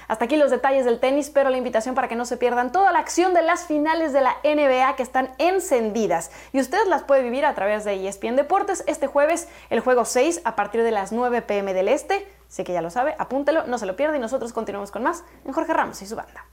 Hasta 0.06 0.26
aquí 0.26 0.36
los 0.36 0.50
detalles 0.50 0.84
del 0.84 1.00
tenis, 1.00 1.30
pero 1.30 1.50
la 1.50 1.56
invitación 1.56 1.94
para 1.94 2.08
que 2.08 2.16
no 2.16 2.26
se 2.26 2.36
pierdan 2.36 2.72
toda 2.72 2.92
la 2.92 2.98
acción 2.98 3.34
de 3.34 3.42
las 3.42 3.64
finales 3.64 4.12
de 4.12 4.20
la 4.20 4.36
NBA 4.44 4.96
que 4.96 5.02
están 5.02 5.32
encendidas 5.38 6.30
y 6.52 6.60
usted 6.60 6.86
las 6.86 7.02
puede 7.02 7.22
vivir 7.22 7.46
a 7.46 7.54
través 7.54 7.84
de 7.84 8.06
ESPN 8.06 8.36
Deportes 8.36 8.84
este 8.86 9.06
jueves, 9.06 9.48
el 9.70 9.80
juego 9.80 10.04
6 10.04 10.42
a 10.44 10.56
partir 10.56 10.82
de 10.82 10.90
las 10.90 11.10
9 11.10 11.42
pm 11.42 11.72
del 11.72 11.88
este. 11.88 12.28
Sé 12.48 12.64
que 12.64 12.72
ya 12.72 12.82
lo 12.82 12.90
sabe, 12.90 13.16
apúntelo, 13.18 13.66
no 13.66 13.78
se 13.78 13.86
lo 13.86 13.96
pierda 13.96 14.16
y 14.16 14.20
nosotros 14.20 14.52
continuamos 14.52 14.90
con 14.90 15.02
más 15.02 15.24
en 15.44 15.52
Jorge 15.52 15.72
Ramos 15.72 16.00
y 16.02 16.06
su 16.06 16.16
banda. 16.16 16.44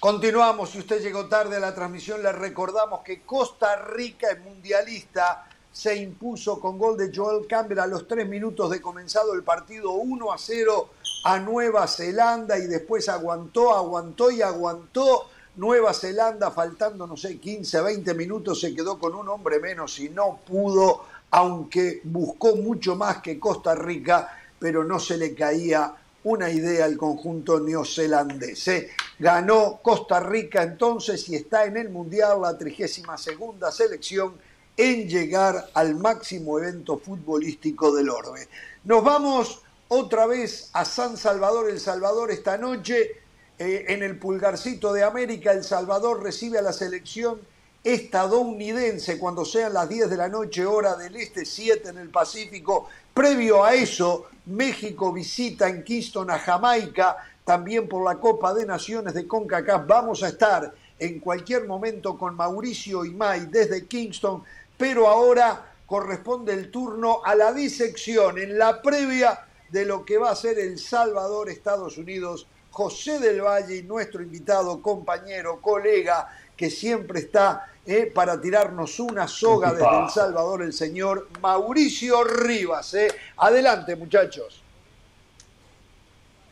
Continuamos, 0.00 0.70
si 0.70 0.78
usted 0.78 1.02
llegó 1.02 1.26
tarde 1.26 1.58
a 1.58 1.60
la 1.60 1.74
transmisión, 1.74 2.22
le 2.22 2.32
recordamos 2.32 3.02
que 3.02 3.20
Costa 3.20 3.76
Rica 3.76 4.30
es 4.30 4.40
mundialista, 4.40 5.46
se 5.70 5.94
impuso 5.94 6.58
con 6.58 6.78
gol 6.78 6.96
de 6.96 7.14
Joel 7.14 7.46
Campbell 7.46 7.80
a 7.80 7.86
los 7.86 8.08
tres 8.08 8.26
minutos 8.26 8.70
de 8.70 8.80
comenzado 8.80 9.34
el 9.34 9.42
partido 9.42 9.90
1 9.90 10.32
a 10.32 10.38
0 10.38 10.88
a 11.24 11.38
Nueva 11.40 11.86
Zelanda 11.86 12.58
y 12.58 12.66
después 12.66 13.10
aguantó, 13.10 13.74
aguantó 13.76 14.30
y 14.30 14.40
aguantó. 14.40 15.26
Nueva 15.56 15.92
Zelanda, 15.92 16.50
faltando, 16.50 17.06
no 17.06 17.18
sé, 17.18 17.38
15, 17.38 17.82
20 17.82 18.14
minutos, 18.14 18.58
se 18.58 18.74
quedó 18.74 18.98
con 18.98 19.14
un 19.14 19.28
hombre 19.28 19.60
menos 19.60 19.98
y 19.98 20.08
no 20.08 20.40
pudo, 20.46 21.04
aunque 21.30 22.00
buscó 22.04 22.56
mucho 22.56 22.96
más 22.96 23.20
que 23.20 23.38
Costa 23.38 23.74
Rica, 23.74 24.34
pero 24.58 24.82
no 24.82 24.98
se 24.98 25.18
le 25.18 25.34
caía 25.34 25.94
una 26.24 26.50
idea 26.50 26.86
el 26.86 26.96
conjunto 26.96 27.60
neozelandés. 27.60 28.68
¿eh? 28.68 28.90
Ganó 29.18 29.80
Costa 29.82 30.20
Rica 30.20 30.62
entonces 30.62 31.28
y 31.28 31.36
está 31.36 31.64
en 31.64 31.76
el 31.76 31.88
Mundial 31.88 32.42
la 32.42 32.56
32 32.58 33.74
selección 33.74 34.34
en 34.76 35.08
llegar 35.08 35.70
al 35.74 35.94
máximo 35.94 36.58
evento 36.58 36.98
futbolístico 36.98 37.94
del 37.94 38.08
orbe. 38.08 38.48
Nos 38.84 39.04
vamos 39.04 39.62
otra 39.88 40.26
vez 40.26 40.70
a 40.72 40.84
San 40.84 41.16
Salvador, 41.16 41.68
El 41.68 41.80
Salvador, 41.80 42.30
esta 42.30 42.56
noche. 42.56 43.16
Eh, 43.58 43.86
en 43.88 44.02
el 44.02 44.18
pulgarcito 44.18 44.92
de 44.94 45.02
América, 45.02 45.52
El 45.52 45.64
Salvador 45.64 46.22
recibe 46.22 46.58
a 46.58 46.62
la 46.62 46.72
selección 46.72 47.40
estadounidense 47.82 49.18
cuando 49.18 49.44
sean 49.44 49.72
las 49.72 49.88
10 49.88 50.10
de 50.10 50.16
la 50.16 50.28
noche, 50.28 50.66
hora 50.66 50.96
del 50.96 51.16
este, 51.16 51.44
7 51.44 51.88
en 51.88 51.98
el 51.98 52.10
Pacífico. 52.10 52.88
Previo 53.14 53.64
a 53.64 53.74
eso, 53.74 54.26
México 54.46 55.12
visita 55.12 55.68
en 55.68 55.82
Kingston 55.82 56.30
a 56.30 56.38
Jamaica, 56.38 57.16
también 57.44 57.88
por 57.88 58.04
la 58.04 58.20
Copa 58.20 58.52
de 58.54 58.66
Naciones 58.66 59.14
de 59.14 59.26
CONCACAF. 59.26 59.86
Vamos 59.86 60.22
a 60.22 60.28
estar 60.28 60.72
en 60.98 61.20
cualquier 61.20 61.66
momento 61.66 62.18
con 62.18 62.36
Mauricio 62.36 63.04
Imay 63.04 63.46
desde 63.46 63.86
Kingston, 63.86 64.42
pero 64.76 65.08
ahora 65.08 65.72
corresponde 65.86 66.52
el 66.52 66.70
turno 66.70 67.20
a 67.24 67.34
la 67.34 67.52
disección 67.52 68.38
en 68.38 68.58
la 68.58 68.80
previa 68.82 69.46
de 69.70 69.86
lo 69.86 70.04
que 70.04 70.18
va 70.18 70.30
a 70.30 70.36
ser 70.36 70.58
El 70.58 70.78
Salvador, 70.78 71.48
Estados 71.48 71.96
Unidos. 71.98 72.46
José 72.70 73.18
del 73.18 73.40
Valle 73.40 73.82
nuestro 73.82 74.22
invitado, 74.22 74.80
compañero, 74.80 75.60
colega, 75.60 76.28
que 76.60 76.68
siempre 76.68 77.20
está 77.20 77.70
eh, 77.86 78.12
para 78.14 78.38
tirarnos 78.38 79.00
una 79.00 79.26
soga 79.26 79.72
desde 79.72 79.98
El 79.98 80.10
Salvador, 80.10 80.60
el 80.60 80.74
señor 80.74 81.26
Mauricio 81.40 82.22
Rivas. 82.22 82.92
Eh. 82.92 83.08
Adelante, 83.38 83.96
muchachos. 83.96 84.62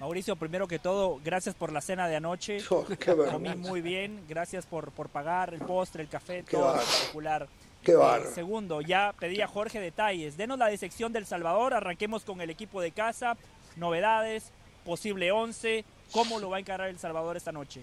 Mauricio, 0.00 0.34
primero 0.36 0.66
que 0.66 0.78
todo, 0.78 1.20
gracias 1.22 1.54
por 1.54 1.72
la 1.72 1.82
cena 1.82 2.08
de 2.08 2.16
anoche. 2.16 2.56
Oh, 2.70 2.86
Comí 3.30 3.54
muy 3.56 3.82
bien, 3.82 4.24
gracias 4.26 4.64
por, 4.64 4.92
por 4.92 5.10
pagar 5.10 5.52
el 5.52 5.60
postre, 5.60 6.02
el 6.02 6.08
café, 6.08 6.42
todo 6.42 6.74
espectacular. 6.80 7.46
Qué 7.82 7.92
eh, 7.92 8.30
segundo, 8.34 8.80
ya 8.80 9.12
pedí 9.20 9.42
a 9.42 9.46
Jorge 9.46 9.78
detalles. 9.78 10.38
Denos 10.38 10.58
la 10.58 10.68
disección 10.68 11.12
del 11.12 11.26
Salvador, 11.26 11.74
arranquemos 11.74 12.24
con 12.24 12.40
el 12.40 12.48
equipo 12.48 12.80
de 12.80 12.92
casa, 12.92 13.36
novedades, 13.76 14.52
posible 14.86 15.32
11, 15.32 15.84
cómo 16.12 16.40
lo 16.40 16.48
va 16.48 16.56
a 16.56 16.60
encarar 16.60 16.88
El 16.88 16.98
Salvador 16.98 17.36
esta 17.36 17.52
noche. 17.52 17.82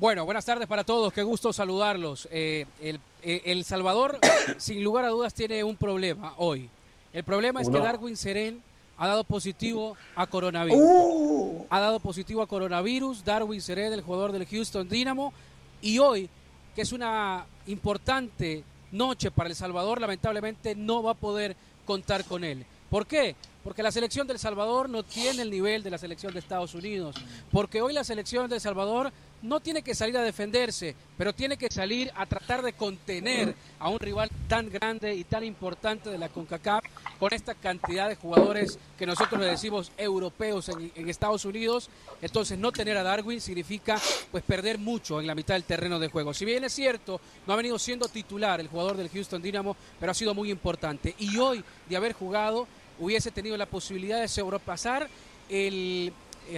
Bueno, 0.00 0.24
buenas 0.24 0.44
tardes 0.44 0.66
para 0.66 0.82
todos, 0.82 1.12
qué 1.12 1.22
gusto 1.22 1.52
saludarlos. 1.52 2.28
Eh, 2.32 2.66
eh, 2.80 3.42
el, 3.44 3.64
Salvador, 3.64 4.18
sin 4.58 4.82
lugar 4.82 5.04
a 5.04 5.08
dudas, 5.08 5.32
tiene 5.34 5.62
un 5.62 5.76
problema 5.76 6.34
hoy. 6.38 6.68
El 7.12 7.22
problema 7.22 7.60
es 7.60 7.68
que 7.68 7.78
Darwin 7.78 8.16
Serén 8.16 8.60
ha 8.96 9.06
dado 9.06 9.22
positivo 9.22 9.96
a 10.16 10.26
coronavirus. 10.26 10.80
Uh. 10.82 11.66
Ha 11.70 11.78
dado 11.78 12.00
positivo 12.00 12.42
a 12.42 12.48
coronavirus 12.48 13.24
Darwin 13.24 13.60
Serén, 13.60 13.92
el 13.92 14.02
jugador 14.02 14.32
del 14.32 14.46
Houston 14.46 14.88
Dynamo. 14.88 15.32
Y 15.80 16.00
hoy, 16.00 16.28
que 16.74 16.82
es 16.82 16.90
una 16.90 17.46
importante 17.68 18.64
noche 18.90 19.30
para 19.30 19.48
El 19.48 19.54
Salvador, 19.54 20.00
lamentablemente 20.00 20.74
no 20.74 21.04
va 21.04 21.12
a 21.12 21.14
poder 21.14 21.56
contar 21.86 22.24
con 22.24 22.42
él. 22.42 22.66
¿Por 22.90 23.06
qué? 23.06 23.36
Porque 23.64 23.82
la 23.82 23.90
selección 23.90 24.26
del 24.26 24.38
Salvador 24.38 24.90
no 24.90 25.02
tiene 25.02 25.42
el 25.42 25.50
nivel 25.50 25.82
de 25.82 25.90
la 25.90 25.96
selección 25.98 26.34
de 26.34 26.38
Estados 26.38 26.74
Unidos. 26.74 27.16
Porque 27.50 27.80
hoy 27.80 27.94
la 27.94 28.04
selección 28.04 28.48
del 28.48 28.60
Salvador 28.60 29.10
no 29.44 29.60
tiene 29.60 29.82
que 29.82 29.94
salir 29.94 30.16
a 30.16 30.22
defenderse, 30.22 30.96
pero 31.18 31.34
tiene 31.34 31.58
que 31.58 31.70
salir 31.70 32.10
a 32.16 32.24
tratar 32.24 32.62
de 32.62 32.72
contener 32.72 33.54
a 33.78 33.90
un 33.90 34.00
rival 34.00 34.30
tan 34.48 34.70
grande 34.70 35.14
y 35.14 35.24
tan 35.24 35.44
importante 35.44 36.08
de 36.08 36.16
la 36.16 36.30
CONCACAF 36.30 36.82
con 37.18 37.32
esta 37.32 37.54
cantidad 37.54 38.08
de 38.08 38.16
jugadores 38.16 38.78
que 38.98 39.06
nosotros 39.06 39.40
le 39.40 39.46
decimos 39.46 39.92
europeos 39.98 40.70
en, 40.70 41.08
Estados 41.08 41.44
Unidos. 41.44 41.90
Entonces 42.22 42.58
no 42.58 42.72
tener 42.72 42.96
a 42.96 43.02
Darwin 43.02 43.40
significa 43.40 44.00
pues 44.30 44.42
perder 44.44 44.78
mucho 44.78 45.20
en 45.20 45.26
la 45.26 45.34
mitad 45.34 45.54
del 45.54 45.64
terreno 45.64 45.98
de 45.98 46.08
juego. 46.08 46.32
Si 46.32 46.44
bien 46.44 46.64
es 46.64 46.72
cierto, 46.72 47.20
no 47.46 47.52
ha 47.52 47.56
venido 47.56 47.78
siendo 47.78 48.08
titular 48.08 48.60
el 48.60 48.68
jugador 48.68 48.96
del 48.96 49.10
Houston 49.10 49.42
Dynamo, 49.42 49.76
pero 50.00 50.12
ha 50.12 50.14
sido 50.14 50.34
muy 50.34 50.50
importante. 50.50 51.14
Y 51.18 51.36
hoy 51.36 51.62
de 51.88 51.96
haber 51.96 52.14
jugado 52.14 52.66
hubiese 52.98 53.30
tenido 53.30 53.56
la 53.56 53.66
posibilidad 53.66 54.20
de 54.20 54.28
sobrepasar 54.28 55.08
el 55.48 56.12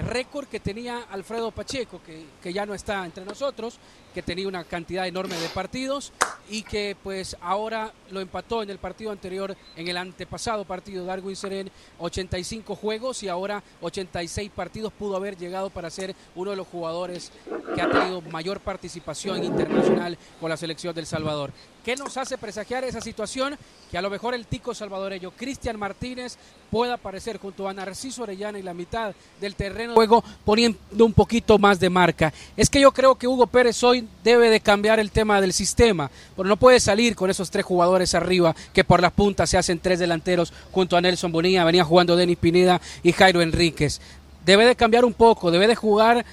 récord 0.04 0.46
que 0.48 0.60
tenía 0.60 1.02
Alfredo 1.10 1.50
Pacheco, 1.50 2.00
que, 2.04 2.24
que, 2.42 2.52
ya 2.52 2.66
no 2.66 2.74
está 2.74 3.04
entre 3.04 3.24
nosotros, 3.24 3.78
que 4.16 4.22
tenía 4.22 4.48
una 4.48 4.64
cantidad 4.64 5.06
enorme 5.06 5.36
de 5.36 5.46
partidos 5.50 6.10
y 6.48 6.62
que 6.62 6.96
pues 7.02 7.36
ahora 7.42 7.92
lo 8.10 8.20
empató 8.20 8.62
en 8.62 8.70
el 8.70 8.78
partido 8.78 9.10
anterior, 9.10 9.54
en 9.76 9.88
el 9.88 9.96
antepasado 9.98 10.64
partido 10.64 11.04
Darwin 11.04 11.36
Seren, 11.36 11.70
85 11.98 12.74
juegos 12.76 13.22
y 13.22 13.28
ahora 13.28 13.62
86 13.82 14.50
partidos 14.56 14.94
pudo 14.94 15.16
haber 15.16 15.36
llegado 15.36 15.68
para 15.68 15.90
ser 15.90 16.14
uno 16.34 16.52
de 16.52 16.56
los 16.56 16.66
jugadores 16.66 17.30
que 17.74 17.82
ha 17.82 17.90
tenido 17.90 18.22
mayor 18.22 18.60
participación 18.60 19.44
internacional 19.44 20.16
con 20.40 20.48
la 20.48 20.56
selección 20.56 20.94
del 20.94 21.04
Salvador. 21.04 21.52
¿Qué 21.84 21.94
nos 21.94 22.16
hace 22.16 22.38
presagiar 22.38 22.84
esa 22.84 23.00
situación? 23.00 23.56
Que 23.90 23.98
a 23.98 24.02
lo 24.02 24.10
mejor 24.10 24.34
el 24.34 24.46
tico 24.46 24.74
salvadoreño 24.74 25.30
Cristian 25.30 25.78
Martínez 25.78 26.36
pueda 26.70 26.94
aparecer 26.94 27.38
junto 27.38 27.68
a 27.68 27.74
Narciso 27.74 28.22
Orellana 28.22 28.58
en 28.58 28.64
la 28.64 28.74
mitad 28.74 29.14
del 29.40 29.54
terreno 29.54 29.90
de 29.90 29.94
juego 29.94 30.24
poniendo 30.44 31.04
un 31.04 31.12
poquito 31.12 31.58
más 31.58 31.78
de 31.78 31.90
marca. 31.90 32.32
Es 32.56 32.68
que 32.68 32.80
yo 32.80 32.90
creo 32.92 33.14
que 33.14 33.28
Hugo 33.28 33.46
Pérez 33.46 33.84
hoy 33.84 34.05
debe 34.24 34.50
de 34.50 34.60
cambiar 34.60 34.98
el 34.98 35.10
tema 35.10 35.40
del 35.40 35.52
sistema, 35.52 36.10
pero 36.36 36.48
no 36.48 36.56
puede 36.56 36.80
salir 36.80 37.14
con 37.14 37.30
esos 37.30 37.50
tres 37.50 37.64
jugadores 37.64 38.14
arriba 38.14 38.54
que 38.72 38.84
por 38.84 39.00
las 39.00 39.12
puntas 39.12 39.50
se 39.50 39.58
hacen 39.58 39.78
tres 39.78 39.98
delanteros 39.98 40.52
junto 40.72 40.96
a 40.96 41.00
Nelson 41.00 41.32
Bonilla, 41.32 41.64
venía 41.64 41.84
jugando 41.84 42.16
Denis 42.16 42.38
Pineda 42.38 42.80
y 43.02 43.12
Jairo 43.12 43.42
Enríquez. 43.42 44.00
Debe 44.44 44.64
de 44.64 44.76
cambiar 44.76 45.04
un 45.04 45.14
poco, 45.14 45.50
debe 45.50 45.66
de 45.66 45.74
jugar 45.74 46.24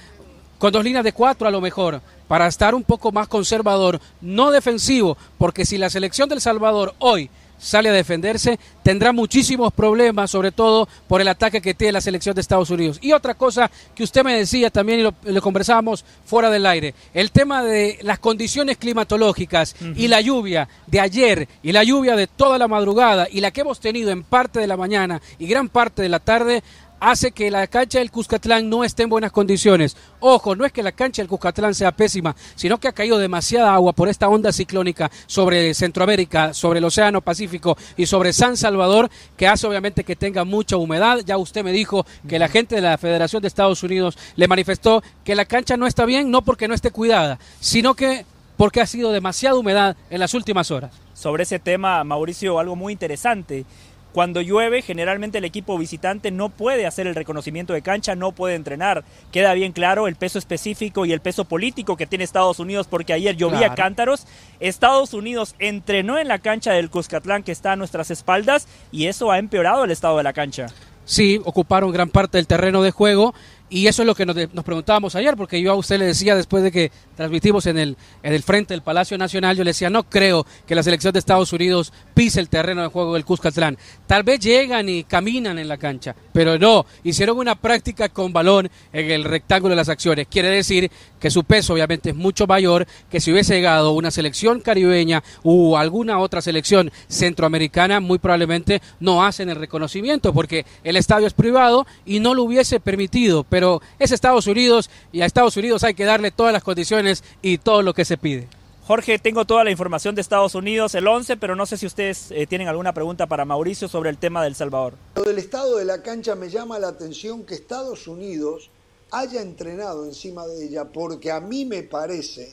con 0.58 0.72
dos 0.72 0.84
líneas 0.84 1.04
de 1.04 1.12
cuatro 1.12 1.46
a 1.46 1.50
lo 1.50 1.60
mejor, 1.60 2.00
para 2.28 2.46
estar 2.46 2.74
un 2.74 2.84
poco 2.84 3.12
más 3.12 3.28
conservador, 3.28 4.00
no 4.20 4.50
defensivo, 4.50 5.16
porque 5.36 5.66
si 5.66 5.78
la 5.78 5.90
selección 5.90 6.28
del 6.28 6.40
Salvador 6.40 6.94
hoy 6.98 7.28
sale 7.58 7.88
a 7.88 7.92
defenderse, 7.92 8.58
tendrá 8.82 9.12
muchísimos 9.12 9.72
problemas, 9.72 10.30
sobre 10.30 10.52
todo 10.52 10.88
por 11.08 11.20
el 11.20 11.28
ataque 11.28 11.60
que 11.60 11.74
tiene 11.74 11.92
la 11.92 12.00
selección 12.00 12.34
de 12.34 12.40
Estados 12.40 12.70
Unidos. 12.70 12.98
Y 13.00 13.12
otra 13.12 13.34
cosa 13.34 13.70
que 13.94 14.04
usted 14.04 14.24
me 14.24 14.36
decía 14.36 14.70
también, 14.70 15.00
y 15.00 15.32
lo, 15.32 15.42
conversábamos 15.42 16.04
fuera 16.24 16.50
del 16.50 16.66
aire, 16.66 16.94
el 17.12 17.30
tema 17.30 17.62
de 17.62 17.98
las 18.02 18.18
condiciones 18.18 18.76
climatológicas 18.76 19.74
y 19.96 20.08
la 20.08 20.20
lluvia 20.20 20.68
de 20.86 21.00
ayer 21.00 21.48
y 21.62 21.72
la 21.72 21.84
lluvia 21.84 22.16
de 22.16 22.26
toda 22.26 22.58
la 22.58 22.68
madrugada 22.68 23.26
y 23.30 23.40
la 23.40 23.50
que 23.50 23.62
hemos 23.62 23.80
tenido 23.80 24.10
en 24.10 24.22
parte 24.22 24.60
de 24.60 24.66
la 24.66 24.76
mañana 24.76 25.20
y 25.38 25.46
gran 25.46 25.68
parte 25.68 26.02
de 26.02 26.08
la 26.08 26.20
tarde 26.20 26.62
hace 27.10 27.32
que 27.32 27.50
la 27.50 27.66
cancha 27.66 27.98
del 27.98 28.10
Cuscatlán 28.10 28.68
no 28.70 28.82
esté 28.82 29.02
en 29.02 29.10
buenas 29.10 29.30
condiciones. 29.30 29.96
Ojo, 30.20 30.56
no 30.56 30.64
es 30.64 30.72
que 30.72 30.82
la 30.82 30.92
cancha 30.92 31.20
del 31.20 31.28
Cuscatlán 31.28 31.74
sea 31.74 31.92
pésima, 31.92 32.34
sino 32.54 32.78
que 32.78 32.88
ha 32.88 32.92
caído 32.92 33.18
demasiada 33.18 33.74
agua 33.74 33.92
por 33.92 34.08
esta 34.08 34.28
onda 34.28 34.52
ciclónica 34.52 35.10
sobre 35.26 35.74
Centroamérica, 35.74 36.54
sobre 36.54 36.78
el 36.78 36.84
Océano 36.84 37.20
Pacífico 37.20 37.76
y 37.96 38.06
sobre 38.06 38.32
San 38.32 38.56
Salvador, 38.56 39.10
que 39.36 39.46
hace 39.46 39.66
obviamente 39.66 40.02
que 40.02 40.16
tenga 40.16 40.44
mucha 40.44 40.78
humedad. 40.78 41.20
Ya 41.26 41.36
usted 41.36 41.62
me 41.62 41.72
dijo 41.72 42.06
que 42.26 42.38
la 42.38 42.48
gente 42.48 42.76
de 42.76 42.80
la 42.80 42.96
Federación 42.96 43.42
de 43.42 43.48
Estados 43.48 43.82
Unidos 43.82 44.16
le 44.36 44.48
manifestó 44.48 45.02
que 45.24 45.34
la 45.34 45.44
cancha 45.44 45.76
no 45.76 45.86
está 45.86 46.06
bien, 46.06 46.30
no 46.30 46.42
porque 46.42 46.68
no 46.68 46.74
esté 46.74 46.90
cuidada, 46.90 47.38
sino 47.60 47.94
que 47.94 48.24
porque 48.56 48.80
ha 48.80 48.86
sido 48.86 49.12
demasiada 49.12 49.56
humedad 49.56 49.96
en 50.10 50.20
las 50.20 50.32
últimas 50.32 50.70
horas. 50.70 50.92
Sobre 51.12 51.42
ese 51.42 51.58
tema, 51.58 52.02
Mauricio, 52.04 52.58
algo 52.58 52.76
muy 52.76 52.92
interesante. 52.92 53.66
Cuando 54.14 54.40
llueve, 54.40 54.80
generalmente 54.80 55.38
el 55.38 55.44
equipo 55.44 55.76
visitante 55.76 56.30
no 56.30 56.48
puede 56.48 56.86
hacer 56.86 57.08
el 57.08 57.16
reconocimiento 57.16 57.72
de 57.72 57.82
cancha, 57.82 58.14
no 58.14 58.30
puede 58.30 58.54
entrenar. 58.54 59.02
Queda 59.32 59.54
bien 59.54 59.72
claro 59.72 60.06
el 60.06 60.14
peso 60.14 60.38
específico 60.38 61.04
y 61.04 61.12
el 61.12 61.18
peso 61.18 61.46
político 61.46 61.96
que 61.96 62.06
tiene 62.06 62.22
Estados 62.22 62.60
Unidos, 62.60 62.86
porque 62.86 63.12
ayer 63.12 63.34
llovía 63.34 63.74
cántaros. 63.74 64.28
Estados 64.60 65.14
Unidos 65.14 65.56
entrenó 65.58 66.16
en 66.16 66.28
la 66.28 66.38
cancha 66.38 66.70
del 66.74 66.90
Cuscatlán 66.90 67.42
que 67.42 67.50
está 67.50 67.72
a 67.72 67.76
nuestras 67.76 68.12
espaldas 68.12 68.68
y 68.92 69.06
eso 69.06 69.32
ha 69.32 69.40
empeorado 69.40 69.82
el 69.82 69.90
estado 69.90 70.16
de 70.18 70.22
la 70.22 70.32
cancha. 70.32 70.66
Sí, 71.04 71.40
ocuparon 71.44 71.90
gran 71.90 72.08
parte 72.08 72.38
del 72.38 72.46
terreno 72.46 72.82
de 72.82 72.92
juego 72.92 73.34
y 73.68 73.88
eso 73.88 74.02
es 74.02 74.06
lo 74.06 74.14
que 74.14 74.24
nos, 74.24 74.36
nos, 74.54 74.64
preguntábamos 74.64 75.14
ayer, 75.16 75.36
porque 75.36 75.60
yo 75.60 75.72
a 75.72 75.74
usted 75.74 75.98
le 75.98 76.06
decía 76.06 76.36
después 76.36 76.62
de 76.62 76.70
que 76.70 76.92
transmitimos 77.16 77.66
en 77.66 77.78
el, 77.78 77.96
en 78.22 78.32
el 78.32 78.42
frente 78.42 78.72
del 78.72 78.82
Palacio 78.82 79.18
Nacional, 79.18 79.56
yo 79.56 79.64
le 79.64 79.70
decía, 79.70 79.90
no 79.90 80.04
creo 80.04 80.46
que 80.66 80.74
la 80.74 80.82
selección 80.82 81.12
de 81.12 81.18
Estados 81.18 81.52
Unidos 81.52 81.92
pise 82.14 82.40
el 82.40 82.48
terreno 82.48 82.82
de 82.82 82.88
juego 82.88 83.14
del 83.14 83.24
Cuscatlán. 83.24 83.76
Tal 84.06 84.22
vez 84.22 84.40
llegan 84.40 84.88
y 84.88 85.04
caminan 85.04 85.58
en 85.58 85.68
la 85.68 85.76
cancha, 85.76 86.14
pero 86.32 86.58
no, 86.58 86.86
hicieron 87.02 87.38
una 87.38 87.54
práctica 87.54 88.08
con 88.08 88.32
balón 88.32 88.70
en 88.92 89.10
el 89.10 89.24
rectángulo 89.24 89.72
de 89.72 89.76
las 89.76 89.88
acciones. 89.88 90.26
Quiere 90.30 90.48
decir 90.48 90.90
que 91.20 91.30
su 91.30 91.44
peso 91.44 91.74
obviamente 91.74 92.10
es 92.10 92.16
mucho 92.16 92.46
mayor 92.46 92.86
que 93.10 93.20
si 93.20 93.32
hubiese 93.32 93.54
llegado 93.54 93.92
una 93.92 94.10
selección 94.10 94.60
caribeña 94.60 95.22
u 95.42 95.76
alguna 95.76 96.18
otra 96.18 96.40
selección 96.40 96.90
centroamericana, 97.08 98.00
muy 98.00 98.18
probablemente 98.18 98.80
no 99.00 99.24
hacen 99.24 99.48
el 99.48 99.56
reconocimiento, 99.56 100.32
porque 100.32 100.64
el 100.82 100.96
estadio 100.96 101.26
es 101.26 101.32
privado 101.32 101.86
y 102.04 102.20
no 102.20 102.34
lo 102.34 102.44
hubiese 102.44 102.80
permitido 102.80 103.34
pero 103.48 103.82
es 103.98 104.12
Estados 104.12 104.46
Unidos 104.46 104.90
y 105.12 105.22
a 105.22 105.26
Estados 105.26 105.56
Unidos 105.56 105.84
hay 105.84 105.94
que 105.94 106.04
darle 106.04 106.30
todas 106.30 106.52
las 106.52 106.62
condiciones 106.62 107.24
y 107.42 107.58
todo 107.58 107.82
lo 107.82 107.94
que 107.94 108.04
se 108.04 108.16
pide. 108.16 108.48
Jorge, 108.86 109.18
tengo 109.18 109.46
toda 109.46 109.64
la 109.64 109.70
información 109.70 110.14
de 110.14 110.20
Estados 110.20 110.54
Unidos, 110.54 110.94
el 110.94 111.08
11, 111.08 111.38
pero 111.38 111.56
no 111.56 111.64
sé 111.64 111.78
si 111.78 111.86
ustedes 111.86 112.30
eh, 112.30 112.46
tienen 112.46 112.68
alguna 112.68 112.92
pregunta 112.92 113.26
para 113.26 113.46
Mauricio 113.46 113.88
sobre 113.88 114.10
el 114.10 114.18
tema 114.18 114.44
del 114.44 114.54
Salvador. 114.54 114.92
Lo 115.16 115.22
del 115.22 115.38
estado 115.38 115.78
de 115.78 115.86
la 115.86 116.02
cancha 116.02 116.34
me 116.34 116.50
llama 116.50 116.78
la 116.78 116.88
atención 116.88 117.44
que 117.44 117.54
Estados 117.54 118.06
Unidos 118.06 118.68
haya 119.10 119.40
entrenado 119.40 120.04
encima 120.04 120.46
de 120.46 120.66
ella, 120.66 120.84
porque 120.84 121.32
a 121.32 121.40
mí 121.40 121.64
me 121.64 121.82
parece 121.82 122.52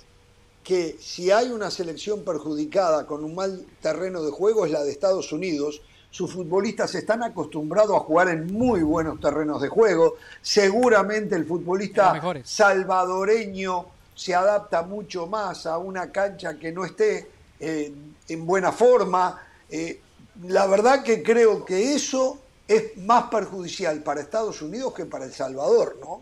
que 0.64 0.96
si 1.02 1.32
hay 1.32 1.50
una 1.50 1.70
selección 1.70 2.24
perjudicada 2.24 3.06
con 3.06 3.26
un 3.26 3.36
mal 3.36 3.66
terreno 3.82 4.24
de 4.24 4.32
juego 4.32 4.66
es 4.66 4.72
la 4.72 4.86
de 4.86 4.92
Estados 4.92 5.34
Unidos. 5.34 5.82
Sus 6.12 6.32
futbolistas 6.32 6.96
están 6.96 7.24
acostumbrados 7.24 7.98
a 7.98 8.00
jugar 8.00 8.30
en 8.30 8.48
muy 8.54 8.84
buenos 8.84 9.20
terrenos 9.20 9.62
de 9.62 9.68
juego. 9.68 10.16
Seguramente 10.42 11.36
el 11.36 11.46
futbolista 11.46 12.22
salvadoreño 12.46 14.00
se 14.22 14.36
adapta 14.36 14.84
mucho 14.84 15.26
más 15.26 15.66
a 15.66 15.80
una 15.80 16.12
cancha 16.12 16.60
que 16.60 16.72
no 16.72 16.86
esté 16.86 17.28
eh, 17.60 17.92
en 18.28 18.46
buena 18.46 18.72
forma. 18.72 19.42
Eh, 19.68 20.00
la 20.44 20.68
verdad 20.68 21.02
que 21.02 21.24
creo 21.24 21.66
que 21.66 21.96
eso 21.96 22.38
es 22.68 22.96
más 22.98 23.32
perjudicial 23.32 24.04
para 24.04 24.22
Estados 24.22 24.62
Unidos 24.62 24.94
que 24.94 25.08
para 25.08 25.26
El 25.26 25.34
Salvador, 25.34 25.98
¿no? 26.00 26.22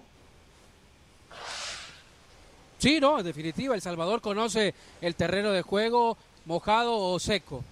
Sí, 2.78 3.02
no, 3.02 3.20
en 3.20 3.26
definitiva, 3.26 3.76
El 3.76 3.82
Salvador 3.82 4.22
conoce 4.22 4.74
el 5.02 5.16
terreno 5.16 5.52
de 5.52 5.62
juego 5.62 6.16
mojado 6.46 6.96
o 6.96 7.20
seco. 7.20 7.66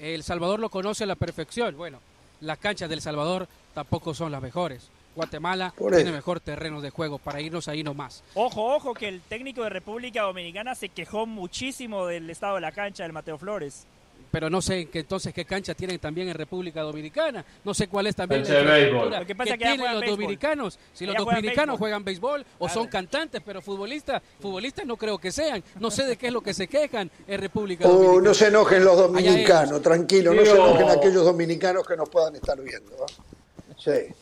El 0.00 0.24
Salvador 0.24 0.58
lo 0.58 0.70
conoce 0.70 1.04
a 1.04 1.06
la 1.06 1.14
perfección. 1.14 1.76
Bueno, 1.76 2.00
las 2.40 2.58
canchas 2.58 2.90
del 2.90 3.00
Salvador 3.00 3.46
tampoco 3.74 4.12
son 4.12 4.32
las 4.32 4.42
mejores. 4.42 4.88
Guatemala 5.14 5.74
tiene 5.76 6.12
mejor 6.12 6.40
terreno 6.40 6.80
de 6.80 6.90
juego 6.90 7.18
para 7.18 7.40
irnos 7.40 7.68
ahí 7.68 7.82
nomás. 7.82 8.22
Ojo, 8.34 8.74
ojo, 8.74 8.94
que 8.94 9.08
el 9.08 9.20
técnico 9.20 9.62
de 9.62 9.70
República 9.70 10.22
Dominicana 10.22 10.74
se 10.74 10.88
quejó 10.88 11.26
muchísimo 11.26 12.06
del 12.06 12.28
estado 12.30 12.56
de 12.56 12.60
la 12.62 12.72
cancha 12.72 13.02
del 13.02 13.12
Mateo 13.12 13.38
Flores 13.38 13.86
pero 14.32 14.48
no 14.48 14.62
sé 14.62 14.86
que 14.86 15.00
entonces 15.00 15.32
qué 15.34 15.44
cancha 15.44 15.74
tienen 15.74 15.98
también 15.98 16.26
en 16.28 16.34
República 16.34 16.80
Dominicana. 16.80 17.44
No 17.62 17.74
sé 17.74 17.86
cuál 17.86 18.06
es 18.06 18.16
también 18.16 18.42
la 18.42 18.62
béisbol. 18.62 19.10
Lo 19.10 19.26
que 19.26 19.34
pasa 19.34 19.58
que 19.58 19.64
tienen 19.64 20.00
los 20.00 20.06
dominicanos. 20.06 20.78
Si 20.94 21.04
los 21.04 21.14
dominicanos 21.14 21.78
juegan 21.78 22.02
béisbol 22.02 22.44
o 22.58 22.68
son 22.68 22.88
cantantes, 22.88 23.42
pero 23.44 23.60
futbolistas, 23.60 24.22
futbolistas 24.40 24.86
no 24.86 24.96
creo 24.96 25.18
que 25.18 25.30
sean. 25.30 25.62
No 25.78 25.90
sé 25.90 26.04
de 26.04 26.16
qué 26.16 26.28
es 26.28 26.32
lo 26.32 26.40
que 26.40 26.54
se 26.54 26.66
quejan 26.66 27.10
en 27.28 27.40
República 27.40 27.86
oh, 27.86 27.92
Dominicana. 27.92 28.28
no 28.28 28.34
se 28.34 28.46
enojen 28.48 28.84
los 28.84 28.96
dominicanos, 28.96 29.82
tranquilo, 29.82 30.32
no 30.32 30.44
se 30.44 30.52
enojen 30.52 30.88
aquellos 30.88 31.24
dominicanos 31.24 31.86
que 31.86 31.96
nos 31.96 32.08
puedan 32.08 32.34
estar 32.34 32.58
viendo. 32.58 33.04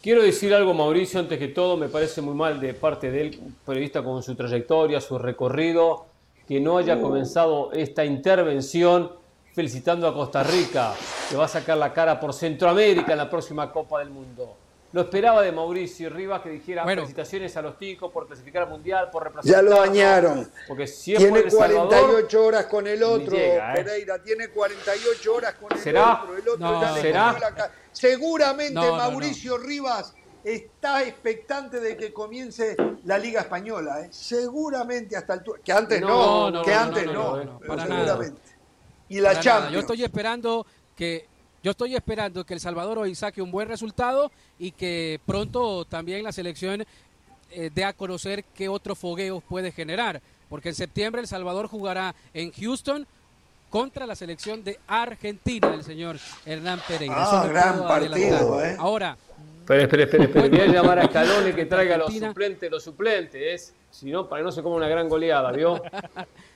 Quiero 0.02 0.22
decir 0.22 0.54
algo, 0.54 0.74
Mauricio, 0.74 1.20
antes 1.20 1.38
que 1.38 1.48
todo, 1.48 1.76
me 1.76 1.88
parece 1.88 2.22
muy 2.22 2.34
mal 2.34 2.60
de 2.60 2.74
parte 2.74 3.10
del 3.10 3.38
periodista 3.66 4.02
con 4.02 4.22
su 4.22 4.34
trayectoria, 4.34 5.00
su 5.00 5.18
recorrido, 5.18 6.06
que 6.48 6.60
no 6.60 6.78
haya 6.78 6.96
uh. 6.96 7.02
comenzado 7.02 7.72
esta 7.72 8.04
intervención 8.04 9.12
felicitando 9.52 10.06
a 10.06 10.14
Costa 10.14 10.42
Rica, 10.42 10.94
que 11.28 11.36
va 11.36 11.44
a 11.44 11.48
sacar 11.48 11.76
la 11.76 11.92
cara 11.92 12.18
por 12.18 12.32
Centroamérica 12.32 13.12
en 13.12 13.18
la 13.18 13.28
próxima 13.28 13.70
Copa 13.72 13.98
del 13.98 14.10
Mundo. 14.10 14.56
Lo 14.92 15.02
esperaba 15.02 15.42
de 15.42 15.52
Mauricio 15.52 16.10
Rivas 16.10 16.42
que 16.42 16.50
dijera 16.50 16.84
felicitaciones 16.84 17.56
a 17.56 17.62
los 17.62 17.78
ticos 17.78 18.10
por 18.12 18.26
clasificar 18.26 18.64
al 18.64 18.70
Mundial, 18.70 19.08
por 19.10 19.24
representar. 19.24 19.62
Ya 19.64 19.68
lo 19.68 19.80
dañaron. 19.80 20.50
Porque 20.66 20.86
tiene 20.86 21.44
48 21.44 22.44
horas 22.44 22.66
con 22.66 22.86
el 22.86 23.02
otro, 23.02 23.36
¿eh? 23.36 23.60
Pereira. 23.74 24.22
Tiene 24.22 24.48
48 24.48 25.34
horas 25.34 25.54
con 25.54 25.72
el 25.72 25.96
otro. 25.96 26.36
El 26.36 26.48
otro 26.48 26.80
ya 26.80 26.94
¿Será? 26.94 27.38
La... 27.38 27.70
Seguramente 27.92 28.80
Mauricio 28.80 29.58
Rivas 29.58 30.14
está 30.42 31.02
expectante 31.04 31.80
de 31.80 31.96
que 31.96 32.12
comience 32.12 32.76
la 33.04 33.16
Liga 33.18 33.42
Española. 33.42 34.00
¿eh? 34.00 34.08
Seguramente 34.10 35.16
hasta 35.16 35.34
el... 35.34 35.42
Que 35.62 35.72
antes 35.72 36.00
no, 36.00 36.62
que 36.64 36.74
antes 36.74 37.06
no. 37.06 37.60
para 37.66 37.86
seguramente 37.86 38.50
y 39.10 39.20
la 39.20 39.38
Champions. 39.38 39.72
Yo 39.74 39.80
estoy 39.80 40.04
esperando 40.04 40.66
que 40.96 41.26
yo 41.62 41.72
estoy 41.72 41.94
esperando 41.94 42.44
que 42.44 42.54
El 42.54 42.60
Salvador 42.60 42.98
hoy 42.98 43.14
saque 43.14 43.42
un 43.42 43.50
buen 43.50 43.68
resultado 43.68 44.32
y 44.58 44.72
que 44.72 45.20
pronto 45.26 45.84
también 45.84 46.22
la 46.22 46.32
selección 46.32 46.84
eh, 47.50 47.70
dé 47.74 47.84
a 47.84 47.92
conocer 47.92 48.44
qué 48.54 48.68
otro 48.68 48.94
fogueo 48.94 49.40
puede 49.40 49.70
generar. 49.72 50.22
Porque 50.48 50.70
en 50.70 50.74
septiembre 50.74 51.20
El 51.20 51.28
Salvador 51.28 51.68
jugará 51.68 52.14
en 52.32 52.50
Houston 52.52 53.06
contra 53.68 54.06
la 54.06 54.16
selección 54.16 54.64
de 54.64 54.78
Argentina 54.86 55.70
del 55.70 55.84
señor 55.84 56.16
Hernán 56.44 56.80
Pereira. 56.88 57.14
Ah, 57.16 57.46
gran 57.46 57.86
partido, 57.86 58.64
¿eh? 58.64 58.76
Ahora. 58.78 59.16
Espera, 59.60 59.82
espera, 59.82 60.04
espera, 60.04 60.24
espera. 60.24 60.48
Voy 60.48 60.60
a 60.60 60.66
llamar 60.66 60.98
a 60.98 61.06
Scaloni 61.06 61.52
que 61.52 61.66
traiga 61.66 61.96
los 61.96 62.12
suplentes, 62.12 62.70
los 62.70 62.82
suplentes. 62.82 63.74
Si 63.90 64.10
no, 64.10 64.28
para 64.28 64.40
que 64.40 64.44
no 64.44 64.52
se 64.52 64.62
coma 64.62 64.76
una 64.76 64.88
gran 64.88 65.08
goleada, 65.08 65.52
¿vio? 65.52 65.80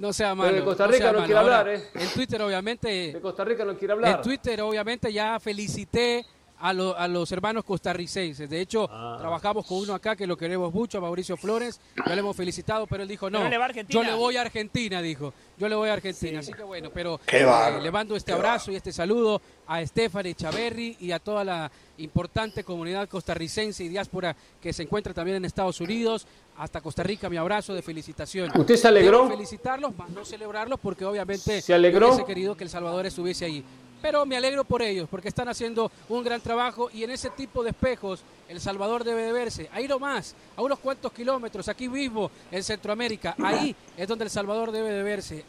No 0.00 0.14
sea 0.14 0.34
malo. 0.34 0.54
de 0.54 0.64
Costa 0.64 0.86
Rica 0.86 1.12
no, 1.12 1.18
quiere 1.26 1.38
hablar, 1.38 1.68
¿eh? 1.68 1.82
En 1.92 2.08
Twitter, 2.08 2.40
obviamente. 2.40 2.88
De 3.12 3.20
Costa 3.20 3.44
Rica 3.44 3.66
no 3.66 3.76
quiere 3.76 3.92
hablar. 3.92 4.16
En 4.16 4.22
Twitter, 4.22 4.58
obviamente, 4.62 5.12
ya 5.12 5.38
felicité 5.38 6.24
a, 6.60 6.70
a, 6.70 7.08
los 7.08 7.32
hermanos 7.32 7.64
costarricenses. 7.64 8.48
De 8.48 8.60
hecho, 8.60 8.88
ah. 8.90 9.16
trabajamos 9.18 9.66
con 9.66 9.78
uno 9.78 9.94
acá 9.94 10.14
que 10.14 10.26
lo 10.26 10.36
queremos 10.36 10.72
mucho, 10.72 10.98
a 10.98 11.00
Mauricio 11.00 11.36
Flores. 11.36 11.80
Ya 12.06 12.14
le 12.14 12.20
hemos 12.20 12.36
felicitado, 12.36 12.86
pero 12.86 13.02
él 13.02 13.08
dijo, 13.08 13.30
no, 13.30 13.40
yo 13.88 14.02
le 14.02 14.14
voy 14.14 14.36
a 14.36 14.42
Argentina, 14.42 15.00
dijo. 15.00 15.32
Yo 15.58 15.68
le 15.68 15.74
voy 15.74 15.88
a 15.88 15.94
Argentina. 15.94 16.40
Así 16.40 16.52
que 16.52 16.62
bueno, 16.62 16.90
pero 16.92 17.20
eh, 17.30 17.46
le 17.82 17.90
mando 17.90 18.16
este 18.16 18.32
abrazo 18.32 18.72
y 18.72 18.76
este 18.76 18.92
saludo 18.92 19.40
a 19.66 19.84
Stephanie 19.84 20.34
Chaverri 20.34 20.96
y 21.00 21.12
a 21.12 21.18
toda 21.18 21.44
la 21.44 21.70
importante 21.98 22.64
comunidad 22.64 23.08
costarricense 23.08 23.84
y 23.84 23.88
diáspora 23.88 24.34
que 24.60 24.72
se 24.72 24.82
encuentra 24.82 25.12
también 25.12 25.36
en 25.38 25.44
Estados 25.44 25.80
Unidos. 25.80 26.26
Hasta 26.56 26.82
Costa 26.82 27.02
Rica, 27.02 27.30
mi 27.30 27.38
abrazo 27.38 27.72
de 27.72 27.80
felicitación. 27.80 28.50
¿Usted 28.54 28.76
se 28.76 28.88
alegró? 28.88 29.30
felicitarlos, 29.30 29.96
más 29.96 30.10
no 30.10 30.26
celebrarlos, 30.26 30.78
porque 30.78 31.06
obviamente 31.06 31.62
se 31.62 31.72
alegró. 31.72 32.08
hubiese 32.08 32.26
querido 32.26 32.54
que 32.54 32.64
El 32.64 32.70
Salvador 32.70 33.06
estuviese 33.06 33.46
ahí 33.46 33.64
pero 34.00 34.26
me 34.26 34.36
alegro 34.36 34.64
por 34.64 34.82
ellos 34.82 35.08
porque 35.10 35.28
están 35.28 35.48
haciendo 35.48 35.90
un 36.08 36.24
gran 36.24 36.40
trabajo 36.40 36.90
y 36.92 37.04
en 37.04 37.10
ese 37.10 37.30
tipo 37.30 37.62
de 37.62 37.70
espejos 37.70 38.22
El 38.48 38.60
Salvador 38.60 39.04
debe 39.04 39.22
de 39.22 39.32
verse, 39.32 39.68
ahí 39.72 39.88
más, 40.00 40.34
a 40.56 40.62
unos 40.62 40.78
cuantos 40.78 41.12
kilómetros, 41.12 41.68
aquí 41.68 41.88
mismo 41.88 42.30
en 42.50 42.62
Centroamérica, 42.62 43.34
ahí 43.42 43.74
es 43.96 44.08
donde 44.08 44.24
El 44.24 44.30
Salvador 44.30 44.72
debe 44.72 44.90
de 44.90 45.02
verse. 45.02 45.44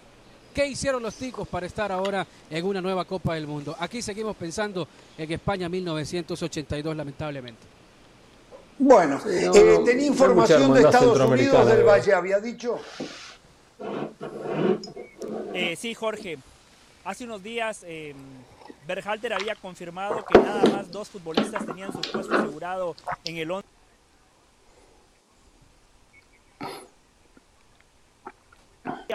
¿Qué 0.53 0.67
hicieron 0.67 1.01
los 1.01 1.15
ticos 1.15 1.47
para 1.47 1.65
estar 1.65 1.91
ahora 1.91 2.27
en 2.49 2.65
una 2.65 2.81
nueva 2.81 3.05
Copa 3.05 3.35
del 3.35 3.47
Mundo? 3.47 3.75
Aquí 3.79 4.01
seguimos 4.01 4.35
pensando 4.35 4.85
en 5.17 5.31
España 5.31 5.69
1982, 5.69 6.95
lamentablemente. 6.95 7.61
Bueno, 8.77 9.21
eh, 9.29 9.79
tenía 9.85 10.07
información 10.07 10.73
de 10.73 10.81
Estados 10.81 11.19
Unidos 11.19 11.67
del 11.67 11.83
Valle, 11.83 12.13
había 12.13 12.39
dicho. 12.39 12.79
Eh, 15.53 15.75
sí, 15.77 15.93
Jorge. 15.93 16.37
Hace 17.03 17.23
unos 17.23 17.41
días 17.41 17.83
eh, 17.87 18.13
Berhalter 18.85 19.33
había 19.33 19.55
confirmado 19.55 20.23
que 20.23 20.37
nada 20.37 20.63
más 20.69 20.91
dos 20.91 21.09
futbolistas 21.09 21.65
tenían 21.65 21.91
su 21.91 21.99
puesto 21.99 22.35
asegurado 22.35 22.95
en 23.25 23.37
el 23.37 23.49
11. 23.49 23.67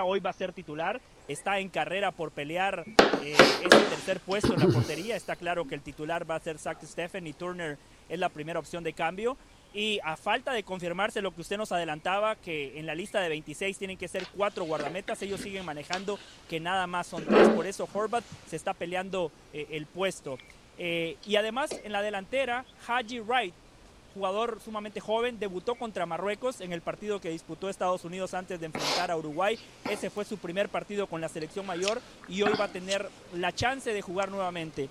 Hoy 0.02 0.20
va 0.20 0.30
a 0.30 0.34
ser 0.34 0.52
titular, 0.52 1.00
está 1.26 1.58
en 1.58 1.68
carrera 1.68 2.10
por 2.10 2.30
pelear 2.30 2.84
eh, 3.22 3.34
ese 3.34 3.68
tercer 3.68 4.20
puesto 4.20 4.52
en 4.52 4.60
la 4.60 4.66
portería. 4.66 5.16
Está 5.16 5.36
claro 5.36 5.66
que 5.66 5.74
el 5.74 5.80
titular 5.80 6.28
va 6.28 6.34
a 6.34 6.40
ser 6.40 6.58
Zach 6.58 6.82
Steffen 6.82 7.26
y 7.26 7.32
Turner 7.32 7.78
es 8.08 8.18
la 8.18 8.28
primera 8.28 8.58
opción 8.58 8.82
de 8.84 8.92
cambio. 8.92 9.36
Y 9.76 10.00
a 10.02 10.16
falta 10.16 10.54
de 10.54 10.62
confirmarse 10.62 11.20
lo 11.20 11.34
que 11.34 11.42
usted 11.42 11.58
nos 11.58 11.70
adelantaba, 11.70 12.34
que 12.34 12.78
en 12.78 12.86
la 12.86 12.94
lista 12.94 13.20
de 13.20 13.28
26 13.28 13.76
tienen 13.76 13.98
que 13.98 14.08
ser 14.08 14.26
cuatro 14.34 14.64
guardametas, 14.64 15.20
ellos 15.20 15.38
siguen 15.38 15.66
manejando 15.66 16.18
que 16.48 16.58
nada 16.60 16.86
más 16.86 17.06
son 17.06 17.26
tres. 17.26 17.50
Por 17.50 17.66
eso 17.66 17.86
Horvat 17.92 18.24
se 18.48 18.56
está 18.56 18.72
peleando 18.72 19.30
eh, 19.52 19.66
el 19.72 19.84
puesto. 19.84 20.38
Eh, 20.78 21.18
y 21.26 21.36
además 21.36 21.78
en 21.84 21.92
la 21.92 22.00
delantera, 22.00 22.64
Haji 22.88 23.20
Wright, 23.20 23.52
jugador 24.14 24.60
sumamente 24.64 24.98
joven, 24.98 25.38
debutó 25.38 25.74
contra 25.74 26.06
Marruecos 26.06 26.62
en 26.62 26.72
el 26.72 26.80
partido 26.80 27.20
que 27.20 27.28
disputó 27.28 27.68
Estados 27.68 28.02
Unidos 28.06 28.32
antes 28.32 28.58
de 28.58 28.64
enfrentar 28.64 29.10
a 29.10 29.16
Uruguay. 29.18 29.58
Ese 29.90 30.08
fue 30.08 30.24
su 30.24 30.38
primer 30.38 30.70
partido 30.70 31.06
con 31.06 31.20
la 31.20 31.28
selección 31.28 31.66
mayor 31.66 32.00
y 32.28 32.40
hoy 32.40 32.54
va 32.58 32.64
a 32.64 32.72
tener 32.72 33.10
la 33.34 33.52
chance 33.52 33.92
de 33.92 34.00
jugar 34.00 34.30
nuevamente. 34.30 34.88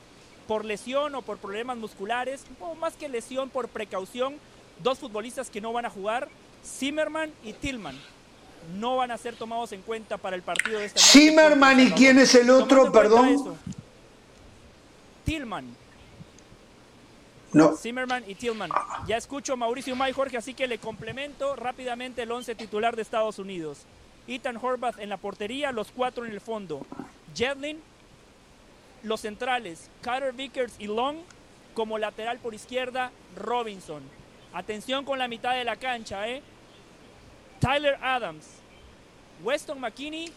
Por 0.48 0.64
lesión 0.64 1.16
o 1.16 1.24
por 1.24 1.40
problemas 1.40 1.76
musculares, 1.76 2.46
o 2.60 2.76
más 2.76 2.96
que 2.96 3.10
lesión, 3.10 3.50
por 3.50 3.68
precaución, 3.68 4.36
dos 4.82 5.00
futbolistas 5.00 5.50
que 5.50 5.62
no 5.62 5.74
van 5.74 5.86
a 5.86 5.90
jugar, 5.90 6.28
Zimmerman 6.66 7.32
y 7.44 7.54
Tillman. 7.54 7.98
No 8.78 8.98
van 8.98 9.12
a 9.12 9.18
ser 9.18 9.36
tomados 9.36 9.72
en 9.74 9.82
cuenta 9.82 10.18
para 10.18 10.36
el 10.36 10.42
partido 10.42 10.80
de 10.80 10.86
esta 10.86 11.00
noche. 11.00 11.12
Zimmerman 11.12 11.80
y 11.80 11.92
quién 11.92 12.18
es 12.18 12.34
el 12.34 12.50
otro, 12.50 12.92
perdón. 12.92 13.58
Tillman. 15.24 15.76
No. 17.54 17.76
Zimmerman 17.78 18.24
y 18.28 18.36
Tillman. 18.36 18.72
Ya 19.08 19.18
escucho 19.18 19.54
a 19.54 19.56
Mauricio 19.56 19.96
May, 19.96 20.12
Jorge, 20.12 20.38
así 20.38 20.54
que 20.54 20.68
le 20.68 20.78
complemento 20.78 21.56
rápidamente 21.56 22.24
el 22.24 22.32
once 22.32 22.56
titular 22.56 22.96
de 22.96 23.02
Estados 23.02 23.40
Unidos. 23.40 23.80
Ethan 24.28 24.58
Horvath 24.58 25.00
en 25.00 25.10
la 25.10 25.18
portería, 25.18 25.72
los 25.72 25.92
cuatro 25.92 26.26
en 26.26 26.32
el 26.32 26.42
fondo. 26.42 26.86
Jedlin, 27.36 27.80
los 29.04 29.22
centrales, 29.22 29.90
Carter 30.02 30.34
Vickers 30.34 30.74
y 30.80 30.88
Long, 30.88 31.18
como 31.76 31.98
lateral 31.98 32.40
por 32.40 32.54
izquierda, 32.54 33.12
Robinson. 33.38 34.02
Atención 34.56 35.04
con 35.04 35.20
la 35.20 35.28
mitad 35.28 35.54
de 35.54 35.66
la 35.66 35.76
cancha, 35.76 36.30
¿eh? 36.30 36.42
Tyler 37.60 37.98
Adams, 38.02 38.46
Weston 39.44 39.78
McKinney 39.82 40.32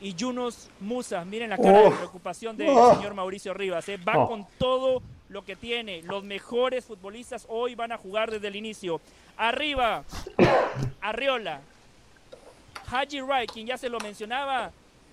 y 0.00 0.14
Yunus 0.14 0.68
Musa. 0.80 1.24
Miren 1.24 1.50
la 1.50 1.56
cara 1.56 1.82
de 1.82 1.90
preocupación 1.92 2.56
del 2.56 2.66
señor 2.96 3.14
Mauricio 3.14 3.54
Rivas. 3.54 3.88
¿eh? 3.88 3.98
Va 3.98 4.26
con 4.26 4.48
todo 4.58 5.00
lo 5.28 5.44
que 5.44 5.54
tiene. 5.54 6.02
Los 6.02 6.24
mejores 6.24 6.86
futbolistas 6.86 7.46
hoy 7.48 7.76
van 7.76 7.92
a 7.92 7.98
jugar 7.98 8.32
desde 8.32 8.48
el 8.48 8.56
inicio. 8.56 9.00
Arriba, 9.36 10.02
Arriola. 11.00 11.60
Haji 12.90 13.20
Wright, 13.20 13.52
quien 13.52 13.68
ya 13.68 13.78
se 13.78 13.88
lo 13.88 14.00
mencionaba, 14.00 14.72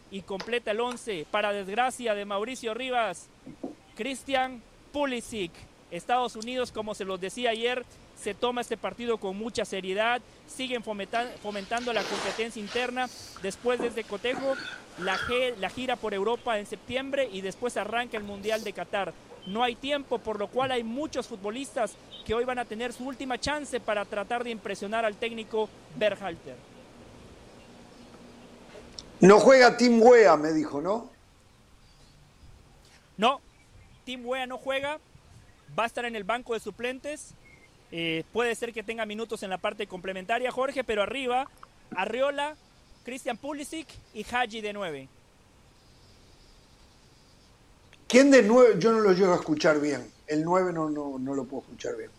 y 0.10 0.24
completa 0.24 0.72
el 0.72 0.80
11 0.80 1.28
para 1.30 1.54
desgracia 1.54 2.16
de 2.16 2.26
Mauricio 2.26 2.74
Rivas. 2.74 3.30
Christian 3.96 4.60
Pulisic. 4.92 5.52
Estados 5.92 6.36
Unidos, 6.36 6.72
como 6.72 6.96
se 6.96 7.06
los 7.06 7.22
decía 7.22 7.52
ayer, 7.52 7.86
se 8.24 8.34
toma 8.34 8.62
este 8.62 8.78
partido 8.78 9.18
con 9.18 9.38
mucha 9.38 9.66
seriedad, 9.66 10.22
siguen 10.48 10.82
fomentando 10.82 11.92
la 11.92 12.04
competencia 12.04 12.62
interna. 12.62 13.10
Después 13.42 13.80
de 13.80 13.88
este 13.88 14.06
cotejo, 14.06 14.56
la, 14.98 15.20
la 15.60 15.70
gira 15.70 15.98
por 15.98 16.14
Europa 16.14 16.58
en 16.58 16.66
septiembre 16.66 17.28
y 17.32 17.42
después 17.42 17.76
arranca 17.76 18.16
el 18.16 18.24
Mundial 18.24 18.64
de 18.64 18.72
Qatar. 18.72 19.14
No 19.46 19.62
hay 19.62 19.76
tiempo, 19.76 20.20
por 20.20 20.40
lo 20.40 20.48
cual 20.48 20.72
hay 20.72 20.84
muchos 20.84 21.28
futbolistas 21.28 21.96
que 22.26 22.34
hoy 22.34 22.46
van 22.46 22.60
a 22.60 22.66
tener 22.66 22.94
su 22.94 23.06
última 23.06 23.38
chance 23.38 23.82
para 23.82 24.06
tratar 24.06 24.46
de 24.46 24.52
impresionar 24.52 25.04
al 25.04 25.16
técnico 25.16 25.70
Berhalter. 25.98 26.56
No 29.20 29.40
juega 29.42 29.76
Tim 29.76 30.02
Wea, 30.02 30.38
me 30.38 30.54
dijo, 30.54 30.80
¿no? 30.80 31.10
No, 33.18 33.42
Tim 34.06 34.26
Wea 34.26 34.48
no 34.48 34.58
juega, 34.58 35.00
va 35.78 35.84
a 35.84 35.88
estar 35.88 36.06
en 36.06 36.16
el 36.16 36.24
banco 36.24 36.54
de 36.54 36.62
suplentes. 36.62 37.34
Eh, 37.96 38.24
puede 38.34 38.56
ser 38.56 38.74
que 38.74 38.82
tenga 38.82 39.06
minutos 39.06 39.44
en 39.44 39.52
la 39.52 39.60
parte 39.60 39.86
complementaria, 39.86 40.52
Jorge, 40.52 40.84
pero 40.84 41.04
arriba, 41.04 41.48
Arriola, 41.96 42.56
Christian 43.06 43.38
Pulisic 43.38 43.88
y 44.16 44.26
Haji 44.26 44.62
de 44.62 44.74
9. 44.74 45.08
¿Quién 48.08 48.32
de 48.32 48.42
9? 48.42 48.78
Yo 48.80 48.94
no 48.94 49.02
lo 49.02 49.14
llego 49.14 49.34
a 49.34 49.36
escuchar 49.36 49.80
bien. 49.80 50.12
El 50.26 50.44
9 50.44 50.74
no, 50.74 50.90
no, 50.90 51.20
no 51.20 51.36
lo 51.36 51.44
puedo 51.44 51.62
escuchar 51.62 51.96
bien. 51.96 52.10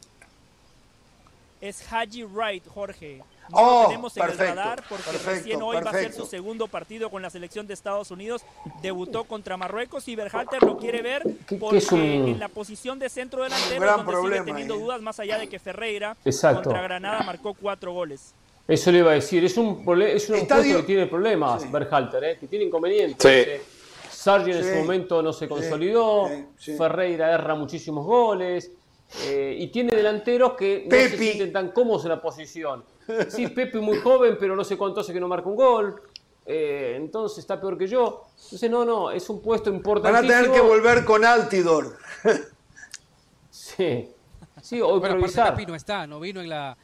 Es 1.60 1.84
Haji 1.92 2.22
Wright, 2.22 2.64
Jorge. 2.68 3.24
No 3.50 3.60
lo 3.60 3.66
oh, 3.66 3.86
tenemos 3.88 4.16
en 4.16 4.22
el 4.22 4.38
radar 4.38 4.84
porque 4.88 5.10
recién 5.24 5.62
hoy 5.62 5.76
va 5.76 5.90
a 5.90 5.92
ser 5.92 6.12
su 6.12 6.26
segundo 6.26 6.68
partido 6.68 7.10
con 7.10 7.22
la 7.22 7.30
selección 7.30 7.66
de 7.66 7.74
Estados 7.74 8.10
Unidos. 8.10 8.42
Debutó 8.82 9.24
contra 9.24 9.56
Marruecos 9.56 10.08
y 10.08 10.16
Berhalter 10.16 10.62
lo 10.62 10.78
quiere 10.78 11.02
ver 11.02 11.22
porque 11.60 11.84
en 11.90 12.38
la 12.38 12.48
posición 12.48 12.98
de 12.98 13.08
centro 13.08 13.42
delantero 13.42 13.84
es 13.84 13.96
donde 13.96 14.22
sigue 14.22 14.44
teniendo 14.44 14.76
dudas 14.78 15.00
más 15.00 15.20
allá 15.20 15.38
de 15.38 15.48
que 15.48 15.58
Ferreira 15.58 16.16
contra 16.22 16.82
Granada 16.82 17.22
marcó 17.22 17.54
cuatro 17.54 17.92
goles. 17.92 18.34
Eso 18.66 18.90
le 18.90 18.98
iba 18.98 19.10
a 19.10 19.14
decir, 19.14 19.44
es 19.44 19.58
un, 19.58 19.84
es 20.02 20.30
un 20.30 20.46
puesto 20.46 20.76
que 20.78 20.82
tiene 20.84 21.06
problemas 21.06 21.70
Berhalter, 21.70 22.24
¿eh? 22.24 22.38
que 22.40 22.46
tiene 22.46 22.64
inconvenientes. 22.64 23.46
Sí. 23.46 23.74
Sargi 24.10 24.52
en 24.52 24.58
ese 24.58 24.80
momento 24.80 25.20
no 25.20 25.34
se 25.34 25.46
consolidó, 25.46 26.30
Ferreira 26.78 27.30
erra 27.32 27.54
muchísimos 27.54 28.06
goles. 28.06 28.70
Eh, 29.22 29.56
y 29.58 29.68
tiene 29.68 29.94
delanteros 29.94 30.54
que 30.54 30.86
no 30.90 30.96
se 30.96 31.16
sienten 31.16 31.52
tan 31.52 31.70
cómodos 31.70 32.04
en 32.04 32.10
la 32.10 32.20
posición. 32.20 32.84
Sí, 33.28 33.48
Pepe 33.48 33.78
muy 33.78 33.98
joven, 33.98 34.36
pero 34.40 34.56
no 34.56 34.64
sé 34.64 34.76
cuánto 34.76 35.00
hace 35.00 35.12
que 35.12 35.20
no 35.20 35.28
marca 35.28 35.48
un 35.48 35.56
gol. 35.56 36.02
Eh, 36.46 36.94
entonces 36.96 37.38
está 37.38 37.60
peor 37.60 37.78
que 37.78 37.86
yo. 37.86 38.24
Entonces, 38.44 38.70
no, 38.70 38.84
no, 38.84 39.10
es 39.10 39.28
un 39.28 39.40
puesto 39.40 39.70
importante. 39.70 40.12
Van 40.12 40.24
a 40.24 40.28
tener 40.28 40.50
que 40.50 40.60
volver 40.60 41.04
con 41.04 41.24
Altidor. 41.24 41.98
sí. 43.50 44.08
Sí, 44.62 44.80
o 44.80 44.98
bueno, 44.98 45.16
Pepi 45.20 45.66
no 45.66 45.74
está, 45.74 46.06
no 46.06 46.20
vino 46.20 46.40
en 46.40 46.48
la. 46.48 46.76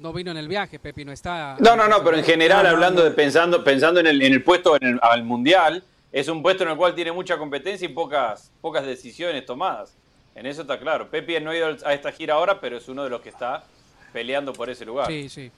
No 0.00 0.12
vino 0.12 0.30
en 0.30 0.36
el 0.36 0.48
viaje, 0.48 0.78
Pepi 0.78 1.04
no 1.04 1.12
está. 1.12 1.56
No, 1.60 1.76
no, 1.76 1.88
no, 1.88 2.02
pero 2.04 2.16
en 2.16 2.24
general, 2.24 2.66
hablando 2.66 3.02
de 3.02 3.10
pensando, 3.10 3.64
pensando 3.64 4.00
en 4.00 4.06
el, 4.06 4.20
en 4.20 4.32
el 4.32 4.42
puesto 4.42 4.76
en 4.76 4.86
el, 4.86 5.00
al 5.02 5.24
mundial, 5.24 5.82
es 6.12 6.28
un 6.28 6.42
puesto 6.42 6.64
en 6.64 6.70
el 6.70 6.76
cual 6.76 6.94
tiene 6.94 7.12
mucha 7.12 7.38
competencia 7.38 7.86
y 7.86 7.92
pocas, 7.92 8.50
pocas 8.60 8.84
decisiones 8.84 9.44
tomadas. 9.46 9.94
En 10.40 10.46
eso 10.46 10.62
está 10.62 10.78
claro. 10.78 11.06
Pepi 11.10 11.38
no 11.38 11.50
ha 11.50 11.56
ido 11.56 11.76
a 11.84 11.92
esta 11.92 12.10
gira 12.12 12.32
ahora, 12.32 12.58
pero 12.58 12.78
es 12.78 12.88
uno 12.88 13.04
de 13.04 13.10
los 13.10 13.20
que 13.20 13.28
está 13.28 13.62
peleando 14.10 14.54
por 14.54 14.70
ese 14.70 14.86
lugar. 14.86 15.06
Sí, 15.06 15.28
sí. 15.28 15.52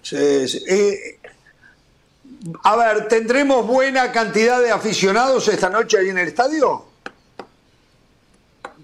sí, 0.00 0.16
eh, 0.68 1.18
a 2.62 2.76
ver, 2.76 3.08
¿tendremos 3.08 3.66
buena 3.66 4.12
cantidad 4.12 4.62
de 4.62 4.70
aficionados 4.70 5.48
esta 5.48 5.68
noche 5.68 5.98
ahí 5.98 6.10
en 6.10 6.18
el 6.18 6.28
estadio? 6.28 6.84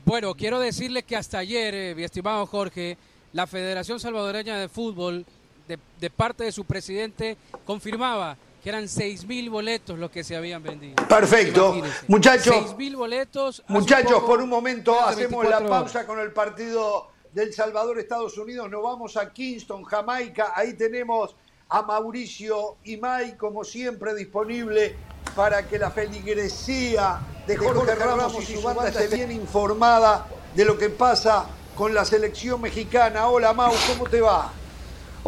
Bueno, 0.05 0.35
quiero 0.35 0.59
decirle 0.59 1.05
que 1.05 1.15
hasta 1.15 1.39
ayer, 1.39 1.73
eh, 1.73 1.95
mi 1.95 2.03
estimado 2.03 2.45
Jorge, 2.47 2.99
la 3.33 3.47
Federación 3.47 4.01
Salvadoreña 4.01 4.59
de 4.59 4.69
Fútbol, 4.69 5.25
de, 5.69 5.79
de 6.01 6.11
parte 6.11 6.43
de 6.43 6.51
su 6.51 6.65
presidente, 6.65 7.37
confirmaba 7.65 8.37
que 8.67 8.71
eran 8.71 8.87
6.000 8.87 9.49
boletos 9.49 9.97
los 9.97 10.11
que 10.11 10.25
se 10.25 10.35
habían 10.35 10.61
vendido. 10.61 10.97
Perfecto. 11.07 11.81
Muchachos, 12.09 12.77
6.000 12.77 12.97
boletos. 12.97 13.63
Muchachos, 13.69 14.25
por 14.25 14.43
un 14.43 14.49
momento 14.49 15.01
hacemos 15.01 15.49
la 15.49 15.65
pausa 15.65 16.05
con 16.05 16.19
el 16.19 16.33
partido 16.33 17.07
del 17.33 17.55
Salvador, 17.55 18.01
Estados 18.01 18.37
Unidos. 18.37 18.69
Nos 18.69 18.83
vamos 18.83 19.17
a 19.17 19.33
Kingston, 19.33 19.85
Jamaica. 19.85 20.53
Ahí 20.53 20.73
tenemos 20.73 21.37
a 21.69 21.83
Mauricio 21.83 22.79
y 22.83 22.97
May, 22.97 23.37
como 23.37 23.63
siempre, 23.63 24.17
disponible 24.17 24.97
para 25.37 25.69
que 25.69 25.79
la 25.79 25.93
feligresía 25.93 27.21
de 27.47 27.57
Jorge, 27.57 27.95
Ramos, 27.95 28.35
y 28.51 28.57
su 28.57 28.63
banda 28.63 28.89
esté 28.89 29.07
bien 29.15 29.31
informada 29.31 30.27
de 30.57 30.65
lo 30.65 30.77
que 30.77 30.91
pasa 30.91 31.47
con 31.77 31.95
la 31.95 32.05
selección 32.05 32.61
mexicana. 32.61 33.29
Hola 33.29 33.53
Mau, 33.53 33.73
¿cómo 33.87 34.11
te 34.11 34.21
va? 34.21 34.53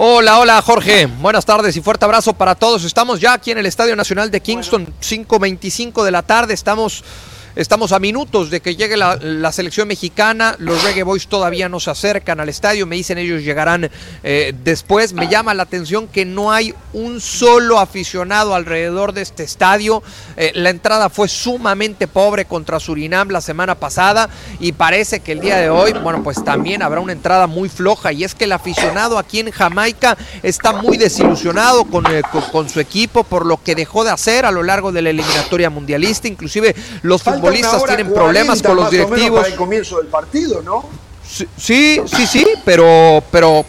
Hola, 0.01 0.39
hola 0.39 0.63
Jorge, 0.63 1.07
buenas 1.07 1.45
tardes 1.45 1.77
y 1.77 1.81
fuerte 1.81 2.05
abrazo 2.05 2.33
para 2.33 2.55
todos. 2.55 2.85
Estamos 2.85 3.19
ya 3.19 3.33
aquí 3.33 3.51
en 3.51 3.59
el 3.59 3.67
Estadio 3.67 3.97
Nacional 3.97 4.31
de 4.31 4.41
Kingston, 4.41 4.87
5.25 5.01 6.05
de 6.05 6.13
la 6.13 6.23
tarde, 6.23 6.55
estamos 6.55 7.03
Estamos 7.57 7.93
a 7.93 7.99
minutos 7.99 8.51
de 8.51 8.61
que 8.61 8.77
llegue 8.77 8.97
la, 8.97 9.53
selección 9.53 9.89
mexicana. 9.89 10.55
Los 10.59 10.83
Reggae 10.85 11.03
Boys 11.03 11.27
todavía 11.27 11.69
no 11.69 11.81
se 11.81 11.91
acercan 11.91 12.39
al 12.41 12.49
estadio. 12.49 12.87
Me 12.87 12.97
dicen 12.97 13.19
ellos 13.19 13.43
llegarán 13.43 13.91
eh, 14.23 14.55
después. 14.63 15.13
Me 15.13 15.29
llama 15.29 15.55
la 15.55 15.65
atención 15.65 16.07
que 16.07 16.25
no 16.25 16.53
hay 16.53 16.75
un 16.93 17.21
solo 17.21 17.79
aficionado 17.81 18.55
alrededor 18.55 19.13
de 19.13 19.23
este 19.23 19.43
estadio. 19.43 20.03
Eh, 20.37 20.53
la 20.55 20.71
entrada 20.71 21.09
fue 21.09 21.29
sumamente 21.29 22.07
pobre 22.07 22.45
contra 22.45 22.79
Surinam 22.79 23.31
la 23.31 23.41
semana 23.41 23.75
pasada 23.75 24.29
y 24.61 24.73
parece 24.73 25.21
que 25.21 25.33
el 25.33 25.41
día 25.41 25.57
de 25.57 25.71
hoy, 25.71 25.93
bueno, 25.93 26.23
pues 26.23 26.45
también 26.45 26.83
habrá 26.83 27.01
una 27.01 27.13
entrada 27.13 27.47
muy 27.47 27.69
floja. 27.69 28.13
Y 28.13 28.25
es 28.25 28.35
que 28.35 28.45
el 28.45 28.53
aficionado 28.53 29.19
aquí 29.19 29.41
en 29.41 29.51
Jamaica 29.51 30.17
está 30.43 30.73
muy 30.73 30.97
desilusionado 30.97 31.85
con, 31.85 32.07
eh, 32.07 32.23
con, 32.53 32.69
su 32.69 32.81
equipo 32.81 33.25
por 33.25 33.47
lo 33.47 33.63
que 33.63 33.75
dejó 33.75 34.05
de 34.05 34.11
hacer 34.11 34.45
a 34.45 34.53
lo 34.53 34.63
largo 34.63 34.93
de 34.93 35.03
la 35.03 35.11
eliminatoria 35.11 35.71
mundialista. 35.71 36.29
Inclusive 36.29 36.77
los 37.03 37.23
futbolistas 37.39 37.73
futbolistas 37.73 37.97
tienen 37.97 38.15
problemas 38.15 38.63
con 38.63 38.77
los 38.77 38.91
directivos. 38.91 39.41
Para 39.41 39.53
el 39.53 39.57
comienzo 39.57 39.99
del 39.99 40.07
partido, 40.07 40.63
¿no? 40.63 40.85
Sí, 41.27 41.47
sí, 42.07 42.27
sí, 42.27 42.47
pero, 42.65 43.23
pero, 43.31 43.65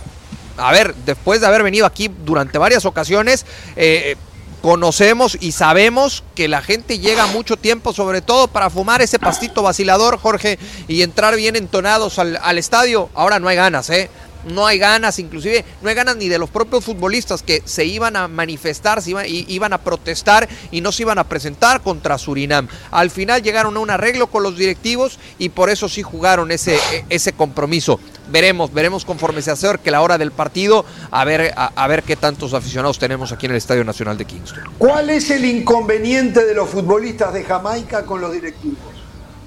a 0.58 0.72
ver, 0.72 0.96
después 1.06 1.42
de 1.42 1.48
haber 1.48 1.64
venido 1.64 1.86
aquí 1.86 2.10
durante 2.26 2.58
varias 2.58 2.86
ocasiones, 2.86 3.46
eh, 3.76 4.16
conocemos 4.62 5.38
y 5.40 5.52
sabemos 5.52 6.24
que 6.36 6.48
la 6.48 6.62
gente 6.62 7.00
llega 7.00 7.28
mucho 7.28 7.58
tiempo, 7.58 7.94
sobre 7.94 8.22
todo 8.22 8.48
para 8.48 8.70
fumar 8.70 9.02
ese 9.02 9.20
pastito 9.20 9.62
vacilador, 9.62 10.18
Jorge, 10.18 10.58
y 10.88 11.02
entrar 11.02 11.36
bien 11.36 11.56
entonados 11.56 12.20
al, 12.20 12.40
al 12.42 12.58
estadio. 12.58 13.10
Ahora 13.14 13.40
no 13.40 13.48
hay 13.48 13.56
ganas, 13.56 13.90
¿eh? 13.90 14.10
No 14.46 14.66
hay 14.66 14.78
ganas, 14.78 15.20
inclusive 15.20 15.66
no 15.82 15.90
hay 15.90 15.96
ganas 15.96 16.16
ni 16.16 16.28
de 16.28 16.38
los 16.38 16.50
propios 16.50 16.84
futbolistas 16.84 17.44
que 17.44 17.62
se 17.66 17.86
iban 17.86 18.16
a 18.16 18.28
manifestar, 18.28 19.02
se 19.02 19.12
iban, 19.12 19.26
iban 19.28 19.74
a 19.74 19.80
protestar 19.80 20.48
y 20.72 20.82
no 20.82 20.92
se 20.92 21.04
iban 21.04 21.20
a 21.20 21.24
presentar 21.24 21.82
contra 21.82 22.18
Surinam. 22.18 22.68
Al 22.92 23.10
final 23.10 23.42
llegaron 23.42 23.76
a 23.78 23.80
un 23.80 23.90
arreglo 23.90 24.28
con 24.28 24.44
los 24.44 24.58
directivos 24.58 25.20
y 25.38 25.50
por 25.50 25.70
eso 25.70 25.90
sí 25.90 26.02
jugaron 26.02 26.52
ese, 26.52 26.80
ese 27.10 27.34
compromiso. 27.34 28.00
Veremos, 28.32 28.72
veremos 28.72 29.06
conforme 29.06 29.42
se 29.42 29.52
acerque 29.52 29.90
la 29.90 30.02
hora 30.02 30.18
del 30.18 30.32
partido, 30.32 30.86
a 31.10 31.26
ver, 31.26 31.52
a, 31.56 31.88
ver 31.88 32.04
qué 32.04 32.16
tantos 32.16 32.54
aficionados 32.54 33.00
tenemos 33.00 33.32
aquí 33.32 33.48
en 33.48 33.54
el 33.54 33.58
Estadio 33.58 33.84
Nacional 33.84 34.18
de 34.18 34.26
Kingston. 34.26 34.64
¿Cuál 34.78 35.10
es 35.10 35.32
el 35.32 35.46
inconveniente 35.46 36.46
de 36.46 36.54
los 36.54 36.70
futbolistas 36.70 37.34
de 37.34 37.44
Jamaica 37.44 38.06
con 38.06 38.22
los 38.22 38.32
directivos? 38.32 38.99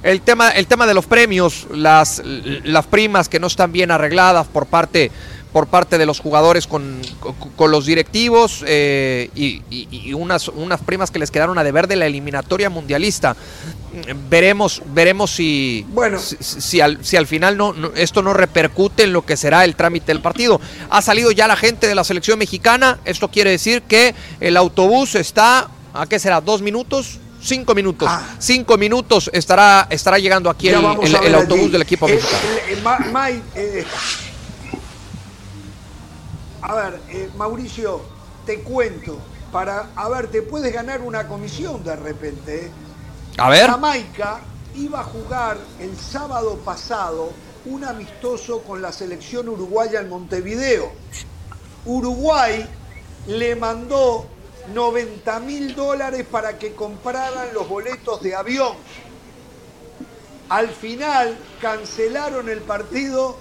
El 0.03 0.21
tema, 0.21 0.51
el 0.51 0.67
tema 0.67 0.87
de 0.87 0.95
los 0.95 1.07
premios, 1.07 1.69
las, 1.73 2.23
las 2.25 2.87
primas 2.87 3.29
que 3.29 3.39
no 3.39 3.47
están 3.47 3.71
bien 3.71 3.93
arregladas 3.93 4.49
por 4.49 4.67
parte, 4.67 5.13
por 5.53 5.69
parte 5.69 5.97
de 5.97 6.07
los 6.07 6.19
jugadores 6.19 6.67
con, 6.67 7.01
los 7.59 7.87
directivos 7.87 8.65
eh, 8.67 9.31
y, 9.37 10.13
unas, 10.15 10.49
unas 10.49 10.81
primas 10.81 11.13
que 11.13 11.21
les 11.21 11.31
quedaron 11.31 11.57
a 11.57 11.63
deber 11.63 11.87
de 11.87 11.95
la 11.95 12.07
eliminatoria 12.07 12.69
mundialista. 12.69 13.37
Veremos, 14.29 14.83
veremos 14.87 15.31
si, 15.31 15.87
bueno. 15.91 16.19
si, 16.19 16.81
al, 16.81 17.05
si 17.05 17.17
al 17.17 17.29
final 17.29 17.57
no, 17.57 17.75
esto 17.95 18.23
no 18.23 18.33
repercute 18.33 19.05
en 19.05 19.13
lo 19.13 19.25
que 19.25 19.37
será 19.37 19.65
el 19.65 19.77
trámite 19.77 20.07
del 20.07 20.21
partido. 20.21 20.61
Ha 20.91 21.01
salido 21.01 21.31
ya 21.31 21.47
la 21.47 21.57
gente 21.57 21.87
de 21.87 21.95
la 21.95 22.03
selección 22.03 22.41
mexicana. 22.41 22.99
Esto 23.05 23.29
quiere 23.29 23.51
decir 23.51 23.83
que 23.83 24.17
el 24.41 24.57
autobús 24.57 25.15
está, 25.15 25.69
¿a 25.95 26.07
qué 26.07 26.19
será? 26.19 26.41
¿Dos 26.41 26.61
minutos? 26.61 27.21
Cinco 27.43 27.75
minutos. 27.75 28.09
Ah. 28.11 28.37
Cinco 28.39 28.79
minutos 28.79 29.29
estará, 29.33 29.89
estará 29.91 30.19
llegando 30.19 30.49
aquí 30.49 30.69
el, 30.69 30.77
autobús 31.35 31.73
del 31.73 31.83
equipo 31.83 32.07
mexicano. 32.07 32.39
Eh, 33.55 33.85
a 36.63 36.75
ver, 36.75 37.01
eh, 37.09 37.31
Mauricio, 37.37 38.01
te 38.47 38.61
cuento, 38.61 39.19
para, 39.51 39.91
a 39.97 40.09
ver, 40.09 40.29
te 40.29 40.43
puedes 40.43 40.73
ganar 40.73 41.01
una 41.01 41.27
comisión 41.27 41.83
de 41.83 41.97
repente. 41.97 42.67
¿eh? 42.67 42.71
A 43.39 43.51
ver. 43.51 43.69
Jamaica 43.69 44.41
iba 44.77 45.01
a 45.01 45.05
jugar 45.05 45.59
el 45.81 45.97
sábado 45.99 46.57
pasado 46.65 47.33
un 47.65 47.85
amistoso 47.85 48.63
con 48.63 48.81
la 48.81 48.93
selección 48.93 49.49
uruguaya 49.49 50.01
en 50.01 50.09
Montevideo. 50.09 50.93
Uruguay 51.85 52.67
le 53.27 53.57
mandó 53.57 54.27
90 54.69 55.41
mil 55.41 55.75
dólares 55.75 56.27
para 56.31 56.59
que 56.59 56.75
compraran 56.75 57.53
los 57.55 57.69
boletos 57.69 58.23
de 58.23 58.35
avión. 58.35 58.77
Al 60.49 60.69
final 60.69 61.37
cancelaron 61.61 62.49
el 62.49 62.61
partido 62.61 63.39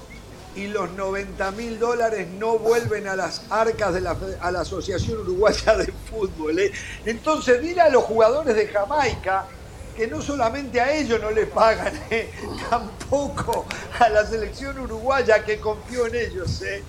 y 0.56 0.68
los 0.68 0.92
90 0.92 1.52
mil 1.52 1.80
dólares 1.80 2.28
no 2.28 2.58
vuelven 2.58 3.08
a 3.08 3.16
las 3.16 3.44
arcas 3.50 3.94
de 3.94 4.02
la, 4.02 4.18
Asociación 4.60 5.20
Uruguaya 5.20 5.76
de 5.76 5.92
Fútbol. 6.10 6.60
¿eh? 6.60 6.72
Entonces, 7.06 7.62
mira 7.62 7.86
a 7.86 7.90
los 7.90 8.04
jugadores 8.04 8.56
de 8.56 8.68
Jamaica 8.68 9.46
que 9.96 10.08
no 10.08 10.22
solamente 10.22 10.80
a 10.80 10.94
ellos 10.94 11.20
no 11.22 11.32
les 11.32 11.48
pagan, 11.48 11.94
¿eh? 12.10 12.32
tampoco 12.70 13.66
a 14.00 14.10
la 14.10 14.26
selección 14.26 14.80
uruguaya 14.80 15.44
que 15.44 15.60
confió 15.60 16.08
en 16.08 16.16
ellos. 16.16 16.62
¿eh? 16.62 16.84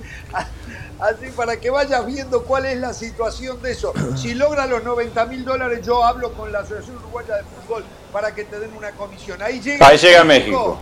Así 0.98 1.26
para 1.34 1.58
que 1.58 1.70
vayas 1.70 2.06
viendo 2.06 2.44
cuál 2.44 2.66
es 2.66 2.78
la 2.78 2.94
situación 2.94 3.60
de 3.62 3.72
eso. 3.72 3.92
Si 4.16 4.34
logra 4.34 4.66
los 4.66 4.84
90 4.84 5.26
mil 5.26 5.44
dólares, 5.44 5.80
yo 5.84 6.04
hablo 6.04 6.32
con 6.32 6.52
la 6.52 6.60
Asociación 6.60 6.96
Uruguaya 6.96 7.36
de 7.36 7.42
Fútbol 7.42 7.84
para 8.12 8.34
que 8.34 8.44
te 8.44 8.60
den 8.60 8.70
una 8.76 8.90
comisión. 8.92 9.42
Ahí 9.42 9.60
llega, 9.60 9.86
Ahí 9.86 9.98
llega 9.98 10.22
México. 10.22 10.80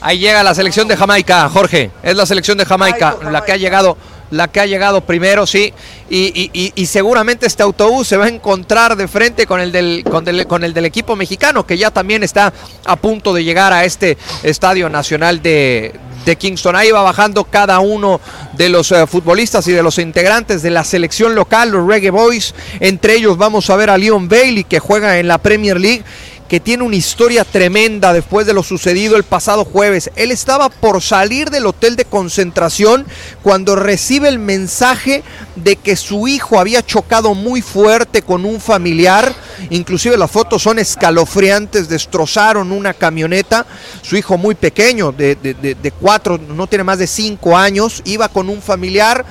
Ahí 0.00 0.18
llega 0.18 0.42
la 0.42 0.54
selección 0.54 0.88
de 0.88 0.96
Jamaica, 0.96 1.48
Jorge. 1.48 1.90
Es 2.02 2.16
la 2.16 2.24
selección 2.24 2.56
de 2.56 2.64
Jamaica, 2.64 3.16
la 3.30 3.44
que 3.44 3.52
ha 3.52 3.56
llegado, 3.56 3.96
la 4.30 4.48
que 4.48 4.60
ha 4.60 4.66
llegado 4.66 5.00
primero, 5.02 5.46
sí. 5.46 5.72
Y, 6.08 6.86
seguramente 6.86 7.46
este 7.46 7.62
autobús 7.62 8.08
se 8.08 8.16
va 8.16 8.24
a 8.24 8.28
encontrar 8.28 8.96
de 8.96 9.06
frente 9.06 9.46
con 9.46 9.60
el, 9.60 9.70
del, 9.70 10.04
con, 10.04 10.64
el 10.64 10.74
del 10.74 10.84
equipo 10.84 11.14
mexicano, 11.14 11.66
que 11.66 11.78
ya 11.78 11.90
también 11.90 12.22
está 12.22 12.52
a 12.84 12.96
punto 12.96 13.32
de 13.32 13.44
llegar 13.44 13.72
a 13.72 13.84
este 13.84 14.18
Estadio 14.42 14.88
Nacional 14.88 15.40
de, 15.40 15.94
de 16.24 16.36
Kingston. 16.36 16.74
Ahí 16.74 16.90
va 16.90 17.02
bajando 17.02 17.44
cada 17.44 17.78
uno 17.80 18.20
de 18.54 18.68
los 18.68 18.90
eh, 18.92 19.06
futbolistas 19.06 19.66
y 19.68 19.72
de 19.72 19.82
los 19.82 19.98
integrantes 19.98 20.62
de 20.62 20.70
la 20.70 20.84
selección 20.84 21.34
local, 21.34 21.70
los 21.70 21.86
Reggae 21.86 22.10
Boys. 22.10 22.54
Entre 22.80 23.14
ellos 23.14 23.36
vamos 23.36 23.70
a 23.70 23.76
ver 23.76 23.90
a 23.90 23.98
Leon 23.98 24.28
Bailey 24.28 24.64
que 24.64 24.80
juega 24.80 25.18
en 25.18 25.28
la 25.28 25.38
Premier 25.38 25.80
League 25.80 26.02
que 26.50 26.58
tiene 26.58 26.82
una 26.82 26.96
historia 26.96 27.44
tremenda 27.44 28.12
después 28.12 28.44
de 28.44 28.52
lo 28.52 28.64
sucedido 28.64 29.16
el 29.16 29.22
pasado 29.22 29.64
jueves. 29.64 30.10
Él 30.16 30.32
estaba 30.32 30.68
por 30.68 31.00
salir 31.00 31.48
del 31.48 31.64
hotel 31.64 31.94
de 31.94 32.04
concentración 32.04 33.06
cuando 33.40 33.76
recibe 33.76 34.28
el 34.28 34.40
mensaje 34.40 35.22
de 35.54 35.76
que 35.76 35.94
su 35.94 36.26
hijo 36.26 36.58
había 36.58 36.84
chocado 36.84 37.34
muy 37.34 37.62
fuerte 37.62 38.22
con 38.22 38.44
un 38.44 38.60
familiar. 38.60 39.32
Inclusive 39.70 40.16
las 40.16 40.28
fotos 40.28 40.64
son 40.64 40.80
escalofriantes, 40.80 41.88
destrozaron 41.88 42.72
una 42.72 42.94
camioneta. 42.94 43.64
Su 44.02 44.16
hijo 44.16 44.36
muy 44.36 44.56
pequeño, 44.56 45.12
de, 45.12 45.36
de 45.36 45.92
cuatro, 45.92 46.36
no 46.36 46.66
tiene 46.66 46.82
más 46.82 46.98
de 46.98 47.06
cinco 47.06 47.56
años, 47.56 48.02
iba 48.04 48.28
con 48.28 48.48
un 48.48 48.60
familiar 48.60 49.24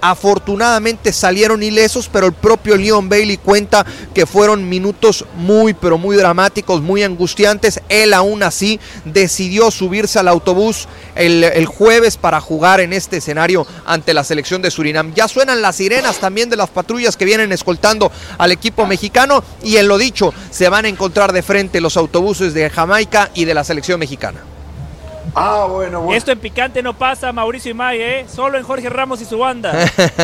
Afortunadamente 0.00 1.12
salieron 1.12 1.62
ilesos, 1.62 2.08
pero 2.12 2.26
el 2.26 2.32
propio 2.32 2.76
Leon 2.76 3.08
Bailey 3.08 3.38
cuenta 3.38 3.84
que 4.14 4.26
fueron 4.26 4.68
minutos 4.68 5.24
muy, 5.36 5.74
pero 5.74 5.98
muy 5.98 6.16
dramáticos, 6.16 6.82
muy 6.82 7.02
angustiantes. 7.02 7.80
Él 7.88 8.14
aún 8.14 8.42
así 8.42 8.78
decidió 9.04 9.70
subirse 9.70 10.18
al 10.18 10.28
autobús 10.28 10.88
el, 11.14 11.66
jueves 11.66 12.16
para 12.16 12.40
jugar 12.40 12.80
en 12.80 12.92
este 12.92 13.18
escenario 13.18 13.66
ante 13.84 14.14
la 14.14 14.24
selección 14.24 14.62
de 14.62 14.70
Surinam. 14.70 15.14
Ya 15.14 15.28
suenan 15.28 15.62
las 15.62 15.76
sirenas 15.76 16.18
también 16.18 16.50
de 16.50 16.56
las 16.56 16.70
patrullas 16.70 17.16
que 17.16 17.24
vienen 17.24 17.52
escoltando 17.52 18.10
al 18.38 18.52
equipo 18.52 18.86
mexicano 18.86 19.42
y 19.62 19.76
en 19.76 19.88
lo 19.88 19.98
dicho, 19.98 20.32
se 20.50 20.68
van 20.68 20.84
a 20.84 20.88
encontrar 20.88 21.32
de 21.32 21.42
frente 21.42 21.80
los 21.80 21.96
autobuses 21.96 22.54
de 22.54 22.70
Jamaica 22.70 23.30
y 23.34 23.44
de 23.44 23.54
la 23.54 23.64
selección 23.64 23.98
mexicana. 24.00 24.55
Ah, 25.38 25.66
bueno, 25.68 26.00
bueno. 26.00 26.16
Esto 26.16 26.32
en 26.32 26.38
picante 26.38 26.82
no 26.82 26.94
pasa, 26.94 27.30
Mauricio 27.30 27.70
y 27.70 27.74
May, 27.74 28.00
¿eh? 28.00 28.26
Solo 28.26 28.56
en 28.56 28.64
Jorge 28.64 28.88
Ramos 28.88 29.20
y 29.20 29.26
su 29.26 29.36
banda. 29.36 29.70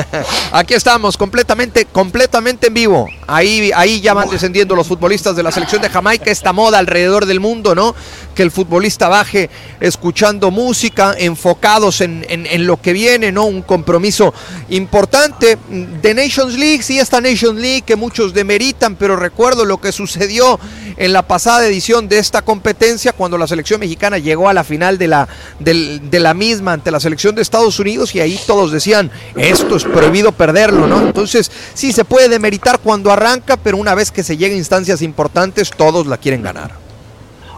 Aquí 0.52 0.72
estamos, 0.72 1.18
completamente, 1.18 1.84
completamente 1.84 2.68
en 2.68 2.74
vivo. 2.74 3.08
Ahí, 3.32 3.70
ahí 3.74 4.02
ya 4.02 4.12
van 4.12 4.28
descendiendo 4.28 4.76
los 4.76 4.86
futbolistas 4.86 5.34
de 5.34 5.42
la 5.42 5.50
selección 5.50 5.80
de 5.80 5.88
Jamaica. 5.88 6.30
Esta 6.30 6.52
moda 6.52 6.78
alrededor 6.78 7.24
del 7.24 7.40
mundo, 7.40 7.74
¿no? 7.74 7.94
Que 8.34 8.42
el 8.42 8.50
futbolista 8.50 9.08
baje 9.08 9.48
escuchando 9.80 10.50
música, 10.50 11.14
enfocados 11.16 12.02
en, 12.02 12.26
en, 12.28 12.66
lo 12.66 12.80
que 12.80 12.92
viene, 12.92 13.32
¿no? 13.32 13.44
Un 13.44 13.62
compromiso 13.62 14.34
importante 14.68 15.56
de 16.02 16.14
Nations 16.14 16.58
League. 16.58 16.82
Sí, 16.82 16.98
esta 16.98 17.22
Nations 17.22 17.58
League 17.58 17.82
que 17.82 17.96
muchos 17.96 18.34
demeritan, 18.34 18.96
pero 18.96 19.16
recuerdo 19.16 19.64
lo 19.64 19.80
que 19.80 19.92
sucedió 19.92 20.60
en 20.96 21.12
la 21.12 21.22
pasada 21.22 21.66
edición 21.66 22.08
de 22.08 22.18
esta 22.18 22.42
competencia 22.42 23.12
cuando 23.12 23.38
la 23.38 23.46
selección 23.46 23.80
mexicana 23.80 24.18
llegó 24.18 24.48
a 24.48 24.52
la 24.52 24.64
final 24.64 24.98
de 24.98 25.08
la, 25.08 25.28
de, 25.58 26.20
la 26.20 26.34
misma 26.34 26.74
ante 26.74 26.90
la 26.90 27.00
selección 27.00 27.34
de 27.34 27.42
Estados 27.42 27.78
Unidos 27.78 28.14
y 28.14 28.20
ahí 28.20 28.38
todos 28.46 28.72
decían, 28.72 29.10
esto 29.36 29.76
es 29.76 29.84
prohibido 29.84 30.32
perderlo, 30.32 30.86
¿no? 30.86 31.00
Entonces 31.00 31.50
sí 31.74 31.92
se 31.92 32.04
puede 32.04 32.28
demeritar 32.28 32.78
cuando 32.80 33.10
arranca, 33.10 33.21
pero 33.62 33.76
una 33.76 33.94
vez 33.94 34.10
que 34.10 34.22
se 34.22 34.36
llega 34.36 34.54
a 34.54 34.58
instancias 34.58 35.02
importantes, 35.02 35.70
todos 35.70 36.06
la 36.06 36.16
quieren 36.16 36.42
ganar. 36.42 36.72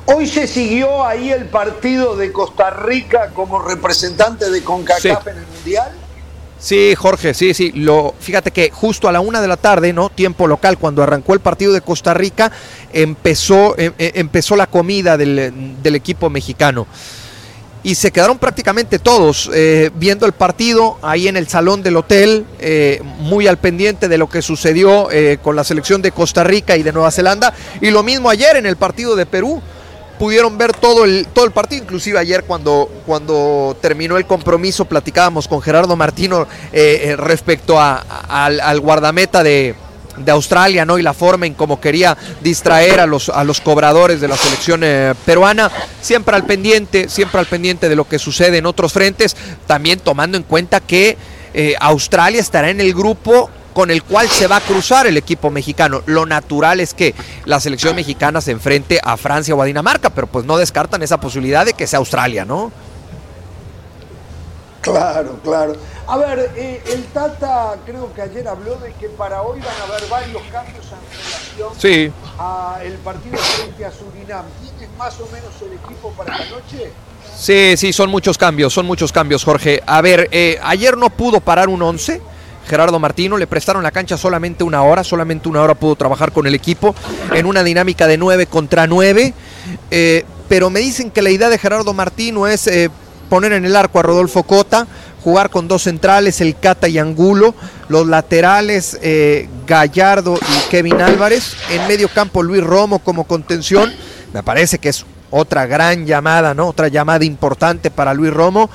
Hoy 0.07 0.27
se 0.27 0.47
siguió 0.47 1.05
ahí 1.05 1.31
el 1.31 1.47
partido 1.47 2.17
de 2.17 2.31
Costa 2.31 2.71
Rica 2.71 3.31
como 3.35 3.61
representante 3.61 4.51
de 4.51 4.63
CONCACAF 4.63 5.27
en 5.29 5.39
el 5.39 5.47
Mundial. 5.47 5.93
Sí, 6.59 6.95
Jorge, 6.95 7.35
sí, 7.35 7.53
sí. 7.53 7.73
Lo, 7.73 8.15
fíjate 8.19 8.51
que 8.51 8.71
justo 8.71 9.09
a 9.09 9.13
la 9.13 9.21
una 9.21 9.41
de 9.41 9.49
la 9.49 9.57
tarde, 9.57 9.93
¿no? 9.93 10.11
Tiempo 10.11 10.47
local, 10.47 10.79
cuando 10.79 11.03
arrancó 11.03 11.35
el 11.35 11.41
partido 11.41 11.73
de 11.73 11.81
Costa 11.81 12.15
Rica, 12.15 12.53
empezó, 12.93 13.77
em, 13.79 13.93
em, 13.99 14.13
empezó 14.15 14.57
la 14.57 14.67
comida 14.67 15.17
del, 15.17 15.75
del 15.83 15.95
equipo 15.95 16.31
mexicano 16.31 16.87
y 17.85 17.95
se 17.95 18.11
quedaron 18.11 18.39
prácticamente 18.39 18.99
todos 18.99 19.51
eh, 19.53 19.91
viendo 19.95 20.25
el 20.25 20.33
partido 20.33 20.99
ahí 21.03 21.29
en 21.29 21.37
el 21.37 21.47
salón 21.49 21.83
del 21.83 21.99
hotel, 21.99 22.47
eh, 22.59 23.01
muy 23.19 23.47
al 23.47 23.59
pendiente 23.59 24.09
de 24.09 24.17
lo 24.17 24.27
que 24.29 24.41
sucedió 24.41 25.11
eh, 25.13 25.39
con 25.41 25.55
la 25.55 25.65
selección 25.65 26.01
de 26.01 26.11
Costa 26.11 26.43
Rica 26.43 26.79
y 26.79 26.83
de 26.83 26.93
Nueva 26.93 27.11
Zelanda. 27.11 27.53
Y 27.83 27.91
lo 27.91 28.03
mismo 28.03 28.31
ayer 28.31 28.57
en 28.57 28.67
el 28.67 28.77
partido 28.77 29.15
de 29.15 29.27
Perú. 29.27 29.63
Pudieron 30.19 30.57
ver 30.57 30.73
todo 30.73 31.05
el, 31.05 31.27
todo 31.35 31.45
el 31.45 31.51
partido, 31.51 31.83
inclusive 31.83 32.21
ayer 32.21 32.45
cuando, 32.45 32.89
cuando 33.05 33.77
terminó 33.81 34.17
el 34.17 34.27
compromiso 34.27 34.85
platicábamos 34.85 35.49
con 35.49 35.61
Gerardo 35.61 35.97
Martino 35.97 36.47
respecto 37.17 37.81
a, 37.81 37.97
al 38.29 38.79
guardameta 38.79 39.43
de, 39.43 39.75
de 40.17 40.33
Australia, 40.33 40.85
¿no? 40.85 40.99
Y 40.99 41.03
la 41.03 41.15
forma 41.15 41.47
en 41.47 41.55
cómo 41.55 41.81
quería 41.81 42.17
distraer 42.41 43.01
a 43.01 43.07
los, 43.07 43.29
a 43.29 43.45
los 43.45 43.61
cobradores 43.61 44.21
de 44.21 44.29
la 44.29 44.37
selección 44.37 44.83
eh, 44.85 45.15
peruana, 45.25 45.71
siempre 46.01 46.37
al 46.37 46.45
pendiente, 46.45 47.09
siempre 47.09 47.41
al 47.41 47.47
pendiente 47.47 47.89
de 47.89 47.97
lo 47.97 48.09
que 48.09 48.19
sucede 48.19 48.59
en 48.59 48.67
otros 48.67 48.93
frentes, 48.93 49.37
también 49.67 49.99
tomando 50.01 50.37
en 50.37 50.43
cuenta 50.45 50.81
que 50.81 51.17
eh, 51.53 51.75
Australia 51.81 52.41
estará 52.41 52.71
en 52.71 52.81
el 52.81 52.95
grupo 52.95 53.51
con 53.75 53.91
el 53.91 54.03
cual 54.05 54.29
se 54.29 54.47
va 54.47 54.57
a 54.57 54.61
cruzar 54.61 55.07
el 55.07 55.17
equipo 55.17 55.51
mexicano. 55.51 56.03
Lo 56.07 56.25
natural 56.25 56.81
es 56.81 56.95
que 56.95 57.15
la 57.45 57.61
selección 57.61 57.97
mexicana 57.97 58.41
se 58.41 58.53
enfrente 58.53 59.01
a 59.03 59.17
Francia 59.17 59.55
o 59.55 59.61
a 59.61 59.65
Dinamarca, 59.65 60.11
pero 60.11 60.29
pues 60.29 60.45
no 60.45 60.57
descartan 60.57 61.03
esa 61.03 61.19
posibilidad 61.19 61.67
de 61.67 61.75
que 61.75 61.87
sea 61.87 61.99
Australia, 61.99 62.45
¿no? 62.45 62.73
Claro, 64.81 65.39
claro. 65.43 65.75
A 66.07 66.19
ver, 66.19 66.51
eh, 66.57 66.83
el 66.93 67.05
Tata 67.07 67.77
creo 67.87 68.13
que 68.13 68.21
ayer 68.21 68.47
habló 68.47 68.77
de 68.77 68.93
que 68.93 69.09
para 69.09 69.41
hoy 69.43 69.59
van 69.61 69.75
a 69.81 69.85
haber 69.85 70.09
varios 70.09 70.43
cambios 70.53 70.85
en 70.93 71.17
relación 71.17 71.73
sí. 71.79 72.13
al 72.39 72.93
partido 72.99 73.39
frente 73.39 73.85
a 73.87 73.91
Surinam. 73.91 74.45
¿Tienes 74.79 74.97
más 74.99 75.19
o 75.21 75.27
menos 75.33 75.51
el 75.63 75.73
equipo 75.73 76.11
para 76.11 76.37
la 76.39 76.45
noche? 76.45 76.93
Sí, 77.35 77.77
sí, 77.79 77.93
son 77.95 78.11
muchos 78.11 78.37
cambios, 78.37 78.75
son 78.75 78.85
muchos 78.85 79.13
cambios, 79.13 79.45
Jorge. 79.45 79.83
A 79.87 80.03
ver, 80.03 80.29
eh, 80.31 80.59
ayer 80.63 80.99
no 80.99 81.09
pudo 81.09 81.41
parar 81.41 81.69
un 81.69 81.81
11. 81.81 82.21
Gerardo 82.67 82.99
Martino, 82.99 83.37
le 83.37 83.47
prestaron 83.47 83.83
la 83.83 83.91
cancha 83.91 84.17
solamente 84.17 84.65
una 84.65 84.83
hora, 84.83 85.05
solamente 85.05 85.49
una 85.49 85.63
hora 85.63 85.75
pudo 85.75 85.97
trabajar 85.97 86.33
con 86.33 86.47
el 86.47 86.55
equipo 86.55 86.95
en 87.35 87.45
una 87.45 87.63
dinámica 87.63 88.07
de 88.07 88.19
9 88.19 88.47
contra 88.47 88.87
9. 88.87 89.35
Eh, 89.91 90.25
pero 90.49 90.69
me 90.69 90.81
dicen 90.81 91.11
que 91.11 91.23
la 91.23 91.31
idea 91.31 91.49
de 91.49 91.59
Gerardo 91.59 91.93
Martino 91.95 92.47
es 92.47 92.69
poner 93.29 93.53
en 93.53 93.65
el 93.65 93.75
arco 93.75 93.99
a 93.99 94.03
Rodolfo 94.03 94.45
Cota, 94.45 94.87
jugar 95.25 95.49
con 95.49 95.67
dos 95.67 95.85
centrales, 95.85 96.43
el 96.43 96.55
Cata 96.55 96.87
y 96.87 96.99
Angulo, 96.99 97.55
los 97.89 98.07
laterales 98.07 98.99
eh, 99.01 99.49
Gallardo 99.67 100.37
y 100.37 100.71
Kevin 100.71 101.01
Álvarez, 101.01 101.57
en 101.71 101.89
medio 101.89 102.09
campo 102.09 102.43
Luis 102.43 102.63
Romo 102.63 102.99
como 102.99 103.25
contención, 103.25 103.91
me 104.35 104.43
parece 104.43 104.79
que 104.79 104.91
es 104.91 105.07
otra 105.31 105.65
gran 105.65 106.05
llamada, 106.05 106.53
¿no? 106.53 106.69
Otra 106.69 106.89
llamada 106.89 107.25
importante 107.25 107.91
para 107.91 108.13
Luis 108.13 108.35
Romo, 108.35 108.69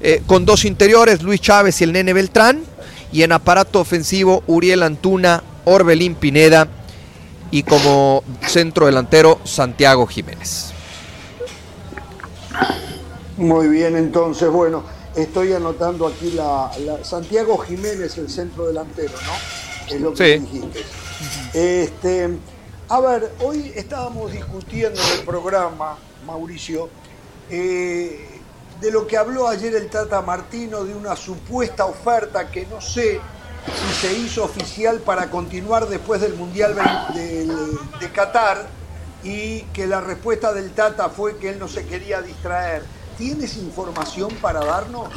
eh, 0.00 0.22
con 0.24 0.46
dos 0.46 0.64
interiores, 0.64 1.20
Luis 1.22 1.40
Chávez 1.40 1.80
y 1.80 1.84
el 1.84 1.92
Nene 1.92 2.12
Beltrán, 2.12 2.62
y 3.10 3.24
en 3.24 3.32
aparato 3.32 3.80
ofensivo 3.80 4.44
Uriel 4.46 4.84
Antuna, 4.84 5.42
Orbelín 5.64 6.14
Pineda 6.14 6.68
y 7.50 7.64
como 7.64 8.22
centro 8.46 8.86
delantero 8.86 9.40
Santiago 9.42 10.06
Jiménez. 10.06 10.72
Muy 13.36 13.66
bien, 13.68 13.96
entonces, 13.96 14.48
bueno, 14.48 14.84
estoy 15.22 15.52
anotando 15.52 16.06
aquí 16.06 16.30
la, 16.30 16.70
Santiago 17.02 17.58
Jiménez, 17.58 18.16
el 18.18 18.30
centro 18.30 18.66
delantero, 18.66 19.14
¿no? 19.26 19.94
Es 19.94 20.00
lo 20.00 20.14
que 20.14 20.38
dijiste. 20.38 20.84
Este, 21.52 22.28
a 22.88 23.00
ver, 23.00 23.32
hoy 23.40 23.72
estábamos 23.74 24.32
discutiendo 24.32 25.00
en 25.00 25.18
el 25.18 25.24
programa, 25.24 25.98
Mauricio, 26.26 26.88
eh, 27.50 28.40
de 28.80 28.90
lo 28.90 29.06
que 29.06 29.16
habló 29.16 29.48
ayer 29.48 29.74
el 29.74 29.88
Tata 29.90 30.22
Martino, 30.22 30.84
de 30.84 30.94
una 30.94 31.16
supuesta 31.16 31.86
oferta 31.86 32.50
que 32.50 32.66
no 32.66 32.80
sé 32.80 33.20
si 33.66 34.06
se 34.06 34.16
hizo 34.16 34.44
oficial 34.44 35.00
para 35.00 35.30
continuar 35.30 35.88
después 35.88 36.20
del 36.20 36.34
Mundial 36.34 36.76
de, 37.14 37.46
de 38.00 38.12
Qatar 38.12 38.66
y 39.24 39.62
que 39.72 39.86
la 39.86 40.00
respuesta 40.00 40.52
del 40.52 40.70
Tata 40.70 41.08
fue 41.08 41.36
que 41.38 41.50
él 41.50 41.58
no 41.58 41.66
se 41.66 41.84
quería 41.86 42.22
distraer. 42.22 42.97
¿Tienes 43.18 43.56
información 43.56 44.30
para 44.40 44.64
darnos? 44.64 45.08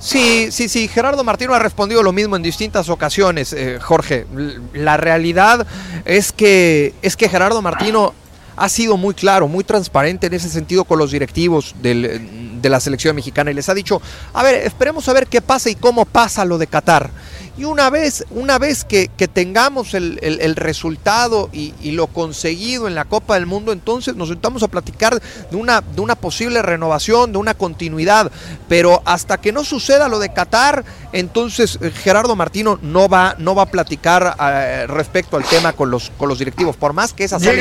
Sí, 0.00 0.48
sí, 0.50 0.68
sí, 0.68 0.88
Gerardo 0.88 1.22
Martino 1.24 1.54
ha 1.54 1.58
respondido 1.58 2.02
lo 2.02 2.12
mismo 2.12 2.36
en 2.36 2.42
distintas 2.42 2.88
ocasiones, 2.88 3.52
eh, 3.52 3.78
Jorge. 3.80 4.26
La 4.72 4.96
realidad 4.96 5.66
es 6.06 6.32
que, 6.32 6.94
es 7.02 7.16
que 7.16 7.28
Gerardo 7.28 7.60
Martino 7.60 8.14
ha 8.56 8.68
sido 8.68 8.96
muy 8.96 9.14
claro, 9.14 9.46
muy 9.48 9.64
transparente 9.64 10.26
en 10.26 10.34
ese 10.34 10.48
sentido 10.48 10.84
con 10.84 10.98
los 10.98 11.10
directivos 11.10 11.74
de 11.80 12.60
la 12.62 12.80
selección 12.80 13.14
mexicana 13.14 13.50
y 13.50 13.54
les 13.54 13.68
ha 13.68 13.74
dicho, 13.74 14.00
a 14.32 14.42
ver, 14.42 14.54
esperemos 14.66 15.08
a 15.08 15.12
ver 15.12 15.26
qué 15.26 15.42
pasa 15.42 15.68
y 15.68 15.74
cómo 15.74 16.06
pasa 16.06 16.44
lo 16.44 16.56
de 16.56 16.66
Qatar. 16.66 17.10
Y 17.56 17.64
una 17.64 17.88
vez, 17.88 18.24
una 18.30 18.58
vez 18.58 18.84
que, 18.84 19.08
tengamos 19.32 19.94
el, 19.94 20.56
resultado 20.56 21.48
y, 21.52 21.72
lo 21.92 22.08
conseguido 22.08 22.88
en 22.88 22.96
la 22.96 23.04
Copa 23.04 23.34
del 23.34 23.46
Mundo, 23.46 23.72
entonces 23.72 24.16
nos 24.16 24.28
sentamos 24.28 24.62
a 24.64 24.68
platicar 24.68 25.20
de 25.50 25.56
una, 25.56 25.80
de 25.80 26.00
una 26.00 26.16
posible 26.16 26.62
renovación, 26.62 27.30
de 27.32 27.38
una 27.38 27.54
continuidad. 27.54 28.32
Pero 28.68 29.02
hasta 29.04 29.38
que 29.40 29.52
no 29.52 29.64
suceda 29.64 30.08
lo 30.08 30.18
de 30.18 30.32
Qatar, 30.32 30.84
entonces 31.12 31.78
eh, 31.80 31.92
Gerardo 31.92 32.34
Martino 32.34 32.78
no 32.82 33.08
va, 33.08 33.36
no 33.38 33.54
va 33.54 33.62
a 33.62 33.66
platicar 33.66 34.36
eh, 34.40 34.86
respecto 34.88 35.36
al 35.36 35.44
tema 35.44 35.72
con 35.72 35.90
los, 35.90 36.10
con 36.18 36.28
los 36.28 36.40
directivos, 36.40 36.76
por 36.76 36.92
más 36.92 37.12
que 37.12 37.24
esa 37.24 37.38
sea 37.38 37.52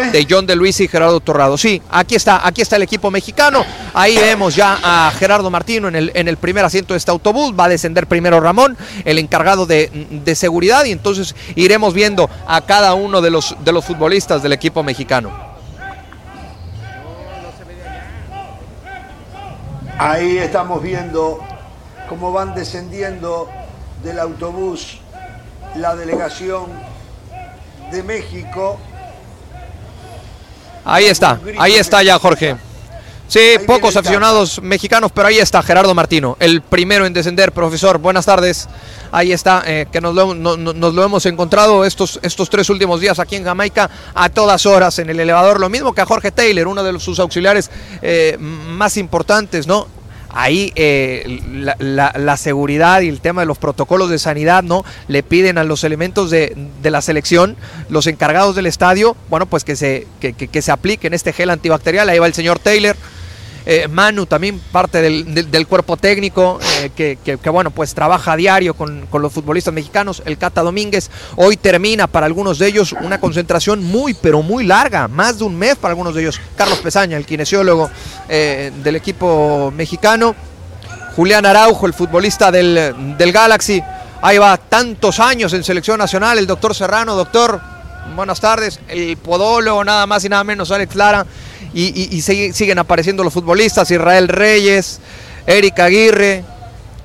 ¿eh? 0.00 0.10
de 0.10 0.26
John 0.28 0.46
de 0.46 0.56
Luis 0.56 0.80
y 0.80 0.88
Gerardo 0.88 1.20
Torrado. 1.20 1.56
Sí, 1.56 1.80
aquí 1.90 2.16
está, 2.16 2.44
aquí 2.46 2.60
está 2.60 2.74
el 2.74 2.82
equipo 2.82 3.10
mexicano. 3.12 3.64
Ahí 3.94 4.16
vemos 4.16 4.56
ya 4.56 4.78
a 4.82 5.12
Gerardo 5.12 5.48
Martino 5.48 5.86
en 5.86 5.94
el, 5.94 6.12
en 6.14 6.26
el 6.26 6.38
primer 6.38 6.64
asiento 6.64 6.94
de 6.94 6.98
este 6.98 7.12
autobús. 7.12 7.54
Va 7.58 7.66
a 7.66 7.68
descender 7.68 8.08
primero 8.08 8.40
Ramón 8.40 8.76
el 9.12 9.18
encargado 9.18 9.66
de, 9.66 10.34
seguridad 10.34 10.84
y 10.84 10.92
entonces 10.92 11.34
iremos 11.54 11.94
viendo 11.94 12.28
a 12.46 12.60
cada 12.62 12.94
uno 12.94 13.20
de 13.20 13.30
los, 13.30 13.56
de 13.64 13.72
los 13.72 13.84
futbolistas 13.84 14.42
del 14.42 14.52
equipo 14.52 14.82
mexicano. 14.82 15.30
Ahí 19.98 20.38
estamos 20.38 20.82
viendo 20.82 21.38
cómo 22.08 22.32
van 22.32 22.54
descendiendo 22.54 23.48
del 24.02 24.18
autobús 24.18 24.98
la 25.76 25.94
delegación 25.94 26.66
de 27.92 28.02
México. 28.02 28.78
Ahí 30.84 31.04
está, 31.04 31.38
ahí 31.58 31.74
está 31.74 32.02
ya 32.02 32.18
Jorge. 32.18 32.56
Sí, 33.32 33.56
pocos 33.66 33.96
aficionados 33.96 34.60
mexicanos, 34.60 35.10
pero 35.10 35.28
ahí 35.28 35.38
está 35.38 35.62
Gerardo 35.62 35.94
Martino, 35.94 36.36
el 36.38 36.60
primero 36.60 37.06
en 37.06 37.14
descender. 37.14 37.50
Profesor, 37.52 37.96
buenas 37.96 38.26
tardes. 38.26 38.68
Ahí 39.10 39.32
está, 39.32 39.62
eh, 39.64 39.86
que 39.90 40.02
nos 40.02 40.14
lo, 40.14 40.34
nos 40.34 40.94
lo, 40.94 41.02
hemos 41.02 41.24
encontrado 41.24 41.86
estos, 41.86 42.20
estos 42.22 42.50
tres 42.50 42.68
últimos 42.68 43.00
días 43.00 43.18
aquí 43.18 43.36
en 43.36 43.44
Jamaica 43.44 43.88
a 44.14 44.28
todas 44.28 44.66
horas 44.66 44.98
en 44.98 45.08
el 45.08 45.18
elevador. 45.18 45.60
Lo 45.60 45.70
mismo 45.70 45.94
que 45.94 46.02
a 46.02 46.04
Jorge 46.04 46.30
Taylor, 46.30 46.68
uno 46.68 46.82
de 46.82 47.00
sus 47.00 47.18
auxiliares 47.20 47.70
eh, 48.02 48.36
más 48.38 48.98
importantes, 48.98 49.66
¿no? 49.66 49.88
ahí 50.34 50.70
eh, 50.76 51.40
la, 51.78 52.36
seguridad 52.36 53.00
y 53.00 53.08
el 53.08 53.20
tema 53.22 53.40
de 53.42 53.46
los 53.46 53.56
protocolos 53.56 54.10
de 54.10 54.18
sanidad, 54.18 54.62
¿no? 54.62 54.84
Le 55.08 55.22
piden 55.22 55.56
a 55.56 55.64
los 55.64 55.84
elementos 55.84 56.30
de, 56.30 56.54
la 56.82 57.00
selección, 57.00 57.56
los 57.88 58.06
encargados 58.06 58.56
del 58.56 58.66
estadio, 58.66 59.16
bueno, 59.30 59.46
pues 59.46 59.64
que 59.64 59.74
se, 59.74 60.06
que, 60.20 60.34
que 60.34 60.62
se 60.62 60.70
apliquen 60.70 61.14
este 61.14 61.32
gel 61.32 61.48
antibacterial. 61.48 62.10
Ahí 62.10 62.18
va 62.18 62.26
el 62.26 62.34
señor 62.34 62.58
Taylor. 62.58 62.94
Eh, 63.64 63.86
Manu 63.88 64.26
también 64.26 64.60
parte 64.72 65.00
del, 65.00 65.66
cuerpo 65.66 65.96
técnico 65.96 66.58
eh, 66.80 67.16
que, 67.22 67.50
bueno 67.50 67.70
pues 67.70 67.94
trabaja 67.94 68.32
a 68.32 68.36
diario 68.36 68.74
con, 68.74 69.06
los 69.12 69.32
futbolistas 69.32 69.72
mexicanos. 69.72 70.22
El 70.24 70.38
Cata 70.38 70.62
Domínguez 70.62 71.10
hoy 71.36 71.56
termina 71.56 72.06
para 72.06 72.26
algunos 72.26 72.58
de 72.58 72.66
ellos 72.66 72.92
una 72.92 73.20
concentración 73.20 73.82
muy 73.84 74.14
pero 74.14 74.42
muy 74.42 74.64
larga 74.64 75.06
más 75.06 75.38
de 75.38 75.44
un 75.44 75.56
mes 75.56 75.76
para 75.76 75.92
algunos 75.92 76.14
de 76.14 76.22
ellos. 76.22 76.40
Carlos 76.56 76.78
Pesaña 76.78 77.16
el 77.16 77.26
kinesiólogo 77.26 77.90
eh, 78.28 78.72
del 78.82 78.96
equipo 78.96 79.72
mexicano. 79.74 80.34
Julián 81.14 81.44
Araujo 81.44 81.86
el 81.86 81.94
futbolista 81.94 82.50
del, 82.50 83.16
del 83.16 83.32
Galaxy. 83.32 83.82
Ahí 84.22 84.38
va 84.38 84.56
tantos 84.56 85.20
años 85.20 85.52
en 85.52 85.62
selección 85.62 85.98
nacional 85.98 86.38
el 86.38 86.46
doctor 86.46 86.74
Serrano. 86.74 87.14
Doctor 87.14 87.60
buenas 88.16 88.40
tardes. 88.40 88.80
El 88.88 89.16
podólogo 89.16 89.84
nada 89.84 90.06
más 90.06 90.24
y 90.24 90.28
nada 90.28 90.44
menos 90.44 90.70
Alex 90.70 90.94
Lara 90.94 91.26
y, 91.74 92.20
siguen 92.22 92.78
apareciendo 92.78 93.24
los 93.24 93.32
futbolistas, 93.32 93.90
Israel 93.90 94.28
Reyes, 94.28 95.00
Eric 95.46 95.78
Aguirre, 95.80 96.44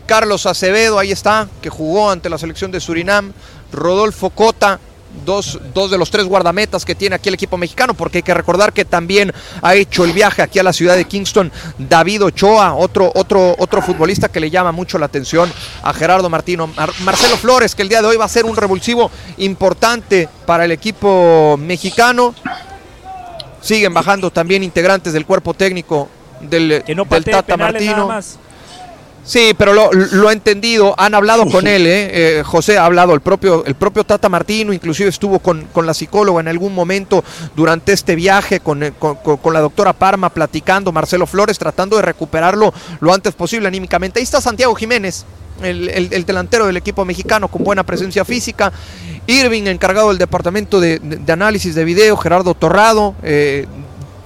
Carlos 0.06 0.46
Acevedo, 0.46 1.00
ahí 1.00 1.12
está, 1.12 1.48
que 1.62 1.70
jugó 1.70 2.10
ante 2.10 2.30
la 2.30 2.38
selección 2.38 2.72
de 2.72 2.80
Surinam, 2.80 3.34
Rodolfo 3.72 4.30
Cota, 4.30 4.80
dos, 5.26 5.60
dos, 5.74 5.92
de 5.92 5.98
los 5.98 6.12
tres 6.12 6.26
guardametas 6.26 6.86
que 6.86 6.96
tiene 6.96 7.16
aquí 7.16 7.30
el 7.30 7.36
equipo 7.36 7.58
mexicano, 7.58 7.94
porque 7.94 8.20
hay 8.20 8.24
que 8.24 8.34
recordar 8.34 8.74
que 8.74 8.86
también 8.86 9.34
ha 9.62 9.76
hecho 9.76 10.06
el 10.06 10.14
viaje 10.14 10.42
aquí 10.42 10.60
a 10.60 10.64
la 10.64 10.74
ciudad 10.74 10.96
de 10.96 11.06
Kingston 11.06 11.52
David 11.78 12.24
Ochoa, 12.24 12.74
otro, 12.74 13.12
otro, 13.16 13.56
otro 13.58 13.82
futbolista 13.82 14.30
que 14.30 14.40
le 14.40 14.50
llama 14.50 14.72
mucho 14.72 14.98
la 14.98 15.08
atención 15.08 15.52
a 15.84 15.94
Gerardo 15.94 16.30
Martino. 16.30 16.70
Marcelo 17.04 17.38
Flores, 17.38 17.76
que 17.76 17.82
el 17.82 17.90
día 17.90 18.02
de 18.02 18.08
hoy 18.08 18.18
va 18.18 18.26
a 18.26 18.30
ser 18.30 18.46
un 18.46 18.56
revulsivo 18.56 19.12
importante 19.38 20.30
para 20.46 20.66
el 20.66 20.72
equipo 20.72 21.58
mexicano. 21.58 22.34
Siguen 23.68 23.94
bajando 23.94 24.32
también 24.32 24.64
integrantes 24.64 25.12
del 25.12 25.26
cuerpo 25.26 25.54
técnico 25.54 26.08
del, 26.40 26.84
Tata 27.30 27.58
Martino. 27.58 28.18
Sí, 29.28 29.54
pero 29.58 29.74
lo, 29.74 29.92
lo, 29.92 30.30
ha 30.30 30.32
entendido, 30.32 30.96
han 30.98 31.14
hablado 31.14 31.46
con 31.48 31.68
él, 31.68 31.86
¿eh? 31.86 32.40
¿eh? 32.40 32.44
José 32.46 32.78
ha 32.78 32.86
hablado, 32.86 33.14
el 33.14 33.20
propio, 33.20 33.66
el 33.66 33.76
propio 33.76 34.06
Tata 34.06 34.30
Martino, 34.30 34.72
inclusive 34.72 35.10
estuvo 35.10 35.40
con, 35.40 35.66
con 35.74 35.86
la 35.86 35.94
psicóloga 35.94 36.40
en 36.40 36.48
algún 36.48 36.74
momento 36.74 37.26
durante 37.54 37.92
este 37.92 38.16
viaje, 38.16 38.62
con, 38.62 38.84
eh, 38.84 38.94
con, 38.98 39.54
la 39.54 39.60
doctora 39.60 39.92
Parma 39.92 40.30
platicando, 40.30 40.94
Marcelo 40.94 41.28
Flores, 41.28 41.60
tratando 41.60 41.98
de 41.98 42.04
recuperarlo 42.04 42.74
lo 43.02 43.14
antes 43.14 43.34
posible 43.34 43.68
anímicamente. 43.68 44.20
Ahí 44.20 44.24
está 44.24 44.40
Santiago 44.40 44.74
Jiménez, 44.76 45.26
el, 45.62 46.26
delantero 46.26 46.66
del 46.66 46.78
equipo 46.78 47.04
mexicano 47.04 47.50
con 47.50 47.66
buena 47.66 47.84
presencia 47.84 48.24
física. 48.24 48.72
Irving, 49.28 49.64
encargado 49.64 50.08
del 50.08 50.20
departamento 50.20 50.80
de, 50.80 51.02
análisis 51.28 51.76
de 51.76 51.84
video, 51.84 52.16
Gerardo 52.16 52.54
Torrado, 52.54 53.14
eh, 53.24 53.66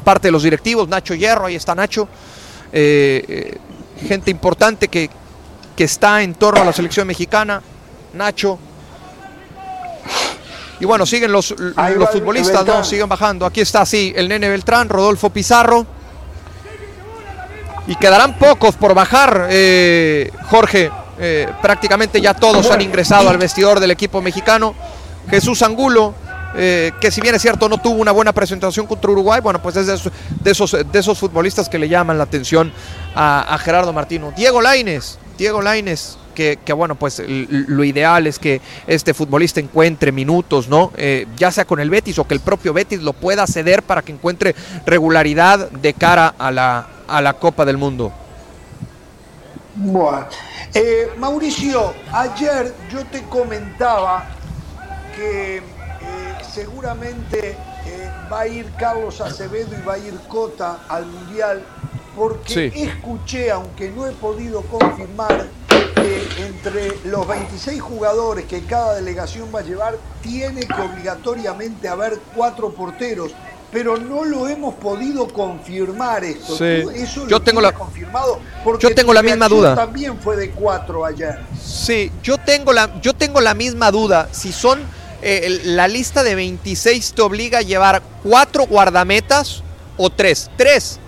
parte 0.04 0.28
de 0.28 0.32
los 0.32 0.44
directivos, 0.44 0.88
Nacho 0.88 1.16
Hierro, 1.16 1.48
ahí 1.48 1.56
está 1.56 1.74
Nacho. 1.74 2.08
Eh, 2.74 3.26
eh, 3.28 3.58
gente 4.08 4.32
importante 4.32 4.88
que, 4.88 5.10
que 5.76 5.84
está 5.84 6.22
en 6.22 6.34
torno 6.36 6.62
a 6.62 6.66
la 6.66 6.74
selección 6.74 7.08
mexicana, 7.08 7.62
Nacho. 8.14 8.60
Y 10.80 10.86
bueno, 10.86 11.06
siguen 11.06 11.32
los, 11.32 11.52
los 11.52 12.10
futbolistas, 12.10 12.66
¿no? 12.66 12.84
Siguen 12.84 13.08
bajando. 13.08 13.46
Aquí 13.46 13.62
está, 13.62 13.86
sí, 13.86 14.12
el 14.16 14.28
nene 14.28 14.50
Beltrán, 14.50 14.90
Rodolfo 14.90 15.30
Pizarro. 15.30 15.86
Y 17.88 17.96
quedarán 17.96 18.38
pocos 18.38 18.76
por 18.76 18.94
bajar, 18.94 19.48
Jorge. 20.50 20.92
Eh, 21.24 21.48
prácticamente 21.62 22.20
ya 22.20 22.34
todos 22.34 22.72
han 22.72 22.82
ingresado 22.82 23.30
al 23.30 23.38
vestidor 23.38 23.80
del 23.80 23.92
equipo 23.92 24.24
mexicano. 24.24 24.74
Jesús 25.30 25.62
Angulo, 25.62 26.16
eh, 26.56 26.92
que 27.00 27.12
si 27.12 27.22
bien 27.22 27.36
es 27.36 27.42
cierto 27.42 27.70
no 27.70 27.78
tuvo 27.78 28.02
una 28.02 28.12
buena 28.12 28.34
presentación 28.34 28.88
contra 28.88 29.12
Uruguay, 29.12 29.42
bueno, 29.42 29.62
pues 29.62 29.76
es 29.76 29.88
de 29.88 29.94
esos, 30.52 30.72
de 30.92 31.00
esos, 31.00 31.18
futbolistas 31.18 31.70
que 31.70 31.80
le 31.80 31.88
llaman 31.88 32.18
la 32.18 32.24
atención 32.24 32.72
a, 33.16 33.58
Gerardo 33.60 33.94
Martino. 33.94 34.34
Diego 34.36 34.62
Laines, 34.62 35.20
Diego 35.38 35.62
Laines, 35.62 36.18
que, 36.34 36.58
bueno, 36.74 36.96
pues 36.96 37.22
lo 37.28 37.84
ideal 37.84 38.26
es 38.26 38.40
que 38.40 38.62
este 38.88 39.14
futbolista 39.14 39.60
encuentre 39.60 40.12
minutos, 40.12 40.68
¿no? 40.68 40.92
Eh, 40.98 41.28
ya 41.38 41.52
sea 41.52 41.66
con 41.66 41.80
el 41.80 41.90
Betis 41.90 42.18
o 42.18 42.28
que 42.28 42.34
el 42.34 42.40
propio 42.40 42.74
Betis 42.74 43.02
lo 43.02 43.14
pueda 43.14 43.46
ceder 43.46 43.84
para 43.84 44.02
que 44.02 44.12
encuentre 44.12 44.56
regularidad 44.86 45.70
de 45.70 45.94
cara 45.94 46.34
a 46.40 46.50
la, 46.50 46.88
a 47.08 47.22
la 47.22 47.34
Copa 47.34 47.64
del 47.66 47.78
Mundo. 47.78 48.12
Bueno. 49.76 50.28
Eh, 50.74 51.12
Mauricio, 51.18 51.94
ayer 52.14 52.74
yo 52.90 53.06
te 53.08 53.24
comentaba 53.24 54.26
que 55.16 55.62
seguramente 56.54 57.58
eh, 57.86 58.10
va 58.32 58.42
a 58.42 58.48
ir 58.48 58.72
Carlos 58.78 59.22
Acevedo 59.22 59.70
y 59.78 59.86
va 59.86 59.94
a 59.94 59.98
ir 59.98 60.14
Cota 60.28 60.80
al 60.88 61.06
Mundial, 61.06 61.64
porque 62.16 62.72
escuché, 62.76 63.52
aunque 63.52 63.90
no 63.90 64.06
he 64.06 64.12
podido 64.12 64.62
confirmar, 64.64 65.48
que 65.96 66.46
entre 66.46 66.98
los 67.06 67.28
26 67.28 67.82
jugadores 67.82 68.46
que 68.46 68.64
cada 68.64 68.96
delegación 68.96 69.50
va 69.54 69.60
a 69.60 69.64
llevar, 69.64 69.98
tiene 70.22 70.66
que 70.66 70.82
obligatoriamente 70.82 71.88
haber 71.88 72.20
cuatro 72.36 72.72
porteros. 72.74 73.32
pero 73.72 73.96
no 73.96 74.26
lo 74.26 74.50
hemos 74.50 74.76
podido 74.76 75.30
confirmar 75.30 76.26
esto. 76.26 76.58
Sí. 76.58 76.84
Eso 76.94 77.22
yo 77.22 77.38
lo 77.38 77.42
tengo 77.42 77.62
la 77.62 77.72
confirmado 77.72 78.38
porque 78.66 78.86
yo 78.86 78.94
tengo 78.94 79.14
la 79.14 79.24
misma 79.24 79.48
duda. 79.48 79.76
También 79.76 80.20
fue 80.20 80.36
de 80.36 80.52
cuatro 80.52 81.06
ayer. 81.06 81.40
Sí, 81.58 82.12
yo 82.22 82.38
tengo 82.38 82.74
la 82.74 83.00
yo 83.00 83.14
tengo 83.14 83.40
la 83.40 83.54
misma 83.54 83.90
duda. 83.90 84.28
Si 84.34 84.52
son 84.52 84.82
eh, 85.22 85.62
la 85.66 85.88
lista 85.88 86.24
de 86.24 86.36
26 86.36 87.14
te 87.14 87.22
obliga 87.22 87.60
a 87.60 87.62
llevar 87.62 88.02
cuatro 88.24 88.66
guardametas 88.68 89.64
o 89.98 90.10
tres. 90.10 90.50
Tres. 90.58 91.00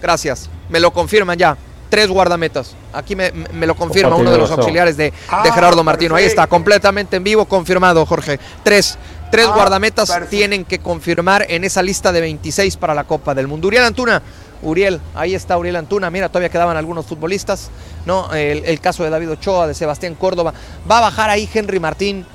Gracias. 0.00 0.48
Me 0.68 0.80
lo 0.80 0.92
confirman 0.92 1.38
ya. 1.38 1.56
Tres 1.90 2.08
guardametas. 2.08 2.74
Aquí 2.94 3.14
me, 3.14 3.30
me 3.32 3.66
lo 3.66 3.74
confirma 3.74 4.16
uno 4.16 4.30
de 4.30 4.38
los 4.38 4.50
auxiliares 4.50 4.96
de, 4.96 5.04
de 5.10 5.12
Ah, 5.28 5.44
Gerardo 5.54 5.84
Martino. 5.84 6.14
Ahí 6.14 6.24
está, 6.24 6.46
completamente 6.46 7.16
en 7.16 7.24
vivo, 7.24 7.44
confirmado, 7.44 8.04
Jorge. 8.06 8.38
Tres. 8.62 8.96
Tres 9.30 9.46
Ah, 9.48 9.54
guardametas 9.54 10.08
perfecto. 10.10 10.30
tienen 10.30 10.64
que 10.64 10.78
confirmar 10.78 11.44
en 11.48 11.64
esa 11.64 11.82
lista 11.82 12.10
de 12.12 12.20
26 12.22 12.76
para 12.78 12.94
la 12.94 13.04
Copa 13.04 13.34
del 13.34 13.46
Mundo. 13.46 13.68
Uriel 13.68 13.84
Antuna, 13.84 14.22
Uriel, 14.62 15.00
ahí 15.14 15.34
está 15.34 15.56
Uriel 15.58 15.76
Antuna. 15.76 16.10
Mira, 16.10 16.28
todavía 16.28 16.48
quedaban 16.50 16.76
algunos 16.76 17.06
futbolistas, 17.06 17.70
¿no? 18.06 18.32
El, 18.34 18.64
el 18.64 18.80
caso 18.80 19.04
de 19.04 19.10
David 19.10 19.30
Ochoa, 19.32 19.66
de 19.66 19.74
Sebastián 19.74 20.14
Córdoba. 20.14 20.52
Va 20.90 20.98
a 20.98 21.00
bajar 21.02 21.28
ahí 21.30 21.48
Henry 21.52 21.78
Martín, 21.80 22.26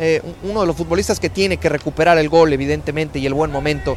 eh, 0.00 0.20
uno 0.42 0.62
de 0.62 0.66
los 0.66 0.74
futbolistas 0.76 1.20
que 1.20 1.30
tiene 1.30 1.58
que 1.58 1.68
recuperar 1.68 2.18
el 2.18 2.28
gol, 2.28 2.52
evidentemente, 2.52 3.18
y 3.20 3.26
el 3.26 3.34
buen 3.34 3.52
momento. 3.52 3.96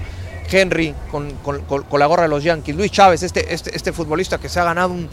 Henry 0.52 0.94
con, 1.10 1.32
con- 1.38 1.62
con- 1.64 1.86
la 2.00 2.06
gorra 2.06 2.24
de 2.24 2.30
los 2.30 2.44
Yankees. 2.44 2.76
Luis 2.76 2.92
Chávez, 2.92 3.24
este, 3.24 3.52
este, 3.54 3.76
este 3.76 3.92
futbolista 3.94 4.38
que 4.38 4.50
se 4.50 4.60
ha 4.60 4.66
ganado 4.66 4.92
un, 4.94 5.10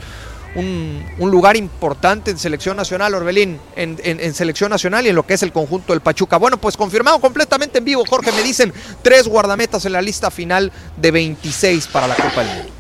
un- 0.57 1.31
lugar 1.31 1.57
importante 1.57 2.31
en 2.33 2.37
selección 2.39 2.77
nacional, 2.77 3.15
Orbelín, 3.15 3.59
en- 3.77 3.99
en 4.05 4.35
selección 4.35 4.69
nacional 4.71 5.07
y 5.07 5.11
en 5.11 5.15
lo 5.15 5.25
que 5.25 5.35
es 5.35 5.43
el 5.43 5.53
conjunto 5.53 5.93
del 5.93 6.03
Pachuca. 6.03 6.37
Bueno, 6.37 6.59
pues 6.59 6.77
confirmado 6.77 7.21
completamente 7.21 7.79
en 7.79 7.85
vivo, 7.85 8.05
Jorge, 8.07 8.33
me 8.33 8.43
dicen 8.43 8.73
tres 9.03 9.29
guardametas 9.29 9.85
en 9.87 9.93
la 9.93 10.03
lista 10.03 10.31
final 10.31 10.73
de 10.97 11.11
26 11.11 11.87
para 11.87 12.09
la 12.09 12.17
Copa 12.17 12.43
del 12.43 12.57
Mundo. 12.57 12.73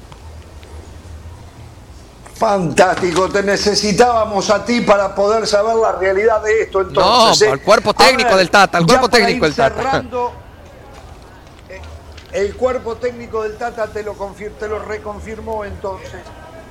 Fantástico, 2.40 3.28
te 3.28 3.42
necesitábamos 3.42 4.48
a 4.48 4.64
ti 4.64 4.80
para 4.80 5.14
poder 5.14 5.46
saber 5.46 5.76
la 5.76 5.92
realidad 5.92 6.42
de 6.42 6.62
esto. 6.62 6.80
Entonces, 6.80 7.46
No, 7.46 7.46
¿eh? 7.48 7.52
al 7.52 7.60
cuerpo 7.60 7.90
A 7.90 7.92
técnico 7.92 8.34
del 8.34 8.48
Tata, 8.50 8.80
ya 8.80 8.86
cuerpo 8.86 9.08
técnico 9.10 9.44
del 9.44 9.54
Tata. 9.54 9.76
cerrando, 9.76 10.32
eh, 11.68 11.80
el 12.32 12.56
cuerpo 12.56 12.96
técnico 12.96 13.42
del 13.42 13.58
Tata 13.58 13.88
te 13.88 14.02
lo, 14.02 14.14
confir- 14.16 14.52
te 14.58 14.68
lo 14.68 14.78
reconfirmó 14.78 15.66
entonces. 15.66 16.22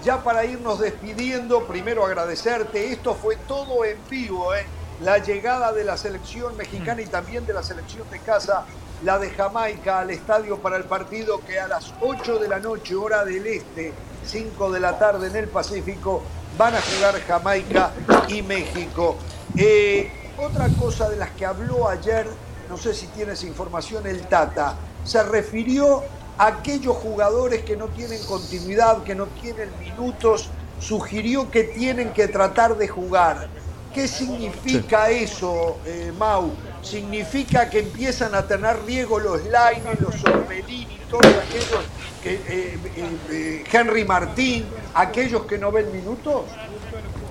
Ya 0.03 0.23
para 0.23 0.43
irnos 0.43 0.80
despidiendo, 0.80 1.64
primero 1.67 2.03
agradecerte. 2.03 2.91
Esto 2.91 3.14
fue 3.14 3.35
todo 3.35 3.85
en 3.85 3.98
vivo, 4.09 4.56
¿eh? 4.56 4.65
La 5.01 5.19
llegada 5.19 5.72
de 5.72 5.83
la 5.83 5.98
selección 5.98 6.57
mexicana 6.57 6.99
y 7.03 7.06
también 7.06 7.45
de 7.45 7.53
la 7.53 7.61
selección 7.61 8.09
de 8.09 8.17
casa, 8.22 8.64
la 9.03 9.18
de 9.18 9.30
Jamaica, 9.30 10.00
al 10.00 10.10
estadio 10.10 10.58
para 10.58 10.78
el 10.78 10.84
partido 10.84 11.40
que 11.45 11.60
a 11.60 11.68
las 11.68 11.94
8 12.02 12.40
de 12.40 12.48
la 12.48 12.60
noche, 12.60 12.95
hora 12.95 13.24
del 13.24 13.45
este, 13.48 13.94
5 14.26 14.72
de 14.72 14.80
la 14.80 15.00
tarde 15.00 15.28
en 15.28 15.36
el 15.36 15.48
Pacífico, 15.48 16.22
van 16.58 16.76
a 16.76 16.82
jugar 16.82 17.19
Jamaica 17.22 17.92
y 18.28 18.42
México. 18.42 19.16
Eh, 19.56 20.11
otra 20.38 20.68
cosa 20.80 21.10
de 21.10 21.16
las 21.16 21.32
que 21.32 21.45
habló 21.45 21.88
ayer, 21.88 22.28
no 22.69 22.78
sé 22.78 22.94
si 22.94 23.08
tienes 23.08 23.44
información, 23.44 24.06
el 24.06 24.22
Tata, 24.28 24.76
se 25.06 25.24
refirió 25.24 26.03
a 26.38 26.48
aquellos 26.48 26.95
jugadores 26.98 27.64
que 27.64 27.78
no 27.78 27.88
tienen 27.88 28.24
continuidad, 28.26 29.03
que 29.03 29.16
no 29.16 29.28
tienen 29.28 29.69
minutos, 29.80 30.50
sugirió 30.80 31.50
que 31.50 31.64
tienen 31.64 32.11
que 32.11 32.28
tratar 32.28 32.78
de 32.78 32.88
jugar. 32.88 33.48
¿Qué 33.94 34.08
significa 34.08 35.10
eso, 35.10 35.78
eh, 35.86 36.14
Mau? 36.18 36.52
¿Significa 36.82 37.69
que 37.69 37.80
empiezan 37.80 38.33
a 38.33 38.48
tener 38.48 38.77
riesgo 38.85 39.19
los 39.19 39.43
Laine, 39.45 39.91
los 39.99 40.16
Orbelini, 40.24 40.98
todos 41.09 41.25
aquellos, 41.25 41.83
que, 42.24 42.33
eh, 42.33 42.80
eh, 42.95 43.17
eh, 43.32 43.64
Henry 43.72 44.06
Martín, 44.06 44.66
aquellos 44.93 45.43
que 45.43 45.58
no 45.58 45.72
ven 45.72 45.91
minutos? 45.91 46.43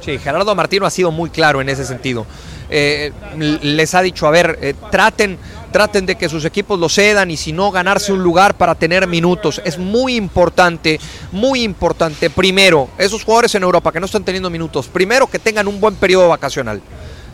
Sí, 0.04 0.18
Gerardo 0.18 0.54
Martino 0.54 0.84
ha 0.86 0.90
sido 0.90 1.10
muy 1.10 1.30
claro 1.30 1.60
en 1.60 1.68
ese 1.68 1.84
sentido. 1.84 2.26
Les 2.70 3.94
ha 3.94 4.02
dicho, 4.02 4.26
a 4.26 4.30
ver, 4.30 4.76
traten, 4.90 5.38
traten 5.72 6.04
de 6.04 6.16
que 6.16 6.28
sus 6.28 6.44
equipos 6.44 6.78
lo 6.78 6.88
cedan 6.88 7.30
y 7.30 7.36
si 7.36 7.52
no, 7.52 7.70
ganarse 7.70 8.12
un 8.12 8.22
lugar 8.22 8.54
para 8.54 8.74
tener 8.74 9.06
minutos. 9.06 9.60
Es 9.64 9.78
muy 9.78 10.14
importante, 10.14 11.00
muy 11.32 11.62
importante. 11.62 12.28
Primero, 12.28 12.88
esos 12.98 13.24
jugadores 13.24 13.54
en 13.54 13.62
Europa 13.62 13.90
que 13.90 14.00
no 14.00 14.06
están 14.06 14.24
teniendo 14.24 14.50
minutos, 14.50 14.86
primero 14.86 15.26
que 15.26 15.38
tengan 15.38 15.66
un 15.66 15.80
buen 15.80 15.94
periodo 15.94 16.28
vacacional. 16.28 16.82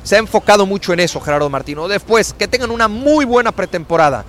Se 0.05 0.17
ha 0.17 0.19
enfocado 0.19 0.67
mucho 0.67 0.93
en 0.93 1.01
eso 1.01 1.21
Gerardo 1.21 1.51
Martino. 1.51 1.89
Después, 1.89 2.35
que 2.35 2.47
tengan 2.47 2.71
una 2.71 2.87
muy 2.87 3.25
buena 3.25 3.51
pretemporada. 3.51 4.25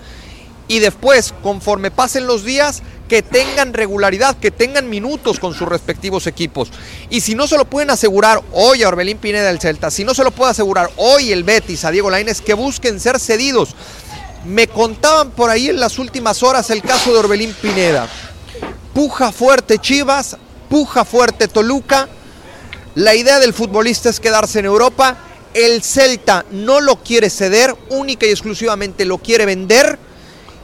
Y 0.67 0.79
después, 0.79 1.33
conforme 1.43 1.91
pasen 1.91 2.25
los 2.25 2.43
días, 2.43 2.81
que 3.07 3.21
tengan 3.21 3.73
regularidad, 3.73 4.37
que 4.37 4.49
tengan 4.49 4.89
minutos 4.89 5.39
con 5.39 5.53
sus 5.53 5.67
respectivos 5.67 6.25
equipos. 6.25 6.71
Y 7.09 7.21
si 7.21 7.35
no 7.35 7.45
se 7.45 7.57
lo 7.57 7.65
pueden 7.65 7.91
asegurar 7.91 8.41
hoy 8.51 8.81
a 8.81 8.87
Orbelín 8.87 9.19
Pineda 9.19 9.47
del 9.47 9.59
Celta, 9.59 9.91
si 9.91 10.03
no 10.03 10.15
se 10.15 10.23
lo 10.23 10.31
puede 10.31 10.51
asegurar 10.51 10.89
hoy 10.97 11.31
el 11.31 11.43
Betis 11.43 11.85
a 11.85 11.91
Diego 11.91 12.09
Lainez, 12.09 12.41
que 12.41 12.55
busquen 12.55 12.99
ser 12.99 13.19
cedidos. 13.19 13.75
Me 14.45 14.67
contaban 14.67 15.31
por 15.31 15.49
ahí 15.49 15.69
en 15.69 15.79
las 15.79 15.99
últimas 15.99 16.41
horas 16.41 16.69
el 16.69 16.81
caso 16.81 17.13
de 17.13 17.19
Orbelín 17.19 17.53
Pineda. 17.61 18.07
Puja 18.93 19.31
fuerte 19.31 19.77
Chivas, 19.77 20.37
puja 20.69 21.05
fuerte 21.05 21.47
Toluca. 21.47 22.07
La 22.95 23.13
idea 23.13 23.39
del 23.39 23.53
futbolista 23.53 24.09
es 24.09 24.19
quedarse 24.19 24.59
en 24.59 24.65
Europa. 24.65 25.17
El 25.56 25.82
Celta 25.84 26.43
no 26.51 26.82
lo 26.82 26.98
quiere 26.98 27.30
ceder, 27.30 27.74
única 27.88 28.25
y 28.25 28.30
exclusivamente 28.30 29.06
lo 29.06 29.19
quiere 29.19 29.45
vender. 29.45 29.98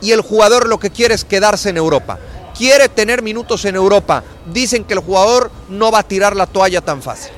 Y 0.01 0.11
el 0.11 0.19
jugador 0.19 0.67
lo 0.67 0.79
que 0.79 0.89
quiere 0.89 1.13
es 1.13 1.23
quedarse 1.23 1.69
en 1.69 1.77
Europa. 1.77 2.19
Quiere 2.57 2.89
tener 2.89 3.21
minutos 3.21 3.63
en 3.63 3.77
Europa. 3.77 4.21
Dicen 4.51 4.83
que 4.83 4.93
el 4.93 4.99
jugador 4.99 5.49
no 5.69 5.93
va 5.93 5.99
a 5.99 6.03
tirar 6.03 6.35
la 6.35 6.45
toalla 6.45 6.81
tan 6.81 7.01
fácil. 7.01 7.31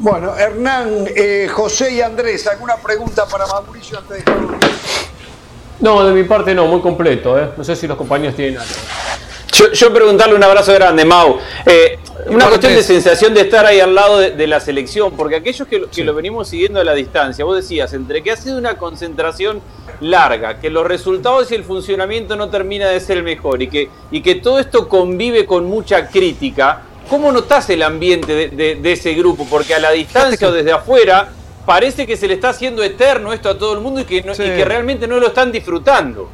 Bueno, 0.00 0.36
Hernán, 0.36 1.06
eh, 1.14 1.48
José 1.52 1.92
y 1.92 2.00
Andrés, 2.00 2.44
¿alguna 2.48 2.76
pregunta 2.76 3.26
para 3.28 3.46
Mauricio 3.46 3.98
antes 3.98 4.24
de? 4.24 4.32
No, 5.78 6.04
de 6.04 6.12
mi 6.12 6.24
parte 6.24 6.56
no, 6.56 6.66
muy 6.66 6.80
completo. 6.80 7.38
¿eh? 7.38 7.50
No 7.56 7.62
sé 7.62 7.76
si 7.76 7.86
los 7.86 7.96
compañeros 7.96 8.34
tienen 8.34 8.58
algo. 8.58 8.74
Yo, 9.56 9.72
yo 9.72 9.92
preguntarle 9.92 10.34
un 10.34 10.44
abrazo 10.44 10.72
grande, 10.74 11.04
Mau. 11.04 11.38
Eh, 11.64 11.98
una 12.26 12.46
cuestión 12.48 12.74
de 12.74 12.82
sensación 12.82 13.32
de 13.34 13.40
estar 13.42 13.64
ahí 13.64 13.80
al 13.80 13.94
lado 13.94 14.18
de, 14.18 14.32
de 14.32 14.46
la 14.46 14.60
selección, 14.60 15.12
porque 15.16 15.36
aquellos 15.36 15.66
que, 15.68 15.86
lo- 16.04 16.14
venimos 16.14 16.48
siguiendo 16.48 16.80
a 16.80 16.84
la 16.84 16.92
distancia, 16.94 17.44
vos 17.44 17.56
decías, 17.56 17.92
entre 17.94 18.22
que 18.22 18.32
ha 18.32 18.36
sido 18.36 18.58
una 18.58 18.76
concentración 18.76 19.62
larga, 20.00 20.58
que 20.60 20.68
los 20.68 20.86
resultados 20.86 21.50
y 21.52 21.54
el 21.54 21.64
funcionamiento 21.64 22.36
no 22.36 22.50
termina 22.50 22.88
de 22.88 23.00
ser 23.00 23.16
el 23.18 23.22
mejor 23.22 23.62
y 23.62 23.68
que, 23.68 23.88
y 24.10 24.20
que 24.20 24.34
todo 24.34 24.58
esto 24.58 24.88
convive 24.88 25.46
con 25.46 25.64
mucha 25.64 26.08
crítica, 26.08 26.82
¿cómo 27.08 27.32
notás 27.32 27.70
el 27.70 27.82
ambiente 27.82 28.34
de, 28.34 28.48
de- 28.48 28.74
de 28.74 28.92
ese 28.92 29.14
grupo? 29.14 29.46
Porque 29.48 29.74
a 29.74 29.78
la 29.78 29.92
distancia 29.92 30.48
o 30.48 30.52
desde 30.52 30.72
afuera 30.72 31.30
parece 31.64 32.06
que 32.06 32.16
se 32.16 32.28
le 32.28 32.34
está 32.34 32.50
haciendo 32.50 32.82
eterno 32.82 33.32
esto 33.32 33.48
a 33.48 33.56
todo 33.56 33.72
el 33.74 33.80
mundo 33.80 34.00
y 34.00 34.04
que, 34.04 34.22
no- 34.22 34.32
y 34.32 34.36
que 34.36 34.64
realmente 34.64 35.06
no 35.06 35.18
lo 35.18 35.28
están 35.28 35.50
disfrutando. 35.52 36.28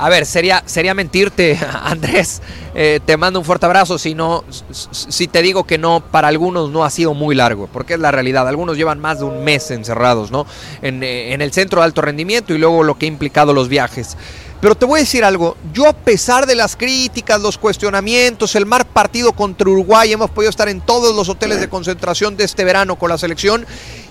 A 0.00 0.08
ver, 0.08 0.26
sería, 0.26 0.62
sería 0.64 0.94
mentirte, 0.94 1.58
Andrés. 1.82 2.40
Eh, 2.74 3.00
te 3.04 3.16
mando 3.16 3.40
un 3.40 3.44
fuerte 3.44 3.66
abrazo 3.66 3.98
si 3.98 4.14
no, 4.14 4.44
si 4.70 5.26
te 5.26 5.42
digo 5.42 5.64
que 5.64 5.76
no, 5.76 6.00
para 6.00 6.28
algunos 6.28 6.70
no 6.70 6.84
ha 6.84 6.90
sido 6.90 7.14
muy 7.14 7.34
largo, 7.34 7.68
porque 7.72 7.94
es 7.94 8.00
la 8.00 8.12
realidad. 8.12 8.46
Algunos 8.46 8.76
llevan 8.76 9.00
más 9.00 9.18
de 9.18 9.24
un 9.24 9.42
mes 9.42 9.72
encerrados, 9.72 10.30
¿no? 10.30 10.46
En, 10.82 11.02
eh, 11.02 11.32
en 11.32 11.42
el 11.42 11.52
centro 11.52 11.80
de 11.80 11.86
alto 11.86 12.00
rendimiento 12.00 12.54
y 12.54 12.58
luego 12.58 12.84
lo 12.84 12.96
que 12.96 13.06
ha 13.06 13.08
implicado 13.08 13.52
los 13.52 13.68
viajes. 13.68 14.16
Pero 14.60 14.76
te 14.76 14.86
voy 14.86 14.98
a 14.98 15.02
decir 15.02 15.24
algo, 15.24 15.56
yo 15.72 15.88
a 15.88 15.92
pesar 15.92 16.46
de 16.46 16.54
las 16.54 16.76
críticas, 16.76 17.40
los 17.40 17.58
cuestionamientos, 17.58 18.56
el 18.56 18.66
mal 18.66 18.84
partido 18.84 19.32
contra 19.32 19.68
Uruguay, 19.68 20.12
hemos 20.12 20.30
podido 20.30 20.50
estar 20.50 20.68
en 20.68 20.80
todos 20.80 21.14
los 21.14 21.28
hoteles 21.28 21.60
de 21.60 21.68
concentración 21.68 22.36
de 22.36 22.44
este 22.44 22.64
verano 22.64 22.96
con 22.96 23.08
la 23.08 23.18
selección 23.18 23.66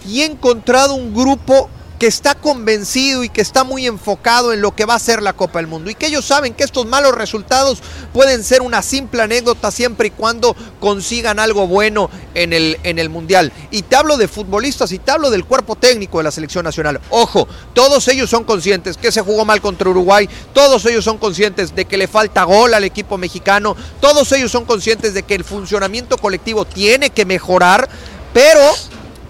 y 0.07 0.21
he 0.21 0.25
encontrado 0.25 0.95
un 0.95 1.13
grupo 1.13 1.69
que 1.99 2.07
está 2.07 2.35
convencido 2.35 3.23
y 3.23 3.29
que 3.29 3.41
está 3.41 3.63
muy 3.63 3.87
enfocado 3.87 4.53
en 4.53 4.61
lo 4.61 4.75
que 4.75 4.85
va 4.85 4.95
a 4.95 4.99
ser 4.99 5.21
la 5.21 5.33
Copa 5.33 5.59
del 5.59 5.67
Mundo 5.67 5.89
y 5.89 5.95
que 5.95 6.07
ellos 6.07 6.25
saben 6.25 6.53
que 6.53 6.63
estos 6.63 6.85
malos 6.85 7.15
resultados 7.15 7.81
pueden 8.13 8.43
ser 8.43 8.61
una 8.61 8.81
simple 8.81 9.21
anécdota 9.21 9.71
siempre 9.71 10.07
y 10.07 10.11
cuando 10.11 10.55
consigan 10.79 11.39
algo 11.39 11.67
bueno 11.67 12.09
en 12.35 12.53
el, 12.53 12.79
en 12.83 12.99
el 12.99 13.09
Mundial. 13.09 13.51
Y 13.71 13.81
te 13.81 13.95
hablo 13.95 14.17
de 14.17 14.27
futbolistas 14.27 14.91
y 14.91 14.99
te 14.99 15.11
hablo 15.11 15.29
del 15.29 15.45
cuerpo 15.45 15.75
técnico 15.75 16.19
de 16.19 16.25
la 16.25 16.31
selección 16.31 16.63
nacional. 16.63 17.01
Ojo, 17.09 17.47
todos 17.73 18.07
ellos 18.07 18.29
son 18.29 18.43
conscientes 18.43 18.97
que 18.97 19.11
se 19.11 19.21
jugó 19.21 19.45
mal 19.45 19.61
contra 19.61 19.89
Uruguay, 19.89 20.29
todos 20.53 20.85
ellos 20.85 21.03
son 21.03 21.17
conscientes 21.17 21.75
de 21.75 21.85
que 21.85 21.97
le 21.97 22.07
falta 22.07 22.43
gol 22.43 22.73
al 22.73 22.83
equipo 22.83 23.17
mexicano, 23.17 23.75
todos 23.99 24.31
ellos 24.33 24.51
son 24.51 24.65
conscientes 24.65 25.13
de 25.13 25.23
que 25.23 25.35
el 25.35 25.43
funcionamiento 25.43 26.17
colectivo 26.17 26.65
tiene 26.65 27.09
que 27.09 27.25
mejorar, 27.25 27.89
pero 28.33 28.61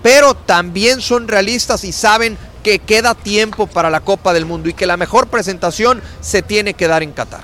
pero 0.04 0.36
también 0.36 1.02
son 1.02 1.28
realistas 1.28 1.84
y 1.84 1.92
saben 1.92 2.38
que 2.64 2.80
queda 2.80 3.16
tiempo 3.16 3.68
para 3.68 3.90
la 3.90 4.02
Copa 4.02 4.34
del 4.34 4.46
Mundo 4.46 4.70
y 4.70 4.74
que 4.74 4.86
la 4.86 4.98
mejor 4.98 5.28
presentación 5.28 6.02
se 6.22 6.42
tiene 6.42 6.74
que 6.74 6.88
dar 6.88 7.04
en 7.04 7.12
Qatar. 7.12 7.42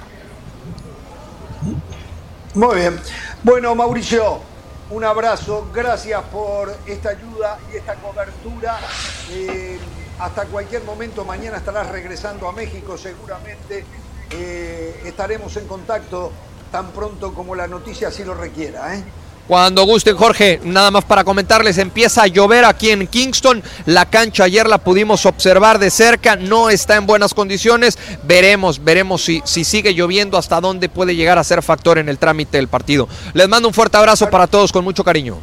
Muy 2.53 2.75
bien. 2.75 3.00
Bueno, 3.43 3.74
Mauricio, 3.74 4.40
un 4.90 5.03
abrazo. 5.03 5.67
Gracias 5.74 6.22
por 6.32 6.75
esta 6.85 7.09
ayuda 7.09 7.58
y 7.72 7.77
esta 7.77 7.95
cobertura. 7.95 8.80
Eh, 9.32 9.80
hasta 10.19 10.45
cualquier 10.45 10.83
momento. 10.83 11.25
Mañana 11.25 11.58
estarás 11.58 11.90
regresando 11.90 12.48
a 12.48 12.51
México 12.51 12.98
seguramente. 12.98 13.85
Eh, 14.30 15.01
estaremos 15.06 15.56
en 15.58 15.67
contacto 15.67 16.32
tan 16.72 16.92
pronto 16.92 17.33
como 17.33 17.56
la 17.56 17.67
noticia 17.67 18.09
así 18.09 18.24
lo 18.24 18.33
requiera. 18.33 18.95
¿eh? 18.95 19.03
Cuando 19.47 19.85
gusten, 19.85 20.15
Jorge, 20.15 20.61
nada 20.63 20.89
más 20.89 21.03
para 21.03 21.25
comentarles, 21.25 21.77
empieza 21.77 22.23
a 22.23 22.27
llover 22.27 22.63
aquí 22.63 22.91
en 22.91 23.07
Kingston. 23.07 23.61
La 23.85 24.09
cancha 24.09 24.45
ayer 24.45 24.67
la 24.67 24.77
pudimos 24.77 25.25
observar 25.25 25.80
de 25.80 25.89
cerca, 25.89 26.38
no 26.38 26.69
está 26.69 26.95
en 26.95 27.05
buenas 27.05 27.33
condiciones. 27.33 27.97
Veremos, 28.23 28.81
veremos 28.81 29.23
si, 29.23 29.41
si 29.43 29.65
sigue 29.65 29.93
lloviendo, 29.93 30.38
hasta 30.38 30.61
dónde 30.61 30.88
puede 30.88 31.15
llegar 31.15 31.38
a 31.38 31.43
ser 31.43 31.61
factor 31.61 31.97
en 31.97 32.07
el 32.07 32.17
trámite 32.17 32.57
del 32.57 32.69
partido. 32.69 33.09
Les 33.33 33.49
mando 33.49 33.67
un 33.67 33.73
fuerte 33.73 33.97
abrazo 33.97 34.30
para 34.30 34.47
todos 34.47 34.72
con 34.72 34.85
mucho 34.85 35.03
cariño. 35.03 35.39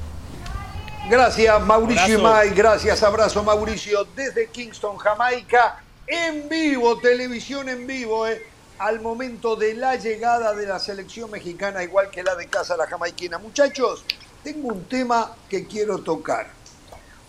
Gracias, 1.11 1.61
Mauricio 1.67 2.21
May. 2.21 2.51
Gracias, 2.51 3.03
abrazo, 3.03 3.43
Mauricio, 3.43 4.07
desde 4.17 4.49
Kingston, 4.49 4.97
Jamaica, 4.97 5.83
en 6.07 6.49
vivo, 6.49 6.99
televisión 6.99 7.69
en 7.69 7.87
vivo, 7.87 8.27
eh 8.27 8.50
al 8.81 9.03
momento 9.03 9.57
de 9.57 9.75
la 9.75 9.97
llegada 9.97 10.55
de 10.55 10.67
la 10.67 10.79
selección 10.79 11.31
mexicana, 11.31 11.85
igual 11.85 12.11
que 12.11 12.23
la 12.23 12.35
de 12.35 12.47
casa, 12.47 12.79
la 12.79 12.87
jamaiquina. 12.87 13.37
Muchachos, 13.37 14.05
tengo 14.43 14.69
un 14.69 14.85
tema 14.85 15.37
que 15.51 15.67
quiero 15.67 15.99
tocar. 15.99 16.51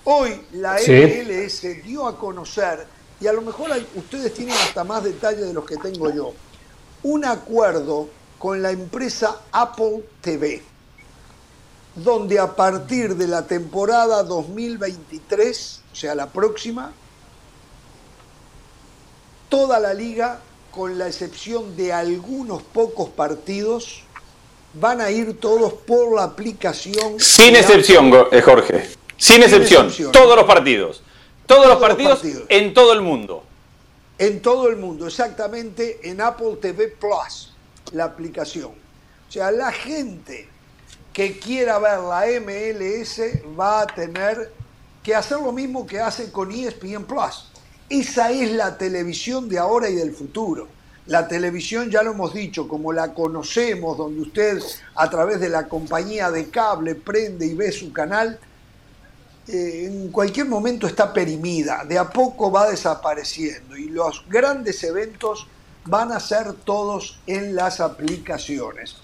Hoy 0.06 0.46
la 0.54 0.76
MLS 0.76 1.62
dio 1.84 2.08
a 2.08 2.18
conocer, 2.18 2.88
y 3.20 3.28
a 3.28 3.34
lo 3.34 3.42
mejor 3.42 3.70
ustedes 3.96 4.34
tienen 4.34 4.56
hasta 4.56 4.86
más 4.86 5.04
detalles 5.04 5.46
de 5.46 5.54
los 5.54 5.66
que 5.66 5.76
tengo 5.76 6.10
yo, 6.10 6.34
un 7.04 7.26
acuerdo 7.26 8.08
con 8.40 8.62
la 8.62 8.72
empresa 8.72 9.42
Apple 9.52 10.06
TV, 10.22 10.64
donde 11.96 12.40
a 12.40 12.56
partir 12.56 13.18
de 13.18 13.28
la 13.28 13.46
temporada 13.46 14.24
2023, 14.24 15.82
o 15.92 15.96
sea, 15.98 16.16
la 16.16 16.28
próxima, 16.28 16.94
toda 19.50 19.82
la 19.82 19.94
liga 19.94 20.40
con 20.72 20.98
la 20.98 21.08
excepción 21.08 21.76
de 21.76 21.94
algunos 21.94 22.64
pocos 22.64 23.10
partidos, 23.10 24.04
van 24.74 25.02
a 25.02 25.12
ir 25.12 25.40
todos 25.40 25.74
por 25.74 26.16
la 26.16 26.24
aplicación. 26.24 27.20
Sin 27.20 27.56
excepción, 27.56 28.12
eh, 28.32 28.42
Jorge. 28.42 28.90
Sin, 29.18 29.44
excepción. 29.44 29.92
Todos 30.12 30.36
los 30.36 30.46
partidos. 30.46 31.04
Todos, 31.46 31.68
los, 31.68 31.78
partidos 31.78 32.22
en 32.48 32.74
todo 32.74 32.94
el 32.94 33.02
mundo. 33.02 33.44
En 34.18 34.42
todo 34.42 34.70
el 34.70 34.78
mundo, 34.78 35.08
exactamente 35.08 36.00
en 36.04 36.22
Apple 36.22 36.58
TV 36.62 36.88
Plus, 36.88 37.54
la 37.92 38.06
aplicación. 38.06 38.72
O 39.28 39.32
sea, 39.32 39.52
la 39.52 39.72
gente 39.72 40.48
que 41.12 41.38
quiera 41.38 41.78
ver 41.80 42.00
la 42.00 42.26
MLS 42.40 43.20
va 43.60 43.82
a 43.82 43.88
tener 43.88 44.52
que 45.04 45.14
hacer 45.14 45.40
lo 45.40 45.52
mismo 45.52 45.86
que 45.86 46.00
hace 46.00 46.32
con 46.32 46.52
ESPN 46.52 47.04
Plus 47.04 47.51
esa 47.92 48.32
es 48.32 48.52
la 48.52 48.78
televisión 48.78 49.50
de 49.50 49.60
ahora 49.60 49.90
y 49.90 49.96
del 49.96 50.14
futuro. 50.14 50.68
La 51.08 51.28
televisión, 51.28 51.90
ya 51.90 52.04
lo 52.04 52.12
hemos 52.12 52.34
dicho, 52.34 52.68
como 52.68 52.94
la 52.94 53.14
conocemos, 53.14 53.98
donde 53.98 54.22
usted 54.22 54.60
a 54.96 55.10
través 55.10 55.42
de 55.42 55.50
la 55.50 55.68
compañía 55.68 56.32
de 56.32 56.50
cable 56.50 56.96
prende 56.96 57.46
y 57.46 57.54
ve 57.54 57.72
su 57.72 57.92
canal, 57.92 58.40
eh, 59.48 59.88
en 59.88 60.10
cualquier 60.10 60.48
momento 60.48 60.88
está 60.88 61.12
perimida, 61.12 61.84
de 61.84 61.98
a 61.98 62.10
poco 62.10 62.50
va 62.50 62.70
desapareciendo 62.70 63.76
y 63.76 63.90
los 63.90 64.24
grandes 64.30 64.82
eventos 64.86 65.48
van 65.86 66.14
a 66.14 66.20
ser 66.22 66.54
todos 66.54 67.20
en 67.28 67.56
las 67.56 67.82
aplicaciones. 67.82 68.96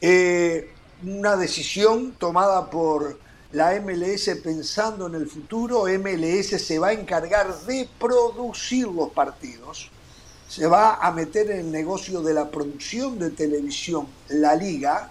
Eh, 0.00 0.72
una 1.04 1.36
decisión 1.36 2.12
tomada 2.18 2.70
por 2.70 3.20
la 3.52 3.80
MLS 3.80 4.30
pensando 4.42 5.06
en 5.06 5.16
el 5.16 5.26
futuro, 5.26 5.84
MLS 5.98 6.62
se 6.62 6.78
va 6.78 6.88
a 6.88 6.92
encargar 6.92 7.52
de 7.62 7.88
producir 7.98 8.86
los 8.86 9.10
partidos, 9.10 9.90
se 10.48 10.66
va 10.66 10.94
a 10.96 11.10
meter 11.10 11.50
en 11.50 11.60
el 11.60 11.72
negocio 11.72 12.22
de 12.22 12.34
la 12.34 12.48
producción 12.48 13.18
de 13.18 13.30
televisión, 13.30 14.06
la 14.28 14.54
liga, 14.54 15.10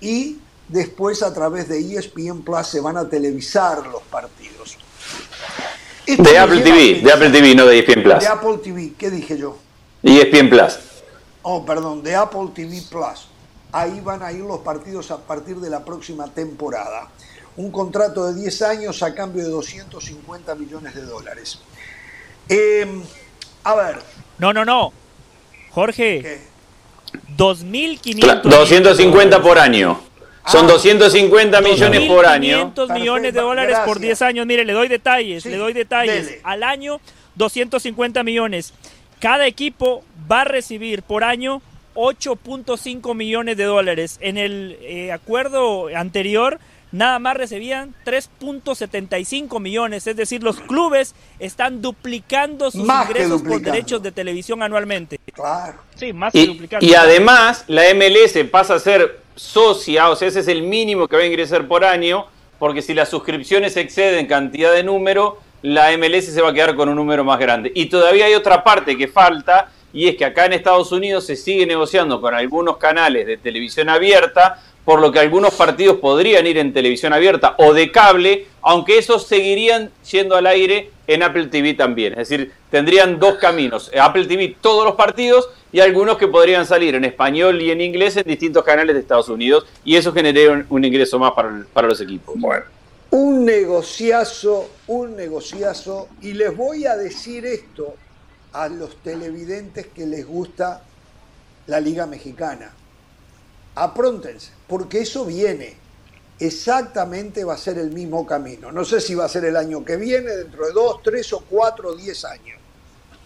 y 0.00 0.38
después 0.68 1.22
a 1.22 1.32
través 1.34 1.68
de 1.68 1.78
ESPN 1.78 2.42
Plus 2.42 2.66
se 2.66 2.80
van 2.80 2.96
a 2.96 3.08
televisar 3.08 3.86
los 3.86 4.02
partidos. 4.02 4.78
de 6.06 6.38
Apple 6.38 6.60
TV, 6.62 7.02
de 7.02 7.12
Apple 7.12 7.30
TV, 7.30 7.54
no 7.54 7.66
de 7.66 7.80
ESPN 7.80 8.02
Plus. 8.02 8.20
De 8.20 8.26
Apple 8.26 8.58
TV, 8.62 8.92
¿qué 8.96 9.10
dije 9.10 9.36
yo? 9.36 9.58
ESPN 10.02 10.48
Plus. 10.48 10.78
Oh, 11.42 11.66
perdón, 11.66 12.02
de 12.02 12.14
Apple 12.14 12.48
TV 12.54 12.82
Plus. 12.90 13.28
Ahí 13.72 14.00
van 14.00 14.22
a 14.22 14.32
ir 14.32 14.40
los 14.40 14.60
partidos 14.60 15.10
a 15.10 15.18
partir 15.18 15.56
de 15.56 15.68
la 15.68 15.84
próxima 15.84 16.28
temporada 16.28 17.10
un 17.56 17.70
contrato 17.70 18.26
de 18.26 18.40
10 18.40 18.62
años 18.62 19.02
a 19.02 19.14
cambio 19.14 19.44
de 19.44 19.50
250 19.50 20.54
millones 20.54 20.94
de 20.94 21.02
dólares. 21.02 21.60
Em, 22.48 23.02
a 23.62 23.74
ver. 23.74 23.98
No, 24.38 24.52
no, 24.52 24.64
no. 24.64 24.92
Jorge. 25.70 26.40
2.500. 27.36 28.42
250 28.42 29.42
por 29.42 29.58
año. 29.58 30.00
Son 30.46 30.66
250 30.66 31.56
ah, 31.56 31.60
millones 31.60 32.08
por 32.08 32.26
año. 32.26 32.72
200 32.74 32.90
millones 32.90 33.34
de 33.34 33.40
dólares 33.40 33.78
por 33.86 33.98
10 33.98 34.22
años. 34.22 34.46
Mire, 34.46 34.64
le 34.64 34.72
doy 34.74 34.88
detalles, 34.88 35.46
le 35.46 35.56
doy 35.56 35.72
detalles. 35.72 36.38
Al 36.42 36.62
año, 36.62 37.00
250 37.36 38.22
millones. 38.22 38.74
Cada 39.20 39.46
equipo 39.46 40.04
va 40.30 40.42
a 40.42 40.44
recibir 40.44 41.02
por 41.02 41.24
año 41.24 41.62
8.5 41.94 43.14
millones 43.14 43.56
de 43.56 43.64
dólares. 43.64 44.18
En 44.20 44.36
el 44.36 44.76
eh, 44.82 45.12
acuerdo 45.12 45.88
anterior 45.96 46.60
nada 46.94 47.18
más 47.18 47.36
recibían 47.36 47.92
3.75 48.06 49.60
millones, 49.60 50.06
es 50.06 50.16
decir, 50.16 50.44
los 50.44 50.60
clubes 50.60 51.14
están 51.40 51.82
duplicando 51.82 52.70
sus 52.70 52.86
ingresos 52.86 53.42
por 53.42 53.60
derechos 53.60 54.00
de 54.02 54.12
televisión 54.12 54.62
anualmente. 54.62 55.18
Claro. 55.32 55.80
Sí, 55.96 56.12
más 56.12 56.32
que 56.32 56.46
duplicando. 56.46 56.86
Y 56.86 56.94
además, 56.94 57.64
la 57.66 57.82
MLS 57.94 58.48
pasa 58.48 58.74
a 58.74 58.78
ser 58.78 59.20
socia, 59.34 60.08
o 60.08 60.14
sea, 60.14 60.28
ese 60.28 60.40
es 60.40 60.48
el 60.48 60.62
mínimo 60.62 61.08
que 61.08 61.16
va 61.16 61.22
a 61.22 61.26
ingresar 61.26 61.66
por 61.66 61.84
año, 61.84 62.26
porque 62.60 62.80
si 62.80 62.94
las 62.94 63.08
suscripciones 63.08 63.76
exceden 63.76 64.26
cantidad 64.26 64.72
de 64.72 64.84
número, 64.84 65.40
la 65.62 65.90
MLS 65.98 66.26
se 66.26 66.40
va 66.42 66.50
a 66.50 66.54
quedar 66.54 66.76
con 66.76 66.88
un 66.88 66.94
número 66.94 67.24
más 67.24 67.40
grande. 67.40 67.72
Y 67.74 67.86
todavía 67.86 68.26
hay 68.26 68.34
otra 68.34 68.62
parte 68.62 68.96
que 68.96 69.08
falta, 69.08 69.72
y 69.92 70.06
es 70.06 70.16
que 70.16 70.24
acá 70.24 70.46
en 70.46 70.52
Estados 70.52 70.92
Unidos 70.92 71.26
se 71.26 71.34
sigue 71.34 71.66
negociando 71.66 72.20
con 72.20 72.34
algunos 72.34 72.76
canales 72.76 73.26
de 73.26 73.36
televisión 73.36 73.88
abierta 73.88 74.62
por 74.84 75.00
lo 75.00 75.10
que 75.12 75.18
algunos 75.18 75.54
partidos 75.54 75.98
podrían 75.98 76.46
ir 76.46 76.58
en 76.58 76.72
televisión 76.72 77.12
abierta 77.12 77.54
o 77.58 77.72
de 77.72 77.90
cable, 77.90 78.46
aunque 78.62 78.98
esos 78.98 79.26
seguirían 79.26 79.90
yendo 80.10 80.36
al 80.36 80.46
aire 80.46 80.90
en 81.06 81.22
Apple 81.22 81.46
TV 81.46 81.74
también. 81.74 82.12
Es 82.12 82.28
decir, 82.28 82.52
tendrían 82.70 83.18
dos 83.18 83.36
caminos. 83.36 83.90
Apple 83.98 84.26
TV 84.26 84.56
todos 84.60 84.84
los 84.84 84.94
partidos 84.94 85.48
y 85.72 85.80
algunos 85.80 86.18
que 86.18 86.28
podrían 86.28 86.66
salir 86.66 86.94
en 86.94 87.04
español 87.04 87.60
y 87.62 87.70
en 87.70 87.80
inglés 87.80 88.16
en 88.16 88.24
distintos 88.24 88.62
canales 88.62 88.94
de 88.94 89.00
Estados 89.00 89.28
Unidos 89.28 89.66
y 89.84 89.96
eso 89.96 90.12
generaría 90.12 90.64
un, 90.68 90.84
ingreso 90.84 91.18
más 91.18 91.32
para, 91.32 91.64
para 91.72 91.88
los 91.88 92.00
equipos. 92.00 92.34
Bueno, 92.38 92.64
un 93.10 93.44
negociazo, 93.44 94.68
un 94.86 95.16
negociazo 95.16 96.08
y 96.20 96.32
les 96.34 96.54
voy 96.54 96.86
a 96.86 96.96
decir 96.96 97.46
esto 97.46 97.94
a 98.52 98.68
los 98.68 98.96
televidentes 99.02 99.86
que 99.86 100.06
les 100.06 100.26
gusta 100.26 100.82
la 101.66 101.80
Liga 101.80 102.06
Mexicana 102.06 102.72
apróntense, 103.74 104.50
porque 104.66 105.00
eso 105.00 105.24
viene. 105.24 105.76
Exactamente 106.38 107.44
va 107.44 107.54
a 107.54 107.58
ser 107.58 107.78
el 107.78 107.90
mismo 107.90 108.26
camino. 108.26 108.72
No 108.72 108.84
sé 108.84 109.00
si 109.00 109.14
va 109.14 109.24
a 109.24 109.28
ser 109.28 109.44
el 109.44 109.56
año 109.56 109.84
que 109.84 109.96
viene, 109.96 110.30
dentro 110.30 110.66
de 110.66 110.72
dos, 110.72 111.00
tres 111.02 111.32
o 111.32 111.40
cuatro 111.48 111.94
diez 111.94 112.24
años. 112.24 112.58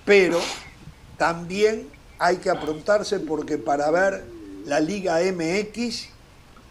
Pero 0.04 0.38
también 1.16 1.88
hay 2.18 2.36
que 2.36 2.50
aprontarse 2.50 3.20
porque 3.20 3.56
para 3.56 3.90
ver 3.90 4.24
la 4.66 4.80
Liga 4.80 5.20
MX 5.20 6.08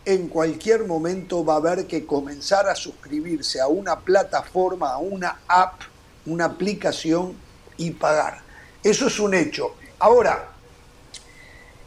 en 0.06 0.30
cualquier 0.30 0.86
momento 0.86 1.44
va 1.44 1.56
a 1.56 1.58
haber 1.58 1.88
que 1.88 2.06
comenzar 2.06 2.70
a 2.70 2.76
suscribirse 2.76 3.60
a 3.60 3.68
una 3.68 4.00
plataforma, 4.00 4.94
a 4.94 5.00
una 5.00 5.40
app, 5.48 5.82
una 6.26 6.46
aplicación 6.46 7.36
y 7.76 7.92
pagar. 7.92 8.42
Eso 8.84 9.08
es 9.08 9.20
un 9.20 9.34
hecho. 9.34 9.76
Ahora, 10.00 10.52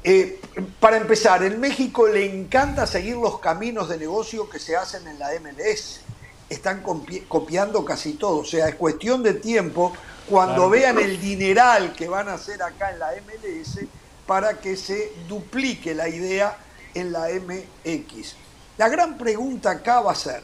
eh, 0.03 0.41
para 0.79 0.97
empezar, 0.97 1.43
en 1.43 1.61
México 1.61 2.09
le 2.09 2.25
encanta 2.25 2.87
seguir 2.87 3.17
los 3.17 3.39
caminos 3.39 3.89
de 3.89 3.99
negocio 3.99 4.49
que 4.49 4.59
se 4.59 4.77
hacen 4.77 5.07
en 5.07 5.19
la 5.19 5.31
MLS. 5.41 6.01
Están 6.49 6.83
copiando 7.29 7.85
casi 7.85 8.15
todo. 8.15 8.39
O 8.39 8.45
sea, 8.45 8.69
es 8.69 8.75
cuestión 8.77 9.23
de 9.23 9.35
tiempo 9.35 9.93
cuando 10.29 10.71
vean 10.71 10.99
el 10.99 11.21
dineral 11.21 11.93
que 11.93 12.09
van 12.09 12.29
a 12.29 12.35
hacer 12.35 12.63
acá 12.63 12.91
en 12.91 12.99
la 12.99 13.11
MLS 13.13 13.81
para 14.27 14.59
que 14.59 14.77
se 14.77 15.13
duplique 15.29 15.95
la 15.95 16.09
idea 16.09 16.57
en 16.95 17.13
la 17.13 17.29
MX. 17.29 18.37
La 18.79 18.89
gran 18.89 19.19
pregunta 19.19 19.71
acá 19.71 20.01
va 20.01 20.13
a 20.13 20.17
ser, 20.17 20.43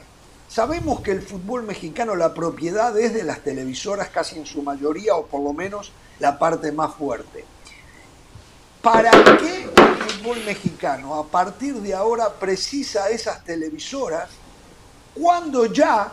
sabemos 0.49 1.01
que 1.01 1.13
el 1.13 1.23
fútbol 1.23 1.63
mexicano, 1.63 2.15
la 2.15 2.35
propiedad 2.35 2.97
es 2.99 3.15
de 3.15 3.23
las 3.23 3.41
televisoras 3.41 4.11
casi 4.11 4.37
en 4.39 4.47
su 4.47 4.63
mayoría, 4.63 5.15
o 5.17 5.27
por 5.27 5.41
lo 5.41 5.53
menos 5.53 5.93
la 6.19 6.39
parte 6.39 6.73
más 6.73 6.95
fuerte 6.95 7.45
¿Para 8.87 9.11
qué 9.11 9.65
el 9.65 9.97
fútbol 9.97 10.45
mexicano 10.45 11.17
a 11.17 11.27
partir 11.27 11.75
de 11.75 11.93
ahora 11.93 12.33
precisa 12.33 13.11
esas 13.11 13.43
televisoras 13.43 14.31
cuando 15.13 15.67
ya 15.67 16.13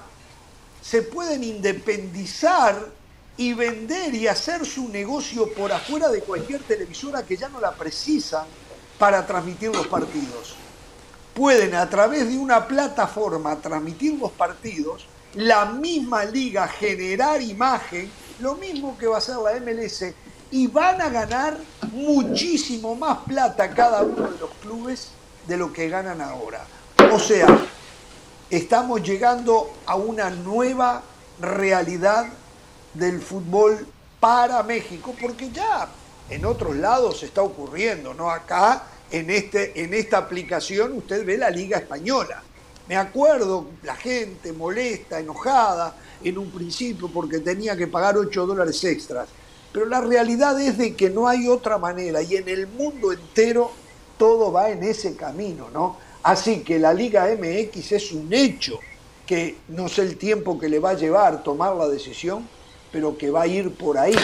se 0.82 1.03
pueden 1.03 1.43
independizar 1.43 2.90
y 3.38 3.53
vender 3.53 4.16
y 4.16 4.27
hacer 4.27 4.66
su 4.66 4.90
negocio 4.90 5.53
por 5.53 5.72
afuera 5.72 6.10
de 6.10 6.22
cualquier 6.22 6.64
televisora 6.64 7.22
que 7.22 7.38
ya 7.38 7.48
no 7.48 7.61
la 7.61 7.74
precisan 7.74 8.48
para 8.98 9.24
transmitir 9.24 9.69
los 9.69 9.85
partidos. 9.85 10.56
Pueden 11.35 11.76
a 11.76 11.88
través 11.88 12.27
de 12.27 12.40
una 12.40 12.68
plataforma 12.68 13.56
transmitir 13.58 14.19
los 14.19 14.32
partidos, 14.32 15.06
la 15.35 15.66
misma 15.66 16.26
liga 16.26 16.68
generar 16.68 17.40
imagen, 17.40 18.10
lo 18.40 18.56
mismo 18.56 18.98
que 18.98 19.06
va 19.06 19.18
a 19.18 19.19
hacer 19.19 19.35
la 19.35 19.60
MLS, 19.60 20.06
y 20.53 20.67
van 20.67 21.01
a 21.01 21.09
ganar 21.09 21.57
muchísimo 21.91 22.93
más 22.93 23.17
plata 23.27 23.72
cada 23.72 24.03
uno 24.03 24.30
de 24.30 24.38
los 24.38 24.51
clubes 24.61 25.07
de 25.48 25.57
lo 25.57 25.73
que 25.73 25.90
ganan 25.90 26.22
ahora. 26.22 26.64
O 27.11 27.17
sea, 27.17 27.48
estamos 28.51 29.01
llegando 29.01 29.73
a 29.88 29.95
una 29.95 30.30
nueva 30.30 31.01
realidad 31.41 32.27
del 32.93 33.19
fútbol 33.19 33.88
para 34.19 34.61
México, 34.61 35.15
porque 35.19 35.49
ya 35.49 35.88
en 36.30 36.45
otros 36.45 36.75
lados 36.75 37.23
está 37.23 37.41
ocurriendo, 37.41 38.14
¿no? 38.14 38.30
Acá, 38.30 38.83
en, 39.09 39.32
este, 39.32 39.83
en 39.83 39.95
esta 39.95 40.19
aplicación, 40.19 40.95
usted 40.95 41.25
ve 41.25 41.35
la 41.35 41.49
Liga 41.49 41.80
Española. 41.80 42.43
Me 42.88 42.95
acuerdo, 42.95 43.69
la 43.82 43.95
gente 43.95 44.53
molesta, 44.53 45.19
enojada 45.19 45.95
en 46.23 46.38
un 46.38 46.51
principio 46.51 47.09
porque 47.11 47.40
tenía 47.40 47.75
que 47.75 47.88
pagar 47.88 48.17
8 48.17 48.45
dólares 48.45 48.83
extras. 48.83 49.27
Pero 49.74 49.88
la 49.88 50.02
realidad 50.02 50.60
es 50.61 50.77
de 50.77 50.95
que 50.95 51.10
no 51.10 51.27
hay 51.27 51.48
otra 51.48 51.80
manera 51.80 52.22
y 52.22 52.35
en 52.35 52.48
el 52.48 52.68
mundo 52.68 53.11
entero 53.11 53.72
todo 54.18 54.52
va 54.52 54.69
en 54.69 54.84
ese 54.84 55.16
camino, 55.16 55.69
¿no? 55.74 55.98
Así 56.22 56.61
que 56.61 56.77
la 56.80 56.93
Liga 56.93 57.26
MX 57.26 57.92
es 57.92 58.11
un 58.11 58.32
hecho 58.32 58.80
que 59.26 59.58
no 59.69 59.90
sé 59.90 60.03
el 60.03 60.18
tiempo 60.18 60.60
que 60.60 60.69
le 60.69 60.80
va 60.80 60.92
a 60.92 60.93
llevar 60.93 61.43
tomar 61.43 61.76
la 61.76 61.88
decisión, 61.88 62.48
pero 62.92 63.18
que 63.18 63.32
va 63.32 63.42
a 63.42 63.48
ir 63.48 63.74
por 63.74 63.98
ahí. 63.98 64.16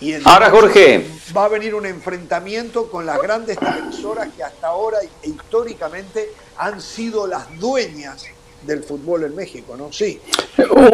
Y 0.00 0.14
ahora, 0.24 0.50
Jorge. 0.50 1.06
Va 1.36 1.44
a 1.44 1.48
venir 1.48 1.74
un 1.74 1.86
enfrentamiento 1.86 2.90
con 2.90 3.04
las 3.04 3.20
grandes 3.20 3.58
televisoras 3.58 4.28
que 4.34 4.42
hasta 4.42 4.68
ahora 4.68 4.98
e 5.02 5.28
históricamente 5.28 6.30
han 6.56 6.80
sido 6.80 7.26
las 7.26 7.58
dueñas 7.58 8.26
del 8.66 8.82
fútbol 8.82 9.24
en 9.24 9.34
México, 9.34 9.76
¿no? 9.76 9.92
Sí. 9.92 10.20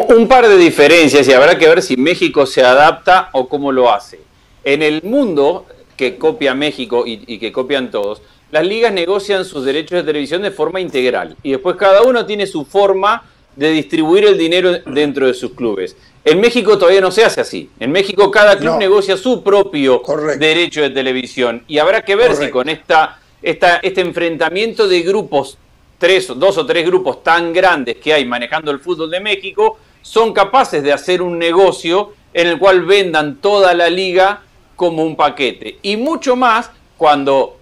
Un, 0.09 0.27
par 0.27 0.47
de 0.47 0.57
diferencias 0.57 1.27
y 1.27 1.33
habrá 1.33 1.57
que 1.57 1.67
ver 1.67 1.81
si 1.81 1.97
México 1.97 2.45
se 2.45 2.63
adapta 2.63 3.29
o 3.33 3.47
cómo 3.47 3.71
lo 3.71 3.91
hace. 3.91 4.19
En 4.63 4.81
el 4.81 5.01
mundo 5.03 5.65
que 5.95 6.17
copia 6.17 6.53
México 6.53 7.05
y, 7.05 7.23
y 7.27 7.39
que 7.39 7.51
copian 7.51 7.91
todos, 7.91 8.21
las 8.51 8.65
ligas 8.65 8.91
negocian 8.91 9.45
sus 9.45 9.63
derechos 9.63 9.97
de 9.99 10.03
televisión 10.03 10.41
de 10.41 10.51
forma 10.51 10.81
integral 10.81 11.35
y 11.41 11.51
después 11.51 11.75
cada 11.77 12.01
uno 12.01 12.25
tiene 12.25 12.47
su 12.47 12.65
forma 12.65 13.23
de 13.55 13.71
distribuir 13.71 14.25
el 14.25 14.37
dinero 14.37 14.79
dentro 14.85 15.27
de 15.27 15.33
sus 15.33 15.53
clubes. 15.53 15.95
En 16.23 16.39
México 16.39 16.77
todavía 16.77 17.01
no 17.01 17.11
se 17.11 17.23
hace 17.25 17.41
así. 17.41 17.69
En 17.79 17.91
México 17.91 18.29
cada 18.29 18.57
club 18.57 18.77
negocia 18.77 19.17
su 19.17 19.43
propio 19.43 20.01
derecho 20.37 20.81
de 20.81 20.91
televisión. 20.91 21.63
Y 21.67 21.79
habrá 21.79 22.03
que 22.03 22.15
ver 22.15 22.35
si 22.35 22.49
con 22.49 22.69
esta, 22.69 23.19
esta, 23.41 23.77
este 23.77 24.01
enfrentamiento 24.01 24.87
de 24.87 25.01
grupos, 25.01 25.57
tres, 26.01 26.27
dos 26.35 26.57
o 26.57 26.65
tres 26.65 26.83
grupos 26.83 27.21
tan 27.23 27.53
grandes 27.53 27.97
que 27.97 28.11
hay 28.11 28.25
manejando 28.25 28.71
el 28.71 28.79
fútbol 28.79 29.11
de 29.11 29.19
México, 29.19 29.77
son 30.01 30.33
capaces 30.33 30.81
de 30.81 30.91
hacer 30.91 31.21
un 31.21 31.37
negocio 31.37 32.13
en 32.33 32.47
el 32.47 32.57
cual 32.57 32.81
vendan 32.85 33.35
toda 33.35 33.75
la 33.75 33.87
liga 33.87 34.41
como 34.75 35.03
un 35.03 35.15
paquete. 35.15 35.77
Y 35.83 35.97
mucho 35.97 36.35
más 36.35 36.71
cuando 36.97 37.57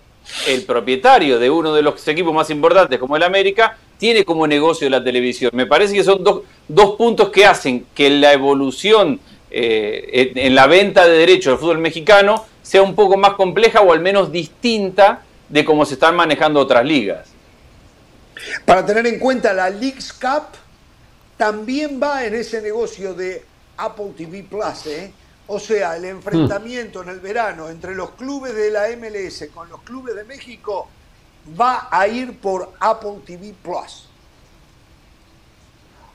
el 0.47 0.63
propietario 0.63 1.37
de 1.37 1.49
uno 1.49 1.73
de 1.73 1.81
los 1.81 2.07
equipos 2.07 2.33
más 2.33 2.49
importantes 2.49 2.97
como 2.97 3.17
el 3.17 3.23
América 3.23 3.77
tiene 3.97 4.23
como 4.23 4.47
negocio 4.47 4.89
la 4.89 5.03
televisión. 5.03 5.51
Me 5.53 5.65
parece 5.65 5.93
que 5.93 6.03
son 6.05 6.23
dos, 6.23 6.43
dos 6.65 6.95
puntos 6.95 7.29
que 7.29 7.45
hacen 7.45 7.87
que 7.93 8.09
la 8.09 8.31
evolución 8.31 9.19
eh, 9.51 10.31
en, 10.33 10.55
la 10.55 10.67
venta 10.67 11.05
de 11.05 11.17
derechos 11.17 11.51
del 11.51 11.59
fútbol 11.59 11.79
mexicano 11.79 12.45
sea 12.61 12.83
un 12.83 12.95
poco 12.95 13.17
más 13.17 13.33
compleja 13.33 13.81
o 13.81 13.91
al 13.91 13.99
menos 13.99 14.31
distinta 14.31 15.23
de 15.49 15.65
cómo 15.65 15.83
se 15.83 15.95
están 15.95 16.15
manejando 16.15 16.61
otras 16.61 16.85
ligas. 16.85 17.33
Para 18.65 18.85
tener 18.85 19.05
en 19.07 19.19
cuenta, 19.19 19.53
la 19.53 19.69
Leagues 19.69 20.13
Cup 20.13 20.57
también 21.37 21.99
va 22.01 22.25
en 22.25 22.35
ese 22.35 22.61
negocio 22.61 23.13
de 23.13 23.43
Apple 23.77 24.13
TV 24.15 24.43
Plus, 24.43 24.87
¿eh? 24.87 25.11
O 25.47 25.59
sea, 25.59 25.95
el 25.95 26.05
enfrentamiento 26.05 27.01
en 27.01 27.09
el 27.09 27.19
verano 27.19 27.69
entre 27.69 27.95
los 27.95 28.11
clubes 28.11 28.55
de 28.55 28.69
la 28.69 28.87
MLS 28.97 29.45
con 29.53 29.67
los 29.69 29.81
clubes 29.81 30.15
de 30.15 30.23
México 30.23 30.87
va 31.59 31.87
a 31.89 32.07
ir 32.07 32.37
por 32.39 32.73
Apple 32.79 33.15
TV 33.25 33.53
Plus. 33.63 34.07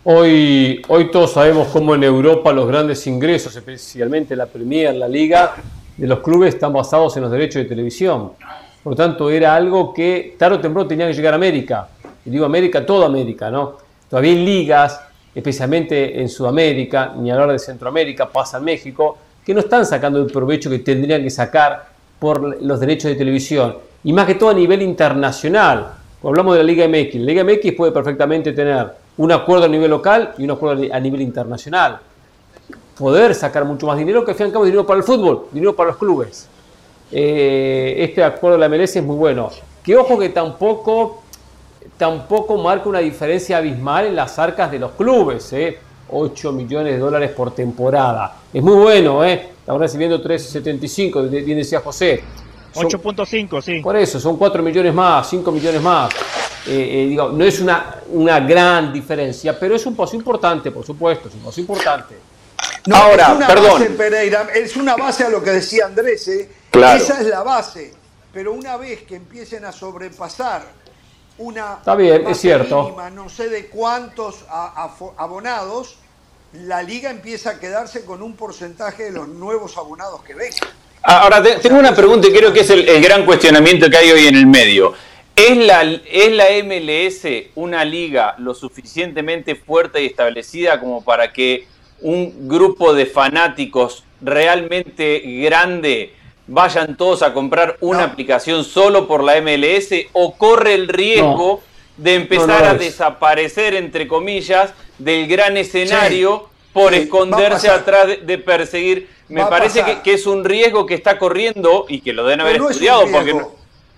Hoy, 0.04 0.82
hoy 0.88 1.10
todos 1.10 1.32
sabemos 1.32 1.68
cómo 1.68 1.94
en 1.94 2.04
Europa 2.04 2.52
los 2.52 2.68
grandes 2.68 3.06
ingresos, 3.06 3.56
especialmente 3.56 4.36
la 4.36 4.46
Premier, 4.46 4.94
la 4.94 5.08
Liga, 5.08 5.54
de 5.96 6.06
los 6.06 6.20
clubes 6.20 6.54
están 6.54 6.72
basados 6.72 7.16
en 7.16 7.22
los 7.22 7.32
derechos 7.32 7.62
de 7.62 7.68
televisión. 7.68 8.32
Por 8.82 8.92
lo 8.92 8.96
tanto, 8.96 9.30
era 9.30 9.54
algo 9.54 9.94
que 9.94 10.36
tarde 10.38 10.56
o 10.56 10.60
temprano 10.60 10.86
tenía 10.86 11.06
que 11.06 11.14
llegar 11.14 11.32
a 11.32 11.36
América. 11.36 11.88
Y 12.24 12.30
digo 12.30 12.44
América, 12.44 12.84
toda 12.84 13.06
América, 13.06 13.50
¿no? 13.50 13.76
Todavía 14.08 14.32
hay 14.32 14.44
ligas, 14.44 15.00
especialmente 15.34 16.20
en 16.20 16.28
Sudamérica, 16.28 17.14
ni 17.16 17.30
hablar 17.30 17.52
de 17.52 17.58
Centroamérica, 17.58 18.28
pasa 18.28 18.58
en 18.58 18.64
México, 18.64 19.18
que 19.44 19.52
no 19.52 19.60
están 19.60 19.84
sacando 19.84 20.20
el 20.20 20.26
provecho 20.30 20.70
que 20.70 20.78
tendrían 20.78 21.22
que 21.22 21.30
sacar 21.30 21.88
por 22.18 22.62
los 22.62 22.80
derechos 22.80 23.10
de 23.10 23.16
televisión 23.16 23.76
y 24.04 24.12
más 24.12 24.26
que 24.26 24.34
todo 24.34 24.50
a 24.50 24.54
nivel 24.54 24.82
internacional. 24.82 25.94
Cuando 26.20 26.40
hablamos 26.40 26.56
de 26.56 26.62
la 26.62 26.66
Liga 26.66 26.88
MX, 26.88 27.14
la 27.16 27.26
Liga 27.26 27.44
MX 27.44 27.72
puede 27.74 27.92
perfectamente 27.92 28.52
tener 28.52 28.86
un 29.16 29.32
acuerdo 29.32 29.64
a 29.64 29.68
nivel 29.68 29.90
local 29.90 30.34
y 30.38 30.44
un 30.44 30.52
acuerdo 30.52 30.84
a 30.92 31.00
nivel 31.00 31.20
internacional. 31.20 31.98
Poder 32.98 33.34
sacar 33.34 33.64
mucho 33.64 33.86
más 33.86 33.98
dinero 33.98 34.24
que 34.24 34.30
al 34.30 34.36
fin 34.36 34.46
y 34.46 34.48
al 34.48 34.52
cabo 34.52 34.64
dinero 34.64 34.86
para 34.86 34.98
el 34.98 35.04
fútbol, 35.04 35.46
dinero 35.52 35.74
para 35.74 35.90
los 35.90 35.98
clubes. 35.98 36.48
Eh, 37.10 37.96
este 37.98 38.22
acuerdo 38.22 38.56
de 38.58 38.68
la 38.68 38.68
MLS 38.68 38.96
es 38.96 39.02
muy 39.02 39.16
bueno. 39.16 39.50
Que 39.82 39.96
ojo 39.96 40.18
que 40.18 40.30
tampoco, 40.30 41.23
tampoco 41.96 42.56
marca 42.56 42.88
una 42.88 43.00
diferencia 43.00 43.58
abismal 43.58 44.06
en 44.06 44.16
las 44.16 44.38
arcas 44.38 44.70
de 44.70 44.78
los 44.78 44.92
clubes. 44.92 45.52
Eh. 45.52 45.78
8 46.10 46.52
millones 46.52 46.92
de 46.92 46.98
dólares 46.98 47.30
por 47.30 47.54
temporada. 47.54 48.36
Es 48.52 48.62
muy 48.62 48.74
bueno, 48.74 49.24
¿eh? 49.24 49.50
Estamos 49.58 49.80
recibiendo 49.80 50.22
3,75, 50.22 51.28
bien 51.44 51.58
decía 51.58 51.80
José. 51.80 52.22
8.5, 52.74 53.62
sí. 53.62 53.80
Por 53.80 53.96
eso, 53.96 54.20
son 54.20 54.36
4 54.36 54.62
millones 54.62 54.92
más, 54.92 55.28
5 55.30 55.50
millones 55.52 55.80
más. 55.80 56.12
Eh, 56.66 57.10
eh, 57.12 57.16
no 57.16 57.44
es 57.44 57.60
una, 57.60 57.96
una 58.10 58.40
gran 58.40 58.92
diferencia, 58.92 59.58
pero 59.58 59.76
es 59.76 59.86
un 59.86 59.94
paso 59.94 60.16
importante, 60.16 60.70
por 60.70 60.84
supuesto, 60.84 61.28
es 61.28 61.34
un 61.34 61.40
paso 61.40 61.60
importante. 61.60 62.16
No, 62.86 62.96
Ahora, 62.96 63.28
es 63.28 63.36
una 63.36 63.46
perdón. 63.46 63.80
Base, 63.80 63.90
Pereira, 63.90 64.48
es 64.54 64.76
una 64.76 64.96
base 64.96 65.24
a 65.24 65.30
lo 65.30 65.42
que 65.42 65.50
decía 65.50 65.86
Andrés, 65.86 66.28
¿eh? 66.28 66.50
esa 66.72 67.20
es 67.20 67.26
la 67.26 67.42
base, 67.42 67.94
pero 68.32 68.52
una 68.52 68.76
vez 68.76 69.02
que 69.02 69.16
empiecen 69.16 69.64
a 69.64 69.72
sobrepasar 69.72 70.62
una 71.38 71.74
Está 71.78 71.94
bien, 71.94 72.26
es 72.26 72.40
cierto. 72.40 72.84
Mínima, 72.84 73.10
no 73.10 73.28
sé 73.28 73.48
de 73.48 73.66
cuántos 73.66 74.44
abonados, 75.16 75.96
la 76.52 76.82
liga 76.82 77.10
empieza 77.10 77.50
a 77.50 77.60
quedarse 77.60 78.04
con 78.04 78.22
un 78.22 78.36
porcentaje 78.36 79.04
de 79.04 79.12
los 79.12 79.28
nuevos 79.28 79.76
abonados 79.76 80.22
que 80.22 80.34
vengan. 80.34 80.68
Ahora, 81.02 81.42
tengo 81.42 81.78
una 81.78 81.94
pregunta 81.94 82.28
y 82.28 82.32
creo 82.32 82.52
que 82.52 82.60
es 82.60 82.70
el, 82.70 83.02
gran 83.02 83.26
cuestionamiento 83.26 83.90
que 83.90 83.96
hay 83.96 84.10
hoy 84.10 84.26
en 84.26 84.36
el 84.36 84.46
medio. 84.46 84.94
¿Es 85.36 85.56
la, 85.56 85.82
¿Es 85.82 86.32
la 86.32 86.46
MLS 86.64 87.50
una 87.56 87.84
liga 87.84 88.36
lo 88.38 88.54
suficientemente 88.54 89.56
fuerte 89.56 90.02
y 90.02 90.06
establecida 90.06 90.80
como 90.80 91.04
para 91.04 91.32
que 91.32 91.66
un 92.00 92.48
grupo 92.48 92.94
de 92.94 93.06
fanáticos 93.06 94.04
realmente 94.20 95.20
grande 95.42 96.14
vayan 96.46 96.96
todos 96.96 97.22
a 97.22 97.32
comprar 97.32 97.76
una 97.80 98.04
aplicación 98.04 98.64
solo 98.64 99.08
por 99.08 99.22
la 99.22 99.40
MLS 99.40 100.08
o 100.12 100.36
corre 100.36 100.74
el 100.74 100.88
riesgo 100.88 101.62
de 101.96 102.14
empezar 102.14 102.64
a 102.64 102.74
desaparecer, 102.74 103.74
entre 103.74 104.08
comillas, 104.08 104.72
del 104.98 105.26
gran 105.26 105.56
escenario 105.56 106.48
por 106.72 106.92
esconderse 106.92 107.68
atrás 107.68 108.08
de 108.24 108.38
perseguir. 108.38 109.08
Me 109.28 109.46
parece 109.46 109.82
que, 110.02 110.14
es 110.14 110.26
un 110.26 110.44
riesgo 110.44 110.86
que 110.86 110.94
está 110.94 111.18
corriendo 111.18 111.86
y 111.88 112.00
que 112.00 112.12
lo 112.12 112.24
deben 112.24 112.40
haber 112.40 112.56
estudiado. 112.56 113.06
porque 113.10 113.34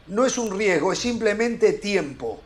no... 0.07 0.27
es 0.27 0.39
un 0.39 0.57
riesgo, 0.57 0.93
es 0.93 0.99
simplemente 0.99 1.73
tiempo. 1.73 2.41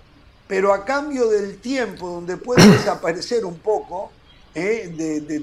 Pero 0.46 0.72
a 0.72 0.84
cambio 0.84 1.28
del 1.28 1.58
tiempo, 1.58 2.08
donde 2.08 2.36
puede 2.36 2.66
desaparecer 2.70 3.44
un 3.44 3.58
poco 3.58 4.10
eh, 4.54 4.90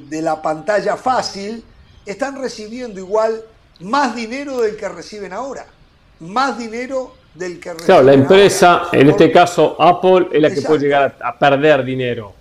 de, 0.10 0.22
la 0.22 0.42
pantalla 0.42 0.98
fácil, 0.98 1.64
están 2.06 2.42
recibiendo 2.42 3.00
igual 3.00 3.44
más 3.82 4.16
dinero 4.16 4.62
del 4.62 4.76
que 4.76 4.90
reciben 4.90 5.34
ahora. 5.34 5.66
Más 6.20 6.58
dinero 6.58 7.16
del 7.34 7.60
que 7.60 7.70
reciben 7.70 7.86
Claro, 7.86 8.04
la 8.04 8.14
empresa, 8.14 8.84
en 8.92 9.10
este 9.10 9.32
caso 9.32 9.76
Apple, 9.80 10.28
es 10.32 10.42
la 10.42 10.50
que 10.50 10.62
puede 10.62 10.80
llegar 10.82 11.18
a 11.22 11.38
perder 11.38 11.84
dinero 11.84 12.38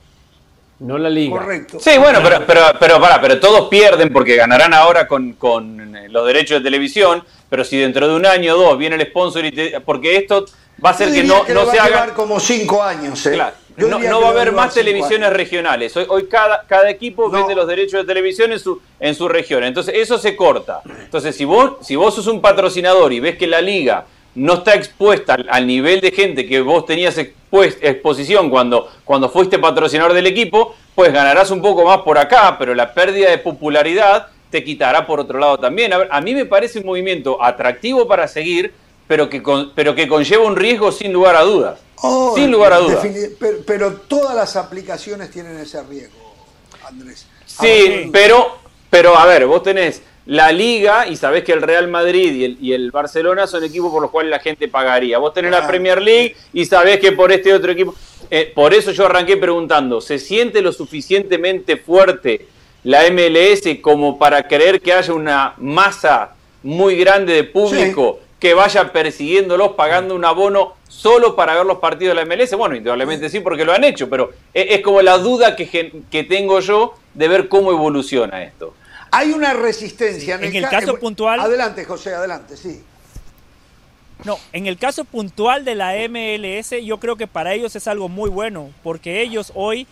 no 0.79 0.99
la 0.99 1.09
liga. 1.09 1.39
Correcto. 1.39 1.79
Sí, 1.81 1.97
bueno, 1.99 2.21
pero, 2.23 2.45
pero, 2.47 2.61
pero, 2.79 3.01
para, 3.01 3.21
pero 3.21 3.41
todos 3.41 3.69
pierden 3.69 4.13
porque 4.13 4.37
ganarán 4.37 4.75
ahora 4.75 5.09
con, 5.09 5.33
con, 5.35 5.97
los 6.11 6.27
derechos 6.27 6.59
de 6.59 6.65
televisión, 6.65 7.25
pero 7.49 7.65
si 7.65 7.79
dentro 7.79 8.07
de 8.09 8.15
un 8.15 8.27
año 8.27 8.55
o 8.55 8.59
dos 8.59 8.79
viene 8.79 8.97
el 8.97 9.07
sponsor 9.07 9.45
y 9.45 9.53
te, 9.53 9.81
porque 9.81 10.17
esto 10.17 10.45
va 10.85 10.91
a 10.91 10.95
ser 10.95 11.13
que 11.13 11.25
no, 11.25 11.45
no 11.49 11.71
se 11.71 11.79
haga 11.79 12.13
como 12.13 12.39
cinco 12.39 12.83
años. 12.83 13.25
¿eh? 13.27 13.43
No, 13.77 14.21
va 14.21 14.29
a 14.29 14.31
haber 14.31 14.53
más 14.53 14.75
televisiones 14.75 15.33
regionales. 15.33 15.97
Hoy, 15.97 16.07
hoy 16.09 16.27
cada, 16.27 16.65
cada 16.67 16.89
equipo 16.91 17.31
vende 17.31 17.55
los 17.55 17.67
derechos 17.67 18.01
de 18.01 18.07
televisión 18.07 18.53
en 18.53 18.59
su, 18.59 18.81
en 19.01 19.15
su 19.15 19.29
región. 19.29 19.65
Entonces, 19.65 19.95
eso 19.97 20.19
se 20.19 20.35
corta. 20.37 20.83
Entonces, 21.05 21.37
si 21.37 21.45
vos, 21.45 21.75
si 21.83 21.97
vos 21.97 22.15
sos 22.15 22.27
un 22.27 22.41
patrocinador 22.41 23.13
y 23.13 23.21
ves 23.21 23.37
que 23.37 23.47
la 23.47 23.61
liga 23.61 24.07
no 24.37 24.55
está 24.55 24.75
expuesta 24.75 25.37
al, 25.49 25.67
nivel 25.67 26.01
de 26.01 26.11
gente 26.11 26.47
que 26.47 26.61
vos 26.61 26.85
tenías 26.85 27.19
exposición 27.19 28.51
cuando, 28.51 28.91
cuando 29.05 29.31
fuiste 29.31 29.59
patrocinador 29.59 30.13
del 30.13 30.27
equipo, 30.27 30.75
pues 30.95 31.13
ganarás 31.13 31.51
un 31.51 31.63
poco 31.63 31.85
más 31.85 31.99
por 31.99 32.19
acá, 32.19 32.57
pero 32.59 32.75
la 32.75 32.93
pérdida 32.93 33.31
de 33.31 33.39
popularidad 33.39 34.29
te 34.51 34.63
quitará 34.63 35.07
por 35.07 35.21
otro 35.21 35.39
lado 35.39 35.59
también. 35.59 35.93
A, 35.93 35.99
ver, 35.99 36.09
a 36.11 36.21
mí 36.21 36.35
me 36.35 36.45
parece 36.45 36.79
un 36.79 36.87
movimiento 36.87 37.43
atractivo 37.43 38.07
para 38.07 38.29
seguir, 38.29 38.75
pero 39.07 39.29
que, 39.29 39.43
pero 39.75 39.95
que 39.95 40.09
conlleva 40.09 40.45
un 40.45 40.57
riesgo 40.57 40.93
sin 40.93 41.13
lugar 41.13 41.37
a 41.37 41.43
dudas. 41.43 41.81
Oh, 41.97 42.35
sin 42.35 42.51
lugar 42.51 42.73
a 42.73 42.79
dudas. 42.79 43.07
Pero, 43.67 43.95
todas 43.95 44.35
las 44.35 44.57
aplicaciones 44.57 45.31
tienen 45.31 45.57
ese 45.59 45.83
riesgo, 45.83 46.35
Andrés. 46.87 47.27
Sí, 47.47 48.11
pero, 48.13 48.59
pero 48.91 49.17
a 49.17 49.25
ver, 49.27 49.47
vos 49.47 49.63
tenés 49.63 50.03
la 50.27 50.51
Liga 50.51 51.07
y 51.07 51.17
sabés 51.17 51.45
que 51.45 51.53
el 51.53 51.63
Real 51.63 51.89
Madrid 51.89 52.57
y 52.61 52.73
el, 52.73 52.91
Barcelona 52.91 53.47
son 53.47 53.65
equipos 53.65 53.93
por 53.93 54.03
los 54.03 54.11
cuales 54.11 54.31
la 54.31 54.41
gente 54.41 54.69
pagaría. 54.69 55.19
Vos 55.19 55.33
tenés 55.33 55.53
la 55.53 55.59
ah. 55.59 55.69
Premier 55.69 56.03
League 56.03 56.37
y 56.53 56.65
sabés 56.65 56.99
que 56.99 57.13
por 57.13 57.33
este 57.33 57.55
otro 57.55 57.73
equipo... 57.73 57.95
Eh, 58.29 58.51
por 58.53 58.75
eso 58.75 58.91
yo 58.91 59.07
arranqué 59.07 59.37
preguntando, 59.37 60.01
¿se 60.01 60.19
siente 60.19 60.61
lo 60.61 60.73
suficientemente 60.73 61.77
fuerte 61.77 62.49
la 62.83 63.03
MLS 63.11 63.79
como 63.81 64.19
para 64.19 64.49
creer 64.49 64.81
que 64.81 64.93
haya 64.93 65.13
una 65.13 65.55
masa 65.59 66.35
muy 66.63 66.97
grande 66.97 67.35
de 67.35 67.45
público 67.45 68.21
que 68.39 68.55
vaya 68.55 68.93
persiguiéndolos 68.93 69.73
pagando 69.73 70.15
un 70.15 70.25
abono 70.25 70.75
solo 70.89 71.37
para 71.37 71.55
ver 71.55 71.67
los 71.67 71.79
partidos 71.79 72.17
de 72.17 72.25
la 72.25 72.37
MLS? 72.37 72.53
Bueno, 72.55 72.77
indudablemente 72.77 73.29
sí, 73.29 73.41
porque 73.41 73.65
lo 73.65 73.73
han 73.73 73.85
hecho, 73.85 74.09
pero 74.11 74.33
es, 74.53 74.81
como 74.83 75.01
la 75.03 75.19
duda 75.19 75.57
que, 75.57 76.03
que 76.11 76.25
tengo 76.25 76.61
yo 76.61 76.95
de 77.15 77.29
ver 77.29 77.49
cómo 77.49 77.71
evoluciona 77.71 78.43
esto. 78.43 78.75
Hay 79.11 79.33
una 79.33 79.55
resistencia. 79.55 80.35
En, 80.35 80.55
el, 80.55 80.69
caso 80.69 80.99
puntual... 80.99 81.41
Adelante, 81.41 81.85
José, 81.85 82.15
adelante, 82.15 82.57
sí. 82.57 82.83
No, 84.25 84.39
en 84.53 84.67
el 84.67 84.79
caso 84.79 85.05
puntual 85.05 85.65
de 85.65 85.75
la 85.75 85.95
MLS, 86.09 86.71
yo 86.83 86.99
creo 86.99 87.17
que 87.17 87.27
para 87.27 87.55
ellos 87.55 87.77
es 87.77 87.87
algo 87.87 88.09
muy 88.09 88.31
bueno, 88.31 88.71
porque 88.83 89.23
ellos 89.23 89.53
hoy, 89.55 89.87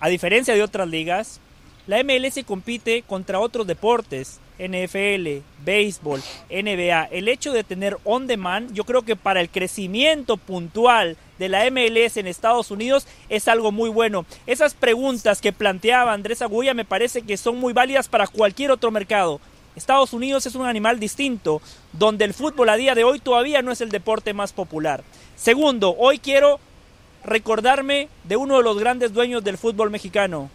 a 0.00 0.08
diferencia 0.08 0.54
de 0.54 0.62
otras 0.62 0.88
ligas, 0.88 1.40
la 1.86 2.02
MLS 2.04 2.44
compite 2.46 3.02
contra 3.02 3.40
otros 3.40 3.66
deportes, 3.66 4.38
NFL, 4.58 5.42
béisbol, 5.64 6.22
NBA. 6.50 7.04
El 7.10 7.28
hecho 7.28 7.52
de 7.52 7.64
tener 7.64 7.96
on 8.04 8.26
demand, 8.26 8.72
yo 8.72 8.84
creo 8.84 9.02
que 9.02 9.16
para 9.16 9.40
el 9.40 9.50
crecimiento 9.50 10.36
puntual 10.36 11.16
de 11.38 11.48
la 11.48 11.70
MLS 11.70 12.16
en 12.16 12.26
Estados 12.26 12.70
Unidos 12.70 13.06
es 13.28 13.48
algo 13.48 13.72
muy 13.72 13.88
bueno. 13.88 14.26
Esas 14.46 14.74
preguntas 14.74 15.40
que 15.40 15.52
planteaba 15.52 16.12
Andrés 16.12 16.42
Agulla 16.42 16.74
me 16.74 16.84
parece 16.84 17.22
que 17.22 17.36
son 17.36 17.58
muy 17.58 17.72
válidas 17.72 18.08
para 18.08 18.26
cualquier 18.26 18.70
otro 18.70 18.90
mercado. 18.90 19.40
Estados 19.76 20.12
Unidos 20.12 20.44
es 20.46 20.56
un 20.56 20.66
animal 20.66 20.98
distinto, 20.98 21.62
donde 21.92 22.24
el 22.24 22.34
fútbol 22.34 22.68
a 22.68 22.76
día 22.76 22.96
de 22.96 23.04
hoy 23.04 23.20
todavía 23.20 23.62
no 23.62 23.70
es 23.70 23.80
el 23.80 23.90
deporte 23.90 24.34
más 24.34 24.52
popular. 24.52 25.04
Segundo, 25.36 25.94
hoy 25.96 26.18
quiero 26.18 26.58
recordarme 27.24 28.08
de 28.24 28.36
uno 28.36 28.56
de 28.56 28.64
los 28.64 28.78
grandes 28.78 29.12
dueños 29.12 29.44
del 29.44 29.56
fútbol 29.56 29.90
mexicano, 29.90 30.50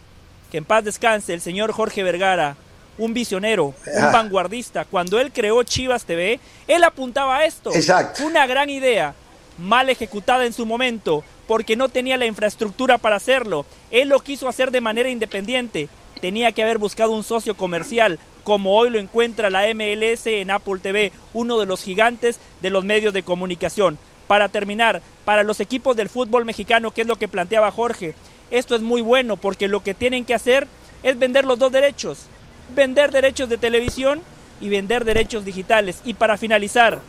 que 0.51 0.57
en 0.57 0.65
paz 0.65 0.83
descanse, 0.83 1.33
el 1.33 1.39
señor 1.39 1.71
Jorge 1.71 2.03
Vergara, 2.03 2.57
un 2.97 3.13
visionero, 3.13 3.65
un 3.65 4.03
ah. 4.03 4.11
vanguardista. 4.11 4.85
Cuando 4.85 5.19
él 5.19 5.31
creó 5.31 5.63
Chivas 5.63 6.05
TV, 6.05 6.39
él 6.67 6.83
apuntaba 6.83 7.37
a 7.37 7.45
esto. 7.45 7.73
Exacto. 7.73 8.23
Una 8.25 8.45
gran 8.47 8.69
idea, 8.69 9.15
mal 9.57 9.89
ejecutada 9.89 10.45
en 10.45 10.53
su 10.53 10.65
momento, 10.65 11.23
porque 11.47 11.75
no 11.75 11.89
tenía 11.89 12.17
la 12.17 12.25
infraestructura 12.25 12.97
para 12.97 13.15
hacerlo. 13.15 13.65
Él 13.91 14.09
lo 14.09 14.19
quiso 14.19 14.47
hacer 14.47 14.71
de 14.71 14.81
manera 14.81 15.09
independiente. 15.09 15.89
Tenía 16.21 16.51
que 16.51 16.63
haber 16.63 16.77
buscado 16.77 17.11
un 17.11 17.23
socio 17.23 17.55
comercial, 17.55 18.19
como 18.43 18.75
hoy 18.75 18.89
lo 18.89 18.99
encuentra 18.99 19.49
la 19.49 19.65
MLS 19.73 20.27
en 20.27 20.51
Apple 20.51 20.79
TV, 20.81 21.11
uno 21.33 21.59
de 21.59 21.65
los 21.65 21.83
gigantes 21.83 22.39
de 22.61 22.69
los 22.69 22.83
medios 22.83 23.13
de 23.13 23.23
comunicación. 23.23 23.97
Para 24.27 24.49
terminar, 24.49 25.01
para 25.25 25.43
los 25.43 25.59
equipos 25.59 25.95
del 25.95 26.09
fútbol 26.09 26.45
mexicano, 26.45 26.91
que 26.91 27.01
es 27.01 27.07
lo 27.07 27.17
que 27.17 27.27
planteaba 27.27 27.71
Jorge, 27.71 28.15
esto 28.51 28.75
es 28.75 28.81
muy 28.81 29.01
bueno 29.01 29.37
porque 29.37 29.67
lo 29.67 29.83
que 29.83 29.93
tienen 29.93 30.25
que 30.25 30.33
hacer 30.33 30.67
es 31.01 31.19
vender 31.19 31.45
los 31.45 31.59
dos 31.59 31.71
derechos. 31.71 32.27
Vender 32.69 33.11
derechos 33.11 33.49
de 33.49 33.57
televisión 33.57 34.21
y 34.61 34.69
vender 34.69 35.05
derechos 35.05 35.45
digitales. 35.45 36.01
Y 36.05 36.13
para 36.13 36.37
finalizar, 36.37 36.99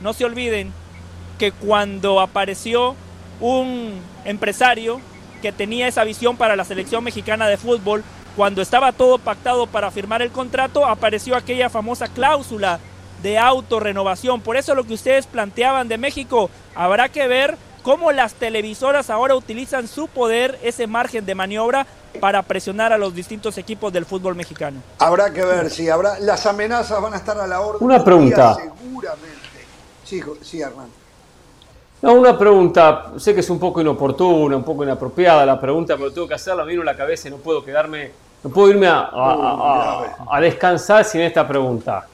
no 0.00 0.12
se 0.12 0.24
olviden 0.24 0.72
que 1.38 1.52
cuando 1.52 2.20
apareció 2.20 2.94
un 3.40 4.00
empresario 4.24 5.00
que 5.40 5.52
tenía 5.52 5.88
esa 5.88 6.04
visión 6.04 6.36
para 6.36 6.54
la 6.54 6.64
selección 6.64 7.02
mexicana 7.02 7.48
de 7.48 7.56
fútbol, 7.56 8.04
cuando 8.36 8.62
estaba 8.62 8.92
todo 8.92 9.18
pactado 9.18 9.66
para 9.66 9.90
firmar 9.90 10.22
el 10.22 10.30
contrato, 10.30 10.86
apareció 10.86 11.36
aquella 11.36 11.68
famosa 11.68 12.08
cláusula 12.08 12.78
de 13.22 13.38
autorrenovación. 13.38 14.40
Por 14.40 14.56
eso 14.56 14.74
lo 14.74 14.84
que 14.84 14.94
ustedes 14.94 15.26
planteaban 15.26 15.88
de 15.88 15.98
México, 15.98 16.50
habrá 16.74 17.08
que 17.08 17.26
ver 17.28 17.56
cómo 17.82 18.12
las 18.12 18.34
televisoras 18.34 19.10
ahora 19.10 19.34
utilizan 19.34 19.88
su 19.88 20.08
poder, 20.08 20.58
ese 20.62 20.86
margen 20.86 21.26
de 21.26 21.34
maniobra, 21.34 21.86
para 22.20 22.42
presionar 22.42 22.92
a 22.92 22.98
los 22.98 23.14
distintos 23.14 23.58
equipos 23.58 23.92
del 23.92 24.04
fútbol 24.04 24.34
mexicano. 24.34 24.80
Habrá 24.98 25.32
que 25.32 25.44
ver 25.44 25.70
si 25.70 25.88
habrá. 25.88 26.18
Las 26.20 26.46
amenazas 26.46 27.00
van 27.00 27.14
a 27.14 27.16
estar 27.16 27.38
a 27.38 27.46
la 27.46 27.60
orden. 27.60 27.84
Una 27.84 28.04
pregunta. 28.04 28.54
seguramente. 28.54 29.38
Sí, 30.04 30.20
sí, 30.42 30.60
Hernán. 30.60 30.88
No, 32.02 32.14
una 32.14 32.36
pregunta. 32.36 33.12
Sé 33.16 33.32
que 33.32 33.40
es 33.40 33.50
un 33.50 33.58
poco 33.58 33.80
inoportuna, 33.80 34.56
un 34.56 34.64
poco 34.64 34.84
inapropiada 34.84 35.46
la 35.46 35.60
pregunta, 35.60 35.96
pero 35.96 36.12
tengo 36.12 36.28
que 36.28 36.34
hacerla. 36.34 36.64
Me 36.64 36.72
vino 36.72 36.82
la 36.82 36.96
cabeza 36.96 37.28
y 37.28 37.30
no 37.30 37.38
puedo 37.38 37.64
quedarme. 37.64 38.10
No 38.42 38.50
puedo 38.50 38.70
irme 38.70 38.88
a, 38.88 39.08
a 40.30 40.40
descansar 40.40 41.04
sin 41.04 41.20
esta 41.20 41.46
pregunta. 41.46 42.06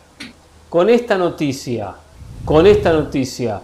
Con 0.69 0.91
esta 0.91 1.17
noticia, 1.17 1.95
con 2.45 2.67
esta 2.67 2.93
noticia, 2.93 3.63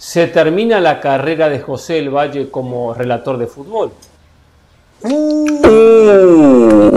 se 0.00 0.26
termina 0.28 0.80
la 0.80 0.98
carrera 0.98 1.50
de 1.50 1.60
José 1.60 1.98
El 1.98 2.08
Valle 2.08 2.50
como 2.50 2.94
relator 2.94 3.36
de 3.36 3.46
fútbol. 3.46 3.92
Uh, 5.02 5.60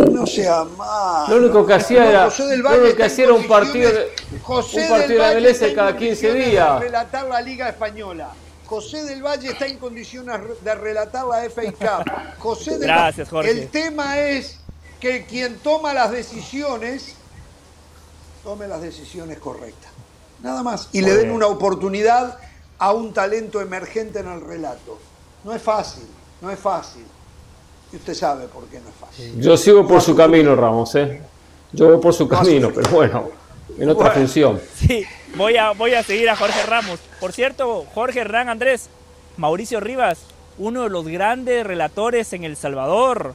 no 0.09 0.25
sea 0.25 0.63
mal. 0.63 1.29
Lo 1.29 1.35
único 1.35 1.65
que 1.65 1.73
hacía 1.73 2.09
era, 2.09 2.29
lo 2.29 2.95
que 2.95 3.03
hacía 3.03 3.25
era 3.25 3.33
un 3.33 3.45
partido 3.45 3.91
de, 3.91 4.09
un 4.31 4.39
partido 4.39 4.97
de 5.05 5.41
MLS 5.41 5.75
cada 5.75 5.97
15 5.97 6.33
días. 6.33 6.79
De 6.79 6.85
relatar 6.85 7.27
la 7.27 7.41
Liga 7.41 7.67
Española. 7.67 8.29
José 8.65 9.03
del 9.03 9.21
Valle 9.21 9.49
está 9.49 9.67
en 9.67 9.79
condiciones 9.79 10.39
de 10.63 10.73
relatar 10.73 11.25
la 11.25 11.43
FA 11.49 11.63
Cup. 11.73 12.09
José 12.39 12.77
del 12.77 12.87
Gracias, 12.87 13.27
Jorge. 13.27 13.51
El 13.51 13.67
tema 13.67 14.17
es 14.17 14.61
que 15.01 15.25
quien 15.25 15.57
toma 15.57 15.93
las 15.93 16.09
decisiones 16.09 17.17
tome 18.45 18.65
las 18.65 18.81
decisiones 18.81 19.39
correctas. 19.39 19.91
Nada 20.41 20.63
más. 20.63 20.87
Y 20.93 21.01
le 21.01 21.17
den 21.17 21.31
una 21.31 21.47
oportunidad 21.47 22.39
a 22.83 22.91
un 22.91 23.13
talento 23.13 23.61
emergente 23.61 24.19
en 24.19 24.27
el 24.27 24.41
relato. 24.41 24.99
No 25.45 25.53
es 25.53 25.61
fácil, 25.61 26.03
no 26.41 26.51
es 26.51 26.59
fácil. 26.59 27.05
Y 27.93 27.95
usted 27.95 28.13
sabe 28.13 28.47
por 28.47 28.65
qué 28.65 28.81
no 28.81 28.89
es 28.89 28.95
fácil. 28.95 29.41
Yo 29.41 29.55
sigo 29.55 29.87
por 29.87 30.01
su 30.01 30.13
camino, 30.13 30.53
Ramos, 30.53 30.93
¿eh? 30.95 31.21
Yo 31.71 31.87
voy 31.87 32.01
por 32.01 32.13
su 32.13 32.27
camino, 32.27 32.71
pero 32.75 32.89
bueno, 32.89 33.29
en 33.79 33.87
otra 33.87 34.11
función. 34.11 34.59
Sí, 34.75 35.05
voy 35.37 35.55
a, 35.55 35.71
voy 35.71 35.93
a 35.93 36.03
seguir 36.03 36.29
a 36.29 36.35
Jorge 36.35 36.61
Ramos. 36.63 36.99
Por 37.21 37.31
cierto, 37.31 37.85
Jorge 37.93 38.19
Hernán 38.19 38.49
Andrés, 38.49 38.89
Mauricio 39.37 39.79
Rivas, 39.79 40.19
uno 40.57 40.83
de 40.83 40.89
los 40.89 41.07
grandes 41.07 41.65
relatores 41.65 42.33
en 42.33 42.43
El 42.43 42.57
Salvador. 42.57 43.33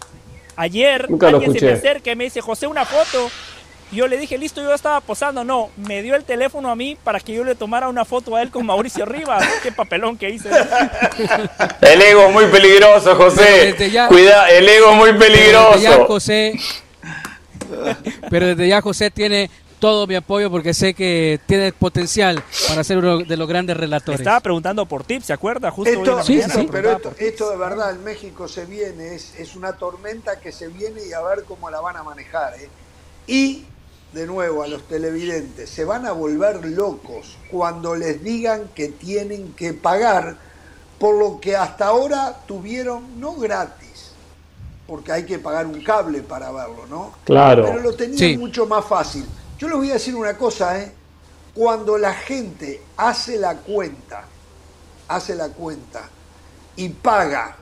Ayer 0.56 1.08
alguien 1.22 1.54
se 1.54 1.64
me 1.64 1.72
acerca 1.72 2.12
y 2.12 2.16
me 2.16 2.24
dice, 2.24 2.42
José, 2.42 2.66
una 2.66 2.84
foto 2.84 3.30
yo 3.90 4.06
le 4.06 4.18
dije, 4.18 4.36
listo, 4.36 4.60
yo 4.60 4.74
estaba 4.74 5.00
posando. 5.00 5.44
No, 5.44 5.70
me 5.76 6.02
dio 6.02 6.14
el 6.14 6.24
teléfono 6.24 6.70
a 6.70 6.76
mí 6.76 6.96
para 7.02 7.20
que 7.20 7.32
yo 7.34 7.44
le 7.44 7.54
tomara 7.54 7.88
una 7.88 8.04
foto 8.04 8.36
a 8.36 8.42
él 8.42 8.50
con 8.50 8.66
Mauricio 8.66 9.04
Rivas. 9.04 9.44
Qué 9.62 9.72
papelón 9.72 10.18
que 10.18 10.30
hice. 10.30 10.50
El 11.80 12.02
ego 12.02 12.22
es 12.26 12.32
muy 12.32 12.46
peligroso, 12.46 13.16
José. 13.16 13.74
Cuida, 14.08 14.50
el 14.50 14.68
ego 14.68 14.90
es 14.90 14.96
muy 14.96 15.12
peligroso. 15.14 15.78
Desde 15.78 15.82
ya, 15.82 16.04
José, 16.04 16.60
pero 18.30 18.46
desde 18.46 18.68
ya 18.68 18.80
José 18.80 19.10
tiene 19.10 19.50
todo 19.78 20.06
mi 20.06 20.14
apoyo 20.16 20.50
porque 20.50 20.74
sé 20.74 20.94
que 20.94 21.40
tiene 21.46 21.72
potencial 21.72 22.42
para 22.68 22.82
ser 22.84 22.98
uno 22.98 23.18
de 23.18 23.36
los 23.36 23.48
grandes 23.48 23.76
relatores. 23.76 24.20
Estaba 24.20 24.40
preguntando 24.40 24.86
por 24.86 25.04
tips, 25.04 25.26
¿se 25.26 25.32
acuerda? 25.32 25.70
Justo 25.70 25.90
esto, 25.90 26.22
sí, 26.22 26.42
sí, 26.42 26.68
pero 26.70 27.00
esto, 27.18 27.50
de 27.50 27.56
verdad 27.56 27.92
en 27.92 28.04
México 28.04 28.48
se 28.48 28.64
viene, 28.66 29.14
es, 29.14 29.34
es, 29.38 29.56
una 29.56 29.72
tormenta 29.74 30.40
que 30.40 30.52
se 30.52 30.68
viene 30.68 31.00
y 31.08 31.12
a 31.12 31.20
ver 31.20 31.44
cómo 31.44 31.70
la 31.70 31.80
van 31.80 31.96
a 31.96 32.02
manejar. 32.02 32.54
¿eh? 32.54 32.68
Y 33.26 33.64
de 34.12 34.26
nuevo 34.26 34.62
a 34.62 34.68
los 34.68 34.86
televidentes, 34.88 35.68
se 35.68 35.84
van 35.84 36.06
a 36.06 36.12
volver 36.12 36.64
locos 36.64 37.36
cuando 37.50 37.94
les 37.94 38.22
digan 38.22 38.68
que 38.74 38.88
tienen 38.88 39.52
que 39.52 39.74
pagar 39.74 40.36
por 40.98 41.16
lo 41.16 41.40
que 41.40 41.56
hasta 41.56 41.86
ahora 41.86 42.40
tuvieron 42.46 43.20
no 43.20 43.34
gratis, 43.34 44.12
porque 44.86 45.12
hay 45.12 45.24
que 45.24 45.38
pagar 45.38 45.66
un 45.66 45.82
cable 45.82 46.22
para 46.22 46.50
verlo, 46.50 46.86
¿no? 46.88 47.12
Claro. 47.24 47.64
Pero 47.64 47.80
lo 47.80 47.94
tenían 47.94 48.40
mucho 48.40 48.66
más 48.66 48.84
fácil. 48.84 49.24
Yo 49.58 49.68
les 49.68 49.76
voy 49.76 49.90
a 49.90 49.94
decir 49.94 50.14
una 50.14 50.36
cosa, 50.36 50.80
¿eh? 50.80 50.92
Cuando 51.54 51.98
la 51.98 52.14
gente 52.14 52.80
hace 52.96 53.36
la 53.36 53.56
cuenta, 53.56 54.24
hace 55.08 55.34
la 55.34 55.50
cuenta 55.50 56.08
y 56.76 56.88
paga 56.88 57.56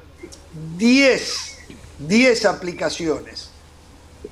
10, 0.77 1.59
10 1.99 2.45
aplicaciones 2.45 3.46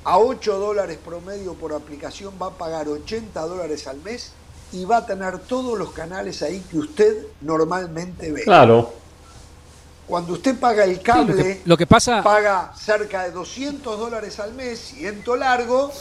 a 0.03 0.17
8 0.17 0.59
dólares 0.59 0.97
promedio 1.03 1.53
por 1.53 1.73
aplicación 1.73 2.33
va 2.41 2.47
a 2.47 2.51
pagar 2.51 2.87
80 2.87 3.39
dólares 3.41 3.87
al 3.87 3.97
mes 4.01 4.31
y 4.71 4.85
va 4.85 4.97
a 4.97 5.05
tener 5.05 5.39
todos 5.39 5.77
los 5.77 5.91
canales 5.91 6.41
ahí 6.41 6.59
que 6.69 6.77
usted 6.77 7.27
normalmente 7.41 8.31
ve. 8.31 8.43
Claro. 8.43 8.93
Cuando 10.07 10.33
usted 10.33 10.59
paga 10.59 10.83
el 10.83 11.01
cable, 11.01 11.61
lo, 11.65 11.77
que, 11.77 11.87
pasa... 11.87 12.21
paga 12.21 12.73
cerca 12.77 13.23
de 13.23 13.31
200 13.31 13.97
dólares 13.97 14.39
al 14.39 14.53
mes, 14.53 14.79
ciento 14.79 15.35
largo, 15.35 15.91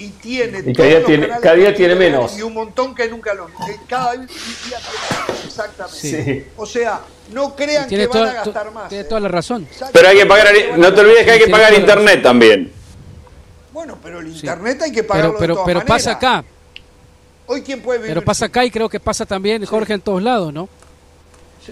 y 0.00 0.08
tiene 0.08 0.62
y 0.64 0.72
cada 0.72 0.88
día 0.88 1.04
tiene, 1.04 1.28
cada 1.28 1.54
día 1.54 1.74
tiene 1.74 1.94
menos. 1.94 2.38
y 2.38 2.40
un 2.40 2.54
montón 2.54 2.94
que 2.94 3.06
nunca 3.06 3.34
lo 3.34 3.48
cada 3.86 4.16
día 4.16 4.26
tiene 4.26 5.44
exactamente. 5.44 6.50
O 6.56 6.64
sea 6.64 7.02
no 7.32 7.54
crean 7.54 7.86
que 7.86 8.06
van 8.06 8.28
a 8.28 8.32
gastar 8.32 8.72
más 8.72 8.88
tiene 8.88 9.04
toda 9.04 9.20
la 9.20 9.28
razón. 9.28 9.68
Pero 9.92 10.08
hay 10.08 10.16
que 10.16 10.26
pagar 10.26 10.46
no 10.78 10.94
te 10.94 11.00
olvides 11.00 11.24
que 11.24 11.30
hay 11.32 11.38
que 11.38 11.48
pagar 11.48 11.74
internet 11.74 12.22
también. 12.22 12.72
Bueno 13.72 13.98
pero 14.02 14.20
el 14.20 14.28
internet 14.28 14.80
hay 14.82 14.92
que 14.92 15.04
pagarlo 15.04 15.36
pero 15.38 15.54
pero, 15.56 15.64
pero 15.66 15.84
pasa 15.84 16.12
acá. 16.12 16.42
Hoy 17.46 17.60
quién 17.60 17.82
puede 17.82 17.98
vivir 17.98 18.14
pero 18.14 18.24
pasa 18.24 18.46
acá 18.46 18.64
y 18.64 18.70
creo 18.70 18.88
que 18.88 19.00
pasa 19.00 19.26
también 19.26 19.66
Jorge 19.66 19.92
en 19.92 20.00
todos 20.00 20.22
lados 20.22 20.50
no 20.50 20.68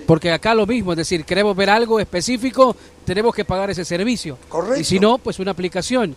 porque 0.07 0.31
acá 0.31 0.55
lo 0.55 0.67
mismo, 0.67 0.93
es 0.93 0.99
decir, 0.99 1.25
queremos 1.25 1.57
ver 1.57 1.71
algo 1.71 1.99
específico, 1.99 2.77
tenemos 3.05 3.35
que 3.35 3.45
pagar 3.45 3.71
ese 3.71 3.85
servicio. 3.85 4.39
Correcto. 4.49 4.81
Y 4.81 4.85
si 4.85 5.01
no, 5.01 5.19
pues 5.19 5.41
una 5.41 5.51
aplicación 5.51 6.15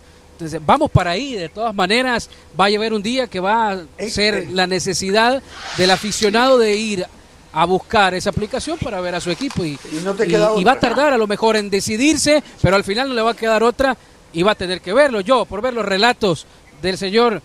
vamos 0.65 0.91
para 0.91 1.11
ahí, 1.11 1.33
de 1.33 1.49
todas 1.49 1.73
maneras 1.73 2.29
va 2.59 2.65
a 2.65 2.69
llegar 2.69 2.93
un 2.93 3.01
día 3.01 3.27
que 3.27 3.39
va 3.39 3.71
a 3.71 3.79
ser 4.09 4.49
la 4.51 4.67
necesidad 4.67 5.41
del 5.77 5.91
aficionado 5.91 6.57
de 6.57 6.75
ir 6.75 7.05
a 7.53 7.65
buscar 7.65 8.13
esa 8.13 8.29
aplicación 8.29 8.77
para 8.77 9.01
ver 9.01 9.15
a 9.15 9.19
su 9.21 9.29
equipo 9.29 9.65
y, 9.65 9.77
y, 10.57 10.63
va 10.63 10.71
a 10.71 10.79
tardar 10.79 11.13
a 11.13 11.17
lo 11.17 11.27
mejor 11.27 11.57
en 11.57 11.69
decidirse, 11.69 12.41
pero 12.61 12.75
al 12.75 12.83
final 12.83 13.09
no 13.09 13.15
le 13.15 13.21
va 13.21 13.31
a 13.31 13.35
quedar 13.35 13.61
otra 13.63 13.97
y 14.33 14.43
va 14.43 14.51
a 14.51 14.55
tener 14.55 14.81
que 14.81 14.93
verlo. 14.93 15.21
Yo, 15.21 15.45
por 15.45 15.61
ver 15.61 15.73
los 15.73 15.85
relatos 15.85 16.45
del 16.81 16.97
señor 16.97 17.41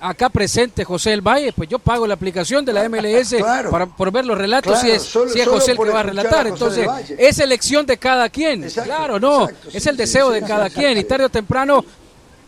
acá 0.00 0.28
presente 0.28 0.84
José 0.84 1.12
El 1.12 1.22
Valle, 1.22 1.52
pues 1.52 1.68
yo 1.68 1.78
pago 1.78 2.06
la 2.06 2.14
aplicación 2.14 2.64
de 2.64 2.72
la 2.72 2.88
MLS 2.88 3.36
para, 3.70 3.86
por 3.86 4.10
ver 4.10 4.26
los 4.26 4.36
relatos 4.36 4.80
si 4.80 4.90
es, 4.90 5.02
si 5.02 5.40
es 5.40 5.48
José 5.48 5.72
el 5.72 5.78
que 5.78 5.90
va 5.90 6.00
a 6.00 6.04
relatar. 6.04 6.46
Entonces, 6.46 6.88
es 7.18 7.38
elección 7.38 7.86
de 7.86 7.96
cada 7.96 8.28
quien. 8.28 8.68
claro, 8.70 9.18
no, 9.18 9.48
es 9.72 9.86
el 9.86 9.96
deseo 9.96 10.30
de 10.30 10.42
cada 10.42 10.70
quien 10.70 10.96
y 10.98 11.04
tarde 11.04 11.26
o 11.26 11.30
temprano 11.30 11.84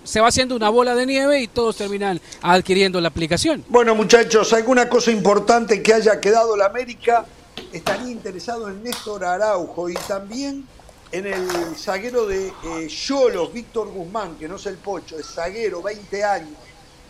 se 0.06 0.20
va 0.20 0.28
haciendo 0.28 0.56
una 0.56 0.70
bola 0.70 0.94
de 0.94 1.04
nieve 1.04 1.40
y 1.40 1.48
todos 1.48 1.76
terminan 1.76 2.20
adquiriendo 2.42 3.00
la 3.00 3.08
aplicación. 3.08 3.64
Bueno, 3.68 3.94
muchachos, 3.94 4.52
alguna 4.52 4.88
cosa 4.88 5.10
importante 5.10 5.82
que 5.82 5.92
haya 5.92 6.20
quedado 6.20 6.56
la 6.56 6.66
América, 6.66 7.26
estaría 7.72 8.10
interesado 8.10 8.68
en 8.68 8.82
Néstor 8.82 9.24
Araujo 9.24 9.90
y 9.90 9.94
también 9.94 10.66
en 11.12 11.26
el 11.26 11.76
zaguero 11.76 12.26
de 12.26 12.52
Cholos, 12.88 13.52
Víctor 13.52 13.88
Guzmán, 13.88 14.36
que 14.36 14.48
no 14.48 14.56
es 14.56 14.66
el 14.66 14.76
pocho, 14.76 15.18
es 15.18 15.26
zaguero, 15.26 15.82
20 15.82 16.24
años, 16.24 16.50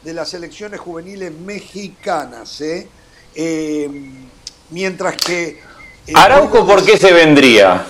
de 0.03 0.13
las 0.13 0.29
selecciones 0.29 0.81
juveniles 0.81 1.33
mexicanas. 1.33 2.61
¿eh? 2.61 2.89
Eh, 3.35 3.89
mientras 4.71 5.17
que... 5.17 5.61
Eh, 6.07 6.13
Araujo, 6.15 6.67
¿por 6.67 6.85
qué 6.85 6.97
se 6.97 7.13
vendría? 7.13 7.87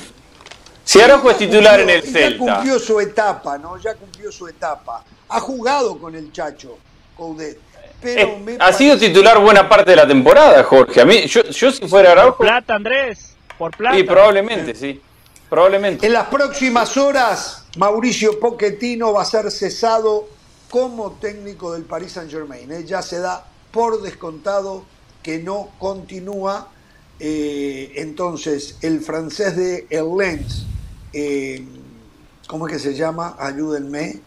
Si 0.87 1.01
Araujo 1.01 1.33
es 1.33 1.39
titular 1.39 1.81
en 1.81 1.91
el 1.91 2.03
Celta. 2.05 2.45
Ya 2.45 2.55
cumplió 2.55 2.79
su 2.79 3.01
etapa, 3.01 3.59
¿no? 3.59 3.77
Ya 3.77 3.95
cumplió 3.97 4.31
su 4.31 4.47
etapa. 4.47 5.03
Ha 5.29 5.41
jugado 5.41 5.99
con 5.99 6.15
el 6.15 6.31
Chacho 6.31 6.79
Coudet. 7.17 7.59
Pero 8.01 8.39
eh, 8.47 8.57
ha 8.61 8.73
sido 8.73 8.97
titular 8.97 9.41
buena 9.41 9.69
parte 9.69 9.91
de 9.91 9.97
la 9.97 10.07
temporada, 10.07 10.63
Jorge. 10.63 11.01
A 11.01 11.05
mí, 11.05 11.27
yo, 11.27 11.43
yo 11.43 11.73
si 11.73 11.89
fuera 11.89 12.13
Araujo. 12.13 12.37
Por 12.37 12.47
plata, 12.47 12.77
Andrés. 12.77 13.35
Por 13.59 13.77
plata. 13.77 13.97
Sí, 13.97 14.05
probablemente, 14.05 14.77
sí. 14.77 15.03
Probablemente. 15.51 16.07
En 16.07 16.13
las 16.13 16.29
próximas 16.29 16.97
horas, 16.97 17.65
Mauricio 17.79 18.39
Pochettino 18.39 19.13
va 19.13 19.23
a 19.23 19.25
ser 19.25 19.51
cesado 19.51 20.29
como 20.71 21.15
técnico 21.21 21.73
del 21.73 21.83
Paris 21.83 22.13
Saint 22.13 22.31
Germain. 22.31 22.71
¿eh? 22.71 22.85
Ya 22.87 23.03
se 23.03 23.19
da 23.19 23.45
por 23.73 24.03
descontado 24.03 24.85
que 25.21 25.41
no 25.41 25.71
continúa. 25.81 26.69
Eh, 27.19 27.93
entonces, 27.97 28.79
el 28.83 29.01
francés 29.01 29.57
de 29.57 29.89
El 29.91 30.17
Lens 30.17 30.65
eh, 31.19 31.65
¿cómo 32.47 32.67
es 32.67 32.75
que 32.75 32.79
se 32.79 32.95
llama? 32.95 33.37
Ayúdenme. 33.39 34.21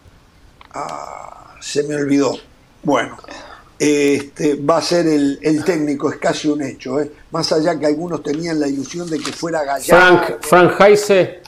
Ah, 0.72 1.54
se 1.60 1.84
me 1.84 1.94
olvidó. 1.94 2.36
Bueno, 2.82 3.16
este, 3.78 4.56
va 4.56 4.78
a 4.78 4.82
ser 4.82 5.06
el, 5.06 5.62
técnico, 5.64 6.10
es 6.10 6.16
casi 6.16 6.48
un 6.48 6.62
hecho. 6.62 7.00
¿eh? 7.00 7.12
Más 7.30 7.52
allá 7.52 7.78
que 7.78 7.86
algunos 7.86 8.22
tenían 8.24 8.58
la 8.58 8.66
ilusión 8.66 9.08
de 9.08 9.20
que 9.20 9.32
fuera 9.32 9.62
Gallardo. 9.62 10.18
Frank, 10.18 10.42
Frank 10.42 10.80
Heise. 10.80 11.42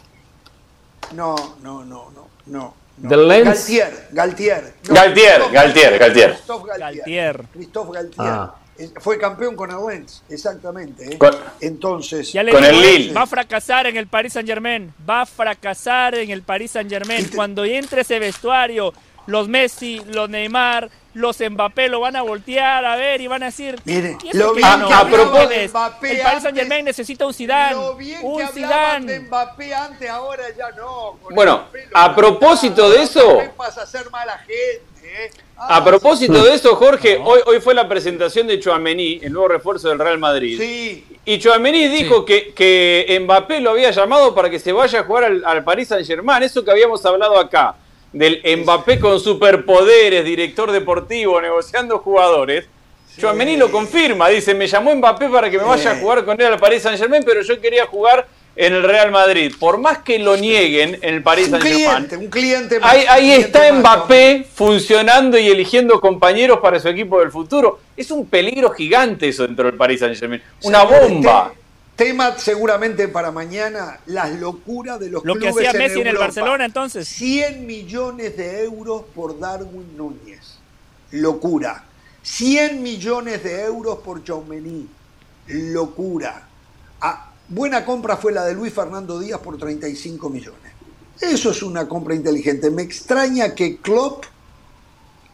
No, 1.16 1.34
no, 1.60 1.84
no, 1.84 2.10
no, 2.10 2.28
no. 2.46 2.74
Galtier, 2.98 4.08
Galtier. 4.12 4.74
Galtier, 4.84 5.42
Galtier, 5.50 5.98
Galtier. 5.98 6.38
Galtier. 6.78 7.46
Christophe 7.52 7.92
Galtier. 7.92 8.28
Ah. 8.28 8.54
Fue 8.98 9.18
campeón 9.18 9.56
con 9.56 9.70
Aguens, 9.70 10.22
exactamente. 10.28 11.14
¿eh? 11.14 11.18
Entonces, 11.60 12.32
con 12.50 12.64
el 12.64 12.80
Lille. 12.80 13.12
Va 13.12 13.22
a 13.22 13.26
fracasar 13.26 13.86
en 13.86 13.96
el 13.96 14.06
Paris 14.06 14.34
Saint 14.34 14.48
Germain. 14.48 14.92
Va 15.08 15.22
a 15.22 15.26
fracasar 15.26 16.14
en 16.14 16.30
el 16.30 16.42
Paris 16.42 16.72
Saint 16.72 16.90
Germain. 16.90 17.30
Cuando 17.34 17.64
entre 17.64 18.02
ese 18.02 18.18
vestuario, 18.18 18.92
los 19.26 19.48
Messi, 19.48 20.00
los 20.06 20.28
Neymar, 20.28 20.90
los 21.14 21.38
Mbappé 21.40 21.88
lo 21.88 22.00
van 22.00 22.16
a 22.16 22.22
voltear 22.22 22.84
a 22.84 22.96
ver 22.96 23.20
y 23.20 23.26
van 23.26 23.42
a 23.42 23.46
decir. 23.46 23.80
Mire, 23.84 24.16
lo 24.32 24.54
bien 24.54 24.86
que 24.86 24.94
a, 24.94 25.04
propósito, 25.04 25.52
el 25.52 25.70
Paris 25.70 26.42
Saint 26.42 26.56
Germain 26.56 26.84
necesita 26.84 27.26
un 27.26 27.34
Zidane. 27.34 27.76
un 28.22 28.48
Zidane. 28.48 29.20
Mbappé 29.20 29.74
antes, 29.74 30.08
ahora 30.08 30.44
ya 30.56 30.70
no. 30.72 31.18
Bueno, 31.30 31.66
a 31.94 32.14
propósito 32.14 32.90
de 32.90 33.02
eso. 33.02 33.38
Pasa 33.56 33.82
a 33.82 33.86
ser 33.86 34.10
mala 34.10 34.38
gente. 34.38 34.92
¿eh? 35.04 35.30
A 35.68 35.84
propósito 35.84 36.42
de 36.44 36.54
eso, 36.54 36.74
Jorge, 36.76 37.20
hoy, 37.22 37.40
hoy 37.46 37.60
fue 37.60 37.74
la 37.74 37.88
presentación 37.88 38.46
de 38.46 38.58
Chouameni, 38.58 39.20
el 39.22 39.32
nuevo 39.32 39.48
refuerzo 39.48 39.88
del 39.88 39.98
Real 39.98 40.18
Madrid. 40.18 40.58
Sí. 40.58 41.06
Y 41.24 41.38
Chouameni 41.38 41.88
dijo 41.88 42.24
que, 42.24 42.52
que 42.52 43.18
Mbappé 43.22 43.60
lo 43.60 43.70
había 43.70 43.90
llamado 43.92 44.34
para 44.34 44.50
que 44.50 44.58
se 44.58 44.72
vaya 44.72 45.00
a 45.00 45.04
jugar 45.04 45.24
al, 45.24 45.44
al 45.44 45.62
Paris 45.62 45.88
Saint-Germain, 45.88 46.42
eso 46.42 46.64
que 46.64 46.70
habíamos 46.70 47.04
hablado 47.06 47.38
acá, 47.38 47.76
del 48.12 48.42
Mbappé 48.44 48.98
con 48.98 49.20
superpoderes, 49.20 50.24
director 50.24 50.72
deportivo, 50.72 51.40
negociando 51.40 51.98
jugadores. 51.98 52.66
Sí. 53.14 53.56
lo 53.56 53.70
confirma, 53.70 54.28
dice, 54.30 54.54
me 54.54 54.66
llamó 54.66 54.94
Mbappé 54.94 55.28
para 55.28 55.50
que 55.50 55.58
me 55.58 55.64
vaya 55.64 55.92
a 55.92 55.96
jugar 55.96 56.24
con 56.24 56.40
él 56.40 56.46
al 56.46 56.58
Paris 56.58 56.82
Saint-Germain, 56.82 57.22
pero 57.24 57.42
yo 57.42 57.60
quería 57.60 57.86
jugar 57.86 58.26
en 58.54 58.74
el 58.74 58.82
Real 58.82 59.10
Madrid, 59.10 59.54
por 59.58 59.78
más 59.78 59.98
que 59.98 60.18
lo 60.18 60.36
nieguen 60.36 60.98
en 61.00 61.14
el 61.14 61.22
Paris 61.22 61.48
Saint-Germain, 61.48 62.08
un 62.18 62.28
cliente 62.28 62.78
ahí, 62.82 63.32
está 63.32 63.72
Mbappé 63.72 64.46
funcionando 64.54 65.38
y 65.38 65.48
eligiendo 65.48 66.00
compañeros 66.00 66.58
para 66.60 66.78
su 66.78 66.88
equipo 66.88 67.20
del 67.20 67.30
futuro. 67.30 67.80
Es 67.96 68.10
un 68.10 68.26
peligro 68.26 68.70
gigante 68.70 69.28
eso 69.28 69.46
dentro 69.46 69.66
del 69.66 69.76
Paris 69.76 70.00
Saint-Germain, 70.00 70.42
una 70.62 70.84
bomba. 70.84 71.52
Tema 71.96 72.36
seguramente 72.38 73.06
para 73.08 73.30
mañana, 73.30 74.00
las 74.06 74.32
locuras 74.32 74.98
de 74.98 75.10
los 75.10 75.24
Lo 75.24 75.34
clubes 75.34 75.54
que 75.54 75.68
hacía 75.68 75.78
Messi 75.78 76.00
en, 76.00 76.06
el 76.06 76.16
Barcelona 76.16 76.64
entonces. 76.64 77.06
100 77.06 77.66
millones 77.66 78.36
de 78.36 78.64
euros 78.64 79.02
por 79.14 79.38
Darwin 79.38 79.94
Núñez. 79.96 80.58
Locura. 81.10 81.84
100 82.22 82.82
millones 82.82 83.44
de 83.44 83.64
euros 83.64 83.98
por 83.98 84.24
Chaumení. 84.24 84.88
Locura. 85.48 86.48
Ah, 87.00 87.31
Buena 87.52 87.84
compra 87.84 88.16
fue 88.16 88.32
la 88.32 88.46
de 88.46 88.54
Luis 88.54 88.72
Fernando 88.72 89.20
Díaz 89.20 89.38
por 89.40 89.58
35 89.58 90.30
millones. 90.30 90.72
Eso 91.20 91.50
es 91.50 91.62
una 91.62 91.86
compra 91.86 92.14
inteligente. 92.14 92.70
Me 92.70 92.80
extraña 92.80 93.54
que 93.54 93.76
Klopp, 93.76 94.24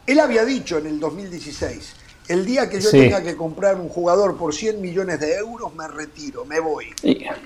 él 0.05 0.19
había 0.19 0.43
dicho 0.43 0.77
en 0.77 0.87
el 0.87 0.99
2016, 0.99 1.93
el 2.27 2.45
día 2.45 2.69
que 2.69 2.81
yo 2.81 2.91
tenga 2.91 3.23
que 3.23 3.37
comprar 3.37 3.77
un 3.77 3.87
jugador 3.87 4.35
por 4.35 4.53
100 4.53 4.81
millones 4.81 5.21
de 5.21 5.35
euros, 5.35 5.73
me 5.73 5.87
retiro, 5.87 6.43
me 6.43 6.59
voy. 6.59 6.87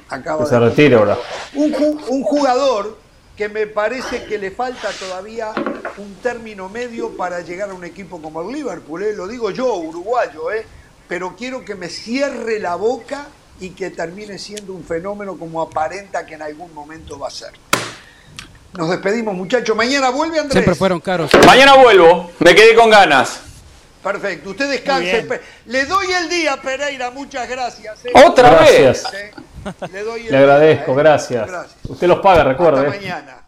Acaba 0.10 0.44
se 0.48 0.58
retira 0.58 0.98
ahora. 0.98 1.20
Un, 1.54 1.76
un, 2.10 2.24
jugador 2.24 2.98
que 3.38 3.50
me 3.50 3.68
parece 3.68 4.26
que 4.26 4.40
le 4.40 4.50
falta 4.50 4.90
todavía 5.00 5.54
un 6.00 6.16
término 6.16 6.68
medio 6.68 7.16
para 7.16 7.42
llegar 7.42 7.70
a 7.70 7.76
un 7.76 7.84
equipo 7.84 8.20
como 8.20 8.42
el 8.42 8.56
Liverpool. 8.56 9.04
¿eh? 9.04 9.14
Lo 9.14 9.28
digo 9.28 9.52
yo, 9.52 9.76
uruguayo, 9.76 10.52
¿eh? 10.52 10.66
pero 11.08 11.36
quiero 11.38 11.64
que 11.64 11.76
me 11.76 11.90
cierre 11.90 12.60
la 12.60 12.74
boca 12.74 13.28
y 13.60 13.70
que 13.72 13.90
termine 13.90 14.38
siendo 14.38 14.74
un 14.74 14.84
fenómeno 14.84 15.38
como 15.38 15.62
aparenta 15.62 16.26
que 16.26 16.36
en 16.36 16.42
algún 16.42 16.74
momento 16.74 17.18
va 17.20 17.28
a 17.28 17.32
ser. 17.32 17.52
Nos 18.74 18.90
despedimos, 18.90 19.36
muchachos. 19.36 19.76
Mañana 19.76 20.10
vuelve 20.10 20.40
Andrés. 20.40 20.54
Siempre 20.54 20.76
fueron 20.76 21.00
caros. 21.00 21.32
Mañana 21.46 21.76
vuelvo. 21.76 22.32
Me 22.40 22.56
quedé 22.56 22.74
con 22.76 22.90
ganas. 22.90 23.42
Perfecto. 24.02 24.50
Usted 24.50 24.70
descanse. 24.70 25.28
Le 25.68 25.86
doy 25.86 26.08
el 26.12 26.30
día, 26.30 26.60
Pereira. 26.62 27.12
Muchas 27.12 27.48
gracias. 27.48 28.04
¿eh? 28.06 28.12
Otra 28.26 28.60
vez. 28.60 29.04
Le, 29.92 30.04
doy 30.04 30.26
el 30.26 30.32
Le 30.32 30.38
agradezco. 30.38 30.92
¿eh? 30.92 30.96
gracias. 30.96 31.48
gracias. 31.48 31.76
Usted 31.88 32.08
los 32.08 32.20
paga, 32.20 32.44
recuerde. 32.44 32.88
Hasta 32.88 33.00
mañana. 33.00 33.43